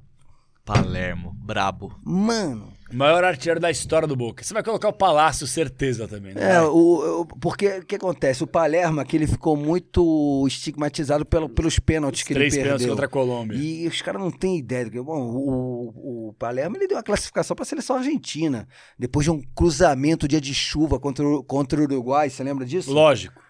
Palermo, 0.64 1.34
brabo. 1.44 1.94
Mano. 2.06 2.77
O 2.92 2.96
maior 2.96 3.24
artilheiro 3.24 3.60
da 3.60 3.70
história 3.70 4.08
do 4.08 4.16
Boca. 4.16 4.44
Você 4.44 4.54
vai 4.54 4.64
colocar 4.64 4.88
o 4.88 4.94
Palácio, 4.94 5.46
certeza 5.46 6.08
também, 6.08 6.34
né? 6.34 6.54
É, 6.56 6.62
o, 6.62 7.22
o- 7.22 7.26
porque 7.26 7.68
o 7.80 7.86
que 7.86 7.96
acontece? 7.96 8.44
O 8.44 8.48
Palermo, 8.48 9.04
que 9.06 9.18
ele 9.18 9.28
ficou 9.28 9.58
muito 9.58 10.46
estigmatizado 10.48 11.26
pelo, 11.26 11.50
pelos 11.50 11.80
pênaltis 11.80 12.24
que 12.24 12.32
ele 12.34 12.40
Três 12.40 12.54
perdeu. 12.54 12.66
pênaltis 12.66 12.88
contra 12.88 13.06
a 13.06 13.10
Colômbia. 13.10 13.58
E 13.58 13.88
os 13.88 14.02
caras 14.02 14.22
não 14.22 14.32
têm 14.32 14.58
ideia 14.58 14.86
do 14.86 14.92
que. 14.92 15.02
Bom, 15.02 15.20
o, 15.32 16.30
o 16.30 16.34
Palermo 16.40 16.78
ele 16.78 16.88
deu 16.88 16.98
uma 16.98 17.04
classificação 17.04 17.56
para 17.56 17.64
a 17.64 17.68
seleção 17.68 17.98
argentina. 17.98 18.68
Depois 18.98 19.26
de 19.26 19.32
um 19.32 19.42
cruzamento 19.54 20.28
dia 20.28 20.40
de 20.40 20.54
chuva 20.54 21.00
contra 21.00 21.28
o, 21.28 21.44
contra 21.44 21.80
o 21.80 21.84
Uruguai. 21.84 22.30
Você 22.30 22.44
lembra 22.44 22.66
disso? 22.66 22.92
Lógico. 22.92 23.42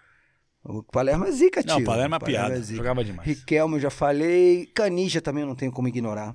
O 0.64 0.82
Palermo 0.82 1.24
é 1.24 1.30
zica, 1.30 1.62
tio. 1.62 1.74
Não, 1.74 1.80
o 1.80 1.84
Palermo 1.84 2.16
é 2.16 2.18
piada. 2.18 2.60
zica. 2.60 2.76
Jogava 2.78 3.04
demais. 3.04 3.26
Riquelme, 3.26 3.76
eu 3.76 3.80
já 3.80 3.90
falei. 3.90 4.66
Canija 4.74 5.20
também 5.20 5.42
eu 5.42 5.48
não 5.48 5.54
tenho 5.54 5.70
como 5.72 5.86
ignorar. 5.88 6.34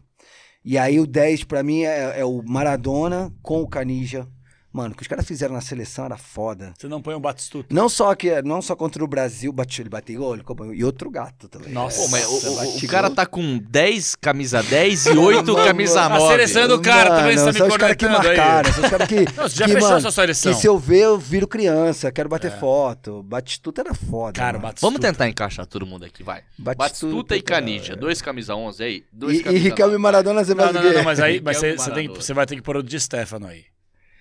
E 0.66 0.78
aí 0.78 1.00
o 1.00 1.06
10 1.06 1.44
pra 1.44 1.62
mim 1.62 1.82
é, 1.82 2.20
é 2.20 2.26
o 2.26 2.42
Maradona 2.42 3.34
com 3.42 3.62
o 3.62 3.68
Canija. 3.68 4.28
Mano, 4.74 4.94
o 4.94 4.98
que 4.98 5.04
os 5.04 5.08
caras 5.08 5.24
fizeram 5.28 5.54
na 5.54 5.62
seleção 5.62 6.04
era 6.06 6.18
foda. 6.18 6.74
Você 6.76 6.88
não 6.88 7.00
põe 7.00 7.14
o 7.14 7.20
Batistuta. 7.20 7.68
Não 7.72 7.88
só, 7.88 8.16
que, 8.16 8.42
não 8.42 8.60
só 8.60 8.76
contra 8.76 9.04
o 9.04 9.08
Brasil, 9.08 9.54
bate, 9.54 9.84
ele 9.84 9.90
bateu 9.90 10.20
gol, 10.20 10.74
e 10.74 10.84
outro 10.84 11.12
gato 11.12 11.48
também. 11.48 11.72
Nossa. 11.72 12.02
Pô, 12.02 12.08
mas 12.08 12.26
o, 12.26 12.34
o- 12.50 12.78
o 12.78 12.88
cara 12.88 13.12
tá 13.12 13.24
com 13.24 13.60
10 13.60 14.16
camisa 14.16 14.64
10 14.64 15.06
e 15.06 15.10
8 15.16 15.54
camisa 15.54 16.02
A 16.02 16.10
9. 16.10 16.28
seleção 16.32 16.68
do 16.68 16.82
cara 16.82 17.10
Mano, 17.12 17.22
também 17.22 17.38
você 17.38 17.54
tá 17.60 17.66
me 17.66 17.70
os 17.70 17.78
caras 17.78 17.96
que 17.96 18.08
marcaram, 18.08 18.74
são 18.74 18.84
os 18.84 18.90
caras 18.90 19.08
que. 19.08 19.16
Não, 19.38 19.44
você 19.48 19.56
já 19.58 19.66
que, 19.66 19.72
fechou 19.74 19.88
mano, 19.90 19.98
a 19.98 20.02
sua 20.02 20.12
seleção. 20.12 20.52
Que 20.54 20.58
se 20.60 20.68
eu 20.68 20.80
ver, 20.80 21.00
eu 21.02 21.20
viro 21.20 21.48
criança, 21.48 22.12
quero 22.12 22.28
bater 22.28 22.52
foto. 22.60 23.22
Batistuta 23.22 23.82
era 23.82 23.94
foda. 23.94 24.34
Cara, 24.34 24.54
mano. 24.54 24.64
Batistuta. 24.64 24.88
Vamos 24.88 25.00
tentar 25.02 25.30
encaixar 25.30 25.68
todo 25.68 25.86
mundo 25.86 26.04
aqui, 26.04 26.24
vai. 26.24 26.42
Batistuta, 26.58 26.76
Batistuta 26.76 27.36
e. 27.38 27.42
Canija. 27.44 27.96
Dois 27.96 28.24
camisa 28.24 28.56
11 28.56 28.84
aí. 28.84 29.04
Dois 29.14 29.38
E, 29.38 29.42
e 29.42 29.44
camisa 29.44 29.64
Riquelme 29.66 29.94
e 29.94 29.98
9. 29.98 30.02
Maradona 30.02 30.44
você 30.44 30.56
Não, 30.56 30.64
vai 30.66 30.74
não, 30.74 30.82
não, 30.84 30.94
não, 30.94 31.04
mas 31.04 31.20
aí 31.20 31.40
mas 31.40 31.60
tem- 31.60 31.76
você 32.08 32.34
vai 32.34 32.48
ter 32.48 32.56
que 32.56 32.62
pôr 32.64 32.78
o 32.78 32.82
de 32.82 33.00
Stefano 33.00 33.46
aí. 33.46 33.66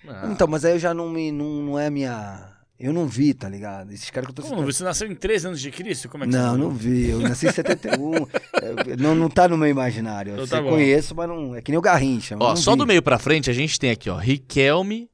Ah, 0.07 0.29
Então, 0.31 0.47
mas 0.47 0.65
aí 0.65 0.73
eu 0.73 0.79
já 0.79 0.93
não 0.93 1.09
me. 1.09 1.31
Não, 1.31 1.45
não 1.63 1.79
é 1.79 1.89
minha. 1.89 2.49
Eu 2.79 2.91
não 2.91 3.07
vi, 3.07 3.33
tá 3.33 3.47
ligado? 3.47 3.91
Esses 3.93 4.09
caras 4.09 4.27
que 4.27 4.31
eu 4.39 4.43
tô 4.43 4.49
Como? 4.49 4.65
Você 4.65 4.83
nasceu 4.83 5.09
em 5.09 5.15
13 5.15 5.47
anos 5.47 5.61
de 5.61 5.71
Cristo? 5.71 6.09
Como 6.09 6.23
é 6.23 6.27
que 6.27 6.33
Não, 6.33 6.51
você 6.51 6.57
não 6.57 6.69
vi. 6.71 7.09
Eu 7.09 7.19
nasci 7.21 7.47
em 7.47 7.51
71. 7.51 8.11
É, 8.63 8.95
não, 8.97 9.13
não 9.15 9.29
tá 9.29 9.47
no 9.47 9.57
meu 9.57 9.67
imaginário. 9.69 10.35
Eu 10.35 10.43
Então 10.45 10.63
tá 10.63 10.69
conheço, 10.69 11.13
mas 11.15 11.27
não. 11.27 11.55
É 11.55 11.61
que 11.61 11.71
nem 11.71 11.77
o 11.77 11.81
Garrincha. 11.81 12.35
Ó, 12.39 12.55
só 12.55 12.71
vi. 12.71 12.77
do 12.79 12.87
meio 12.87 13.01
pra 13.01 13.19
frente 13.19 13.49
a 13.49 13.53
gente 13.53 13.79
tem 13.79 13.89
aqui, 13.91 14.09
ó. 14.09 14.17
Riquelme, 14.17 15.09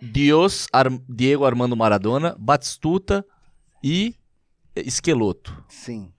Dios, 0.00 0.66
Ar- 0.72 0.90
Diego 1.08 1.44
Armando 1.44 1.76
Maradona, 1.76 2.34
Batistuta 2.38 3.24
e 3.82 4.14
Esqueloto. 4.74 5.64
Sim. 5.68 6.10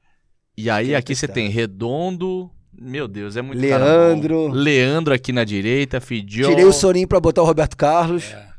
E 0.58 0.70
aí 0.70 0.94
aqui 0.96 1.16
você 1.16 1.28
tá. 1.28 1.34
tem 1.34 1.50
Redondo. 1.50 2.50
Meu 2.76 3.08
Deus, 3.08 3.38
é 3.38 3.42
muito 3.42 3.62
cara 3.68 3.84
bom. 3.86 3.90
Leandro. 3.90 4.48
Leandro 4.50 5.14
aqui 5.14 5.32
na 5.32 5.44
direita, 5.44 6.02
Fidiol. 6.02 6.50
Tirei 6.50 6.66
o 6.66 6.74
Sorinho 6.74 7.08
pra 7.08 7.20
botar 7.20 7.42
o 7.42 7.46
Roberto 7.46 7.78
Carlos. 7.78 8.26
É, 8.32 8.50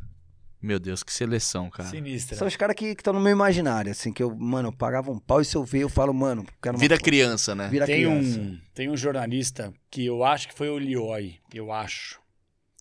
Meu 0.62 0.78
Deus, 0.78 1.02
que 1.02 1.12
seleção, 1.12 1.68
cara. 1.68 1.89
sinistra. 1.91 2.36
São 2.39 2.47
os 2.47 2.57
caras 2.57 2.75
que 2.76 2.86
estão 2.86 3.12
no 3.12 3.20
meu 3.20 3.33
imaginário, 3.33 3.91
assim, 3.91 4.12
que 4.12 4.23
eu, 4.23 4.34
mano, 4.34 4.68
eu 4.68 4.73
pagava 4.73 5.10
um 5.10 5.18
pau 5.18 5.41
e 5.41 5.44
se 5.44 5.57
eu 5.57 5.65
ver, 5.65 5.81
eu 5.81 5.89
falo, 5.89 6.15
mano, 6.15 6.47
quero 6.62 6.76
uma 6.76 6.81
Vira 6.81 6.97
criança, 6.97 7.55
né? 7.55 7.68
Vira 7.68 7.84
Tem 7.86 7.97
criança. 8.02 8.39
um, 8.41 8.59
tem 8.73 8.89
um 8.89 8.97
jornalista 8.97 9.73
que 9.91 10.07
eu 10.07 10.25
acho 10.25 10.49
que 10.49 10.55
foi 10.55 10.70
o 10.70 10.78
Lioi, 10.78 11.36
eu 11.52 11.70
acho, 11.70 12.18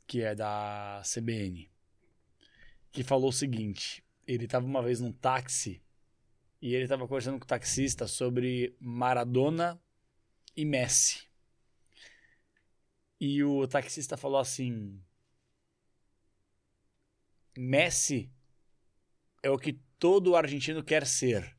que 0.07 0.21
é 0.21 0.33
da 0.33 1.01
CBN, 1.03 1.67
que 2.91 3.03
falou 3.03 3.29
o 3.29 3.33
seguinte: 3.33 4.01
ele 4.25 4.45
estava 4.45 4.65
uma 4.65 4.81
vez 4.81 5.01
num 5.01 5.11
táxi 5.11 5.81
e 6.61 6.73
ele 6.75 6.83
estava 6.83 7.05
conversando 7.07 7.37
com 7.39 7.43
o 7.43 7.47
taxista 7.47 8.07
sobre 8.07 8.73
Maradona 8.79 9.77
e 10.55 10.65
Messi. 10.65 11.27
E 13.19 13.43
o 13.43 13.67
taxista 13.67 14.15
falou 14.17 14.39
assim: 14.39 15.01
Messi 17.57 18.29
é 19.41 19.49
o 19.49 19.57
que 19.57 19.73
todo 19.99 20.35
argentino 20.35 20.83
quer 20.83 21.05
ser. 21.05 21.55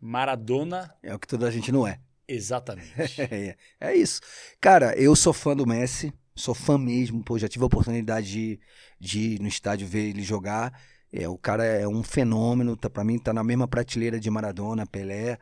Maradona, 0.00 0.94
É 1.02 1.14
o 1.14 1.18
que 1.18 1.26
toda 1.26 1.46
a 1.46 1.50
gente 1.50 1.70
não 1.72 1.86
é. 1.86 2.00
exatamente. 2.26 2.90
É, 3.18 3.56
é 3.80 3.94
isso. 3.96 4.20
Cara, 4.60 4.94
eu 4.96 5.14
sou 5.14 5.32
fã 5.32 5.54
do 5.54 5.66
Messi, 5.66 6.12
sou 6.34 6.54
fã 6.54 6.78
mesmo, 6.78 7.22
pô, 7.22 7.38
já 7.38 7.48
tive 7.48 7.64
a 7.64 7.66
oportunidade 7.66 8.30
de, 8.30 8.60
de 8.98 9.18
ir 9.34 9.40
no 9.40 9.48
estádio 9.48 9.86
ver 9.86 10.08
ele 10.10 10.22
jogar. 10.22 10.72
É, 11.12 11.28
o 11.28 11.36
cara 11.36 11.64
é 11.64 11.86
um 11.88 12.02
fenômeno, 12.02 12.76
tá, 12.76 12.88
para 12.88 13.04
mim 13.04 13.18
tá 13.18 13.32
na 13.32 13.42
mesma 13.42 13.66
prateleira 13.66 14.18
de 14.20 14.30
Maradona, 14.30 14.86
Pelé. 14.86 15.38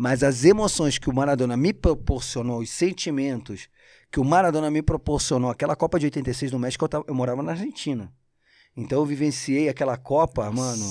Mas 0.00 0.22
as 0.22 0.44
emoções 0.44 0.96
que 0.96 1.10
o 1.10 1.12
Maradona 1.12 1.56
me 1.56 1.72
proporcionou, 1.72 2.60
os 2.60 2.70
sentimentos 2.70 3.68
que 4.12 4.20
o 4.20 4.24
Maradona 4.24 4.70
me 4.70 4.80
proporcionou, 4.80 5.50
aquela 5.50 5.74
Copa 5.74 5.98
de 5.98 6.06
86 6.06 6.52
no 6.52 6.58
México, 6.60 6.84
eu, 6.84 6.88
tava- 6.88 7.04
eu 7.08 7.14
morava 7.14 7.42
na 7.42 7.50
Argentina. 7.50 8.12
Então 8.76 9.00
eu 9.00 9.04
vivenciei 9.04 9.68
aquela 9.68 9.96
Copa, 9.96 10.48
mano, 10.52 10.84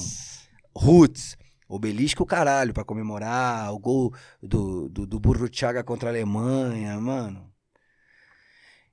Roots, 0.76 1.38
Obelisco, 1.69 2.26
caralho, 2.26 2.74
pra 2.74 2.84
comemorar 2.84 3.74
o 3.74 3.80
gol 3.80 4.14
do, 4.44 4.90
do, 4.90 5.08
do 5.08 5.19
Burro 5.22 5.48
Thiaga 5.48 5.86
contra 5.86 6.10
a 6.10 6.11
Alemanha, 6.11 7.00
mano. 7.00 7.50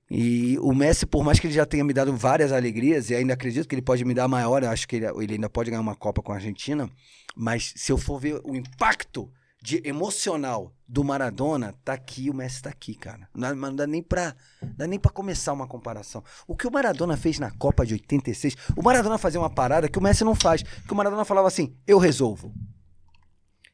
E 0.08 0.56
o 0.60 0.72
Messi, 0.72 1.06
por 1.06 1.24
mais 1.24 1.40
que 1.40 1.48
ele 1.48 1.54
já 1.54 1.66
tenha 1.66 1.82
me 1.82 1.92
dado 1.92 2.16
várias 2.16 2.52
alegrias, 2.52 3.10
e 3.10 3.16
ainda 3.16 3.34
acredito 3.34 3.66
que 3.66 3.74
ele 3.74 3.82
pode 3.82 4.04
me 4.04 4.14
dar 4.14 4.28
maior, 4.28 4.62
eu 4.62 4.70
acho 4.70 4.86
que 4.86 4.94
ele, 4.94 5.06
ele 5.06 5.32
ainda 5.34 5.50
pode 5.50 5.70
ganhar 5.70 5.80
uma 5.80 5.96
Copa 5.96 6.22
com 6.22 6.30
a 6.30 6.36
Argentina, 6.36 6.88
mas 7.34 7.72
se 7.74 7.90
eu 7.90 7.98
for 7.98 8.20
ver 8.20 8.40
o 8.44 8.54
impacto 8.54 9.28
de 9.64 9.80
emocional 9.82 10.74
do 10.86 11.02
Maradona, 11.02 11.74
tá 11.82 11.94
aqui, 11.94 12.28
o 12.28 12.34
Messi 12.34 12.60
tá 12.60 12.68
aqui, 12.68 12.94
cara. 12.94 13.26
Não, 13.34 13.54
não 13.54 13.74
dá 13.74 13.86
nem 13.86 14.02
pra, 14.02 14.36
não 14.60 14.74
dá 14.76 14.86
nem 14.86 14.98
pra 14.98 15.10
começar 15.10 15.54
uma 15.54 15.66
comparação. 15.66 16.22
O 16.46 16.54
que 16.54 16.66
o 16.66 16.70
Maradona 16.70 17.16
fez 17.16 17.38
na 17.38 17.50
Copa 17.50 17.86
de 17.86 17.94
86, 17.94 18.56
o 18.76 18.82
Maradona 18.82 19.16
fazia 19.16 19.40
uma 19.40 19.48
parada 19.48 19.88
que 19.88 19.98
o 19.98 20.02
Messi 20.02 20.22
não 20.22 20.34
faz, 20.34 20.62
que 20.62 20.92
o 20.92 20.94
Maradona 20.94 21.24
falava 21.24 21.48
assim, 21.48 21.74
eu 21.86 21.96
resolvo. 21.96 22.52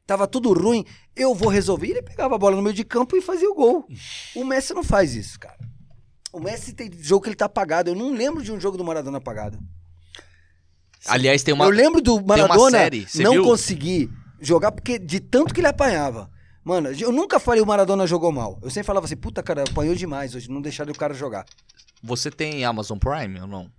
Tava 0.06 0.28
tudo 0.28 0.52
ruim, 0.52 0.84
eu 1.16 1.34
vou 1.34 1.48
resolver. 1.48 1.88
E 1.88 1.90
ele 1.90 2.02
pegava 2.02 2.36
a 2.36 2.38
bola 2.38 2.54
no 2.54 2.62
meio 2.62 2.74
de 2.74 2.84
campo 2.84 3.16
e 3.16 3.20
fazia 3.20 3.50
o 3.50 3.54
gol. 3.54 3.84
O 4.36 4.44
Messi 4.44 4.72
não 4.72 4.84
faz 4.84 5.16
isso, 5.16 5.40
cara. 5.40 5.58
O 6.32 6.38
Messi 6.38 6.72
tem 6.72 6.88
jogo 7.00 7.24
que 7.24 7.30
ele 7.30 7.36
tá 7.36 7.46
apagado. 7.46 7.90
Eu 7.90 7.96
não 7.96 8.14
lembro 8.14 8.44
de 8.44 8.52
um 8.52 8.60
jogo 8.60 8.78
do 8.78 8.84
Maradona 8.84 9.18
apagado. 9.18 9.58
Aliás, 11.06 11.42
tem 11.42 11.52
uma. 11.52 11.64
Eu 11.64 11.70
lembro 11.70 12.00
do 12.00 12.24
Maradona 12.24 12.78
série, 12.78 13.08
não 13.16 13.32
viu? 13.32 13.42
conseguir 13.44 14.08
jogar 14.40 14.72
porque 14.72 14.98
de 14.98 15.20
tanto 15.20 15.52
que 15.54 15.60
ele 15.60 15.66
apanhava. 15.68 16.30
Mano, 16.64 16.90
eu 16.92 17.10
nunca 17.10 17.40
falei 17.40 17.62
o 17.62 17.66
Maradona 17.66 18.06
jogou 18.06 18.30
mal. 18.30 18.58
Eu 18.62 18.68
sempre 18.70 18.86
falava 18.86 19.06
assim, 19.06 19.16
puta, 19.16 19.42
cara, 19.42 19.62
apanhou 19.68 19.94
demais 19.94 20.34
hoje, 20.34 20.50
não 20.50 20.60
deixaram 20.60 20.92
o 20.92 20.96
cara 20.98 21.14
jogar. 21.14 21.44
Você 22.02 22.30
tem 22.30 22.64
Amazon 22.64 22.98
Prime 22.98 23.40
ou 23.40 23.46
não? 23.46 23.70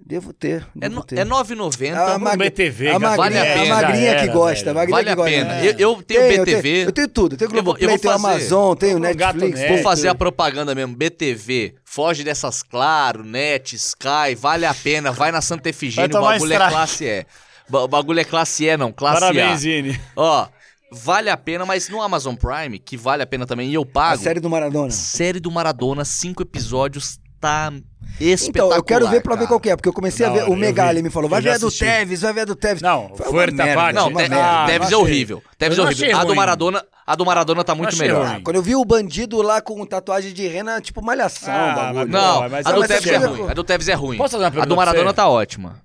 Devo 0.00 0.32
ter, 0.32 0.64
É, 0.76 0.88
devo 0.88 0.94
no, 0.94 1.02
ter. 1.02 1.18
é 1.18 1.24
9,90. 1.24 1.92
A 1.96 2.18
no 2.18 2.24
magri- 2.24 2.50
BTV, 2.50 2.88
a 2.90 2.98
magrinha, 3.00 3.16
vale 3.16 3.38
a 3.38 3.42
a 3.42 3.44
pena. 3.46 3.74
magrinha 3.74 4.10
Já 4.12 4.14
que 4.18 4.22
era, 4.22 4.32
gosta, 4.32 4.70
a 4.70 4.74
magrinha 4.74 4.94
Vale 4.96 5.04
que 5.06 5.10
a 5.10 5.14
gosta. 5.16 5.30
pena. 5.30 5.54
É. 5.56 5.66
Eu, 5.66 5.70
eu 5.78 6.02
tenho 6.02 6.20
Tenho, 6.20 6.44
BTV. 6.44 6.56
Eu 6.56 6.62
tenho, 6.62 6.84
eu 6.88 6.92
tenho 6.92 7.08
tudo. 7.08 7.32
Eu 7.34 7.38
tenho 7.38 7.48
Eu 7.48 7.50
vou- 7.50 7.58
eu 7.58 7.64
Globoplay, 7.64 7.88
vou 7.88 7.98
tenho 7.98 8.12
fazer. 8.14 8.26
Amazon, 8.28 8.76
tenho 8.76 8.98
Netflix. 9.00 9.58
net. 9.58 9.68
Vou 9.72 9.82
fazer 9.82 10.08
a 10.08 10.14
propaganda 10.14 10.72
mesmo. 10.74 10.94
BTV. 10.94 11.74
Foge 11.84 12.22
dessas 12.22 12.62
Claro, 12.62 13.24
Net, 13.24 13.74
Sky. 13.74 14.36
Vale 14.38 14.66
a 14.66 14.72
pena. 14.72 15.10
Vai 15.10 15.32
na 15.32 15.40
Santa 15.40 15.68
Efigênia. 15.68 16.16
O 16.16 16.22
bagulho 16.22 16.52
é 16.52 16.56
classe 16.56 17.04
E. 17.04 17.26
O 17.70 17.88
bagulho 17.88 18.20
é 18.20 18.24
classe 18.24 18.64
E, 18.66 18.76
não. 18.76 18.90
Classe 18.92 19.20
Parabéns, 19.20 19.52
A. 19.52 19.56
Zine. 19.56 20.00
Ó, 20.16 20.46
vale 20.92 21.28
a 21.30 21.36
pena, 21.36 21.66
mas 21.66 21.88
no 21.88 22.00
Amazon 22.02 22.34
Prime, 22.34 22.78
que 22.78 22.96
vale 22.96 23.22
a 23.22 23.26
pena 23.26 23.46
também, 23.46 23.68
e 23.70 23.74
eu 23.74 23.82
A 23.82 23.86
pago. 23.86 24.22
série 24.22 24.40
do 24.40 24.48
Maradona. 24.50 24.90
série 24.90 25.40
do 25.40 25.50
Maradona, 25.50 26.04
cinco 26.04 26.42
episódios, 26.42 27.18
tá 27.40 27.72
espetacular. 28.18 28.66
Então, 28.68 28.78
eu 28.78 28.82
quero 28.82 29.06
ver 29.08 29.20
pra 29.22 29.34
ver 29.34 29.40
cara. 29.40 29.48
qual 29.48 29.60
que 29.60 29.70
é, 29.70 29.76
porque 29.76 29.88
eu 29.88 29.92
comecei 29.92 30.24
Da 30.26 30.32
a 30.32 30.34
ver. 30.34 30.42
hora, 30.44 30.50
o 30.50 30.56
Megali 30.56 31.02
me 31.02 31.10
falou, 31.10 31.28
vai 31.28 31.40
ver 31.42 31.50
a 31.50 31.58
do. 31.58 31.70
Tevez, 31.70 32.22
vai 32.22 32.32
ver 32.32 32.40
a 32.40 32.44
do 32.46 32.56
Tevez. 32.56 32.80
Não, 32.82 33.12
Foi 33.14 33.26
Fuerta 33.26 33.74
Parte. 33.74 33.94
Não, 33.94 34.08
uma 34.08 34.22
Te-. 34.24 34.32
Ah, 34.34 34.64
Tevez 34.66 34.88
é 34.90 34.92
não 34.94 35.00
horrível. 35.00 35.42
Tevez 35.58 35.78
é 35.78 35.82
não 35.82 35.88
horrível. 35.88 36.18
A 36.18 36.24
do. 36.24 36.34
Maradona, 36.34 36.84
a 37.06 37.14
do 37.14 37.24
Maradona 37.26 37.62
tá 37.64 37.74
muito 37.74 37.96
melhor. 37.98 38.26
ruim. 38.26 38.42
Quando 38.42 38.56
eu 38.56 38.62
vi 38.62 38.74
o 38.74 38.84
bandido 38.84 39.40
lá 39.42 39.60
com 39.60 39.84
tatuagem 39.84 40.32
de 40.32 40.48
rena, 40.48 40.80
tipo 40.80 41.00
malhação, 41.04 41.52
Ah, 41.54 41.74
bagulho. 41.74 42.08
Não, 42.08 42.42
Pô, 42.42 42.48
mas 42.48 42.66
a 42.66 42.72
do 42.72 42.80
Tevez 42.86 43.06
é 43.06 43.16
ruim. 43.18 43.50
A 43.50 43.54
do 43.54 43.62
Tevez 43.64 43.88
é 43.88 43.94
ruim. 43.94 44.16
Posso 44.16 44.32
fazer 44.32 44.42
uma 44.44 44.48
A 44.48 44.50
pergunta 44.50 44.68
do 44.68 44.74
pra 44.74 44.86
Maradona 44.86 45.12
tá 45.12 45.28
ótima. 45.28 45.80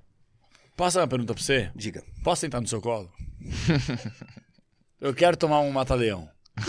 Posso 0.84 0.98
dar 0.98 1.04
uma 1.04 1.08
pergunta 1.08 1.34
pra 1.34 1.42
você? 1.42 1.72
Diga. 1.74 2.04
Posso 2.26 2.42
sentar 2.42 2.60
no 2.60 2.68
seu 2.68 2.82
colo? 2.82 3.10
eu 5.00 5.14
quero 5.14 5.38
tomar 5.38 5.62
um 5.62 5.72
mata-leão. 5.72 6.28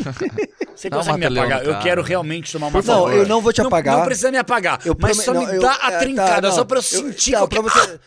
Você 0.76 0.86
um 0.86 0.90
consegue 0.92 1.18
me 1.18 1.26
apagar? 1.26 1.64
no 1.64 1.70
Eu 1.70 1.80
quero 1.80 2.00
realmente 2.00 2.52
tomar 2.52 2.68
um 2.68 2.82
Não, 2.82 3.12
eu 3.12 3.26
não 3.26 3.40
vou 3.40 3.52
te 3.52 3.58
Não- 3.58 3.66
apagar. 3.66 3.98
Não, 3.98 4.04
precisa 4.04 4.30
me 4.30 4.38
apagar, 4.38 4.78
Eu 4.84 4.96
mas 5.00 5.16
prome- 5.16 5.24
só 5.24 5.34
não, 5.34 5.44
me 5.50 5.56
eu- 5.56 5.60
dá 5.62 5.72
é, 5.72 5.86
a 5.86 5.90
tá, 5.90 5.98
trincada, 5.98 6.48
não, 6.48 6.54
só 6.54 6.64
pra 6.64 6.76
eu 6.76 6.78
eu- 6.78 6.82
sentir 6.82 7.32
tá, 7.32 7.38
qualquer... 7.38 7.60
pra 7.62 7.70
você, 7.72 8.00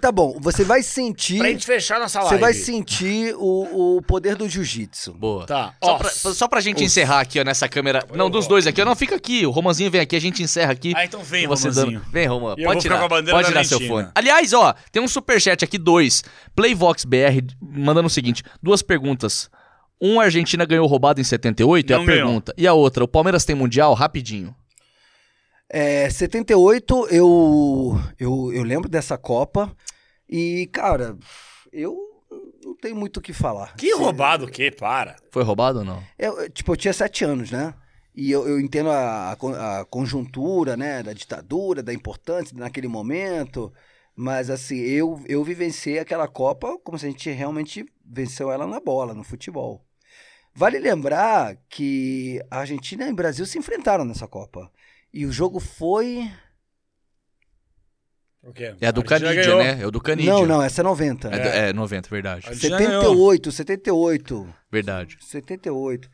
Tá 0.00 0.10
bom, 0.12 0.36
você 0.40 0.64
vai 0.64 0.82
sentir. 0.82 1.38
Pra 1.38 1.48
gente 1.50 1.64
fechar 1.66 1.98
nossa 2.00 2.20
live. 2.20 2.34
Você 2.34 2.40
vai 2.40 2.52
sentir 2.54 3.34
o, 3.36 3.96
o 3.96 4.02
poder 4.02 4.36
do 4.36 4.48
jiu-jitsu. 4.48 5.12
Boa. 5.14 5.46
Tá, 5.46 5.74
Só, 5.82 5.92
ó. 5.92 5.98
pra, 5.98 6.10
só 6.10 6.48
pra 6.48 6.60
gente 6.60 6.82
encerrar 6.84 7.20
aqui, 7.20 7.40
ó, 7.40 7.44
nessa 7.44 7.68
câmera. 7.68 8.04
Não, 8.14 8.28
dos 8.30 8.46
dois 8.46 8.66
aqui. 8.66 8.80
ó, 8.82 8.84
Não, 8.84 8.96
fica 8.96 9.14
aqui. 9.16 9.46
O 9.46 9.50
Romanzinho 9.50 9.90
vem 9.90 10.00
aqui, 10.00 10.16
a 10.16 10.20
gente 10.20 10.42
encerra 10.42 10.72
aqui. 10.72 10.92
Ah, 10.96 11.04
então 11.04 11.22
vem, 11.22 11.46
você 11.46 11.68
Romanzinho. 11.68 12.00
dando- 12.00 12.12
Vem, 12.12 12.26
Roman. 12.26 12.54
E 12.58 12.62
eu 12.62 12.68
Pode 12.68 12.80
tirar. 12.80 12.98
com 12.98 13.04
a 13.04 13.08
bandeira 13.08 13.38
Pode 13.38 13.48
tirar 13.48 13.64
seu 13.64 13.76
Argentina. 13.78 14.02
fone. 14.02 14.12
Aliás, 14.14 14.52
ó, 14.52 14.74
tem 14.92 15.02
um 15.02 15.08
superchat 15.08 15.64
aqui, 15.64 15.78
dois. 15.78 16.22
Playvox 16.54 17.04
BR 17.04 17.40
mandando 17.60 18.06
o 18.06 18.10
seguinte: 18.10 18.42
duas 18.62 18.82
perguntas. 18.82 19.50
Um, 20.00 20.20
a 20.20 20.24
Argentina 20.24 20.64
ganhou 20.64 20.86
roubado 20.86 21.20
em 21.20 21.24
78, 21.24 21.92
é 21.92 21.96
Não 21.96 22.02
a 22.02 22.06
ganhou. 22.06 22.24
pergunta. 22.26 22.54
E 22.56 22.66
a 22.68 22.72
outra, 22.72 23.02
o 23.02 23.08
Palmeiras 23.08 23.44
tem 23.44 23.56
Mundial? 23.56 23.94
Rapidinho. 23.94 24.54
É, 25.70 26.08
78, 26.08 27.08
eu, 27.10 27.98
eu, 28.18 28.52
eu 28.52 28.62
lembro 28.62 28.88
dessa 28.88 29.18
Copa. 29.18 29.74
E, 30.28 30.68
cara, 30.72 31.16
eu 31.72 31.96
não 32.64 32.74
tenho 32.76 32.96
muito 32.96 33.18
o 33.18 33.20
que 33.20 33.32
falar. 33.32 33.74
Que 33.76 33.90
Se- 33.94 33.98
roubado 33.98 34.46
o 34.46 34.50
quê? 34.50 34.70
Para. 34.70 35.16
Foi 35.30 35.42
roubado 35.42 35.80
ou 35.80 35.84
não? 35.84 36.02
Eu, 36.18 36.48
tipo, 36.50 36.72
eu 36.72 36.76
tinha 36.76 36.92
sete 36.92 37.24
anos, 37.24 37.50
né? 37.50 37.74
E 38.14 38.30
eu, 38.30 38.48
eu 38.48 38.58
entendo 38.58 38.90
a, 38.90 39.32
a 39.32 39.84
conjuntura, 39.84 40.76
né? 40.76 41.02
Da 41.02 41.12
ditadura, 41.12 41.82
da 41.82 41.92
importância 41.94 42.56
naquele 42.56 42.88
momento. 42.88 43.72
Mas, 44.16 44.50
assim, 44.50 44.76
eu, 44.78 45.22
eu 45.28 45.44
vivenciei 45.44 45.98
aquela 45.98 46.26
Copa 46.26 46.76
como 46.82 46.98
se 46.98 47.06
a 47.06 47.10
gente 47.10 47.30
realmente 47.30 47.86
venceu 48.04 48.50
ela 48.50 48.66
na 48.66 48.80
bola, 48.80 49.14
no 49.14 49.22
futebol. 49.22 49.84
Vale 50.54 50.78
lembrar 50.80 51.56
que 51.68 52.42
a 52.50 52.58
Argentina 52.60 53.06
e 53.06 53.12
o 53.12 53.14
Brasil 53.14 53.46
se 53.46 53.58
enfrentaram 53.58 54.04
nessa 54.04 54.26
Copa. 54.26 54.68
E 55.12 55.24
o 55.26 55.32
jogo 55.32 55.58
foi. 55.60 56.30
O 58.42 58.52
quê? 58.52 58.74
É 58.80 58.86
a 58.86 58.90
do 58.90 59.02
Canidia, 59.02 59.56
né? 59.56 59.82
É 59.82 59.86
o 59.86 59.90
do 59.90 60.00
Canidia. 60.00 60.32
Não, 60.32 60.46
não, 60.46 60.62
essa 60.62 60.80
é 60.80 60.84
90. 60.84 61.28
É, 61.28 61.38
do- 61.38 61.48
é 61.48 61.72
90, 61.72 62.08
verdade. 62.08 62.46
A 62.46 62.50
Argentina 62.50 62.78
ganhou. 62.78 63.02
78, 63.02 63.52
78. 63.52 64.54
Verdade. 64.70 65.18
78. 65.20 66.08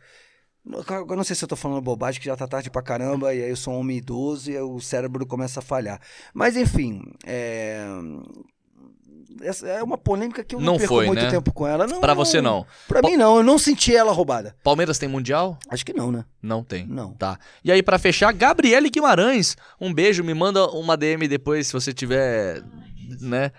Eu 0.67 1.17
não 1.17 1.23
sei 1.25 1.37
se 1.37 1.45
eu 1.45 1.49
tô 1.49 1.57
falando 1.57 1.83
bobagem, 1.83 2.19
que 2.21 2.27
já 2.27 2.35
tá 2.37 2.49
tarde 2.49 2.71
pra 2.71 2.81
caramba, 2.83 3.35
e 3.35 3.43
aí 3.43 3.51
eu 3.51 3.57
sou 3.57 3.75
um 3.75 3.81
homem 3.81 3.99
idoso 3.99 4.51
e 4.51 4.57
aí 4.57 4.63
o 4.63 4.81
cérebro 4.81 5.27
começa 5.27 5.61
a 5.61 5.63
falhar. 5.63 6.01
Mas 6.33 6.57
enfim, 6.57 7.03
é. 7.27 7.85
Essa 9.43 9.67
é 9.69 9.83
uma 9.83 9.99
polêmica 9.99 10.43
que 10.45 10.55
eu 10.55 10.61
não, 10.61 10.73
Não 10.73 10.79
perco 10.79 10.95
foi, 10.95 11.07
muito 11.07 11.23
né? 11.23 11.31
tempo 11.31 11.53
com 11.53 11.67
ela. 11.67 11.87
Não, 11.87 12.01
Pra 12.01 12.15
você 12.15 12.41
não. 12.41 12.65
Pra 12.87 13.03
mim 13.03 13.17
não, 13.17 13.37
eu 13.39 13.43
não 13.43 13.59
senti 13.59 13.95
ela 13.95 14.13
roubada. 14.13 14.55
Palmeiras 14.63 14.99
tem 14.99 15.09
Mundial? 15.09 15.59
Acho 15.69 15.85
que 15.85 15.93
não, 15.93 16.13
né? 16.13 16.25
Não 16.43 16.63
tem. 16.63 16.87
Não. 16.87 17.13
Tá. 17.15 17.39
E 17.65 17.71
aí, 17.73 17.83
pra 17.83 17.99
fechar, 17.99 18.33
Gabriele 18.33 18.91
Guimarães. 18.91 19.57
Um 19.81 19.93
beijo, 19.93 20.23
me 20.23 20.35
manda 20.35 20.67
uma 20.71 20.97
DM 20.97 21.27
depois, 21.29 21.67
se 21.67 21.73
você 21.73 21.93
tiver, 21.93 22.63
né? 23.21 23.51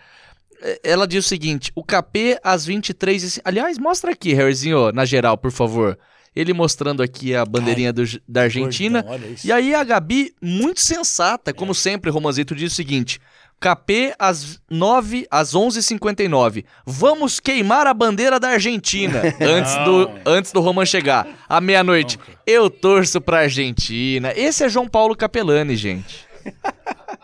É, 0.62 0.80
Ela 0.84 1.08
diz 1.08 1.26
o 1.26 1.28
seguinte: 1.28 1.72
o 1.76 1.84
KP 1.84 2.40
às 2.44 2.66
23 2.66 3.24
e... 3.24 3.32
cin- 3.32 3.42
Aliás, 3.44 3.78
mostra 3.78 4.12
aqui, 4.12 4.34
Harryzinho, 4.34 4.92
na 4.92 5.06
geral, 5.06 5.38
por 5.38 5.52
favor. 5.52 5.98
Ele 6.36 6.52
mostrando 6.54 7.02
aqui 7.02 7.34
a 7.34 7.46
bandeirinha 7.46 7.94
do- 7.94 8.04
da 8.28 8.42
Argentina. 8.42 9.02
Gordão, 9.02 9.20
olha 9.22 9.32
isso. 9.32 9.48
E 9.48 9.52
aí 9.54 9.74
a 9.74 9.84
Gabi, 9.86 10.34
muito 10.42 10.82
sensata, 10.82 11.54
como 11.54 11.74
sempre, 11.74 12.12
Romanzito, 12.12 12.54
diz 12.56 12.74
o 12.74 12.76
seguinte: 12.76 13.20
KP 13.60 14.14
às 14.20 14.60
9, 14.70 15.28
às 15.32 15.54
11h59. 15.54 16.66
Vamos 16.86 17.40
queimar 17.40 17.88
a 17.88 17.94
bandeira 17.94 18.40
da 18.40 18.50
Argentina 18.50 19.22
antes 19.42 19.76
do, 19.84 20.12
antes 20.26 20.52
do 20.52 20.62
Roman 20.62 20.86
chegar. 20.86 21.28
À 21.48 21.60
meia-noite. 21.60 22.20
Eu 22.46 22.70
torço 22.70 23.20
pra 23.20 23.40
Argentina. 23.40 24.32
Esse 24.36 24.64
é 24.64 24.70
João 24.70 24.88
Paulo 24.88 25.16
Capelani, 25.16 25.76
gente. 25.76 26.26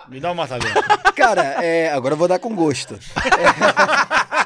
Me 0.10 0.20
dá 0.20 0.32
um 0.32 0.36
mata-leão. 0.36 0.74
Cara, 1.16 1.64
é, 1.64 1.92
agora 1.92 2.14
eu 2.16 2.18
vou 2.18 2.28
dar 2.28 2.40
com 2.40 2.56
gosto. 2.56 2.98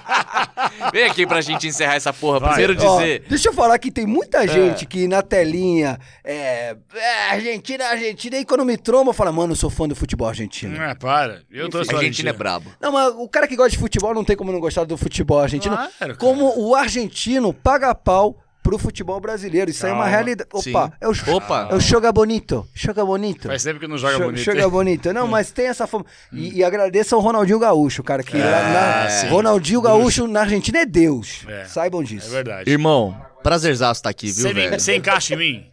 Vem 0.91 1.03
aqui 1.03 1.25
pra 1.25 1.41
gente 1.41 1.67
encerrar 1.67 1.95
essa 1.95 2.13
porra. 2.13 2.39
Vai. 2.39 2.53
Primeiro 2.53 2.75
Ó, 2.85 2.99
dizer. 2.99 3.23
deixa 3.27 3.49
eu 3.49 3.53
falar 3.53 3.77
que 3.79 3.91
tem 3.91 4.05
muita 4.05 4.47
gente 4.47 4.85
que 4.85 5.07
na 5.07 5.21
telinha 5.21 5.99
é, 6.23 6.75
é 6.93 7.31
Argentina, 7.31 7.85
Argentina, 7.85 8.37
e 8.37 8.45
quando 8.45 8.65
me 8.65 8.77
tromba, 8.77 9.13
fala, 9.13 9.31
mano, 9.31 9.53
eu 9.53 9.55
sou 9.55 9.69
fã 9.69 9.87
do 9.87 9.95
futebol 9.95 10.27
argentino. 10.27 10.81
É, 10.81 10.93
para. 10.95 11.41
Eu 11.51 11.69
tô 11.69 11.77
A 11.77 11.81
Argentina 11.81 12.29
é 12.29 12.33
brabo. 12.33 12.71
Não, 12.79 12.91
mas 12.91 13.13
o 13.17 13.27
cara 13.27 13.47
que 13.47 13.55
gosta 13.55 13.71
de 13.71 13.77
futebol 13.77 14.13
não 14.13 14.23
tem 14.23 14.35
como 14.35 14.51
não 14.51 14.59
gostar 14.59 14.83
do 14.83 14.97
futebol 14.97 15.39
argentino. 15.39 15.75
Claro, 15.97 16.17
como 16.17 16.53
o 16.59 16.75
argentino 16.75 17.53
paga 17.53 17.93
pau 17.93 18.37
pro 18.65 18.79
futebol 18.79 19.19
brasileiro. 19.19 19.69
Isso 19.69 19.85
aí 19.85 19.91
é 19.91 19.95
uma 19.95 20.07
realidade. 20.07 20.49
Opa, 20.51 20.91
é 20.99 21.07
o, 21.07 21.11
Opa. 21.35 21.67
é 21.71 21.75
o 21.75 21.79
joga 21.79 22.11
bonito. 22.11 22.67
Joga 22.73 23.05
bonito. 23.05 23.47
Faz 23.47 23.63
tempo 23.63 23.79
que 23.79 23.87
não 23.87 23.95
joga 23.97 24.17
Jo- 24.17 24.23
bonito. 24.25 24.43
Joga 24.43 24.69
bonito. 24.69 25.13
Não, 25.13 25.27
mas 25.29 25.51
tem 25.51 25.67
essa 25.67 25.85
forma. 25.85 26.07
E, 26.33 26.55
e 26.57 26.63
agradeço 26.63 27.13
ao 27.13 27.21
Ronaldinho 27.21 27.59
Gaúcho, 27.59 28.01
cara, 28.01 28.23
que 28.23 28.35
lá 28.35 28.43
na- 28.43 29.03
Ah, 29.05 29.09
sim. 29.09 29.27
Ronaldinho 29.27 29.81
Gaúcho 29.81 30.25
na 30.27 30.41
Argentina 30.41 30.79
é 30.79 30.85
Deus. 30.85 31.45
É. 31.47 31.65
Saibam 31.65 32.01
É 32.01 32.05
disso. 32.05 32.29
verdade. 32.31 32.67
Irmão, 32.69 33.15
prazerzaço 33.43 34.01
tá 34.01 34.09
aqui, 34.09 34.31
viu, 34.31 34.41
Você, 34.47 34.53
velho? 34.53 34.79
você 34.79 34.95
encaixa 34.95 35.35
em 35.35 35.37
mim? 35.37 35.65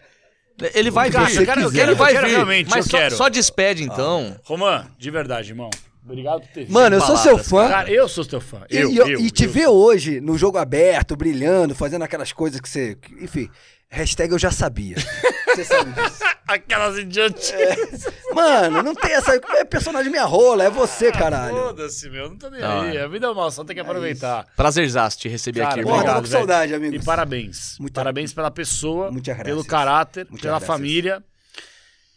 Ele 0.75 0.91
vai 0.91 1.09
vir. 1.11 1.17
eu 1.19 1.25
quero- 1.47 1.61
eu 1.63 1.69
ele 1.69 1.77
quero- 1.79 1.97
vai 1.97 2.11
eu 2.11 2.15
quero 2.17 2.27
vir. 2.29 2.33
realmente, 2.35 2.69
mas 2.71 2.85
eu 2.85 2.91
só, 2.91 2.99
quero. 2.99 3.17
só 3.17 3.29
despede, 3.31 3.83
então. 3.85 4.37
Romã, 4.45 4.85
de 4.99 5.11
verdade, 5.11 5.49
irmão. 5.51 5.71
Obrigado 6.05 6.41
por 6.41 6.49
ter 6.49 6.65
vindo. 6.65 6.73
Mano, 6.73 6.97
eu 6.97 7.01
sou 7.01 7.17
seu 7.17 7.39
fã. 7.39 7.69
Cara, 7.69 7.91
eu 7.91 8.09
sou 8.09 8.25
teu 8.25 8.41
fã. 8.41 8.63
E, 8.71 8.77
Eu, 8.77 8.91
e, 8.91 8.97
eu, 8.97 9.21
e 9.21 9.31
te 9.31 9.45
eu 9.45 9.51
ver 9.51 9.69
hoje 9.69 10.21
no 10.21 10.37
jogo 10.37 10.59
aberto, 10.59 11.15
brilhando, 11.17 11.75
fazendo 11.75 12.03
aquelas 12.03 12.33
coisas 12.33 12.61
que 12.61 12.69
você. 12.69 12.97
que- 12.97 13.25
Enfim, 13.25 13.49
hashtag 13.89 14.33
eu 14.33 14.39
já 14.39 14.51
sabia. 14.51 14.97
Você 15.53 15.65
sabe 15.65 15.93
disso. 15.93 16.25
Aquelas 16.49 16.97
idiotices. 16.97 18.07
Mano, 18.35 18.83
não 18.83 18.95
tem 18.95 19.13
essa. 19.13 19.35
É 19.35 19.65
personagem 19.67 20.11
minha 20.11 20.25
rola, 20.25 20.65
é 20.65 20.71
você, 20.71 21.13
caralho. 21.13 21.55
Foda-se, 21.55 22.09
meu. 22.09 22.31
Não 22.31 22.39
tô 22.39 22.49
nem 22.49 22.59
Da 22.61 22.81
aí. 22.85 22.89
hora. 22.97 23.05
A 23.05 23.09
vida 23.09 23.27
é 23.27 23.31
uma 23.31 23.51
só, 23.51 23.63
tem 23.63 23.75
que 23.77 23.81
aproveitar. 23.83 24.47
Prazerzaço 24.57 25.19
te 25.19 25.29
receber 25.29 25.61
Cara, 25.61 25.75
aqui, 25.75 25.83
Porra, 25.83 26.05
tava 26.05 26.19
obrigado, 26.19 26.23
com 26.25 26.31
saudade, 26.39 26.75
amigos. 26.75 27.03
E 27.03 27.05
parabéns. 27.05 27.77
Muito- 27.79 27.93
parabéns 27.93 28.33
pela 28.33 28.51
pessoa, 28.51 29.11
pelo 29.45 29.63
caráter, 29.63 30.25
pela 30.27 30.41
graças. 30.41 30.67
família 30.67 31.23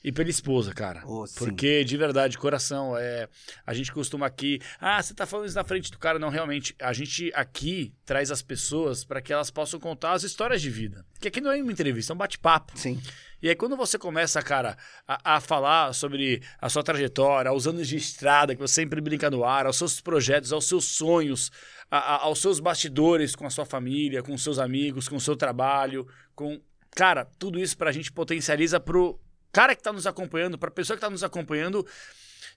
e 0.08 0.12
pela 0.12 0.30
esposa, 0.30 0.72
cara. 0.72 1.02
Oh. 1.06 1.26
Porque, 1.38 1.84
de 1.84 1.98
verdade, 1.98 2.38
coração, 2.38 2.96
é, 2.96 3.28
a 3.66 3.74
gente 3.74 3.92
costuma 3.92 4.28
aqui. 4.28 4.60
Ah, 4.80 5.02
você 5.02 5.14
tá 5.16 5.26
falando 5.26 5.48
isso 5.48 5.56
na 5.56 5.64
frente 5.64 5.90
do 5.92 5.98
cara. 5.98 6.20
Não, 6.20 6.30
realmente. 6.30 6.76
A 6.80 6.94
gente 6.94 7.32
aqui 7.34 7.92
traz 8.06 8.30
as 8.30 8.44
pessoas 8.44 9.04
para 9.04 9.20
que 9.22 9.34
elas 9.34 9.50
possam 9.50 9.80
contar 9.80 10.12
as 10.14 10.22
histórias 10.24 10.62
de 10.62 10.70
vida. 10.70 11.04
Porque 11.14 11.30
aqui 11.30 11.42
não 11.42 11.52
é 11.52 11.60
uma 11.62 11.72
entrevista, 11.72 12.14
é 12.14 12.16
um 12.16 12.18
bate-papo. 12.18 12.78
Sim. 12.78 13.02
E 13.42 13.50
aí, 13.50 13.56
quando 13.56 13.76
você 13.76 13.98
começa, 13.98 14.42
cara, 14.42 14.78
a, 15.08 15.36
a 15.38 15.40
falar 15.42 15.92
sobre 15.94 16.42
a 16.62 16.70
sua 16.70 16.84
trajetória, 16.84 17.50
aos 17.50 17.66
anos 17.68 17.88
de 17.88 17.96
estrada 17.98 18.54
que 18.56 18.62
você 18.62 18.76
sempre 18.76 19.02
brinca 19.02 19.30
no 19.32 19.44
ar, 19.44 19.66
aos 19.66 19.76
seus 19.78 20.00
projetos, 20.00 20.54
aos 20.54 20.68
seus 20.68 20.86
sonhos, 20.86 21.52
a- 21.90 21.98
a- 22.16 22.24
aos 22.26 22.40
seus 22.40 22.60
bastidores 22.60 23.36
com 23.36 23.46
a 23.46 23.50
sua 23.50 23.66
família, 23.66 24.22
com 24.24 24.34
os 24.36 24.44
seus 24.44 24.60
amigos, 24.60 25.10
com 25.10 25.16
o 25.16 25.22
seu 25.22 25.36
trabalho, 25.36 26.08
com. 26.36 26.62
Cara, 26.96 27.26
tudo 27.38 27.60
isso 27.60 27.76
pra 27.78 27.92
gente 27.92 28.12
potencializa 28.12 28.80
pro 28.80 29.20
cara 29.56 29.74
que 29.74 29.82
tá 29.82 29.94
nos 29.94 30.06
acompanhando, 30.06 30.58
pra 30.58 30.70
pessoa 30.70 30.98
que 30.98 31.02
tá 31.02 31.10
nos 31.10 31.24
acompanhando, 31.24 31.86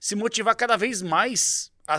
se 0.01 0.15
motivar 0.15 0.53
cada 0.55 0.75
vez 0.75 1.01
mais 1.01 1.71
a 1.87 1.97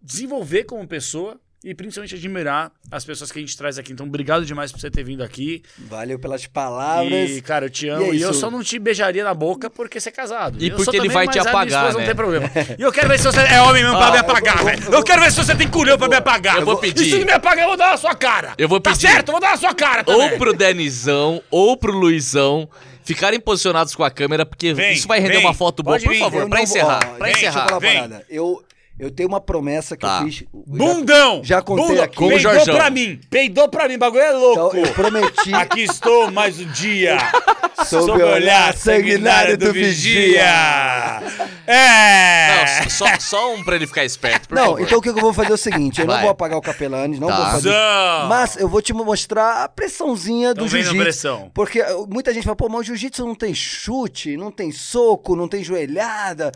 desenvolver 0.00 0.64
como 0.64 0.86
pessoa 0.86 1.40
e 1.64 1.72
principalmente 1.76 2.16
admirar 2.16 2.72
as 2.90 3.04
pessoas 3.04 3.30
que 3.30 3.38
a 3.38 3.42
gente 3.42 3.56
traz 3.56 3.78
aqui. 3.78 3.92
Então, 3.92 4.04
obrigado 4.06 4.44
demais 4.44 4.72
por 4.72 4.80
você 4.80 4.90
ter 4.90 5.04
vindo 5.04 5.22
aqui. 5.22 5.62
Valeu 5.78 6.18
pelas 6.18 6.44
palavras. 6.46 7.30
E, 7.30 7.40
cara, 7.40 7.66
eu 7.66 7.70
te 7.70 7.86
E 7.86 7.88
amo. 7.88 8.12
é 8.12 8.16
E, 8.16 8.20
eu 8.20 8.34
só 8.34 8.50
não 8.50 8.64
te 8.64 8.80
beijaria 8.80 9.22
na 9.22 9.32
boca 9.32 9.70
porque 9.70 10.00
você 10.00 10.08
é 10.08 10.12
casado. 10.12 10.56
E 10.60 10.68
Eu 10.70 10.76
porque 10.76 10.96
ele 10.96 11.08
vai 11.08 11.28
te 11.28 11.38
a 11.38 11.42
apagar, 11.42 11.66
esposa 11.86 11.98
né? 11.98 11.98
Não 12.00 12.04
tem 12.06 12.14
problema. 12.16 12.50
E 12.78 12.82
eu 12.82 12.90
quero 12.92 13.08
ver 13.08 13.18
se 13.18 13.24
você 13.24 13.40
é 13.40 13.60
homem 13.62 13.82
mesmo 13.84 13.96
pra 13.96 14.10
me 14.10 14.18
apagar, 14.18 14.54
eu 14.56 14.58
vou- 14.58 14.66
velho. 14.66 14.80
eu 14.82 14.86
Eu, 14.86 14.92
vou- 14.92 15.04
quero 15.04 15.22
ver 15.22 15.30
se 15.30 15.36
você 15.36 15.54
tem 15.54 15.68
culhão 15.68 15.96
pra 15.96 16.08
me 16.08 16.16
apagar. 16.16 16.56
Eu 16.58 16.64
vou 16.64 16.78
pedir. 16.78 17.06
E 17.06 17.10
se 17.10 17.18
não 17.18 17.26
me 17.26 17.32
apagar, 17.32 17.62
eu 17.62 17.68
vou 17.68 17.76
dar 17.76 17.90
na 17.92 17.96
sua 17.96 18.14
cara. 18.16 18.54
Eu 18.58 18.68
vou 18.68 18.80
tá 18.80 18.90
pedir. 18.90 19.02
certo? 19.08 19.28
Eu 19.28 19.32
vou 19.32 19.40
dar 19.40 19.50
na 19.50 19.56
sua 19.56 19.72
cara 19.74 20.02
também. 20.02 20.32
Ou 20.32 20.38
pro 20.38 20.52
Denizão, 20.52 21.40
ou 21.48 21.76
pro 21.76 21.92
Luizão 21.92 22.68
ficarem 23.04 23.40
posicionados 23.40 23.94
com 23.94 24.02
a 24.04 24.10
câmera, 24.10 24.44
porque 24.46 24.72
Vem, 24.74 24.92
isso 24.92 25.06
vai 25.08 25.18
render 25.20 25.36
vem. 25.36 25.44
uma 25.46 25.54
foto 25.54 25.82
boa. 25.82 25.94
Pode 25.96 26.04
Por 26.04 26.12
vir. 26.12 26.20
favor, 26.20 26.48
pra 26.48 26.56
não 26.58 26.62
encerrar. 26.64 27.00
ó, 27.14 27.16
pra 27.18 27.30
encerrar. 27.30 27.32
Deixa 27.32 27.46
eu 27.46 27.52
falar 27.68 27.78
Vem. 27.80 27.90
uma 27.98 28.08
parada. 28.08 28.26
Eu, 28.30 28.64
eu 28.98 29.10
tenho 29.10 29.28
uma 29.28 29.40
promessa 29.40 29.96
que 29.96 30.06
Tá. 30.06 30.20
eu 30.20 30.26
fiz. 30.26 30.44
Bundão! 30.52 31.40
Já 31.44 31.60
contei 31.62 31.86
Bundão. 31.86 32.04
aqui. 32.04 32.16
Como 32.16 32.30
Peidou 32.30 32.52
Jorjão. 32.54 32.76
pra 32.76 32.90
mim. 32.90 33.20
Peidou 33.30 33.68
pra 33.68 33.88
mim. 33.88 33.94
O 33.94 33.98
bagulho 33.98 34.22
é 34.22 34.32
louco. 34.32 34.76
Então, 34.76 34.86
eu 34.88 34.92
prometi. 34.94 35.54
Aqui 35.54 35.82
estou 35.82 36.30
mais 36.30 36.58
um 36.60 36.66
dia. 36.72 37.16
Sob 37.86 38.06
Sob 38.06 38.22
o 38.22 38.26
olhar 38.26 38.74
sanguinário 38.76 39.58
do 39.58 39.72
vigia. 39.72 40.42
É. 41.66 42.80
Não, 42.82 42.90
só, 42.90 43.06
só 43.18 43.54
um 43.54 43.64
pra 43.64 43.76
ele 43.76 43.86
ficar 43.86 44.04
esperto, 44.04 44.48
por 44.48 44.54
Não, 44.54 44.64
favor. 44.66 44.80
então 44.82 44.98
o 44.98 45.02
que 45.02 45.08
eu 45.08 45.14
vou 45.16 45.32
fazer 45.32 45.50
é 45.50 45.54
o 45.54 45.58
seguinte: 45.58 46.00
eu 46.00 46.06
não 46.06 46.14
Vai. 46.14 46.22
vou 46.22 46.30
apagar 46.30 46.58
o 46.58 46.62
Capelanes, 46.62 47.18
não 47.18 47.28
Tá. 47.28 47.36
vou 47.36 47.46
fazer. 47.46 47.70
Zão. 47.70 48.28
Mas 48.28 48.56
eu 48.56 48.68
vou 48.68 48.82
te 48.82 48.92
mostrar 48.92 49.64
a 49.64 49.68
pressãozinha 49.68 50.54
do 50.54 50.64
Então 50.64 50.64
na 50.64 50.70
jiu-jitsu. 50.84 50.96
pressão. 51.02 51.50
Porque 51.54 51.82
muita 52.08 52.32
gente 52.32 52.44
fala, 52.44 52.56
pô, 52.56 52.68
mas 52.68 52.80
o 52.82 52.84
jiu-jitsu 52.84 53.24
não 53.26 53.34
tem 53.34 53.54
chute, 53.54 54.36
não 54.36 54.50
tem 54.50 54.70
soco, 54.70 55.34
não 55.34 55.48
tem 55.48 55.64
joelhada. 55.64 56.52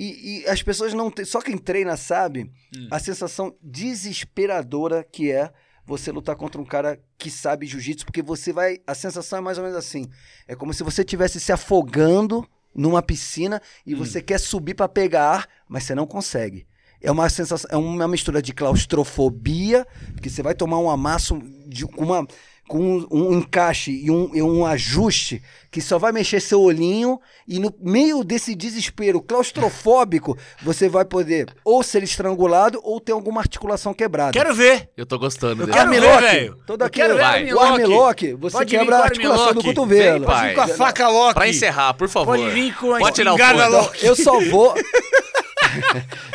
E, 0.00 0.42
e 0.44 0.48
as 0.48 0.62
pessoas 0.62 0.94
não 0.94 1.10
têm. 1.10 1.24
Só 1.24 1.40
quem 1.40 1.58
treina 1.58 1.96
sabe 1.96 2.50
Hum. 2.76 2.86
a 2.90 2.98
sensação 3.00 3.54
desesperadora 3.62 5.04
que 5.10 5.30
é 5.30 5.50
você 5.84 6.12
lutar 6.12 6.36
contra 6.36 6.60
um 6.60 6.64
cara 6.64 7.00
que 7.16 7.30
sabe 7.30 7.66
jiu-jitsu, 7.66 8.04
porque 8.04 8.22
você 8.22 8.52
vai. 8.52 8.78
A 8.86 8.94
sensação 8.94 9.38
é 9.38 9.42
mais 9.42 9.58
ou 9.58 9.64
menos 9.64 9.76
assim. 9.78 10.06
É 10.46 10.54
como 10.54 10.72
se 10.72 10.82
você 10.84 11.02
estivesse 11.02 11.40
se 11.40 11.50
afogando 11.50 12.46
numa 12.74 13.02
piscina 13.02 13.60
e 13.84 13.94
Hum. 13.94 13.98
você 13.98 14.22
quer 14.22 14.38
subir 14.38 14.74
pra 14.74 14.88
pegar 14.88 15.30
ar, 15.32 15.48
mas 15.68 15.84
você 15.84 15.94
não 15.94 16.06
consegue. 16.06 16.66
É 17.00 17.10
uma 17.10 17.28
sensação, 17.30 17.68
é 17.72 17.76
uma 17.76 18.06
mistura 18.08 18.42
de 18.42 18.52
claustrofobia, 18.52 19.86
que 20.22 20.28
você 20.28 20.42
vai 20.42 20.54
tomar 20.54 20.78
um 20.78 20.90
amasso 20.90 21.40
de 21.66 21.84
uma 21.96 22.26
com 22.68 22.78
um, 22.78 23.06
um 23.10 23.38
encaixe 23.38 23.90
e 23.90 24.10
um, 24.10 24.30
e 24.34 24.42
um 24.42 24.64
ajuste 24.64 25.42
que 25.70 25.80
só 25.80 25.98
vai 25.98 26.12
mexer 26.12 26.40
seu 26.40 26.60
olhinho 26.60 27.20
e 27.46 27.58
no 27.58 27.74
meio 27.80 28.22
desse 28.22 28.54
desespero 28.54 29.20
claustrofóbico 29.20 30.36
você 30.62 30.88
vai 30.88 31.04
poder 31.04 31.54
ou 31.64 31.82
ser 31.82 32.02
estrangulado 32.02 32.80
ou 32.82 33.00
ter 33.00 33.12
alguma 33.12 33.40
articulação 33.40 33.92
quebrada. 33.92 34.32
Quero 34.32 34.54
ver. 34.54 34.88
Eu 34.96 35.04
tô 35.04 35.18
gostando 35.18 35.66
ver, 35.66 35.76
Armlock, 35.76 36.20
velho. 36.22 36.56
todo 36.66 36.82
aquele 36.82 37.14
Vai. 37.14 37.52
o 37.52 37.60
armlock, 37.60 38.34
você 38.34 38.56
Pode 38.58 38.70
vir 38.70 38.78
quebra 38.78 38.96
a 38.96 39.04
articulação 39.04 39.54
do 39.54 39.62
cotovelo. 39.62 40.18
Vem, 40.18 40.26
pai. 40.26 40.46
Vem 40.46 40.54
com 40.54 40.60
a 40.60 40.68
faca 40.68 41.08
Loki. 41.08 41.34
Pra 41.34 41.48
encerrar, 41.48 41.94
por 41.94 42.08
favor. 42.08 42.36
Pode 42.36 42.50
vir 42.50 42.74
com 42.76 42.94
a 42.94 42.98
Pode 42.98 43.14
tirar 43.16 43.34
o. 43.34 43.68
Loki. 43.70 44.06
Eu 44.06 44.14
só 44.14 44.40
vou. 44.40 44.74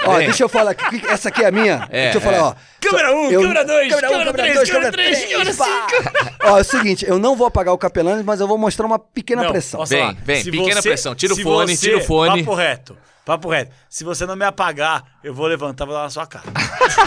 Ó, 0.05 0.17
deixa 0.19 0.43
eu 0.43 0.49
falar 0.49 0.71
aqui. 0.71 1.01
Essa 1.07 1.29
aqui 1.29 1.43
é 1.43 1.47
a 1.47 1.51
minha? 1.51 1.87
É, 1.89 2.03
deixa 2.11 2.17
eu 2.17 2.21
falar, 2.21 2.37
é. 2.37 2.41
ó. 2.41 2.55
Câmera 2.81 3.15
1, 3.15 3.31
Eu- 3.31 3.41
câmera 3.41 3.65
2, 3.65 3.89
câmera 3.89 4.07
um, 4.07 4.11
câmera 4.11 4.31
câmera 4.31 4.33
3, 4.43 4.55
dois, 4.55 4.69
câmera 4.69 4.91
câmera 4.91 5.13
3, 5.13 5.25
câmera 5.31 5.43
três, 5.43 5.57
pá. 5.57 5.87
5. 6.23 6.35
Ó, 6.43 6.57
é 6.57 6.61
o 6.61 6.63
seguinte, 6.63 7.05
eu 7.07 7.17
não 7.19 7.35
vou 7.35 7.47
apagar 7.47 7.73
o 7.73 7.77
Capelanes, 7.77 8.25
mas 8.25 8.39
eu 8.41 8.47
vou 8.47 8.57
mostrar 8.57 8.85
uma 8.85 8.99
pequena 8.99 9.43
Não, 9.43 9.51
pressão. 9.51 9.79
posso 9.79 9.89
Vem, 9.91 10.01
falar? 10.01 10.15
vem, 10.23 10.43
Se 10.43 10.51
pequena 10.51 10.81
você- 10.81 10.89
pressão. 10.89 11.15
Tira 11.15 11.33
o 11.33 11.37
fone, 11.41 11.75
você- 11.77 11.85
tira 11.87 11.97
o 11.99 12.01
fone. 12.05 12.43
Papo 12.43 12.55
reto. 12.55 12.97
Papo 13.25 13.49
reto. 13.49 13.71
Se 13.89 14.03
você 14.03 14.25
não 14.25 14.35
me 14.35 14.43
apagar, 14.43 15.01
eu 15.23 15.33
vou 15.33 15.47
levantar 15.47 15.85
e 15.85 15.87
vou 15.87 15.95
dar 15.95 16.03
na 16.03 16.09
sua 16.09 16.27
cara. 16.27 16.43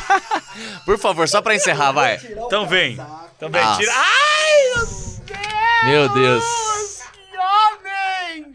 Por 0.86 0.98
favor, 0.98 1.28
só 1.28 1.42
pra 1.42 1.54
encerrar, 1.54 1.92
vai. 1.92 2.18
Então 2.46 2.66
vem. 2.66 2.98
Então 3.36 3.50
vem, 3.50 3.62
Nossa. 3.62 3.78
tira. 3.80 3.92
Ai, 3.94 4.72
meu 4.74 4.78
Deus! 4.86 5.20
Meu 5.84 6.08
Deus. 6.08 6.44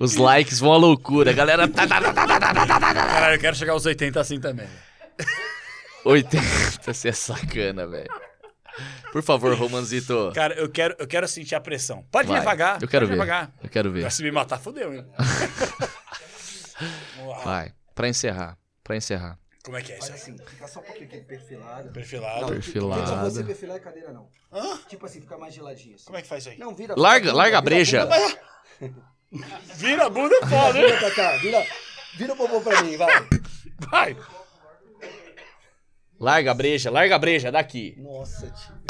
Os 0.02 0.16
likes 0.16 0.60
vão 0.60 0.74
à 0.74 0.78
loucura. 0.78 1.30
A 1.30 1.34
galera. 1.34 1.70
Cara, 1.70 3.36
eu 3.36 3.40
quero 3.40 3.56
chegar 3.56 3.74
aos 3.74 3.86
80 3.86 4.20
assim 4.20 4.40
também. 4.40 4.68
80, 6.04 6.42
você 6.82 7.10
é 7.10 7.12
sacana, 7.12 7.86
velho. 7.86 8.10
Por 9.12 9.22
favor, 9.22 9.54
Romanzito. 9.54 10.32
Cara, 10.34 10.56
eu 10.56 10.68
quero, 10.70 10.96
eu 10.98 11.06
quero 11.06 11.28
sentir 11.28 11.54
a 11.54 11.62
pressão. 11.62 12.04
Pode 12.12 12.28
Vai. 12.28 12.40
me 12.40 12.42
apagar. 12.42 12.82
Eu 12.82 12.88
quero 12.88 13.06
ver. 13.06 13.14
Apagar. 13.14 13.52
Eu 13.62 13.70
quero 13.70 13.92
ver. 13.92 14.02
Pra 14.02 14.10
se 14.10 14.24
me 14.24 14.32
matar, 14.32 14.58
fodeu, 14.58 14.92
hein? 14.92 15.06
Vai. 17.44 17.72
Pra 17.94 18.10
encerrar. 18.10 18.58
Pra 18.84 18.96
encerrar. 18.96 19.38
Como 19.64 19.78
é 19.78 19.84
que 19.84 19.92
é 19.92 20.00
isso? 20.00 20.08
Olha 20.08 20.16
assim, 20.16 20.36
fica 20.38 20.68
só 20.68 20.80
um 20.80 20.84
pouquinho 20.84 21.06
aqui 21.06 21.22
perfilado. 21.22 21.92
Perfilado. 21.92 22.42
Não, 22.42 22.50
perfilado. 22.50 23.04
Tenta 23.04 23.30
você 23.30 23.44
perfilar 23.44 23.78
a 23.78 23.80
cadeira, 23.80 24.12
não. 24.12 24.28
Hã? 24.52 24.80
Tipo 24.88 25.06
assim, 25.06 25.22
fica 25.22 25.38
mais 25.38 25.54
geladinho. 25.54 25.94
Assim. 25.94 26.06
Como 26.06 26.18
é 26.18 26.24
que 26.24 26.28
faz 26.28 26.42
isso 26.42 26.50
aí? 26.50 26.58
Não, 26.58 26.74
vira. 26.74 26.96
Larga, 26.98 27.32
larga 27.32 27.60
a 27.60 27.62
breja. 27.62 28.08
Vira, 28.80 28.82
Vira 29.76 30.06
a 30.06 30.10
bunda 30.10 30.35
é 30.35 30.45
foda, 30.45 30.80
hein? 30.80 30.85
Vira 30.98 31.38
vira. 31.38 31.68
Vira 32.18 32.34
o 32.34 32.35
bombom 32.35 32.61
pra 32.61 32.82
mim, 32.84 32.98
vai. 32.98 33.27
Vai. 33.90 34.18
Larga 36.19 36.51
a 36.51 36.53
breja, 36.53 36.92
larga 36.92 37.16
a 37.16 37.19
breja, 37.19 37.51
daqui. 37.51 37.95
Nossa, 37.98 38.50
tio. 38.51 38.82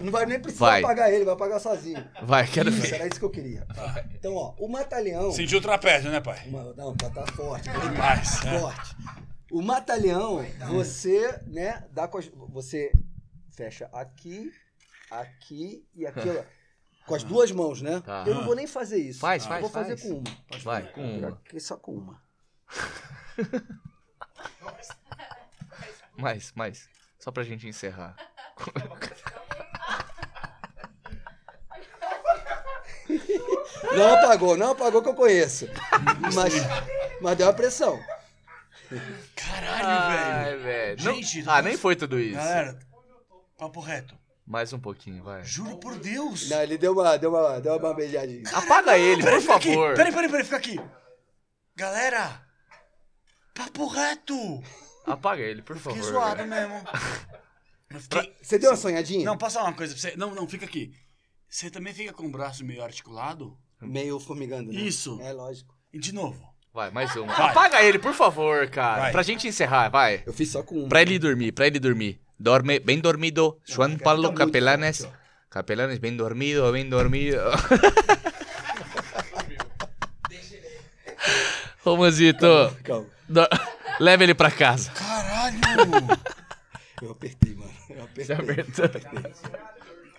Não 0.00 0.12
vai 0.12 0.26
nem 0.26 0.38
precisar 0.38 0.66
Vai. 0.66 0.82
apagar 0.82 1.10
ele, 1.10 1.24
vai 1.24 1.32
apagar 1.34 1.58
sozinho. 1.58 2.06
Vai, 2.22 2.46
quero 2.46 2.68
Isso, 2.68 2.82
ver. 2.82 2.94
era 2.94 3.06
isso 3.06 3.18
que 3.18 3.24
eu 3.24 3.30
queria. 3.30 3.66
Então, 4.14 4.34
ó, 4.34 4.54
o 4.58 4.68
matalhão. 4.68 5.32
Sentiu 5.32 5.58
o 5.58 5.62
trapézio, 5.62 6.10
né, 6.10 6.20
pai? 6.20 6.42
Uma- 6.46 6.74
não, 6.74 6.94
tá, 6.94 7.08
tá 7.08 7.26
forte. 7.32 7.68
Demais. 7.70 8.42
né? 8.44 8.58
forte. 8.60 8.94
O 9.50 9.62
matalhão, 9.62 10.44
você, 10.68 11.40
né, 11.46 11.82
dá 11.92 12.06
com 12.06 12.18
as, 12.18 12.26
você 12.50 12.92
fecha 13.56 13.88
aqui, 13.92 14.52
aqui 15.10 15.86
e 15.94 16.06
aqui, 16.06 16.28
ó, 16.28 16.42
com 17.06 17.14
as 17.14 17.22
duas 17.24 17.50
mãos, 17.52 17.80
né? 17.82 18.00
Tá. 18.04 18.24
Eu 18.26 18.34
não 18.34 18.44
vou 18.44 18.54
nem 18.54 18.66
fazer 18.66 18.98
isso. 18.98 19.20
Faz, 19.20 19.44
Eu 19.44 19.48
faz, 19.48 19.60
vou 19.60 19.70
fazer 19.70 19.96
faz. 19.96 20.02
com 20.10 20.18
uma. 20.18 20.58
Vai, 20.62 20.82
com 20.92 21.18
uma. 21.18 21.40
Só 21.60 21.76
com 21.76 21.92
uma. 21.92 22.22
Mais, 26.18 26.50
mais. 26.54 26.88
Só 27.18 27.30
pra 27.30 27.42
gente 27.42 27.68
encerrar. 27.68 28.16
Não 33.94 34.14
apagou, 34.14 34.56
não 34.56 34.70
apagou 34.72 35.02
que 35.02 35.08
eu 35.08 35.14
conheço. 35.14 35.68
Mas, 36.34 36.54
mas 37.20 37.36
deu 37.36 37.46
uma 37.46 37.52
pressão. 37.52 38.00
Caralho, 39.34 39.86
Ai, 39.86 40.56
velho. 40.56 41.04
Não- 41.04 41.14
Gente, 41.14 41.44
ah, 41.46 41.62
nem 41.62 41.76
foi 41.76 41.96
tudo 41.96 42.18
isso. 42.18 42.36
Galera, 42.36 42.78
papo 43.56 43.80
reto. 43.80 44.16
Mais 44.46 44.72
um 44.72 44.78
pouquinho, 44.78 45.24
vai. 45.24 45.42
Juro 45.44 45.76
por 45.78 45.96
Deus. 45.98 46.48
Não, 46.48 46.62
ele 46.62 46.78
deu 46.78 46.92
uma, 46.92 47.16
deu 47.18 47.30
uma, 47.30 47.60
deu 47.60 47.76
uma 47.76 47.92
beijadinha. 47.94 48.44
Apaga 48.52 48.96
ele, 48.96 49.22
por 49.22 49.40
fica 49.40 49.56
aqui. 49.56 49.68
favor. 49.74 49.94
Peraí, 49.96 50.12
peraí, 50.12 50.30
peraí, 50.30 50.44
fica 50.44 50.56
aqui. 50.56 50.80
Galera, 51.74 52.42
papo 53.52 53.86
reto. 53.88 54.62
Apaga 55.04 55.42
ele, 55.42 55.62
por 55.62 55.76
Fiquei 55.76 56.00
favor. 56.00 56.12
zoado 56.12 56.36
velho. 56.36 56.48
mesmo. 56.48 56.84
Fiquei... 58.00 58.34
Você 58.40 58.58
deu 58.58 58.70
uma 58.70 58.76
sonhadinha? 58.76 59.24
Não, 59.24 59.38
falar 59.38 59.64
uma 59.66 59.72
coisa 59.72 59.94
pra 59.94 60.00
você? 60.00 60.16
Não, 60.16 60.34
não, 60.34 60.48
fica 60.48 60.64
aqui. 60.64 60.92
Você 61.48 61.70
também 61.70 61.92
fica 61.92 62.12
com 62.12 62.26
o 62.26 62.30
braço 62.30 62.64
meio 62.64 62.82
articulado? 62.82 63.56
Meio 63.80 64.18
formigando, 64.18 64.72
né? 64.72 64.80
Isso. 64.80 65.18
É 65.22 65.32
lógico. 65.32 65.76
E 65.92 65.98
de 65.98 66.12
novo. 66.12 66.40
Vai, 66.72 66.90
mais 66.90 67.14
uma. 67.16 67.32
Vai. 67.32 67.50
Apaga 67.50 67.82
ele, 67.82 67.98
por 67.98 68.12
favor, 68.12 68.68
cara. 68.68 69.02
Vai. 69.02 69.12
Pra 69.12 69.22
gente 69.22 69.46
encerrar, 69.48 69.88
vai. 69.88 70.22
Eu 70.26 70.32
fiz 70.32 70.50
só 70.50 70.62
com 70.62 70.84
um. 70.84 70.88
Pra 70.88 71.02
ele 71.02 71.18
dormir, 71.18 71.52
pra 71.52 71.66
ele 71.66 71.78
dormir. 71.78 72.20
Dorme 72.38 72.78
bem 72.80 73.00
dormido. 73.00 73.58
Juan 73.64 73.96
Pablo 73.98 74.24
muito 74.28 74.38
Capelanes. 74.38 75.08
Capelanes, 75.50 75.98
bem 75.98 76.16
dormido, 76.16 76.70
bem 76.72 76.88
dormido. 76.88 77.38
Romazito, 81.84 82.76
Calma. 82.84 83.06
do- 83.28 83.48
leva 84.00 84.22
ele 84.24 84.34
pra 84.34 84.50
casa. 84.50 84.90
Caralho! 84.90 85.56
Eu 87.02 87.10
apertei, 87.10 87.54
mano. 87.54 87.70
Eu 87.90 88.04
apertei. 88.04 88.34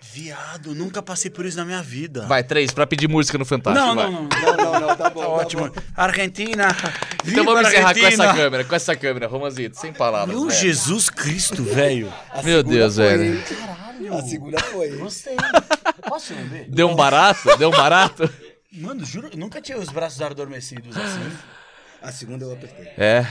Viado, 0.00 0.74
nunca 0.74 1.02
passei 1.02 1.30
por 1.30 1.44
isso 1.44 1.56
na 1.56 1.64
minha 1.64 1.82
vida. 1.82 2.24
Vai, 2.26 2.42
três, 2.42 2.72
pra 2.72 2.86
pedir 2.86 3.08
música 3.08 3.36
no 3.36 3.44
Fantástico. 3.44 3.84
Não, 3.86 3.94
não, 3.94 4.10
não. 4.10 4.22
Não, 4.28 4.56
não, 4.56 4.80
não, 4.88 4.96
tá 4.96 5.10
bom. 5.10 5.20
Tá 5.20 5.26
tá 5.26 5.32
ótimo. 5.32 5.72
Argentina. 5.96 6.68
Então 7.26 7.44
vamos 7.44 7.68
encerrar 7.68 7.94
com 7.94 8.06
essa 8.06 8.34
câmera, 8.34 8.64
com 8.64 8.74
essa 8.74 8.96
câmera, 8.96 9.26
Romazito, 9.26 9.78
sem 9.78 9.92
palavras. 9.92 10.36
Meu. 10.36 10.50
Jesus 10.50 11.10
Cristo, 11.10 11.62
velho. 11.64 12.12
A 12.30 12.42
Meu 12.42 12.58
segunda 12.58 12.76
Deus, 12.76 12.94
foi, 12.94 13.04
velho. 13.04 13.24
hein? 13.34 13.44
A 14.18 14.22
segunda 14.22 14.60
foi. 14.60 14.96
Gostei. 14.96 15.36
Posso 16.08 16.32
lamber? 16.34 16.66
Deu 16.70 16.88
um 16.88 16.94
barato? 16.96 17.56
Deu 17.58 17.68
um 17.68 17.72
barato? 17.72 18.30
Mano, 18.72 19.04
juro, 19.04 19.30
nunca 19.36 19.60
tinha 19.60 19.76
os 19.78 19.88
braços 19.88 20.20
adormecidos 20.22 20.96
assim. 20.96 21.32
A 22.00 22.12
segunda 22.12 22.44
eu 22.44 22.52
apertei. 22.52 22.86
É. 22.96 23.26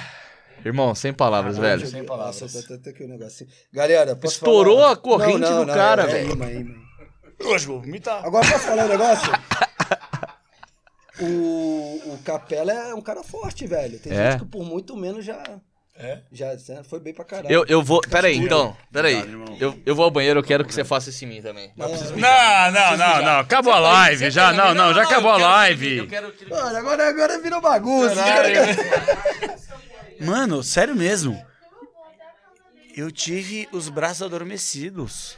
Irmão, 0.66 0.94
sem 0.96 1.14
palavras, 1.14 1.58
velho. 1.58 1.86
Sem 1.88 2.04
palavras. 2.04 2.42
Nossa, 2.42 2.68
tá 2.68 2.74
até 2.76 2.90
aqui 2.90 3.04
o 3.04 3.08
negocinho. 3.08 3.50
Galera, 3.72 4.16
posso 4.16 4.36
Estourou 4.36 4.80
falar? 4.80 4.92
a 4.92 4.96
corrente 4.96 5.40
Não, 5.40 5.50
não, 5.52 5.60
do 5.62 5.66
não, 5.68 5.74
cara, 5.74 6.04
é, 6.04 6.08
velho. 6.08 6.30
É 6.32 6.34
imã, 6.34 6.46
é. 6.46 7.46
Hoje 7.46 7.68
vou 7.68 7.80
vomitar. 7.80 8.26
Agora 8.26 8.46
posso 8.48 8.66
falar 8.66 8.86
um 8.86 8.90
negócio? 8.90 9.32
O, 11.20 12.14
o 12.14 12.20
Capela 12.24 12.72
é 12.72 12.94
um 12.94 13.02
cara 13.02 13.24
forte, 13.24 13.66
velho. 13.66 13.98
Tem 14.00 14.14
É? 14.14 14.32
gente 14.32 14.42
que 14.44 14.46
por 14.52 14.64
muito 14.64 14.96
menos 14.96 15.26
já. 15.26 15.42
É? 16.00 16.20
Já 16.32 16.56
foi 16.88 17.00
bem 17.00 17.12
pra 17.12 17.26
caralho. 17.26 17.52
Eu, 17.52 17.66
eu 17.68 17.82
vou. 17.82 18.02
Pera 18.02 18.28
aí, 18.28 18.38
então. 18.38 18.78
Pera 18.94 19.08
aí. 19.08 19.16
Obrigado, 19.18 19.42
irmão. 19.42 19.58
Eu, 19.60 19.80
eu 19.84 19.96
vou 19.96 20.06
ao 20.06 20.12
banheiro, 20.12 20.40
eu 20.40 20.44
quero 20.44 20.64
que 20.64 20.72
você 20.72 20.84
faça 20.84 21.10
isso 21.10 21.26
em 21.26 21.28
mim 21.28 21.42
também. 21.42 21.72
Não 21.76 21.88
Não, 21.90 22.72
não, 22.72 22.98
não, 22.98 23.22
não. 23.24 23.40
Acabou 23.40 23.74
a 23.74 23.80
live 23.80 24.30
já. 24.30 24.54
Não, 24.54 24.76
não, 24.76 24.94
já 24.94 25.04
acabou 25.04 25.32
a 25.32 25.38
live. 25.38 25.98
Eu 25.98 26.08
quero 26.08 26.32
que. 26.34 26.48
Mano, 26.48 26.78
agora, 26.78 27.10
agora 27.10 27.40
virou 27.42 27.60
bagunça. 27.62 28.22
Mano, 30.20 30.64
sério 30.64 30.96
mesmo. 30.96 31.42
Eu 32.96 33.12
tive 33.12 33.68
os 33.72 33.90
braços 33.90 34.24
adormecidos. 34.24 35.38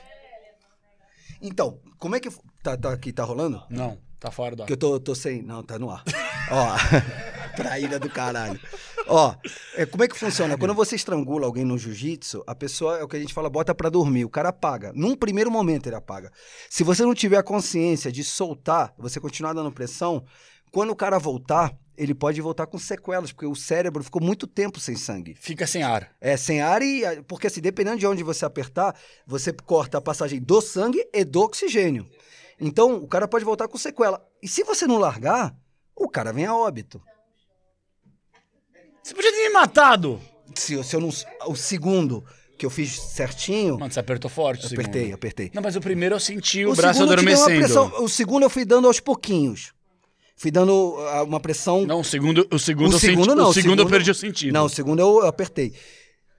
Então, 1.42 1.80
como 1.98 2.16
é 2.16 2.20
que. 2.20 2.30
Tá, 2.64 2.78
tá 2.78 2.92
aqui, 2.92 3.12
tá 3.12 3.24
rolando? 3.24 3.64
Não, 3.70 3.98
tá 4.20 4.32
fora 4.32 4.56
do 4.56 4.64
ar. 4.64 4.66
Que 4.66 4.74
eu 4.74 4.78
tô, 4.78 5.00
tô 5.00 5.16
sem. 5.16 5.42
Não, 5.42 5.64
tá 5.64 5.78
no 5.78 5.90
ar. 5.90 6.04
Ó, 6.52 6.76
traíra 7.56 8.00
do 8.00 8.10
caralho. 8.10 8.60
Ó, 9.08 9.36
é, 9.76 9.86
como 9.86 10.04
é 10.04 10.08
que 10.08 10.18
funciona? 10.18 10.58
Quando 10.58 10.74
você 10.74 10.96
estrangula 10.96 11.46
alguém 11.46 11.66
no 11.66 11.78
jiu-jitsu, 11.78 12.44
a 12.46 12.54
pessoa, 12.54 13.00
é 13.00 13.04
o 13.04 13.08
que 13.08 13.18
a 13.18 13.20
gente 13.20 13.34
fala, 13.34 13.50
bota 13.50 13.74
pra 13.74 13.90
dormir. 13.90 14.24
O 14.24 14.30
cara 14.30 14.50
apaga. 14.50 14.92
Num 14.94 15.16
primeiro 15.16 15.50
momento 15.50 15.88
ele 15.88 15.96
apaga. 15.96 16.32
Se 16.70 16.84
você 16.84 17.04
não 17.04 17.14
tiver 17.14 17.38
a 17.38 17.44
consciência 17.44 18.12
de 18.12 18.24
soltar, 18.24 18.94
você 18.98 19.20
continuar 19.20 19.54
dando 19.54 19.72
pressão, 19.72 20.24
quando 20.72 20.92
o 20.92 20.96
cara 20.96 21.18
voltar, 21.18 21.76
ele 22.00 22.16
pode 22.16 22.40
voltar 22.40 22.66
com 22.66 22.80
sequelas, 22.80 23.34
porque 23.34 23.46
o 23.46 23.54
cérebro 23.54 24.02
ficou 24.02 24.22
muito 24.22 24.48
tempo 24.48 24.80
sem 24.80 24.96
sangue. 24.96 25.36
Fica 25.38 25.68
sem 25.68 25.84
ar. 25.84 26.10
É, 26.22 26.38
sem 26.38 26.62
ar 26.62 26.82
e. 26.82 27.22
Porque 27.28 27.48
assim, 27.48 27.60
dependendo 27.60 27.98
de 27.98 28.08
onde 28.08 28.24
você 28.24 28.46
apertar, 28.46 28.96
você 29.28 29.52
corta 29.52 29.98
a 29.98 30.02
passagem 30.02 30.40
do 30.42 30.62
sangue 30.62 31.06
e 31.14 31.26
do 31.26 31.42
oxigênio. 31.42 32.08
Então, 32.58 32.96
o 32.96 33.08
cara 33.08 33.28
pode 33.28 33.44
voltar 33.44 33.68
com 33.68 33.78
sequela. 33.78 34.26
E 34.42 34.48
se 34.48 34.64
você 34.64 34.88
não 34.88 34.98
largar, 34.98 35.54
o 35.96 36.08
cara 36.08 36.32
vem 36.32 36.46
a 36.46 36.56
óbito. 36.56 37.02
Você 39.04 39.14
podia 39.14 39.32
ter 39.32 39.48
me 39.48 39.54
matado. 39.54 40.22
Se, 40.56 40.82
se 40.84 40.96
eu 40.96 41.02
não. 41.02 41.10
O 41.48 41.56
segundo 41.56 42.24
que 42.58 42.66
eu 42.66 42.70
fiz 42.70 43.00
certinho, 43.00 43.78
Mano, 43.80 43.92
você 43.92 44.00
apertou 44.00 44.30
forte 44.30 44.66
o 44.66 44.70
segundo. 44.70 44.86
apertei, 44.86 45.14
apertei. 45.14 45.52
Não, 45.54 45.62
mas 45.62 45.76
o 45.76 45.82
primeiro 45.82 46.16
eu 46.16 46.20
senti 46.20 46.66
o, 46.66 46.74
braço 46.76 47.00
tive 47.00 47.06
uma 47.06 47.14
adormecendo. 47.14 47.60
pressão- 47.60 48.04
o 48.04 48.10
segundo 48.10 48.44
eu 48.44 48.50
fui 48.50 48.66
dando 48.66 48.88
aos 48.88 49.00
pouquinhos. 49.00 49.74
Fui 50.40 50.52
dando 50.52 50.96
ah, 51.00 51.24
uma 51.24 51.40
pressão. 51.42 51.86
Não, 51.86 52.00
o 52.00 52.04
segundo, 52.04 52.48
o 52.50 52.58
segundo, 52.58 52.94
o 52.94 52.96
eu 52.96 53.00
segundo 53.00 53.26
senti, 53.26 53.36
não. 53.36 53.50
o 53.50 53.54
segundo 53.54 53.82
eu 53.82 53.86
perdi 53.86 54.10
o 54.10 54.16
sentido. 54.16 54.54
Não, 54.54 54.66
o 54.68 54.70
segundo 54.70 55.02
eu 55.02 55.28
apertei. 55.28 55.74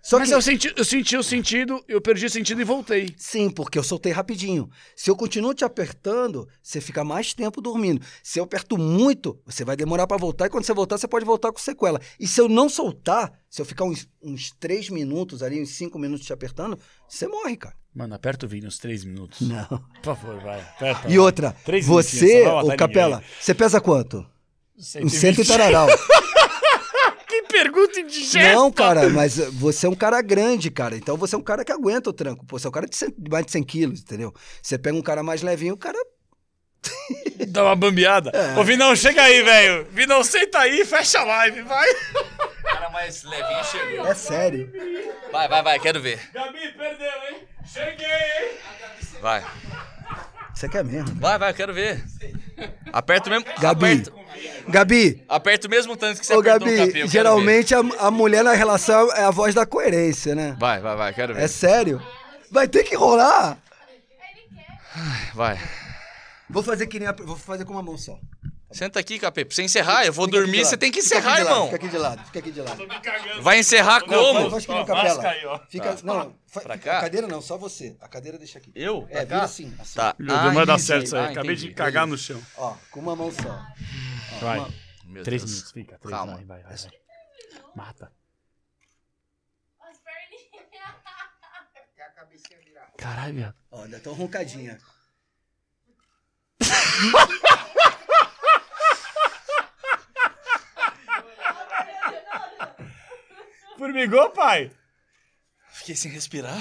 Só 0.02 0.18
mas 0.18 0.30
que. 0.30 0.34
eu, 0.34 0.40
senti, 0.40 0.72
eu 0.74 0.84
senti 0.86 1.16
o 1.18 1.22
sentido, 1.22 1.84
eu 1.86 2.00
perdi 2.00 2.24
o 2.24 2.30
sentido 2.30 2.62
e 2.62 2.64
voltei. 2.64 3.14
Sim, 3.18 3.50
porque 3.50 3.78
eu 3.78 3.82
soltei 3.82 4.10
rapidinho. 4.10 4.70
Se 4.96 5.10
eu 5.10 5.14
continuo 5.14 5.52
te 5.52 5.66
apertando, 5.66 6.48
você 6.62 6.80
fica 6.80 7.04
mais 7.04 7.34
tempo 7.34 7.60
dormindo. 7.60 8.00
Se 8.22 8.40
eu 8.40 8.44
aperto 8.44 8.78
muito, 8.78 9.38
você 9.44 9.66
vai 9.66 9.76
demorar 9.76 10.06
pra 10.06 10.16
voltar. 10.16 10.46
E 10.46 10.48
quando 10.48 10.64
você 10.64 10.72
voltar, 10.72 10.96
você 10.96 11.06
pode 11.06 11.26
voltar 11.26 11.52
com 11.52 11.58
sequela. 11.58 12.00
E 12.18 12.26
se 12.26 12.40
eu 12.40 12.48
não 12.48 12.70
soltar, 12.70 13.30
se 13.50 13.60
eu 13.60 13.66
ficar 13.66 13.84
uns, 13.84 14.08
uns 14.22 14.50
3 14.58 14.88
minutos 14.88 15.42
ali, 15.42 15.60
uns 15.60 15.74
5 15.74 15.98
minutos 15.98 16.24
te 16.24 16.32
apertando, 16.32 16.78
você 17.06 17.28
morre, 17.28 17.58
cara. 17.58 17.76
Mano, 17.94 18.14
aperta 18.14 18.46
o 18.46 18.48
vinho 18.48 18.66
uns 18.68 18.78
três 18.78 19.04
minutos. 19.04 19.40
Não. 19.40 19.66
Por 19.66 20.16
favor, 20.16 20.40
vai. 20.40 20.60
Aperta. 20.60 21.08
E 21.10 21.18
outra, 21.18 21.54
Três 21.64 21.84
você, 21.84 22.44
vai 22.44 22.64
ô 22.64 22.76
Capela, 22.76 23.16
ninguém. 23.16 23.30
você 23.40 23.54
pesa 23.54 23.80
quanto? 23.80 24.24
Um 24.78 24.82
120. 24.82 25.10
cento 25.18 25.40
e 25.42 25.44
tararau. 25.46 25.88
Que 27.28 27.42
pergunta 27.44 28.00
indigesta! 28.00 28.54
Não, 28.54 28.72
cara, 28.72 29.08
mas 29.08 29.36
você 29.36 29.86
é 29.86 29.88
um 29.88 29.94
cara 29.94 30.20
grande, 30.20 30.68
cara. 30.68 30.96
Então 30.96 31.16
você 31.16 31.36
é 31.36 31.38
um 31.38 31.42
cara 31.42 31.64
que 31.64 31.70
aguenta 31.70 32.10
o 32.10 32.12
tranco. 32.12 32.44
Pô, 32.44 32.58
você 32.58 32.66
é 32.66 32.70
um 32.70 32.72
cara 32.72 32.86
de, 32.88 32.96
cem- 32.96 33.14
de 33.16 33.30
mais 33.30 33.46
de 33.46 33.52
100 33.52 33.62
quilos, 33.62 34.00
entendeu? 34.00 34.34
Você 34.60 34.76
pega 34.76 34.96
um 34.96 35.02
cara 35.02 35.22
mais 35.22 35.40
levinho, 35.40 35.74
o 35.74 35.76
cara 35.78 35.96
Dá 37.48 37.62
uma 37.64 37.76
bambeada. 37.76 38.30
É. 38.34 38.58
Ô, 38.58 38.64
Vinão, 38.64 38.96
chega 38.96 39.22
aí, 39.22 39.42
velho. 39.42 39.86
Vinão, 39.92 40.24
senta 40.24 40.58
aí, 40.58 40.84
fecha 40.84 41.20
a 41.20 41.24
live, 41.24 41.62
vai. 41.62 41.86
Cara 42.90 42.92
mais 42.92 43.22
levinho 43.22 43.64
chegou. 43.64 44.06
é 44.06 44.14
sério. 44.14 44.72
Vai, 45.30 45.48
vai, 45.48 45.62
vai, 45.62 45.78
quero 45.78 46.00
ver. 46.00 46.20
Gabi, 46.32 46.72
perdeu, 46.76 47.06
hein? 47.30 47.48
Cheguei, 47.64 48.06
hein? 48.06 48.58
Vai. 49.20 49.44
Você 50.52 50.68
quer 50.68 50.84
mesmo? 50.84 51.14
Vai, 51.20 51.38
vai, 51.38 51.54
quero 51.54 51.72
ver. 51.72 52.04
Aperta 52.92 53.28
o 53.28 53.32
mesmo. 53.32 53.46
Gabi. 53.60 53.92
Aperta, 53.92 54.12
Gabi, 54.68 55.24
aperta 55.28 55.66
o 55.66 55.70
mesmo 55.70 55.96
tanto 55.96 56.20
que 56.20 56.26
você 56.26 56.34
Ô, 56.34 56.42
Gabi, 56.42 57.06
geralmente 57.06 57.74
a, 57.74 57.78
a 57.98 58.10
mulher 58.10 58.42
na 58.42 58.52
relação 58.52 59.10
é 59.12 59.24
a 59.24 59.30
voz 59.30 59.54
da 59.54 59.64
coerência, 59.64 60.34
né? 60.34 60.56
Vai, 60.58 60.80
vai, 60.80 60.96
vai, 60.96 61.14
quero 61.14 61.34
ver. 61.34 61.42
É 61.42 61.48
sério? 61.48 62.02
Vai 62.50 62.68
ter 62.68 62.84
que 62.84 62.94
rolar? 62.96 63.58
Vai. 65.34 65.58
Vou 66.48 66.62
fazer 66.62 66.86
que 66.88 66.98
nem 66.98 67.08
a, 67.08 67.12
Vou 67.12 67.36
fazer 67.36 67.64
com 67.64 67.72
uma 67.72 67.82
mão 67.82 67.96
só. 67.96 68.18
Senta 68.72 69.00
aqui, 69.00 69.18
Capê. 69.18 69.44
Pra 69.44 69.54
você 69.54 69.62
encerrar, 69.62 70.04
eu 70.06 70.12
vou 70.12 70.26
Fica 70.26 70.38
dormir, 70.38 70.64
você 70.64 70.76
tem 70.76 70.92
que 70.92 71.02
Fica 71.02 71.16
encerrar, 71.16 71.30
lado, 71.38 71.40
irmão. 71.42 71.64
Fica 71.66 71.76
aqui 71.76 71.88
de 71.88 71.98
lado, 71.98 72.24
fica 72.26 72.38
aqui 72.38 72.50
de 72.52 72.60
lado. 72.60 73.42
Vai 73.42 73.58
encerrar 73.58 74.00
como? 74.02 74.48
Faz 74.50 74.64
que 74.64 74.70
nem 74.72 74.80
o 74.80 74.84
Ó, 74.84 74.86
capela. 74.86 75.28
aí, 75.28 75.44
ó. 75.46 75.58
Fica, 75.68 75.96
não, 76.04 76.36
fa- 76.46 76.60
Pra 76.60 76.74
fica- 76.74 76.90
cá? 76.90 76.98
A 76.98 77.00
cadeira 77.02 77.26
não, 77.26 77.42
só 77.42 77.58
você. 77.58 77.96
A 78.00 78.08
cadeira 78.08 78.38
deixa 78.38 78.58
aqui. 78.58 78.70
Eu? 78.74 79.06
É, 79.10 79.12
Pra 79.12 79.26
cá? 79.26 79.34
vira 79.34 79.42
assim, 79.44 79.74
assim. 79.78 79.94
Tá. 79.96 80.14
Meu 80.18 80.38
Deus, 80.38 80.54
vai 80.54 80.66
dar 80.66 80.76
isso 80.76 80.86
certo 80.86 81.04
isso 81.06 81.16
aí. 81.16 81.22
Ah, 81.22 81.30
Acabei 81.30 81.52
entendi. 81.52 81.68
de 81.68 81.74
cagar 81.74 82.06
no 82.06 82.16
chão. 82.16 82.40
Ó, 82.56 82.76
com 82.92 83.00
uma 83.00 83.16
mão 83.16 83.32
só. 83.32 83.66
Vai. 84.40 84.66
Meu 85.04 85.24
Três 85.24 85.42
Deus. 85.42 85.50
minutos, 85.52 85.72
fica. 85.72 85.98
Três, 85.98 86.16
Calma. 86.16 86.34
vai, 86.36 86.44
vai, 86.44 86.62
vai, 86.62 86.76
vai. 86.76 86.90
Mata. 87.74 88.12
Caralho, 92.96 93.34
viado. 93.34 93.54
Ó, 93.70 93.82
ainda 93.84 93.98
tão 94.00 94.12
roncadinha. 94.12 94.78
Formigou, 103.80 104.28
pai? 104.28 104.70
Fiquei 105.72 105.96
sem 105.96 106.10
respirar. 106.10 106.58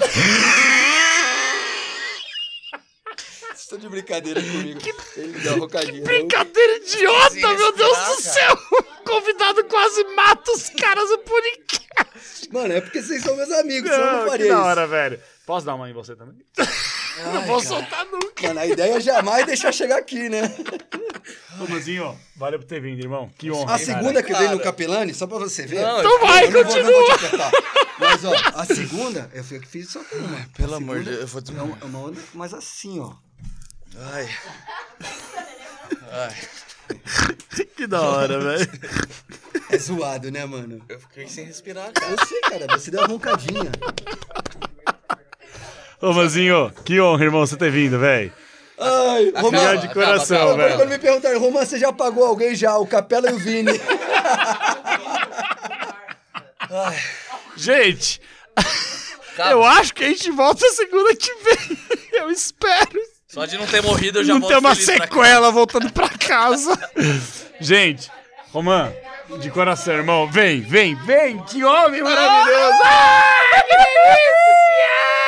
Vocês 3.18 3.60
estão 3.60 3.78
de 3.78 3.90
brincadeira 3.90 4.40
comigo. 4.40 4.80
Ele 5.18 5.38
deu 5.40 5.52
uma 5.52 5.66
roncadinha. 5.66 6.02
Brincadeira 6.02 6.76
idiota, 6.78 7.30
Sem 7.32 7.42
meu 7.42 7.72
Deus 7.72 7.98
respirar, 7.98 8.16
do 8.16 8.22
céu! 8.22 8.58
O 8.72 8.82
convidado 9.04 9.62
quase 9.64 10.02
mata 10.14 10.50
os 10.50 10.70
caras 10.70 11.06
do 11.10 11.18
podcast. 11.18 12.48
Mano, 12.50 12.72
é 12.72 12.80
porque 12.80 13.02
vocês 13.02 13.22
são 13.22 13.36
meus 13.36 13.50
amigos, 13.50 13.90
senão 13.90 14.06
eu 14.06 14.12
não 14.12 14.24
que 14.24 14.30
faria 14.30 14.48
da 14.48 14.54
isso. 14.54 14.62
hora, 14.62 14.86
velho. 14.86 15.20
Posso 15.44 15.66
dar 15.66 15.74
uma 15.74 15.90
em 15.90 15.92
você 15.92 16.16
também? 16.16 16.38
não 17.24 17.46
vou 17.46 17.60
soltar 17.60 18.04
nunca. 18.06 18.48
Mano, 18.48 18.60
a 18.60 18.66
ideia 18.66 18.96
é 18.96 19.00
jamais 19.00 19.46
deixar 19.46 19.72
chegar 19.72 19.98
aqui, 19.98 20.28
né? 20.28 20.42
Ô, 21.60 21.66
Mazinho, 21.66 22.18
valeu 22.36 22.58
por 22.58 22.66
ter 22.66 22.80
vindo, 22.80 22.98
irmão. 23.00 23.30
Que 23.36 23.50
honra. 23.50 23.74
A 23.74 23.78
cara. 23.78 23.84
segunda 23.84 24.22
que 24.22 24.32
eu 24.32 24.36
dei 24.38 24.48
no 24.48 24.58
Cara. 24.58 24.64
Capelani, 24.70 25.12
só 25.14 25.26
pra 25.26 25.38
você 25.38 25.66
ver. 25.66 25.82
Não, 25.82 25.98
Então 26.00 26.20
vai, 26.20 26.46
eu 26.46 26.50
não 26.50 26.52
vou, 26.52 26.64
não 26.64 26.70
continua. 26.70 26.92
vou 26.92 27.50
te. 27.50 27.80
Mas, 27.98 28.24
ó, 28.24 28.32
a 28.54 28.64
segunda, 28.64 29.30
eu 29.34 29.44
fui 29.44 29.60
que 29.60 29.68
fiz 29.68 29.90
só 29.90 30.00
uma. 30.12 30.48
Pelo 30.56 30.74
A 30.74 30.76
amor 30.78 31.00
de 31.00 31.10
Deus, 31.10 31.20
eu 31.20 31.26
vou 31.26 31.42
uma, 31.64 31.78
é 31.80 31.84
uma 31.84 31.98
onda, 31.98 32.20
mas 32.32 32.54
assim, 32.54 32.98
ó. 33.00 33.12
Ai. 33.96 34.28
Ai. 36.10 36.36
Que 37.76 37.86
da 37.86 38.00
hora, 38.02 38.38
velho. 38.40 38.70
É 39.70 39.78
zoado, 39.78 40.30
né, 40.30 40.44
mano? 40.44 40.84
Eu 40.88 40.98
fiquei 41.00 41.28
sem 41.28 41.44
respirar, 41.46 41.92
cara. 41.92 42.10
Eu 42.12 42.26
sei, 42.26 42.40
cara, 42.42 42.66
você 42.76 42.90
deu 42.90 43.00
uma 43.00 43.06
roncadinha. 43.08 43.70
Ô, 46.00 46.12
Mazinho, 46.12 46.72
que 46.84 47.00
honra, 47.00 47.24
irmão, 47.24 47.46
você 47.46 47.56
ter 47.56 47.70
vindo, 47.70 47.98
velho. 47.98 48.32
Ai, 48.78 49.28
Obrigado 49.28 49.42
Romano, 49.42 49.78
de 49.80 49.88
coração, 49.92 50.36
acaba, 50.38 50.52
agora 50.52 50.68
velho. 50.68 50.78
quando 50.80 50.88
me 50.88 50.98
perguntaram, 50.98 51.38
Romano, 51.38 51.66
você 51.66 51.78
já 51.78 51.92
pagou 51.92 52.24
alguém 52.24 52.54
já? 52.54 52.78
O 52.78 52.86
Capela 52.86 53.30
e 53.30 53.34
o 53.34 53.38
Vini. 53.38 53.72
Gente, 57.56 58.20
Cara, 59.36 59.50
eu 59.52 59.62
acho 59.64 59.92
que 59.94 60.04
a 60.04 60.08
gente 60.08 60.30
volta 60.30 60.66
segunda 60.70 61.14
que 61.14 61.32
vem. 61.34 61.78
Eu 62.20 62.30
espero. 62.30 63.00
Só 63.28 63.44
de 63.46 63.56
não 63.58 63.66
ter 63.66 63.80
morrido 63.82 64.18
eu 64.18 64.24
já 64.24 64.32
Não 64.34 64.40
volto 64.40 64.52
ter 64.52 64.58
uma 64.58 64.74
feliz 64.74 64.86
pra 64.86 64.98
casa. 64.98 65.08
sequela 65.14 65.50
voltando 65.52 65.92
pra 65.92 66.08
casa. 66.08 66.90
Gente, 67.60 68.10
Romã, 68.52 68.92
de 69.40 69.50
coração, 69.50 69.94
irmão, 69.94 70.26
vem, 70.30 70.60
vem, 70.60 70.94
vem. 70.96 71.38
Que 71.44 71.62
homem 71.64 72.02
maravilhoso. 72.02 72.78
Ah, 72.84 73.62
que 73.68 73.76
delícia! 73.76 75.19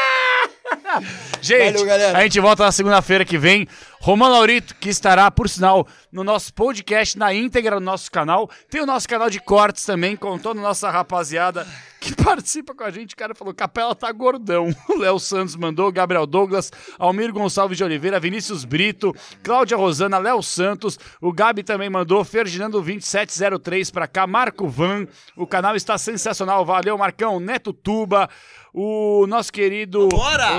Gente, 1.41 1.73
Valeu, 1.73 1.87
galera. 1.87 2.19
a 2.19 2.23
gente 2.23 2.39
volta 2.41 2.65
na 2.65 2.73
segunda-feira 2.73 3.25
que 3.25 3.37
vem. 3.37 3.67
Romã 4.01 4.29
Laurito, 4.29 4.75
que 4.77 4.89
estará, 4.89 5.31
por 5.31 5.49
sinal, 5.49 5.87
no 6.11 6.25
nosso 6.25 6.53
podcast, 6.53 7.17
na 7.17 7.33
íntegra 7.33 7.79
do 7.79 7.85
nosso 7.85 8.11
canal. 8.11 8.51
Tem 8.69 8.81
o 8.81 8.87
nosso 8.87 9.09
canal 9.09 9.31
de 9.31 9.41
cortes 9.41 9.85
também, 9.85 10.17
com 10.17 10.37
toda 10.39 10.59
a 10.59 10.63
nossa 10.63 10.91
rapaziada 10.91 11.65
que 12.01 12.13
participa 12.21 12.75
com 12.75 12.83
a 12.83 12.91
gente. 12.91 13.15
O 13.15 13.17
cara 13.17 13.33
falou, 13.33 13.55
Capela 13.55 13.95
tá 13.95 14.11
gordão. 14.11 14.75
O 14.89 14.99
Léo 14.99 15.19
Santos 15.21 15.55
mandou, 15.55 15.91
Gabriel 15.93 16.27
Douglas, 16.27 16.71
Almir 16.99 17.33
Gonçalves 17.33 17.79
de 17.79 17.85
Oliveira, 17.85 18.19
Vinícius 18.19 18.65
Brito, 18.65 19.15
Cláudia 19.43 19.77
Rosana, 19.77 20.19
Léo 20.19 20.43
Santos. 20.43 20.99
O 21.21 21.33
Gabi 21.33 21.63
também 21.63 21.89
mandou, 21.89 22.25
Ferdinando 22.25 22.81
2703 22.83 23.91
pra 23.91 24.09
cá, 24.09 24.27
Marco 24.27 24.69
Van. 24.69 25.07
O 25.37 25.47
canal 25.47 25.77
está 25.77 25.97
sensacional, 25.97 26.65
valeu, 26.65 26.99
Marcão, 26.99 27.39
Neto 27.39 27.73
Tuba. 27.73 28.29
O 28.75 29.27
nosso 29.27 29.53
querido! 29.53 30.09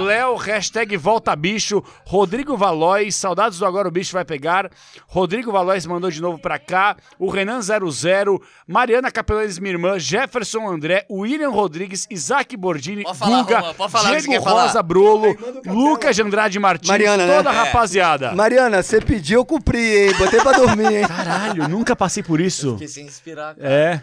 Léo, 0.05 0.35
hashtag 0.35 0.95
Volta 0.97 1.35
Bicho, 1.35 1.83
Rodrigo 2.05 2.55
Valois, 2.55 3.15
saudades 3.15 3.57
do 3.57 3.65
Agora 3.65 3.87
o 3.87 3.91
Bicho 3.91 4.13
vai 4.13 4.23
pegar. 4.23 4.69
Rodrigo 5.07 5.51
Valois 5.51 5.83
mandou 5.87 6.11
de 6.11 6.21
novo 6.21 6.37
pra 6.37 6.59
cá. 6.59 6.95
O 7.17 7.27
Renan 7.27 7.59
00, 7.61 8.39
Mariana 8.67 9.09
Capelanes, 9.09 9.57
minha 9.57 9.73
irmã, 9.73 9.97
Jefferson 9.97 10.67
André, 10.69 11.07
William 11.09 11.49
Rodrigues, 11.49 12.05
Isaac 12.07 12.55
Bordini, 12.55 13.01
Pode 13.03 13.17
falar, 13.17 13.41
Guga, 13.43 13.73
pode 13.73 13.91
falar 13.91 14.09
Diego 14.11 14.27
quer 14.33 14.43
falar. 14.43 14.63
Rosa 14.67 14.83
Brolo. 14.83 15.35
Lucas 15.65 16.15
de 16.15 16.21
Andrade 16.21 16.59
Martins, 16.59 16.89
Mariana, 16.89 17.25
né? 17.25 17.37
toda 17.37 17.49
a 17.49 17.53
É. 17.53 17.57
rapaziada. 17.65 18.31
Mariana, 18.33 18.83
você 18.83 19.01
pediu, 19.01 19.39
eu 19.39 19.45
cumpri, 19.45 19.79
hein? 20.09 20.13
Botei 20.19 20.39
pra 20.39 20.51
dormir, 20.51 20.97
hein? 20.97 21.07
Caralho, 21.07 21.67
nunca 21.67 21.95
passei 21.95 22.21
por 22.21 22.39
isso. 22.39 22.73
Fiquei 22.73 22.87
sem 22.87 23.05
inspirar, 23.07 23.55
cara. 23.55 23.67
É. 23.67 24.01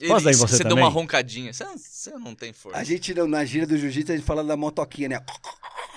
Ele- 0.00 0.10
Posso 0.10 0.24
dar 0.24 0.32
você 0.34 0.56
você 0.56 0.64
deu 0.64 0.76
uma 0.76 0.88
roncadinha. 0.88 1.52
Você, 1.52 1.64
você 1.64 2.10
não 2.18 2.34
tem 2.34 2.52
força. 2.52 2.78
A 2.78 2.84
gente, 2.84 3.14
não- 3.14 3.26
na 3.26 3.44
gíria 3.44 3.66
do 3.66 3.76
jiu-jitsu, 3.76 4.12
a 4.12 4.16
gente 4.16 4.26
fala 4.26 4.42
da 4.44 4.56
motoquinha, 4.56 5.08
né? 5.08 5.20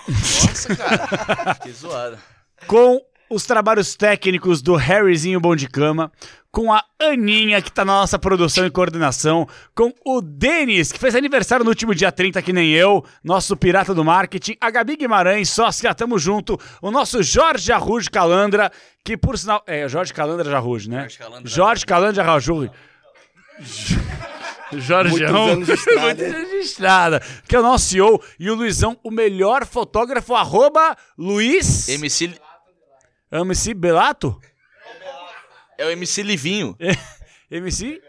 Nossa, 0.08 0.76
cara. 0.76 1.56
que 1.62 1.72
zoada. 1.72 2.20
com 2.68 3.02
os 3.30 3.46
trabalhos 3.46 3.94
técnicos 3.96 4.62
do 4.62 4.76
Harryzinho 4.76 5.38
Bom 5.42 5.54
de 5.54 5.68
Cama, 5.68 6.10
com 6.50 6.72
a 6.72 6.82
Aninha, 6.98 7.62
que 7.62 7.70
tá 7.70 7.84
na 7.84 7.92
nossa 8.00 8.18
produção 8.18 8.66
e 8.66 8.72
coordenação, 8.72 9.46
com 9.76 9.94
o 10.06 10.22
Denis, 10.22 10.94
que 10.94 10.98
fez 10.98 11.14
aniversário 11.14 11.66
no 11.66 11.70
último 11.70 11.94
dia 11.94 12.10
30, 12.10 12.42
que 12.42 12.54
nem 12.54 12.72
eu, 12.72 13.04
nosso 13.22 13.58
pirata 13.58 13.94
do 13.94 14.02
marketing, 14.04 14.56
a 14.62 14.72
Gabi 14.72 14.96
Guimarães, 14.96 15.50
sócia, 15.50 15.94
tamo 15.94 16.18
junto, 16.18 16.58
o 16.82 16.90
nosso 16.90 17.22
Jorge 17.22 17.70
Arrujo 17.70 18.10
Calandra, 18.10 18.72
que 19.04 19.18
por 19.18 19.38
sinal... 19.38 19.62
É, 19.68 19.90
Jorge 19.90 20.14
Calandra 20.14 20.50
Jarrujo, 20.50 20.90
né? 20.90 21.02
Jorge 21.02 21.18
Calandra 21.18 21.50
Jorge 21.50 21.86
Calandra 21.86 22.24
Jarrujo. 22.24 22.72
Jorgeão, 24.74 25.62
de 25.64 26.56
estrada, 26.58 27.22
que 27.48 27.56
é 27.56 27.60
o 27.60 27.64
nosso 27.64 27.86
CEO, 27.86 28.22
e 28.40 28.50
o 28.50 28.56
Luizão, 28.56 29.00
o 29.04 29.10
melhor 29.10 29.66
fotógrafo, 29.66 30.36
arroba 30.36 30.96
Luiz... 31.18 31.88
MC. 31.90 32.34
MC 33.32 33.74
Belato? 33.74 34.40
É 35.78 35.86
o 35.86 35.90
MC 35.92 36.24
Livinho. 36.24 36.76
MC? 37.52 38.02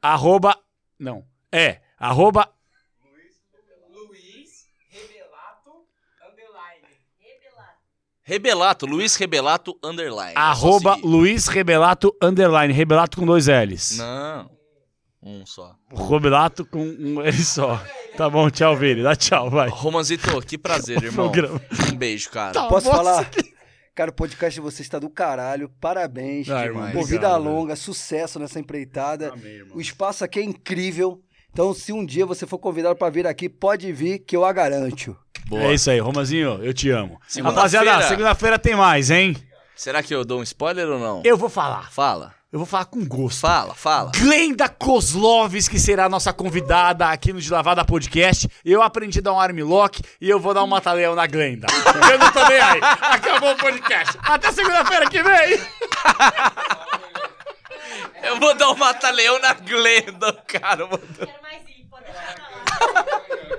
Arroba. 0.00 0.56
Não. 0.98 1.24
É. 1.50 1.80
Arroba. 1.98 2.52
Rebelato, 8.28 8.84
Luiz 8.84 9.16
Rebelato 9.16 9.74
Underline. 9.82 10.32
É 10.32 10.38
Arroba. 10.38 10.98
Luiz 11.02 11.48
Rebelato 11.48 12.14
Underline. 12.22 12.74
Rebelato 12.74 13.16
com 13.16 13.24
dois 13.24 13.46
L's. 13.46 13.96
Não. 13.96 14.50
Um 15.22 15.46
só. 15.46 15.74
Rebelato 15.90 16.66
com 16.66 16.78
um 16.78 17.22
L 17.22 17.32
só. 17.42 17.82
Tá 18.18 18.28
bom, 18.28 18.50
tchau, 18.50 18.76
Vini. 18.76 19.02
Dá 19.02 19.16
tchau, 19.16 19.48
vai. 19.48 19.70
Romanzito, 19.70 20.28
que 20.42 20.58
prazer, 20.58 21.00
irmão. 21.02 21.30
Programa. 21.30 21.58
Um 21.90 21.96
beijo, 21.96 22.28
cara. 22.28 22.52
Tá. 22.52 22.68
Posso 22.68 22.90
falar? 22.90 23.30
Cara, 23.94 24.10
o 24.10 24.14
podcast 24.14 24.54
de 24.54 24.60
vocês 24.60 24.80
está 24.80 24.98
do 24.98 25.08
caralho. 25.08 25.70
Parabéns. 25.80 26.50
Ah, 26.50 26.66
irmão, 26.66 26.92
Pô, 26.92 27.02
vida 27.04 27.34
longa, 27.38 27.76
sucesso 27.76 28.38
nessa 28.38 28.60
empreitada. 28.60 29.32
Amém, 29.32 29.52
irmão. 29.52 29.74
O 29.78 29.80
espaço 29.80 30.22
aqui 30.22 30.38
é 30.38 30.44
incrível. 30.44 31.22
Então, 31.50 31.72
se 31.72 31.94
um 31.94 32.04
dia 32.04 32.26
você 32.26 32.46
for 32.46 32.58
convidado 32.58 32.94
para 32.94 33.08
vir 33.08 33.26
aqui, 33.26 33.48
pode 33.48 33.90
vir 33.90 34.18
que 34.18 34.36
eu 34.36 34.44
a 34.44 34.52
garanto. 34.52 35.16
Boa. 35.48 35.62
É 35.62 35.74
isso 35.74 35.90
aí, 35.90 35.98
Romazinho, 35.98 36.60
eu 36.62 36.74
te 36.74 36.90
amo. 36.90 37.18
Segunda-feira. 37.26 37.78
Rapaziada, 37.84 38.08
segunda-feira 38.08 38.58
tem 38.58 38.74
mais, 38.76 39.10
hein? 39.10 39.36
Será 39.74 40.02
que 40.02 40.14
eu 40.14 40.24
dou 40.24 40.40
um 40.40 40.42
spoiler 40.42 40.88
ou 40.88 40.98
não? 40.98 41.22
Eu 41.24 41.36
vou 41.36 41.48
falar. 41.48 41.90
Fala. 41.90 42.34
Eu 42.50 42.58
vou 42.58 42.66
falar 42.66 42.86
com 42.86 43.04
gosto. 43.06 43.40
Fala, 43.40 43.74
fala. 43.74 44.10
Glenda 44.16 44.68
Kozloves, 44.68 45.68
que 45.68 45.78
será 45.78 46.06
a 46.06 46.08
nossa 46.08 46.32
convidada 46.32 47.06
aqui 47.08 47.32
no 47.32 47.40
De 47.40 47.50
Lavada 47.50 47.84
Podcast. 47.84 48.48
Eu 48.64 48.82
aprendi 48.82 49.18
a 49.18 49.22
dar 49.22 49.32
um 49.34 49.40
armlock 49.40 50.00
e 50.20 50.28
eu 50.30 50.40
vou 50.40 50.54
dar 50.54 50.64
um 50.64 50.66
mata-leão 50.66 51.14
na 51.14 51.26
Glenda. 51.26 51.66
Eu 52.10 52.18
não 52.18 52.32
tô 52.32 52.42
nem 52.48 52.58
aí. 52.58 52.80
Acabou 52.82 53.52
o 53.52 53.56
podcast. 53.56 54.18
Até 54.22 54.50
segunda-feira 54.50 55.08
que 55.10 55.22
vem. 55.22 55.60
Eu 58.22 58.40
vou 58.40 58.54
dar 58.56 58.70
um 58.70 58.76
mata-leão 58.76 59.38
na 59.40 59.52
Glenda, 59.54 60.32
cara. 60.46 60.82
Eu 60.82 60.88
vou 60.88 60.98
dar- 60.98 61.26
Quero 61.26 61.42
mais 61.42 61.62
ir, 61.68 61.86
pode 61.90 62.04
deixar. 62.04 63.57